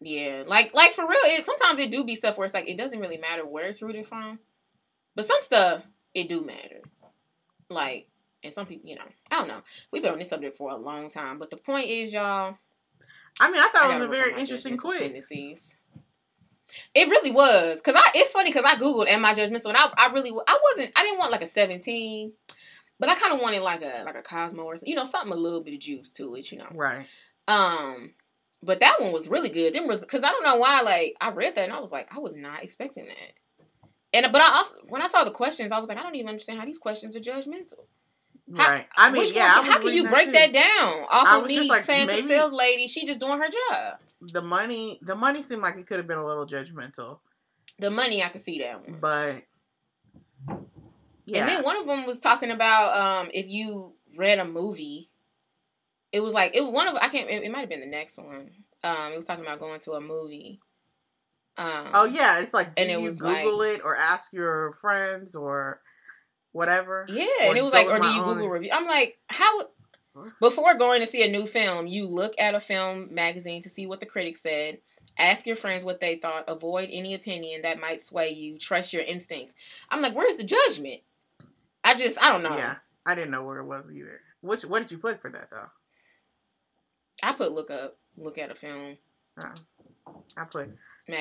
yeah, 0.00 0.44
like 0.46 0.72
like 0.74 0.94
for 0.94 1.06
real. 1.06 1.20
It 1.24 1.44
sometimes 1.44 1.78
it 1.78 1.90
do 1.90 2.04
be 2.04 2.16
stuff 2.16 2.38
where 2.38 2.44
it's 2.44 2.54
like 2.54 2.68
it 2.68 2.78
doesn't 2.78 2.98
really 2.98 3.18
matter 3.18 3.46
where 3.46 3.66
it's 3.66 3.82
rooted 3.82 4.06
from, 4.06 4.38
but 5.14 5.26
some 5.26 5.42
stuff 5.42 5.84
it 6.14 6.28
do 6.28 6.44
matter. 6.44 6.80
Like, 7.68 8.08
and 8.42 8.52
some 8.52 8.66
people, 8.66 8.88
you 8.88 8.96
know, 8.96 9.02
I 9.30 9.38
don't 9.38 9.48
know. 9.48 9.62
We've 9.90 10.02
been 10.02 10.12
on 10.12 10.18
this 10.18 10.28
subject 10.28 10.56
for 10.56 10.70
a 10.70 10.76
long 10.76 11.08
time, 11.08 11.38
but 11.38 11.50
the 11.50 11.56
point 11.56 11.88
is, 11.88 12.12
y'all. 12.12 12.56
I 13.40 13.50
mean, 13.50 13.60
I 13.62 13.68
thought 13.68 13.86
I 13.86 13.92
it 13.92 13.98
was 13.98 14.08
a 14.08 14.08
very 14.08 14.38
interesting 14.38 14.76
quiz. 14.76 15.00
tendencies. 15.00 15.76
It 16.94 17.08
really 17.08 17.30
was 17.30 17.80
because 17.80 17.94
I. 17.96 18.10
It's 18.14 18.32
funny 18.32 18.50
because 18.50 18.64
I 18.64 18.76
googled 18.76 19.08
"Am 19.08 19.24
I 19.24 19.34
judgmental?" 19.34 19.66
and 19.66 19.76
I, 19.76 19.86
I 19.96 20.12
really, 20.12 20.30
I 20.46 20.58
wasn't. 20.70 20.92
I 20.96 21.02
didn't 21.02 21.18
want 21.18 21.32
like 21.32 21.42
a 21.42 21.46
seventeen, 21.46 22.32
but 22.98 23.08
I 23.08 23.14
kind 23.14 23.32
of 23.34 23.40
wanted 23.40 23.60
like 23.62 23.82
a 23.82 24.02
like 24.04 24.16
a 24.16 24.22
Cosmo 24.22 24.62
or 24.62 24.76
you 24.84 24.94
know 24.94 25.04
something 25.04 25.32
a 25.32 25.36
little 25.36 25.60
bit 25.62 25.74
of 25.74 25.80
juice 25.80 26.12
to 26.12 26.34
it, 26.36 26.50
you 26.52 26.58
know. 26.58 26.68
Right. 26.72 27.06
Um, 27.48 28.12
but 28.62 28.80
that 28.80 29.00
one 29.00 29.12
was 29.12 29.28
really 29.28 29.48
good. 29.48 29.72
Then 29.74 29.88
was 29.88 30.00
because 30.00 30.22
I 30.22 30.30
don't 30.30 30.44
know 30.44 30.56
why. 30.56 30.80
Like 30.82 31.14
I 31.20 31.30
read 31.30 31.54
that 31.56 31.64
and 31.64 31.72
I 31.72 31.80
was 31.80 31.92
like, 31.92 32.08
I 32.14 32.18
was 32.18 32.34
not 32.34 32.62
expecting 32.62 33.06
that. 33.06 33.32
And 34.14 34.32
but 34.32 34.40
I 34.42 34.56
also 34.56 34.76
when 34.88 35.02
I 35.02 35.06
saw 35.06 35.24
the 35.24 35.30
questions, 35.30 35.72
I 35.72 35.78
was 35.78 35.88
like, 35.88 35.98
I 35.98 36.02
don't 36.02 36.14
even 36.14 36.28
understand 36.28 36.58
how 36.58 36.66
these 36.66 36.78
questions 36.78 37.16
are 37.16 37.20
judgmental. 37.20 37.86
How- 38.56 38.64
right. 38.72 38.86
I 38.96 39.10
mean, 39.10 39.32
yeah. 39.34 39.58
one- 39.60 39.68
I 39.68 39.72
how 39.72 39.78
can 39.80 39.94
you 39.94 40.08
break 40.08 40.26
too. 40.26 40.32
that 40.32 40.52
down 40.52 41.06
off 41.08 41.26
I 41.28 41.38
of 41.40 41.46
me 41.46 41.56
just 41.56 41.68
like, 41.70 41.84
saying 41.84 42.08
to 42.08 42.14
maybe- 42.14 42.26
sales 42.26 42.52
lady, 42.52 42.86
she 42.86 43.06
just 43.06 43.20
doing 43.20 43.38
her 43.38 43.48
job. 43.48 43.98
The 44.22 44.42
money, 44.42 44.98
the 45.02 45.14
money 45.14 45.42
seemed 45.42 45.62
like 45.62 45.76
it 45.76 45.86
could 45.86 45.98
have 45.98 46.06
been 46.06 46.18
a 46.18 46.26
little 46.26 46.46
judgmental, 46.46 47.18
The 47.78 47.90
money, 47.90 48.22
I 48.22 48.28
could 48.28 48.40
see 48.40 48.60
that 48.60 48.86
one. 48.86 48.98
but 49.00 49.42
yeah, 51.24 51.40
And 51.40 51.48
then 51.48 51.64
one 51.64 51.76
of 51.76 51.86
them 51.86 52.06
was 52.06 52.18
talking 52.18 52.50
about 52.50 52.96
um, 52.96 53.30
if 53.32 53.48
you 53.48 53.94
read 54.16 54.38
a 54.38 54.44
movie. 54.44 55.08
It 56.10 56.20
was 56.20 56.34
like 56.34 56.54
it 56.54 56.60
was 56.62 56.72
one 56.72 56.88
of 56.88 56.94
I 56.96 57.08
can't. 57.08 57.30
It, 57.30 57.42
it 57.42 57.50
might 57.50 57.60
have 57.60 57.70
been 57.70 57.80
the 57.80 57.86
next 57.86 58.18
one. 58.18 58.50
Um, 58.84 59.12
it 59.12 59.16
was 59.16 59.24
talking 59.24 59.44
about 59.44 59.60
going 59.60 59.80
to 59.80 59.92
a 59.92 60.00
movie. 60.00 60.60
Um, 61.56 61.88
oh 61.94 62.04
yeah, 62.04 62.40
it's 62.40 62.52
like 62.52 62.74
do 62.74 62.82
and 62.82 62.90
it 62.90 62.98
you 62.98 63.04
was 63.04 63.16
Google 63.16 63.62
it 63.62 63.80
or 63.84 63.96
ask 63.96 64.32
your 64.32 64.74
friends 64.80 65.34
or 65.34 65.80
whatever. 66.52 67.06
Yeah, 67.08 67.26
and 67.42 67.56
it 67.56 67.64
was 67.64 67.72
like, 67.72 67.86
or 67.86 67.98
do 67.98 68.06
you 68.08 68.22
Google 68.22 68.48
review? 68.48 68.70
I'm 68.72 68.86
like, 68.86 69.18
how? 69.28 69.68
Before 70.40 70.76
going 70.76 71.00
to 71.00 71.06
see 71.06 71.22
a 71.22 71.30
new 71.30 71.46
film, 71.46 71.86
you 71.86 72.06
look 72.06 72.34
at 72.38 72.54
a 72.54 72.60
film 72.60 73.12
magazine 73.14 73.62
to 73.62 73.70
see 73.70 73.86
what 73.86 74.00
the 74.00 74.06
critics 74.06 74.42
said. 74.42 74.78
Ask 75.18 75.46
your 75.46 75.56
friends 75.56 75.84
what 75.84 76.00
they 76.00 76.16
thought. 76.16 76.44
Avoid 76.48 76.88
any 76.92 77.14
opinion 77.14 77.62
that 77.62 77.80
might 77.80 78.00
sway 78.00 78.30
you. 78.30 78.58
Trust 78.58 78.92
your 78.92 79.02
instincts. 79.02 79.54
I'm 79.90 80.00
like, 80.02 80.14
where's 80.14 80.36
the 80.36 80.44
judgment? 80.44 81.00
I 81.84 81.94
just, 81.94 82.20
I 82.20 82.30
don't 82.30 82.42
know. 82.42 82.56
Yeah, 82.56 82.76
I 83.04 83.14
didn't 83.14 83.30
know 83.30 83.42
where 83.44 83.58
it 83.58 83.66
was 83.66 83.90
either. 83.92 84.20
Which 84.40 84.64
what 84.64 84.80
did 84.80 84.92
you 84.92 84.98
put 84.98 85.20
for 85.20 85.30
that 85.30 85.48
though? 85.50 85.70
I 87.22 87.32
put 87.32 87.52
look 87.52 87.70
up, 87.70 87.96
look 88.16 88.38
at 88.38 88.50
a 88.50 88.54
film 88.54 88.96
Uh, 89.38 89.54
I 90.36 90.44
put 90.44 90.70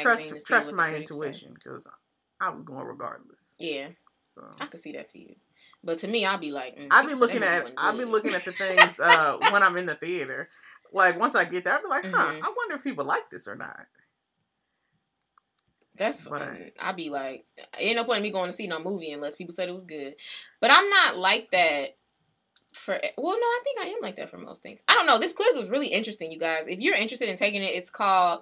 trust 0.01 0.33
trust 0.45 0.73
my 0.73 0.95
intuition 0.95 1.53
because 1.53 1.87
I 2.39 2.49
was 2.49 2.63
going 2.63 2.85
regardless. 2.85 3.55
Yeah, 3.59 3.89
So 4.23 4.43
I 4.59 4.65
could 4.65 4.79
see 4.79 4.93
that 4.93 5.11
for 5.11 5.17
you. 5.19 5.35
But 5.83 5.99
to 5.99 6.07
me, 6.07 6.25
I'll 6.25 6.37
be 6.37 6.51
like, 6.51 6.75
mm, 6.77 6.87
I'll 6.91 7.07
be 7.07 7.15
looking 7.15 7.43
at 7.43 7.73
I'll 7.77 7.97
be 7.97 8.05
looking 8.05 8.35
at 8.35 8.45
the 8.45 8.51
things 8.51 8.99
uh, 8.99 9.37
when 9.49 9.63
I'm 9.63 9.77
in 9.77 9.85
the 9.85 9.95
theater. 9.95 10.49
Like 10.93 11.19
once 11.19 11.35
I 11.35 11.45
get 11.45 11.63
there, 11.63 11.73
I'll 11.73 11.81
be 11.81 11.87
like, 11.87 12.05
huh, 12.05 12.31
Mhm. 12.31 12.43
I 12.43 12.53
wonder 12.55 12.75
if 12.75 12.83
people 12.83 13.05
like 13.05 13.29
this 13.29 13.47
or 13.47 13.55
not. 13.55 13.87
That's 15.95 16.21
fine. 16.21 16.71
I'd 16.79 16.95
be 16.95 17.09
like, 17.09 17.45
ain't 17.77 17.95
no 17.95 18.03
point 18.03 18.17
in 18.17 18.23
me 18.23 18.31
going 18.31 18.49
to 18.49 18.55
see 18.55 18.65
no 18.67 18.79
movie 18.79 19.11
unless 19.11 19.35
people 19.35 19.53
said 19.53 19.69
it 19.69 19.73
was 19.73 19.85
good. 19.85 20.15
But 20.59 20.71
I'm 20.71 20.89
not 20.89 21.17
like 21.17 21.51
that 21.51 21.97
for. 22.73 22.99
Well, 23.17 23.33
no, 23.39 23.45
I 23.45 23.59
think 23.63 23.79
I 23.79 23.85
am 23.87 23.97
like 24.01 24.15
that 24.15 24.31
for 24.31 24.37
most 24.37 24.63
things. 24.63 24.81
I 24.87 24.93
don't 24.93 25.05
know. 25.05 25.19
This 25.19 25.33
quiz 25.33 25.55
was 25.55 25.69
really 25.69 25.87
interesting, 25.87 26.31
you 26.31 26.39
guys. 26.39 26.67
If 26.67 26.79
you're 26.79 26.95
interested 26.95 27.29
in 27.29 27.35
taking 27.35 27.61
it, 27.61 27.75
it's 27.75 27.89
called 27.89 28.41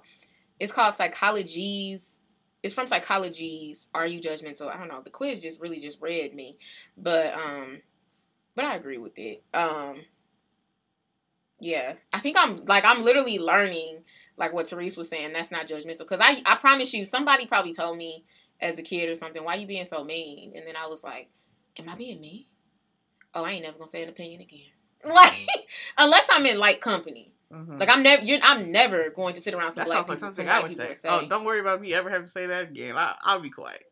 it's 0.60 0.72
called 0.72 0.94
Psychologies. 0.94 2.20
It's 2.62 2.74
from 2.74 2.88
Psychologies. 2.88 3.88
Are 3.94 4.06
you 4.06 4.20
judgmental? 4.20 4.74
I 4.74 4.78
don't 4.78 4.90
know. 4.90 5.02
The 5.02 5.10
quiz 5.10 5.40
just 5.40 5.62
really 5.62 5.80
just 5.80 6.02
read 6.02 6.36
me, 6.36 6.58
but 6.98 7.34
um, 7.34 7.82
but 8.56 8.66
I 8.66 8.76
agree 8.76 8.98
with 8.98 9.18
it. 9.18 9.44
Um, 9.54 10.02
yeah, 11.60 11.94
I 12.12 12.20
think 12.20 12.38
I'm 12.38 12.66
like 12.66 12.86
I'm 12.86 13.04
literally 13.04 13.40
learning 13.40 14.04
like 14.40 14.54
what 14.54 14.70
Therese 14.70 14.98
was 14.98 15.10
saying, 15.10 15.34
that's 15.34 15.52
not 15.52 15.68
judgmental. 15.68 16.00
Because 16.00 16.22
I, 16.22 16.42
I 16.46 16.56
promise 16.56 16.94
you, 16.94 17.06
somebody 17.06 17.46
probably 17.46 17.74
told 17.74 17.98
me 17.98 18.24
as 18.60 18.80
a 18.80 18.82
kid 18.82 19.10
or 19.10 19.16
something, 19.16 19.44
why 19.44 19.56
you 19.56 19.68
being 19.68 19.86
so 19.86 20.04
mean? 20.04 20.54
And 20.56 20.66
then 20.66 20.76
I 20.76 20.88
was 20.88 21.04
like, 21.04 21.28
am 21.78 21.90
I 21.90 21.96
being 21.96 22.22
mean? 22.22 22.46
Oh, 23.36 23.44
I 23.44 23.52
ain't 23.52 23.64
never 23.64 23.78
gonna 23.78 23.92
say 23.92 24.02
an 24.02 24.10
opinion 24.10 24.42
again. 24.42 24.62
Like, 25.06 25.48
unless 25.98 26.28
I'm 26.30 26.46
in 26.46 26.58
like 26.58 26.82
company. 26.82 27.32
Mhm. 27.52 27.80
Like 27.80 27.90
I'm 27.90 28.04
never, 28.04 28.24
I'm 28.44 28.72
never 28.72 29.10
going 29.10 29.34
to 29.36 29.42
sit 29.42 29.54
around 29.54 29.72
some 29.72 29.82
that 29.82 29.86
black 29.88 29.98
sounds 29.98 30.10
like 30.10 30.18
people. 30.18 30.28
something 30.28 30.48
some 30.48 30.56
I 30.56 30.62
would 30.62 30.72
people 30.78 30.96
say. 30.96 31.10
Oh, 31.10 31.26
don't 31.28 31.46
worry 31.46 31.60
about 31.60 31.82
me 31.82 31.94
ever 31.94 32.10
having 32.10 32.28
to 32.28 32.32
say 32.32 32.46
that 32.48 32.66
again. 32.66 32.96
I, 32.96 33.16
I'll 33.22 33.42
be 33.42 33.50
quiet. 33.50 33.84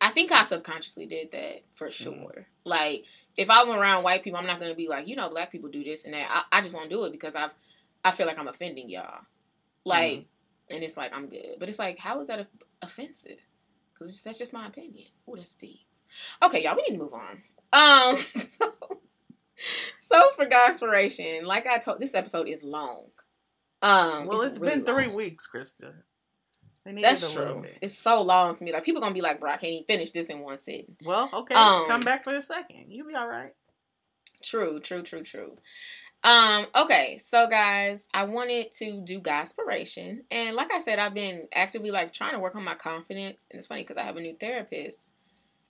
I 0.00 0.10
think 0.10 0.30
I 0.32 0.42
subconsciously 0.42 1.06
did 1.06 1.30
that 1.32 1.62
for 1.74 1.88
Mm-hmm. 1.88 2.04
sure. 2.22 2.46
Like, 2.64 3.04
if 3.38 3.48
I 3.48 3.64
went 3.64 3.80
around 3.80 4.02
white 4.04 4.22
people, 4.22 4.38
I'm 4.38 4.46
not 4.46 4.60
gonna 4.60 4.74
be 4.74 4.88
like, 4.88 5.08
you 5.08 5.16
know, 5.16 5.28
black 5.30 5.50
people 5.50 5.70
do 5.70 5.82
this 5.82 6.04
and 6.04 6.12
that. 6.14 6.28
I, 6.52 6.58
I 6.58 6.60
just 6.62 6.74
won't 6.74 6.90
do 6.90 7.04
it 7.04 7.12
because 7.12 7.34
I've, 7.34 7.50
I 8.04 8.10
feel 8.10 8.26
like 8.26 8.38
I'm 8.38 8.48
offending 8.48 8.88
y'all. 8.90 9.20
Like, 9.84 10.12
Mm-hmm. 10.12 10.74
and 10.74 10.84
it's 10.84 10.96
like 10.96 11.12
I'm 11.14 11.28
good, 11.28 11.56
but 11.58 11.68
it's 11.70 11.78
like, 11.78 11.98
how 11.98 12.20
is 12.20 12.28
that 12.28 12.40
of- 12.40 12.46
offensive? 12.82 13.38
Because 13.94 14.22
that's 14.22 14.36
just 14.38 14.52
my 14.52 14.66
opinion. 14.66 15.06
Oh, 15.26 15.36
that's 15.36 15.54
deep. 15.54 15.80
Okay, 16.42 16.62
y'all, 16.64 16.76
we 16.76 16.82
need 16.88 16.98
to 16.98 17.02
move 17.02 17.14
on. 17.14 17.42
Um, 17.72 18.16
so, 18.18 18.72
so 20.08 20.30
for 20.36 20.46
Godspiration, 20.46 21.44
like 21.44 21.66
I 21.66 21.78
told, 21.78 22.00
this 22.00 22.14
episode 22.14 22.48
is 22.48 22.62
long. 22.62 23.06
Um, 23.82 24.26
Well, 24.26 24.42
it's 24.42 24.58
really 24.58 24.76
been 24.76 24.84
three 24.84 25.06
long. 25.06 25.14
weeks, 25.14 25.48
Krista. 25.52 25.94
That's 26.84 27.32
true. 27.32 27.64
It's 27.82 27.98
so 27.98 28.22
long 28.22 28.54
to 28.54 28.64
me. 28.64 28.72
Like 28.72 28.84
people 28.84 29.00
gonna 29.02 29.14
be 29.14 29.20
like, 29.20 29.40
bro, 29.40 29.50
I 29.50 29.56
can't 29.56 29.72
even 29.72 29.86
finish 29.86 30.10
this 30.12 30.26
in 30.26 30.40
one 30.40 30.56
sitting. 30.56 30.96
Well, 31.04 31.28
okay, 31.32 31.54
Um, 31.54 31.88
come 31.88 32.04
back 32.04 32.22
for 32.22 32.32
the 32.32 32.40
second. 32.40 32.86
You'll 32.88 33.08
be 33.08 33.14
all 33.14 33.26
right. 33.28 33.52
True, 34.42 34.78
true, 34.80 35.02
true, 35.02 35.24
true. 35.24 35.56
Um, 36.22 36.66
okay, 36.74 37.18
so 37.18 37.48
guys, 37.48 38.06
I 38.14 38.24
wanted 38.24 38.72
to 38.74 39.00
do 39.00 39.20
Godspiration. 39.20 40.20
And 40.30 40.56
like 40.56 40.72
I 40.72 40.78
said, 40.78 40.98
I've 40.98 41.14
been 41.14 41.48
actively 41.52 41.90
like 41.90 42.12
trying 42.12 42.34
to 42.34 42.40
work 42.40 42.54
on 42.54 42.64
my 42.64 42.74
confidence. 42.74 43.46
And 43.50 43.58
it's 43.58 43.66
funny 43.66 43.82
because 43.82 43.96
I 43.96 44.02
have 44.02 44.16
a 44.16 44.20
new 44.20 44.36
therapist. 44.38 45.10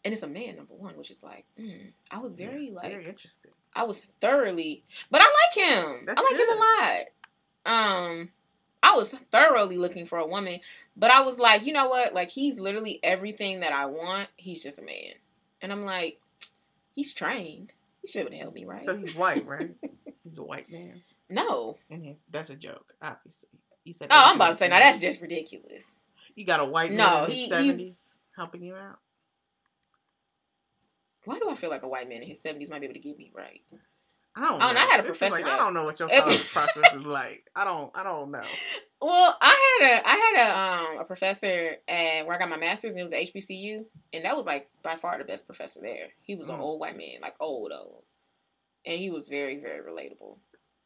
And 0.05 0.13
it's 0.15 0.23
a 0.23 0.29
man, 0.29 0.57
number 0.57 0.75
one, 0.75 0.97
which 0.97 1.11
is 1.11 1.23
like, 1.23 1.45
mm, 1.59 1.93
I 2.11 2.19
was 2.21 2.35
very 2.35 2.69
Yeah, 2.69 2.75
like 2.75 2.91
very 2.93 3.07
interesting. 3.07 3.51
I 3.77 3.85
was 3.85 4.07
thoroughly 4.21 4.83
but 5.11 5.23
I 5.23 5.27
like 5.27 5.69
him. 5.69 6.07
That's 6.07 6.21
I 6.21 6.25
like 6.25 6.41
him 6.41 6.49
a 6.51 7.73
lot. 7.73 8.11
Um 8.11 8.31
I 8.83 8.95
was 8.95 9.15
thoroughly 9.33 9.79
looking 9.79 10.07
for 10.07 10.19
a 10.19 10.27
woman, 10.27 10.61
but 10.97 11.11
I 11.11 11.23
was 11.23 11.39
like, 11.39 11.67
you 11.67 11.73
know 11.73 11.89
what? 11.89 12.15
Like 12.15 12.31
he's 12.31 12.59
literally 12.59 13.01
everything 13.03 13.61
that 13.61 13.73
I 13.73 13.87
want. 13.87 14.29
He's 14.37 14.63
just 14.63 14.79
a 14.79 14.83
man. 14.83 15.15
And 15.61 15.73
I'm 15.73 15.85
like, 15.85 16.21
he's 16.95 17.13
trained. 17.13 17.73
He 18.03 18.09
should 18.09 18.25
have 18.25 18.33
helped 18.33 18.55
me, 18.55 18.65
right? 18.65 18.85
So 18.85 18.97
he's 18.97 19.15
white, 19.15 19.47
right? 19.47 19.71
he's 20.25 20.39
a 20.39 20.45
white 20.45 20.71
man, 20.71 21.03
no. 21.29 21.79
and 21.91 22.05
he's, 22.05 22.17
that's 22.31 22.51
a 22.51 22.57
joke, 22.57 22.95
obviously. 23.03 23.49
You 23.85 23.93
said. 23.93 24.09
Oh, 24.11 24.17
I'm 24.17 24.37
about 24.37 24.51
to 24.51 24.57
say 24.57 24.69
now 24.69 24.79
that's 24.79 24.99
just 24.99 25.21
ridiculous. 25.21 25.91
You 26.35 26.45
got 26.45 26.61
a 26.61 26.65
white 26.65 26.93
No, 26.93 27.05
man 27.05 27.25
in 27.25 27.37
his 27.37 27.49
seventies 27.49 28.23
helping 28.37 28.63
you 28.63 28.75
out. 28.75 28.99
Why 31.27 31.39
do 31.39 31.51
I 31.51 31.55
feel 31.55 31.71
like 31.71 31.83
a 31.83 31.89
white 31.89 32.09
man 32.09 32.23
in 32.23 32.29
his 32.29 32.41
seventies 32.41 32.71
might 32.71 32.81
be 32.81 32.87
able 32.87 32.95
to 32.95 33.01
get 33.01 33.19
me 33.19 33.31
right? 33.35 33.61
I 34.35 34.49
don't. 34.49 34.59
Know. 34.59 34.67
I 34.67 34.85
had 34.85 35.01
a 35.01 35.03
This 35.03 35.19
professor 35.19 35.43
Like, 35.43 35.53
I 35.53 35.57
don't 35.59 35.75
know 35.75 35.85
what 35.85 35.99
your 35.99 36.09
thought 36.11 36.47
process 36.53 36.95
is 36.95 37.05
like. 37.07 37.45
I 37.55 37.65
don't. 37.65 37.91
I 37.95 38.03
don't 38.03 38.31
know. 38.31 38.45
Well, 39.01 39.37
I 39.41 39.79
had 39.81 39.91
a 39.91 40.09
I 40.09 40.17
had 40.17 40.47
a 40.47 40.59
um 40.95 41.01
a 41.01 41.05
professor 41.05 41.77
at 41.89 42.27
where 42.27 42.37
I 42.37 42.39
got 42.39 42.49
my 42.49 42.57
master's 42.57 42.93
and 42.93 43.01
it 43.01 43.03
was 43.03 43.13
at 43.13 43.21
HBCU 43.35 43.85
and 44.13 44.25
that 44.25 44.37
was 44.37 44.47
like 44.47 44.69
by 44.83 44.97
far 44.97 45.19
the 45.19 45.25
best 45.25 45.47
professor 45.47 45.81
there. 45.83 46.09
He 46.23 46.35
was 46.35 46.49
an 46.49 46.57
Mm. 46.57 46.61
old 46.61 46.81
white 46.81 46.97
man, 46.97 47.21
like 47.23 47.35
old 47.41 47.73
old, 47.73 48.05
and 48.85 48.99
he 48.99 49.11
was 49.11 49.27
very 49.29 49.59
very 49.59 49.81
relatable. 49.81 50.39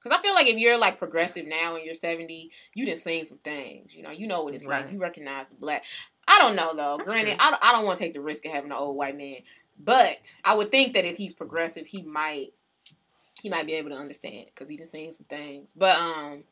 Cause 0.03 0.13
I 0.13 0.23
feel 0.23 0.33
like 0.35 0.47
if 0.47 0.57
you're 0.57 0.79
like 0.79 0.99
progressive 0.99 1.47
now 1.47 1.77
and 1.77 1.85
you're 1.85 1.95
seventy, 1.95 2.53
you 2.75 2.87
done 2.87 2.97
seen 2.97 3.27
some 3.27 3.39
things. 3.39 3.95
You 3.95 4.03
know, 4.03 4.11
you 4.11 4.27
know 4.27 4.43
what 4.45 4.55
it's 4.55 4.65
like. 4.65 4.91
You 4.91 4.99
recognize 4.99 5.49
the 5.49 5.57
black. 5.57 5.85
I 6.27 6.39
don't 6.39 6.57
know 6.57 6.75
though. 6.75 6.97
That's 6.99 7.11
Granted, 7.11 7.37
true. 7.37 7.47
I 7.47 7.51
don't, 7.51 7.63
I 7.65 7.73
don't 7.73 7.85
want 7.85 7.99
to 7.99 8.05
take 8.05 8.15
the 8.15 8.21
risk 8.23 8.47
of 8.47 8.53
having 8.53 8.71
an 8.71 8.77
old 8.79 8.97
white 8.97 9.17
man, 9.17 9.37
but 9.83 10.35
I 10.45 10.55
would 10.55 10.71
think 10.71 10.95
that 10.95 11.05
if 11.05 11.17
he's 11.17 11.35
progressive, 11.35 11.87
he 11.87 12.03
might 12.03 12.53
he 13.41 13.49
might 13.49 13.67
be 13.67 13.75
able 13.75 13.91
to 13.91 13.97
understand 13.97 14.47
because 14.47 14.69
he 14.69 14.77
just 14.77 14.93
seen 14.93 15.13
some 15.13 15.27
things. 15.27 15.73
But 15.75 15.97
um, 15.97 16.45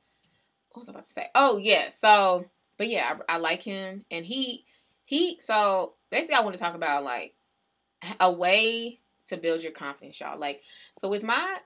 what 0.71 0.81
was 0.81 0.89
I 0.89 0.93
about 0.93 1.05
to 1.05 1.11
say? 1.11 1.27
Oh 1.35 1.59
yeah, 1.59 1.89
so 1.89 2.47
but 2.77 2.89
yeah, 2.89 3.19
I, 3.29 3.35
I 3.35 3.39
like 3.39 3.63
him, 3.63 4.05
and 4.11 4.25
he 4.25 4.65
he. 5.05 5.39
So 5.41 5.95
basically, 6.11 6.37
I 6.37 6.41
want 6.41 6.57
to 6.57 6.63
talk 6.63 6.75
about 6.75 7.05
like 7.05 7.35
a 8.21 8.33
way 8.33 9.01
to 9.27 9.37
build 9.37 9.63
your 9.63 9.73
confidence, 9.73 10.21
y'all. 10.21 10.39
Like 10.39 10.63
so 10.99 11.09
with 11.09 11.23
my 11.23 11.59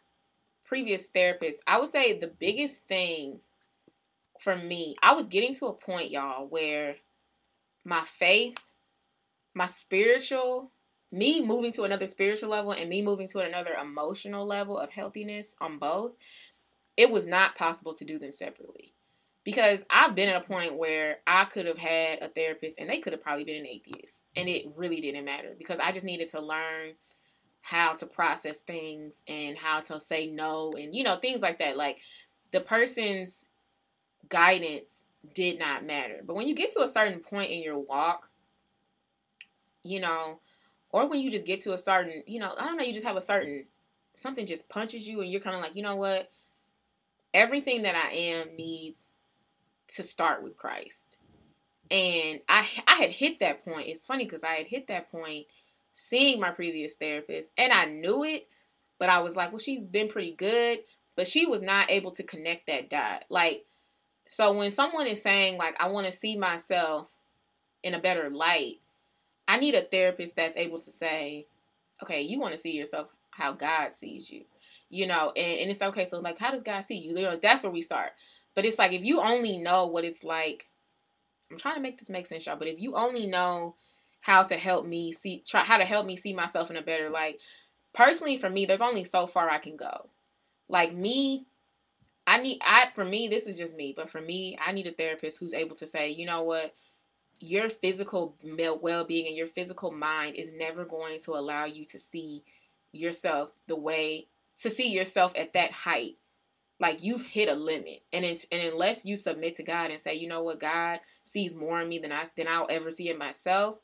previous 0.64 1.06
therapist, 1.06 1.62
I 1.66 1.78
would 1.78 1.92
say 1.92 2.18
the 2.18 2.26
biggest 2.26 2.82
thing 2.88 3.40
for 4.40 4.56
me, 4.56 4.96
I 5.00 5.14
was 5.14 5.26
getting 5.26 5.54
to 5.56 5.66
a 5.66 5.72
point, 5.72 6.10
y'all, 6.10 6.48
where 6.48 6.96
my 7.84 8.02
faith 8.02 8.56
my 9.54 9.66
spiritual 9.66 10.70
me 11.12 11.44
moving 11.44 11.72
to 11.72 11.82
another 11.84 12.06
spiritual 12.06 12.48
level 12.48 12.72
and 12.72 12.88
me 12.88 13.02
moving 13.02 13.28
to 13.28 13.40
another 13.40 13.74
emotional 13.74 14.46
level 14.46 14.78
of 14.78 14.90
healthiness 14.90 15.54
on 15.60 15.78
both, 15.78 16.12
it 16.96 17.10
was 17.10 17.26
not 17.26 17.54
possible 17.54 17.94
to 17.94 18.04
do 18.04 18.18
them 18.18 18.32
separately. 18.32 18.94
Because 19.44 19.84
I've 19.90 20.14
been 20.14 20.28
at 20.28 20.40
a 20.40 20.46
point 20.46 20.76
where 20.76 21.18
I 21.26 21.44
could 21.44 21.66
have 21.66 21.78
had 21.78 22.22
a 22.22 22.28
therapist 22.28 22.78
and 22.78 22.88
they 22.88 22.98
could 22.98 23.12
have 23.12 23.22
probably 23.22 23.44
been 23.44 23.56
an 23.56 23.66
atheist. 23.66 24.24
And 24.36 24.48
it 24.48 24.66
really 24.76 25.00
didn't 25.00 25.24
matter 25.24 25.54
because 25.58 25.80
I 25.80 25.90
just 25.90 26.04
needed 26.04 26.30
to 26.30 26.40
learn 26.40 26.92
how 27.60 27.92
to 27.94 28.06
process 28.06 28.60
things 28.60 29.22
and 29.26 29.58
how 29.58 29.80
to 29.80 29.98
say 29.98 30.28
no 30.28 30.72
and, 30.72 30.94
you 30.94 31.02
know, 31.02 31.16
things 31.16 31.40
like 31.40 31.58
that. 31.58 31.76
Like 31.76 31.98
the 32.52 32.60
person's 32.60 33.44
guidance 34.28 35.04
did 35.34 35.58
not 35.58 35.84
matter. 35.84 36.20
But 36.24 36.36
when 36.36 36.46
you 36.46 36.54
get 36.54 36.70
to 36.72 36.82
a 36.82 36.88
certain 36.88 37.20
point 37.20 37.50
in 37.50 37.62
your 37.62 37.78
walk, 37.78 38.28
you 39.82 40.00
know, 40.00 40.40
or 40.92 41.08
when 41.08 41.20
you 41.20 41.30
just 41.30 41.46
get 41.46 41.62
to 41.62 41.72
a 41.72 41.78
certain, 41.78 42.22
you 42.26 42.38
know, 42.38 42.52
I 42.56 42.64
don't 42.64 42.76
know, 42.76 42.84
you 42.84 42.92
just 42.92 43.06
have 43.06 43.16
a 43.16 43.20
certain 43.20 43.64
something 44.14 44.46
just 44.46 44.68
punches 44.68 45.08
you 45.08 45.20
and 45.22 45.30
you're 45.30 45.40
kind 45.40 45.56
of 45.56 45.62
like, 45.62 45.74
you 45.74 45.82
know 45.82 45.96
what? 45.96 46.30
Everything 47.32 47.82
that 47.82 47.94
I 47.94 48.14
am 48.14 48.56
needs 48.56 49.14
to 49.88 50.02
start 50.02 50.42
with 50.42 50.56
Christ. 50.56 51.18
And 51.90 52.40
I 52.48 52.66
I 52.86 52.96
had 52.96 53.10
hit 53.10 53.40
that 53.40 53.64
point. 53.64 53.88
It's 53.88 54.06
funny 54.06 54.26
cuz 54.26 54.44
I 54.44 54.54
had 54.54 54.66
hit 54.66 54.86
that 54.88 55.10
point 55.10 55.46
seeing 55.94 56.40
my 56.40 56.50
previous 56.50 56.96
therapist 56.96 57.52
and 57.56 57.72
I 57.72 57.86
knew 57.86 58.24
it, 58.24 58.48
but 58.98 59.08
I 59.08 59.20
was 59.20 59.34
like, 59.34 59.50
well, 59.50 59.58
she's 59.58 59.84
been 59.84 60.08
pretty 60.08 60.32
good, 60.32 60.80
but 61.16 61.26
she 61.26 61.46
was 61.46 61.62
not 61.62 61.90
able 61.90 62.12
to 62.12 62.22
connect 62.22 62.66
that 62.66 62.90
dot. 62.90 63.24
Like 63.30 63.64
so 64.28 64.52
when 64.52 64.70
someone 64.70 65.06
is 65.06 65.22
saying 65.22 65.56
like 65.56 65.74
I 65.80 65.88
want 65.88 66.06
to 66.06 66.12
see 66.12 66.36
myself 66.36 67.08
in 67.82 67.94
a 67.94 68.00
better 68.00 68.28
light, 68.30 68.81
I 69.52 69.58
need 69.58 69.74
a 69.74 69.82
therapist 69.82 70.34
that's 70.34 70.56
able 70.56 70.80
to 70.80 70.90
say, 70.90 71.46
okay, 72.02 72.22
you 72.22 72.40
want 72.40 72.54
to 72.54 72.56
see 72.56 72.70
yourself 72.70 73.08
how 73.32 73.52
God 73.52 73.94
sees 73.94 74.30
you, 74.30 74.44
you 74.88 75.06
know, 75.06 75.30
and, 75.36 75.60
and 75.60 75.70
it's 75.70 75.82
okay. 75.82 76.06
So, 76.06 76.20
like, 76.20 76.38
how 76.38 76.52
does 76.52 76.62
God 76.62 76.80
see 76.80 76.96
you? 76.96 77.10
you 77.10 77.22
know, 77.22 77.36
that's 77.36 77.62
where 77.62 77.70
we 77.70 77.82
start. 77.82 78.12
But 78.54 78.64
it's 78.64 78.78
like, 78.78 78.92
if 78.92 79.04
you 79.04 79.20
only 79.20 79.58
know 79.58 79.88
what 79.88 80.06
it's 80.06 80.24
like, 80.24 80.70
I'm 81.50 81.58
trying 81.58 81.74
to 81.74 81.82
make 81.82 81.98
this 81.98 82.08
make 82.08 82.24
sense, 82.24 82.46
y'all, 82.46 82.56
but 82.56 82.66
if 82.66 82.80
you 82.80 82.96
only 82.96 83.26
know 83.26 83.76
how 84.22 84.42
to 84.42 84.56
help 84.56 84.86
me 84.86 85.12
see, 85.12 85.42
try 85.46 85.62
how 85.62 85.76
to 85.76 85.84
help 85.84 86.06
me 86.06 86.16
see 86.16 86.32
myself 86.32 86.70
in 86.70 86.78
a 86.78 86.82
better 86.82 87.10
light, 87.10 87.36
personally, 87.92 88.38
for 88.38 88.48
me, 88.48 88.64
there's 88.64 88.80
only 88.80 89.04
so 89.04 89.26
far 89.26 89.50
I 89.50 89.58
can 89.58 89.76
go. 89.76 90.08
Like, 90.70 90.94
me, 90.94 91.44
I 92.26 92.40
need, 92.40 92.62
I, 92.62 92.86
for 92.94 93.04
me, 93.04 93.28
this 93.28 93.46
is 93.46 93.58
just 93.58 93.76
me, 93.76 93.92
but 93.94 94.08
for 94.08 94.22
me, 94.22 94.56
I 94.64 94.72
need 94.72 94.86
a 94.86 94.92
therapist 94.92 95.38
who's 95.38 95.52
able 95.52 95.76
to 95.76 95.86
say, 95.86 96.08
you 96.08 96.24
know 96.24 96.42
what, 96.44 96.72
your 97.42 97.68
physical 97.68 98.36
well-being 98.80 99.26
and 99.26 99.36
your 99.36 99.48
physical 99.48 99.90
mind 99.90 100.36
is 100.36 100.52
never 100.52 100.84
going 100.84 101.18
to 101.18 101.32
allow 101.32 101.64
you 101.64 101.84
to 101.84 101.98
see 101.98 102.44
yourself 102.92 103.52
the 103.66 103.76
way 103.76 104.28
to 104.58 104.70
see 104.70 104.90
yourself 104.90 105.32
at 105.36 105.52
that 105.54 105.72
height. 105.72 106.18
Like 106.78 107.02
you've 107.02 107.24
hit 107.24 107.48
a 107.48 107.54
limit 107.54 108.02
and 108.12 108.24
it's 108.24 108.46
and 108.52 108.62
unless 108.62 109.04
you 109.04 109.16
submit 109.16 109.56
to 109.56 109.62
god 109.62 109.90
and 109.90 110.00
say 110.00 110.14
you 110.14 110.28
know 110.28 110.42
what? 110.42 110.60
God 110.60 111.00
sees 111.24 111.54
more 111.54 111.80
in 111.80 111.88
me 111.88 111.98
than 111.98 112.12
i 112.12 112.24
than 112.36 112.48
i'll 112.48 112.66
ever 112.70 112.90
see 112.90 113.08
in 113.08 113.18
myself 113.18 113.78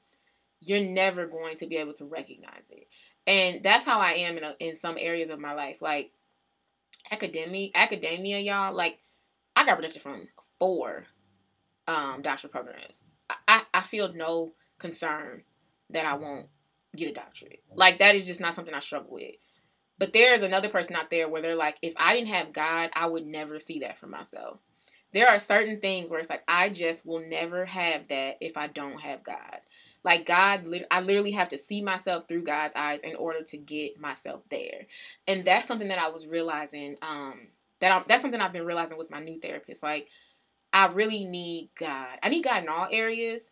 you're 0.60 0.80
never 0.80 1.26
going 1.26 1.56
to 1.56 1.66
be 1.66 1.76
able 1.76 1.93
to 1.94 2.05
recognize 2.05 2.70
it. 2.70 2.89
And 3.26 3.62
that's 3.62 3.85
how 3.85 4.01
i 4.01 4.12
am 4.12 4.39
in, 4.39 4.44
a, 4.44 4.55
in 4.60 4.76
some 4.76 4.97
areas 4.98 5.30
of 5.30 5.40
my 5.40 5.55
life. 5.55 5.82
Like 5.82 6.12
academia 7.10 7.70
academia 7.74 8.39
y'all 8.39 8.74
like 8.74 8.98
i 9.56 9.64
got 9.64 9.76
rejected 9.78 10.02
from 10.02 10.28
four 10.59 11.05
um 11.86 12.20
doctoral 12.22 12.51
programs 12.51 13.05
I, 13.49 13.62
I 13.75 13.81
feel 13.81 14.12
no 14.12 14.53
concern 14.79 15.43
that 15.91 16.07
I 16.07 16.15
won't 16.15 16.49
get 16.95 17.11
a 17.11 17.15
doctorate. 17.15 17.62
Like 17.75 17.99
that 17.99 18.15
is 18.15 18.27
just 18.27 18.41
not 18.41 18.55
something 18.55 18.75
I 18.75 18.81
struggle 18.81 19.15
with. 19.15 19.35
But 19.99 20.12
there 20.12 20.35
is 20.35 20.43
another 20.43 20.69
person 20.69 20.95
out 20.95 21.11
there 21.11 21.29
where 21.29 21.43
they're 21.43 21.57
like, 21.57 21.79
if 21.83 21.95
I 21.97 22.15
didn't 22.15 22.29
have 22.29 22.53
God, 22.53 22.91
I 22.95 23.07
would 23.07 23.27
never 23.27 23.59
see 23.59 23.81
that 23.81 23.99
for 23.99 24.07
myself. 24.07 24.61
There 25.12 25.29
are 25.29 25.39
certain 25.39 25.81
things 25.81 26.09
where 26.11 26.20
it's 26.20 26.31
like, 26.31 26.45
I 26.47 26.69
just 26.69 27.07
will 27.07 27.27
never 27.27 27.65
have 27.65 28.09
that 28.09 28.37
if 28.41 28.57
I 28.57 28.69
don't 28.69 29.01
have 29.01 29.25
God. 29.25 29.61
Like 30.05 30.27
God, 30.27 30.65
I 30.91 31.01
literally 31.01 31.33
have 31.33 31.49
to 31.49 31.59
see 31.59 31.83
myself 31.83 32.29
through 32.29 32.43
God's 32.45 32.77
eyes 32.77 33.01
in 33.01 33.16
order 33.16 33.43
to 33.45 33.57
get 33.57 34.01
myself 34.01 34.43
there. 34.51 34.87
And 35.27 35.45
that's 35.45 35.66
something 35.66 35.89
that 35.89 35.99
I 35.99 36.11
was 36.11 36.27
realizing. 36.27 36.97
Um, 37.03 37.49
that 37.81 37.93
I'm, 37.93 38.05
that's 38.09 38.23
something 38.23 38.41
I've 38.41 38.53
been 38.53 38.66
realizing 38.66 38.99
with 38.99 39.11
my 39.11 39.20
new 39.20 39.41
therapist. 39.41 39.83
Like 39.83 40.09
I 40.78 40.86
really 40.92 41.24
need 41.24 41.70
God. 41.76 42.20
I 42.22 42.28
need 42.28 42.44
God 42.44 42.62
in 42.62 42.68
all 42.68 42.86
areas, 42.88 43.50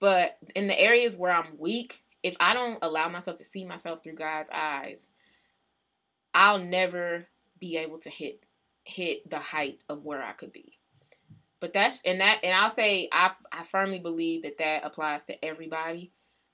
but 0.00 0.38
in 0.54 0.68
the 0.68 0.80
areas 0.80 1.14
where 1.14 1.30
I'm 1.30 1.58
weak, 1.58 2.02
if 2.22 2.34
I 2.40 2.54
don't 2.54 2.78
allow 2.80 3.10
myself 3.10 3.36
to 3.36 3.44
see 3.44 3.66
myself 3.66 4.02
through 4.02 4.14
God's 4.14 4.48
eyes, 4.50 5.10
I'll 6.32 6.58
never 6.58 7.26
be 7.60 7.76
able 7.76 7.98
to 7.98 8.08
hit 8.08 8.42
hit 8.84 9.28
the 9.28 9.38
height 9.38 9.80
of 9.90 10.06
where 10.06 10.22
I 10.22 10.32
could 10.32 10.50
be. 10.50 10.78
But 11.60 11.74
that's 11.74 12.00
and 12.06 12.22
that 12.22 12.38
and 12.42 12.54
I'll 12.54 12.70
say 12.70 13.10
I 13.12 13.32
I 13.52 13.62
firmly 13.62 13.98
believe 13.98 14.44
that 14.44 14.56
that 14.56 14.82
applies 14.82 15.24
to 15.24 15.44
everybody. 15.44 16.10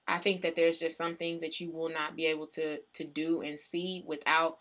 I 0.09 0.19
think 0.19 0.43
that 0.43 0.57
there's 0.57 0.81
just 0.81 0.99
some 0.99 1.15
things 1.15 1.43
that 1.43 1.61
you 1.61 1.71
will 1.71 1.91
not 1.91 2.17
be 2.17 2.27
able 2.27 2.49
to 2.49 2.79
to 2.95 3.05
do 3.05 3.43
and 3.43 3.57
see 3.57 4.03
without 4.05 4.59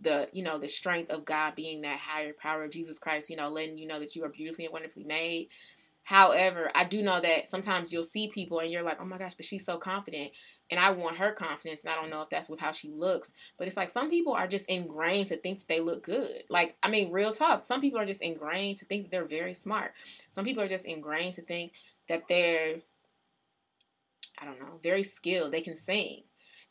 the 0.00 0.28
you 0.32 0.42
know 0.42 0.58
the 0.58 0.68
strength 0.68 1.10
of 1.10 1.24
God 1.24 1.54
being 1.54 1.82
that 1.82 1.98
higher 1.98 2.32
power 2.32 2.64
of 2.64 2.70
Jesus 2.70 2.98
Christ, 2.98 3.30
you 3.30 3.36
know, 3.36 3.48
letting 3.48 3.78
you 3.78 3.86
know 3.86 4.00
that 4.00 4.16
you 4.16 4.24
are 4.24 4.28
beautifully 4.28 4.64
and 4.64 4.72
wonderfully 4.72 5.04
made. 5.04 5.48
However, 6.04 6.70
I 6.74 6.84
do 6.84 7.00
know 7.00 7.18
that 7.22 7.48
sometimes 7.48 7.90
you'll 7.90 8.02
see 8.02 8.28
people 8.28 8.58
and 8.58 8.70
you're 8.70 8.82
like, 8.82 8.98
oh 9.00 9.06
my 9.06 9.16
gosh, 9.16 9.34
but 9.34 9.46
she's 9.46 9.64
so 9.64 9.78
confident. 9.78 10.32
And 10.70 10.78
I 10.78 10.90
want 10.90 11.16
her 11.16 11.32
confidence. 11.32 11.82
And 11.84 11.92
I 11.92 11.96
don't 11.96 12.10
know 12.10 12.20
if 12.20 12.28
that's 12.28 12.50
with 12.50 12.60
how 12.60 12.72
she 12.72 12.90
looks. 12.90 13.32
But 13.56 13.66
it's 13.66 13.76
like 13.76 13.88
some 13.88 14.10
people 14.10 14.34
are 14.34 14.46
just 14.46 14.68
ingrained 14.68 15.28
to 15.28 15.38
think 15.38 15.60
that 15.60 15.68
they 15.68 15.80
look 15.80 16.04
good. 16.04 16.44
Like, 16.50 16.76
I 16.82 16.90
mean, 16.90 17.10
real 17.10 17.32
talk. 17.32 17.64
Some 17.64 17.80
people 17.80 17.98
are 17.98 18.04
just 18.04 18.20
ingrained 18.20 18.76
to 18.78 18.84
think 18.84 19.04
that 19.04 19.10
they're 19.10 19.24
very 19.24 19.54
smart. 19.54 19.92
Some 20.30 20.44
people 20.44 20.62
are 20.62 20.68
just 20.68 20.84
ingrained 20.84 21.34
to 21.34 21.42
think 21.42 21.72
that 22.10 22.28
they're, 22.28 22.76
I 24.38 24.44
don't 24.44 24.60
know, 24.60 24.78
very 24.82 25.04
skilled. 25.04 25.52
They 25.52 25.62
can 25.62 25.76
sing. 25.76 26.24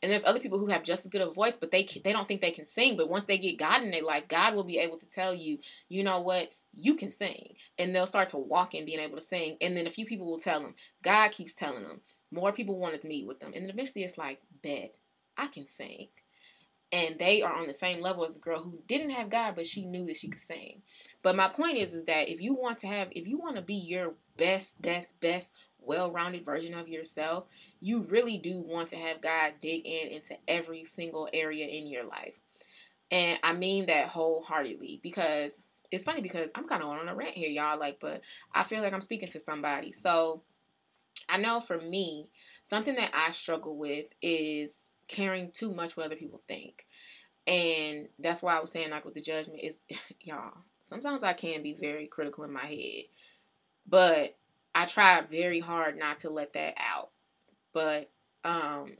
And 0.04 0.12
there's 0.12 0.26
other 0.26 0.38
people 0.38 0.58
who 0.58 0.66
have 0.66 0.82
just 0.82 1.06
as 1.06 1.10
good 1.10 1.22
a 1.22 1.30
voice, 1.30 1.56
but 1.56 1.70
they 1.70 1.88
they 2.04 2.12
don't 2.12 2.28
think 2.28 2.42
they 2.42 2.50
can 2.50 2.66
sing. 2.66 2.94
But 2.94 3.08
once 3.08 3.24
they 3.24 3.38
get 3.38 3.58
God 3.58 3.82
in 3.82 3.90
their 3.90 4.02
life, 4.02 4.28
God 4.28 4.54
will 4.54 4.62
be 4.62 4.76
able 4.76 4.98
to 4.98 5.08
tell 5.08 5.34
you, 5.34 5.56
you 5.88 6.04
know 6.04 6.20
what, 6.20 6.50
you 6.74 6.94
can 6.94 7.08
sing, 7.08 7.54
and 7.78 7.94
they'll 7.94 8.06
start 8.06 8.28
to 8.28 8.36
walk 8.36 8.74
in 8.74 8.84
being 8.84 9.00
able 9.00 9.16
to 9.16 9.22
sing. 9.22 9.56
And 9.62 9.74
then 9.74 9.86
a 9.86 9.90
few 9.90 10.04
people 10.04 10.26
will 10.26 10.38
tell 10.38 10.60
them, 10.60 10.74
God 11.02 11.30
keeps 11.30 11.54
telling 11.54 11.84
them. 11.84 12.02
More 12.30 12.52
people 12.52 12.78
want 12.78 13.00
to 13.00 13.08
meet 13.08 13.26
with 13.26 13.40
them, 13.40 13.52
and 13.54 13.64
then 13.64 13.70
eventually 13.70 14.04
it's 14.04 14.18
like, 14.18 14.42
bet 14.62 14.94
I 15.38 15.46
can 15.46 15.66
sing. 15.66 16.08
And 16.92 17.18
they 17.18 17.40
are 17.40 17.56
on 17.56 17.66
the 17.66 17.72
same 17.72 18.02
level 18.02 18.26
as 18.26 18.34
the 18.34 18.40
girl 18.40 18.62
who 18.62 18.78
didn't 18.86 19.10
have 19.10 19.30
God, 19.30 19.54
but 19.56 19.66
she 19.66 19.86
knew 19.86 20.04
that 20.04 20.18
she 20.18 20.28
could 20.28 20.38
sing. 20.38 20.82
But 21.22 21.34
my 21.34 21.48
point 21.48 21.78
is, 21.78 21.94
is 21.94 22.04
that 22.04 22.28
if 22.28 22.42
you 22.42 22.52
want 22.52 22.76
to 22.80 22.88
have, 22.88 23.08
if 23.12 23.26
you 23.26 23.38
want 23.38 23.56
to 23.56 23.62
be 23.62 23.74
your 23.74 24.12
best, 24.36 24.82
best, 24.82 25.18
best 25.20 25.54
well 25.86 26.12
rounded 26.12 26.44
version 26.44 26.74
of 26.74 26.88
yourself, 26.88 27.44
you 27.80 28.02
really 28.02 28.38
do 28.38 28.60
want 28.60 28.88
to 28.88 28.96
have 28.96 29.20
God 29.20 29.54
dig 29.60 29.86
in 29.86 30.08
into 30.08 30.36
every 30.48 30.84
single 30.84 31.28
area 31.32 31.66
in 31.66 31.86
your 31.86 32.04
life. 32.04 32.34
And 33.10 33.38
I 33.42 33.52
mean 33.52 33.86
that 33.86 34.08
wholeheartedly 34.08 35.00
because 35.02 35.60
it's 35.90 36.04
funny 36.04 36.20
because 36.20 36.48
I'm 36.54 36.66
kind 36.66 36.82
of 36.82 36.88
on 36.88 37.08
a 37.08 37.14
rant 37.14 37.34
here, 37.34 37.48
y'all. 37.48 37.78
Like, 37.78 38.00
but 38.00 38.22
I 38.52 38.64
feel 38.64 38.82
like 38.82 38.92
I'm 38.92 39.00
speaking 39.00 39.28
to 39.28 39.38
somebody. 39.38 39.92
So 39.92 40.42
I 41.28 41.36
know 41.36 41.60
for 41.60 41.78
me, 41.78 42.28
something 42.62 42.94
that 42.96 43.12
I 43.14 43.30
struggle 43.30 43.76
with 43.76 44.06
is 44.20 44.88
caring 45.06 45.50
too 45.52 45.72
much 45.72 45.96
what 45.96 46.06
other 46.06 46.16
people 46.16 46.42
think. 46.48 46.86
And 47.46 48.08
that's 48.18 48.42
why 48.42 48.56
I 48.56 48.60
was 48.60 48.72
saying, 48.72 48.90
like, 48.90 49.04
with 49.04 49.14
the 49.14 49.20
judgment, 49.20 49.60
is 49.62 49.78
y'all, 50.20 50.52
sometimes 50.80 51.24
I 51.24 51.34
can 51.34 51.62
be 51.62 51.76
very 51.78 52.06
critical 52.06 52.44
in 52.44 52.52
my 52.52 52.66
head. 52.66 53.04
But 53.86 54.36
I 54.74 54.86
try 54.86 55.20
very 55.22 55.60
hard 55.60 55.98
not 55.98 56.20
to 56.20 56.30
let 56.30 56.52
that 56.54 56.74
out. 56.78 57.10
But 57.72 58.10
um 58.44 58.92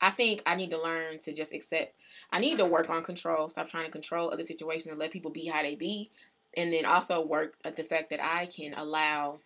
I 0.00 0.10
think 0.10 0.42
I 0.44 0.56
need 0.56 0.70
to 0.70 0.82
learn 0.82 1.20
to 1.20 1.32
just 1.32 1.52
accept. 1.52 1.94
I 2.32 2.40
need 2.40 2.58
to 2.58 2.66
work 2.66 2.90
on 2.90 3.04
control. 3.04 3.48
Stop 3.48 3.68
trying 3.68 3.84
to 3.84 3.90
control 3.90 4.32
other 4.32 4.42
situations 4.42 4.88
and 4.88 4.98
let 4.98 5.12
people 5.12 5.30
be 5.30 5.46
how 5.46 5.62
they 5.62 5.76
be. 5.76 6.10
And 6.56 6.72
then 6.72 6.84
also 6.84 7.24
work 7.24 7.54
at 7.64 7.76
the 7.76 7.84
fact 7.84 8.10
that 8.10 8.22
I 8.22 8.46
can 8.46 8.74
allow 8.74 9.38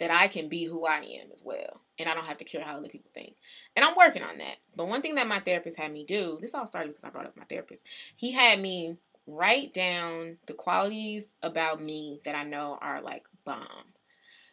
that 0.00 0.10
I 0.10 0.26
can 0.26 0.48
be 0.48 0.64
who 0.64 0.84
I 0.84 0.96
am 0.96 1.30
as 1.32 1.42
well. 1.44 1.80
And 1.98 2.08
I 2.08 2.14
don't 2.14 2.24
have 2.24 2.38
to 2.38 2.44
care 2.44 2.62
how 2.64 2.76
other 2.76 2.88
people 2.88 3.10
think. 3.14 3.36
And 3.76 3.84
I'm 3.84 3.94
working 3.96 4.22
on 4.22 4.38
that. 4.38 4.56
But 4.74 4.88
one 4.88 5.02
thing 5.02 5.14
that 5.14 5.28
my 5.28 5.38
therapist 5.38 5.78
had 5.78 5.92
me 5.92 6.04
do, 6.04 6.38
this 6.40 6.54
all 6.54 6.66
started 6.66 6.88
because 6.88 7.04
I 7.04 7.10
brought 7.10 7.26
up 7.26 7.36
my 7.36 7.44
therapist. 7.44 7.86
He 8.16 8.32
had 8.32 8.60
me 8.60 8.96
write 9.26 9.72
down 9.72 10.38
the 10.46 10.54
qualities 10.54 11.30
about 11.42 11.82
me 11.82 12.20
that 12.24 12.34
I 12.34 12.44
know 12.44 12.78
are 12.80 13.00
like 13.00 13.26
bomb. 13.44 13.66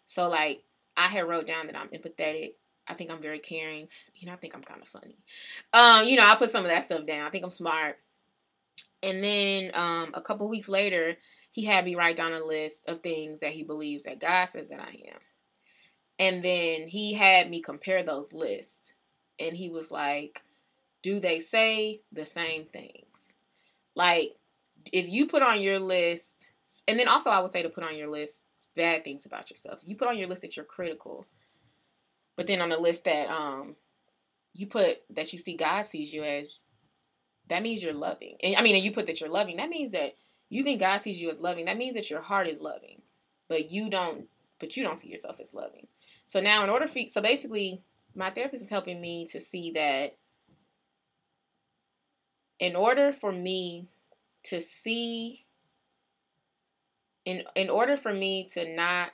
So 0.05 0.27
like 0.29 0.63
I 0.95 1.07
had 1.07 1.27
wrote 1.27 1.47
down 1.47 1.67
that 1.67 1.77
I'm 1.77 1.89
empathetic. 1.89 2.53
I 2.87 2.93
think 2.93 3.11
I'm 3.11 3.21
very 3.21 3.39
caring. 3.39 3.87
You 4.15 4.27
know, 4.27 4.33
I 4.33 4.37
think 4.37 4.55
I'm 4.55 4.63
kind 4.63 4.81
of 4.81 4.87
funny. 4.87 5.17
Um, 5.73 6.07
you 6.07 6.17
know, 6.17 6.25
I 6.25 6.35
put 6.35 6.49
some 6.49 6.65
of 6.65 6.71
that 6.71 6.83
stuff 6.83 7.05
down. 7.05 7.25
I 7.25 7.29
think 7.29 7.43
I'm 7.43 7.51
smart. 7.51 7.97
And 9.01 9.23
then 9.23 9.71
um, 9.73 10.11
a 10.13 10.21
couple 10.21 10.49
weeks 10.49 10.67
later, 10.67 11.15
he 11.51 11.65
had 11.65 11.85
me 11.85 11.95
write 11.95 12.15
down 12.15 12.33
a 12.33 12.43
list 12.43 12.87
of 12.87 13.01
things 13.01 13.39
that 13.39 13.51
he 13.51 13.63
believes 13.63 14.03
that 14.03 14.19
God 14.19 14.45
says 14.45 14.69
that 14.69 14.79
I 14.79 14.91
am. 15.11 15.19
And 16.17 16.43
then 16.43 16.87
he 16.87 17.13
had 17.13 17.49
me 17.49 17.61
compare 17.61 18.03
those 18.03 18.33
lists. 18.33 18.93
And 19.39 19.55
he 19.55 19.69
was 19.69 19.89
like, 19.89 20.41
do 21.01 21.19
they 21.19 21.39
say 21.39 22.01
the 22.11 22.25
same 22.25 22.65
things? 22.65 23.33
Like, 23.95 24.33
if 24.93 25.07
you 25.07 25.27
put 25.27 25.41
on 25.41 25.61
your 25.61 25.79
list, 25.79 26.47
and 26.87 26.99
then 26.99 27.07
also 27.07 27.29
I 27.29 27.39
would 27.39 27.51
say 27.51 27.63
to 27.63 27.69
put 27.69 27.83
on 27.83 27.97
your 27.97 28.09
list 28.09 28.43
bad 28.75 29.03
things 29.03 29.25
about 29.25 29.49
yourself. 29.49 29.79
You 29.83 29.95
put 29.95 30.07
on 30.07 30.17
your 30.17 30.27
list 30.27 30.41
that 30.43 30.55
you're 30.55 30.65
critical, 30.65 31.25
but 32.35 32.47
then 32.47 32.61
on 32.61 32.69
the 32.69 32.77
list 32.77 33.05
that 33.05 33.29
um 33.29 33.75
you 34.53 34.67
put 34.67 34.99
that 35.11 35.31
you 35.31 35.39
see 35.39 35.55
God 35.55 35.83
sees 35.83 36.11
you 36.11 36.23
as, 36.23 36.63
that 37.49 37.63
means 37.63 37.83
you're 37.83 37.93
loving. 37.93 38.37
And 38.41 38.55
I 38.55 38.61
mean, 38.61 38.75
and 38.75 38.83
you 38.83 38.91
put 38.91 39.07
that 39.07 39.21
you're 39.21 39.29
loving, 39.29 39.57
that 39.57 39.69
means 39.69 39.91
that 39.91 40.15
you 40.49 40.63
think 40.63 40.79
God 40.79 40.97
sees 40.97 41.21
you 41.21 41.29
as 41.29 41.39
loving. 41.39 41.65
That 41.65 41.77
means 41.77 41.95
that 41.95 42.09
your 42.09 42.21
heart 42.21 42.47
is 42.47 42.59
loving, 42.59 43.01
but 43.47 43.71
you 43.71 43.89
don't. 43.89 44.27
But 44.59 44.75
you 44.75 44.83
don't 44.83 44.97
see 44.97 45.07
yourself 45.07 45.39
as 45.39 45.53
loving. 45.53 45.87
So 46.25 46.41
now, 46.41 46.63
in 46.65 46.69
order 46.69 46.85
for 46.85 46.99
so 47.07 47.21
basically, 47.21 47.81
my 48.13 48.29
therapist 48.29 48.63
is 48.63 48.69
helping 48.69 48.99
me 48.99 49.25
to 49.27 49.39
see 49.39 49.71
that 49.71 50.17
in 52.59 52.75
order 52.75 53.13
for 53.13 53.31
me 53.31 53.87
to 54.43 54.59
see 54.59 55.45
in 57.25 57.43
in 57.55 57.69
order 57.69 57.97
for 57.97 58.13
me 58.13 58.47
to 58.53 58.75
not 58.75 59.11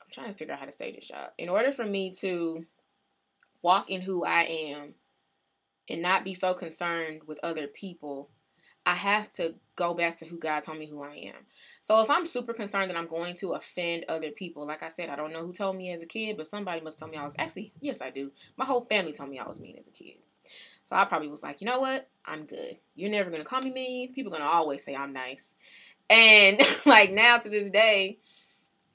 I'm 0.00 0.12
trying 0.12 0.32
to 0.32 0.38
figure 0.38 0.54
out 0.54 0.60
how 0.60 0.66
to 0.66 0.72
say 0.72 0.92
this, 0.92 1.10
y'all. 1.10 1.30
In 1.38 1.48
order 1.48 1.72
for 1.72 1.84
me 1.84 2.12
to 2.20 2.64
walk 3.62 3.90
in 3.90 4.00
who 4.00 4.24
I 4.24 4.42
am 4.44 4.94
and 5.88 6.02
not 6.02 6.24
be 6.24 6.34
so 6.34 6.54
concerned 6.54 7.22
with 7.26 7.40
other 7.42 7.66
people, 7.66 8.30
I 8.84 8.94
have 8.94 9.32
to 9.32 9.54
go 9.74 9.94
back 9.94 10.18
to 10.18 10.24
who 10.24 10.38
God 10.38 10.62
told 10.62 10.78
me 10.78 10.86
who 10.86 11.02
I 11.02 11.14
am. 11.16 11.44
So 11.80 12.00
if 12.02 12.08
I'm 12.08 12.24
super 12.24 12.52
concerned 12.52 12.88
that 12.88 12.96
I'm 12.96 13.08
going 13.08 13.34
to 13.36 13.54
offend 13.54 14.04
other 14.08 14.30
people, 14.30 14.64
like 14.64 14.84
I 14.84 14.88
said, 14.88 15.08
I 15.08 15.16
don't 15.16 15.32
know 15.32 15.44
who 15.44 15.52
told 15.52 15.74
me 15.74 15.90
as 15.90 16.02
a 16.02 16.06
kid, 16.06 16.36
but 16.36 16.46
somebody 16.46 16.80
must 16.80 17.00
tell 17.00 17.08
me 17.08 17.16
I 17.16 17.24
was 17.24 17.34
actually, 17.36 17.72
yes, 17.80 18.00
I 18.00 18.10
do. 18.10 18.30
My 18.56 18.64
whole 18.64 18.84
family 18.84 19.12
told 19.12 19.30
me 19.30 19.40
I 19.40 19.46
was 19.46 19.60
mean 19.60 19.76
as 19.76 19.88
a 19.88 19.90
kid. 19.90 20.18
So 20.84 20.96
I 20.96 21.04
probably 21.04 21.28
was 21.28 21.42
like, 21.42 21.60
you 21.60 21.66
know 21.66 21.80
what? 21.80 22.08
I'm 22.24 22.44
good. 22.46 22.76
You're 22.94 23.10
never 23.10 23.30
gonna 23.30 23.44
call 23.44 23.60
me 23.60 23.72
mean. 23.72 24.12
People 24.12 24.32
are 24.32 24.38
gonna 24.38 24.50
always 24.50 24.84
say 24.84 24.94
I'm 24.94 25.12
nice. 25.12 25.56
And 26.08 26.60
like 26.86 27.12
now 27.12 27.38
to 27.38 27.48
this 27.48 27.70
day, 27.70 28.18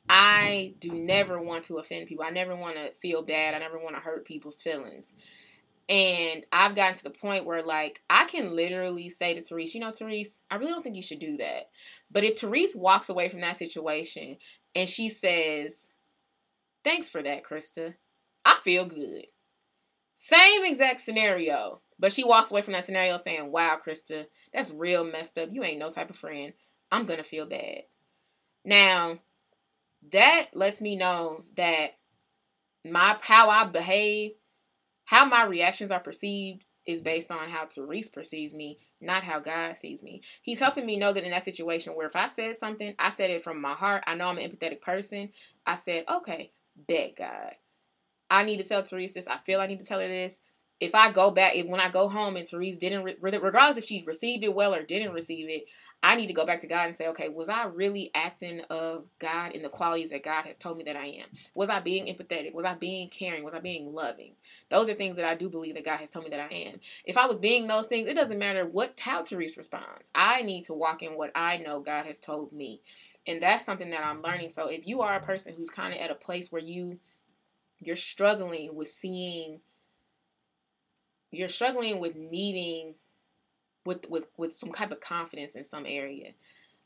I 0.09 0.73
do 0.79 0.91
never 0.91 1.41
want 1.41 1.65
to 1.65 1.77
offend 1.77 2.07
people. 2.07 2.25
I 2.25 2.31
never 2.31 2.55
want 2.55 2.75
to 2.75 2.91
feel 3.01 3.21
bad. 3.21 3.53
I 3.53 3.59
never 3.59 3.79
want 3.79 3.95
to 3.95 4.01
hurt 4.01 4.25
people's 4.25 4.61
feelings. 4.61 5.15
And 5.87 6.45
I've 6.51 6.75
gotten 6.75 6.95
to 6.95 7.03
the 7.03 7.09
point 7.09 7.45
where, 7.45 7.63
like, 7.63 8.01
I 8.09 8.25
can 8.25 8.55
literally 8.55 9.09
say 9.09 9.33
to 9.33 9.41
Therese, 9.41 9.73
you 9.75 9.81
know, 9.81 9.91
Therese, 9.91 10.41
I 10.49 10.55
really 10.55 10.71
don't 10.71 10.83
think 10.83 10.95
you 10.95 11.01
should 11.01 11.19
do 11.19 11.37
that. 11.37 11.69
But 12.09 12.23
if 12.23 12.39
Therese 12.39 12.75
walks 12.75 13.09
away 13.09 13.29
from 13.29 13.41
that 13.41 13.57
situation 13.57 14.37
and 14.75 14.87
she 14.87 15.09
says, 15.09 15.91
thanks 16.83 17.09
for 17.09 17.21
that, 17.21 17.43
Krista, 17.43 17.93
I 18.45 18.57
feel 18.63 18.85
good. 18.85 19.25
Same 20.23 20.65
exact 20.65 21.01
scenario. 21.01 21.81
But 21.97 22.11
she 22.11 22.23
walks 22.23 22.51
away 22.51 22.61
from 22.61 22.73
that 22.73 22.83
scenario 22.83 23.17
saying, 23.17 23.51
wow, 23.51 23.79
Krista, 23.83 24.27
that's 24.53 24.69
real 24.69 25.03
messed 25.03 25.39
up. 25.39 25.49
You 25.51 25.63
ain't 25.63 25.79
no 25.79 25.89
type 25.89 26.11
of 26.11 26.15
friend. 26.15 26.53
I'm 26.91 27.07
going 27.07 27.17
to 27.17 27.23
feel 27.23 27.47
bad. 27.47 27.85
Now, 28.63 29.17
that 30.11 30.49
lets 30.53 30.79
me 30.79 30.95
know 30.95 31.43
that 31.55 31.95
my 32.85 33.17
how 33.21 33.49
I 33.49 33.65
behave 33.65 34.33
how 35.05 35.25
my 35.25 35.43
reactions 35.43 35.91
are 35.91 35.99
perceived 35.99 36.65
is 36.85 37.01
based 37.01 37.31
on 37.31 37.49
how 37.49 37.65
Therese 37.65 38.09
perceives 38.09 38.53
me, 38.53 38.77
not 39.01 39.23
how 39.23 39.39
God 39.39 39.75
sees 39.75 40.03
me. 40.03 40.21
He's 40.43 40.59
helping 40.59 40.85
me 40.85 40.97
know 40.97 41.13
that 41.13 41.23
in 41.23 41.31
that 41.31 41.41
situation 41.41 41.93
where 41.95 42.07
if 42.07 42.15
I 42.15 42.27
said 42.27 42.55
something, 42.55 42.93
I 42.99 43.09
said 43.09 43.31
it 43.31 43.43
from 43.43 43.59
my 43.59 43.73
heart. 43.73 44.03
I 44.05 44.13
know 44.13 44.27
I'm 44.27 44.37
an 44.37 44.51
empathetic 44.51 44.81
person. 44.81 45.31
I 45.65 45.73
said, 45.75 46.05
okay, 46.07 46.51
bet 46.87 47.15
God. 47.15 47.53
I 48.31 48.43
need 48.43 48.57
to 48.57 48.63
tell 48.63 48.81
Therese 48.81 49.13
this. 49.13 49.27
I 49.27 49.37
feel 49.37 49.61
I 49.61 49.67
need 49.67 49.79
to 49.79 49.85
tell 49.85 49.99
her 49.99 50.07
this 50.07 50.39
if 50.81 50.95
I 50.95 51.11
go 51.11 51.29
back, 51.29 51.55
if 51.55 51.67
when 51.67 51.79
I 51.79 51.89
go 51.89 52.09
home 52.09 52.35
and 52.35 52.45
Therese 52.45 52.77
didn't, 52.77 53.03
regardless 53.21 53.77
if 53.77 53.85
she 53.85 54.03
received 54.05 54.43
it 54.43 54.53
well 54.53 54.73
or 54.73 54.81
didn't 54.81 55.13
receive 55.13 55.47
it, 55.47 55.65
I 56.01 56.15
need 56.15 56.25
to 56.25 56.33
go 56.33 56.47
back 56.47 56.61
to 56.61 56.67
God 56.67 56.87
and 56.87 56.95
say, 56.95 57.07
okay, 57.09 57.29
was 57.29 57.49
I 57.49 57.65
really 57.65 58.09
acting 58.15 58.61
of 58.71 59.05
God 59.19 59.51
in 59.51 59.61
the 59.61 59.69
qualities 59.69 60.09
that 60.09 60.23
God 60.23 60.45
has 60.45 60.57
told 60.57 60.79
me 60.79 60.83
that 60.85 60.95
I 60.95 61.05
am? 61.05 61.27
Was 61.53 61.69
I 61.69 61.79
being 61.79 62.07
empathetic? 62.07 62.55
Was 62.55 62.65
I 62.65 62.73
being 62.73 63.09
caring? 63.09 63.43
Was 63.43 63.53
I 63.53 63.59
being 63.59 63.93
loving? 63.93 64.33
Those 64.69 64.89
are 64.89 64.95
things 64.95 65.17
that 65.17 65.25
I 65.25 65.35
do 65.35 65.47
believe 65.47 65.75
that 65.75 65.85
God 65.85 65.99
has 65.99 66.09
told 66.09 66.25
me 66.25 66.31
that 66.31 66.39
I 66.51 66.55
am. 66.55 66.79
If 67.05 67.17
I 67.17 67.27
was 67.27 67.37
being 67.37 67.67
those 67.67 67.85
things, 67.85 68.09
it 68.09 68.15
doesn't 68.15 68.39
matter 68.39 68.65
what 68.65 68.99
how 68.99 69.23
Therese 69.23 69.57
responds. 69.57 70.09
I 70.15 70.41
need 70.41 70.65
to 70.65 70.73
walk 70.73 71.03
in 71.03 71.15
what 71.15 71.31
I 71.35 71.57
know 71.57 71.81
God 71.81 72.07
has 72.07 72.17
told 72.17 72.51
me. 72.51 72.81
And 73.27 73.43
that's 73.43 73.65
something 73.65 73.91
that 73.91 74.03
I'm 74.03 74.23
learning. 74.23 74.49
So 74.49 74.67
if 74.67 74.87
you 74.87 75.01
are 75.01 75.13
a 75.13 75.21
person 75.21 75.53
who's 75.55 75.69
kind 75.69 75.93
of 75.93 75.99
at 75.99 76.09
a 76.09 76.15
place 76.15 76.51
where 76.51 76.63
you 76.63 76.97
you're 77.81 77.95
struggling 77.95 78.75
with 78.75 78.87
seeing 78.87 79.59
you're 81.31 81.49
struggling 81.49 81.99
with 81.99 82.15
needing 82.15 82.95
with 83.85 84.09
with 84.09 84.27
with 84.37 84.55
some 84.55 84.71
type 84.71 84.91
of 84.91 85.01
confidence 85.01 85.55
in 85.55 85.63
some 85.63 85.85
area. 85.85 86.31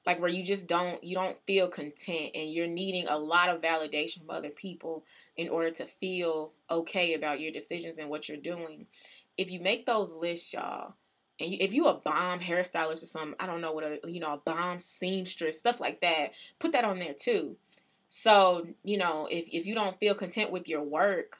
Like 0.05 0.19
where 0.19 0.29
you 0.29 0.43
just 0.43 0.67
don't 0.67 1.03
you 1.03 1.15
don't 1.15 1.37
feel 1.45 1.67
content 1.67 2.31
and 2.33 2.49
you're 2.49 2.67
needing 2.67 3.07
a 3.07 3.17
lot 3.17 3.49
of 3.49 3.61
validation 3.61 4.19
from 4.19 4.29
other 4.29 4.49
people 4.49 5.03
in 5.35 5.49
order 5.49 5.71
to 5.71 5.85
feel 5.85 6.53
okay 6.69 7.13
about 7.15 7.39
your 7.39 7.51
decisions 7.51 7.99
and 7.99 8.09
what 8.09 8.29
you're 8.29 8.37
doing. 8.37 8.85
If 9.37 9.51
you 9.51 9.59
make 9.59 9.85
those 9.85 10.11
lists 10.11 10.53
y'all 10.53 10.93
and 11.39 11.53
if 11.53 11.73
you 11.73 11.87
a 11.87 11.93
bomb 11.93 12.39
hairstylist 12.39 13.03
or 13.03 13.07
something 13.07 13.35
i 13.39 13.45
don't 13.45 13.61
know 13.61 13.73
what 13.73 13.83
a 13.83 13.99
you 14.09 14.19
know 14.19 14.33
a 14.33 14.37
bomb 14.37 14.79
seamstress 14.79 15.59
stuff 15.59 15.79
like 15.79 16.01
that 16.01 16.31
put 16.59 16.71
that 16.71 16.85
on 16.85 16.99
there 16.99 17.13
too 17.13 17.55
so 18.17 18.65
you 18.83 18.97
know 18.97 19.27
if, 19.29 19.45
if 19.51 19.65
you 19.65 19.75
don't 19.75 19.99
feel 19.99 20.15
content 20.15 20.49
with 20.49 20.69
your 20.69 20.81
work 20.81 21.37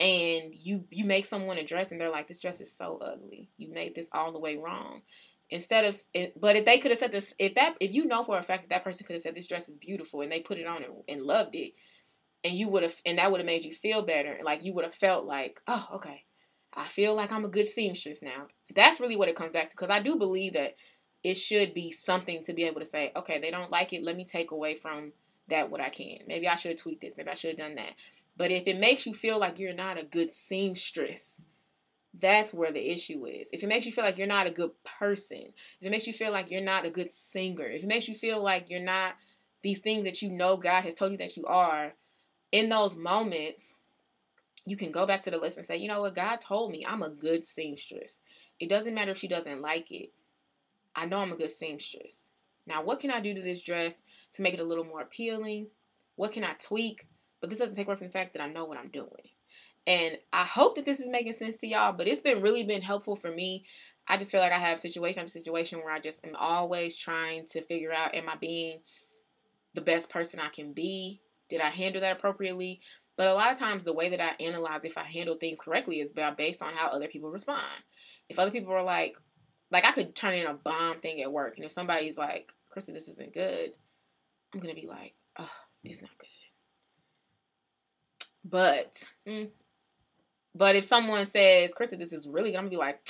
and 0.00 0.54
you 0.54 0.84
you 0.90 1.04
make 1.04 1.26
someone 1.26 1.58
a 1.58 1.64
dress 1.64 1.92
and 1.92 2.00
they're 2.00 2.08
like 2.08 2.26
this 2.26 2.40
dress 2.40 2.62
is 2.62 2.74
so 2.74 2.98
ugly. 2.98 3.50
You 3.58 3.70
made 3.70 3.94
this 3.94 4.08
all 4.10 4.32
the 4.32 4.38
way 4.38 4.56
wrong. 4.56 5.02
Instead 5.50 5.84
of 5.84 6.00
eh, 6.14 6.28
but 6.34 6.56
if 6.56 6.64
they 6.64 6.78
could 6.78 6.92
have 6.92 6.98
said 6.98 7.12
this 7.12 7.34
if 7.38 7.54
that 7.56 7.74
if 7.78 7.92
you 7.92 8.06
know 8.06 8.22
for 8.22 8.38
a 8.38 8.42
fact 8.42 8.62
that 8.62 8.74
that 8.74 8.84
person 8.84 9.06
could 9.06 9.14
have 9.14 9.22
said 9.22 9.34
this 9.34 9.46
dress 9.46 9.68
is 9.68 9.76
beautiful 9.76 10.22
and 10.22 10.32
they 10.32 10.40
put 10.40 10.56
it 10.56 10.66
on 10.66 10.82
and, 10.82 10.94
and 11.08 11.22
loved 11.22 11.54
it 11.54 11.74
and 12.42 12.54
you 12.54 12.68
would 12.68 12.84
have 12.84 12.94
and 13.04 13.18
that 13.18 13.30
would 13.30 13.40
have 13.40 13.46
made 13.46 13.64
you 13.64 13.72
feel 13.72 14.06
better 14.06 14.38
like 14.42 14.64
you 14.64 14.72
would 14.72 14.84
have 14.84 14.94
felt 14.94 15.26
like 15.26 15.60
oh 15.68 15.88
okay. 15.96 16.24
I 16.72 16.86
feel 16.86 17.14
like 17.14 17.32
i'm 17.32 17.44
a 17.44 17.48
good 17.48 17.66
seamstress 17.66 18.22
now. 18.22 18.46
That's 18.74 18.98
really 18.98 19.16
what 19.16 19.28
it 19.28 19.36
comes 19.36 19.52
back 19.52 19.68
to 19.68 19.76
because 19.76 19.90
i 19.90 20.00
do 20.00 20.16
believe 20.16 20.54
that 20.54 20.76
it 21.22 21.34
should 21.34 21.74
be 21.74 21.90
something 21.90 22.42
to 22.44 22.54
be 22.54 22.64
able 22.64 22.80
to 22.80 22.86
say 22.86 23.12
okay 23.14 23.40
they 23.40 23.50
don't 23.50 23.70
like 23.70 23.92
it. 23.92 24.04
Let 24.04 24.16
me 24.16 24.24
take 24.24 24.52
away 24.52 24.74
from 24.74 25.12
that 25.48 25.70
what 25.70 25.80
i 25.80 25.88
can 25.88 26.18
maybe 26.26 26.46
i 26.48 26.54
should 26.54 26.70
have 26.70 26.80
tweaked 26.80 27.00
this 27.00 27.16
maybe 27.16 27.30
i 27.30 27.34
should 27.34 27.50
have 27.50 27.58
done 27.58 27.74
that 27.74 27.92
but 28.38 28.52
if 28.52 28.68
it 28.68 28.78
makes 28.78 29.04
you 29.04 29.12
feel 29.12 29.38
like 29.38 29.58
you're 29.58 29.74
not 29.74 29.98
a 29.98 30.04
good 30.04 30.32
seamstress, 30.32 31.42
that's 32.18 32.54
where 32.54 32.72
the 32.72 32.90
issue 32.90 33.26
is. 33.26 33.50
If 33.52 33.64
it 33.64 33.66
makes 33.66 33.84
you 33.84 33.90
feel 33.90 34.04
like 34.04 34.16
you're 34.16 34.28
not 34.28 34.46
a 34.46 34.52
good 34.52 34.70
person, 34.84 35.52
if 35.80 35.86
it 35.86 35.90
makes 35.90 36.06
you 36.06 36.12
feel 36.12 36.30
like 36.30 36.50
you're 36.50 36.60
not 36.60 36.86
a 36.86 36.90
good 36.90 37.12
singer, 37.12 37.66
if 37.66 37.82
it 37.82 37.88
makes 37.88 38.06
you 38.06 38.14
feel 38.14 38.40
like 38.40 38.70
you're 38.70 38.80
not 38.80 39.16
these 39.62 39.80
things 39.80 40.04
that 40.04 40.22
you 40.22 40.30
know 40.30 40.56
God 40.56 40.84
has 40.84 40.94
told 40.94 41.10
you 41.10 41.18
that 41.18 41.36
you 41.36 41.46
are, 41.46 41.94
in 42.52 42.68
those 42.68 42.96
moments, 42.96 43.74
you 44.64 44.76
can 44.76 44.92
go 44.92 45.04
back 45.04 45.22
to 45.22 45.32
the 45.32 45.36
list 45.36 45.56
and 45.56 45.66
say, 45.66 45.76
you 45.76 45.88
know 45.88 46.00
what, 46.00 46.14
God 46.14 46.40
told 46.40 46.70
me 46.70 46.84
I'm 46.86 47.02
a 47.02 47.10
good 47.10 47.44
seamstress. 47.44 48.20
It 48.60 48.68
doesn't 48.68 48.94
matter 48.94 49.10
if 49.10 49.18
she 49.18 49.28
doesn't 49.28 49.60
like 49.60 49.90
it. 49.90 50.12
I 50.94 51.06
know 51.06 51.18
I'm 51.18 51.32
a 51.32 51.36
good 51.36 51.50
seamstress. 51.50 52.30
Now, 52.68 52.84
what 52.84 53.00
can 53.00 53.10
I 53.10 53.20
do 53.20 53.34
to 53.34 53.42
this 53.42 53.62
dress 53.62 54.04
to 54.34 54.42
make 54.42 54.54
it 54.54 54.60
a 54.60 54.64
little 54.64 54.84
more 54.84 55.02
appealing? 55.02 55.68
What 56.16 56.32
can 56.32 56.44
I 56.44 56.54
tweak? 56.54 57.06
But 57.40 57.50
this 57.50 57.58
doesn't 57.58 57.76
take 57.76 57.86
away 57.86 57.96
from 57.96 58.08
the 58.08 58.12
fact 58.12 58.32
that 58.34 58.42
I 58.42 58.48
know 58.48 58.64
what 58.64 58.78
I'm 58.78 58.90
doing. 58.90 59.30
And 59.86 60.18
I 60.32 60.44
hope 60.44 60.74
that 60.74 60.84
this 60.84 61.00
is 61.00 61.08
making 61.08 61.32
sense 61.32 61.56
to 61.56 61.66
y'all, 61.66 61.92
but 61.92 62.06
it's 62.06 62.20
been 62.20 62.42
really 62.42 62.62
been 62.64 62.82
helpful 62.82 63.16
for 63.16 63.30
me. 63.30 63.64
I 64.06 64.18
just 64.18 64.30
feel 64.30 64.40
like 64.40 64.52
I 64.52 64.58
have 64.58 64.80
situation 64.80 65.20
after 65.20 65.30
situation 65.30 65.78
where 65.78 65.92
I 65.92 66.00
just 66.00 66.24
am 66.26 66.34
always 66.36 66.96
trying 66.96 67.46
to 67.46 67.62
figure 67.62 67.92
out 67.92 68.14
am 68.14 68.28
I 68.28 68.36
being 68.36 68.80
the 69.74 69.80
best 69.80 70.10
person 70.10 70.40
I 70.40 70.48
can 70.48 70.72
be? 70.72 71.22
Did 71.48 71.60
I 71.60 71.70
handle 71.70 72.02
that 72.02 72.16
appropriately? 72.16 72.80
But 73.16 73.28
a 73.28 73.34
lot 73.34 73.52
of 73.52 73.58
times 73.58 73.84
the 73.84 73.92
way 73.92 74.10
that 74.10 74.20
I 74.20 74.42
analyze 74.42 74.84
if 74.84 74.98
I 74.98 75.04
handle 75.04 75.36
things 75.36 75.60
correctly 75.60 76.00
is 76.00 76.10
based 76.36 76.62
on 76.62 76.74
how 76.74 76.88
other 76.88 77.08
people 77.08 77.30
respond. 77.30 77.62
If 78.28 78.38
other 78.38 78.50
people 78.50 78.72
are 78.72 78.82
like 78.82 79.16
like 79.70 79.84
I 79.84 79.92
could 79.92 80.14
turn 80.14 80.34
in 80.34 80.46
a 80.46 80.54
bomb 80.54 81.00
thing 81.00 81.22
at 81.22 81.32
work 81.32 81.56
and 81.56 81.64
if 81.64 81.72
somebody's 81.72 82.18
like, 82.18 82.50
Krista, 82.74 82.92
this 82.92 83.08
isn't 83.08 83.34
good, 83.34 83.72
I'm 84.54 84.60
gonna 84.60 84.74
be 84.74 84.86
like, 84.86 85.14
oh, 85.38 85.50
it's 85.84 86.00
not 86.00 86.16
good. 86.18 86.26
But, 88.44 89.04
mm, 89.26 89.50
but 90.54 90.76
if 90.76 90.84
someone 90.84 91.26
says, 91.26 91.74
Krista, 91.74 91.98
this 91.98 92.12
is 92.12 92.28
really 92.28 92.50
good, 92.50 92.56
I'm 92.58 92.64
gonna 92.64 92.70
be 92.70 92.76
like, 92.76 93.00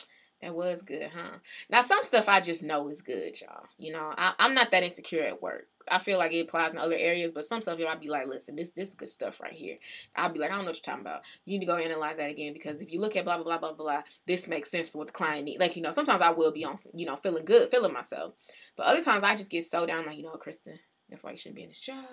that 0.43 0.55
was 0.55 0.83
good, 0.83 1.11
huh? 1.13 1.39
Now, 1.69 1.83
some 1.83 2.05
stuff 2.05 2.29
I 2.29 2.41
just 2.41 2.63
know 2.63 2.89
is 2.89 3.03
good, 3.03 3.41
y'all. 3.41 3.67
You 3.77 3.93
know, 3.93 4.15
I, 4.17 4.35
am 4.39 4.55
not 4.55 4.71
that 4.71 4.85
insecure 4.85 5.25
at 5.25 5.43
work. 5.43 5.67
I 5.91 5.99
feel 5.99 6.19
like 6.19 6.33
it 6.33 6.41
applies 6.41 6.73
in 6.73 6.79
other 6.79 6.95
areas, 6.95 7.33
but 7.33 7.45
some 7.45 7.61
stuff, 7.61 7.79
know, 7.79 7.89
I'd 7.89 7.99
be 7.99 8.09
like, 8.09 8.29
listen, 8.29 8.55
this 8.55 8.71
this 8.73 8.91
is 8.91 8.95
good 8.95 9.09
stuff 9.09 9.41
right 9.41 9.53
here. 9.53 9.79
I'll 10.15 10.33
be 10.33 10.39
like, 10.39 10.51
I 10.51 10.55
don't 10.55 10.65
know 10.65 10.71
what 10.71 10.77
you're 10.77 10.95
talking 10.95 11.01
about. 11.01 11.23
You 11.45 11.59
need 11.59 11.67
to 11.67 11.73
go 11.73 11.79
analyze 11.79 12.19
that 12.19 12.31
again 12.31 12.53
because 12.53 12.81
if 12.81 12.93
you 12.93 13.01
look 13.01 13.17
at 13.17 13.25
blah 13.25 13.37
blah 13.37 13.45
blah 13.45 13.59
blah 13.59 13.73
blah, 13.73 14.03
this 14.27 14.47
makes 14.47 14.71
sense 14.71 14.89
for 14.89 14.99
what 14.99 15.09
the 15.09 15.13
client 15.13 15.47
needs. 15.47 15.59
Like, 15.59 15.75
you 15.77 15.83
know, 15.83 15.91
sometimes 15.91 16.23
I 16.23 16.31
will 16.31 16.53
be 16.53 16.65
on, 16.65 16.77
you 16.95 17.07
know, 17.07 17.17
feeling 17.17 17.45
good, 17.45 17.71
feeling 17.71 17.93
myself, 17.93 18.35
but 18.77 18.87
other 18.87 19.03
times 19.03 19.25
I 19.25 19.35
just 19.35 19.51
get 19.51 19.65
so 19.65 19.87
down, 19.87 20.07
like, 20.07 20.19
you 20.19 20.23
know, 20.25 20.31
Kristen, 20.33 20.79
That's 21.09 21.23
why 21.23 21.33
you 21.33 21.37
shouldn't 21.37 21.57
be 21.57 21.63
in 21.63 21.69
this 21.69 21.81
job. 21.81 22.05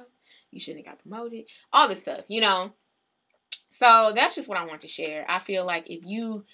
You 0.51 0.59
shouldn't 0.59 0.85
have 0.85 0.95
got 0.95 1.01
promoted. 1.01 1.45
All 1.73 1.87
this 1.87 2.01
stuff, 2.01 2.25
you 2.27 2.41
know. 2.41 2.71
So 3.69 4.13
that's 4.15 4.35
just 4.35 4.47
what 4.47 4.57
I 4.57 4.65
want 4.65 4.81
to 4.81 4.87
share. 4.87 5.25
I 5.29 5.39
feel 5.39 5.65
like 5.65 5.89
if 5.89 6.03
you 6.05 6.45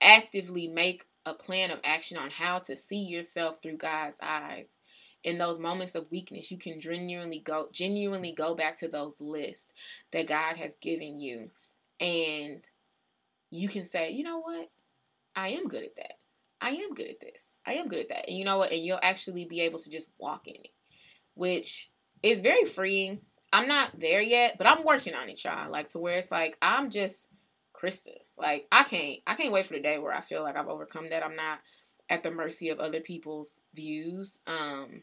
actively 0.00 0.66
make 0.66 1.06
a 1.26 1.34
plan 1.34 1.70
of 1.70 1.80
action 1.84 2.16
on 2.16 2.30
how 2.30 2.60
to 2.60 2.76
see 2.76 3.02
yourself 3.02 3.62
through 3.62 3.76
God's 3.76 4.18
eyes, 4.22 4.68
in 5.22 5.38
those 5.38 5.58
moments 5.58 5.94
of 5.94 6.10
weakness, 6.10 6.50
you 6.50 6.56
can 6.58 6.80
genuinely 6.80 7.40
go 7.40 7.68
genuinely 7.72 8.32
go 8.32 8.54
back 8.54 8.78
to 8.78 8.88
those 8.88 9.20
lists 9.20 9.68
that 10.12 10.26
God 10.26 10.56
has 10.56 10.76
given 10.76 11.18
you 11.18 11.50
and 12.00 12.64
you 13.50 13.68
can 13.68 13.84
say, 13.84 14.10
"You 14.10 14.24
know 14.24 14.38
what? 14.38 14.70
I 15.36 15.48
am 15.48 15.68
good 15.68 15.84
at 15.84 15.96
that. 15.96 16.14
I 16.60 16.70
am 16.70 16.94
good 16.94 17.08
at 17.08 17.20
this. 17.20 17.50
I 17.66 17.74
am 17.74 17.88
good 17.88 17.98
at 17.98 18.08
that." 18.08 18.28
And 18.28 18.36
you 18.38 18.44
know 18.44 18.58
what? 18.58 18.72
And 18.72 18.82
you'll 18.82 19.00
actually 19.02 19.44
be 19.44 19.60
able 19.60 19.78
to 19.80 19.90
just 19.90 20.08
walk 20.18 20.48
in 20.48 20.54
it, 20.54 20.70
which 21.40 21.90
is 22.22 22.40
very 22.40 22.66
freeing. 22.66 23.18
I'm 23.50 23.66
not 23.66 23.98
there 23.98 24.20
yet, 24.20 24.58
but 24.58 24.66
I'm 24.66 24.84
working 24.84 25.14
on 25.14 25.30
it, 25.30 25.42
y'all. 25.42 25.70
Like 25.70 25.88
to 25.92 25.98
where 25.98 26.18
it's 26.18 26.30
like 26.30 26.58
I'm 26.60 26.90
just 26.90 27.28
Krista. 27.74 28.12
Like 28.36 28.66
I 28.70 28.84
can't 28.84 29.20
I 29.26 29.36
can't 29.36 29.50
wait 29.50 29.64
for 29.64 29.72
the 29.72 29.80
day 29.80 29.98
where 29.98 30.12
I 30.12 30.20
feel 30.20 30.42
like 30.42 30.56
I've 30.56 30.68
overcome 30.68 31.08
that. 31.08 31.24
I'm 31.24 31.36
not 31.36 31.60
at 32.10 32.22
the 32.22 32.30
mercy 32.30 32.68
of 32.68 32.78
other 32.78 33.00
people's 33.00 33.58
views. 33.74 34.38
Um 34.46 35.02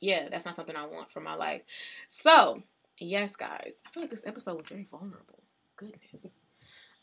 yeah, 0.00 0.28
that's 0.28 0.44
not 0.44 0.56
something 0.56 0.74
I 0.74 0.86
want 0.86 1.12
for 1.12 1.20
my 1.20 1.34
life. 1.34 1.62
So, 2.08 2.64
yes, 2.98 3.36
guys, 3.36 3.76
I 3.86 3.92
feel 3.92 4.02
like 4.02 4.10
this 4.10 4.26
episode 4.26 4.56
was 4.56 4.66
very 4.66 4.88
vulnerable. 4.90 5.44
Goodness. 5.76 6.40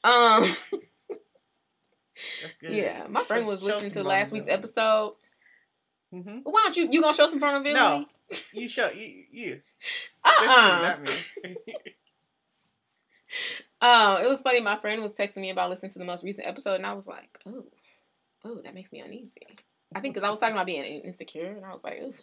Um. 0.03 0.43
That's 2.41 2.57
good. 2.57 2.73
Yeah, 2.73 3.07
my 3.09 3.23
friend 3.23 3.47
was 3.47 3.63
listening 3.63 3.93
some 3.93 4.03
to 4.03 4.09
last 4.09 4.33
week's 4.33 4.49
episode. 4.49 5.13
Mm-hmm. 6.13 6.39
Why 6.43 6.61
don't 6.65 6.77
you? 6.77 6.89
You 6.91 7.01
gonna 7.01 7.13
show 7.13 7.27
some 7.27 7.39
vulnerability? 7.39 7.79
No, 7.79 8.05
you 8.53 8.67
show 8.67 8.89
you 8.89 9.23
you. 9.31 9.61
Uh 10.23 10.31
Just 10.41 11.43
you, 11.43 11.53
uh. 11.53 11.55
Um, 13.81 14.21
it 14.23 14.27
was 14.29 14.41
funny. 14.41 14.59
My 14.59 14.77
friend 14.77 15.01
was 15.01 15.13
texting 15.13 15.37
me 15.37 15.51
about 15.51 15.69
listening 15.69 15.91
to 15.93 15.99
the 15.99 16.05
most 16.05 16.23
recent 16.23 16.47
episode, 16.47 16.75
and 16.75 16.85
I 16.85 16.93
was 16.93 17.07
like, 17.07 17.39
"Oh, 17.45 17.65
oh, 18.43 18.61
that 18.63 18.73
makes 18.73 18.91
me 18.91 18.99
uneasy." 18.99 19.41
I 19.95 20.01
think 20.01 20.13
because 20.13 20.25
I 20.25 20.29
was 20.29 20.39
talking 20.39 20.55
about 20.55 20.65
being 20.65 20.83
insecure, 20.83 21.51
and 21.55 21.65
I 21.65 21.71
was 21.71 21.83
like, 21.83 22.01
"Ooh, 22.01 22.13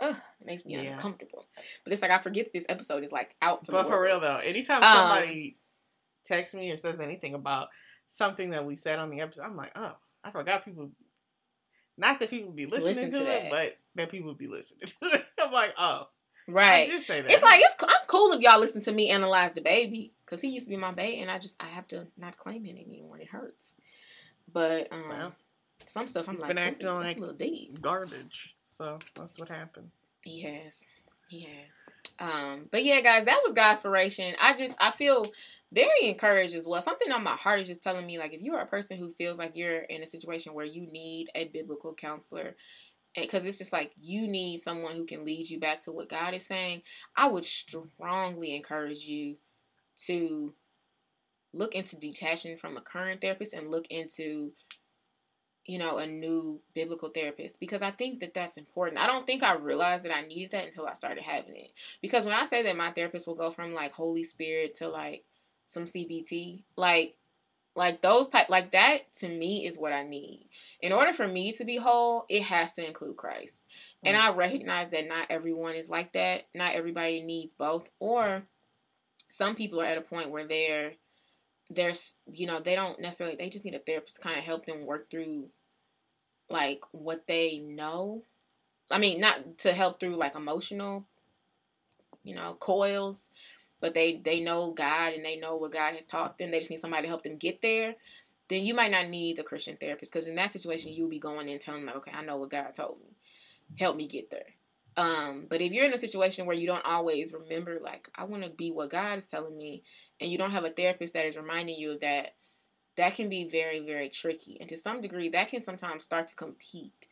ugh, 0.00 0.16
it 0.40 0.46
makes 0.46 0.64
me 0.64 0.74
Yeah. 0.74 0.92
uncomfortable." 0.94 1.46
But 1.84 1.92
it's 1.92 2.02
like 2.02 2.10
I 2.10 2.18
forget 2.18 2.44
that 2.44 2.52
this 2.52 2.66
episode 2.68 3.02
is 3.02 3.10
like 3.12 3.34
out 3.42 3.64
for 3.66 3.72
but 3.72 3.86
for 3.88 4.00
real 4.00 4.20
though, 4.20 4.36
anytime 4.36 4.82
Um, 4.84 4.94
somebody 4.96 5.56
texts 6.24 6.54
me 6.54 6.70
or 6.70 6.76
says 6.76 7.00
anything 7.00 7.34
about 7.34 7.68
something 8.06 8.50
that 8.50 8.64
we 8.64 8.76
said 8.76 8.98
on 8.98 9.10
the 9.10 9.20
episode, 9.20 9.44
I'm 9.44 9.56
like, 9.56 9.72
oh, 9.74 9.96
I 10.22 10.30
forgot 10.30 10.64
people. 10.64 10.90
Not 11.98 12.20
that 12.20 12.30
people 12.30 12.52
be 12.52 12.66
listening 12.66 12.94
Listen 12.96 13.10
to, 13.12 13.18
to 13.24 13.30
it, 13.32 13.50
but 13.50 13.76
that 13.94 14.10
people 14.10 14.34
be 14.34 14.46
listening 14.48 14.86
to 14.86 15.14
it. 15.16 15.24
I'm 15.40 15.52
like, 15.52 15.74
oh, 15.78 16.08
Right. 16.48 16.84
I 16.84 16.86
did 16.86 17.02
say 17.02 17.22
that. 17.22 17.30
It's 17.30 17.42
like 17.42 17.60
it's 17.60 17.74
I'm 17.82 18.06
cool 18.06 18.32
if 18.32 18.40
y'all 18.40 18.60
listen 18.60 18.80
to 18.82 18.92
me 18.92 19.10
analyze 19.10 19.52
the 19.52 19.60
baby 19.62 20.12
because 20.24 20.40
he 20.40 20.48
used 20.48 20.66
to 20.66 20.70
be 20.70 20.76
my 20.76 20.92
baby, 20.92 21.20
and 21.20 21.30
I 21.30 21.38
just 21.40 21.60
I 21.60 21.66
have 21.66 21.88
to 21.88 22.06
not 22.16 22.38
claim 22.38 22.64
it 22.66 22.76
anymore. 22.76 23.18
It 23.18 23.28
hurts. 23.28 23.74
But 24.52 24.92
um, 24.92 25.08
Well, 25.08 25.34
some 25.86 26.06
stuff 26.06 26.28
I'm 26.28 26.36
like, 26.36 26.48
been 26.48 26.58
acting 26.58 26.88
like- 26.88 27.16
a 27.16 27.20
little 27.20 27.34
deep. 27.34 27.80
garbage. 27.80 28.56
So 28.62 28.98
that's 29.16 29.38
what 29.40 29.48
happens. 29.48 29.90
He 30.22 30.42
has. 30.42 30.80
Has. 31.30 31.84
Um, 32.18 32.68
but 32.70 32.84
yeah, 32.84 33.00
guys, 33.00 33.24
that 33.24 33.40
was 33.44 33.52
God's 33.52 33.78
inspiration. 33.78 34.34
I 34.40 34.56
just 34.56 34.76
I 34.80 34.90
feel 34.92 35.24
very 35.72 36.08
encouraged 36.08 36.54
as 36.54 36.66
well. 36.66 36.80
Something 36.80 37.10
on 37.10 37.24
my 37.24 37.34
heart 37.34 37.60
is 37.60 37.66
just 37.66 37.82
telling 37.82 38.06
me 38.06 38.18
like 38.18 38.32
if 38.32 38.40
you 38.40 38.54
are 38.54 38.62
a 38.62 38.66
person 38.66 38.96
who 38.96 39.10
feels 39.10 39.38
like 39.38 39.52
you're 39.56 39.80
in 39.80 40.02
a 40.02 40.06
situation 40.06 40.54
where 40.54 40.64
you 40.64 40.82
need 40.82 41.28
a 41.34 41.46
biblical 41.46 41.94
counselor 41.94 42.54
because 43.14 43.46
it's 43.46 43.58
just 43.58 43.72
like 43.72 43.92
you 44.00 44.28
need 44.28 44.60
someone 44.60 44.94
who 44.94 45.06
can 45.06 45.24
lead 45.24 45.48
you 45.48 45.58
back 45.58 45.80
to 45.82 45.92
what 45.92 46.08
God 46.08 46.34
is 46.34 46.46
saying, 46.46 46.82
I 47.16 47.28
would 47.28 47.44
strongly 47.44 48.54
encourage 48.54 49.00
you 49.00 49.36
to 50.06 50.54
look 51.52 51.74
into 51.74 51.96
detaching 51.96 52.56
from 52.58 52.76
a 52.76 52.82
current 52.82 53.20
therapist 53.20 53.54
and 53.54 53.70
look 53.70 53.86
into 53.88 54.52
you 55.66 55.78
know, 55.78 55.98
a 55.98 56.06
new 56.06 56.60
biblical 56.74 57.08
therapist 57.08 57.58
because 57.58 57.82
I 57.82 57.90
think 57.90 58.20
that 58.20 58.34
that's 58.34 58.56
important. 58.56 58.98
I 58.98 59.06
don't 59.06 59.26
think 59.26 59.42
I 59.42 59.54
realized 59.54 60.04
that 60.04 60.16
I 60.16 60.22
needed 60.22 60.52
that 60.52 60.64
until 60.64 60.86
I 60.86 60.94
started 60.94 61.22
having 61.22 61.56
it. 61.56 61.72
Because 62.00 62.24
when 62.24 62.34
I 62.34 62.44
say 62.44 62.62
that 62.62 62.76
my 62.76 62.92
therapist 62.92 63.26
will 63.26 63.34
go 63.34 63.50
from 63.50 63.74
like 63.74 63.92
Holy 63.92 64.24
Spirit 64.24 64.76
to 64.76 64.88
like 64.88 65.24
some 65.66 65.84
CBT, 65.84 66.62
like 66.76 67.16
like 67.74 68.00
those 68.00 68.28
type 68.28 68.48
like 68.48 68.72
that 68.72 69.12
to 69.20 69.28
me 69.28 69.66
is 69.66 69.78
what 69.78 69.92
I 69.92 70.02
need. 70.02 70.48
In 70.80 70.92
order 70.92 71.12
for 71.12 71.28
me 71.28 71.52
to 71.52 71.64
be 71.64 71.76
whole, 71.76 72.24
it 72.28 72.42
has 72.44 72.72
to 72.74 72.86
include 72.86 73.16
Christ. 73.16 73.66
And 74.02 74.16
I 74.16 74.32
recognize 74.32 74.88
that 74.90 75.08
not 75.08 75.26
everyone 75.30 75.74
is 75.74 75.90
like 75.90 76.12
that. 76.12 76.46
Not 76.54 76.74
everybody 76.74 77.22
needs 77.22 77.54
both 77.54 77.90
or 77.98 78.44
some 79.28 79.56
people 79.56 79.80
are 79.80 79.86
at 79.86 79.98
a 79.98 80.02
point 80.02 80.30
where 80.30 80.46
they're 80.46 80.92
there's 81.68 82.14
you 82.30 82.46
know 82.46 82.60
they 82.60 82.76
don't 82.76 83.00
necessarily 83.00 83.36
they 83.36 83.48
just 83.48 83.64
need 83.64 83.74
a 83.74 83.80
therapist 83.80 84.16
to 84.16 84.22
kind 84.22 84.38
of 84.38 84.44
help 84.44 84.66
them 84.66 84.86
work 84.86 85.10
through 85.10 85.46
like 86.48 86.82
what 86.92 87.26
they 87.26 87.58
know. 87.58 88.22
I 88.90 88.98
mean 88.98 89.20
not 89.20 89.58
to 89.58 89.72
help 89.72 89.98
through 89.98 90.16
like 90.16 90.36
emotional 90.36 91.06
you 92.22 92.34
know 92.34 92.56
coils 92.58 93.28
but 93.80 93.94
they 93.94 94.20
they 94.24 94.40
know 94.40 94.72
god 94.72 95.12
and 95.12 95.24
they 95.24 95.36
know 95.36 95.56
what 95.56 95.72
god 95.72 95.94
has 95.94 96.06
taught 96.06 96.38
them. 96.38 96.50
They 96.50 96.58
just 96.58 96.70
need 96.70 96.80
somebody 96.80 97.02
to 97.02 97.08
help 97.08 97.22
them 97.22 97.36
get 97.36 97.62
there. 97.62 97.94
Then 98.48 98.64
you 98.64 98.74
might 98.74 98.92
not 98.92 99.08
need 99.08 99.36
the 99.36 99.42
christian 99.42 99.76
therapist 99.76 100.12
because 100.12 100.28
in 100.28 100.36
that 100.36 100.52
situation 100.52 100.92
you'll 100.92 101.08
be 101.08 101.18
going 101.18 101.48
in 101.48 101.58
telling 101.58 101.84
them 101.84 101.94
like 101.94 101.96
okay 101.96 102.12
i 102.14 102.24
know 102.24 102.36
what 102.36 102.50
god 102.50 102.74
told 102.74 103.00
me. 103.00 103.16
Help 103.78 103.96
me 103.96 104.06
get 104.06 104.30
there. 104.30 104.54
Um, 104.96 105.46
but 105.48 105.60
if 105.60 105.72
you're 105.72 105.84
in 105.84 105.92
a 105.92 105.98
situation 105.98 106.46
where 106.46 106.56
you 106.56 106.66
don't 106.66 106.84
always 106.84 107.34
remember, 107.34 107.78
like, 107.82 108.08
I 108.14 108.24
want 108.24 108.44
to 108.44 108.50
be 108.50 108.70
what 108.70 108.90
God 108.90 109.18
is 109.18 109.26
telling 109.26 109.56
me, 109.56 109.82
and 110.20 110.30
you 110.30 110.38
don't 110.38 110.52
have 110.52 110.64
a 110.64 110.70
therapist 110.70 111.14
that 111.14 111.26
is 111.26 111.36
reminding 111.36 111.76
you 111.76 111.92
of 111.92 112.00
that, 112.00 112.34
that 112.96 113.14
can 113.14 113.28
be 113.28 113.48
very, 113.48 113.80
very 113.80 114.08
tricky. 114.08 114.56
And 114.60 114.68
to 114.68 114.76
some 114.76 115.00
degree, 115.00 115.28
that 115.30 115.48
can 115.48 115.60
sometimes 115.60 116.04
start 116.04 116.28
to 116.28 116.34
compete 116.34 117.08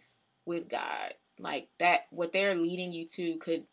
with 0.47 0.69
God. 0.69 1.15
Like 1.39 1.69
that, 1.79 2.03
what 2.11 2.33
they're 2.33 2.55
leading 2.55 2.93
you 2.93 3.07
to 3.09 3.37
could 3.39 3.65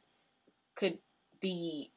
could 0.75 0.97
be 1.39 1.91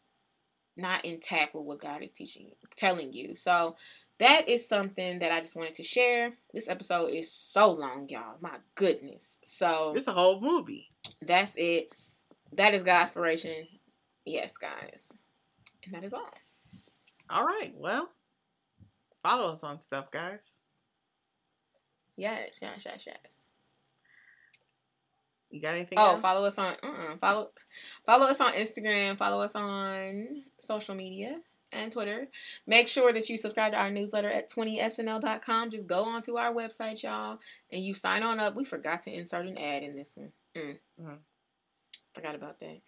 not 0.77 1.05
intact 1.05 1.55
with 1.55 1.65
what 1.65 1.81
God 1.81 2.03
is 2.03 2.11
teaching, 2.13 2.51
telling 2.77 3.13
you. 3.13 3.35
So 3.35 3.77
that 4.19 4.49
is 4.49 4.67
something 4.69 5.21
that 5.21 5.33
I 5.33 5.41
just 5.41 5.57
wanted 5.57 5.75
to 5.75 5.83
share. 5.83 6.33
This 6.53 6.69
episode 6.69 7.07
is 7.13 7.33
so 7.33 7.71
long, 7.71 8.09
y'all. 8.09 8.37
My 8.41 8.57
goodness. 8.75 9.39
So 9.45 9.93
It's 9.97 10.09
a 10.09 10.13
whole 10.13 10.41
movie. 10.41 10.91
that's 11.23 11.55
it. 11.57 11.95
That 12.53 12.75
is 12.75 12.83
God's 12.83 13.11
inspiration. 13.11 13.67
Yes, 14.25 14.57
guys. 14.57 15.11
And 15.85 15.95
that 15.95 16.05
is 16.05 16.13
all. 16.15 16.31
All 17.31 17.45
right. 17.45 17.73
Well, 17.77 18.11
follow 19.25 19.53
us 19.53 19.65
on 19.65 19.81
stuff, 19.81 20.11
guys. 20.13 20.61
Yes, 22.17 22.59
yes, 22.63 22.83
yes, 22.85 23.03
yes. 23.07 23.43
You 25.51 25.61
got 25.61 25.75
anything? 25.75 25.99
Oh, 25.99 26.13
else? 26.13 26.21
follow 26.21 26.47
us 26.47 26.59
on 26.59 26.75
uh-uh, 26.83 27.17
follow 27.21 27.51
follow 28.07 28.27
us 28.27 28.41
on 28.41 28.53
Instagram, 28.53 29.17
follow 29.17 29.43
us 29.43 29.57
on 29.57 30.43
social 30.61 30.95
media 30.95 31.41
and 31.73 31.91
Twitter. 31.93 32.29
Make 32.67 32.89
sure 32.89 33.13
that 33.13 33.29
you 33.29 33.37
subscribe 33.37 33.73
to 33.73 33.79
our 33.79 33.91
newsletter 33.91 34.31
at 34.31 34.51
20snl.com. 34.51 35.71
Just 35.71 35.87
go 35.87 36.05
onto 36.05 36.37
our 36.37 36.53
website, 36.53 37.03
y'all, 37.03 37.39
and 37.73 37.83
you 37.83 37.95
sign 37.95 38.23
on 38.23 38.39
up. 38.39 38.55
We 38.55 38.65
forgot 38.65 39.03
to 39.03 39.13
insert 39.13 39.47
an 39.47 39.59
ad 39.59 39.83
in 39.83 39.97
this 39.97 40.17
one. 40.17 40.33
Mm. 40.57 40.79
Mm. 41.03 41.19
Forgot 42.15 42.35
about 42.37 42.61
that. 42.61 42.81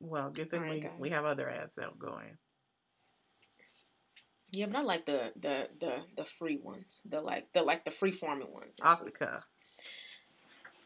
Well, 0.00 0.30
good 0.30 0.50
thing 0.50 0.62
right, 0.62 0.70
we, 0.70 0.80
guys. 0.80 0.92
we 0.98 1.10
have 1.10 1.24
other 1.24 1.48
ads 1.48 1.76
that 1.76 1.98
go 1.98 2.18
in. 2.18 2.36
Yeah, 4.52 4.66
but 4.66 4.76
I 4.76 4.82
like 4.82 5.06
the 5.06 5.32
the 5.40 5.68
the 5.80 5.92
the 6.16 6.24
free 6.24 6.58
ones. 6.62 7.00
The 7.08 7.20
like 7.20 7.52
the 7.52 7.62
like 7.62 7.84
the 7.84 7.90
free 7.90 8.12
forming 8.12 8.52
ones. 8.52 8.74
Off 8.82 9.04
the 9.04 9.10
cuff. 9.10 9.30
ones. 9.30 9.46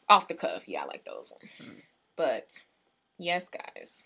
Off 0.08 0.28
the 0.28 0.34
cuff. 0.34 0.68
Yeah, 0.68 0.82
I 0.82 0.86
like 0.86 1.04
those 1.04 1.30
ones. 1.30 1.58
Mm. 1.62 1.80
But 2.16 2.48
yes, 3.18 3.48
guys. 3.48 4.02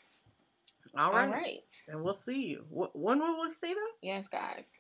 All 0.97 1.13
right. 1.13 1.27
All 1.27 1.33
right. 1.33 1.83
And 1.89 2.03
we'll 2.03 2.15
see 2.17 2.47
you. 2.49 2.65
Wh- 2.71 2.95
when 2.95 3.19
will 3.19 3.41
we 3.41 3.51
see 3.51 3.69
them? 3.75 3.83
Yes, 4.03 4.29
guys. 4.29 4.79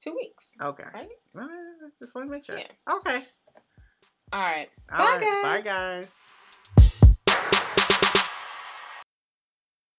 Two 0.00 0.14
weeks. 0.14 0.56
Okay. 0.60 0.84
Right? 0.94 1.08
All 1.34 1.42
right. 1.42 1.50
I 1.50 1.88
just 1.98 2.14
want 2.14 2.28
to 2.28 2.30
make 2.30 2.44
sure. 2.44 2.58
Yeah. 2.58 2.66
Okay. 2.90 3.24
All 4.32 4.40
right. 4.40 4.68
All 4.90 4.98
Bye, 4.98 5.16
right. 5.16 5.42
Bye, 5.42 5.60
guys. 5.60 6.20
guys. 6.76 6.91